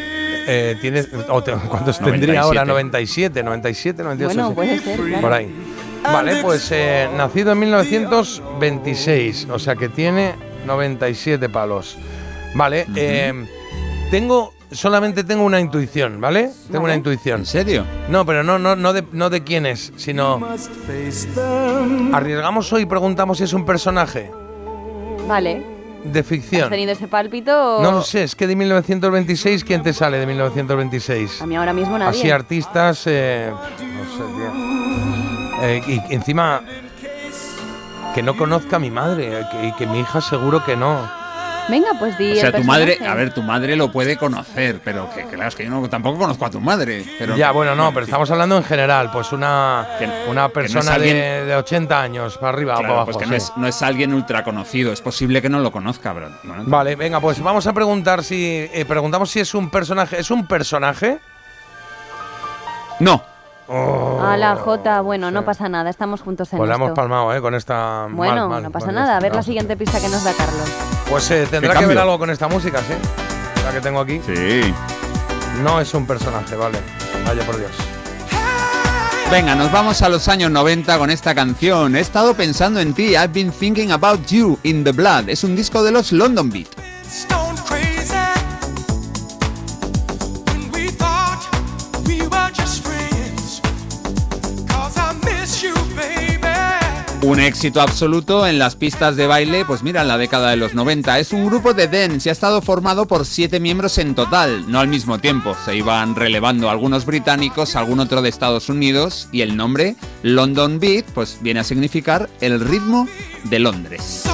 Eh, 0.47 0.77
tiene 0.81 1.05
o 1.30 1.41
te- 1.41 1.53
¿Cuántos 1.53 1.99
tendría 1.99 2.41
ahora? 2.41 2.65
97, 2.65 3.43
97, 3.43 4.03
98. 4.03 4.33
Bueno, 4.35 4.53
puede 4.55 4.80
ser, 4.80 4.99
claro. 4.99 5.22
Por 5.22 5.33
ahí. 5.33 5.53
Vale, 6.03 6.41
pues 6.41 6.69
eh, 6.72 7.07
nacido 7.15 7.53
en 7.53 7.59
1926, 7.59 9.47
o 9.49 9.57
sea 9.59 9.75
que 9.75 9.88
tiene 9.89 10.35
97 10.65 11.47
palos. 11.49 11.97
Vale, 12.55 12.85
eh, 12.95 13.33
tengo 14.11 14.53
solamente 14.72 15.23
tengo 15.23 15.43
una 15.45 15.59
intuición, 15.61 16.19
¿vale? 16.19 16.49
Tengo 16.72 16.83
una 16.85 16.95
intuición. 16.95 17.41
¿En 17.41 17.45
serio? 17.45 17.85
No, 18.09 18.25
pero 18.25 18.43
no, 18.43 18.59
no, 18.59 18.75
no 18.75 18.91
de, 18.91 19.03
no 19.11 19.30
de 19.30 19.43
quién 19.43 19.65
es, 19.65 19.93
sino 19.95 20.39
arriesgamos 22.11 22.72
hoy 22.73 22.81
y 22.81 22.85
preguntamos 22.85 23.38
si 23.38 23.43
es 23.45 23.53
un 23.53 23.65
personaje 23.65 24.30
Vale. 25.27 25.63
De 26.03 26.19
¿Has 26.19 26.25
ficción. 26.25 26.69
tenido 26.69 26.91
ese 26.91 27.07
pálpito? 27.07 27.80
No 27.82 27.91
lo 27.91 28.01
sé, 28.01 28.23
es 28.23 28.35
que 28.35 28.48
de 28.48 28.56
1926, 28.56 29.64
¿quién 29.64 29.83
te 29.83 29.93
sale 29.93 30.17
de 30.17 30.25
1926? 30.25 31.41
A 31.41 31.45
mí 31.45 31.56
ahora 31.56 31.73
mismo 31.73 31.98
nadie. 31.98 32.19
Así 32.19 32.30
artistas, 32.32 33.03
eh, 33.07 33.51
no 33.51 34.03
sé, 34.17 34.23
tío. 34.33 35.64
Eh, 35.64 35.82
y 36.09 36.14
encima 36.14 36.61
que 38.14 38.22
no 38.22 38.35
conozca 38.38 38.75
a 38.75 38.80
mi 38.80 38.91
madre 38.91 39.40
eh, 39.40 39.45
que- 39.51 39.67
y 39.67 39.72
que 39.73 39.88
mi 39.88 39.99
hija 39.99 40.22
seguro 40.22 40.64
que 40.65 40.75
no. 40.75 41.23
Venga, 41.69 41.90
pues 41.98 42.17
di 42.17 42.33
O 42.33 42.35
sea, 42.35 42.50
el 42.50 42.56
tu 42.56 42.64
madre, 42.66 42.98
a 43.08 43.14
ver, 43.16 43.33
tu 43.33 43.42
madre 43.42 43.75
lo 43.77 43.90
puede 43.92 44.17
conocer, 44.17 44.82
pero 44.83 45.09
que 45.14 45.24
claro, 45.24 45.48
es 45.48 45.56
que 45.56 45.64
yo 45.64 45.69
no- 45.69 45.88
tampoco 45.90 46.19
conozco 46.19 46.45
a 46.45 46.50
tu 46.50 46.59
madre. 46.59 47.06
Pero 47.17 47.38
ya, 47.38 47.51
bueno, 47.51 47.74
no, 47.74 47.93
pero 47.93 48.06
estamos 48.06 48.30
hablando 48.32 48.58
en 48.58 48.64
general, 48.66 49.09
pues 49.11 49.32
una, 49.32 49.88
una 50.27 50.42
no 50.43 50.50
persona 50.50 50.95
alguien- 50.95 51.16
de, 51.16 51.45
de 51.45 51.56
80 51.56 52.01
años, 52.01 52.38
para 52.38 52.50
arriba 52.53 52.74
o 52.74 52.77
para 52.77 52.90
abajo. 52.90 53.06
pues 53.06 53.17
que 53.17 53.24
sí. 53.25 53.30
no 53.32 53.35
es, 53.38 53.53
no 53.56 53.67
es 53.67 53.82
alguien 53.82 54.14
ultra 54.14 54.43
conocido, 54.43 54.92
es 54.92 55.01
posible 55.01 55.42
que 55.42 55.48
no 55.50 55.59
lo 55.59 55.72
conozca, 55.72 56.14
pero 56.14 56.30
bueno, 56.43 56.64
Vale, 56.67 56.95
venga, 56.98 57.19
pues 57.22 57.42
vamos 57.42 57.66
a 57.66 57.72
preguntar 57.74 58.24
si. 58.24 58.69
eh, 58.74 58.85
preguntamos 58.85 59.32
si 59.32 59.40
es 59.40 59.53
un 59.53 59.69
personaje. 59.69 60.19
¿Es 60.19 60.30
un 60.32 60.45
personaje? 60.45 61.19
No. 63.00 63.24
A 64.22 64.35
la 64.38 64.56
J, 64.58 65.00
bueno, 65.01 65.32
no 65.32 65.45
pasa 65.45 65.69
nada, 65.69 65.90
estamos 65.90 66.22
juntos 66.22 66.51
en 66.51 66.58
Pues 66.58 66.67
la 66.69 66.75
hemos 66.75 66.90
esto. 66.90 66.95
palmado, 66.95 67.33
¿eh? 67.33 67.40
Con 67.42 67.56
esta. 67.56 68.08
Bueno, 68.09 68.35
mal, 68.42 68.50
mal, 68.50 68.64
no 68.64 68.72
pasa 68.72 68.92
nada. 68.92 69.16
A 69.16 69.19
ver 69.22 69.33
la 69.33 69.42
siguiente 69.43 69.77
pista 69.77 70.00
que 70.01 70.09
nos 70.09 70.24
da 70.24 70.33
Carlos. 70.33 70.69
Pues 71.09 71.30
eh, 71.32 71.48
tendrá 71.49 71.73
¿Qué 71.73 71.80
que 71.80 71.85
ver 71.85 71.98
algo 71.98 72.17
con 72.17 72.30
esta 72.30 72.48
música, 72.48 72.80
sí. 72.80 72.93
La 73.64 73.72
que 73.72 73.82
tengo 73.82 73.99
aquí. 73.99 74.19
Sí. 74.25 74.73
No 75.61 75.80
es 75.80 75.93
un 75.93 76.06
personaje, 76.06 76.56
vale. 76.56 76.80
Vaya 77.25 77.45
por 77.45 77.57
Dios. 77.57 77.72
Venga, 79.32 79.56
nos 79.56 79.72
vamos 79.72 80.01
a 80.01 80.09
los 80.09 80.27
años 80.27 80.51
90 80.51 80.98
con 80.98 81.09
esta 81.09 81.33
canción. 81.33 81.95
He 81.95 81.99
estado 81.99 82.35
pensando 82.35 82.80
en 82.80 82.93
ti, 82.93 83.15
I've 83.15 83.30
been 83.30 83.51
thinking 83.51 83.91
about 83.91 84.25
you 84.27 84.59
in 84.64 84.83
the 84.83 84.91
blood. 84.91 85.30
Es 85.30 85.43
un 85.43 85.56
disco 85.56 85.83
de 85.83 85.91
los 85.91 86.11
London 86.11 86.49
Beat. 86.51 86.67
Un 97.34 97.40
éxito 97.40 97.82
absoluto 97.82 98.45
en 98.45 98.60
las 98.60 98.76
pistas 98.76 99.16
de 99.16 99.26
baile, 99.26 99.66
pues 99.66 99.82
mira, 99.82 100.03
en 100.03 100.08
la 100.08 100.20
década 100.20 100.52
de 100.52 100.56
los 100.56 100.76
90. 100.76 101.18
Es 101.18 101.34
un 101.34 101.48
grupo 101.48 101.74
de 101.74 101.88
dance 101.88 102.28
y 102.28 102.30
ha 102.30 102.32
estado 102.32 102.62
formado 102.62 103.08
por 103.08 103.26
siete 103.26 103.60
miembros 103.60 103.98
en 103.98 104.14
total, 104.14 104.70
no 104.72 104.80
al 104.80 104.88
mismo 104.88 105.18
tiempo. 105.18 105.56
Se 105.66 105.76
iban 105.76 106.16
relevando 106.16 106.70
algunos 106.70 107.08
británicos, 107.08 107.76
algún 107.76 108.00
otro 108.02 108.22
de 108.22 108.30
Estados 108.30 108.70
Unidos 108.70 109.30
y 109.32 109.42
el 109.42 109.58
nombre 109.58 109.95
London 110.22 110.80
Beat, 110.80 111.06
pues 111.06 111.40
viene 111.42 111.62
a 111.62 111.64
significar 111.64 112.30
el 112.40 112.60
ritmo 112.60 113.08
de 113.45 113.58
Londres. 113.58 114.26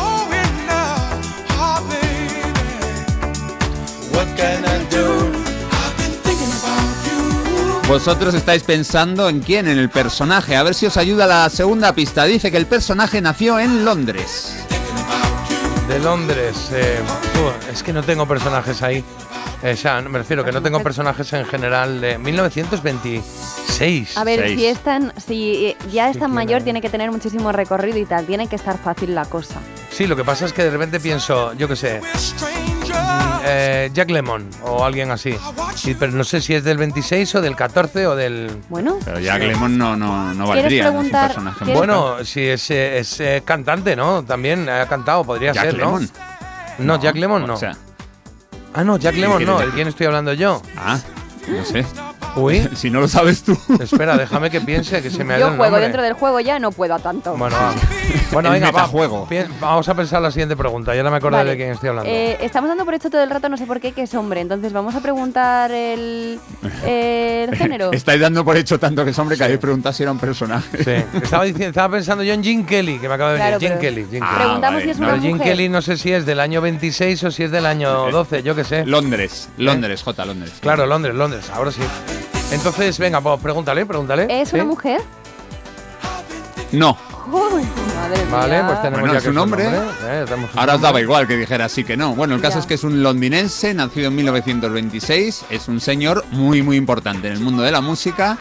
Vosotros 7.89 8.35
estáis 8.35 8.61
pensando 8.61 9.27
en 9.29 9.39
quién, 9.39 9.67
en 9.67 9.79
el 9.79 9.89
personaje. 9.89 10.55
A 10.55 10.61
ver 10.61 10.75
si 10.75 10.85
os 10.85 10.95
ayuda 10.95 11.25
la 11.25 11.49
segunda 11.49 11.91
pista. 11.93 12.23
Dice 12.25 12.51
que 12.51 12.57
el 12.57 12.67
personaje 12.67 13.19
nació 13.19 13.57
en 13.57 13.83
Londres. 13.83 14.53
De 15.87 15.97
Londres. 15.97 16.69
eh, 16.71 16.99
es 17.73 17.81
que 17.81 17.91
no 17.91 18.03
tengo 18.03 18.27
personajes 18.27 18.83
ahí. 18.83 19.03
Eh, 19.63 19.73
o 19.73 19.75
sea, 19.75 19.99
me 20.01 20.19
refiero 20.19 20.45
que 20.45 20.51
no 20.51 20.61
tengo 20.61 20.83
personajes 20.83 21.33
en 21.33 21.47
general 21.47 21.99
de 21.99 22.19
1926. 22.19 24.17
A 24.17 24.23
ver, 24.23 24.39
Seis. 24.41 24.59
si, 24.59 24.65
es 24.67 24.77
tan, 24.81 25.11
si 25.17 25.65
eh, 25.65 25.75
ya 25.91 26.11
es 26.11 26.19
tan 26.19 26.31
mayor, 26.31 26.61
tiene 26.61 26.81
que 26.81 26.91
tener 26.91 27.09
muchísimo 27.09 27.51
recorrido 27.51 27.97
y 27.97 28.05
tal. 28.05 28.27
Tiene 28.27 28.45
que 28.45 28.55
estar 28.55 28.77
fácil 28.77 29.15
la 29.15 29.25
cosa. 29.25 29.61
Sí, 29.89 30.05
lo 30.05 30.15
que 30.15 30.23
pasa 30.23 30.45
es 30.45 30.53
que 30.53 30.63
de 30.63 30.69
repente 30.69 30.99
pienso, 30.99 31.53
yo 31.53 31.67
qué 31.67 31.75
sé, 31.75 32.01
eh, 33.43 33.89
Jack 33.93 34.09
Lemon 34.09 34.47
o 34.63 34.83
alguien 34.83 35.11
así. 35.11 35.35
Sí, 35.75 35.95
pero 35.97 36.11
no 36.11 36.23
sé 36.23 36.41
si 36.41 36.53
es 36.53 36.63
del 36.63 36.77
26 36.77 37.35
o 37.35 37.41
del 37.41 37.55
14 37.55 38.07
o 38.07 38.15
del... 38.15 38.51
Bueno, 38.69 38.97
Pero 39.03 39.19
Jack 39.19 39.41
Lemmon 39.41 39.77
no, 39.77 39.95
no, 39.95 40.33
no 40.33 40.45
¿Quieres 40.51 40.83
valdría. 40.83 40.91
no 40.91 41.09
personaje 41.09 41.73
Bueno, 41.73 42.23
si 42.23 42.47
es, 42.47 42.69
eh, 42.71 42.99
es, 42.99 43.19
eh, 43.19 43.41
cantante, 43.45 43.95
¿no? 43.95 44.23
También 44.23 44.67
ha 44.69 44.85
cantado, 44.87 45.23
podría 45.23 45.53
Jack 45.53 45.65
ser, 45.65 45.73
¿no? 45.77 45.85
Lemmon. 45.85 46.09
No, 46.79 46.99
Jack 46.99 47.15
Lemon 47.15 47.47
no. 47.47 47.53
O 47.53 47.57
sea, 47.57 47.75
ah, 48.73 48.83
no, 48.83 48.97
Jack 48.97 49.15
¿de 49.15 49.21
Lemon 49.21 49.45
no. 49.45 49.59
¿De 49.59 49.69
quién 49.69 49.87
estoy 49.87 50.07
hablando 50.07 50.33
yo? 50.33 50.61
ah, 50.77 50.99
no 51.47 51.65
sé. 51.65 51.85
Uy. 52.35 52.67
si 52.75 52.89
no 52.89 52.99
lo 53.01 53.07
sabes 53.07 53.43
tú. 53.43 53.57
Espera, 53.79 54.17
déjame 54.17 54.49
que 54.49 54.61
piense 54.61 55.01
que 55.01 55.09
se 55.09 55.23
me 55.23 55.33
ha 55.33 55.37
ido 55.37 55.47
Yo 55.47 55.51
el 55.53 55.57
juego 55.57 55.71
nombre. 55.71 55.81
dentro 55.83 56.01
del 56.03 56.13
juego 56.13 56.39
ya, 56.39 56.59
no 56.59 56.71
puedo 56.71 56.93
a 56.95 56.99
tanto. 56.99 57.35
Bueno, 57.35 57.55
va. 57.61 57.73
Bueno, 58.31 58.51
venga, 58.51 58.71
va, 58.71 58.87
pi- 59.27 59.37
Vamos 59.59 59.87
a 59.89 59.93
pensar 59.95 60.21
la 60.21 60.31
siguiente 60.31 60.55
pregunta. 60.55 60.95
Ya 60.95 61.03
no 61.03 61.11
me 61.11 61.17
acordaré 61.17 61.41
Vale. 61.43 61.51
de 61.51 61.57
quién 61.57 61.69
estoy 61.71 61.89
hablando. 61.89 62.09
Eh, 62.09 62.37
estamos 62.41 62.67
dando 62.69 62.85
por 62.85 62.93
hecho 62.93 63.09
todo 63.09 63.23
el 63.23 63.29
rato, 63.29 63.49
no 63.49 63.57
sé 63.57 63.65
por 63.65 63.79
qué, 63.79 63.91
que 63.91 64.03
es 64.03 64.13
hombre. 64.15 64.41
Entonces 64.41 64.73
vamos 64.73 64.95
a 64.95 65.01
preguntar 65.01 65.71
el, 65.71 66.39
el 66.85 67.55
género. 67.57 67.91
Estáis 67.91 68.19
dando 68.21 68.43
por 68.45 68.57
hecho 68.57 68.79
tanto 68.79 69.03
que 69.03 69.11
es 69.11 69.19
hombre 69.19 69.37
que 69.37 69.43
habéis 69.43 69.59
preguntado 69.59 69.93
si 69.93 70.03
era 70.03 70.11
un 70.11 70.19
personaje. 70.19 70.83
Sí. 70.83 71.17
Estaba, 71.21 71.43
diciendo, 71.43 71.69
estaba 71.69 71.95
pensando 71.95 72.23
yo 72.23 72.33
en 72.33 72.43
Jim 72.43 72.65
Kelly, 72.65 72.99
que 72.99 73.07
me 73.07 73.15
acaba 73.15 73.33
de 73.33 73.37
venir. 73.39 73.47
Claro, 73.49 73.59
Jim 73.59 73.69
pero- 73.69 73.81
Kelly. 73.81 74.07
Jim 74.11 74.23
Ah, 74.23 74.27
Kelly. 74.29 74.39
Preguntamos 74.43 74.73
vale. 74.81 74.83
si 74.85 74.89
es 74.91 74.99
No, 74.99 75.07
Pero 75.07 75.21
Jim 75.21 75.31
mujer. 75.37 75.47
Kelly 75.47 75.69
no 75.69 75.81
sé 75.81 75.97
si 75.97 76.11
es 76.13 76.25
del 76.25 76.39
año 76.39 76.61
26 76.61 77.23
o 77.25 77.31
si 77.31 77.43
es 77.43 77.51
del 77.51 77.65
año 77.65 78.11
12, 78.11 78.43
yo 78.43 78.55
qué 78.55 78.63
sé. 78.63 78.85
Londres, 78.85 79.49
Londres, 79.57 80.03
J, 80.03 80.25
Londres. 80.25 80.53
Claro, 80.61 80.85
Londres, 80.85 81.15
Londres, 81.15 81.49
ahora 81.53 81.71
sí. 81.71 81.81
Entonces, 82.51 82.97
venga, 82.97 83.21
pues 83.21 83.39
pregúntale, 83.41 83.85
pregúntale. 83.85 84.41
¿Es 84.41 84.49
¿Sí? 84.49 84.55
una 84.55 84.65
mujer? 84.65 85.01
No. 86.71 86.97
Uy, 87.31 87.61
madre 87.95 88.25
Vale, 88.31 88.53
mía. 88.57 88.65
pues 88.67 88.81
tenemos 88.81 88.99
Bueno, 89.01 89.13
ya 89.13 89.17
es 89.19 89.23
que 89.23 89.29
un 89.29 89.35
su 89.35 89.41
hombre. 89.41 89.63
nombre, 89.65 89.83
¿eh? 89.83 89.89
Ahora 90.07 90.23
os 90.23 90.29
nombre. 90.31 90.77
daba 90.81 90.99
igual 91.01 91.27
que 91.27 91.37
dijera 91.37 91.69
sí 91.69 91.83
que 91.83 91.95
no. 91.95 92.15
Bueno, 92.15 92.33
el 92.33 92.41
caso 92.41 92.55
Ya. 92.55 92.61
es 92.61 92.65
que 92.65 92.73
es 92.73 92.83
un 92.83 93.03
londinense, 93.03 93.71
nacido 93.75 94.07
en 94.07 94.15
1926. 94.15 95.45
Es 95.51 95.67
un 95.67 95.79
señor 95.79 96.25
muy, 96.31 96.63
muy 96.63 96.75
importante 96.77 97.27
en 97.27 97.33
el 97.33 97.39
mundo 97.39 97.61
de 97.61 97.71
la 97.71 97.81
música. 97.81 98.39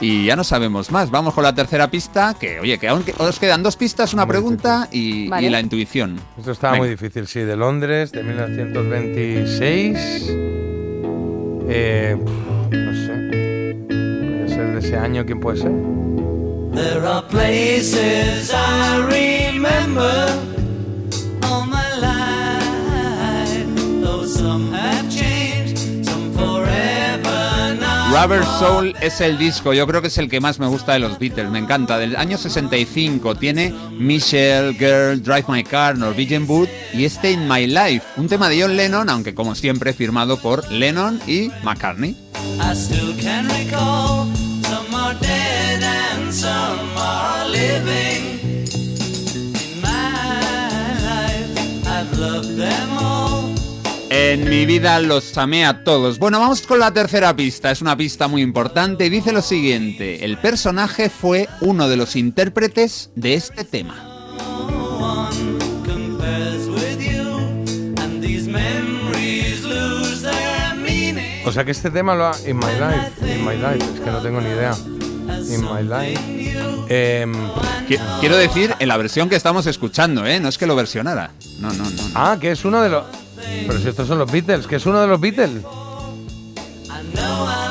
Y 0.00 0.24
ya 0.24 0.36
no 0.36 0.44
sabemos 0.44 0.90
más. 0.90 1.10
Vamos 1.10 1.34
con 1.34 1.44
la 1.44 1.54
tercera 1.54 1.90
pista. 1.90 2.32
Que, 2.40 2.60
oye, 2.60 2.78
que 2.78 2.88
aún 2.88 3.04
os 3.18 3.38
quedan 3.38 3.62
dos 3.62 3.76
pistas, 3.76 4.14
una 4.14 4.26
pregunta 4.26 4.88
y, 4.90 5.28
Vale. 5.28 5.46
y 5.46 5.50
la 5.50 5.60
intuición. 5.60 6.18
Esto 6.38 6.52
estaba 6.52 6.72
Venga. 6.72 6.84
muy 6.84 6.90
difícil, 6.90 7.26
sí, 7.26 7.40
de 7.40 7.56
Londres, 7.56 8.10
de 8.12 8.22
1926. 8.22 9.96
Eh, 11.72 12.16
ese 14.80 14.96
año, 14.96 15.24
¿quién 15.24 15.40
puede 15.40 15.58
ser? 15.58 15.72
There 16.74 17.06
are 17.06 17.22
places 17.28 18.52
I 18.52 18.98
remember 19.08 20.28
all 21.42 21.66
my 21.66 21.98
life, 22.00 23.66
though 24.02 24.24
some 24.24 24.72
have 24.72 25.08
changed, 25.10 26.06
some 26.06 26.32
forever 26.32 27.76
now. 27.78 28.12
Rubber 28.12 28.44
Soul 28.58 28.94
es 29.00 29.20
el 29.20 29.36
disco, 29.36 29.72
yo 29.72 29.86
creo 29.86 30.00
que 30.00 30.08
es 30.08 30.18
el 30.18 30.28
que 30.28 30.40
más 30.40 30.58
me 30.58 30.66
gusta 30.68 30.92
de 30.92 31.00
los 31.00 31.18
Beatles, 31.18 31.50
me 31.50 31.58
encanta. 31.58 31.98
Del 31.98 32.16
año 32.16 32.38
65 32.38 33.34
tiene 33.34 33.74
Michelle, 33.98 34.74
Girl, 34.74 35.22
Drive 35.22 35.44
My 35.48 35.64
Car, 35.64 35.98
Norwegian 35.98 36.48
Wood 36.48 36.68
y 36.94 37.04
este 37.04 37.32
In 37.32 37.48
My 37.48 37.66
Life, 37.66 38.06
un 38.16 38.28
tema 38.28 38.48
de 38.48 38.62
John 38.62 38.76
Lennon, 38.76 39.10
aunque 39.10 39.34
como 39.34 39.54
siempre 39.54 39.92
firmado 39.92 40.36
por 40.38 40.70
Lennon 40.70 41.20
y 41.26 41.50
McCartney. 41.64 42.16
I 42.60 42.74
still 42.74 43.14
can 43.20 43.48
recall 43.48 44.26
some 44.34 44.49
are 45.10 45.18
dead 45.20 45.82
and 45.82 46.32
some 46.32 46.96
are 46.96 47.48
living. 47.48 48.38
In 49.64 49.80
my 49.80 50.12
life, 51.02 51.86
I've 51.86 52.18
loved 52.18 52.56
them 52.56 52.90
all. 52.98 53.54
En 54.10 54.48
mi 54.48 54.66
vida 54.66 54.98
los 55.00 55.36
amé 55.38 55.64
a 55.64 55.82
todos. 55.84 56.18
Bueno, 56.18 56.38
vamos 56.38 56.62
con 56.62 56.78
la 56.78 56.92
tercera 56.92 57.34
pista. 57.34 57.70
Es 57.70 57.80
una 57.80 57.96
pista 57.96 58.28
muy 58.28 58.42
importante 58.42 59.06
y 59.06 59.08
dice 59.08 59.32
lo 59.32 59.42
siguiente. 59.42 60.24
El 60.24 60.38
personaje 60.38 61.10
fue 61.10 61.48
uno 61.60 61.88
de 61.88 61.96
los 61.96 62.16
intérpretes 62.16 63.10
de 63.14 63.34
este 63.34 63.64
tema. 63.64 64.06
O 71.46 71.52
sea 71.52 71.64
que 71.64 71.72
este 71.72 71.90
tema 71.90 72.14
lo 72.14 72.26
ha... 72.26 72.32
In 72.46 72.58
My 72.58 72.66
Life, 72.66 73.34
In 73.34 73.44
My 73.44 73.56
Life, 73.56 73.84
es 73.94 74.00
que 74.00 74.10
no 74.10 74.22
tengo 74.22 74.40
ni 74.40 74.50
idea. 74.50 74.76
In 75.38 75.62
My 75.62 75.82
Life. 75.82 76.20
Em, 76.88 77.32
Qui- 77.88 77.98
Quiero 78.20 78.36
decir, 78.36 78.74
en 78.78 78.88
la 78.88 78.96
versión 78.96 79.28
que 79.28 79.36
estamos 79.36 79.66
escuchando, 79.66 80.26
¿eh? 80.26 80.40
No 80.40 80.48
es 80.48 80.58
que 80.58 80.66
lo 80.66 80.76
versionara. 80.76 81.30
No, 81.58 81.72
no, 81.72 81.84
no. 81.84 82.02
ah, 82.14 82.36
que 82.40 82.50
es 82.52 82.64
uno 82.64 82.80
de 82.82 82.88
los... 82.88 83.04
Pero 83.66 83.78
si 83.78 83.88
estos 83.88 84.06
son 84.08 84.18
los 84.18 84.30
Beatles, 84.30 84.66
que 84.66 84.76
es 84.76 84.86
uno 84.86 85.00
de 85.00 85.06
los 85.06 85.20
Beatles. 85.20 85.62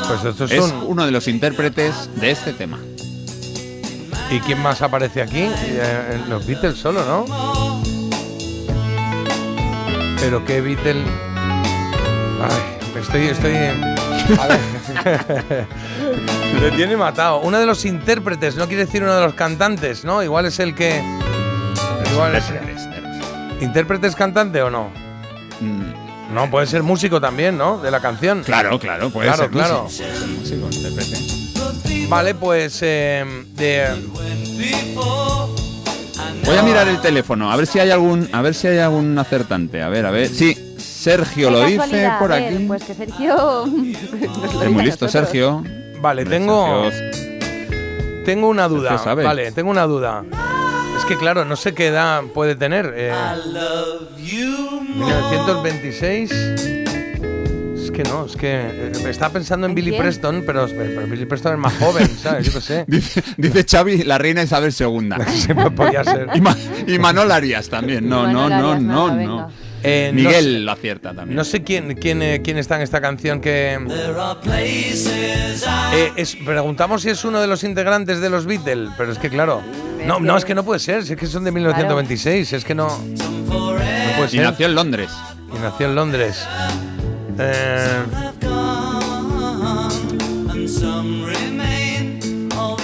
Pues 0.07 0.23
estos 0.25 0.51
Es 0.51 0.65
son... 0.65 0.83
uno 0.87 1.05
de 1.05 1.11
los 1.11 1.27
intérpretes 1.27 2.09
de 2.15 2.31
este 2.31 2.53
tema. 2.53 2.79
¿Y 4.31 4.39
quién 4.41 4.61
más 4.61 4.81
aparece 4.81 5.21
aquí? 5.21 5.41
Eh, 5.43 6.21
los 6.29 6.45
Beatles 6.45 6.77
solo, 6.77 7.03
¿no? 7.05 7.25
Pero 10.19 10.43
qué 10.45 10.61
Beatle. 10.61 11.03
Ay, 12.41 12.99
estoy, 13.01 13.27
estoy. 13.27 13.53
A 14.37 14.47
ver. 14.47 15.67
Me 16.53 16.71
tiene 16.71 16.97
matado. 16.97 17.39
Uno 17.41 17.59
de 17.59 17.65
los 17.65 17.85
intérpretes, 17.85 18.55
no 18.55 18.67
quiere 18.67 18.85
decir 18.85 19.03
uno 19.03 19.15
de 19.15 19.21
los 19.21 19.33
cantantes, 19.33 20.03
¿no? 20.03 20.23
Igual 20.23 20.45
es 20.45 20.59
el 20.59 20.75
que. 20.75 21.01
Igual 22.11 22.35
es. 22.35 22.45
¿Intérprete 23.61 24.07
es 24.07 24.15
cantante 24.15 24.61
o 24.61 24.69
no? 24.69 24.89
No, 26.33 26.49
puede 26.49 26.67
ser 26.67 26.83
músico 26.83 27.19
también, 27.19 27.57
¿no? 27.57 27.79
De 27.79 27.91
la 27.91 27.99
canción. 27.99 28.39
Mm. 28.39 28.43
Claro, 28.43 28.79
claro, 28.79 29.09
puede 29.09 29.27
claro, 29.27 29.43
ser 29.43 29.51
claro. 29.51 29.83
músico, 29.83 30.67
intérprete. 30.71 32.07
Vale, 32.07 32.35
pues 32.35 32.79
eh, 32.81 33.23
de, 33.55 33.87
Voy 36.45 36.57
a 36.57 36.63
mirar 36.63 36.87
el 36.87 36.99
teléfono, 36.99 37.51
a 37.51 37.55
ver 37.55 37.67
si 37.67 37.79
hay 37.79 37.91
algún, 37.91 38.27
a 38.31 38.41
ver 38.41 38.55
si 38.55 38.67
hay 38.67 38.79
algún 38.79 39.17
acertante. 39.17 39.81
A 39.81 39.89
ver, 39.89 40.05
a 40.05 40.11
ver. 40.11 40.27
Sí, 40.27 40.57
Sergio 40.77 41.47
Qué 41.47 41.53
lo 41.53 41.65
dice 41.65 42.11
por 42.19 42.31
aquí. 42.33 42.65
Pues 42.67 42.83
que 42.83 42.93
Sergio. 42.93 43.65
Es 44.63 44.69
muy 44.69 44.83
listo. 44.85 45.07
Sergio. 45.07 45.63
Vale, 46.01 46.25
tengo. 46.25 46.89
Tengo 48.25 48.47
una 48.49 48.67
duda. 48.67 48.97
Sabe. 48.97 49.23
Vale, 49.23 49.51
tengo 49.51 49.71
una 49.71 49.83
duda. 49.85 50.23
Es 50.97 51.05
que 51.05 51.17
claro, 51.17 51.45
no 51.45 51.55
sé 51.55 51.73
qué 51.73 51.87
edad 51.87 52.23
puede 52.33 52.55
tener. 52.55 52.93
eh, 52.95 53.13
1926. 54.95 56.31
Es 56.31 57.91
que 57.91 58.03
no, 58.03 58.25
es 58.25 58.35
que 58.35 58.47
eh, 58.51 58.91
estaba 59.09 59.33
pensando 59.33 59.65
en, 59.65 59.71
¿En 59.71 59.75
Billy 59.75 59.91
quién? 59.91 60.01
Preston, 60.03 60.43
pero, 60.45 60.67
pero 60.67 61.07
Billy 61.07 61.25
Preston 61.25 61.53
es 61.53 61.59
más 61.59 61.73
joven, 61.77 62.07
¿sabes? 62.21 62.45
Yo 62.45 62.53
qué 62.53 62.61
sé. 62.61 62.85
Dice, 62.87 63.23
dice 63.37 63.65
Xavi, 63.69 64.03
la 64.03 64.17
reina 64.17 64.43
Isabel 64.43 64.73
II. 64.77 65.09
Siempre 65.33 65.71
podía 65.71 66.03
ser. 66.03 66.27
Y, 66.35 66.41
Ma- 66.41 66.55
y 66.85 66.99
Manol 66.99 67.31
Arias 67.31 67.69
también. 67.69 68.07
No, 68.07 68.27
no, 68.31 68.49
no, 68.49 68.77
no, 68.79 69.15
no. 69.15 69.51
Eh, 69.83 70.11
no 70.13 70.21
Miguel 70.23 70.43
sé- 70.43 70.59
lo 70.59 70.71
acierta 70.71 71.13
también. 71.13 71.35
No 71.35 71.43
sé 71.43 71.63
quién, 71.63 71.95
quién, 71.95 72.21
eh, 72.21 72.41
quién 72.43 72.57
está 72.57 72.75
en 72.75 72.81
esta 72.81 72.99
canción 73.01 73.39
que. 73.41 73.79
There 73.87 74.19
are 74.19 74.39
places 74.41 75.63
I 75.65 75.95
Eh, 75.95 76.11
es- 76.17 76.35
preguntamos 76.35 77.01
si 77.01 77.09
es 77.09 77.23
uno 77.23 77.39
de 77.39 77.47
los 77.47 77.63
integrantes 77.63 78.19
de 78.19 78.29
los 78.29 78.45
Beatles, 78.45 78.89
pero 78.97 79.11
es 79.11 79.17
que 79.17 79.29
claro. 79.29 79.61
No, 80.05 80.19
no, 80.19 80.37
es 80.37 80.45
que 80.45 80.55
no 80.55 80.63
puede 80.63 80.79
ser, 80.79 80.99
es 80.99 81.15
que 81.15 81.27
son 81.27 81.43
de 81.43 81.51
1926, 81.51 82.53
es 82.53 82.63
que 82.65 82.73
no. 82.75 82.87
No 82.87 84.15
puede 84.17 84.35
Y 84.35 84.39
nació 84.39 84.65
en 84.67 84.75
Londres. 84.75 85.09
Y 85.55 85.59
nació 85.59 85.87
en 85.87 85.95
Londres. 85.95 86.45
Eh, 87.37 88.03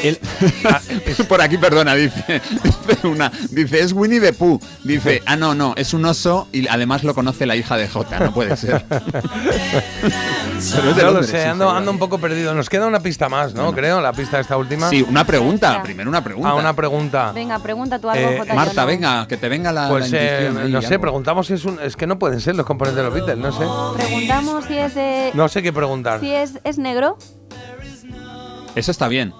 ah, 0.65 0.81
Por 1.27 1.41
aquí, 1.41 1.57
perdona, 1.57 1.95
dice, 1.95 2.41
dice 2.63 3.07
una, 3.07 3.31
dice, 3.49 3.79
es 3.81 3.93
Winnie 3.93 4.19
the 4.19 4.33
Pooh. 4.33 4.59
Dice, 4.83 5.21
ah, 5.25 5.35
no, 5.35 5.55
no, 5.55 5.73
es 5.77 5.93
un 5.93 6.05
oso 6.05 6.47
y 6.51 6.67
además 6.67 7.03
lo 7.03 7.13
conoce 7.13 7.45
la 7.45 7.55
hija 7.55 7.77
de 7.77 7.87
Jota, 7.87 8.19
no 8.19 8.33
puede 8.33 8.55
ser. 8.57 8.85
Pero 8.89 10.89
es 10.89 10.95
de 10.95 11.03
no 11.03 11.11
lo 11.11 11.23
sé, 11.23 11.41
sí, 11.41 11.47
ando, 11.47 11.69
ando 11.69 11.91
un 11.91 11.99
poco 11.99 12.17
perdido. 12.17 12.53
Nos 12.53 12.69
queda 12.69 12.87
una 12.87 12.99
pista 12.99 13.29
más, 13.29 13.53
¿no? 13.53 13.73
Creo, 13.73 14.01
la 14.01 14.13
pista 14.13 14.39
esta 14.39 14.57
última. 14.57 14.89
Sí, 14.89 15.05
una 15.07 15.25
pregunta, 15.25 15.81
primero 15.83 16.09
una 16.09 16.23
pregunta. 16.23 16.49
Ah, 16.49 16.55
una 16.55 16.75
pregunta. 16.75 17.31
Venga, 17.33 17.59
pregunta 17.59 17.99
tú 17.99 18.09
algo, 18.09 18.29
Eh, 18.29 18.37
Jota, 18.39 18.53
Marta, 18.53 18.81
no. 18.81 18.87
venga, 18.87 19.27
que 19.27 19.37
te 19.37 19.49
venga 19.49 19.71
la, 19.71 19.89
Pues 19.89 20.11
la 20.11 20.17
eh, 20.19 20.51
no 20.69 20.81
sé, 20.81 20.87
algo. 20.87 21.01
preguntamos 21.01 21.47
si 21.47 21.53
es 21.53 21.65
un. 21.65 21.79
Es 21.81 21.95
que 21.95 22.07
no 22.07 22.17
pueden 22.19 22.39
ser 22.39 22.55
los 22.55 22.65
componentes 22.65 22.97
de 22.97 23.03
los 23.03 23.13
Beatles, 23.13 23.37
no 23.37 23.51
sé. 23.51 23.97
Preguntamos 23.97 24.65
si 24.65 24.77
es 24.77 24.95
de. 24.95 25.31
No 25.33 25.47
sé 25.49 25.61
qué 25.61 25.73
preguntar. 25.73 26.19
Si 26.19 26.31
es, 26.31 26.59
es 26.63 26.77
negro. 26.77 27.17
Eso 28.75 28.91
está 28.91 29.07
bien. 29.07 29.33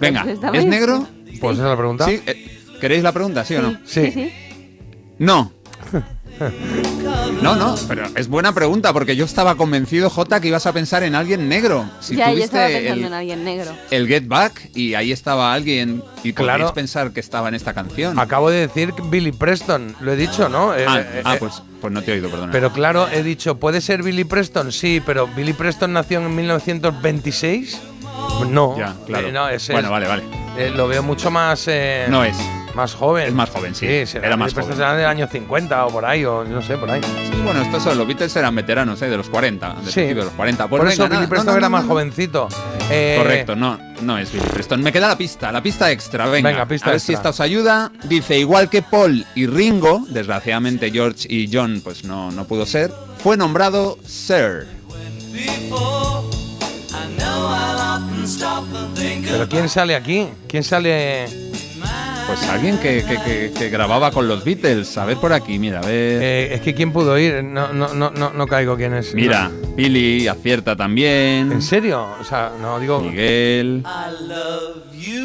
Venga, 0.00 0.26
¿es 0.54 0.64
negro? 0.66 1.06
Pues 1.40 1.54
esa 1.58 1.64
es 1.66 1.70
la 1.70 1.76
pregunta. 1.76 2.06
Sí, 2.06 2.20
eh, 2.26 2.58
¿Queréis 2.80 3.02
la 3.02 3.12
pregunta, 3.12 3.44
sí 3.44 3.54
o 3.56 3.62
no? 3.62 3.78
Sí. 3.84 4.10
Sí. 4.10 4.32
No. 5.18 5.52
No, 7.42 7.54
no, 7.54 7.74
pero 7.86 8.06
es 8.16 8.28
buena 8.28 8.54
pregunta 8.54 8.94
porque 8.94 9.14
yo 9.14 9.26
estaba 9.26 9.56
convencido, 9.56 10.08
Jota, 10.08 10.40
que 10.40 10.48
ibas 10.48 10.64
a 10.64 10.72
pensar 10.72 11.02
en 11.02 11.14
alguien 11.14 11.50
negro. 11.50 11.84
Si 12.00 12.16
ya, 12.16 12.28
yo 12.28 12.32
tuviste 12.36 12.44
estaba 12.56 12.68
pensando 12.68 13.00
el, 13.00 13.06
en 13.06 13.12
alguien 13.12 13.44
negro. 13.44 13.72
el 13.90 14.06
Get 14.08 14.26
Back 14.26 14.70
y 14.74 14.94
ahí 14.94 15.12
estaba 15.12 15.52
alguien 15.52 16.02
y 16.24 16.32
Claro. 16.32 16.72
pensar 16.72 17.12
que 17.12 17.20
estaba 17.20 17.48
en 17.48 17.54
esta 17.54 17.74
canción. 17.74 18.18
Acabo 18.18 18.48
de 18.50 18.60
decir 18.60 18.92
que 18.94 19.02
Billy 19.02 19.32
Preston, 19.32 19.94
lo 20.00 20.12
he 20.12 20.16
dicho, 20.16 20.48
¿no? 20.48 20.74
Eh, 20.74 20.86
ah, 20.88 21.00
eh, 21.00 21.22
ah, 21.24 21.34
eh, 21.34 21.38
pues, 21.38 21.62
pues 21.80 21.92
no 21.92 22.00
te 22.02 22.12
he 22.12 22.14
oído, 22.14 22.30
perdona. 22.30 22.52
Pero 22.52 22.72
claro, 22.72 23.06
he 23.10 23.22
dicho, 23.22 23.58
¿puede 23.58 23.82
ser 23.82 24.02
Billy 24.02 24.24
Preston? 24.24 24.72
Sí, 24.72 25.02
pero 25.04 25.26
¿Billy 25.26 25.52
Preston 25.52 25.92
nació 25.92 26.20
en 26.20 26.34
1926? 26.34 27.80
No. 28.48 28.76
ya, 28.76 28.94
claro. 29.06 29.28
Eh, 29.28 29.32
no, 29.32 29.48
ese 29.48 29.72
bueno, 29.72 29.88
es- 29.88 29.92
vale, 29.92 30.06
vale. 30.08 30.22
eh, 30.56 30.70
lo 30.74 30.88
veo 30.88 31.02
mucho 31.02 31.30
más. 31.30 31.64
eh, 31.68 32.06
No 32.08 32.24
es. 32.24 32.36
Más 32.74 32.94
joven. 32.94 33.26
Es 33.26 33.34
más 33.34 33.50
joven, 33.50 33.74
sí. 33.74 34.06
será- 34.06 34.28
Era 34.28 34.36
más 34.36 34.54
joven. 34.54 34.76
será 34.76 34.94
del 34.94 35.06
año 35.06 35.26
50 35.26 35.86
o 35.86 35.90
por 35.90 36.04
ahí, 36.04 36.24
o 36.24 36.44
no 36.44 36.62
sé, 36.62 36.76
por 36.78 36.88
ahí. 36.88 37.00
Sí, 37.02 37.40
bueno, 37.44 37.62
estos 37.62 37.82
son 37.82 37.98
los 37.98 38.06
Beatles 38.06 38.34
eran 38.36 38.54
veteranos, 38.54 39.02
¿eh? 39.02 39.08
De 39.08 39.16
los 39.16 39.28
40. 39.28 39.74
De, 39.84 39.90
Sí. 39.90 40.00
de 40.02 40.14
los 40.14 40.26
40. 40.30 40.68
Pues 40.68 40.78
por 40.78 40.88
venga, 40.88 41.04
eso 41.04 41.08
Billy 41.12 41.26
Preston 41.26 41.46
no, 41.54 41.58
era 41.58 41.66
no, 41.66 41.70
más 41.70 41.82
no. 41.84 41.88
jovencito. 41.90 42.48
Correcto, 43.18 43.56
no, 43.56 43.76
no 44.02 44.18
es 44.18 44.32
Billy 44.32 44.46
Preston. 44.46 44.82
Me 44.82 44.92
queda 44.92 45.08
la 45.08 45.18
pista, 45.18 45.50
la 45.50 45.60
pista 45.62 45.90
extra. 45.90 46.26
Venga, 46.26 46.48
Venga, 46.50 46.66
pista 46.66 46.86
a 46.86 46.90
ver 46.90 46.96
extra. 46.98 47.06
si 47.06 47.12
esta 47.16 47.30
os 47.30 47.40
ayuda. 47.40 47.90
Dice, 48.04 48.38
igual 48.38 48.70
que 48.70 48.82
Paul 48.82 49.26
y 49.34 49.46
Ringo, 49.46 50.04
desgraciadamente 50.08 50.90
George 50.92 51.26
y 51.28 51.50
John 51.52 51.80
pues 51.82 52.04
no, 52.04 52.30
no 52.30 52.44
pudo 52.44 52.66
ser, 52.66 52.92
fue 53.22 53.36
nombrado 53.36 53.98
Sir. 54.06 54.68
Pero 59.24 59.48
¿quién 59.48 59.68
sale 59.68 59.94
aquí? 59.94 60.26
¿Quién 60.48 60.62
sale? 60.62 61.26
Pues 62.26 62.42
alguien 62.48 62.78
que, 62.78 63.04
que- 63.04 63.18
que- 63.24 63.52
que 63.58 63.68
grababa 63.70 64.10
con 64.12 64.28
los 64.28 64.44
Beatles. 64.44 64.96
A 64.98 65.04
ver 65.04 65.16
por 65.16 65.32
aquí, 65.32 65.58
mira, 65.58 65.78
a 65.80 65.82
ver. 65.82 66.22
Eh, 66.22 66.54
es 66.54 66.60
que 66.60 66.74
¿quién 66.74 66.92
pudo 66.92 67.18
ir? 67.18 67.42
No, 67.42 67.72
no, 67.72 67.92
no, 67.94 68.10
no, 68.10 68.30
no 68.32 68.46
caigo 68.46 68.76
quién 68.76 68.94
es. 68.94 69.14
mira, 69.14 69.48
No. 69.48 69.74
Billy 69.74 70.28
acierta 70.28 70.76
también. 70.76 71.50
¿En 71.50 71.62
serio? 71.62 72.06
O 72.20 72.24
sea, 72.24 72.52
no 72.60 72.78
digo. 72.78 73.00
Miguel. 73.00 73.82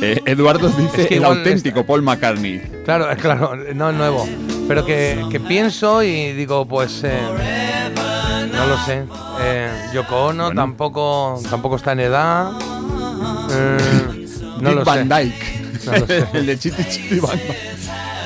Eh, 0.02 0.20
Eduardo 0.26 0.70
dice 0.70 1.04
Es 1.04 1.08
que 1.08 1.18
el 1.18 1.26
auténtico 1.26 1.86
Paul 1.86 2.02
McCartney. 2.02 2.60
Claro, 2.86 3.08
claro, 3.22 3.56
no 3.76 3.90
el 3.90 3.98
nuevo. 3.98 4.28
Pero 4.68 4.84
que, 4.86 5.24
que 5.30 5.40
pienso 5.40 6.02
y 6.02 6.32
digo, 6.34 6.66
pues. 6.68 7.02
eh, 7.04 7.20
no 8.56 8.66
lo 8.68 8.78
sé. 8.86 9.04
Eh, 9.42 9.90
Yoko 9.94 10.26
Ono 10.28 10.52
tampoco, 10.52 11.40
tampoco 11.50 11.76
está 11.76 11.92
en 11.94 12.00
edad. 12.02 12.52
Eh, 13.52 14.28
no 14.62 14.72
lo 14.72 14.84
Van 14.86 15.08
sé. 15.10 15.16
Dyke. 15.24 15.86
No 15.86 15.92
lo 15.98 16.08
sé. 16.08 16.28
el 16.34 16.46
de 16.46 16.60
Chiti 16.60 16.84
Chiti 16.86 17.20
Bang 17.20 17.32
Bang. 17.48 17.58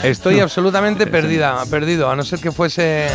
Estoy 0.03 0.39
absolutamente 0.39 1.07
perdida, 1.07 1.63
perdido, 1.69 2.09
a 2.09 2.15
no 2.15 2.23
ser 2.23 2.39
que 2.39 2.51
fuese. 2.51 3.07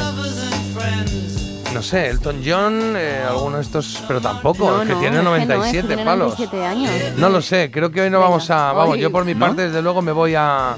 No 1.73 1.83
sé, 1.83 2.09
Elton 2.09 2.43
John, 2.47 2.95
eh, 2.97 3.21
alguno 3.29 3.57
de 3.57 3.63
estos, 3.63 4.01
pero 4.07 4.21
tampoco, 4.21 4.71
No, 4.71 4.83
es 4.83 4.89
que 4.89 4.95
no, 4.95 5.01
tiene 5.01 5.17
es 5.17 5.23
que 5.23 5.25
no, 5.25 5.35
es 5.35 5.41
que 5.43 5.47
97 5.49 5.87
tiene 5.89 6.05
palos. 6.05 6.39
97 6.39 6.65
años. 6.65 6.91
No 7.17 7.29
lo 7.31 7.43
sé, 7.43 7.71
creo 7.73 7.91
que 7.91 8.03
hoy 8.03 8.11
no 8.11 8.21
vamos 8.21 8.49
a. 8.51 8.73
Vamos, 8.73 8.95
hoy- 8.95 9.01
yo 9.01 9.11
por 9.11 9.25
mi 9.25 9.35
¿No? 9.35 9.41
parte, 9.41 9.63
desde 9.63 9.83
luego, 9.83 10.01
me 10.03 10.13
voy 10.13 10.35
a. 10.37 10.77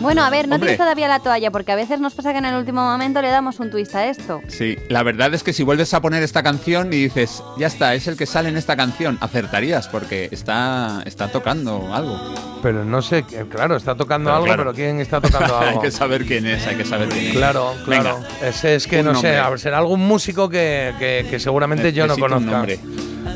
Bueno, 0.00 0.22
a 0.24 0.30
ver, 0.30 0.48
no 0.48 0.54
Hombre. 0.54 0.68
tienes 0.70 0.78
todavía 0.78 1.08
la 1.08 1.20
toalla, 1.20 1.50
porque 1.50 1.72
a 1.72 1.76
veces 1.76 2.00
nos 2.00 2.14
pasa 2.14 2.32
que 2.32 2.38
en 2.38 2.44
el 2.46 2.54
último 2.54 2.82
momento 2.82 3.20
le 3.20 3.28
damos 3.28 3.60
un 3.60 3.70
twist 3.70 3.94
a 3.94 4.06
esto. 4.06 4.40
Sí, 4.48 4.78
la 4.88 5.02
verdad 5.02 5.32
es 5.34 5.42
que 5.42 5.52
si 5.52 5.62
vuelves 5.62 5.92
a 5.94 6.00
poner 6.00 6.22
esta 6.22 6.42
canción 6.42 6.92
y 6.92 6.96
dices, 6.96 7.42
ya 7.58 7.66
está, 7.66 7.94
es 7.94 8.06
el 8.08 8.16
que 8.16 8.26
sale 8.26 8.48
en 8.48 8.56
esta 8.56 8.76
canción, 8.76 9.18
acertarías 9.20 9.88
porque 9.88 10.28
está, 10.32 11.02
está 11.04 11.28
tocando 11.28 11.94
algo. 11.94 12.18
Pero 12.62 12.84
no 12.84 13.02
sé, 13.02 13.22
que- 13.24 13.46
claro, 13.48 13.76
está 13.76 13.94
tocando 13.94 14.28
Pero 14.28 14.34
algo, 14.36 14.46
claro. 14.46 14.62
pero 14.64 14.74
¿quién 14.74 15.00
está 15.00 15.20
tocando 15.20 15.58
hay 15.60 15.68
algo? 15.70 15.82
que 15.82 15.90
saber 15.90 16.24
quién 16.24 16.46
es, 16.46 16.66
hay 16.66 16.76
que 16.76 16.84
saber 16.84 17.08
quién 17.08 17.26
es. 17.26 17.32
Claro, 17.36 17.74
claro. 17.84 18.16
Venga. 18.20 18.48
Ese 18.48 18.74
es 18.76 18.86
que 18.86 19.00
Un 19.00 19.06
no 19.06 19.12
nombre. 19.14 19.32
sé, 19.32 19.38
a 19.38 19.48
ver, 19.50 19.58
será 19.60 19.78
algún 19.78 20.00
músico 20.06 20.48
que, 20.48 20.94
que- 20.98 21.26
que 21.28 21.38
seguramente 21.40 21.92
yo 21.92 22.06
no 22.06 22.14
un 22.14 22.20
conozca. 22.20 22.50
nombre. 22.50 22.78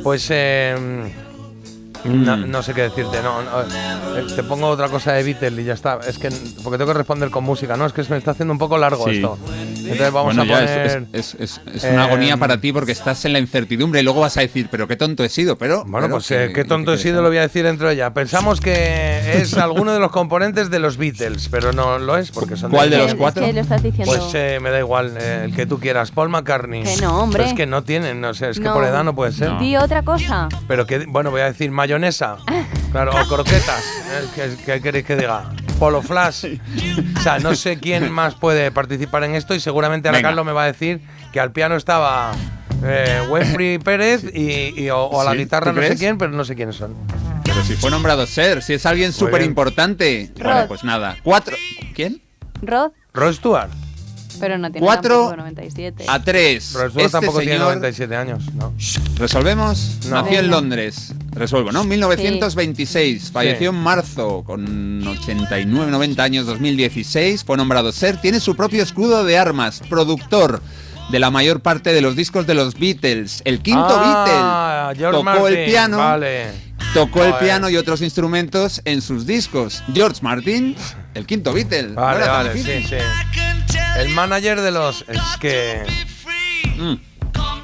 Pues 0.03 0.27
eh, 0.31 0.75
no, 2.05 2.37
no 2.37 2.63
sé 2.63 2.75
qué 2.75 2.83
decirte, 2.83 3.23
no, 3.23 3.43
no, 3.43 3.61
eh, 3.63 4.27
te 4.35 4.43
pongo 4.43 4.69
otra 4.69 4.89
cosa 4.89 5.13
de 5.13 5.23
Beatles 5.23 5.59
y 5.61 5.65
ya 5.65 5.75
está. 5.75 5.99
Es 6.07 6.19
que 6.19 6.31
porque 6.63 6.79
tengo 6.79 6.93
que 6.93 6.99
responder 6.99 7.31
con 7.31 7.45
música, 7.45 7.77
no, 7.77 7.87
es 7.87 7.93
que 7.93 8.05
se 8.05 8.11
me 8.13 8.19
está 8.19 8.33
haciendo 8.33 8.53
un 8.53 8.59
poco 8.59 8.79
largo 8.79 9.05
Sí. 9.09 9.17
esto. 9.17 9.39
Entonces 9.85 10.13
vamos 10.13 10.35
Bueno, 10.35 10.43
a 10.43 10.47
ya 10.47 10.67
poner. 10.67 11.07
es, 11.13 11.35
es- 11.35 11.61
es- 11.67 11.75
es 11.75 11.85
una 11.85 12.05
eh, 12.05 12.09
agonía 12.09 12.37
para 12.39 12.59
ti 12.61 12.73
porque 12.73 12.93
estás 12.93 13.25
en 13.27 13.33
la 13.35 13.39
incertidumbre 13.39 14.01
y 14.01 14.03
luego 14.03 14.21
vas 14.21 14.37
a 14.37 14.41
decir, 14.41 14.69
pero 14.71 14.89
qué 14.89 14.97
tonto 14.97 15.25
he 15.25 15.29
sido, 15.29 15.57
pero... 15.59 15.85
Bueno, 15.85 16.07
pero 16.07 16.15
pues 16.17 16.31
eh, 16.31 16.53
qué 16.55 16.65
tonto 16.65 16.95
he 16.95 16.99
sido, 16.99 17.21
lo 17.23 17.29
voy 17.29 17.37
a 17.39 17.43
decir 17.43 17.65
dentro 17.65 17.89
de 17.89 17.95
ella. 17.95 18.15
Pensamos 18.15 18.61
que 18.61 19.41
es 19.41 19.55
alguno 19.59 19.93
de 19.93 20.01
los 20.01 20.11
componentes 20.11 20.71
de 20.71 20.79
los 20.79 20.97
Beatles, 20.97 21.49
pero 21.51 21.73
no 21.73 21.99
lo 21.99 22.17
es 22.17 22.31
porque 22.31 22.57
son 22.57 22.71
¿Cuál 22.71 22.91
de 22.91 22.99
los 22.99 23.15
cuatro? 23.15 23.45
que 23.45 23.53
lo 23.53 23.61
estás 23.61 23.83
diciendo. 23.83 24.13
Pues 24.15 24.31
eh, 24.35 24.59
me 24.63 24.71
da 24.71 24.79
igual, 24.79 25.17
eh, 25.21 25.43
el 25.45 25.55
que 25.55 25.67
tú 25.67 25.79
quieras. 25.79 26.11
Paul 26.11 26.31
McCartney. 26.31 26.83
Que 26.85 26.97
no, 27.03 27.23
hombre. 27.23 27.39
Pero 27.39 27.51
es 27.51 27.57
que 27.57 27.67
no 27.67 27.83
tienen, 27.85 28.21
no 28.21 28.33
sé, 28.35 28.51
es 28.51 28.59
que 28.59 28.65
No. 28.65 28.73
por 28.75 28.85
edad 28.85 29.05
no 29.05 29.15
puede 29.15 29.33
ser. 29.33 29.59
Di 29.59 29.77
otra 29.77 30.03
cosa. 30.03 30.49
Pero 30.67 30.87
que, 30.87 31.05
bueno, 31.07 31.31
voy 31.31 31.43
a 31.43 31.47
decir 31.47 31.71
mayonesa. 31.99 32.37
Claro, 32.93 33.13
o 33.13 33.27
croquetas. 33.29 33.83
eh, 34.11 34.27
¿Qué, 34.35 34.57
qué 34.65 34.81
queréis 34.81 35.05
que 35.05 35.17
diga? 35.17 35.51
Polo 35.79 36.03
Flash. 36.03 36.45
O 37.17 37.21
sea, 37.21 37.39
no 37.39 37.55
sé 37.55 37.79
quién 37.79 38.11
más 38.13 38.35
puede 38.35 38.71
participar 38.71 39.25
en 39.25 39.35
esto 39.35 39.55
y 39.55 39.61
seguramente 39.61 40.09
ahora 40.09 40.19
Venga. 40.19 40.29
Carlos 40.31 40.47
me 40.47 40.53
va 40.53 40.65
a 40.65 40.67
decir 40.67 41.01
que 41.33 41.41
al 41.41 41.51
piano 41.53 41.75
estaba 41.77 42.33
eh, 42.85 43.21
Winfrey 43.29 43.79
Pérez 43.79 44.25
y, 44.33 44.81
y- 44.81 44.91
o, 44.91 45.05
o 45.05 45.21
a 45.21 45.25
la 45.25 45.33
¿Sí? 45.33 45.39
guitarra 45.39 45.73
¿Tú 45.73 45.81
no 45.81 45.87
sé 45.87 45.97
quién, 45.97 46.19
pero 46.19 46.31
no 46.33 46.45
sé 46.45 46.55
quiénes 46.55 46.77
son. 46.77 46.95
Pero 47.45 47.63
si 47.65 47.75
fue 47.75 47.91
nombrado 47.91 48.27
Ser, 48.27 48.63
si 48.63 48.75
es 48.75 48.87
alguien 48.87 49.13
súper 49.13 49.43
importante. 49.43 50.31
Bueno, 50.37 50.61
Rod. 50.63 50.69
pues 50.69 50.85
nada. 50.85 51.17
Cuatro... 51.23 51.57
¿Quién? 51.95 52.21
Rod, 52.63 52.91
Rod 53.13 53.33
Stewart. 53.35 53.71
Pero 54.41 54.59
no 54.59 54.71
tiene 54.71 54.85
Cuatro 54.85 55.15
tampoco 55.17 55.37
97. 55.37 56.05
A 56.09 56.23
tres. 56.23 56.73
Rod 56.75 56.91
Stewart 56.91 57.07
Este 57.07 57.11
tampoco 57.13 57.39
tiene 57.41 57.55
señor- 57.55 57.67
97 57.67 58.17
años, 58.17 58.55
¿no? 58.55 58.73
¿Resolvemos? 59.17 59.99
No. 60.09 60.23
Nació 60.23 60.41
en. 60.41 60.51
Londres. 60.51 61.13
Resuelvo, 61.33 61.73
¿no? 61.73 61.83
1926. 61.85 63.31
Falleció 63.33 63.71
en 63.71 63.77
marzo 63.77 64.43
con 64.45 65.07
89, 65.07 65.91
90 65.91 66.23
años, 66.23 66.47
2016. 66.47 67.45
Fue 67.45 67.57
nombrado 67.57 67.91
Ser. 67.93 68.21
Tiene 68.21 68.41
su 68.41 68.55
propio 68.55 68.83
escudo 68.83 69.25
de 69.25 69.39
armas. 69.39 69.81
Productor 69.89 70.63
de 71.11 71.19
la 71.19 71.31
mayor 71.31 71.61
parte 71.61 71.93
de 71.93 72.01
los 72.01 72.17
discos 72.17 72.47
de 72.47 72.55
los 72.55 72.79
Beatles. 72.79 73.43
El 73.45 73.61
quinto 73.61 73.85
Ah, 73.89 74.91
Beatle. 74.95 74.99
George 75.01 75.19
Tocó 75.19 75.49
el 75.49 75.55
Martin, 75.55 75.65
piano. 75.71 75.97
Vale. 75.99 76.47
Tocó 76.95 77.25
el 77.25 77.33
Joder. 77.33 77.45
piano 77.45 77.69
y 77.69 77.77
otros 77.77 78.03
instrumentos 78.03 78.81
en 78.85 79.03
sus 79.03 79.27
discos. 79.27 79.83
George 79.93 80.21
Martin, 80.23 80.77
el 81.15 81.27
quinto 81.27 81.53
Beatle. 81.53 81.89
Vale, 81.89 82.29
vale, 82.29 82.53
sí, 82.55 82.85
sí. 82.89 82.95
El 83.99 84.11
manager 84.11 84.61
de 84.61 84.71
los. 84.71 85.05
Es 85.09 85.21
que. 85.41 85.83
Mm. 86.77 86.95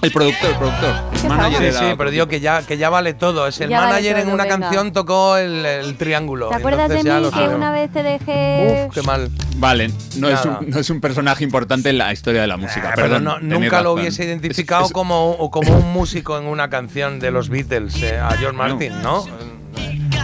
El 0.03 0.13
productor, 0.13 0.51
el 0.51 0.57
productor. 0.57 0.95
El 1.23 1.29
manager 1.29 1.59
Sí, 1.59 1.65
era 1.65 1.79
sí, 1.79 1.85
otro 1.85 1.97
pero 1.99 2.11
digo 2.11 2.27
que 2.27 2.41
ya, 2.41 2.63
que 2.63 2.79
ya 2.79 2.89
vale 2.89 3.13
todo. 3.15 3.47
Es 3.47 3.61
el 3.61 3.69
Ya 3.69 3.81
vale 3.81 3.93
manager 3.93 4.17
en 4.19 4.25
todo, 4.25 4.35
una 4.35 4.45
venga. 4.45 4.59
canción 4.61 4.93
tocó 4.93 5.37
el, 5.37 5.67
el 5.67 5.97
triángulo. 5.97 6.49
¿Te 6.49 6.55
acuerdas 6.57 6.89
de 6.89 7.03
mí 7.05 7.11
lo 7.11 7.31
que 7.31 7.31
sabemos. 7.31 7.55
una 7.57 7.73
vez 7.73 7.93
te 7.93 8.03
dejé... 8.03 8.87
Uf, 8.89 8.95
qué 8.95 9.03
mal. 9.03 9.31
Vale, 9.57 9.91
no 10.17 10.29
es, 10.31 10.43
un, 10.45 10.71
no 10.71 10.79
es 10.81 10.89
un 10.89 11.01
personaje 11.03 11.45
importante 11.45 11.91
en 11.91 11.99
la 11.99 12.13
historia 12.13 12.41
de 12.41 12.47
la 12.47 12.57
música. 12.57 12.89
Ah, 12.89 12.93
pero 12.95 13.09
perdón, 13.09 13.25
no- 13.25 13.35
tenéis 13.37 13.61
nunca 13.61 13.83
lo 13.83 13.91
razón. 13.91 14.01
hubiese 14.01 14.25
identificado 14.25 14.83
Es- 14.83 14.87
es- 14.89 14.93
como, 14.95 15.33
o 15.33 15.51
como 15.51 15.73
un 15.77 15.93
músico 15.93 16.39
en 16.39 16.47
una 16.47 16.71
canción 16.71 17.21
de 17.21 17.31
los 17.31 17.51
Beatles, 17.51 18.03
eh, 18.03 18.19
a 18.19 18.31
George 18.39 18.57
Martin, 18.57 19.03
¿no? 19.03 19.25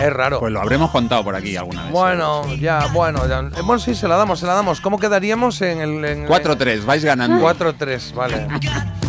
Es 0.00 0.12
raro. 0.12 0.40
Pues 0.40 0.52
lo 0.52 0.60
habremos 0.60 0.90
contado 0.90 1.22
por 1.24 1.34
aquí 1.36 1.55
alguna 1.56 1.84
vez. 1.84 1.92
Bueno, 1.92 2.46
ya, 2.56 2.86
bueno, 2.92 3.26
ya. 3.28 3.40
Eh, 3.40 3.62
Bueno, 3.62 3.78
sí, 3.78 3.94
se 3.94 4.08
la 4.08 4.16
damos, 4.16 4.40
se 4.40 4.46
la 4.46 4.52
damos. 4.55 4.80
¿Cómo 4.80 4.98
quedaríamos 4.98 5.60
en 5.62 5.80
el. 5.80 6.05
en- 6.05 6.26
4-3, 6.26 6.84
vais 6.84 7.05
ganando. 7.05 7.38
4-3, 7.40 8.14
vale. 8.14 8.46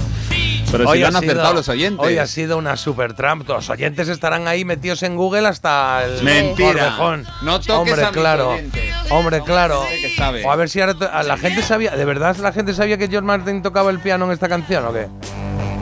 Pero 0.72 0.84
si 0.84 0.90
Hoy 0.90 1.00
lo 1.00 1.06
ha 1.06 1.10
han 1.10 1.16
acertado 1.16 1.42
sido- 1.48 1.54
los 1.54 1.70
oyentes. 1.70 2.06
Hoy 2.06 2.18
ha 2.18 2.28
sido 2.28 2.58
una 2.58 2.76
super 2.76 3.14
tramp. 3.14 3.48
Los 3.48 3.70
oyentes 3.70 4.10
estarán 4.10 4.48
ahí 4.48 4.66
metidos 4.66 5.02
en 5.04 5.16
Google 5.16 5.48
hasta 5.48 6.04
el 6.04 6.24
Mentira. 6.24 6.74
Corvejón. 6.98 7.26
No 7.42 7.60
toques 7.60 7.94
Hombre, 7.94 8.06
a 8.06 8.12
claro. 8.12 8.58
Hombre, 9.10 9.42
claro. 9.44 9.82
O 10.46 10.52
a 10.52 10.56
ver 10.58 10.70
si 10.70 10.82
ahora 10.82 11.24
la 11.24 11.38
gente 11.38 11.62
sabía. 11.62 11.92
¿De 11.96 12.04
verdad 12.06 12.36
la 12.38 12.52
gente 12.52 12.74
sabía 12.74 12.98
que 12.98 13.08
George 13.08 13.26
Martin 13.26 13.62
tocaba 13.62 13.90
el 13.92 14.00
piano 14.00 14.26
en 14.26 14.32
esta 14.32 14.50
canción 14.50 14.86
o 14.86 14.94
qué? 14.94 15.08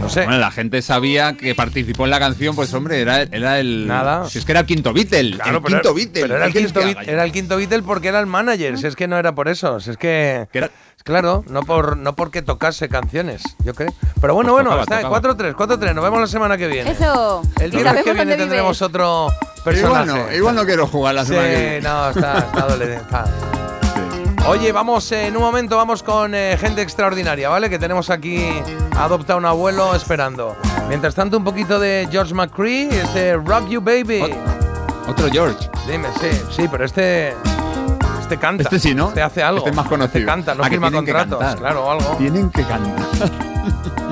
No 0.06 0.10
sé. 0.12 0.24
Bueno, 0.24 0.38
la 0.40 0.52
gente 0.52 0.82
sabía 0.82 1.36
que 1.36 1.56
participó 1.56 2.06
en 2.06 2.12
la 2.12 2.20
canción, 2.20 2.56
pues 2.56 2.74
hombre, 2.74 3.02
era, 3.02 3.24
era 3.24 3.60
el. 3.60 3.88
Nada. 3.88 4.30
Si 4.30 4.38
es 4.40 4.46
que 4.46 4.52
era 4.52 4.62
el 4.62 4.66
quinto 4.68 4.94
Beatle. 4.94 5.32
Claro, 5.38 5.58
el 5.58 5.64
pero, 5.64 5.76
quinto 5.82 5.94
Beatle. 5.94 6.22
pero 6.22 6.36
era, 6.38 6.46
el 6.46 6.54
¿Qué 6.54 6.60
quieres 6.60 6.72
quinto 6.74 7.00
haga 7.00 7.12
era 7.12 7.24
el 7.24 7.32
quinto 7.32 7.58
Beatle 7.58 7.82
porque 7.84 8.08
era 8.10 8.20
el 8.20 8.26
manager. 8.28 8.78
Si 8.78 8.88
es 8.88 8.96
que 8.96 9.08
no 9.08 9.18
era 9.18 9.34
por 9.36 9.48
eso. 9.48 9.80
Si 9.80 9.90
es 9.92 9.98
que. 9.98 10.48
Que 10.52 10.58
era- 10.60 10.72
Claro, 11.04 11.44
no 11.50 11.62
por 11.62 11.98
no 11.98 12.16
porque 12.16 12.42
tocase 12.42 12.90
canciones, 12.90 13.44
yo 13.64 13.76
creo. 13.76 13.94
Pero 14.20 14.34
bueno, 14.34 14.54
Pues 14.54 14.66
bueno, 14.66 14.72
tocaba, 14.72 14.82
está 14.82 14.96
en 15.02 15.36
tocaba. 15.54 15.54
4-3, 15.54 15.56
4-3. 15.56 15.94
Nos 15.94 16.04
vemos 16.04 16.20
la 16.20 16.26
semana 16.28 16.58
que 16.58 16.68
viene. 16.68 16.90
Eso. 16.90 17.44
El 17.62 17.70
viernes 17.70 18.04
que 18.04 18.14
viene 18.14 18.36
tendremos 18.36 18.70
vives. 18.80 18.82
otro 18.82 19.28
Igual 19.28 19.64
personaje. 19.64 20.08
no, 20.32 20.34
igual 20.36 20.56
no 20.56 20.66
quiero 20.66 20.88
jugar 20.88 21.14
la 21.14 21.22
Sí, 21.24 21.30
semana 21.34 21.48
que 21.50 21.56
viene. 21.60 21.82
no, 21.82 22.10
está, 22.10 22.38
está 22.40 22.86
está. 22.96 23.75
Oye, 24.48 24.72
vamos 24.72 25.12
eh, 25.12 25.28
en 25.28 25.36
un 25.36 25.42
momento, 25.44 25.76
vamos 25.76 26.04
con 26.04 26.36
eh, 26.36 26.56
gente 26.60 26.82
extraordinaria, 26.82 27.50
¿vale? 27.50 27.70
Que 27.70 27.80
tenemos 27.80 28.12
aquí 28.12 28.46
Adopta 28.96 29.36
un 29.36 29.46
abuelo 29.46 29.96
esperando. 29.96 30.56
Mientras 30.88 31.16
tanto, 31.16 31.38
un 31.38 31.44
poquito 31.44 31.80
de 31.80 32.08
George 32.12 32.34
McCree, 32.34 32.88
este 32.90 33.36
Rock 33.38 33.68
You 33.70 33.82
Baby. 33.82 34.24
Otro 35.08 35.30
George. 35.32 35.68
Dime, 35.90 36.08
sí, 36.22 36.30
sí, 36.52 36.68
pero 36.70 36.86
este. 36.86 37.34
Este 38.22 38.38
canta. 38.38 38.64
Este 38.64 38.80
sí, 38.80 38.94
¿no? 38.94 39.10
Este 39.10 39.22
hace 39.24 39.42
algo. 39.42 39.60
Este 39.60 39.72
es 39.72 39.76
más 39.76 39.88
conocido. 39.88 40.20
Este 40.20 40.26
canta, 40.26 40.54
no 40.56 40.64
Ah, 40.64 40.70
firma 40.70 40.92
contratos, 40.92 41.56
claro, 41.56 41.86
o 41.86 41.92
algo. 41.92 42.16
Tienen 42.18 42.50
que 42.52 42.64
cantar. 42.64 43.32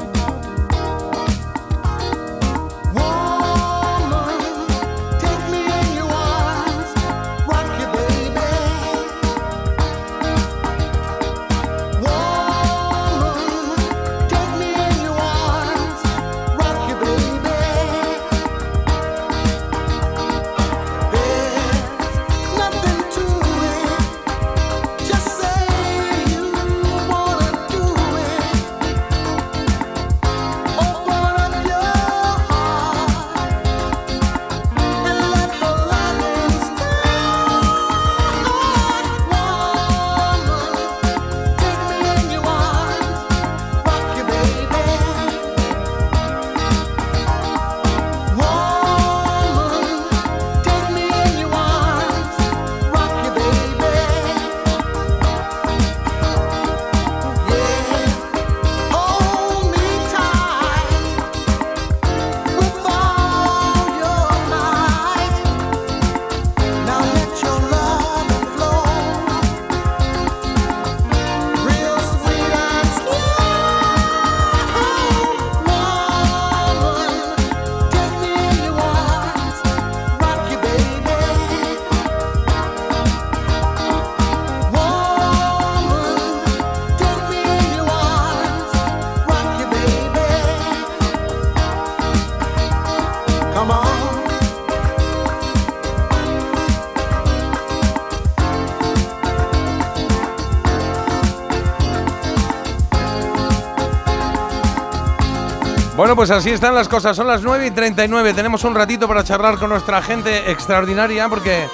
Bueno, 106.14 106.28
pues 106.28 106.38
así 106.38 106.52
están 106.52 106.76
las 106.76 106.88
cosas. 106.88 107.18
Son 107.18 107.26
las 107.26 107.42
9 107.42 107.66
y 107.66 107.72
39. 107.72 108.36
Tenemos 108.36 108.64
un 108.66 108.76
ratito 108.76 109.08
para 109.08 109.24
charlar 109.24 109.58
con 109.58 109.70
nuestra 109.70 110.00
gente 110.04 110.52
extraordinaria 110.52 111.28
porque 111.28 111.66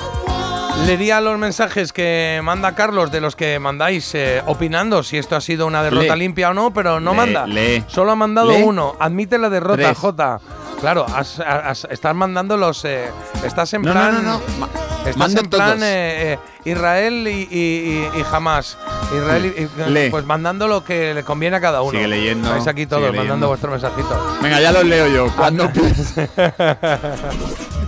leería 0.86 1.20
los 1.20 1.38
mensajes 1.38 1.92
que 1.92 2.40
manda 2.42 2.74
Carlos 2.74 3.12
de 3.12 3.20
los 3.20 3.36
que 3.36 3.60
mandáis 3.60 4.16
eh, 4.16 4.42
opinando 4.46 5.04
si 5.04 5.18
esto 5.18 5.36
ha 5.36 5.42
sido 5.42 5.68
una 5.68 5.84
derrota 5.84 6.16
Lee. 6.16 6.20
limpia 6.22 6.52
o 6.52 6.54
no, 6.54 6.72
pero 6.72 7.02
no 7.02 7.12
Lee, 7.12 7.18
manda. 7.18 7.46
lee. 7.48 7.84
Solo 7.88 8.14
ha 8.14 8.16
mandado 8.16 8.56
uno. 8.60 8.96
Admite 8.98 9.38
la 9.38 9.50
derrota, 9.50 9.76
Tres. 9.84 9.98
J. 9.98 10.40
Claro, 10.80 11.06
has- 11.14 11.42
has- 11.42 11.86
estás 11.92 12.16
mandando 12.16 12.56
los. 12.56 12.86
eh, 12.86 13.10
estás 13.44 13.74
en 13.74 13.82
No, 13.82 13.94
no, 13.94 14.00
plan. 14.00 14.24
no, 14.24 14.40
no. 14.40 14.42
Ma- 14.58 14.70
Estás 15.06 15.36
en 15.36 15.50
plan 15.50 15.70
todos. 15.72 15.82
eh, 15.84 16.34
eh, 16.34 16.40
Israel 16.64 17.28
y, 17.28 17.32
y, 17.52 18.10
y- 18.16 18.20
y 18.22 18.26
Hamas. 18.32 18.78
Israel 19.16 19.70
Lee. 19.94 20.10
pues 20.12 20.26
mandando 20.26 20.68
lo 20.68 20.84
que 20.84 21.14
le 21.14 21.24
conviene 21.24 21.58
a 21.58 21.62
cada 21.62 21.82
uno. 21.82 21.92
Sigue 21.92 22.08
leyendo, 22.08 22.48
Estáis 22.50 22.68
aquí 22.68 22.86
todos 22.86 23.02
mandando 23.04 23.24
leyendo. 23.24 23.48
vuestro 23.48 23.72
mensajito. 23.72 24.38
Venga, 24.42 24.62
ya 24.62 24.72
los 24.72 24.84
leo 24.86 25.08
yo. 25.08 25.28
Cuando 25.36 25.70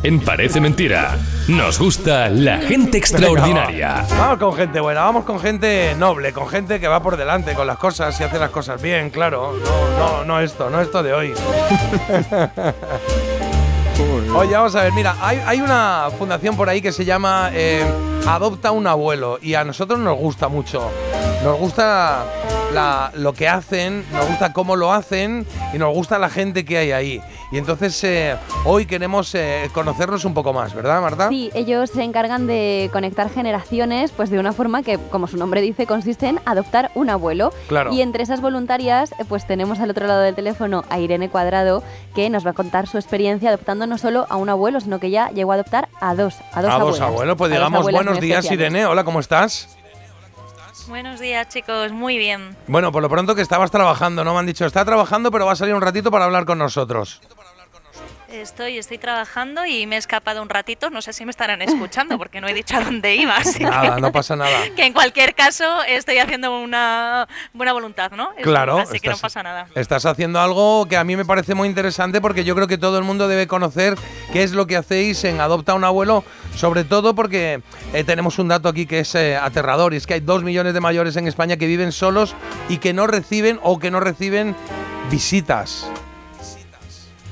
En 0.03 0.19
Parece 0.19 0.59
Mentira, 0.59 1.15
nos 1.47 1.77
gusta 1.77 2.27
la 2.27 2.57
gente 2.57 2.97
extraordinaria. 2.97 4.01
Venga. 4.01 4.15
Vamos 4.17 4.37
con 4.39 4.53
gente 4.55 4.79
buena, 4.79 5.01
vamos 5.01 5.25
con 5.25 5.39
gente 5.39 5.93
noble, 5.95 6.33
con 6.33 6.49
gente 6.49 6.79
que 6.79 6.87
va 6.87 7.03
por 7.03 7.17
delante 7.17 7.53
con 7.53 7.67
las 7.67 7.77
cosas 7.77 8.19
y 8.19 8.23
hace 8.23 8.39
las 8.39 8.49
cosas 8.49 8.81
bien, 8.81 9.11
claro. 9.11 9.53
No, 9.63 9.97
no, 9.99 10.25
no 10.25 10.39
esto, 10.39 10.71
no 10.71 10.81
esto 10.81 11.03
de 11.03 11.13
hoy. 11.13 11.33
Oye, 14.33 14.53
vamos 14.53 14.73
a 14.75 14.83
ver, 14.83 14.93
mira, 14.93 15.17
hay, 15.19 15.59
una 15.59 16.07
fundación 16.17 16.55
por 16.55 16.69
ahí 16.69 16.81
que 16.81 16.93
se 16.93 17.03
llama 17.03 17.51
eh, 17.53 17.83
Adopta 18.25 18.71
un 18.71 18.87
abuelo 18.87 19.37
y 19.41 19.55
a 19.55 19.65
nosotros 19.65 19.99
nos 19.99 20.17
gusta 20.17 20.47
mucho. 20.47 20.89
Nos 21.43 21.57
gusta 21.57 22.23
la- 22.71 23.11
lo 23.15 23.33
que 23.33 23.47
hacen, 23.47 24.05
nos 24.13 24.27
gusta 24.27 24.53
cómo 24.53 24.75
lo 24.75 24.93
hacen 24.93 25.45
y 25.73 25.79
nos 25.79 25.91
gusta 25.93 26.19
la 26.19 26.29
gente 26.29 26.63
que 26.65 26.77
hay 26.77 26.91
ahí. 26.91 27.21
Y 27.51 27.57
entonces 27.57 28.01
eh, 28.03 28.35
hoy 28.63 28.85
queremos 28.85 29.33
eh, 29.33 29.69
conocerlos 29.73 30.23
un 30.23 30.35
poco 30.35 30.53
más, 30.53 30.73
¿verdad, 30.75 31.01
Marta? 31.01 31.29
Sí, 31.29 31.49
ellos 31.55 31.89
se 31.89 32.03
encargan 32.03 32.45
de 32.45 32.89
conectar 32.93 33.29
generaciones 33.29 34.11
pues 34.11 34.29
de 34.29 34.37
una 34.39 34.53
forma 34.53 34.83
que, 34.83 34.99
como 35.09 35.25
su 35.27 35.35
nombre 35.37 35.61
dice, 35.61 35.87
consiste 35.87 36.27
en 36.27 36.39
adoptar 36.45 36.91
un 36.93 37.09
abuelo. 37.09 37.51
Claro. 37.67 37.91
Y 37.91 38.01
entre 38.01 38.21
esas 38.21 38.39
voluntarias 38.39 39.11
eh, 39.13 39.25
pues 39.27 39.47
tenemos 39.47 39.79
al 39.79 39.89
otro 39.89 40.05
lado 40.05 40.21
del 40.21 40.35
teléfono 40.35 40.83
a 40.91 40.99
Irene 40.99 41.27
Cuadrado 41.29 41.81
que 42.13 42.29
nos 42.29 42.45
va 42.45 42.51
a 42.51 42.53
contar 42.53 42.87
su 42.87 42.97
experiencia 42.99 43.49
adoptando 43.49 43.87
no 43.87 43.97
solo 43.97 44.27
a 44.29 44.35
un 44.37 44.47
abuelo, 44.49 44.79
sino 44.79 44.99
que 44.99 45.09
ya 45.09 45.29
llegó 45.31 45.51
a 45.51 45.55
adoptar 45.55 45.89
a 45.99 46.13
dos, 46.13 46.35
a 46.53 46.61
dos 46.61 46.71
a 46.71 46.75
abuelas. 46.75 46.99
dos 46.99 47.01
abuelos, 47.01 47.35
pues 47.35 47.51
A 47.51 47.55
digamos 47.55 47.91
buenos 47.91 48.19
días. 48.19 48.45
Irene. 48.51 48.85
Hola, 48.85 49.03
¿cómo 49.03 49.19
estás? 49.19 49.75
Buenos 50.87 51.19
días, 51.19 51.47
chicos. 51.49 51.91
Muy 51.91 52.17
bien. 52.17 52.55
Bueno, 52.67 52.91
por 52.91 53.01
lo 53.01 53.09
pronto 53.09 53.35
que 53.35 53.41
estabas 53.41 53.71
trabajando, 53.71 54.23
¿no? 54.23 54.33
Me 54.33 54.39
han 54.39 54.45
dicho, 54.45 54.65
está 54.65 54.83
trabajando, 54.83 55.31
pero 55.31 55.45
va 55.45 55.53
a 55.53 55.55
salir 55.55 55.73
un 55.73 55.81
ratito 55.81 56.11
para 56.11 56.25
hablar 56.25 56.45
con 56.45 56.57
nosotros. 56.57 57.21
Estoy, 58.31 58.77
estoy 58.77 58.97
trabajando 58.97 59.65
y 59.65 59.85
me 59.87 59.95
he 59.95 59.99
escapado 59.99 60.41
un 60.41 60.47
ratito. 60.47 60.89
No 60.89 61.01
sé 61.01 61.11
si 61.11 61.25
me 61.25 61.31
estarán 61.31 61.61
escuchando 61.61 62.17
porque 62.17 62.39
no 62.39 62.47
he 62.47 62.53
dicho 62.53 62.77
a 62.77 62.81
dónde 62.81 63.15
iba. 63.15 63.35
así 63.37 63.61
Nada, 63.63 63.95
que- 63.95 64.01
no 64.01 64.11
pasa 64.11 64.35
nada. 64.37 64.57
Que 64.75 64.85
en 64.85 64.93
cualquier 64.93 65.35
caso 65.35 65.83
estoy 65.83 66.17
haciendo 66.19 66.57
una 66.59 67.27
buena 67.53 67.73
voluntad, 67.73 68.11
¿no? 68.11 68.29
Claro, 68.41 68.77
Así 68.79 68.99
que 69.01 69.09
no 69.09 69.15
estás- 69.15 69.21
pasa 69.21 69.43
nada. 69.43 69.67
Estás 69.75 70.05
haciendo 70.05 70.39
algo 70.39 70.85
que 70.87 70.95
a 70.95 71.03
mí 71.03 71.15
me 71.17 71.25
parece 71.25 71.55
muy 71.55 71.67
interesante 71.67 72.21
porque 72.21 72.43
yo 72.45 72.55
creo 72.55 72.67
que 72.67 72.77
todo 72.77 72.97
el 72.97 73.03
mundo 73.03 73.27
debe 73.27 73.47
conocer 73.47 73.95
qué 74.31 74.43
es 74.43 74.53
lo 74.53 74.65
que 74.65 74.77
hacéis 74.77 75.23
en 75.25 75.41
Adopta 75.41 75.73
un 75.73 75.83
Abuelo, 75.83 76.23
sobre 76.55 76.83
todo 76.85 77.13
porque 77.13 77.61
eh, 77.93 78.03
tenemos 78.05 78.39
un 78.39 78.47
dato 78.47 78.69
aquí 78.69 78.85
que 78.85 78.99
es 78.99 79.13
eh, 79.15 79.35
aterrador 79.35 79.93
y 79.93 79.97
es 79.97 80.07
que 80.07 80.13
hay 80.13 80.19
dos 80.21 80.41
millones 80.43 80.73
de 80.73 80.79
mayores 80.79 81.17
en 81.17 81.27
España 81.27 81.57
que 81.57 81.67
viven 81.67 81.91
solos 81.91 82.33
y 82.69 82.77
que 82.77 82.93
no 82.93 83.07
reciben 83.07 83.59
o 83.61 83.77
que 83.79 83.91
no 83.91 83.99
reciben 83.99 84.55
visitas. 85.09 85.85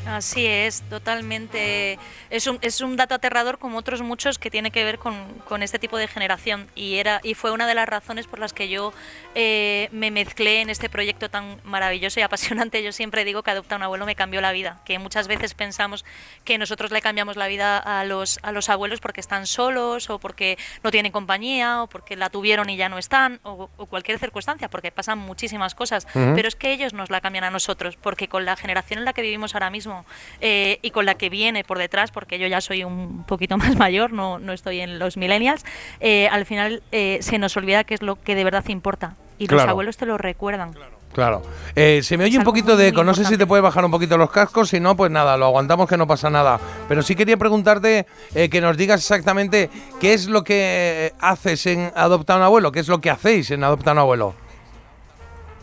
Así 0.09 0.45
es, 0.45 0.81
totalmente. 0.89 1.99
Es 2.29 2.47
un, 2.47 2.57
es 2.61 2.81
un 2.81 2.95
dato 2.95 3.15
aterrador 3.15 3.59
como 3.59 3.77
otros 3.77 4.01
muchos 4.01 4.39
que 4.39 4.49
tiene 4.49 4.71
que 4.71 4.83
ver 4.83 4.97
con, 4.97 5.15
con 5.47 5.61
este 5.61 5.77
tipo 5.77 5.97
de 5.97 6.07
generación 6.07 6.67
y 6.75 6.95
era 6.95 7.19
y 7.23 7.35
fue 7.35 7.51
una 7.51 7.67
de 7.67 7.75
las 7.75 7.87
razones 7.87 8.25
por 8.25 8.39
las 8.39 8.51
que 8.51 8.69
yo 8.69 8.91
eh, 9.35 9.87
me 9.91 10.09
mezclé 10.09 10.61
en 10.61 10.69
este 10.69 10.89
proyecto 10.89 11.29
tan 11.29 11.61
maravilloso 11.63 12.19
y 12.19 12.23
apasionante. 12.29 12.83
Yo 12.83 12.91
siempre 12.91 13.23
digo 13.23 13.43
que 13.43 13.51
adoptar 13.51 13.77
un 13.77 13.83
abuelo 13.83 14.05
me 14.05 14.15
cambió 14.15 14.41
la 14.41 14.51
vida, 14.51 14.81
que 14.83 14.97
muchas 14.97 15.27
veces 15.27 15.53
pensamos 15.53 16.05
que 16.43 16.57
nosotros 16.57 16.91
le 16.91 17.01
cambiamos 17.01 17.37
la 17.37 17.47
vida 17.47 17.77
a 17.77 18.03
los, 18.03 18.39
a 18.41 18.51
los 18.51 18.69
abuelos 18.69 18.99
porque 19.01 19.21
están 19.21 19.45
solos 19.45 20.09
o 20.09 20.19
porque 20.19 20.57
no 20.83 20.91
tienen 20.91 21.11
compañía 21.11 21.83
o 21.83 21.87
porque 21.87 22.15
la 22.15 22.29
tuvieron 22.29 22.69
y 22.69 22.77
ya 22.77 22.89
no 22.89 22.97
están 22.97 23.39
o, 23.43 23.69
o 23.77 23.85
cualquier 23.85 24.17
circunstancia, 24.17 24.69
porque 24.69 24.91
pasan 24.91 25.19
muchísimas 25.19 25.75
cosas, 25.75 26.07
pero 26.13 26.47
es 26.47 26.55
que 26.55 26.71
ellos 26.71 26.93
nos 26.93 27.09
la 27.09 27.21
cambian 27.21 27.43
a 27.43 27.51
nosotros, 27.51 27.95
porque 27.95 28.27
con 28.27 28.45
la 28.45 28.55
generación 28.55 28.99
en 28.99 29.05
la 29.05 29.13
que 29.13 29.21
vivimos 29.21 29.53
ahora 29.53 29.69
mismo 29.69 29.98
eh, 30.41 30.79
y 30.81 30.91
con 30.91 31.05
la 31.05 31.15
que 31.15 31.29
viene 31.29 31.63
por 31.63 31.77
detrás, 31.77 32.11
porque 32.11 32.39
yo 32.39 32.47
ya 32.47 32.61
soy 32.61 32.83
un 32.83 33.23
poquito 33.25 33.57
más 33.57 33.75
mayor, 33.77 34.11
no, 34.11 34.39
no 34.39 34.53
estoy 34.53 34.79
en 34.79 34.99
los 34.99 35.17
millennials, 35.17 35.65
eh, 35.99 36.27
al 36.29 36.45
final 36.45 36.81
eh, 36.91 37.19
se 37.21 37.37
nos 37.37 37.55
olvida 37.57 37.83
qué 37.83 37.93
es 37.93 38.01
lo 38.01 38.15
que 38.15 38.35
de 38.35 38.43
verdad 38.43 38.65
importa. 38.67 39.15
Y 39.37 39.47
los 39.47 39.61
abuelos 39.63 39.95
te 39.95 40.05
lo 40.05 40.17
recuerdan. 40.17 40.73
Claro. 41.13 41.41
Eh, 41.75 42.01
se 42.03 42.17
me 42.17 42.25
oye 42.25 42.37
un 42.37 42.43
poquito 42.43 42.77
de 42.77 42.89
eco. 42.89 43.03
No 43.03 43.13
sé 43.13 43.25
si 43.25 43.37
te 43.37 43.47
puede 43.47 43.61
bajar 43.61 43.83
un 43.83 43.91
poquito 43.91 44.17
los 44.17 44.29
cascos. 44.29 44.69
Si 44.69 44.79
no, 44.79 44.95
pues 44.95 45.11
nada, 45.11 45.37
lo 45.37 45.45
aguantamos 45.45 45.89
que 45.89 45.97
no 45.97 46.05
pasa 46.05 46.29
nada. 46.29 46.59
Pero 46.87 47.01
sí 47.01 47.15
quería 47.15 47.37
preguntarte 47.37 48.05
eh, 48.35 48.49
que 48.49 48.61
nos 48.61 48.77
digas 48.77 48.99
exactamente 48.99 49.69
qué 49.99 50.13
es 50.13 50.27
lo 50.27 50.43
que 50.43 51.13
haces 51.19 51.65
en 51.65 51.91
Adopta 51.95 52.35
un 52.35 52.43
Abuelo. 52.43 52.71
¿Qué 52.71 52.79
es 52.79 52.87
lo 52.87 53.01
que 53.01 53.09
hacéis 53.09 53.49
en 53.51 53.63
Adopta 53.63 53.93
un 53.93 53.99
Abuelo? 53.99 54.35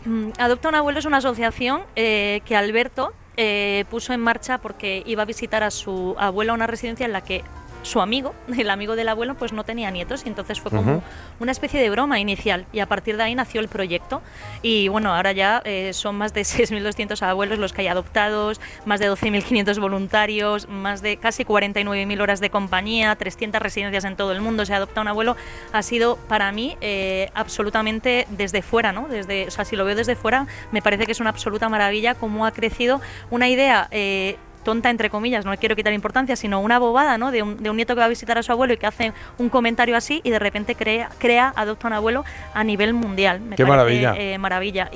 Mm, 0.05 0.29
Adopta 0.37 0.69
un 0.69 0.75
abuelo 0.75 0.99
es 0.99 1.05
una 1.05 1.17
asociación 1.17 1.81
eh, 1.95 2.41
que 2.45 2.55
Alberto 2.55 3.13
eh, 3.37 3.85
puso 3.89 4.13
en 4.13 4.19
marcha 4.19 4.57
porque 4.57 5.03
iba 5.05 5.21
a 5.21 5.25
visitar 5.25 5.63
a 5.63 5.71
su 5.71 6.15
abuelo 6.17 6.51
a 6.51 6.55
una 6.55 6.67
residencia 6.67 7.05
en 7.05 7.13
la 7.13 7.21
que 7.21 7.43
su 7.87 8.01
amigo, 8.01 8.35
el 8.57 8.69
amigo 8.69 8.95
del 8.95 9.09
abuelo, 9.09 9.35
pues 9.35 9.53
no 9.53 9.63
tenía 9.63 9.89
nietos 9.91 10.23
y 10.25 10.29
entonces 10.29 10.61
fue 10.61 10.71
como 10.71 11.01
una 11.39 11.51
especie 11.51 11.81
de 11.81 11.89
broma 11.89 12.19
inicial 12.19 12.65
y 12.71 12.79
a 12.79 12.87
partir 12.87 13.17
de 13.17 13.23
ahí 13.23 13.35
nació 13.35 13.61
el 13.61 13.67
proyecto. 13.67 14.21
Y 14.61 14.87
bueno, 14.87 15.13
ahora 15.13 15.31
ya 15.31 15.61
eh, 15.65 15.91
son 15.93 16.15
más 16.15 16.33
de 16.33 16.41
6.200 16.43 17.21
abuelos 17.21 17.59
los 17.59 17.73
que 17.73 17.81
hay 17.81 17.87
adoptados, 17.87 18.61
más 18.85 18.99
de 18.99 19.09
12.500 19.09 19.79
voluntarios, 19.79 20.67
más 20.67 21.01
de 21.01 21.17
casi 21.17 21.43
49.000 21.43 22.21
horas 22.21 22.39
de 22.39 22.49
compañía, 22.49 23.15
300 23.15 23.61
residencias 23.61 24.05
en 24.05 24.15
todo 24.15 24.31
el 24.31 24.41
mundo, 24.41 24.65
se 24.65 24.73
adopta 24.73 25.01
un 25.01 25.07
abuelo, 25.07 25.35
ha 25.71 25.81
sido 25.81 26.17
para 26.27 26.51
mí 26.51 26.77
eh, 26.81 27.29
absolutamente 27.33 28.27
desde 28.29 28.61
fuera, 28.61 28.91
¿no? 28.91 29.07
Desde, 29.07 29.47
o 29.47 29.51
sea, 29.51 29.65
si 29.65 29.75
lo 29.75 29.85
veo 29.85 29.95
desde 29.95 30.15
fuera, 30.15 30.47
me 30.71 30.81
parece 30.81 31.05
que 31.05 31.11
es 31.11 31.19
una 31.19 31.29
absoluta 31.29 31.69
maravilla 31.69 32.15
cómo 32.15 32.45
ha 32.45 32.51
crecido 32.51 33.01
una 33.29 33.49
idea 33.49 33.87
eh, 33.91 34.37
tonta 34.67 34.89
entre 34.89 35.09
comillas, 35.09 35.45
no 35.45 35.51
le 35.51 35.57
quiero 35.57 35.77
quitar 35.77 35.93
importancia, 35.93 36.35
sino 36.35 36.59
una 36.59 36.77
bobada, 36.77 37.17
¿no? 37.17 37.31
De 37.31 37.41
un, 37.41 37.63
de 37.63 37.69
un 37.69 37.77
nieto 37.77 37.95
que 37.95 37.99
va 37.99 38.05
a 38.05 38.09
visitar 38.09 38.37
a 38.37 38.43
su 38.43 38.51
abuelo 38.51 38.73
y 38.73 38.77
que 38.77 38.85
hace 38.85 39.13
un 39.37 39.47
comentario 39.47 39.95
así 39.95 40.19
y 40.25 40.29
de 40.29 40.39
repente 40.39 40.75
crea, 40.75 41.07
crea 41.19 41.53
adopta 41.55 41.87
un 41.87 41.93
abuelo 41.93 42.25
a 42.53 42.65
nivel 42.65 42.93
mundial. 42.93 43.39
Me 43.39 43.55
Qué 43.55 43.65
parece, 43.65 43.77
maravilla. 44.01 44.13
eh, 44.17 44.37
maravilla. 44.37 44.89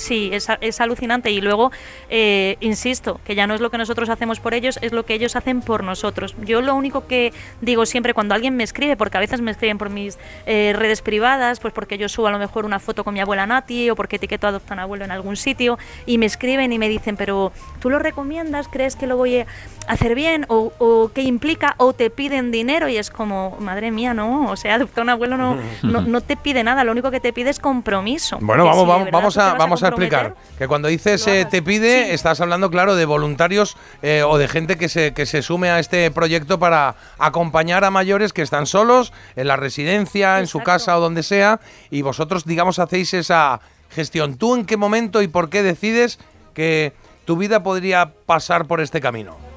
Sí, 0.00 0.30
es, 0.32 0.48
a- 0.48 0.58
es 0.60 0.80
alucinante. 0.80 1.30
Y 1.30 1.40
luego, 1.40 1.70
eh, 2.08 2.56
insisto, 2.60 3.20
que 3.24 3.34
ya 3.34 3.46
no 3.46 3.54
es 3.54 3.60
lo 3.60 3.70
que 3.70 3.78
nosotros 3.78 4.08
hacemos 4.08 4.40
por 4.40 4.54
ellos, 4.54 4.78
es 4.82 4.92
lo 4.92 5.04
que 5.04 5.14
ellos 5.14 5.36
hacen 5.36 5.60
por 5.60 5.84
nosotros. 5.84 6.34
Yo 6.44 6.62
lo 6.62 6.74
único 6.74 7.06
que 7.06 7.32
digo 7.60 7.84
siempre 7.86 8.14
cuando 8.14 8.34
alguien 8.34 8.56
me 8.56 8.64
escribe, 8.64 8.96
porque 8.96 9.18
a 9.18 9.20
veces 9.20 9.40
me 9.40 9.50
escriben 9.50 9.78
por 9.78 9.90
mis 9.90 10.18
eh, 10.46 10.72
redes 10.74 11.02
privadas, 11.02 11.60
pues 11.60 11.74
porque 11.74 11.98
yo 11.98 12.08
subo 12.08 12.28
a 12.28 12.30
lo 12.30 12.38
mejor 12.38 12.64
una 12.64 12.78
foto 12.78 13.04
con 13.04 13.14
mi 13.14 13.20
abuela 13.20 13.46
Nati 13.46 13.90
o 13.90 13.96
porque 13.96 14.16
etiqueto 14.16 14.46
a 14.46 14.50
Adopta 14.50 14.74
un 14.74 14.80
Abuelo 14.80 15.04
en 15.04 15.10
algún 15.10 15.36
sitio, 15.36 15.78
y 16.06 16.18
me 16.18 16.26
escriben 16.26 16.72
y 16.72 16.78
me 16.78 16.88
dicen, 16.88 17.16
pero 17.16 17.52
¿tú 17.80 17.90
lo 17.90 17.98
recomiendas? 17.98 18.68
¿Crees 18.68 18.96
que 18.96 19.06
lo 19.06 19.16
voy 19.16 19.38
a 19.40 19.46
hacer 19.86 20.14
bien? 20.14 20.46
¿O, 20.48 20.72
o 20.78 21.10
qué 21.14 21.22
implica? 21.22 21.74
¿O 21.76 21.92
te 21.92 22.08
piden 22.10 22.50
dinero? 22.50 22.88
Y 22.88 22.96
es 22.96 23.10
como, 23.10 23.56
madre 23.60 23.90
mía, 23.90 24.14
no. 24.14 24.50
O 24.50 24.56
sea, 24.56 24.76
Adopta 24.76 25.02
un 25.02 25.10
Abuelo 25.10 25.36
no, 25.36 25.56
no, 25.82 26.00
no 26.00 26.20
te 26.20 26.36
pide 26.36 26.64
nada, 26.64 26.84
lo 26.84 26.92
único 26.92 27.10
que 27.10 27.20
te 27.20 27.32
pide 27.32 27.50
es 27.50 27.58
compromiso. 27.60 28.38
Bueno, 28.40 28.64
vamos, 28.64 28.80
si 28.82 28.86
vamos, 28.88 29.08
vamos 29.10 29.36
a, 29.38 29.54
vamos 29.54 29.82
a 29.82 29.89
explicar 29.90 30.34
que 30.58 30.66
cuando 30.66 30.88
dices 30.88 31.26
eh, 31.26 31.46
te 31.48 31.62
pide, 31.62 32.14
estás 32.14 32.40
hablando, 32.40 32.70
claro, 32.70 32.96
de 32.96 33.04
voluntarios 33.04 33.76
eh, 34.02 34.22
o 34.26 34.38
de 34.38 34.48
gente 34.48 34.76
que 34.76 34.88
se, 34.88 35.12
que 35.12 35.26
se 35.26 35.42
sume 35.42 35.70
a 35.70 35.78
este 35.78 36.10
proyecto 36.10 36.58
para 36.58 36.94
acompañar 37.18 37.84
a 37.84 37.90
mayores 37.90 38.32
que 38.32 38.42
están 38.42 38.66
solos 38.66 39.12
en 39.36 39.48
la 39.48 39.56
residencia, 39.56 40.38
en 40.38 40.46
su 40.46 40.60
casa 40.60 40.96
o 40.96 41.00
donde 41.00 41.22
sea, 41.22 41.60
y 41.90 42.02
vosotros, 42.02 42.44
digamos, 42.44 42.78
hacéis 42.78 43.14
esa 43.14 43.60
gestión. 43.90 44.36
¿Tú 44.36 44.54
en 44.54 44.64
qué 44.64 44.76
momento 44.76 45.22
y 45.22 45.28
por 45.28 45.50
qué 45.50 45.62
decides 45.62 46.18
que 46.54 46.92
tu 47.24 47.36
vida 47.36 47.62
podría 47.62 48.12
pasar 48.26 48.66
por 48.66 48.80
este 48.80 49.00
camino? 49.00 49.49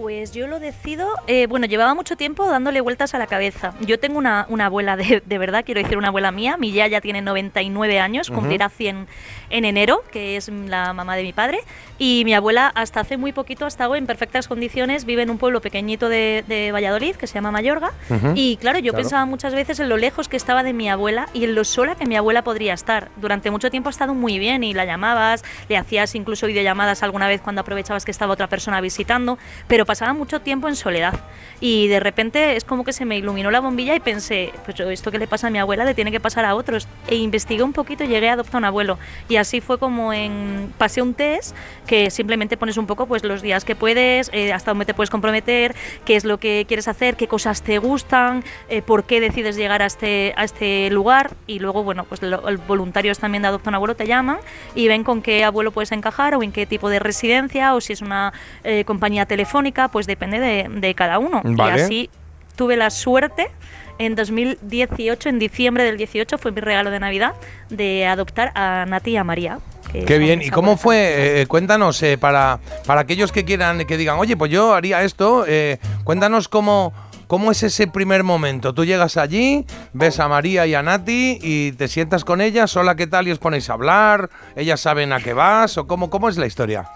Pues 0.00 0.32
yo 0.32 0.46
lo 0.46 0.60
decido, 0.60 1.06
eh, 1.26 1.46
bueno, 1.46 1.66
llevaba 1.66 1.92
mucho 1.94 2.16
tiempo 2.16 2.46
dándole 2.46 2.80
vueltas 2.80 3.12
a 3.14 3.18
la 3.18 3.26
cabeza. 3.26 3.74
Yo 3.80 3.98
tengo 3.98 4.16
una, 4.16 4.46
una 4.48 4.66
abuela 4.66 4.96
de, 4.96 5.22
de 5.24 5.38
verdad, 5.38 5.62
quiero 5.62 5.82
decir 5.82 5.98
una 5.98 6.08
abuela 6.08 6.30
mía, 6.32 6.56
mi 6.56 6.72
ya 6.72 6.86
ya 6.86 7.02
tiene 7.02 7.20
99 7.20 8.00
años, 8.00 8.30
cumplirá 8.30 8.70
100 8.70 9.06
en 9.50 9.64
enero, 9.66 10.02
que 10.10 10.36
es 10.38 10.48
la 10.48 10.94
mamá 10.94 11.16
de 11.16 11.22
mi 11.22 11.34
padre, 11.34 11.58
y 11.98 12.22
mi 12.24 12.32
abuela 12.32 12.72
hasta 12.74 13.00
hace 13.00 13.18
muy 13.18 13.32
poquito 13.32 13.66
ha 13.66 13.68
estado 13.68 13.94
en 13.94 14.06
perfectas 14.06 14.48
condiciones, 14.48 15.04
vive 15.04 15.20
en 15.22 15.28
un 15.28 15.36
pueblo 15.36 15.60
pequeñito 15.60 16.08
de, 16.08 16.44
de 16.48 16.72
Valladolid 16.72 17.16
que 17.16 17.26
se 17.26 17.34
llama 17.34 17.50
Mayorga, 17.50 17.92
Ujú. 18.08 18.32
y 18.36 18.56
claro, 18.56 18.78
yo 18.78 18.92
Claro. 18.92 19.02
pensaba 19.02 19.26
muchas 19.26 19.54
veces 19.54 19.80
en 19.80 19.90
lo 19.90 19.98
lejos 19.98 20.28
que 20.30 20.38
estaba 20.38 20.62
de 20.62 20.72
mi 20.72 20.88
abuela 20.88 21.28
y 21.34 21.44
en 21.44 21.54
lo 21.54 21.64
sola 21.64 21.94
que 21.94 22.06
mi 22.06 22.16
abuela 22.16 22.42
podría 22.42 22.72
estar. 22.72 23.08
Durante 23.16 23.50
mucho 23.50 23.70
tiempo 23.70 23.90
ha 23.90 23.92
estado 23.92 24.14
muy 24.14 24.38
bien 24.38 24.64
y 24.64 24.72
la 24.72 24.86
llamabas, 24.86 25.44
le 25.68 25.76
hacías 25.76 26.14
incluso 26.14 26.46
videollamadas 26.46 27.02
alguna 27.02 27.28
vez 27.28 27.42
cuando 27.42 27.60
aprovechabas 27.60 28.06
que 28.06 28.10
estaba 28.12 28.32
otra 28.32 28.46
persona 28.46 28.80
visitando, 28.80 29.36
pero 29.68 29.84
pasaba 29.90 30.12
mucho 30.12 30.40
tiempo 30.40 30.68
en 30.68 30.76
soledad. 30.76 31.18
Y 31.58 31.88
de 31.88 31.98
repente 31.98 32.54
es 32.54 32.62
como 32.62 32.84
que 32.84 32.92
se 32.92 33.04
me 33.04 33.18
iluminó 33.18 33.50
la 33.50 33.58
bombilla 33.58 33.96
y 33.96 33.98
pensé, 33.98 34.52
pues 34.64 34.78
esto 34.78 35.10
que 35.10 35.18
le 35.18 35.26
pasa 35.26 35.48
a 35.48 35.50
mi 35.50 35.58
abuela 35.58 35.84
le 35.84 35.94
tiene 35.94 36.12
que 36.12 36.20
pasar 36.20 36.44
a 36.44 36.54
otros. 36.54 36.86
E 37.08 37.16
investigué 37.16 37.64
un 37.64 37.72
poquito 37.72 38.04
y 38.04 38.06
llegué 38.06 38.28
a 38.28 38.34
adoptar 38.34 38.58
un 38.58 38.66
abuelo. 38.66 39.00
Y 39.28 39.34
así 39.34 39.60
fue 39.60 39.80
como 39.80 40.12
en 40.12 40.72
pasé 40.78 41.02
un 41.02 41.14
test 41.14 41.56
que 41.90 42.08
simplemente 42.10 42.56
pones 42.56 42.76
un 42.76 42.86
poco 42.86 43.06
pues 43.06 43.24
los 43.24 43.42
días 43.42 43.64
que 43.64 43.74
puedes, 43.74 44.30
eh, 44.32 44.52
hasta 44.52 44.70
dónde 44.70 44.84
te 44.84 44.94
puedes 44.94 45.10
comprometer, 45.10 45.74
qué 46.04 46.14
es 46.14 46.24
lo 46.24 46.38
que 46.38 46.64
quieres 46.68 46.86
hacer, 46.86 47.16
qué 47.16 47.26
cosas 47.26 47.62
te 47.64 47.78
gustan, 47.78 48.44
eh, 48.68 48.80
por 48.80 49.02
qué 49.02 49.20
decides 49.20 49.56
llegar 49.56 49.82
a 49.82 49.86
este, 49.86 50.32
a 50.36 50.44
este 50.44 50.88
lugar 50.90 51.32
y 51.48 51.58
luego, 51.58 51.82
bueno, 51.82 52.04
pues 52.04 52.22
lo- 52.22 52.48
el 52.48 52.58
voluntarios 52.58 53.18
también 53.18 53.42
de 53.42 53.48
Adopta 53.48 53.70
un 53.70 53.74
Abuelo 53.74 53.96
te 53.96 54.06
llaman 54.06 54.38
y 54.76 54.86
ven 54.86 55.02
con 55.02 55.20
qué 55.20 55.42
abuelo 55.42 55.72
puedes 55.72 55.90
encajar 55.90 56.36
o 56.36 56.44
en 56.44 56.52
qué 56.52 56.64
tipo 56.64 56.88
de 56.90 57.00
residencia 57.00 57.74
o 57.74 57.80
si 57.80 57.92
es 57.92 58.02
una 58.02 58.32
eh, 58.62 58.84
compañía 58.84 59.26
telefónica, 59.26 59.88
pues 59.88 60.06
depende 60.06 60.38
de, 60.38 60.68
de 60.72 60.94
cada 60.94 61.18
uno. 61.18 61.40
Vale. 61.42 61.80
Y 61.80 61.82
así 61.82 62.10
tuve 62.54 62.76
la 62.76 62.90
suerte 62.90 63.50
en 63.98 64.14
2018, 64.14 65.28
en 65.28 65.38
diciembre 65.40 65.82
del 65.82 65.96
18, 65.96 66.38
fue 66.38 66.52
mi 66.52 66.60
regalo 66.60 66.90
de 66.92 67.00
Navidad, 67.00 67.34
de 67.68 68.06
adoptar 68.06 68.52
a 68.54 68.86
Nati 68.86 69.10
y 69.10 69.16
a 69.16 69.24
María. 69.24 69.58
Que 69.92 70.04
Qué 70.04 70.18
bien. 70.18 70.42
¿Y 70.42 70.50
cómo 70.50 70.76
fue? 70.76 71.40
Eh, 71.40 71.46
cuéntanos, 71.46 72.02
eh, 72.02 72.18
para, 72.18 72.60
para 72.86 73.02
aquellos 73.02 73.32
que 73.32 73.44
quieran, 73.44 73.84
que 73.86 73.96
digan, 73.96 74.18
oye, 74.18 74.36
pues 74.36 74.50
yo 74.50 74.74
haría 74.74 75.02
esto, 75.02 75.44
eh, 75.46 75.78
cuéntanos 76.04 76.48
cómo, 76.48 76.92
cómo 77.26 77.50
es 77.50 77.62
ese 77.62 77.86
primer 77.86 78.22
momento. 78.22 78.74
Tú 78.74 78.84
llegas 78.84 79.16
allí, 79.16 79.66
ves 79.92 80.20
a 80.20 80.28
María 80.28 80.66
y 80.66 80.74
a 80.74 80.82
Nati 80.82 81.38
y 81.40 81.72
te 81.72 81.88
sientas 81.88 82.24
con 82.24 82.40
ellas, 82.40 82.76
hola, 82.76 82.96
¿qué 82.96 83.06
tal? 83.06 83.28
Y 83.28 83.32
os 83.32 83.38
ponéis 83.38 83.70
a 83.70 83.74
hablar, 83.74 84.30
ellas 84.56 84.80
saben 84.80 85.12
a 85.12 85.20
qué 85.20 85.32
vas, 85.32 85.78
o 85.78 85.86
cómo, 85.86 86.10
cómo 86.10 86.28
es 86.28 86.36
la 86.36 86.46
historia. 86.46 86.88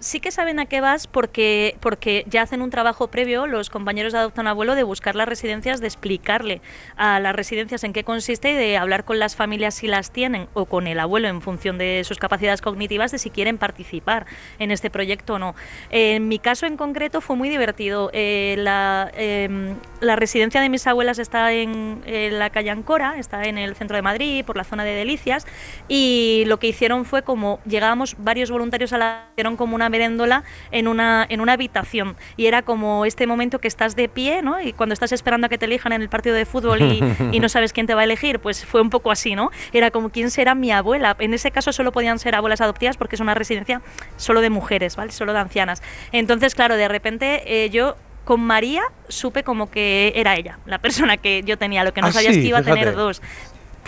Sí 0.00 0.20
que 0.20 0.30
saben 0.30 0.60
a 0.60 0.66
qué 0.66 0.80
vas 0.80 1.06
porque, 1.06 1.76
porque 1.80 2.24
ya 2.28 2.42
hacen 2.42 2.62
un 2.62 2.70
trabajo 2.70 3.08
previo 3.08 3.46
los 3.46 3.70
compañeros 3.70 4.12
de 4.12 4.20
Adopta 4.20 4.40
un 4.40 4.46
Abuelo 4.46 4.74
de 4.74 4.82
buscar 4.82 5.16
las 5.16 5.28
residencias, 5.28 5.80
de 5.80 5.86
explicarle 5.86 6.60
a 6.96 7.20
las 7.20 7.34
residencias 7.34 7.84
en 7.84 7.92
qué 7.92 8.04
consiste 8.04 8.52
y 8.52 8.54
de 8.54 8.76
hablar 8.76 9.04
con 9.04 9.18
las 9.18 9.36
familias 9.36 9.74
si 9.74 9.86
las 9.86 10.10
tienen 10.10 10.48
o 10.54 10.66
con 10.66 10.86
el 10.86 11.00
abuelo 11.00 11.28
en 11.28 11.42
función 11.42 11.78
de 11.78 12.02
sus 12.04 12.18
capacidades 12.18 12.62
cognitivas 12.62 13.10
de 13.12 13.18
si 13.18 13.30
quieren 13.30 13.58
participar 13.58 14.26
en 14.58 14.70
este 14.70 14.90
proyecto 14.90 15.34
o 15.34 15.38
no. 15.38 15.54
En 15.90 16.28
mi 16.28 16.38
caso 16.38 16.66
en 16.66 16.76
concreto 16.76 17.20
fue 17.20 17.36
muy 17.36 17.48
divertido. 17.48 18.10
Eh, 18.12 18.56
la, 18.58 19.10
em, 19.14 19.76
la 20.00 20.16
residencia 20.16 20.60
de 20.60 20.68
mis 20.68 20.86
abuelas 20.86 21.18
está 21.18 21.52
en, 21.52 22.02
en 22.06 22.38
la 22.38 22.50
calle 22.50 22.70
Ancora, 22.70 23.18
está 23.18 23.44
en 23.44 23.58
el 23.58 23.74
centro 23.74 23.96
de 23.96 24.02
Madrid, 24.02 24.44
por 24.44 24.56
la 24.56 24.64
zona 24.64 24.84
de 24.84 24.92
Delicias, 24.92 25.46
y 25.88 26.44
lo 26.46 26.58
que 26.58 26.68
hicieron 26.68 27.04
fue 27.04 27.22
como 27.22 27.60
llegábamos 27.66 28.16
varios 28.18 28.50
voluntarios 28.50 28.92
a 28.92 28.98
la 28.98 29.28
hicieron 29.32 29.56
como 29.56 29.74
una 29.74 29.87
meréndola 29.88 30.44
en 30.70 30.88
una 30.88 31.26
en 31.28 31.40
una 31.40 31.52
habitación 31.54 32.16
y 32.36 32.46
era 32.46 32.62
como 32.62 33.04
este 33.04 33.26
momento 33.26 33.58
que 33.60 33.68
estás 33.68 33.96
de 33.96 34.08
pie, 34.08 34.42
¿no? 34.42 34.60
Y 34.60 34.72
cuando 34.72 34.92
estás 34.92 35.12
esperando 35.12 35.46
a 35.46 35.48
que 35.50 35.58
te 35.58 35.64
elijan 35.66 35.92
en 35.92 36.02
el 36.02 36.08
partido 36.08 36.34
de 36.34 36.44
fútbol 36.46 36.82
y, 36.82 37.02
y 37.32 37.40
no 37.40 37.48
sabes 37.48 37.72
quién 37.72 37.86
te 37.86 37.94
va 37.94 38.02
a 38.02 38.04
elegir, 38.04 38.40
pues 38.40 38.64
fue 38.64 38.80
un 38.80 38.90
poco 38.90 39.10
así, 39.10 39.34
¿no? 39.34 39.50
Era 39.72 39.90
como 39.90 40.10
quién 40.10 40.30
será 40.30 40.54
mi 40.54 40.70
abuela. 40.72 41.16
En 41.18 41.34
ese 41.34 41.50
caso 41.50 41.72
solo 41.72 41.92
podían 41.92 42.18
ser 42.18 42.34
abuelas 42.34 42.60
adoptivas 42.60 42.96
porque 42.96 43.16
es 43.16 43.20
una 43.20 43.34
residencia 43.34 43.80
solo 44.16 44.40
de 44.40 44.50
mujeres, 44.50 44.96
¿vale? 44.96 45.12
Solo 45.12 45.32
de 45.32 45.38
ancianas. 45.40 45.82
Entonces, 46.12 46.54
claro, 46.54 46.76
de 46.76 46.88
repente 46.88 47.42
eh, 47.64 47.70
yo 47.70 47.96
con 48.24 48.40
María 48.40 48.82
supe 49.08 49.42
como 49.42 49.70
que 49.70 50.12
era 50.14 50.36
ella, 50.36 50.58
la 50.66 50.78
persona 50.78 51.16
que 51.16 51.42
yo 51.44 51.56
tenía. 51.56 51.82
Lo 51.82 51.94
que 51.94 52.02
no 52.02 52.08
Ah, 52.08 52.12
sabía 52.12 52.28
es 52.30 52.36
sí, 52.36 52.42
que 52.42 52.48
iba 52.48 52.58
a 52.58 52.62
tener 52.62 52.80
fíjate. 52.80 52.96
dos. 52.96 53.22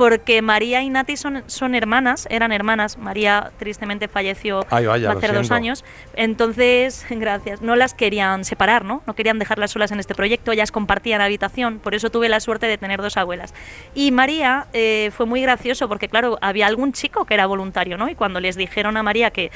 Porque 0.01 0.41
María 0.41 0.81
y 0.81 0.89
Nati 0.89 1.19
son, 1.19 1.45
son 1.47 1.75
hermanas, 1.75 2.27
eran 2.31 2.53
hermanas. 2.53 2.97
María 2.97 3.53
tristemente 3.59 4.09
falleció 4.09 4.65
Ay, 4.71 4.87
vaya, 4.87 5.13
hacer 5.13 5.35
dos 5.35 5.51
años. 5.51 5.85
Entonces, 6.15 7.05
gracias. 7.11 7.61
No 7.61 7.77
las 7.77 7.93
querían 7.93 8.47
separar, 8.47 8.83
¿no? 8.83 9.03
No 9.07 9.15
querían 9.15 9.39
dejarlas 9.39 9.73
solas 9.73 9.93
en 9.93 10.01
este 10.01 10.15
proyecto. 10.15 10.53
Ellas 10.53 10.73
compartían 10.73 11.21
habitación. 11.21 11.81
Por 11.81 11.95
eso 11.95 12.09
tuve 12.09 12.31
la 12.31 12.41
suerte 12.41 12.65
de 12.65 12.79
tener 12.79 13.03
dos 13.03 13.19
abuelas. 13.19 13.53
Y 13.95 14.11
María 14.11 14.69
eh, 14.73 15.11
fue 15.15 15.27
muy 15.27 15.43
gracioso 15.43 15.87
porque, 15.87 16.09
claro, 16.09 16.39
había 16.41 16.67
algún 16.67 16.95
chico 16.95 17.27
que 17.27 17.35
era 17.35 17.45
voluntario, 17.45 17.99
¿no? 17.99 18.09
Y 18.09 18.15
cuando 18.15 18.41
les 18.41 18.57
dijeron 18.57 18.97
a 18.97 19.03
María 19.03 19.33
que, 19.33 19.51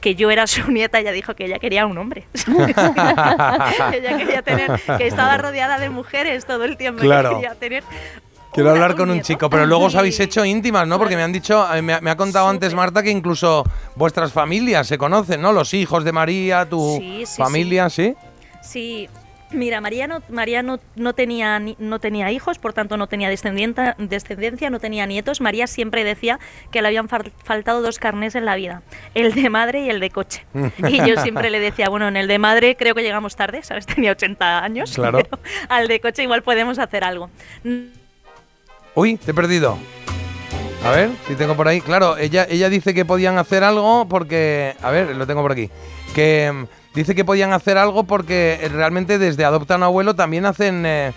que 0.00 0.14
yo 0.14 0.30
era 0.30 0.46
su 0.46 0.70
nieta, 0.70 0.98
ella 0.98 1.12
dijo 1.12 1.34
que 1.34 1.44
ella 1.44 1.58
quería 1.58 1.84
un 1.84 1.98
hombre. 1.98 2.24
ella 2.46 4.16
quería 4.16 4.40
tener, 4.40 4.80
que 4.96 5.06
estaba 5.06 5.36
rodeada 5.36 5.78
de 5.78 5.90
mujeres 5.90 6.46
todo 6.46 6.64
el 6.64 6.78
tiempo. 6.78 7.02
Claro. 7.02 7.34
quería 7.34 7.54
tener 7.54 7.84
Quiero 8.52 8.70
hablar 8.70 8.96
con 8.96 9.10
un 9.10 9.20
chico, 9.22 9.48
pero 9.48 9.64
luego 9.66 9.84
os 9.84 9.94
habéis 9.94 10.18
hecho 10.20 10.44
íntimas, 10.44 10.86
¿no? 10.86 10.98
Porque 10.98 11.16
me 11.16 11.22
han 11.22 11.32
dicho, 11.32 11.64
eh, 11.72 11.82
me, 11.82 11.94
ha- 11.94 12.00
me 12.00 12.10
ha 12.10 12.16
contado 12.16 12.48
antes 12.48 12.74
Marta 12.74 13.02
que 13.02 13.10
incluso 13.10 13.64
vuestras 13.94 14.32
familias 14.32 14.86
se 14.88 14.98
conocen, 14.98 15.40
¿no? 15.40 15.52
Los 15.52 15.72
hijos 15.72 16.02
de 16.04 16.12
María, 16.12 16.68
tu 16.68 16.96
Sí, 16.98 17.24
sí, 17.26 17.40
familia, 17.40 17.88
¿sí? 17.88 18.14
Sí, 18.60 19.08
mira, 19.52 19.80
María 19.80 20.08
no, 20.08 20.20
María 20.28 20.62
no, 20.64 20.80
no 20.96 21.12
tenía, 21.14 21.60
no 21.78 21.98
tenía 22.00 22.32
hijos, 22.32 22.58
por 22.58 22.72
tanto 22.72 22.96
no 22.96 23.06
tenía 23.06 23.28
descendencia, 23.28 24.68
no 24.70 24.80
tenía 24.80 25.06
nietos. 25.06 25.40
María 25.40 25.68
siempre 25.68 26.02
decía 26.02 26.40
que 26.72 26.82
le 26.82 26.88
habían 26.88 27.08
fal- 27.08 27.30
faltado 27.44 27.82
dos 27.82 27.98
carnés 28.00 28.34
en 28.34 28.44
la 28.44 28.56
vida, 28.56 28.82
el 29.14 29.32
de 29.32 29.48
madre 29.48 29.82
y 29.84 29.90
el 29.90 30.00
de 30.00 30.10
coche. 30.10 30.44
Y 30.88 30.98
yo 31.08 31.20
siempre 31.22 31.50
le 31.50 31.60
decía, 31.60 31.88
bueno, 31.88 32.08
en 32.08 32.16
el 32.16 32.26
de 32.26 32.38
madre 32.40 32.76
creo 32.76 32.96
que 32.96 33.02
llegamos 33.02 33.36
tarde, 33.36 33.62
¿sabes? 33.62 33.86
Tenía 33.94 34.10
80 34.12 34.58
años, 34.64 34.92
Claro. 34.92 35.18
pero 35.22 35.38
al 35.68 35.86
de 35.86 36.00
coche 36.00 36.24
igual 36.24 36.42
podemos 36.42 36.78
hacer 36.80 37.04
algo. 37.04 37.30
Uy, 38.94 39.16
te 39.16 39.30
he 39.30 39.34
perdido. 39.34 39.78
A 40.84 40.90
ver, 40.90 41.10
si 41.28 41.34
tengo 41.34 41.54
por 41.56 41.68
ahí. 41.68 41.80
Claro, 41.80 42.16
ella, 42.16 42.46
ella 42.48 42.68
dice 42.70 42.94
que 42.94 43.04
podían 43.04 43.38
hacer 43.38 43.64
algo 43.64 44.06
porque. 44.08 44.74
A 44.82 44.90
ver, 44.90 45.14
lo 45.14 45.26
tengo 45.26 45.42
por 45.42 45.52
aquí. 45.52 45.70
Que 46.14 46.50
mm, 46.52 46.64
dice 46.94 47.14
que 47.14 47.24
podían 47.24 47.52
hacer 47.52 47.76
algo 47.76 48.04
porque 48.04 48.58
eh, 48.62 48.68
realmente 48.68 49.18
desde 49.18 49.44
Adopta 49.44 49.74
a 49.74 49.84
Abuelo 49.84 50.14
también 50.14 50.46
hacen. 50.46 50.84
eh, 50.86 51.12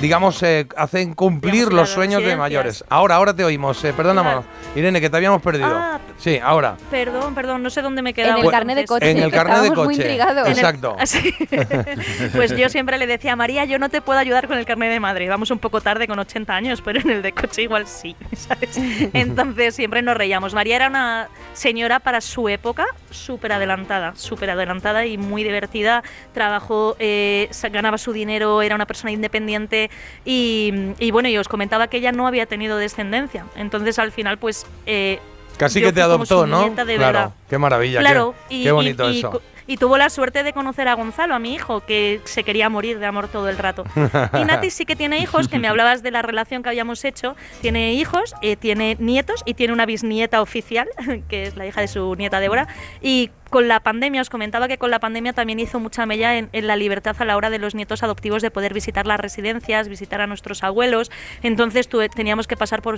digamos, 0.00 0.42
eh, 0.42 0.66
hacen 0.76 1.14
cumplir 1.14 1.54
Digamos, 1.54 1.74
los 1.74 1.90
sueños 1.90 2.22
de 2.22 2.36
mayores. 2.36 2.84
Ahora, 2.88 3.16
ahora 3.16 3.34
te 3.34 3.44
oímos. 3.44 3.82
Eh, 3.84 3.92
perdona, 3.92 4.22
Claro. 4.22 4.44
Irene, 4.76 5.00
que 5.00 5.10
te 5.10 5.16
habíamos 5.16 5.42
perdido. 5.42 5.66
Ah, 5.72 5.98
sí, 6.18 6.38
ahora. 6.42 6.76
Perdón, 6.90 7.34
perdón, 7.34 7.62
no 7.62 7.70
sé 7.70 7.82
dónde 7.82 8.02
me 8.02 8.10
he 8.10 8.14
quedado. 8.14 8.38
En 8.38 8.44
el 8.44 8.50
carnet 8.50 8.76
de 8.76 8.80
entonces. 8.82 9.08
coche. 9.08 9.18
En 9.18 9.24
el 9.24 9.30
carnet 9.32 9.58
de 9.60 9.66
estábamos 9.68 9.86
muy 9.86 9.96
coche. 9.96 10.08
intrigados. 10.08 10.46
El- 10.46 10.52
Exacto. 10.52 10.96
Pues 12.34 12.56
yo 12.56 12.68
siempre 12.68 12.98
le 12.98 13.06
decía 13.06 13.32
a 13.32 13.36
María, 13.36 13.64
yo 13.64 13.78
no 13.78 13.88
te 13.88 14.00
puedo 14.00 14.18
ayudar 14.18 14.46
con 14.46 14.58
el 14.58 14.64
carnet 14.66 14.90
de 14.90 15.00
madre. 15.00 15.28
Vamos 15.28 15.50
un 15.50 15.58
poco 15.58 15.80
tarde 15.80 16.06
con 16.06 16.18
80 16.18 16.54
años, 16.54 16.80
pero 16.82 17.00
en 17.00 17.10
el 17.10 17.22
de 17.22 17.32
coche 17.32 17.62
igual 17.62 17.86
sí, 17.86 18.14
¿sabes? 18.36 18.76
Entonces 19.12 19.74
siempre 19.74 20.02
nos 20.02 20.16
reíamos. 20.16 20.54
María 20.54 20.76
era 20.76 20.88
una 20.88 21.28
señora 21.54 21.98
para 22.00 22.20
su 22.20 22.48
época 22.48 22.86
súper 23.10 23.52
adelantada, 23.52 24.12
súper 24.14 24.50
adelantada 24.50 25.06
y 25.06 25.18
muy 25.18 25.42
divertida. 25.42 26.02
Trabajó, 26.34 26.96
eh, 26.98 27.48
sa- 27.50 27.68
ganaba 27.68 27.98
su 27.98 28.12
dinero, 28.12 28.62
era 28.62 28.74
una 28.74 28.86
persona 28.86 29.10
independiente 29.10 29.87
y, 30.24 30.72
y 30.98 31.10
bueno, 31.10 31.28
y 31.28 31.36
os 31.38 31.48
comentaba 31.48 31.88
que 31.88 31.98
ella 31.98 32.12
no 32.12 32.26
había 32.26 32.46
tenido 32.46 32.76
descendencia. 32.78 33.44
Entonces 33.56 33.98
al 33.98 34.12
final 34.12 34.38
pues... 34.38 34.66
eh, 34.86 35.18
Casi 35.56 35.80
que 35.80 35.92
te 35.92 36.00
adoptó, 36.00 36.46
¿no? 36.46 36.72
claro. 36.72 36.86
verdad. 36.86 37.30
Qué 37.50 37.58
maravilla. 37.58 37.98
Claro, 38.00 38.34
qué, 38.48 38.54
y, 38.54 38.62
qué 38.64 38.70
bonito 38.70 39.10
y- 39.10 39.18
eso. 39.18 39.42
y 39.66 39.76
tuvo 39.76 39.98
la 39.98 40.08
suerte 40.08 40.44
de 40.44 40.52
conocer 40.52 40.86
a 40.86 40.94
Gonzalo, 40.94 41.34
a 41.34 41.40
mi 41.40 41.52
hijo, 41.52 41.80
que 41.84 42.20
se 42.26 42.44
quería 42.44 42.68
morir 42.68 43.00
de 43.00 43.06
amor 43.06 43.26
todo 43.26 43.48
el 43.48 43.58
rato. 43.58 43.82
Y 44.40 44.44
Nati 44.44 44.70
sí 44.70 44.86
que 44.86 44.94
tiene 44.94 45.18
hijos, 45.18 45.48
que 45.48 45.58
me 45.58 45.66
hablabas 45.68 46.04
de 46.04 46.12
la 46.12 46.22
relación 46.22 46.62
que 46.62 46.68
habíamos 46.68 47.04
hecho. 47.04 47.34
Tiene 47.60 47.92
hijos, 47.94 48.34
eh, 48.40 48.54
tiene 48.54 48.96
nietos 49.00 49.42
y 49.46 49.54
tiene 49.54 49.72
una 49.72 49.84
bisnieta 49.84 50.42
oficial, 50.42 50.88
que 51.28 51.48
es 51.48 51.56
la 51.56 51.66
hija 51.66 51.80
de 51.80 51.88
su 51.88 52.14
nieta 52.14 52.38
Débora. 52.38 52.68
Y 53.02 53.30
con 53.50 53.68
la 53.68 53.80
pandemia, 53.80 54.20
os 54.20 54.30
comentaba 54.30 54.68
que 54.68 54.78
con 54.78 54.90
la 54.90 54.98
pandemia 55.00 55.32
también 55.32 55.58
hizo 55.60 55.80
mucha 55.80 56.04
mella 56.06 56.36
en, 56.36 56.48
en 56.52 56.66
la 56.66 56.76
libertad 56.76 57.16
a 57.18 57.24
la 57.24 57.36
hora 57.36 57.50
de 57.50 57.58
los 57.58 57.74
nietos 57.74 58.02
adoptivos 58.02 58.42
de 58.42 58.50
poder 58.50 58.74
visitar 58.74 59.06
las 59.06 59.18
residencias, 59.20 59.88
visitar 59.88 60.20
a 60.20 60.26
nuestros 60.26 60.62
abuelos. 60.64 61.10
Entonces 61.42 61.88
tuve- 61.88 62.08
teníamos 62.08 62.46
que 62.46 62.56
pasar 62.56 62.82
por, 62.82 62.96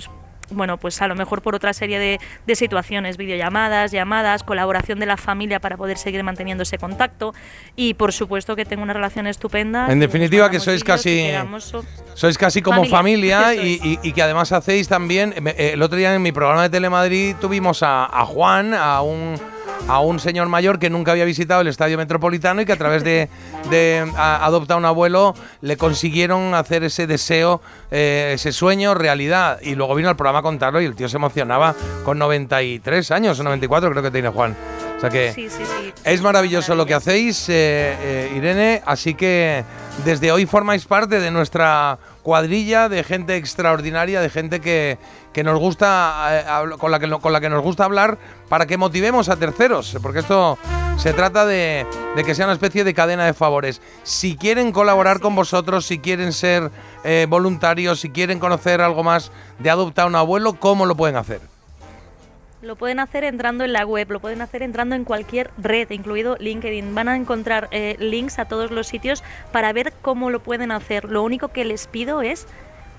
bueno, 0.49 0.77
pues 0.77 1.01
a 1.01 1.07
lo 1.07 1.15
mejor 1.15 1.41
por 1.41 1.55
otra 1.55 1.73
serie 1.73 1.99
de, 1.99 2.19
de 2.45 2.55
situaciones, 2.55 3.15
videollamadas, 3.17 3.91
llamadas, 3.91 4.43
colaboración 4.43 4.99
de 4.99 5.05
la 5.05 5.15
familia 5.17 5.59
para 5.59 5.77
poder 5.77 5.97
seguir 5.97 6.23
manteniendo 6.23 6.63
ese 6.63 6.77
contacto. 6.77 7.33
Y 7.75 7.93
por 7.93 8.11
supuesto 8.11 8.55
que 8.55 8.65
tengo 8.65 8.83
una 8.83 8.93
relación 8.93 9.27
estupenda. 9.27 9.87
En 9.91 9.99
definitiva, 9.99 10.49
que 10.49 10.59
sois 10.59 10.83
casi- 10.83 11.15
que 11.15 11.27
quedamos 11.31 11.63
so- 11.63 11.85
Sois 12.13 12.37
casi 12.37 12.61
como 12.61 12.83
familia, 12.85 13.41
Familia, 13.41 13.63
y, 13.63 13.73
eso 13.75 13.85
y- 13.85 13.99
y 14.03 14.11
que 14.11 14.21
además 14.21 14.51
hacéis 14.51 14.87
también. 14.89 15.33
El 15.57 15.81
otro 15.81 15.97
día 15.97 16.13
en 16.13 16.21
mi 16.21 16.31
programa 16.33 16.63
de 16.63 16.69
Telemadrid 16.69 17.35
tuvimos 17.37 17.83
a, 17.83 18.05
a 18.05 18.25
Juan, 18.25 18.73
a 18.73 19.01
un, 19.01 19.39
a 19.87 19.99
un 19.99 20.19
señor 20.19 20.47
mayor 20.47 20.79
que 20.79 20.89
nunca 20.89 21.11
había 21.11 21.25
visitado 21.25 21.61
el 21.61 21.67
estadio 21.67 21.97
metropolitano 21.97 22.61
y 22.61 22.65
que 22.65 22.71
a 22.73 22.77
través 22.77 23.03
de, 23.03 23.27
de 23.69 24.09
a- 24.15 24.45
Adopta 24.45 24.75
un 24.77 24.85
abuelo 24.85 25.33
le 25.61 25.75
consiguieron 25.77 26.53
hacer 26.55 26.83
ese 26.83 27.07
deseo, 27.07 27.61
eh, 27.91 28.31
ese 28.35 28.51
sueño 28.51 28.93
realidad. 28.93 29.59
Y 29.61 29.75
luego 29.75 29.95
vino 29.95 30.09
al 30.09 30.15
programa 30.15 30.39
a 30.39 30.43
contarlo 30.43 30.81
y 30.81 30.85
el 30.85 30.95
tío 30.95 31.09
se 31.09 31.17
emocionaba 31.17 31.75
con 32.05 32.17
93 32.19 33.11
años 33.11 33.39
o 33.39 33.43
94 33.43 33.89
creo 33.91 34.03
que 34.03 34.11
tiene 34.11 34.29
Juan. 34.29 34.55
O 34.97 34.99
sea 35.01 35.09
que 35.09 35.33
Sí, 35.33 35.49
sí, 35.49 35.63
sí. 35.65 35.93
es 36.03 36.21
maravilloso 36.21 36.75
lo 36.75 36.85
que 36.85 36.93
hacéis, 36.93 37.49
eh, 37.49 37.95
eh, 37.99 38.33
Irene, 38.37 38.83
así 38.85 39.15
que 39.15 39.63
desde 40.05 40.31
hoy 40.31 40.45
formáis 40.45 40.85
parte 40.85 41.19
de 41.19 41.31
nuestra 41.31 41.97
cuadrilla 42.21 42.89
de 42.89 43.03
gente 43.03 43.35
extraordinaria, 43.35 44.21
de 44.21 44.29
gente 44.29 44.59
que, 44.59 44.97
que 45.33 45.43
nos 45.43 45.59
gusta, 45.59 46.27
eh, 46.31 46.75
con, 46.77 46.91
la 46.91 46.99
que, 46.99 47.09
con 47.09 47.33
la 47.33 47.41
que 47.41 47.49
nos 47.49 47.61
gusta 47.61 47.85
hablar 47.85 48.17
para 48.49 48.65
que 48.65 48.77
motivemos 48.77 49.29
a 49.29 49.37
terceros, 49.37 49.97
porque 50.01 50.19
esto 50.19 50.57
se 50.97 51.13
trata 51.13 51.45
de, 51.45 51.85
de 52.15 52.23
que 52.23 52.35
sea 52.35 52.45
una 52.45 52.53
especie 52.53 52.83
de 52.83 52.93
cadena 52.93 53.25
de 53.25 53.33
favores. 53.33 53.81
Si 54.03 54.35
quieren 54.35 54.71
colaborar 54.71 55.19
con 55.19 55.35
vosotros, 55.35 55.85
si 55.85 55.99
quieren 55.99 56.33
ser 56.33 56.71
eh, 57.03 57.25
voluntarios, 57.29 57.99
si 57.99 58.09
quieren 58.09 58.39
conocer 58.39 58.81
algo 58.81 59.03
más 59.03 59.31
de 59.59 59.69
Adopta 59.69 60.03
a 60.03 60.05
un 60.05 60.15
abuelo, 60.15 60.53
¿cómo 60.59 60.85
lo 60.85 60.95
pueden 60.95 61.15
hacer? 61.15 61.50
Lo 62.61 62.75
pueden 62.75 62.99
hacer 62.99 63.23
entrando 63.23 63.63
en 63.63 63.73
la 63.73 63.85
web, 63.85 64.11
lo 64.11 64.19
pueden 64.19 64.41
hacer 64.41 64.61
entrando 64.61 64.95
en 64.95 65.03
cualquier 65.03 65.49
red, 65.57 65.89
incluido 65.89 66.37
LinkedIn. 66.39 66.93
Van 66.93 67.09
a 67.09 67.15
encontrar 67.15 67.67
eh, 67.71 67.95
links 67.99 68.37
a 68.37 68.45
todos 68.45 68.69
los 68.69 68.87
sitios 68.87 69.23
para 69.51 69.73
ver 69.73 69.93
cómo 70.03 70.29
lo 70.29 70.41
pueden 70.41 70.71
hacer. 70.71 71.05
Lo 71.05 71.23
único 71.23 71.47
que 71.47 71.65
les 71.65 71.87
pido 71.87 72.21
es 72.21 72.47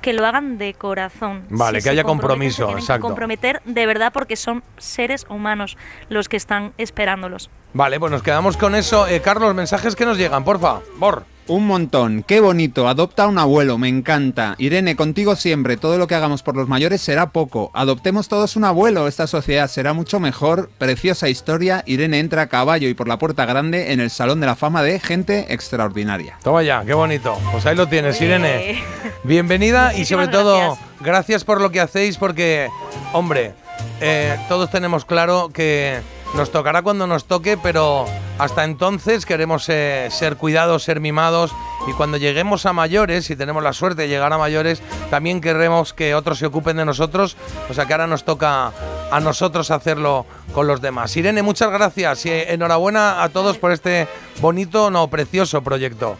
que 0.00 0.12
lo 0.12 0.26
hagan 0.26 0.58
de 0.58 0.74
corazón. 0.74 1.44
Vale, 1.48 1.80
que 1.80 1.90
haya 1.90 2.02
compromiso, 2.02 2.56
se 2.56 2.62
tienen 2.64 2.76
que 2.76 2.82
exacto. 2.82 3.06
comprometer 3.06 3.62
de 3.64 3.86
verdad 3.86 4.12
porque 4.12 4.34
son 4.34 4.64
seres 4.78 5.26
humanos 5.28 5.78
los 6.08 6.28
que 6.28 6.36
están 6.36 6.72
esperándolos. 6.76 7.48
Vale, 7.72 8.00
pues 8.00 8.10
nos 8.10 8.22
quedamos 8.22 8.56
con 8.56 8.74
eso. 8.74 9.06
Eh, 9.06 9.20
Carlos, 9.22 9.54
mensajes 9.54 9.94
que 9.94 10.04
nos 10.04 10.18
llegan, 10.18 10.42
porfa. 10.44 10.80
Bor. 10.96 11.24
Un 11.48 11.66
montón, 11.66 12.22
qué 12.22 12.38
bonito, 12.40 12.88
adopta 12.88 13.26
un 13.26 13.36
abuelo, 13.36 13.76
me 13.76 13.88
encanta. 13.88 14.54
Irene, 14.58 14.94
contigo 14.94 15.34
siempre, 15.34 15.76
todo 15.76 15.98
lo 15.98 16.06
que 16.06 16.14
hagamos 16.14 16.42
por 16.44 16.54
los 16.54 16.68
mayores 16.68 17.00
será 17.00 17.30
poco. 17.30 17.72
Adoptemos 17.74 18.28
todos 18.28 18.54
un 18.54 18.64
abuelo, 18.64 19.08
esta 19.08 19.26
sociedad 19.26 19.68
será 19.68 19.92
mucho 19.92 20.20
mejor. 20.20 20.70
Preciosa 20.78 21.28
historia, 21.28 21.82
Irene 21.84 22.20
entra 22.20 22.42
a 22.42 22.46
caballo 22.46 22.88
y 22.88 22.94
por 22.94 23.08
la 23.08 23.18
puerta 23.18 23.44
grande 23.44 23.92
en 23.92 23.98
el 23.98 24.10
Salón 24.10 24.38
de 24.38 24.46
la 24.46 24.54
Fama 24.54 24.84
de 24.84 25.00
Gente 25.00 25.52
Extraordinaria. 25.52 26.38
Toma 26.44 26.62
ya, 26.62 26.84
qué 26.84 26.94
bonito. 26.94 27.36
Pues 27.50 27.66
ahí 27.66 27.74
lo 27.74 27.88
tienes, 27.88 28.20
Irene. 28.20 28.80
Bienvenida 29.24 29.94
y 29.94 30.04
sobre 30.04 30.28
todo, 30.28 30.56
gracias. 30.56 31.00
gracias 31.00 31.44
por 31.44 31.60
lo 31.60 31.72
que 31.72 31.80
hacéis 31.80 32.18
porque, 32.18 32.68
hombre, 33.12 33.52
eh, 34.00 34.36
todos 34.48 34.70
tenemos 34.70 35.04
claro 35.04 35.50
que 35.52 36.00
nos 36.34 36.50
tocará 36.50 36.82
cuando 36.82 37.06
nos 37.06 37.24
toque, 37.26 37.56
pero 37.56 38.06
hasta 38.38 38.64
entonces 38.64 39.26
queremos 39.26 39.68
eh, 39.68 40.08
ser 40.10 40.36
cuidados, 40.36 40.82
ser 40.82 41.00
mimados 41.00 41.54
y 41.86 41.92
cuando 41.92 42.16
lleguemos 42.16 42.64
a 42.66 42.72
mayores, 42.72 43.26
si 43.26 43.36
tenemos 43.36 43.62
la 43.62 43.72
suerte 43.72 44.02
de 44.02 44.08
llegar 44.08 44.32
a 44.32 44.38
mayores, 44.38 44.82
también 45.10 45.40
queremos 45.40 45.92
que 45.92 46.14
otros 46.14 46.38
se 46.38 46.46
ocupen 46.46 46.76
de 46.76 46.84
nosotros, 46.84 47.36
o 47.68 47.74
sea 47.74 47.86
que 47.86 47.92
ahora 47.92 48.06
nos 48.06 48.24
toca 48.24 48.72
a 49.10 49.20
nosotros 49.20 49.70
hacerlo 49.70 50.26
con 50.54 50.66
los 50.66 50.80
demás. 50.80 51.16
Irene, 51.16 51.42
muchas 51.42 51.70
gracias 51.70 52.24
y 52.26 52.30
eh, 52.30 52.52
enhorabuena 52.52 53.22
a 53.22 53.28
todos 53.28 53.58
por 53.58 53.72
este 53.72 54.08
bonito, 54.40 54.90
no, 54.90 55.08
precioso 55.08 55.62
proyecto. 55.62 56.16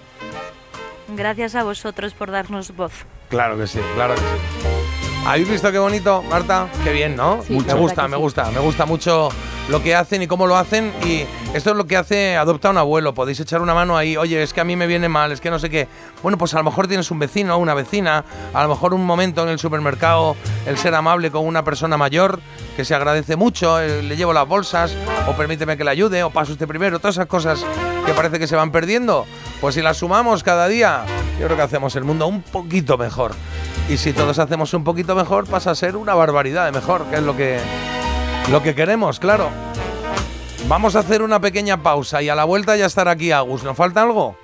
Gracias 1.09 1.55
a 1.55 1.63
vosotros 1.63 2.15
por 2.15 2.31
darnos 2.31 2.75
voz. 2.75 2.93
Claro 3.29 3.57
que 3.57 3.67
sí, 3.67 3.81
claro 3.95 4.15
que 4.15 4.21
sí. 4.21 4.73
¿Habéis 5.25 5.49
visto 5.49 5.71
qué 5.71 5.79
bonito, 5.79 6.23
Marta? 6.23 6.69
Qué 6.83 6.93
bien, 6.93 7.15
¿no? 7.15 7.43
Sí, 7.47 7.53
me 7.55 7.75
gusta, 7.75 8.09
me 8.09 8.17
sí. 8.17 8.23
gusta, 8.23 8.51
me 8.51 8.59
gusta 8.59 8.87
mucho 8.87 9.29
lo 9.73 9.83
que 9.83 9.95
hacen 9.95 10.21
y 10.21 10.27
cómo 10.27 10.47
lo 10.47 10.59
hacen. 10.59 10.93
Y 11.07 11.25
esto 11.55 11.71
es 11.71 11.77
lo 11.77 11.87
que 11.87 11.97
hace 11.97 12.37
Adopta 12.37 12.69
un 12.69 12.77
abuelo. 12.77 13.15
Podéis 13.15 13.41
echar 13.41 13.63
una 13.63 13.73
mano 13.73 13.97
ahí. 13.97 14.19
Oye, 14.19 14.43
es 14.43 14.53
que 14.53 14.61
a 14.61 14.65
mí 14.65 14.77
me 14.77 14.87
viene 14.87 15.09
mal, 15.09 15.33
es 15.33 15.41
que 15.41 15.51
no 15.51 15.59
sé 15.59 15.71
qué. 15.71 15.89
Bueno, 16.23 16.37
pues 16.37 16.53
a 16.53 16.59
lo 16.59 16.65
mejor 16.65 16.89
tienes 16.89 17.11
un 17.11 17.19
vecino 17.19 17.57
o 17.57 17.59
una 17.59 17.73
vecina. 17.73 18.23
A 18.53 18.63
lo 18.63 18.69
mejor 18.69 18.93
un 18.93 19.05
momento 19.07 19.43
en 19.43 19.49
el 19.49 19.59
supermercado, 19.59 20.37
el 20.67 20.77
ser 20.77 20.95
amable 20.95 21.31
con 21.31 21.47
una 21.47 21.65
persona 21.65 21.97
mayor, 21.97 22.39
que 22.77 22.85
se 22.85 22.95
agradece 22.95 23.35
mucho. 23.37 23.81
eh, 23.81 24.03
le 24.03 24.15
llevo 24.15 24.35
las 24.35 24.47
bolsas, 24.47 24.95
o 25.27 25.33
permíteme 25.33 25.79
que 25.79 25.85
le 25.85 25.91
ayude, 25.91 26.23
o 26.23 26.29
paso 26.29 26.53
usted 26.53 26.67
primero. 26.69 26.99
Todas 26.99 27.17
esas 27.17 27.27
cosas 27.27 27.65
que 28.05 28.13
parece 28.13 28.39
que 28.39 28.47
se 28.47 28.57
van 28.57 28.73
perdiendo. 28.73 29.25
Pues 29.63 29.75
si 29.75 29.81
las 29.81 29.97
sumamos 29.97 30.43
cada 30.43 30.69
día, 30.69 31.07
yo 31.41 31.47
creo 31.47 31.57
que 31.57 31.63
hacemos 31.63 31.97
el 31.97 32.05
mundo 32.05 32.27
un 32.27 32.43
poquito 32.43 32.99
mejor. 32.99 33.33
Y 33.89 33.97
si 33.97 34.13
todos 34.13 34.39
hacemos 34.39 34.75
un 34.75 34.85
poquito 34.85 35.15
mejor, 35.15 35.47
pasa 35.47 35.71
a 35.71 35.75
ser 35.75 35.97
una 35.97 36.15
barbaridad 36.15 36.67
de 36.67 36.73
mejor, 36.73 37.07
que 37.07 37.17
es 37.17 37.23
lo 37.23 37.35
que, 37.35 37.59
lo 38.51 38.63
que 38.63 38.75
queremos, 38.75 39.19
claro. 39.19 39.49
Vamos 40.69 40.95
a 40.97 41.01
hacer 41.01 41.23
una 41.23 41.41
pequeña 41.41 41.83
pausa 41.83 42.23
y 42.23 42.29
a 42.29 42.35
la 42.35 42.45
vuelta 42.45 42.77
ya 42.77 42.87
estará 42.87 43.13
aquí 43.13 43.33
Agus. 43.33 43.63
¿Nos 43.65 43.77
falta 43.77 44.03
algo? 44.03 44.37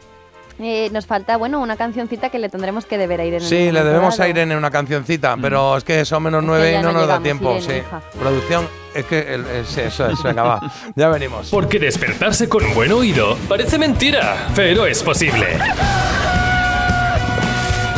Eh, 0.60 0.88
nos 0.92 1.06
falta, 1.06 1.36
bueno, 1.36 1.60
una 1.60 1.76
cancioncita 1.76 2.30
que 2.30 2.40
le 2.40 2.48
tendremos 2.48 2.84
que 2.84 2.98
deber 2.98 3.20
a 3.20 3.24
Irene. 3.24 3.36
en 3.38 3.42
un 3.44 3.48
Sí, 3.48 3.70
le 3.70 3.84
debemos 3.84 4.18
a. 4.18 4.28
Irene 4.28 4.56
una 4.56 4.72
cancioncita, 4.72 5.36
pero 5.40 5.76
es 5.76 5.84
que 5.84 6.04
son 6.04 6.24
menos 6.24 6.40
Es 6.40 6.44
que 6.44 6.46
nueve 6.48 6.72
y 6.72 6.82
no, 6.82 6.92
no 6.92 6.98
nos 7.00 7.06
da 7.08 7.20
tiempo. 7.20 7.56
Irene, 7.56 7.82
sí. 7.84 8.18
Producción, 8.18 8.68
es 8.92 9.04
que 9.04 9.34
el- 9.34 9.46
es- 9.46 9.76
eso 9.78 10.06
es, 10.08 10.20
venga, 10.24 10.42
va. 10.42 10.72
Ya 10.96 11.08
venimos. 11.10 11.48
Porque 11.50 11.78
despertarse 11.78 12.48
con 12.48 12.74
buen 12.74 12.90
oído 12.90 13.36
parece 13.48 13.78
mentira, 13.78 14.48
pero 14.56 14.84
es 14.84 15.00
posible. 15.04 15.46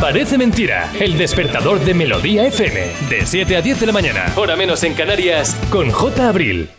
Parece 0.01 0.35
mentira, 0.35 0.91
el 0.99 1.15
despertador 1.15 1.79
de 1.79 1.93
Melodía 1.93 2.47
FM, 2.47 2.87
de 3.07 3.23
7 3.23 3.55
a 3.55 3.61
10 3.61 3.81
de 3.81 3.85
la 3.85 3.91
mañana, 3.91 4.33
hora 4.35 4.55
menos 4.55 4.83
en 4.83 4.95
Canarias, 4.95 5.55
con 5.69 5.91
J. 5.91 6.27
Abril. 6.27 6.71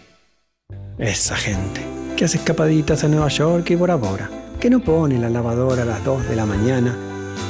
Esa 0.98 1.36
gente 1.36 1.82
que 2.16 2.24
hace 2.24 2.38
escapaditas 2.38 3.04
a 3.04 3.08
Nueva 3.08 3.28
York 3.28 3.70
y 3.70 3.76
Bora 3.76 3.94
Bora, 3.94 4.28
que 4.58 4.68
no 4.68 4.80
pone 4.80 5.20
la 5.20 5.30
lavadora 5.30 5.82
a 5.82 5.86
las 5.86 6.04
2 6.04 6.30
de 6.30 6.34
la 6.34 6.46
mañana, 6.46 6.96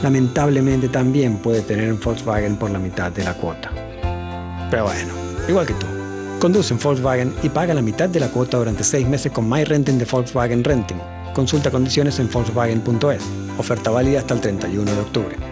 lamentablemente 0.02 0.88
también 0.88 1.38
puede 1.38 1.62
tener 1.62 1.90
un 1.90 1.98
Volkswagen 1.98 2.56
por 2.56 2.70
la 2.70 2.78
mitad 2.78 3.10
de 3.10 3.24
la 3.24 3.32
cuota. 3.32 3.72
Pero 4.70 4.84
bueno, 4.84 5.14
igual 5.48 5.66
que 5.66 5.72
tú. 5.72 5.86
Conduce 6.38 6.74
un 6.74 6.80
Volkswagen 6.80 7.34
y 7.42 7.48
paga 7.48 7.72
la 7.72 7.80
mitad 7.80 8.10
de 8.10 8.20
la 8.20 8.28
cuota 8.28 8.58
durante 8.58 8.84
6 8.84 9.08
meses 9.08 9.32
con 9.32 9.48
My 9.48 9.64
Renting 9.64 9.98
de 9.98 10.04
Volkswagen 10.04 10.62
Renting. 10.62 10.98
Consulta 11.32 11.70
condiciones 11.70 12.18
en 12.18 12.30
Volkswagen.es. 12.30 13.22
Oferta 13.56 13.88
válida 13.90 14.18
hasta 14.18 14.34
el 14.34 14.42
31 14.42 14.92
de 14.92 15.00
octubre. 15.00 15.51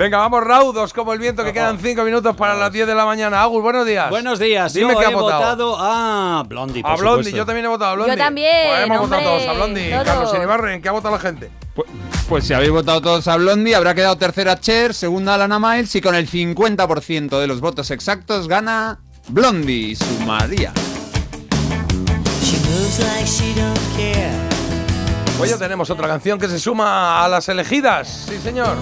Venga, 0.00 0.16
vamos 0.16 0.42
raudos 0.42 0.94
como 0.94 1.12
el 1.12 1.18
viento, 1.18 1.44
que 1.44 1.52
quedan 1.52 1.78
cinco 1.78 2.04
minutos 2.04 2.34
para 2.34 2.54
las 2.54 2.72
10 2.72 2.86
de 2.86 2.94
la 2.94 3.04
mañana. 3.04 3.42
Agus, 3.42 3.62
buenos 3.62 3.84
días. 3.86 4.08
Buenos 4.08 4.38
días. 4.38 4.72
Dime 4.72 4.94
Yo 4.94 4.98
que 4.98 5.04
he 5.04 5.14
votado. 5.14 5.40
votado 5.42 5.76
a 5.78 6.42
Blondie, 6.48 6.80
por 6.80 6.90
A 6.92 6.94
Blondie, 6.96 7.24
supuesto. 7.24 7.36
yo 7.36 7.44
también 7.44 7.66
he 7.66 7.68
votado 7.68 7.90
a 7.90 7.94
Blondie. 7.96 8.16
Yo 8.16 8.18
también, 8.24 8.66
Pues 8.70 8.82
hemos 8.86 9.00
votado 9.00 9.22
todos 9.24 9.46
a 9.46 9.52
Blondie. 9.52 9.90
todos. 9.90 10.04
Carlos 10.04 10.34
Iribarren, 10.34 10.72
¿en 10.76 10.80
qué 10.80 10.88
ha 10.88 10.92
votado 10.92 11.14
la 11.16 11.20
gente? 11.20 11.50
Pues 12.30 12.44
si 12.46 12.54
habéis 12.54 12.70
votado 12.70 13.02
todos 13.02 13.28
a 13.28 13.36
Blondie, 13.36 13.74
habrá 13.74 13.94
quedado 13.94 14.16
tercera 14.16 14.58
Cher, 14.58 14.94
segunda 14.94 15.36
Lana 15.36 15.58
Miles 15.58 15.94
y 15.94 16.00
con 16.00 16.14
el 16.14 16.26
50% 16.26 17.38
de 17.38 17.46
los 17.46 17.60
votos 17.60 17.90
exactos 17.90 18.48
gana 18.48 19.00
Blondie, 19.28 19.96
su 19.96 20.20
María. 20.24 20.72
She 22.42 22.56
moves 22.70 23.00
like 23.00 23.26
she 23.26 23.52
don't 23.54 23.78
care. 23.98 24.30
Pues 25.36 25.50
ya 25.50 25.58
tenemos 25.58 25.90
otra 25.90 26.08
canción 26.08 26.38
que 26.38 26.48
se 26.48 26.58
suma 26.58 27.22
a 27.22 27.28
las 27.28 27.46
elegidas. 27.50 28.26
Sí, 28.30 28.38
señor. 28.38 28.76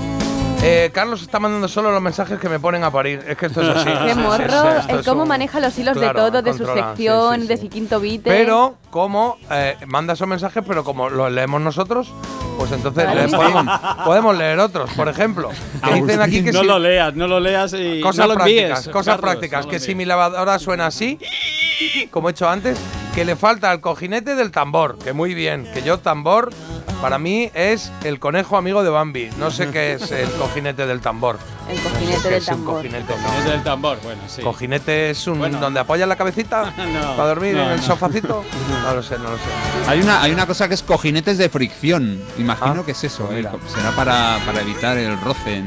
Eh, 0.60 0.90
Carlos 0.92 1.22
está 1.22 1.38
mandando 1.38 1.68
solo 1.68 1.92
los 1.92 2.02
mensajes 2.02 2.38
que 2.40 2.48
me 2.48 2.58
ponen 2.58 2.82
a 2.82 2.90
parir. 2.90 3.24
Es 3.28 3.36
que 3.36 3.46
esto 3.46 3.62
es 3.62 3.68
así. 3.76 3.84
Qué 4.06 4.08
Sí, 4.08 4.14
sí, 4.14 4.20
morro, 4.20 4.82
sí, 4.82 4.86
el 4.90 4.98
es 5.00 5.06
cómo 5.06 5.22
un- 5.22 5.28
maneja 5.28 5.60
los 5.60 5.78
hilos 5.78 5.96
Claro, 5.96 6.24
de 6.24 6.30
todo, 6.30 6.42
de 6.42 6.52
su 6.52 6.66
sí, 6.66 6.72
sección, 6.74 7.40
sí, 7.42 7.46
de 7.46 7.56
su 7.58 7.68
quinto 7.68 8.00
beat. 8.00 8.22
Pero, 8.24 8.76
como 8.90 9.38
eh, 9.52 9.76
manda 9.86 10.14
esos 10.14 10.26
mensajes, 10.26 10.64
pero 10.66 10.82
como 10.82 11.08
los 11.10 11.30
leemos 11.30 11.60
nosotros, 11.60 12.12
pues 12.58 12.72
entonces 12.72 13.04
Vale. 13.06 13.28
le 13.28 13.36
podemos, 13.36 13.64
podemos 14.04 14.36
leer 14.36 14.58
otros. 14.58 14.90
Por 14.94 15.08
ejemplo, 15.08 15.50
que 15.84 15.94
dicen 15.94 16.20
aquí 16.20 16.42
que 16.42 16.50
no 16.52 16.60
si- 16.60 16.66
lo 16.66 16.78
leas, 16.80 17.14
no 17.14 17.28
lo 17.28 17.38
leas 17.38 17.72
y 17.78 18.00
cosas 18.00 18.26
no 18.26 18.32
lo 18.32 18.34
prácticas, 18.34 18.78
envíes, 18.80 18.88
cosas 18.88 19.14
Carlos, 19.14 19.20
prácticas, 19.30 19.64
no 19.64 19.70
que 19.70 19.78
si 19.78 19.94
mi 19.94 20.04
lavadora 20.04 20.58
suena 20.58 20.86
así, 20.86 21.18
como 22.10 22.28
he 22.28 22.32
hecho 22.32 22.48
antes, 22.48 22.78
que 23.18 23.24
le 23.24 23.34
falta 23.34 23.72
el 23.72 23.80
cojinete 23.80 24.36
del 24.36 24.52
tambor, 24.52 24.96
que 24.96 25.12
muy 25.12 25.34
bien, 25.34 25.68
que 25.74 25.82
yo 25.82 25.98
tambor 25.98 26.50
para 27.02 27.18
mí 27.18 27.50
es 27.52 27.90
el 28.04 28.20
conejo 28.20 28.56
amigo 28.56 28.84
de 28.84 28.90
Bambi, 28.90 29.28
no 29.40 29.50
sé 29.50 29.70
qué 29.72 29.94
es 29.94 30.12
el 30.12 30.30
cojinete 30.34 30.86
del 30.86 31.00
tambor. 31.00 31.36
El 31.68 31.74
No 31.78 31.82
sé 31.82 31.88
cojinete 31.90 32.28
del 32.28 32.34
es 32.34 32.42
un 32.48 32.54
tambor. 32.54 32.74
cojinete, 32.76 33.16
no. 33.16 33.22
Cojinete 33.24 33.50
del 33.50 33.62
tambor, 33.64 33.98
bueno, 34.04 34.22
sí. 34.28 34.40
Cojinete 34.42 35.10
es 35.10 35.26
un 35.26 35.38
Bueno. 35.40 35.58
donde 35.58 35.80
apoyas 35.80 36.06
la 36.08 36.14
cabecita 36.14 36.72
No, 36.76 37.16
para 37.16 37.28
dormir 37.30 37.54
no, 37.56 37.64
en 37.64 37.70
el 37.72 37.76
no. 37.78 37.82
sofacito. 37.82 38.44
No 38.84 38.94
lo 38.94 39.02
sé, 39.02 39.18
no 39.18 39.24
lo 39.30 39.36
sé. 39.36 39.42
Hay 39.88 40.00
una, 40.00 40.22
hay 40.22 40.30
una 40.30 40.46
cosa 40.46 40.68
que 40.68 40.74
es 40.74 40.82
cojinetes 40.84 41.38
de 41.38 41.48
fricción. 41.48 42.20
Ah, 42.24 42.32
Imagino 42.38 42.84
que 42.86 42.92
es 42.92 43.02
eso. 43.02 43.28
¿eh? 43.32 43.44
Será 43.66 43.90
para, 43.96 44.38
para 44.46 44.60
evitar 44.60 44.96
el 44.96 45.20
roce 45.22 45.56
en, 45.56 45.66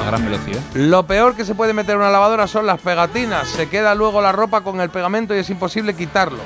a 0.00 0.04
gran 0.04 0.22
velocidad. 0.26 0.60
Lo 0.74 1.06
peor 1.06 1.34
que 1.36 1.46
se 1.46 1.54
puede 1.54 1.72
meter 1.72 1.94
en 1.94 2.02
una 2.02 2.10
lavadora 2.10 2.46
son 2.46 2.66
las 2.66 2.80
pegatinas. 2.82 3.48
Se 3.48 3.70
queda 3.70 3.94
luego 3.94 4.20
la 4.20 4.32
ropa 4.32 4.60
con 4.60 4.78
el 4.82 4.90
pegamento 4.90 5.34
y 5.34 5.38
es 5.38 5.48
imposible 5.48 5.94
quitarlo. 5.94 6.38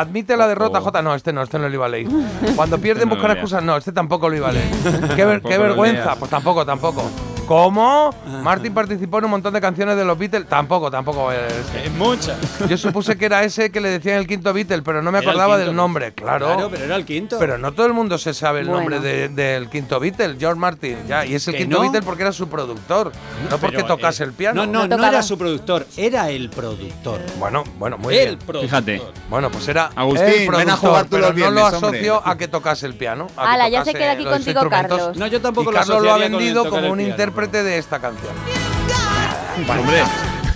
Admite 0.00 0.36
la 0.36 0.46
derrota, 0.48 0.80
J. 0.80 1.02
No, 1.02 1.14
este 1.14 1.32
no, 1.32 1.42
este 1.42 1.58
no 1.58 1.68
lo 1.68 1.74
iba 1.74 1.86
a 1.86 1.88
leer. 1.88 2.08
Cuando 2.56 2.78
pierden 2.78 3.08
lo 3.08 3.14
buscar 3.14 3.30
excusas, 3.32 3.62
no, 3.62 3.76
este 3.76 3.92
tampoco 3.92 4.28
lo 4.28 4.36
iba 4.36 4.48
a 4.48 4.52
leer. 4.52 4.68
Qué, 5.16 5.24
ver- 5.24 5.42
qué 5.42 5.58
vergüenza, 5.58 6.16
pues 6.16 6.30
tampoco, 6.30 6.64
tampoco. 6.66 7.08
¿Cómo? 7.46 8.14
Martin 8.42 8.72
participó 8.74 9.18
en 9.18 9.24
un 9.26 9.30
montón 9.32 9.52
de 9.54 9.60
canciones 9.60 9.96
de 9.96 10.04
los 10.04 10.18
Beatles. 10.18 10.48
Tampoco, 10.48 10.90
tampoco. 10.90 11.24
voy 11.24 11.36
a 11.36 11.38
leer 11.40 11.52
este. 11.52 11.90
Muchas. 11.90 12.36
Yo 12.68 12.76
supuse 12.76 13.16
que 13.16 13.26
era 13.26 13.42
ese 13.44 13.70
que 13.70 13.80
le 13.80 13.88
decían 13.90 14.18
el 14.18 14.26
quinto 14.26 14.52
Beatle, 14.52 14.82
pero 14.82 15.02
no 15.02 15.12
me 15.12 15.18
Era 15.18 15.28
acordaba 15.30 15.58
del 15.58 15.74
nombre, 15.74 16.12
claro. 16.12 16.46
Claro, 16.46 16.68
pero 16.70 16.84
era 16.84 16.96
el 16.96 17.04
quinto. 17.04 17.38
Pero 17.38 17.58
no 17.58 17.72
todo 17.72 17.86
el 17.86 17.92
mundo 17.92 18.18
se 18.18 18.34
sabe 18.34 18.60
el 18.60 18.66
Bueno. 18.66 18.80
nombre 18.80 19.00
de- 19.00 19.28
del 19.28 19.68
quinto 19.68 20.00
Beatle, 20.00 20.36
George 20.38 20.58
Martin. 20.58 20.96
Ya, 21.08 21.24
y 21.26 21.34
es 21.34 21.46
el 21.48 21.52
¿Que 21.54 21.58
quinto 21.60 21.76
no? 21.76 21.82
Beatle 21.82 22.02
porque 22.02 22.22
era 22.22 22.32
su 22.32 22.48
productor, 22.48 23.12
no 23.50 23.58
porque 23.58 23.76
Pero, 23.76 23.88
tocase 23.88 24.22
eh, 24.22 24.26
el 24.26 24.32
piano. 24.32 24.66
No, 24.66 24.86
no, 24.86 24.96
no, 24.96 25.06
era 25.06 25.22
su 25.22 25.36
productor, 25.38 25.86
era 25.96 26.30
el 26.30 26.50
productor. 26.50 27.20
Bueno, 27.38 27.64
bueno, 27.78 27.98
muy 27.98 28.16
El 28.16 28.26
bien. 28.36 28.38
productor. 28.38 28.68
Fíjate. 28.68 29.02
Bueno, 29.28 29.50
pues 29.50 29.66
era 29.68 29.90
Agustín, 29.94 30.24
el 30.26 30.50
ven 30.50 30.70
a 30.70 30.76
jugar 30.76 31.04
tú 31.04 31.10
pero 31.10 31.22
los 31.22 31.30
no 31.30 31.36
viernes, 31.36 31.54
lo 31.60 31.66
hombre. 31.78 32.00
asocio 32.00 32.22
a 32.24 32.36
que 32.36 32.48
tocase 32.48 32.86
el 32.86 32.94
piano. 32.94 33.26
Ala, 33.36 33.68
ya 33.68 33.84
se 33.84 33.92
queda 33.92 34.12
aquí 34.12 34.24
contigo. 34.24 34.68
Carlos. 34.68 35.16
No, 35.16 35.26
yo 35.26 35.40
tampoco 35.40 35.70
y 35.70 35.74
lo 35.74 35.78
Carlos 35.80 36.02
lo 36.02 36.12
ha 36.12 36.18
vendido 36.18 36.68
como 36.68 36.90
un 36.90 36.98
piano. 36.98 37.14
Intérprete 37.34 37.62
de 37.64 37.78
esta 37.78 37.98
canción. 37.98 38.32
Hombre, 39.68 40.02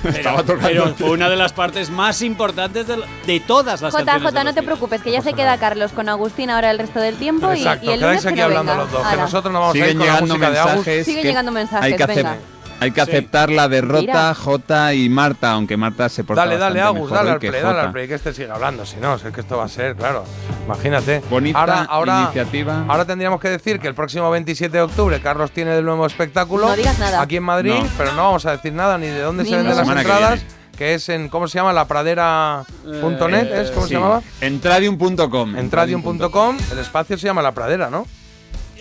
Estaba 0.04 0.42
pero, 0.44 0.54
tocando. 0.58 0.68
pero 0.84 0.94
fue 0.94 1.10
una 1.10 1.28
de 1.28 1.34
las 1.36 1.52
partes 1.52 1.90
más 1.90 2.22
importantes 2.22 2.86
de, 2.86 3.02
de 3.26 3.40
todas 3.40 3.82
las 3.82 3.92
JJ, 3.92 4.04
canciones. 4.04 4.22
de 4.22 4.38
no 4.44 4.44
te 4.44 4.44
Beatles. 4.60 4.64
preocupes, 4.64 5.02
que 5.02 5.10
ya 5.10 5.20
se 5.22 5.32
queda 5.32 5.58
Carlos 5.58 5.90
con 5.92 6.08
Agustín 6.08 6.50
ahora 6.50 6.70
el 6.70 6.78
resto 6.78 7.00
del 7.00 7.16
tiempo 7.16 7.52
y, 7.52 7.58
Exacto, 7.58 7.86
y 7.86 7.94
el 7.94 7.98
quedáis 8.00 8.22
lunes 8.22 8.22
que 8.22 8.28
aquí 8.28 8.38
no 8.38 8.44
hablando 8.44 8.72
venga. 8.72 8.84
los 8.84 8.92
dos, 8.92 9.06
que 9.08 9.16
nosotros 9.16 9.52
no 9.52 9.60
vamos 9.60 9.74
a 9.74 9.78
ir 9.78 9.84
Siguen 9.84 9.98
con 9.98 10.06
la 10.06 10.12
llegando 10.12 10.34
música 10.34 10.50
de 10.50 10.58
Agus. 10.58 10.72
mensajes. 10.74 11.04
Siguen 11.06 11.22
que 11.22 11.28
llegando 11.28 11.52
mensajes, 11.52 11.84
hay 11.84 11.96
que, 11.98 12.06
venga. 12.06 12.36
Hay 12.80 12.90
que 12.90 13.04
Sí. 13.04 13.10
aceptar 13.10 13.50
la 13.50 13.68
derrota. 13.68 14.34
J 14.34 14.94
y 14.94 15.08
Marta, 15.08 15.52
aunque 15.52 15.76
Marta 15.76 16.08
se 16.08 16.24
porta 16.24 16.42
Dale, 16.44 16.58
dale, 16.58 16.80
Agus, 16.80 17.10
dale 17.10 17.30
al 17.30 17.38
play, 17.38 17.60
dale 17.62 17.80
al 17.80 17.92
play, 17.92 18.08
que 18.08 18.14
este 18.14 18.32
siga 18.32 18.54
hablando. 18.54 18.84
Si 18.86 18.96
no, 18.96 19.14
es 19.14 19.22
que 19.22 19.40
esto 19.40 19.56
va 19.56 19.64
a 19.64 19.68
ser, 19.68 19.96
claro. 19.96 20.24
Imagínate. 20.66 21.22
Bonita 21.30 21.58
ahora, 21.60 21.82
ahora, 21.84 22.22
iniciativa. 22.24 22.84
ahora 22.88 23.04
tendríamos 23.04 23.40
que 23.40 23.48
decir 23.48 23.80
que 23.80 23.88
el 23.88 23.94
próximo 23.94 24.30
27 24.30 24.76
de 24.76 24.82
octubre 24.82 25.20
Carlos 25.20 25.50
tiene 25.50 25.76
el 25.76 25.84
nuevo 25.84 26.06
espectáculo. 26.06 26.68
No 26.68 26.76
digas 26.76 26.98
nada. 26.98 27.20
Aquí 27.22 27.36
en 27.36 27.42
Madrid, 27.44 27.74
No. 27.74 27.88
pero 27.96 28.12
no 28.12 28.22
vamos 28.24 28.46
a 28.46 28.52
decir 28.52 28.72
nada 28.72 28.98
ni 28.98 29.06
de 29.06 29.20
dónde 29.20 29.42
Ni 29.44 29.50
se 29.50 29.56
venden 29.56 29.76
las 29.76 29.88
que 29.88 29.98
entradas. 29.98 30.40
Que 30.76 30.94
es 30.94 31.08
en, 31.08 31.28
¿cómo 31.28 31.48
se 31.48 31.58
llama? 31.58 31.72
La 31.72 31.86
pradera.net, 31.88 33.52
¿es? 33.52 33.70
¿Cómo 33.72 33.82
Sí. 33.86 33.88
se 33.88 33.94
llamaba? 33.94 34.22
Entradium.com. 34.40 35.56
Entradium.com, 35.56 36.56
el 36.72 36.78
espacio 36.78 37.18
se 37.18 37.26
llama 37.26 37.42
La 37.42 37.52
Pradera, 37.52 37.90
¿no? 37.90 38.06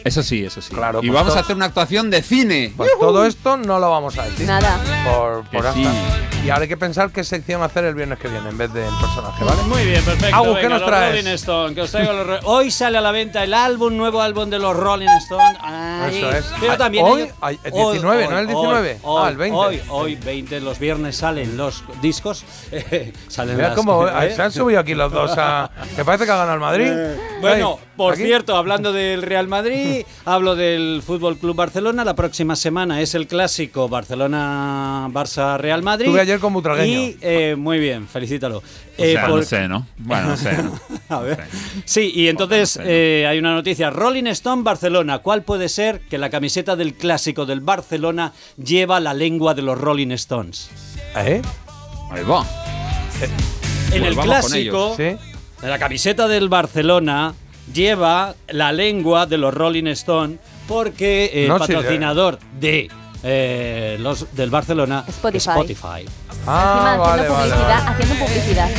Eso 0.08 0.24
sí, 0.24 0.44
eso 0.46 0.62
sí. 0.62 0.74
Claro, 0.74 1.00
y 1.04 1.08
pues 1.08 1.14
vamos 1.14 1.30
todo- 1.34 1.38
a 1.38 1.42
hacer 1.42 1.56
una 1.56 1.66
actuación 1.66 2.10
de 2.10 2.22
cine. 2.22 2.74
Pues 2.76 2.90
todo 3.00 3.26
esto 3.26 3.58
no 3.58 3.80
lo 3.80 3.90
vamos 3.92 4.18
a 4.18 4.24
decir. 4.24 4.48
Nada. 4.48 4.80
Por, 5.06 5.44
por 5.50 5.68
hasta. 5.68 5.80
sí. 5.80 5.88
Y 6.46 6.50
ahora 6.50 6.62
hay 6.64 6.68
que 6.70 6.78
pensar 6.78 7.10
qué 7.12 7.26
sección 7.26 7.62
hacer 7.62 7.84
el 7.84 7.94
viernes 7.96 8.20
que 8.20 8.30
viene 8.30 8.48
en 8.48 8.58
vez 8.58 8.72
del 8.72 8.90
personaje, 9.02 9.44
¿vale? 9.44 9.62
Muy 9.64 9.84
bien, 9.84 10.02
perfecto. 10.04 10.34
Agus, 10.36 10.58
¿qué 10.60 10.70
nos 10.70 10.80
los 10.80 10.90
traes? 10.90 11.16
Rolling 11.18 11.34
Stone, 11.34 11.76
que 11.76 11.82
os 11.82 11.92
traigo 11.92 12.14
los 12.14 12.40
Hoy 12.46 12.72
sale 12.72 12.98
a 12.98 13.02
la 13.02 13.12
venta 13.12 13.44
el 13.44 13.54
álbum, 13.54 13.98
nuevo 13.98 14.22
álbum 14.22 14.50
de 14.50 14.58
los 14.60 14.74
Rolling 14.78 15.10
Stone. 15.24 15.58
Ay, 15.60 16.18
Eso 16.20 16.32
es. 16.32 16.46
Pero 16.62 16.78
también 16.78 17.06
hoy, 17.06 17.22
ellos- 17.24 17.36
ay, 17.42 17.60
el 17.66 17.72
19, 17.74 18.28
¿no? 18.30 18.40
El 18.40 18.48
19. 18.48 19.00
Hoy, 19.04 19.22
Ah, 19.26 19.30
el 19.30 19.36
20. 19.38 19.58
Hoy, 19.58 19.82
hoy, 19.90 20.16
20, 20.16 20.62
los 20.62 20.80
viernes 20.80 21.18
salen 21.18 21.58
los 21.58 21.84
discos. 22.02 22.46
salen 23.28 23.56
Mira 23.58 23.70
las- 23.70 23.78
cómo 23.78 24.08
¿eh? 24.08 24.34
se 24.34 24.42
han 24.42 24.52
subido 24.52 24.80
aquí 24.80 24.94
los 24.94 25.12
dos 25.12 25.34
a. 25.38 25.70
Que 25.98 26.06
parece 26.06 26.26
que 26.26 26.32
ha 26.32 26.36
ganado 26.38 26.54
el 26.54 26.62
Madrid. 26.62 26.92
Bueno, 27.42 27.80
por 27.98 28.14
aquí. 28.14 28.24
cierto, 28.24 28.56
hablando 28.56 28.94
del 28.94 29.22
Real 29.24 29.48
Madrid, 29.48 30.06
hablo 30.26 30.56
del 30.56 31.02
Fútbol 31.06 31.38
Club 31.38 31.56
Barcelona. 31.56 32.06
La 32.06 32.16
próxima 32.16 32.56
semana 32.56 33.02
es 33.02 33.16
el 33.16 33.28
clásico 33.28 33.90
Barcelona-Barça-Real 33.90 35.82
Madrid. 35.84 36.06
Estuve 36.08 36.22
ayer 36.22 36.40
con 36.40 36.54
Butragueño. 36.54 37.00
Y 37.02 37.18
eh, 37.22 37.56
muy 37.58 37.80
bien, 37.80 38.08
felicítalo. 38.08 38.58
O 38.60 38.64
Eh, 38.98 39.14
sea, 39.14 39.28
por- 39.28 39.40
no 39.40 39.44
sé, 39.46 39.68
¿no? 39.68 39.86
Bueno, 39.98 40.30
no 40.30 40.38
sé. 40.38 40.58
¿no? 40.64 40.80
A 41.10 41.20
ver. 41.20 41.40
Sí, 41.86 42.12
y 42.16 42.28
entonces 42.30 42.80
eh, 42.84 43.26
hay 43.30 43.38
una 43.40 43.54
noticia. 43.54 43.90
Rolling 43.90 44.26
Stone 44.28 44.64
Barcelona. 44.64 45.20
¿Cuál 45.20 45.44
puede 45.44 45.70
ser 45.70 46.02
que 46.10 46.18
la 46.18 46.30
camiseta 46.30 46.76
del 46.76 46.94
clásico 46.96 47.46
del 47.46 47.60
Barcelona 47.62 48.34
lleva 48.64 49.00
la 49.00 49.14
lengua 49.14 49.54
de 49.54 49.62
los 49.62 49.78
Rolling 49.78 50.12
Stones? 50.12 50.70
¿Eh? 51.16 51.42
Ahí 52.12 52.24
va. 52.24 52.46
En 53.92 54.04
el 54.04 54.16
clásico, 54.16 54.94
Sí. 54.98 55.04
en 55.04 55.70
la 55.70 55.80
camiseta 55.80 56.28
del 56.28 56.50
Barcelona 56.50 57.34
lleva 57.74 58.36
la 58.50 58.72
lengua 58.72 59.26
de 59.26 59.38
los 59.38 59.54
Rolling 59.54 59.88
Stone 59.88 60.38
porque 60.68 61.46
No, 61.48 61.56
sí, 61.56 61.60
patrocinador 61.74 62.40
de 62.60 62.90
eh, 63.24 63.98
los 64.00 64.36
del 64.36 64.50
Barcelona 64.50 65.04
Spotify. 65.08 65.50
Spotify. 65.50 66.06
Ah, 66.46 66.94
Encima 66.96 66.98
vale, 66.98 67.22
haciendo 67.24 67.34
vale. 67.34 67.52
publicidad, 67.52 67.68
vale. 67.68 67.90
haciendo 68.04 68.26
publicidad. 68.26 68.70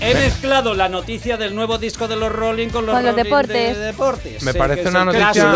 He 0.00 0.12
mezclado 0.14 0.74
la 0.74 0.88
noticia 0.88 1.36
del 1.36 1.54
nuevo 1.54 1.78
disco 1.78 2.08
de 2.08 2.16
los 2.16 2.30
Rolling 2.30 2.68
con 2.68 2.84
los, 2.84 2.94
Con 2.94 3.04
los 3.06 3.16
deportes. 3.16 3.76
de 3.78 3.84
deportes. 3.86 4.42
Me 4.42 4.52
Sí, 4.52 4.58
parece 4.58 4.88
una 4.88 5.04
noticia. 5.04 5.50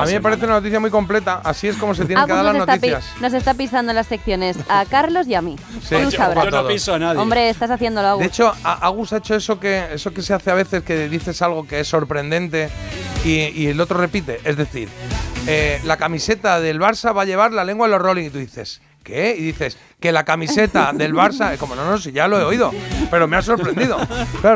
A 0.00 0.06
mí 0.06 0.12
me 0.12 0.20
parece 0.20 0.44
una 0.46 0.54
noticia 0.54 0.80
muy 0.80 0.90
completa. 0.90 1.40
Así 1.44 1.68
es 1.68 1.76
como 1.76 1.94
se 1.94 2.04
tienen 2.06 2.24
que 2.24 2.32
dar 2.32 2.44
las 2.44 2.56
noticias. 2.66 3.04
nos 3.20 3.32
está 3.34 3.54
pisando 3.54 3.92
las 3.92 4.06
secciones 4.06 4.56
a 4.68 4.84
Carlos 4.90 5.26
y 5.26 5.34
a 5.34 5.42
mí. 5.42 5.56
Sí, 5.82 5.96
Tú 5.96 6.00
yo- 6.04 6.10
sabrás. 6.12 6.44
yo 6.46 6.50
no 6.50 6.66
piso 6.66 6.94
a 6.94 6.98
nadie. 6.98 7.18
Hombre, 7.20 7.50
estás 7.50 7.70
haciéndolo, 7.70 8.08
Agus. 8.08 8.20
De 8.20 8.26
hecho, 8.28 8.52
Agus 8.62 9.12
ha 9.12 9.16
hecho 9.18 9.34
eso 9.34 9.60
que, 9.60 9.86
eso 9.92 10.12
que 10.14 10.22
se 10.22 10.32
hace 10.32 10.50
a 10.50 10.54
veces, 10.54 10.82
que 10.84 11.08
dices 11.08 11.42
algo 11.42 11.66
que 11.66 11.80
es 11.80 11.88
sorprendente 11.88 12.70
y, 13.24 13.40
y 13.48 13.66
el 13.66 13.80
otro 13.80 13.98
repite. 13.98 14.40
Es 14.44 14.56
decir, 14.56 14.88
eh, 15.46 15.80
la 15.84 15.96
camiseta 15.98 16.60
del 16.60 16.80
Barça 16.80 17.14
va 17.14 17.22
a 17.22 17.24
llevar 17.26 17.52
la 17.52 17.64
lengua 17.64 17.88
de 17.88 17.92
los 17.92 18.00
Rolling 18.02 18.26
y 18.26 18.30
tú 18.30 18.38
dices, 18.38 18.80
¿qué? 19.02 19.34
Y 19.38 19.42
dices, 19.42 19.76
que 20.00 20.12
la 20.12 20.24
camiseta 20.24 20.92
del 20.92 21.14
Barça, 21.14 21.52
es 21.52 21.58
como, 21.58 21.74
no, 21.74 21.88
no, 21.88 21.96
si 21.96 22.12
ya 22.12 22.28
lo 22.28 22.38
he 22.38 22.44
oído, 22.44 22.72
pero 23.10 23.28
me 23.28 23.36
ha 23.36 23.42
sorprendido. 23.42 23.96
Claro, 24.40 24.50